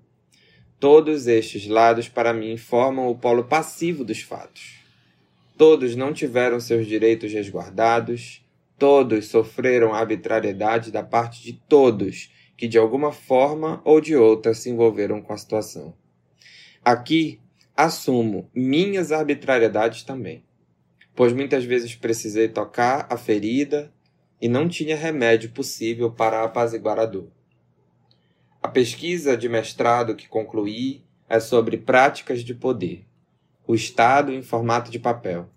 Todos 0.78 1.26
estes 1.26 1.66
lados, 1.66 2.08
para 2.08 2.32
mim, 2.32 2.56
formam 2.56 3.08
o 3.08 3.18
polo 3.18 3.44
passivo 3.44 4.04
dos 4.04 4.20
fatos. 4.20 4.76
Todos 5.58 5.96
não 5.96 6.12
tiveram 6.12 6.60
seus 6.60 6.86
direitos 6.86 7.32
resguardados, 7.32 8.44
todos 8.78 9.26
sofreram 9.26 9.92
arbitrariedade 9.92 10.92
da 10.92 11.02
parte 11.02 11.42
de 11.42 11.52
todos 11.52 12.30
que 12.56 12.68
de 12.68 12.78
alguma 12.78 13.12
forma 13.12 13.80
ou 13.84 14.00
de 14.00 14.16
outra 14.16 14.54
se 14.54 14.70
envolveram 14.70 15.20
com 15.20 15.32
a 15.32 15.36
situação. 15.36 15.94
Aqui 16.84 17.40
assumo 17.76 18.50
minhas 18.54 19.12
arbitrariedades 19.12 20.02
também, 20.02 20.44
pois 21.14 21.32
muitas 21.32 21.64
vezes 21.64 21.94
precisei 21.94 22.48
tocar 22.48 23.06
a 23.10 23.16
ferida 23.16 23.92
e 24.40 24.48
não 24.48 24.68
tinha 24.68 24.96
remédio 24.96 25.50
possível 25.50 26.10
para 26.10 26.42
apaziguar 26.42 26.98
a 26.98 27.06
dor. 27.06 27.28
A 28.62 28.68
pesquisa 28.68 29.36
de 29.36 29.48
mestrado 29.48 30.14
que 30.14 30.28
concluí 30.28 31.02
é 31.28 31.40
sobre 31.40 31.76
práticas 31.76 32.44
de 32.44 32.54
poder, 32.54 33.04
o 33.66 33.74
Estado 33.74 34.32
em 34.32 34.42
formato 34.42 34.90
de 34.90 34.98
papel. 34.98 35.48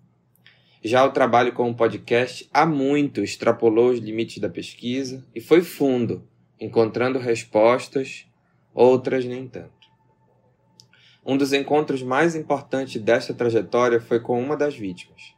Já 0.83 1.03
o 1.03 1.11
trabalho 1.11 1.51
com 1.51 1.69
o 1.69 1.75
podcast 1.75 2.48
há 2.53 2.65
muito 2.65 3.24
extrapolou 3.24 3.90
os 3.90 3.99
limites 3.99 4.38
da 4.38 4.49
pesquisa 4.49 5.25
e 5.33 5.41
foi 5.41 5.61
fundo 5.61 6.27
encontrando 6.59 7.19
respostas, 7.19 8.25
outras 8.74 9.25
nem 9.25 9.48
tanto. 9.48 9.74
Um 11.25 11.38
dos 11.38 11.53
encontros 11.53 12.03
mais 12.03 12.35
importantes 12.35 13.01
desta 13.01 13.34
trajetória 13.34 14.00
foi 14.00 14.19
com 14.19 14.40
uma 14.40 14.56
das 14.56 14.75
vítimas, 14.75 15.34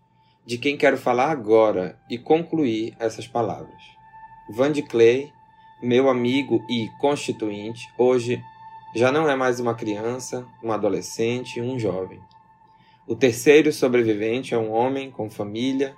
de 0.46 0.58
quem 0.58 0.78
quero 0.78 0.98
falar 0.98 1.32
agora 1.32 1.98
e 2.10 2.18
concluir 2.18 2.94
essas 3.00 3.28
palavras. 3.28 3.82
Van 4.50 4.72
de 4.72 4.82
Clay, 4.82 5.32
meu 5.82 6.10
amigo 6.10 6.66
e 6.70 6.90
constituinte, 7.00 7.88
hoje 7.98 8.44
já 8.96 9.12
não 9.12 9.30
é 9.30 9.36
mais 9.36 9.60
uma 9.60 9.76
criança, 9.76 10.46
um 10.64 10.72
adolescente, 10.72 11.62
um 11.62 11.78
jovem. 11.78 12.20
O 13.06 13.16
terceiro 13.16 13.72
sobrevivente 13.72 14.54
é 14.54 14.58
um 14.58 14.72
homem 14.72 15.10
com 15.10 15.30
família 15.30 15.96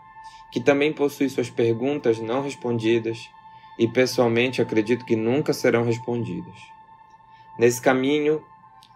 que 0.51 0.59
também 0.59 0.93
possui 0.93 1.29
suas 1.29 1.49
perguntas 1.49 2.19
não 2.19 2.43
respondidas 2.43 3.29
e 3.79 3.87
pessoalmente 3.87 4.61
acredito 4.61 5.05
que 5.05 5.15
nunca 5.15 5.53
serão 5.53 5.85
respondidas. 5.85 6.53
Nesse 7.57 7.81
caminho, 7.81 8.43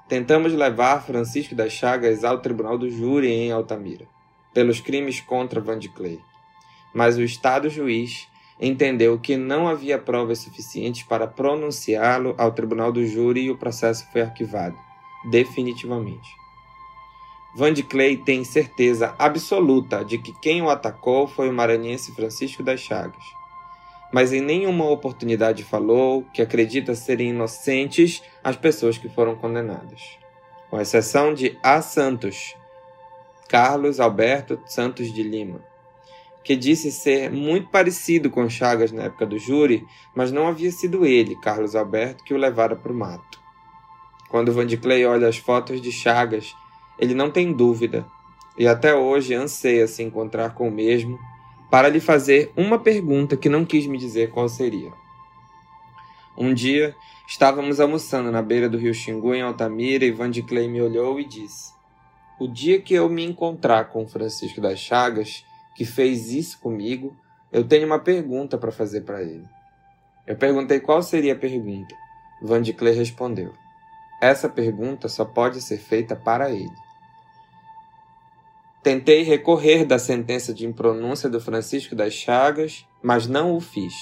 tentamos 0.09 0.51
levar 0.51 1.05
Francisco 1.05 1.55
das 1.55 1.71
Chagas 1.71 2.25
ao 2.25 2.39
tribunal 2.39 2.77
do 2.77 2.89
júri 2.89 3.31
em 3.31 3.49
Altamira, 3.49 4.05
pelos 4.53 4.81
crimes 4.81 5.21
contra 5.21 5.61
Van 5.61 5.79
de 5.79 5.87
Clay. 5.87 6.19
Mas 6.93 7.17
o 7.17 7.23
Estado 7.23 7.69
juiz 7.69 8.27
entendeu 8.59 9.17
que 9.17 9.37
não 9.37 9.69
havia 9.69 9.97
provas 9.97 10.39
suficientes 10.39 11.03
para 11.03 11.27
pronunciá-lo 11.27 12.35
ao 12.37 12.51
tribunal 12.51 12.91
do 12.91 13.05
júri 13.05 13.43
e 13.43 13.51
o 13.51 13.57
processo 13.57 14.05
foi 14.11 14.21
arquivado, 14.21 14.77
definitivamente. 15.31 16.29
Van 17.55 17.71
de 17.71 17.83
Clay 17.83 18.17
tem 18.17 18.43
certeza 18.43 19.15
absoluta 19.17 20.03
de 20.03 20.17
que 20.17 20.33
quem 20.41 20.61
o 20.61 20.69
atacou 20.69 21.25
foi 21.25 21.49
o 21.49 21.53
maranhense 21.53 22.13
Francisco 22.13 22.61
das 22.61 22.81
Chagas 22.81 23.42
mas 24.13 24.31
em 24.31 24.41
nenhuma 24.41 24.87
oportunidade 24.87 25.63
falou 25.63 26.23
que 26.31 26.43
acredita 26.43 26.93
serem 26.93 27.31
inocentes 27.31 28.21
as 28.43 28.55
pessoas 28.55 28.95
que 28.95 29.09
foram 29.09 29.35
condenadas, 29.35 30.19
com 30.69 30.79
exceção 30.79 31.33
de 31.33 31.57
A. 31.63 31.81
Santos, 31.81 32.55
Carlos 33.49 33.99
Alberto 33.99 34.59
Santos 34.67 35.11
de 35.11 35.23
Lima, 35.23 35.61
que 36.43 36.55
disse 36.55 36.91
ser 36.91 37.31
muito 37.31 37.69
parecido 37.69 38.29
com 38.29 38.47
Chagas 38.47 38.91
na 38.91 39.05
época 39.05 39.25
do 39.25 39.39
júri, 39.39 39.83
mas 40.15 40.31
não 40.31 40.47
havia 40.47 40.71
sido 40.71 41.07
ele, 41.07 41.35
Carlos 41.37 41.75
Alberto, 41.75 42.23
que 42.23 42.35
o 42.35 42.37
levara 42.37 42.75
para 42.75 42.91
o 42.91 42.95
mato. 42.95 43.41
Quando 44.29 44.53
Van 44.53 44.67
de 44.67 44.77
Clay 44.77 45.05
olha 45.05 45.27
as 45.27 45.37
fotos 45.37 45.81
de 45.81 45.91
Chagas, 45.91 46.55
ele 46.99 47.15
não 47.15 47.31
tem 47.31 47.51
dúvida, 47.51 48.05
e 48.59 48.67
até 48.67 48.93
hoje 48.93 49.33
anseia 49.33 49.87
se 49.87 50.03
encontrar 50.03 50.53
com 50.53 50.67
o 50.67 50.71
mesmo 50.71 51.17
para 51.73 51.89
lhe 51.89 51.99
fazer 51.99 52.53
uma 52.55 52.77
pergunta 52.77 53.35
que 53.35 53.49
não 53.49 53.65
quis 53.65 53.87
me 53.87 53.97
dizer 53.97 54.29
qual 54.29 54.47
seria. 54.47 54.93
Um 56.37 56.53
dia, 56.53 56.95
estávamos 57.27 57.79
almoçando 57.79 58.31
na 58.31 58.43
beira 58.43 58.69
do 58.69 58.77
rio 58.77 58.93
Xingu, 58.93 59.33
em 59.33 59.41
Altamira, 59.41 60.05
e 60.05 60.11
Van 60.11 60.29
de 60.29 60.43
Clay 60.43 60.67
me 60.67 60.79
olhou 60.79 61.19
e 61.19 61.25
disse: 61.25 61.73
O 62.39 62.47
dia 62.47 62.79
que 62.79 62.93
eu 62.93 63.09
me 63.09 63.25
encontrar 63.25 63.85
com 63.85 64.07
Francisco 64.07 64.61
das 64.61 64.77
Chagas, 64.77 65.43
que 65.75 65.83
fez 65.83 66.31
isso 66.31 66.59
comigo, 66.59 67.17
eu 67.51 67.67
tenho 67.67 67.87
uma 67.87 67.97
pergunta 67.97 68.55
para 68.55 68.71
fazer 68.71 69.01
para 69.01 69.23
ele. 69.23 69.47
Eu 70.27 70.37
perguntei 70.37 70.79
qual 70.79 71.01
seria 71.01 71.33
a 71.33 71.39
pergunta. 71.39 71.95
Van 72.39 72.61
de 72.61 72.73
Clay 72.73 72.93
respondeu: 72.93 73.51
Essa 74.21 74.47
pergunta 74.47 75.09
só 75.09 75.25
pode 75.25 75.59
ser 75.59 75.79
feita 75.79 76.15
para 76.15 76.51
ele. 76.51 76.82
Tentei 78.83 79.23
recorrer 79.23 79.85
da 79.85 79.97
sentença 79.97 80.53
de 80.53 80.65
impronúncia 80.65 81.29
do 81.29 81.39
Francisco 81.39 81.95
das 81.95 82.13
Chagas, 82.13 82.85
mas 83.01 83.25
não 83.25 83.55
o 83.55 83.61
fiz. 83.61 83.93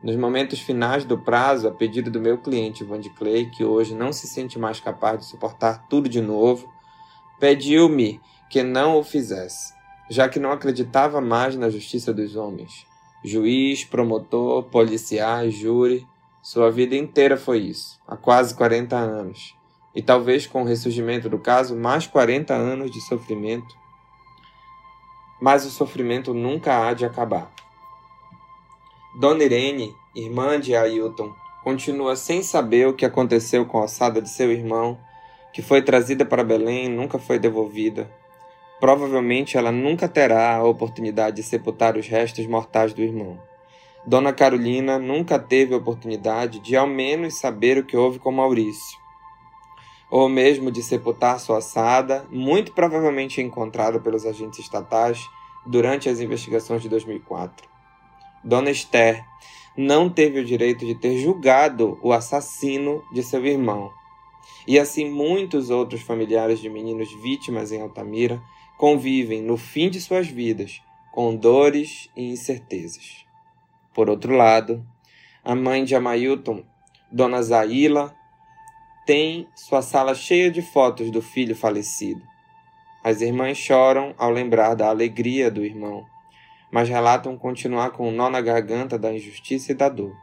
Nos 0.00 0.14
momentos 0.14 0.60
finais 0.60 1.04
do 1.04 1.18
prazo, 1.18 1.66
a 1.66 1.72
pedido 1.72 2.08
do 2.08 2.20
meu 2.20 2.38
cliente 2.38 2.84
Van 2.84 3.00
de 3.00 3.10
Clay, 3.10 3.50
que 3.50 3.64
hoje 3.64 3.96
não 3.96 4.12
se 4.12 4.28
sente 4.28 4.56
mais 4.56 4.78
capaz 4.78 5.18
de 5.18 5.24
suportar 5.24 5.88
tudo 5.88 6.08
de 6.08 6.20
novo, 6.20 6.72
pediu-me 7.40 8.20
que 8.48 8.62
não 8.62 8.96
o 8.96 9.02
fizesse, 9.02 9.74
já 10.08 10.28
que 10.28 10.38
não 10.38 10.52
acreditava 10.52 11.20
mais 11.20 11.56
na 11.56 11.68
justiça 11.68 12.14
dos 12.14 12.36
homens. 12.36 12.86
Juiz, 13.24 13.84
promotor, 13.84 14.62
policiais, 14.70 15.54
júri, 15.54 16.06
sua 16.40 16.70
vida 16.70 16.94
inteira 16.94 17.36
foi 17.36 17.58
isso, 17.58 17.98
há 18.06 18.16
quase 18.16 18.54
40 18.54 18.94
anos. 18.94 19.56
E 19.92 20.00
talvez 20.00 20.46
com 20.46 20.62
o 20.62 20.64
ressurgimento 20.64 21.28
do 21.28 21.40
caso, 21.40 21.74
mais 21.74 22.06
40 22.06 22.54
anos 22.54 22.92
de 22.92 23.00
sofrimento 23.00 23.76
mas 25.40 25.64
o 25.64 25.70
sofrimento 25.70 26.34
nunca 26.34 26.86
há 26.86 26.94
de 26.94 27.04
acabar. 27.04 27.50
Dona 29.18 29.44
Irene, 29.44 29.94
irmã 30.14 30.60
de 30.60 30.74
Ailton, 30.76 31.32
continua 31.62 32.16
sem 32.16 32.42
saber 32.42 32.86
o 32.86 32.94
que 32.94 33.04
aconteceu 33.04 33.66
com 33.66 33.78
a 33.78 33.84
ossada 33.84 34.22
de 34.22 34.28
seu 34.28 34.50
irmão, 34.52 34.98
que 35.52 35.62
foi 35.62 35.82
trazida 35.82 36.24
para 36.24 36.44
Belém 36.44 36.86
e 36.86 36.88
nunca 36.88 37.18
foi 37.18 37.38
devolvida. 37.38 38.10
Provavelmente 38.80 39.56
ela 39.56 39.72
nunca 39.72 40.08
terá 40.08 40.56
a 40.56 40.64
oportunidade 40.64 41.36
de 41.36 41.42
sepultar 41.42 41.96
os 41.96 42.06
restos 42.06 42.46
mortais 42.46 42.92
do 42.92 43.02
irmão. 43.02 43.38
Dona 44.06 44.32
Carolina 44.32 44.98
nunca 44.98 45.38
teve 45.38 45.74
a 45.74 45.78
oportunidade 45.78 46.60
de 46.60 46.76
ao 46.76 46.86
menos 46.86 47.38
saber 47.38 47.76
o 47.76 47.84
que 47.84 47.96
houve 47.96 48.18
com 48.18 48.30
Maurício, 48.30 48.96
ou 50.10 50.28
mesmo 50.28 50.70
de 50.70 50.82
sepultar 50.82 51.38
sua 51.38 51.58
assada, 51.58 52.26
muito 52.30 52.72
provavelmente 52.72 53.40
encontrada 53.40 54.00
pelos 54.00 54.24
agentes 54.24 54.58
estatais 54.58 55.28
durante 55.66 56.08
as 56.08 56.20
investigações 56.20 56.82
de 56.82 56.88
2004. 56.88 57.68
Dona 58.42 58.70
Esther 58.70 59.24
não 59.76 60.08
teve 60.08 60.40
o 60.40 60.44
direito 60.44 60.86
de 60.86 60.94
ter 60.94 61.18
julgado 61.18 61.98
o 62.02 62.12
assassino 62.12 63.02
de 63.12 63.22
seu 63.22 63.44
irmão. 63.44 63.90
E 64.66 64.78
assim 64.78 65.10
muitos 65.10 65.70
outros 65.70 66.02
familiares 66.02 66.58
de 66.58 66.68
meninos 66.68 67.08
vítimas 67.22 67.70
em 67.72 67.80
Altamira 67.80 68.42
convivem 68.76 69.42
no 69.42 69.56
fim 69.56 69.90
de 69.90 70.00
suas 70.00 70.26
vidas 70.26 70.80
com 71.12 71.34
dores 71.34 72.08
e 72.16 72.30
incertezas. 72.30 73.24
Por 73.94 74.08
outro 74.08 74.34
lado, 74.34 74.84
a 75.44 75.54
mãe 75.54 75.84
de 75.84 75.94
Amailton, 75.94 76.62
Dona 77.10 77.42
Zaila, 77.42 78.14
tem 79.08 79.48
sua 79.54 79.80
sala 79.80 80.14
cheia 80.14 80.50
de 80.50 80.60
fotos 80.60 81.10
do 81.10 81.22
filho 81.22 81.56
falecido. 81.56 82.20
As 83.02 83.22
irmãs 83.22 83.56
choram 83.56 84.14
ao 84.18 84.30
lembrar 84.30 84.74
da 84.74 84.86
alegria 84.86 85.50
do 85.50 85.64
irmão, 85.64 86.04
mas 86.70 86.90
relatam 86.90 87.34
continuar 87.34 87.92
com 87.92 88.06
o 88.06 88.12
nó 88.12 88.28
na 88.28 88.42
garganta 88.42 88.98
da 88.98 89.10
injustiça 89.10 89.72
e 89.72 89.74
da 89.74 89.88
dor. 89.88 90.14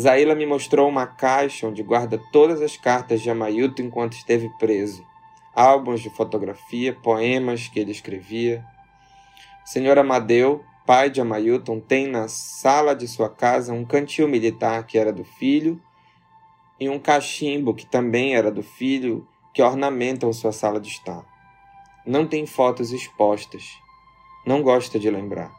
Zaila 0.00 0.34
me 0.34 0.46
mostrou 0.46 0.88
uma 0.88 1.06
caixa 1.06 1.66
onde 1.66 1.82
guarda 1.82 2.18
todas 2.32 2.62
as 2.62 2.78
cartas 2.78 3.20
de 3.20 3.28
Amailton 3.28 3.82
enquanto 3.82 4.14
esteve 4.14 4.48
preso, 4.58 5.06
álbuns 5.54 6.00
de 6.00 6.08
fotografia, 6.08 6.94
poemas 7.02 7.68
que 7.68 7.80
ele 7.80 7.92
escrevia. 7.92 8.64
Senhor 9.62 9.98
Amadeu 9.98 10.64
pai 10.86 11.10
de 11.10 11.20
Amailton 11.20 11.80
tem 11.80 12.06
na 12.06 12.28
sala 12.28 12.96
de 12.96 13.06
sua 13.06 13.28
casa 13.28 13.74
um 13.74 13.84
cantil 13.84 14.26
militar 14.26 14.86
que 14.86 14.96
era 14.96 15.12
do 15.12 15.22
filho 15.22 15.78
e 16.80 16.88
um 16.88 16.98
cachimbo 16.98 17.74
que 17.74 17.84
também 17.84 18.34
era 18.34 18.50
do 18.50 18.62
filho 18.62 19.28
que 19.52 19.62
ornamentam 19.62 20.32
sua 20.32 20.50
sala 20.50 20.80
de 20.80 20.88
estar. 20.88 21.22
Não 22.06 22.26
tem 22.26 22.46
fotos 22.46 22.92
expostas. 22.92 23.64
Não 24.46 24.62
gosta 24.62 24.98
de 24.98 25.10
lembrar. 25.10 25.52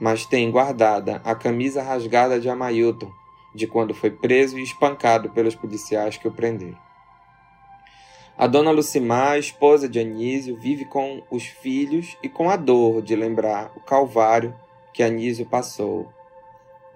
Mas 0.00 0.24
tem 0.24 0.50
guardada 0.50 1.20
a 1.24 1.34
camisa 1.34 1.82
rasgada 1.82 2.40
de 2.40 2.48
Amailton, 2.48 3.12
de 3.54 3.66
quando 3.66 3.94
foi 3.94 4.10
preso 4.10 4.58
e 4.58 4.62
espancado 4.62 5.30
pelos 5.30 5.54
policiais 5.54 6.16
que 6.16 6.26
o 6.26 6.32
prenderam. 6.32 6.78
A 8.36 8.48
dona 8.48 8.72
Lucimar, 8.72 9.38
esposa 9.38 9.88
de 9.88 10.00
Anísio, 10.00 10.56
vive 10.56 10.84
com 10.84 11.22
os 11.30 11.44
filhos 11.44 12.16
e 12.20 12.28
com 12.28 12.50
a 12.50 12.56
dor 12.56 13.00
de 13.00 13.14
lembrar 13.14 13.70
o 13.76 13.80
calvário 13.80 14.52
que 14.92 15.02
Anísio 15.02 15.46
passou. 15.46 16.12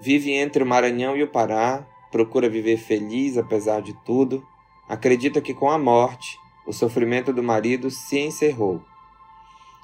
Vive 0.00 0.32
entre 0.32 0.64
o 0.64 0.66
Maranhão 0.66 1.16
e 1.16 1.22
o 1.22 1.28
Pará, 1.28 1.86
procura 2.10 2.48
viver 2.48 2.76
feliz 2.76 3.36
apesar 3.36 3.80
de 3.80 3.92
tudo, 4.04 4.46
acredita 4.88 5.40
que 5.40 5.54
com 5.54 5.70
a 5.70 5.78
morte 5.78 6.38
o 6.66 6.72
sofrimento 6.72 7.32
do 7.32 7.42
marido 7.42 7.90
se 7.90 8.18
encerrou. 8.18 8.82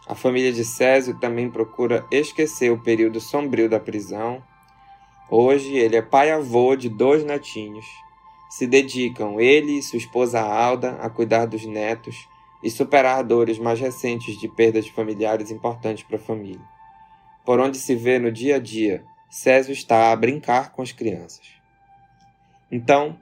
A 0.07 0.15
família 0.15 0.53
de 0.53 0.65
Césio 0.65 1.19
também 1.19 1.51
procura 1.51 2.07
esquecer 2.11 2.71
o 2.71 2.83
período 2.83 3.21
sombrio 3.21 3.69
da 3.69 3.81
prisão. 3.81 4.43
Hoje 5.31 5.75
ele 5.75 5.97
é 5.97 6.03
pai-avô 6.03 6.77
de 6.77 6.89
dois 6.89 7.25
netinhos 7.25 7.87
se 8.55 8.69
dedicam, 8.69 9.41
ele 9.41 9.79
e 9.79 9.83
sua 9.83 9.97
esposa 9.97 10.41
Alda, 10.41 10.93
a 11.01 11.11
cuidar 11.11 11.45
dos 11.45 11.67
netos 11.67 12.29
e 12.63 12.71
superar 12.71 13.25
dores 13.25 13.59
mais 13.59 13.81
recentes 13.81 14.39
de 14.39 14.49
perdas 14.49 14.85
de 14.85 14.93
familiares 14.93 15.51
importantes 15.51 16.05
para 16.05 16.19
a 16.19 16.21
família. 16.21 16.65
Por 17.45 17.59
onde 17.59 17.77
se 17.77 17.97
vê 17.97 18.17
no 18.17 18.31
dia 18.31 18.55
a 18.55 18.59
dia, 18.61 19.05
Césio 19.29 19.73
está 19.73 20.13
a 20.13 20.17
brincar 20.17 20.71
com 20.71 20.83
as 20.83 20.93
crianças. 20.93 21.45
Então, 22.75 23.17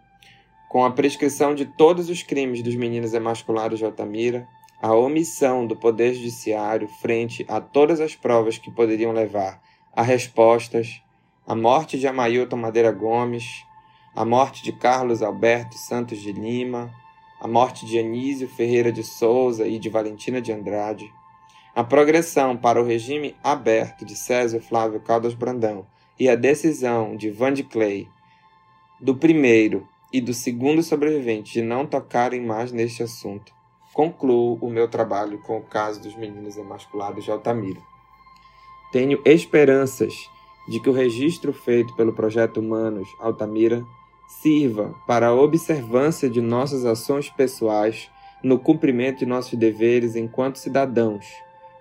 com 0.71 0.83
a 0.83 0.91
prescrição 0.91 1.55
de 1.55 1.67
todos 1.67 2.09
os 2.09 2.23
crimes 2.23 2.63
dos 2.63 2.75
meninos 2.75 3.13
emasculados 3.13 3.79
de 3.79 3.85
Altamira, 3.85 4.49
a 4.81 4.95
omissão 4.95 5.67
do 5.67 5.77
Poder 5.77 6.15
Judiciário 6.15 6.89
frente 6.89 7.45
a 7.47 7.61
todas 7.61 8.01
as 8.01 8.17
provas 8.17 8.57
que 8.57 8.71
poderiam 8.71 9.13
levar 9.13 9.63
a 9.95 10.01
respostas, 10.01 11.03
a 11.47 11.55
morte 11.55 11.99
de 11.99 12.07
Amailton 12.07 12.57
Madeira 12.57 12.91
Gomes, 12.91 13.63
a 14.17 14.25
morte 14.25 14.63
de 14.63 14.73
Carlos 14.73 15.23
Alberto 15.23 15.77
Santos 15.77 16.23
de 16.23 16.33
Lima, 16.33 16.91
a 17.39 17.47
morte 17.47 17.85
de 17.85 17.99
Anísio 17.99 18.49
Ferreira 18.49 18.91
de 18.91 19.03
Souza 19.03 19.69
e 19.69 19.79
de 19.79 19.91
Valentina 19.91 20.41
de 20.41 20.51
Andrade, 20.51 21.13
a 21.77 21.85
progressão 21.85 22.57
para 22.57 22.81
o 22.81 22.87
regime 22.87 23.37
aberto 23.45 24.07
de 24.07 24.17
César 24.17 24.61
Flávio 24.61 25.01
Caldas 25.01 25.35
Brandão 25.35 25.87
e 26.19 26.27
a 26.27 26.37
decisão 26.37 27.15
de 27.15 27.31
Van 27.31 27.53
de 27.53 27.65
Clay, 27.65 28.09
do 29.03 29.17
primeiro 29.17 29.85
e 30.13 30.21
do 30.21 30.33
segundo 30.33 30.81
sobrevivente 30.81 31.55
de 31.55 31.63
não 31.63 31.85
tocarem 31.85 32.41
mais 32.41 32.71
neste 32.71 33.03
assunto, 33.03 33.53
concluo 33.93 34.57
o 34.61 34.71
meu 34.71 34.87
trabalho 34.87 35.41
com 35.41 35.59
o 35.59 35.63
caso 35.63 36.01
dos 36.01 36.15
meninos 36.15 36.57
emasculados 36.57 37.25
de 37.25 37.31
Altamira. 37.33 37.81
Tenho 38.93 39.21
esperanças 39.25 40.15
de 40.69 40.79
que 40.79 40.89
o 40.89 40.93
registro 40.93 41.53
feito 41.53 41.97
pelo 41.97 42.13
Projeto 42.13 42.61
Humanos 42.61 43.09
Altamira 43.19 43.85
sirva 44.41 44.95
para 45.05 45.27
a 45.27 45.35
observância 45.35 46.31
de 46.31 46.41
nossas 46.41 46.85
ações 46.85 47.29
pessoais 47.29 48.09
no 48.41 48.57
cumprimento 48.57 49.19
de 49.19 49.27
nossos 49.27 49.59
deveres 49.59 50.15
enquanto 50.15 50.61
cidadãos, 50.61 51.27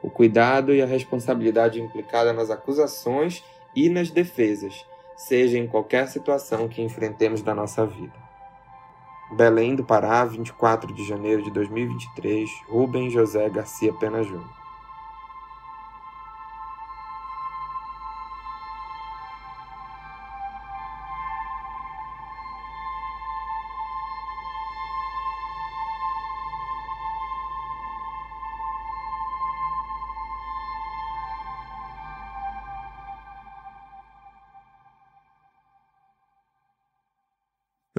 o 0.01 0.09
cuidado 0.09 0.73
e 0.73 0.81
a 0.81 0.87
responsabilidade 0.87 1.79
implicada 1.79 2.33
nas 2.33 2.49
acusações 2.49 3.43
e 3.75 3.89
nas 3.89 4.09
defesas, 4.09 4.85
seja 5.27 5.57
em 5.57 5.67
qualquer 5.67 6.07
situação 6.07 6.67
que 6.67 6.81
enfrentemos 6.81 7.41
da 7.41 7.53
nossa 7.53 7.85
vida. 7.85 8.13
Belém 9.33 9.75
do 9.75 9.83
Pará, 9.83 10.25
24 10.25 10.93
de 10.93 11.07
janeiro 11.07 11.43
de 11.43 11.51
2023, 11.51 12.49
Rubem 12.67 13.09
José 13.09 13.47
Garcia 13.49 13.93
Pena 13.93 14.23
Júnior. 14.23 14.60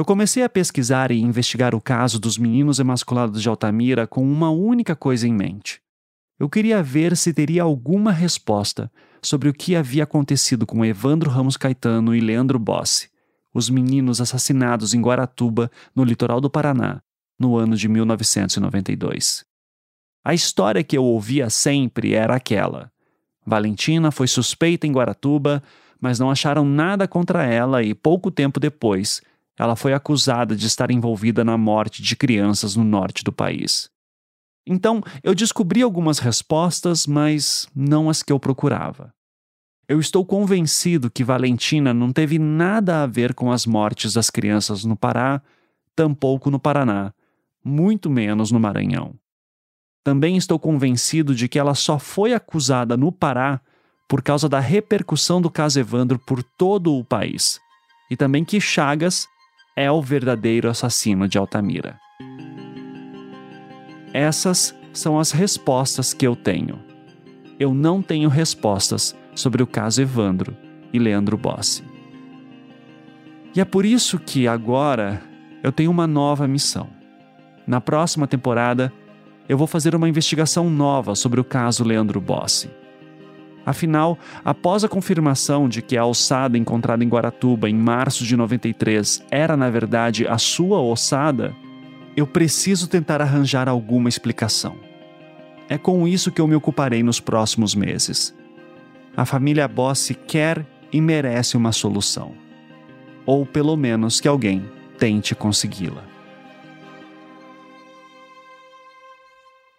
Eu 0.02 0.05
comecei 0.05 0.42
a 0.42 0.48
pesquisar 0.48 1.12
e 1.12 1.20
investigar 1.20 1.76
o 1.76 1.81
caso 1.81 2.18
dos 2.18 2.36
meninos 2.36 2.81
emasculados 2.81 3.40
de 3.40 3.48
Altamira 3.48 4.05
com 4.05 4.20
uma 4.26 4.50
única 4.50 4.97
coisa 4.97 5.28
em 5.28 5.32
mente. 5.32 5.81
Eu 6.40 6.48
queria 6.48 6.82
ver 6.82 7.16
se 7.16 7.32
teria 7.32 7.62
alguma 7.62 8.10
resposta 8.10 8.90
sobre 9.22 9.48
o 9.48 9.55
que 9.55 9.76
havia 9.76 10.02
acontecido 10.02 10.66
com 10.66 10.84
Evandro 10.84 11.31
Ramos 11.31 11.56
Caetano 11.56 12.16
e 12.16 12.20
Leandro 12.20 12.58
Bossi, 12.58 13.10
os 13.55 13.70
meninos 13.70 14.20
assassinados 14.20 14.92
em 14.92 15.00
Guaratuba, 15.00 15.70
no 15.94 16.02
litoral 16.02 16.40
do 16.40 16.50
Paraná, 16.50 17.00
no 17.39 17.56
ano 17.56 17.76
de 17.76 17.86
1992. 17.86 19.44
A 20.24 20.34
história 20.34 20.82
que 20.82 20.98
eu 20.98 21.05
ouvia 21.05 21.48
sempre 21.48 22.12
era 22.14 22.34
aquela. 22.34 22.90
Valentina 23.47 24.10
foi 24.10 24.26
suspeita 24.26 24.84
em 24.84 24.90
Guaratuba, 24.90 25.62
mas 26.00 26.18
não 26.18 26.28
acharam 26.28 26.64
nada 26.64 27.06
contra 27.06 27.44
ela 27.44 27.84
e 27.84 27.94
pouco 27.94 28.32
tempo 28.32 28.58
depois 28.58 29.22
ela 29.58 29.76
foi 29.76 29.92
acusada 29.92 30.56
de 30.56 30.66
estar 30.66 30.90
envolvida 30.90 31.44
na 31.44 31.56
morte 31.56 32.02
de 32.02 32.16
crianças 32.16 32.74
no 32.76 32.84
norte 32.84 33.22
do 33.22 33.32
país. 33.32 33.90
Então, 34.66 35.02
eu 35.22 35.34
descobri 35.34 35.82
algumas 35.82 36.18
respostas, 36.18 37.06
mas 37.06 37.66
não 37.74 38.08
as 38.08 38.22
que 38.22 38.32
eu 38.32 38.39
procurava. 38.39 39.12
Eu 39.89 39.98
estou 39.98 40.24
convencido 40.24 41.10
que 41.10 41.24
Valentina 41.24 41.92
não 41.92 42.12
teve 42.12 42.39
nada 42.39 43.02
a 43.02 43.06
ver 43.06 43.34
com 43.34 43.50
as 43.50 43.66
mortes 43.66 44.14
das 44.14 44.31
crianças 44.31 44.84
no 44.84 44.97
Pará, 44.97 45.42
tampouco 45.94 46.50
no 46.50 46.58
Paraná, 46.58 47.12
muito 47.64 48.08
menos 48.08 48.50
no 48.50 48.60
Maranhão. 48.60 49.14
Também 50.05 50.36
estou 50.36 50.58
convencido 50.58 51.34
de 51.34 51.48
que 51.48 51.58
ela 51.58 51.74
só 51.74 51.98
foi 51.98 52.32
acusada 52.32 52.97
no 52.97 53.12
Pará 53.12 53.60
por 54.08 54.22
causa 54.22 54.48
da 54.48 54.60
repercussão 54.60 55.40
do 55.40 55.50
caso 55.50 55.78
Evandro 55.78 56.18
por 56.18 56.42
todo 56.42 56.94
o 56.97 57.05
país, 57.05 57.60
e 58.10 58.16
também 58.16 58.44
que 58.44 58.60
Chagas 58.60 59.26
é 59.75 59.91
o 59.91 60.02
verdadeiro 60.02 60.68
assassino 60.68 61.26
de 61.26 61.39
Altamira? 61.39 61.99
Essas 64.12 64.75
são 64.92 65.18
as 65.18 65.31
respostas 65.31 66.12
que 66.12 66.26
eu 66.26 66.36
tenho. 66.36 66.78
Eu 67.59 67.73
não 67.73 68.02
tenho 68.02 68.28
respostas 68.28 69.17
sobre 69.34 69.62
o 69.62 69.67
caso 69.67 70.02
Evandro 70.02 70.55
e 70.92 70.99
Leandro 70.99 71.39
Bossi. 71.39 71.83
E 73.55 73.60
é 73.60 73.65
por 73.65 73.84
isso 73.84 74.18
que 74.18 74.47
agora 74.47 75.23
eu 75.62 75.73
tenho 75.73 75.91
uma 75.91 76.07
nova 76.07 76.47
missão. 76.47 76.91
Na 77.67 77.81
próxima 77.81 78.26
temporada, 78.26 78.92
eu 79.49 79.57
vou 79.57 79.67
fazer 79.67 79.94
uma 79.94 80.09
investigação 80.09 80.68
nova 80.68 81.15
sobre 81.15 81.41
o 81.41 81.44
caso 81.44 81.84
Leandro 81.84 82.20
Bossi. 82.20 82.70
Afinal, 83.65 84.18
após 84.44 84.82
a 84.82 84.89
confirmação 84.89 85.68
de 85.68 85.81
que 85.82 85.97
a 85.97 86.05
ossada 86.05 86.58
encontrada 86.58 87.05
em 87.05 87.08
Guaratuba 87.08 87.70
em 87.70 87.74
março 87.74 88.24
de 88.24 88.36
93 88.36 89.24
era 89.31 89.57
na 89.57 89.70
verdade 89.70 90.26
a 90.26 90.36
sua 90.36 90.81
ossada, 90.81 91.55
eu 92.16 92.26
preciso 92.26 92.89
tentar 92.89 93.20
arranjar 93.23 93.68
alguma 93.68 94.08
explicação. 94.08 94.76
É 95.68 95.78
com 95.78 96.07
isso 96.07 96.32
que 96.32 96.41
eu 96.41 96.49
me 96.49 96.55
ocuparei 96.55 97.02
nos 97.02 97.20
próximos 97.20 97.74
meses. 97.74 98.34
A 99.16 99.24
família 99.24 99.68
Bossi 99.68 100.15
quer 100.15 100.66
e 100.92 101.00
merece 101.00 101.57
uma 101.57 101.73
solução. 101.73 102.34
Ou 103.24 103.47
pelo 103.47 103.76
menos 103.76 104.20
que 104.20 104.28
alguém 104.28 104.68
tente 104.99 105.34
consegui-la. 105.34 106.05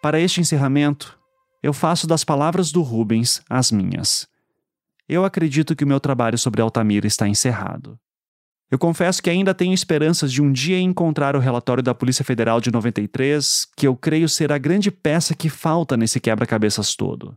Para 0.00 0.20
este 0.20 0.40
encerramento, 0.40 1.18
eu 1.64 1.72
faço 1.72 2.06
das 2.06 2.22
palavras 2.22 2.70
do 2.70 2.82
Rubens 2.82 3.40
as 3.48 3.72
minhas. 3.72 4.28
Eu 5.08 5.24
acredito 5.24 5.74
que 5.74 5.82
o 5.82 5.86
meu 5.86 5.98
trabalho 5.98 6.36
sobre 6.36 6.60
Altamira 6.60 7.06
está 7.06 7.26
encerrado. 7.26 7.98
Eu 8.70 8.78
confesso 8.78 9.22
que 9.22 9.30
ainda 9.30 9.54
tenho 9.54 9.72
esperanças 9.72 10.30
de 10.30 10.42
um 10.42 10.52
dia 10.52 10.78
encontrar 10.78 11.34
o 11.34 11.38
relatório 11.38 11.82
da 11.82 11.94
Polícia 11.94 12.22
Federal 12.22 12.60
de 12.60 12.70
93, 12.70 13.66
que 13.78 13.86
eu 13.86 13.96
creio 13.96 14.28
ser 14.28 14.52
a 14.52 14.58
grande 14.58 14.90
peça 14.90 15.34
que 15.34 15.48
falta 15.48 15.96
nesse 15.96 16.20
quebra-cabeças 16.20 16.94
todo. 16.94 17.34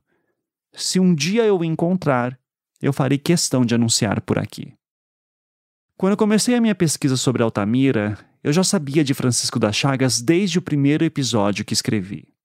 Se 0.74 1.00
um 1.00 1.16
dia 1.16 1.46
eu 1.46 1.60
o 1.60 1.64
encontrar, 1.64 2.38
eu 2.82 2.92
farei 2.92 3.18
questão 3.18 3.64
de 3.64 3.76
anunciar 3.76 4.20
por 4.20 4.38
aqui. 4.38 4.74
Quando 5.96 6.18
comecei 6.18 6.54
a 6.54 6.60
minha 6.60 6.76
pesquisa 6.76 7.16
sobre 7.16 7.44
Altamira, 7.44 8.18
eu 8.44 8.52
já 8.52 8.62
sabia 8.62 9.06
de 9.06 9.14
Francisco 9.14 9.58
das 9.58 9.78
Chagas 9.78 10.20
desde 10.20 10.60
o 10.60 10.62
primeiro 10.62 11.06
episódio 11.06 11.64
que 11.64 11.74
escrevi. 11.74 12.37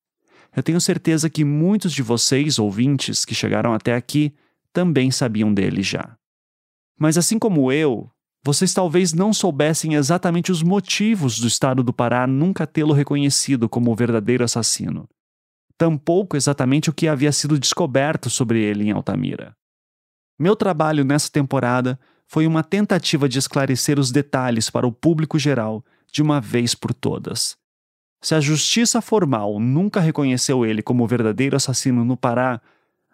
Eu 0.54 0.62
tenho 0.62 0.80
certeza 0.80 1.30
que 1.30 1.44
muitos 1.44 1.92
de 1.92 2.02
vocês, 2.02 2.58
ouvintes, 2.58 3.24
que 3.24 3.34
chegaram 3.34 3.72
até 3.72 3.94
aqui, 3.94 4.34
também 4.72 5.10
sabiam 5.10 5.52
dele 5.52 5.82
já. 5.82 6.16
Mas 6.98 7.16
assim 7.16 7.38
como 7.38 7.72
eu, 7.72 8.10
vocês 8.44 8.74
talvez 8.74 9.12
não 9.12 9.32
soubessem 9.32 9.94
exatamente 9.94 10.50
os 10.50 10.62
motivos 10.62 11.38
do 11.38 11.46
estado 11.46 11.82
do 11.82 11.92
Pará 11.92 12.26
nunca 12.26 12.66
tê-lo 12.66 12.92
reconhecido 12.92 13.68
como 13.68 13.90
o 13.90 13.94
verdadeiro 13.94 14.44
assassino. 14.44 15.08
Tampouco 15.78 16.36
exatamente 16.36 16.90
o 16.90 16.92
que 16.92 17.08
havia 17.08 17.32
sido 17.32 17.58
descoberto 17.58 18.28
sobre 18.28 18.60
ele 18.60 18.84
em 18.84 18.90
Altamira. 18.90 19.56
Meu 20.38 20.56
trabalho 20.56 21.04
nessa 21.04 21.30
temporada 21.30 21.98
foi 22.26 22.46
uma 22.46 22.64
tentativa 22.64 23.28
de 23.28 23.38
esclarecer 23.38 23.98
os 23.98 24.10
detalhes 24.10 24.68
para 24.68 24.86
o 24.86 24.92
público 24.92 25.38
geral 25.38 25.84
de 26.10 26.20
uma 26.20 26.40
vez 26.40 26.74
por 26.74 26.92
todas. 26.92 27.56
Se 28.22 28.36
a 28.36 28.40
justiça 28.40 29.02
formal 29.02 29.58
nunca 29.58 29.98
reconheceu 29.98 30.64
ele 30.64 30.80
como 30.80 31.02
o 31.02 31.06
verdadeiro 31.08 31.56
assassino 31.56 32.04
no 32.04 32.16
Pará, 32.16 32.60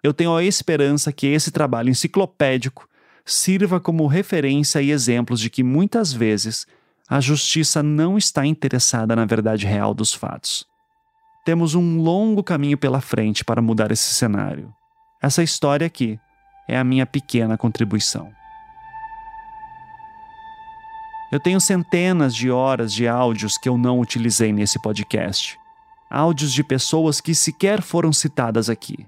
eu 0.03 0.13
tenho 0.13 0.37
a 0.37 0.45
esperança 0.45 1.11
que 1.11 1.27
esse 1.27 1.51
trabalho 1.51 1.89
enciclopédico 1.89 2.87
sirva 3.25 3.81
como 3.81 4.07
referência 4.07 4.83
e 4.83 4.91
exemplos 4.91 5.41
de 5.41 5.49
que 5.49 5.63
muitas 5.63 6.13
vezes 6.13 6.67
a 7.09 7.21
justiça 7.21 7.83
não 7.83 8.19
está 8.19 8.45
interessada 8.45 9.17
na 9.17 9.25
verdade 9.25 9.67
real 9.67 9.95
dos 9.95 10.13
fatos. 10.13 10.67
Temos 11.45 11.75
um 11.75 12.03
longo 12.03 12.43
caminho 12.43 12.77
pela 12.77 13.01
frente 13.01 13.43
para 13.43 13.63
mudar 13.63 13.91
esse 13.91 14.13
cenário. 14.13 14.73
Essa 15.23 15.43
história 15.43 15.87
aqui 15.87 16.21
é 16.69 16.77
a 16.77 16.85
minha 16.85 17.07
pequena 17.07 17.57
contribuição. 17.57 18.38
Eu 21.31 21.39
tenho 21.39 21.61
centenas 21.61 22.35
de 22.35 22.51
horas 22.51 22.91
de 22.93 23.07
áudios 23.07 23.59
que 23.59 23.69
eu 23.69 23.77
não 23.77 24.01
utilizei 24.01 24.51
nesse 24.51 24.79
podcast. 24.79 25.59
Áudios 26.09 26.51
de 26.55 26.65
pessoas 26.65 27.21
que 27.21 27.35
sequer 27.35 27.83
foram 27.83 28.15
citadas 28.15 28.71
aqui. 28.71 29.07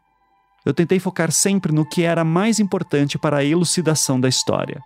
Eu 0.63 0.75
tentei 0.75 1.01
focar 1.01 1.33
sempre 1.33 1.73
no 1.73 1.87
que 1.87 2.03
era 2.03 2.23
mais 2.23 2.61
importante 2.61 3.19
para 3.19 3.39
a 3.39 3.45
elucidação 3.45 4.21
da 4.21 4.29
história, 4.29 4.83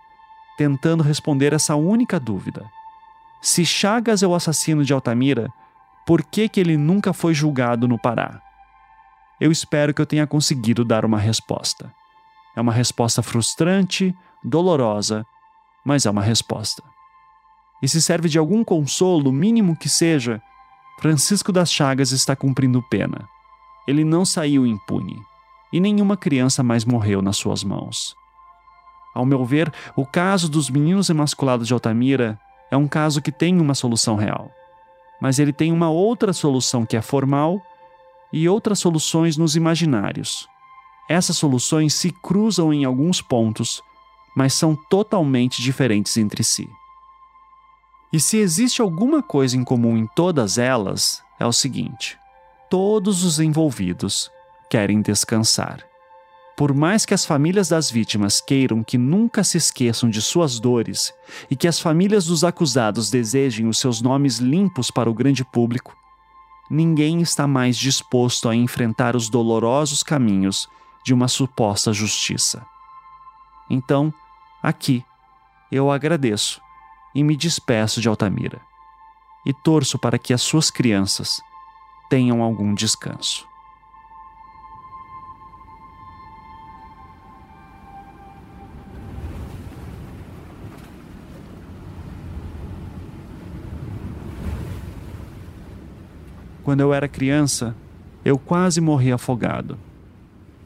tentando 0.57 1.03
responder 1.03 1.51
essa 1.51 1.75
única 1.75 2.17
dúvida. 2.17 2.65
Se 3.41 3.65
Chagas 3.65 4.23
é 4.23 4.27
o 4.27 4.33
assassino 4.33 4.85
de 4.85 4.93
Altamira, 4.93 5.49
por 6.07 6.23
que, 6.23 6.47
que 6.47 6.61
ele 6.61 6.77
nunca 6.77 7.11
foi 7.11 7.33
julgado 7.33 7.85
no 7.85 7.99
Pará? 7.99 8.41
Eu 9.41 9.51
espero 9.51 9.93
que 9.93 10.01
eu 10.01 10.05
tenha 10.05 10.25
conseguido 10.25 10.85
dar 10.85 11.03
uma 11.03 11.19
resposta. 11.19 11.91
É 12.55 12.61
uma 12.61 12.71
resposta 12.71 13.21
frustrante, 13.21 14.15
dolorosa, 14.41 15.25
mas 15.85 16.05
é 16.05 16.09
uma 16.09 16.21
resposta 16.21 16.81
e 17.81 17.87
se 17.87 18.01
serve 18.01 18.29
de 18.29 18.37
algum 18.37 18.63
consolo, 18.63 19.31
mínimo 19.31 19.75
que 19.75 19.89
seja, 19.89 20.41
Francisco 20.99 21.51
das 21.51 21.71
Chagas 21.71 22.11
está 22.11 22.35
cumprindo 22.35 22.81
pena. 22.81 23.27
Ele 23.87 24.03
não 24.03 24.25
saiu 24.25 24.65
impune, 24.65 25.21
e 25.71 25.79
nenhuma 25.79 26.17
criança 26.17 26.63
mais 26.63 26.85
morreu 26.85 27.21
nas 27.21 27.37
suas 27.37 27.63
mãos. 27.63 28.15
Ao 29.13 29.25
meu 29.25 29.45
ver, 29.45 29.71
o 29.95 30.05
caso 30.05 30.49
dos 30.49 30.69
meninos 30.69 31.09
emasculados 31.09 31.67
de 31.67 31.73
Altamira 31.73 32.39
é 32.71 32.77
um 32.77 32.87
caso 32.87 33.21
que 33.21 33.31
tem 33.31 33.59
uma 33.59 33.73
solução 33.73 34.15
real. 34.15 34.51
Mas 35.21 35.39
ele 35.39 35.53
tem 35.53 35.71
uma 35.71 35.89
outra 35.89 36.33
solução 36.33 36.85
que 36.85 36.97
é 36.97 37.01
formal 37.01 37.61
e 38.33 38.49
outras 38.49 38.79
soluções 38.79 39.37
nos 39.37 39.55
imaginários. 39.55 40.47
Essas 41.07 41.37
soluções 41.37 41.93
se 41.93 42.11
cruzam 42.11 42.73
em 42.73 42.83
alguns 42.83 43.21
pontos, 43.21 43.81
mas 44.35 44.53
são 44.53 44.75
totalmente 44.89 45.61
diferentes 45.61 46.17
entre 46.17 46.43
si. 46.43 46.67
E 48.11 48.19
se 48.19 48.37
existe 48.37 48.81
alguma 48.81 49.21
coisa 49.21 49.57
em 49.57 49.63
comum 49.63 49.97
em 49.97 50.07
todas 50.15 50.57
elas, 50.57 51.21
é 51.39 51.45
o 51.45 51.51
seguinte: 51.51 52.17
todos 52.69 53.23
os 53.23 53.39
envolvidos 53.39 54.31
querem 54.69 55.01
descansar. 55.01 55.85
Por 56.55 56.73
mais 56.73 57.05
que 57.05 57.13
as 57.13 57.25
famílias 57.25 57.67
das 57.67 57.91
vítimas 57.91 58.39
queiram 58.39 58.81
que 58.81 58.97
nunca 58.97 59.43
se 59.43 59.57
esqueçam 59.57 60.09
de 60.09 60.21
suas 60.21 60.57
dores 60.57 61.13
e 61.51 61.55
que 61.55 61.67
as 61.67 61.79
famílias 61.79 62.25
dos 62.25 62.45
acusados 62.45 63.09
desejem 63.09 63.67
os 63.67 63.77
seus 63.77 64.01
nomes 64.01 64.37
limpos 64.37 64.89
para 64.89 65.09
o 65.09 65.13
grande 65.13 65.43
público, 65.43 65.93
ninguém 66.71 67.21
está 67.21 67.45
mais 67.45 67.75
disposto 67.75 68.47
a 68.47 68.55
enfrentar 68.55 69.17
os 69.17 69.29
dolorosos 69.29 70.01
caminhos 70.01 70.69
de 71.03 71.13
uma 71.13 71.27
suposta 71.27 71.91
justiça. 71.91 72.65
Então, 73.69 74.13
aqui, 74.63 75.03
eu 75.69 75.91
agradeço 75.91 76.61
e 77.15 77.23
me 77.23 77.37
despeço 77.37 78.01
de 78.01 78.09
Altamira. 78.09 78.59
E 79.45 79.53
torço 79.53 79.97
para 79.97 80.19
que 80.19 80.33
as 80.33 80.41
suas 80.41 80.69
crianças 80.69 81.39
tenham 82.09 82.43
algum 82.43 82.73
descanso. 82.73 83.47
Quando 96.63 96.81
eu 96.81 96.93
era 96.93 97.07
criança, 97.07 97.75
eu 98.25 98.39
quase 98.39 98.81
morri 98.81 99.11
afogado. 99.11 99.77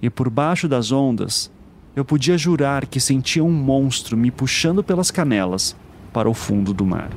E 0.02 0.10
por 0.10 0.30
baixo 0.30 0.68
das 0.68 0.94
ondas, 0.94 1.52
eu 1.94 2.06
podia 2.06 2.38
jurar 2.38 2.86
que 2.86 3.02
sentia 3.02 3.44
um 3.44 3.52
monstro 3.52 4.16
me 4.16 4.32
puxando 4.32 4.82
pelas 4.82 5.12
canelas 5.12 5.76
para 6.12 6.30
o 6.30 6.34
fundo 6.34 6.74
do 6.74 6.86
mar. 6.86 7.10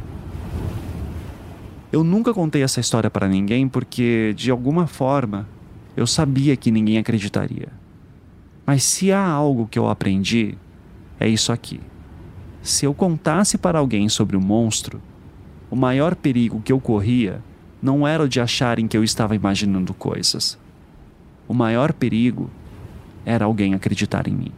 Eu 1.93 2.03
nunca 2.03 2.33
contei 2.33 2.63
essa 2.63 2.81
história 2.81 3.11
para 3.11 3.29
ninguém 3.29 3.69
porque, 3.69 4.33
de 4.35 4.51
alguma 4.51 4.87
forma, 4.87 5.47
eu 5.97 6.07
sabia 6.07 6.57
que 6.57 6.71
ninguém 6.71 6.99
acreditaria. 6.99 7.69
Mas 8.65 8.83
se 8.85 9.13
há 9.13 9.25
algo 9.25 9.67
que 9.67 9.79
eu 9.79 9.89
aprendi, 9.89 10.57
é 11.21 11.29
isso 11.29 11.53
aqui. 11.53 11.81
Se 12.63 12.87
eu 12.87 12.95
contasse 12.95 13.59
para 13.59 13.79
alguém 13.79 14.09
sobre 14.09 14.37
o 14.37 14.41
monstro, 14.41 15.03
o 15.71 15.77
maior 15.77 16.15
perigo 16.15 16.63
que 16.65 16.73
eu 16.73 16.81
corria 16.81 17.43
não 17.83 18.07
era 18.07 18.23
o 18.23 18.29
de 18.29 18.41
acharem 18.41 18.87
que 18.87 18.97
eu 18.97 19.03
estava 19.03 19.35
imaginando 19.35 19.93
coisas. 19.93 20.57
O 21.49 21.53
maior 21.53 21.93
perigo 21.93 22.49
era 23.27 23.45
alguém 23.45 23.75
acreditar 23.75 24.29
em 24.29 24.33
mim. 24.33 24.53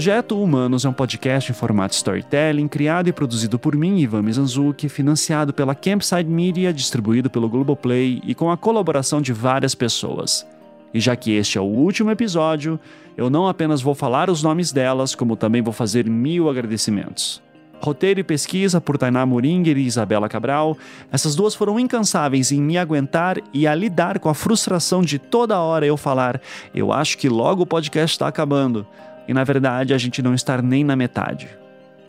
Projeto 0.00 0.42
Humanos 0.42 0.86
é 0.86 0.88
um 0.88 0.94
podcast 0.94 1.52
em 1.52 1.54
formato 1.54 1.94
storytelling, 1.94 2.68
criado 2.68 3.08
e 3.08 3.12
produzido 3.12 3.58
por 3.58 3.76
mim, 3.76 3.98
Ivan 3.98 4.22
Mizanzuki, 4.22 4.88
financiado 4.88 5.52
pela 5.52 5.74
Campside 5.74 6.24
Media, 6.24 6.72
distribuído 6.72 7.28
pelo 7.28 7.50
Globoplay 7.50 8.18
e 8.24 8.34
com 8.34 8.50
a 8.50 8.56
colaboração 8.56 9.20
de 9.20 9.34
várias 9.34 9.74
pessoas. 9.74 10.46
E 10.94 10.98
já 10.98 11.14
que 11.14 11.32
este 11.32 11.58
é 11.58 11.60
o 11.60 11.64
último 11.64 12.10
episódio, 12.10 12.80
eu 13.14 13.28
não 13.28 13.46
apenas 13.46 13.82
vou 13.82 13.94
falar 13.94 14.30
os 14.30 14.42
nomes 14.42 14.72
delas, 14.72 15.14
como 15.14 15.36
também 15.36 15.60
vou 15.60 15.74
fazer 15.74 16.08
mil 16.08 16.48
agradecimentos. 16.48 17.42
Roteiro 17.82 18.20
e 18.20 18.24
pesquisa 18.24 18.80
por 18.80 18.96
Tainá 18.96 19.26
Muringer 19.26 19.76
e 19.76 19.84
Isabela 19.84 20.30
Cabral. 20.30 20.78
Essas 21.12 21.34
duas 21.34 21.54
foram 21.54 21.78
incansáveis 21.78 22.52
em 22.52 22.60
me 22.60 22.78
aguentar 22.78 23.36
e 23.52 23.66
a 23.66 23.74
lidar 23.74 24.18
com 24.18 24.30
a 24.30 24.34
frustração 24.34 25.02
de 25.02 25.18
toda 25.18 25.60
hora 25.60 25.84
eu 25.84 25.98
falar: 25.98 26.40
eu 26.74 26.90
acho 26.90 27.18
que 27.18 27.28
logo 27.28 27.62
o 27.62 27.66
podcast 27.66 28.14
está 28.14 28.28
acabando 28.28 28.86
e 29.26 29.34
na 29.34 29.44
verdade 29.44 29.94
a 29.94 29.98
gente 29.98 30.22
não 30.22 30.34
estar 30.34 30.62
nem 30.62 30.84
na 30.84 30.96
metade. 30.96 31.48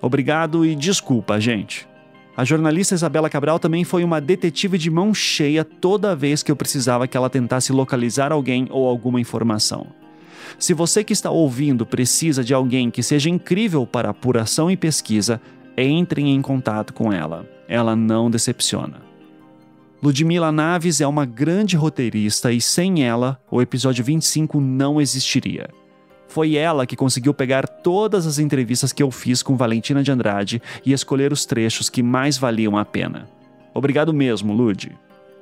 Obrigado 0.02 0.66
e 0.66 0.76
desculpa, 0.76 1.40
gente. 1.40 1.88
A 2.36 2.44
jornalista 2.44 2.96
Isabela 2.96 3.30
Cabral 3.30 3.60
também 3.60 3.84
foi 3.84 4.04
uma 4.04 4.22
detetive 4.22 4.78
de 4.78 4.90
mão 4.90 5.14
cheia 5.14 5.64
toda 5.66 6.16
vez 6.16 6.42
que 6.42 6.52
eu 6.52 6.56
precisava 6.56 7.08
que 7.08 7.18
ela 7.18 7.30
tentasse 7.30 7.72
localizar 7.72 8.32
alguém 8.32 8.68
ou 8.72 8.88
alguma 8.88 9.20
informação. 9.20 9.88
Se 10.58 10.74
você 10.74 11.04
que 11.04 11.14
está 11.14 11.30
ouvindo 11.30 11.86
precisa 11.86 12.44
de 12.44 12.54
alguém 12.54 12.90
que 12.90 13.04
seja 13.04 13.30
incrível 13.30 13.86
para 13.86 14.10
apuração 14.10 14.72
e 14.72 14.78
pesquisa, 14.78 15.42
entrem 15.78 16.34
em 16.34 16.42
contato 16.42 16.94
com 16.94 17.12
ela. 17.12 17.48
Ela 17.68 17.96
não 17.96 18.30
decepciona. 18.30 19.02
Ludmila 20.02 20.52
Naves 20.52 21.00
é 21.00 21.06
uma 21.06 21.26
grande 21.26 21.76
roteirista 21.76 22.52
e 22.52 22.60
sem 22.60 23.04
ela, 23.04 23.40
o 23.52 23.62
episódio 23.62 24.04
25 24.04 24.60
não 24.60 25.00
existiria. 25.00 25.70
Foi 26.32 26.56
ela 26.56 26.86
que 26.86 26.96
conseguiu 26.96 27.34
pegar 27.34 27.68
todas 27.68 28.26
as 28.26 28.40
entrevistas 28.40 28.94
que 28.94 29.04
eu 29.04 29.12
fiz 29.12 29.44
com 29.44 29.58
Valentina 29.58 30.02
de 30.02 30.14
Andrade 30.14 30.62
e 30.86 30.94
escolher 30.94 31.34
os 31.34 31.46
trechos 31.46 31.90
que 31.90 32.02
mais 32.02 32.38
valiam 32.38 32.78
a 32.78 32.86
pena. 32.86 33.28
Obrigado 33.74 34.14
mesmo, 34.14 34.54
Lud. 34.54 34.98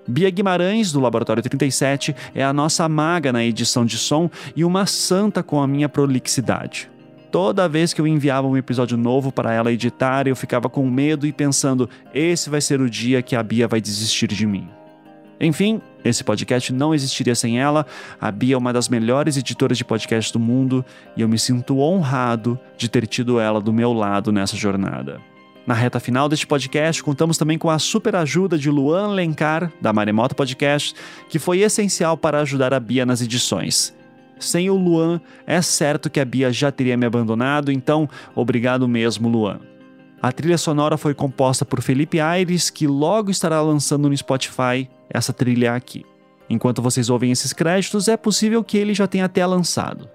Bia 0.08 0.32
Guimarães, 0.32 0.92
do 0.92 1.00
Laboratório 1.00 1.44
37, 1.44 2.16
é 2.34 2.44
a 2.44 2.52
nossa 2.52 2.90
maga 2.90 3.32
na 3.32 3.46
edição 3.46 3.86
de 3.86 4.00
som 4.00 4.32
e 4.56 4.66
uma 4.66 4.88
santa 4.88 5.44
com 5.44 5.62
a 5.62 5.68
minha 5.68 5.88
prolixidade. 5.88 6.90
Toda 7.32 7.70
vez 7.70 7.94
que 7.94 8.02
eu 8.02 8.08
enviava 8.08 8.48
um 8.48 8.58
episódio 8.58 8.98
novo 8.98 9.32
para 9.32 9.54
ela 9.54 9.72
editar, 9.72 10.28
eu 10.28 10.36
ficava 10.36 10.68
com 10.68 10.90
medo 10.90 11.28
e 11.28 11.32
pensando: 11.32 11.88
esse 12.16 12.50
vai 12.50 12.62
ser 12.62 12.82
o 12.82 12.90
dia 12.90 13.22
que 13.22 13.36
a 13.36 13.44
Bia 13.44 13.68
vai 13.68 13.80
desistir 13.80 14.26
de 14.26 14.48
mim. 14.48 14.68
Enfim, 15.40 15.82
esse 16.04 16.24
podcast 16.24 16.74
não 16.74 16.94
existiria 16.94 17.36
sem 17.36 17.60
ela. 17.60 17.86
A 18.20 18.32
Bia 18.32 18.56
é 18.56 18.58
uma 18.58 18.74
das 18.74 18.90
melhores 18.90 19.38
editoras 19.38 19.78
de 19.78 19.86
podcast 19.86 20.34
do 20.34 20.40
mundo 20.40 20.84
e 21.16 21.22
eu 21.22 21.30
me 21.30 21.40
sinto 21.40 21.80
honrado 21.80 22.60
de 22.78 22.90
ter 22.90 23.08
tido 23.08 23.40
ela 23.40 23.62
do 23.62 23.72
meu 23.72 23.94
lado 23.94 24.32
nessa 24.32 24.58
jornada. 24.58 25.22
Na 25.66 25.74
reta 25.74 26.00
final 26.00 26.28
deste 26.28 26.48
podcast, 26.48 27.04
contamos 27.04 27.38
também 27.38 27.58
com 27.58 27.70
a 27.70 27.78
super 27.78 28.16
ajuda 28.16 28.58
de 28.58 28.72
Luan 28.72 29.10
Lencar, 29.10 29.72
da 29.80 29.94
Maremoto 29.94 30.36
Podcast, 30.36 30.96
que 31.30 31.38
foi 31.38 31.60
essencial 31.60 32.18
para 32.18 32.40
ajudar 32.42 32.74
a 32.74 32.80
Bia 32.80 33.06
nas 33.06 33.22
edições. 33.22 33.94
Sem 34.40 34.70
o 34.70 34.76
Luan, 34.76 35.22
é 35.46 35.62
certo 35.62 36.10
que 36.10 36.20
a 36.20 36.26
Bia 36.26 36.52
já 36.52 36.72
teria 36.72 36.98
me 36.98 37.06
abandonado, 37.06 37.72
então 37.72 38.10
obrigado 38.34 38.88
mesmo, 38.88 39.30
Luan. 39.30 39.60
A 40.22 40.34
trilha 40.34 40.58
sonora 40.58 40.98
foi 40.98 41.14
composta 41.14 41.64
por 41.64 41.82
Felipe 41.82 42.20
Aires, 42.20 42.70
que 42.70 42.86
logo 42.86 43.32
estará 43.32 43.62
lançando 43.62 44.10
no 44.10 44.18
Spotify 44.18 44.90
essa 45.10 45.32
trilha 45.32 45.74
aqui. 45.74 46.06
Enquanto 46.50 46.82
vocês 46.82 47.10
ouvem 47.10 47.32
esses 47.32 47.54
créditos, 47.54 48.10
é 48.10 48.18
possível 48.18 48.62
que 48.62 48.78
ele 48.78 48.94
já 48.94 49.08
tenha 49.08 49.26
até 49.26 49.46
lançado. 49.46 50.10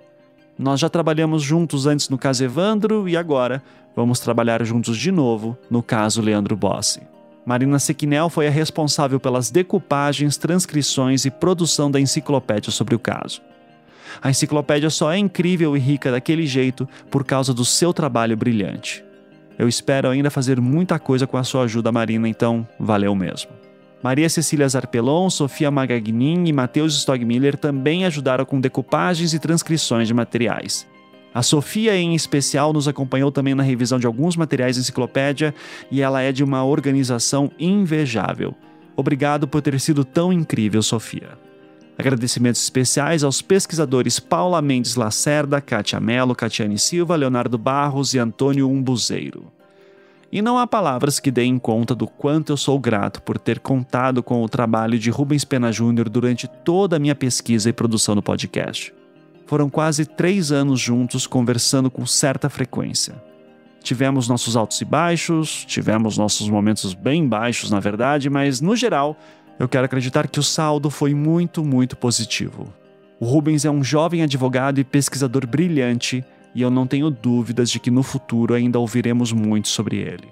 Nós 0.58 0.78
já 0.78 0.90
trabalhamos 0.90 1.42
juntos 1.42 1.86
antes 1.86 2.10
no 2.10 2.18
caso 2.18 2.44
Evandro 2.44 3.08
e 3.08 3.16
agora 3.16 3.62
vamos 3.96 4.20
trabalhar 4.20 4.62
juntos 4.62 4.98
de 4.98 5.10
novo 5.10 5.56
no 5.70 5.82
caso 5.82 6.20
Leandro 6.20 6.54
Bossi. 6.54 7.00
Marina 7.46 7.78
Sequinel 7.78 8.28
foi 8.28 8.46
a 8.46 8.50
responsável 8.50 9.18
pelas 9.18 9.50
decupagens, 9.50 10.36
transcrições 10.36 11.24
e 11.24 11.30
produção 11.30 11.90
da 11.90 12.00
enciclopédia 12.00 12.70
sobre 12.70 12.94
o 12.94 12.98
caso. 12.98 13.40
A 14.20 14.30
enciclopédia 14.30 14.90
só 14.90 15.12
é 15.12 15.18
incrível 15.18 15.76
e 15.76 15.80
rica 15.80 16.10
daquele 16.10 16.46
jeito 16.46 16.86
por 17.10 17.24
causa 17.24 17.54
do 17.54 17.64
seu 17.64 17.92
trabalho 17.92 18.36
brilhante. 18.36 19.04
Eu 19.58 19.68
espero 19.68 20.08
ainda 20.08 20.30
fazer 20.30 20.60
muita 20.60 20.98
coisa 20.98 21.26
com 21.26 21.36
a 21.36 21.44
sua 21.44 21.64
ajuda, 21.64 21.92
Marina, 21.92 22.28
então 22.28 22.66
valeu 22.78 23.14
mesmo. 23.14 23.50
Maria 24.02 24.28
Cecília 24.28 24.68
Zarpelon, 24.68 25.30
Sofia 25.30 25.70
Magagnin 25.70 26.44
e 26.46 26.52
Matheus 26.52 26.94
Stogmiller 26.98 27.56
também 27.56 28.04
ajudaram 28.04 28.44
com 28.44 28.60
decupagens 28.60 29.32
e 29.32 29.38
transcrições 29.38 30.06
de 30.06 30.12
materiais. 30.12 30.86
A 31.32 31.42
Sofia, 31.42 31.96
em 31.96 32.14
especial, 32.14 32.72
nos 32.72 32.86
acompanhou 32.86 33.32
também 33.32 33.54
na 33.54 33.62
revisão 33.62 33.98
de 33.98 34.06
alguns 34.06 34.36
materiais 34.36 34.76
da 34.76 34.82
enciclopédia 34.82 35.54
e 35.90 36.02
ela 36.02 36.20
é 36.20 36.30
de 36.30 36.44
uma 36.44 36.64
organização 36.64 37.50
invejável. 37.58 38.54
Obrigado 38.94 39.48
por 39.48 39.62
ter 39.62 39.80
sido 39.80 40.04
tão 40.04 40.32
incrível, 40.32 40.82
Sofia. 40.82 41.30
Agradecimentos 41.96 42.62
especiais 42.62 43.22
aos 43.22 43.40
pesquisadores 43.40 44.18
Paula 44.18 44.60
Mendes 44.60 44.96
Lacerda, 44.96 45.60
Kátia 45.60 46.00
Mello, 46.00 46.34
Catiane 46.34 46.78
Silva, 46.78 47.14
Leonardo 47.14 47.56
Barros 47.56 48.14
e 48.14 48.18
Antônio 48.18 48.68
Umbuzeiro. 48.68 49.52
E 50.32 50.42
não 50.42 50.58
há 50.58 50.66
palavras 50.66 51.20
que 51.20 51.30
deem 51.30 51.56
conta 51.60 51.94
do 51.94 52.08
quanto 52.08 52.52
eu 52.52 52.56
sou 52.56 52.76
grato 52.80 53.22
por 53.22 53.38
ter 53.38 53.60
contado 53.60 54.20
com 54.20 54.42
o 54.42 54.48
trabalho 54.48 54.98
de 54.98 55.08
Rubens 55.08 55.44
Pena 55.44 55.70
Júnior 55.70 56.08
durante 56.08 56.48
toda 56.48 56.96
a 56.96 56.98
minha 56.98 57.14
pesquisa 57.14 57.70
e 57.70 57.72
produção 57.72 58.16
do 58.16 58.22
podcast. 58.22 58.92
Foram 59.46 59.70
quase 59.70 60.04
três 60.04 60.50
anos 60.50 60.80
juntos 60.80 61.28
conversando 61.28 61.88
com 61.88 62.04
certa 62.04 62.50
frequência. 62.50 63.14
Tivemos 63.84 64.26
nossos 64.26 64.56
altos 64.56 64.80
e 64.80 64.84
baixos, 64.84 65.64
tivemos 65.66 66.18
nossos 66.18 66.48
momentos 66.48 66.94
bem 66.94 67.28
baixos, 67.28 67.70
na 67.70 67.78
verdade, 67.78 68.28
mas 68.28 68.60
no 68.60 68.74
geral, 68.74 69.16
eu 69.58 69.68
quero 69.68 69.84
acreditar 69.84 70.28
que 70.28 70.40
o 70.40 70.42
saldo 70.42 70.90
foi 70.90 71.14
muito, 71.14 71.64
muito 71.64 71.96
positivo. 71.96 72.72
O 73.20 73.26
Rubens 73.26 73.64
é 73.64 73.70
um 73.70 73.84
jovem 73.84 74.22
advogado 74.22 74.80
e 74.80 74.84
pesquisador 74.84 75.46
brilhante 75.46 76.24
e 76.54 76.62
eu 76.62 76.70
não 76.70 76.86
tenho 76.86 77.10
dúvidas 77.10 77.70
de 77.70 77.78
que 77.78 77.90
no 77.90 78.02
futuro 78.02 78.54
ainda 78.54 78.78
ouviremos 78.78 79.32
muito 79.32 79.68
sobre 79.68 79.96
ele. 79.96 80.28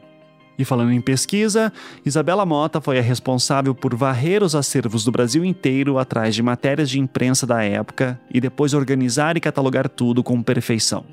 E 0.59 0.65
falando 0.65 0.93
em 0.93 1.01
pesquisa, 1.01 1.73
Isabela 2.05 2.45
Mota 2.45 2.81
foi 2.81 2.99
a 2.99 3.03
responsável 3.03 3.75
por 3.75 3.95
varrer 3.95 4.43
os 4.43 4.55
acervos 4.55 5.05
do 5.05 5.11
Brasil 5.11 5.45
inteiro 5.45 5.99
atrás 5.99 6.35
de 6.35 6.43
matérias 6.43 6.91
de 6.91 7.01
imprensa 7.01 7.47
da 7.47 7.63
época 7.63 8.21
e 8.33 8.41
depois 8.41 8.75
organizar 8.75 9.37
e 9.37 9.41
catalogar 9.41 9.89
tudo 9.89 10.23
com 10.23 10.43
perfeição. 10.43 11.05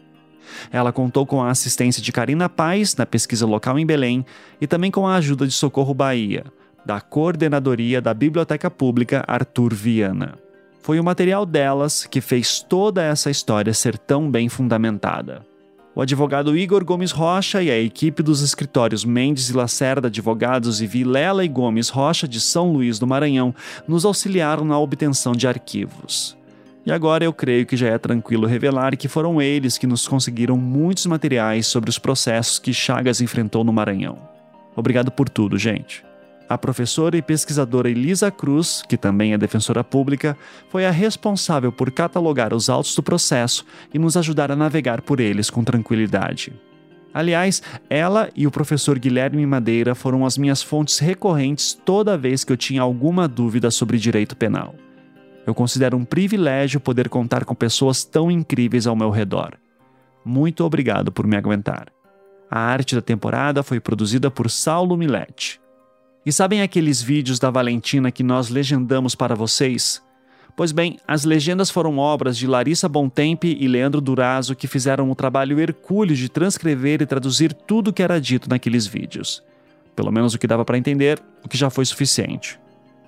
Ela 0.72 0.92
contou 0.92 1.26
com 1.26 1.42
a 1.42 1.50
assistência 1.50 2.02
de 2.02 2.12
Karina 2.12 2.50
Paz 2.50 2.96
na 2.96 3.06
pesquisa 3.06 3.46
local 3.46 3.80
em 3.80 3.86
Belém 3.86 4.26
e 4.60 4.68
também 4.68 4.92
com 4.92 5.08
a 5.08 5.16
ajuda 5.16 5.48
de 5.48 5.54
Socorro 5.54 5.94
Bahia, 5.94 6.44
da 6.86 7.02
coordenadoria 7.02 8.02
da 8.02 8.14
Biblioteca 8.14 8.70
Pública 8.70 9.24
Arthur 9.28 9.74
Viana. 9.74 10.36
Foi 10.82 11.00
o 11.00 11.04
material 11.04 11.46
delas 11.46 12.06
que 12.06 12.22
fez 12.22 12.62
toda 12.62 13.04
essa 13.04 13.30
história 13.30 13.74
ser 13.74 13.98
tão 13.98 14.30
bem 14.30 14.50
fundamentada. 14.50 15.46
O 15.96 16.02
advogado 16.02 16.58
Igor 16.58 16.86
Gomes 16.86 17.12
Rocha 17.12 17.62
e 17.62 17.70
a 17.70 17.78
equipe 17.78 18.24
dos 18.24 18.42
escritórios 18.42 19.04
Mendes 19.04 19.50
e 19.50 19.54
Lacerda 19.54 20.08
Advogados 20.08 20.82
e 20.82 20.88
Vilela 20.88 21.44
e 21.44 21.48
Gomes 21.48 21.90
Rocha 21.90 22.28
de 22.28 22.40
São 22.40 22.72
Luís 22.72 22.98
do 22.98 23.06
Maranhão 23.06 23.54
nos 23.88 24.06
auxiliaram 24.06 24.64
na 24.64 24.80
obtenção 24.80 25.34
de 25.34 25.48
arquivos. 25.48 26.38
E 26.86 26.92
agora 26.92 27.24
eu 27.24 27.34
creio 27.34 27.66
que 27.66 27.76
já 27.76 27.90
é 27.90 27.98
tranquilo 27.98 28.48
revelar 28.48 28.96
que 28.96 29.08
foram 29.08 29.42
eles 29.42 29.78
que 29.78 29.86
nos 29.86 30.08
conseguiram 30.08 30.58
muitos 30.58 31.06
materiais 31.06 31.68
sobre 31.68 31.90
os 31.90 32.00
processos 32.00 32.58
que 32.58 32.74
Chagas 32.74 33.20
enfrentou 33.20 33.64
no 33.64 33.74
Maranhão. 33.74 34.18
Obrigado 34.76 35.12
por 35.12 35.28
tudo, 35.28 35.58
gente. 35.58 36.09
A 36.50 36.58
professora 36.58 37.16
e 37.16 37.22
pesquisadora 37.22 37.92
Elisa 37.92 38.32
Cruz, 38.32 38.82
que 38.90 38.98
também 38.98 39.34
é 39.34 39.38
defensora 39.38 39.84
pública, 39.84 40.36
foi 40.68 40.84
a 40.84 40.90
responsável 40.90 41.72
por 41.72 41.92
catalogar 41.92 42.56
os 42.56 42.72
autos 42.72 42.96
do 42.96 43.04
processo 43.04 43.64
e 43.94 44.00
nos 44.00 44.18
ajudar 44.18 44.52
a 44.52 44.56
navegar 44.56 45.04
por 45.04 45.20
eles 45.20 45.52
com 45.52 45.64
tranquilidade. 45.64 46.52
Aliás, 47.14 47.62
ela 47.88 48.32
e 48.36 48.48
o 48.48 48.52
professor 48.52 48.98
Guilherme 48.98 49.46
Madeira 49.46 49.94
foram 49.94 50.26
as 50.26 50.40
minhas 50.40 50.64
fontes 50.64 50.98
recorrentes 50.98 51.80
toda 51.86 52.18
vez 52.18 52.44
que 52.44 52.52
eu 52.52 52.58
tinha 52.58 52.82
alguma 52.82 53.28
dúvida 53.28 53.70
sobre 53.70 54.00
direito 54.00 54.36
penal. 54.36 54.74
Eu 55.46 55.54
considero 55.54 55.98
um 55.98 56.06
privilégio 56.06 56.80
poder 56.80 57.10
contar 57.10 57.46
com 57.46 57.54
pessoas 57.54 58.04
tão 58.04 58.32
incríveis 58.32 58.88
ao 58.88 58.96
meu 58.96 59.12
redor. 59.12 59.54
Muito 60.26 60.64
obrigado 60.64 61.12
por 61.12 61.28
me 61.28 61.38
aguentar. 61.38 61.90
A 62.50 62.60
arte 62.60 62.96
da 62.96 63.02
temporada 63.02 63.62
foi 63.62 63.80
produzida 63.80 64.32
por 64.32 64.50
Saulo 64.50 64.98
Milete. 64.98 65.59
E 66.30 66.32
sabem 66.32 66.62
aqueles 66.62 67.02
vídeos 67.02 67.40
da 67.40 67.50
Valentina 67.50 68.12
que 68.12 68.22
nós 68.22 68.50
legendamos 68.50 69.16
para 69.16 69.34
vocês? 69.34 70.00
Pois 70.56 70.72
bem, 70.72 71.00
as 71.08 71.24
legendas 71.24 71.72
foram 71.72 71.98
obras 71.98 72.38
de 72.38 72.46
Larissa 72.46 72.88
Bontempi 72.88 73.58
e 73.60 73.68
Leandro 73.68 74.00
Durazo 74.00 74.56
que 74.56 74.68
fizeram 74.68 75.10
o 75.10 75.16
trabalho 75.16 75.60
hercúleo 75.60 76.16
de 76.16 76.30
transcrever 76.30 77.02
e 77.02 77.08
traduzir 77.08 77.52
tudo 77.52 77.88
o 77.88 77.94
que 77.94 78.04
era 78.04 78.22
dito 78.22 78.48
naqueles 78.48 78.86
vídeos. 78.86 79.42
Pelo 79.96 80.12
menos 80.12 80.36
o 80.36 80.38
que 80.38 80.46
dava 80.46 80.64
para 80.64 80.78
entender, 80.78 81.20
o 81.44 81.50
que 81.50 81.58
já 81.58 81.72
foi 81.72 81.84
suficiente. 81.84 82.60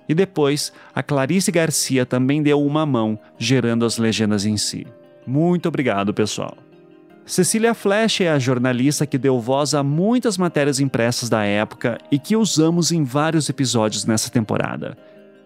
E 0.08 0.16
depois, 0.16 0.72
a 0.92 1.00
Clarice 1.00 1.52
Garcia 1.52 2.04
também 2.04 2.42
deu 2.42 2.60
uma 2.60 2.84
mão, 2.84 3.16
gerando 3.38 3.84
as 3.84 3.98
legendas 3.98 4.44
em 4.44 4.56
si. 4.56 4.84
Muito 5.24 5.68
obrigado, 5.68 6.12
pessoal. 6.12 6.56
Cecília 7.24 7.72
Flash 7.72 8.20
é 8.20 8.30
a 8.30 8.38
jornalista 8.38 9.06
que 9.06 9.16
deu 9.16 9.38
voz 9.38 9.74
a 9.74 9.82
muitas 9.82 10.36
matérias 10.36 10.80
impressas 10.80 11.28
da 11.28 11.44
época 11.44 11.98
e 12.10 12.18
que 12.18 12.36
usamos 12.36 12.90
em 12.90 13.04
vários 13.04 13.48
episódios 13.48 14.04
nessa 14.04 14.28
temporada. 14.28 14.96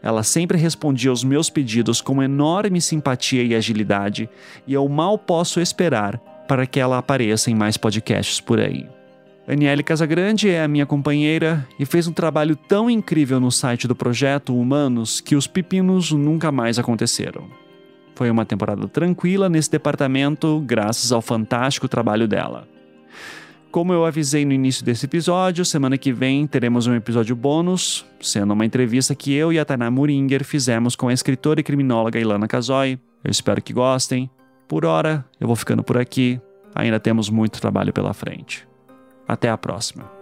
Ela 0.02 0.22
sempre 0.22 0.56
respondia 0.56 1.10
aos 1.10 1.22
meus 1.22 1.50
pedidos 1.50 2.00
com 2.00 2.22
enorme 2.22 2.80
simpatia 2.80 3.42
e 3.42 3.54
agilidade, 3.54 4.28
e 4.66 4.72
eu 4.72 4.88
mal 4.88 5.18
posso 5.18 5.60
esperar 5.60 6.18
para 6.48 6.66
que 6.66 6.80
ela 6.80 6.98
apareça 6.98 7.50
em 7.50 7.54
mais 7.54 7.76
podcasts 7.76 8.40
por 8.40 8.58
aí. 8.58 8.88
Aniele 9.46 9.82
Casagrande 9.82 10.48
é 10.48 10.62
a 10.62 10.68
minha 10.68 10.86
companheira 10.86 11.66
e 11.78 11.84
fez 11.84 12.08
um 12.08 12.12
trabalho 12.12 12.56
tão 12.56 12.90
incrível 12.90 13.38
no 13.38 13.52
site 13.52 13.86
do 13.86 13.94
projeto 13.94 14.56
Humanos 14.56 15.20
que 15.20 15.36
os 15.36 15.46
pepinos 15.46 16.10
nunca 16.10 16.50
mais 16.50 16.78
aconteceram. 16.78 17.65
Foi 18.16 18.30
uma 18.30 18.46
temporada 18.46 18.88
tranquila 18.88 19.46
nesse 19.46 19.70
departamento, 19.70 20.58
graças 20.66 21.12
ao 21.12 21.20
fantástico 21.20 21.86
trabalho 21.86 22.26
dela. 22.26 22.66
Como 23.70 23.92
eu 23.92 24.06
avisei 24.06 24.42
no 24.46 24.54
início 24.54 24.82
desse 24.82 25.04
episódio, 25.04 25.66
semana 25.66 25.98
que 25.98 26.14
vem 26.14 26.46
teremos 26.46 26.86
um 26.86 26.94
episódio 26.94 27.36
bônus, 27.36 28.06
sendo 28.18 28.54
uma 28.54 28.64
entrevista 28.64 29.14
que 29.14 29.34
eu 29.34 29.52
e 29.52 29.58
a 29.58 29.66
Tainá 29.66 29.90
Muringer 29.90 30.44
fizemos 30.44 30.96
com 30.96 31.08
a 31.08 31.12
escritora 31.12 31.60
e 31.60 31.62
criminóloga 31.62 32.18
Ilana 32.18 32.48
Casoy. 32.48 32.98
Eu 33.22 33.30
espero 33.30 33.60
que 33.60 33.74
gostem. 33.74 34.30
Por 34.66 34.86
hora, 34.86 35.22
eu 35.38 35.46
vou 35.46 35.54
ficando 35.54 35.82
por 35.82 35.98
aqui. 35.98 36.40
Ainda 36.74 36.98
temos 36.98 37.28
muito 37.28 37.60
trabalho 37.60 37.92
pela 37.92 38.14
frente. 38.14 38.66
Até 39.28 39.50
a 39.50 39.58
próxima. 39.58 40.15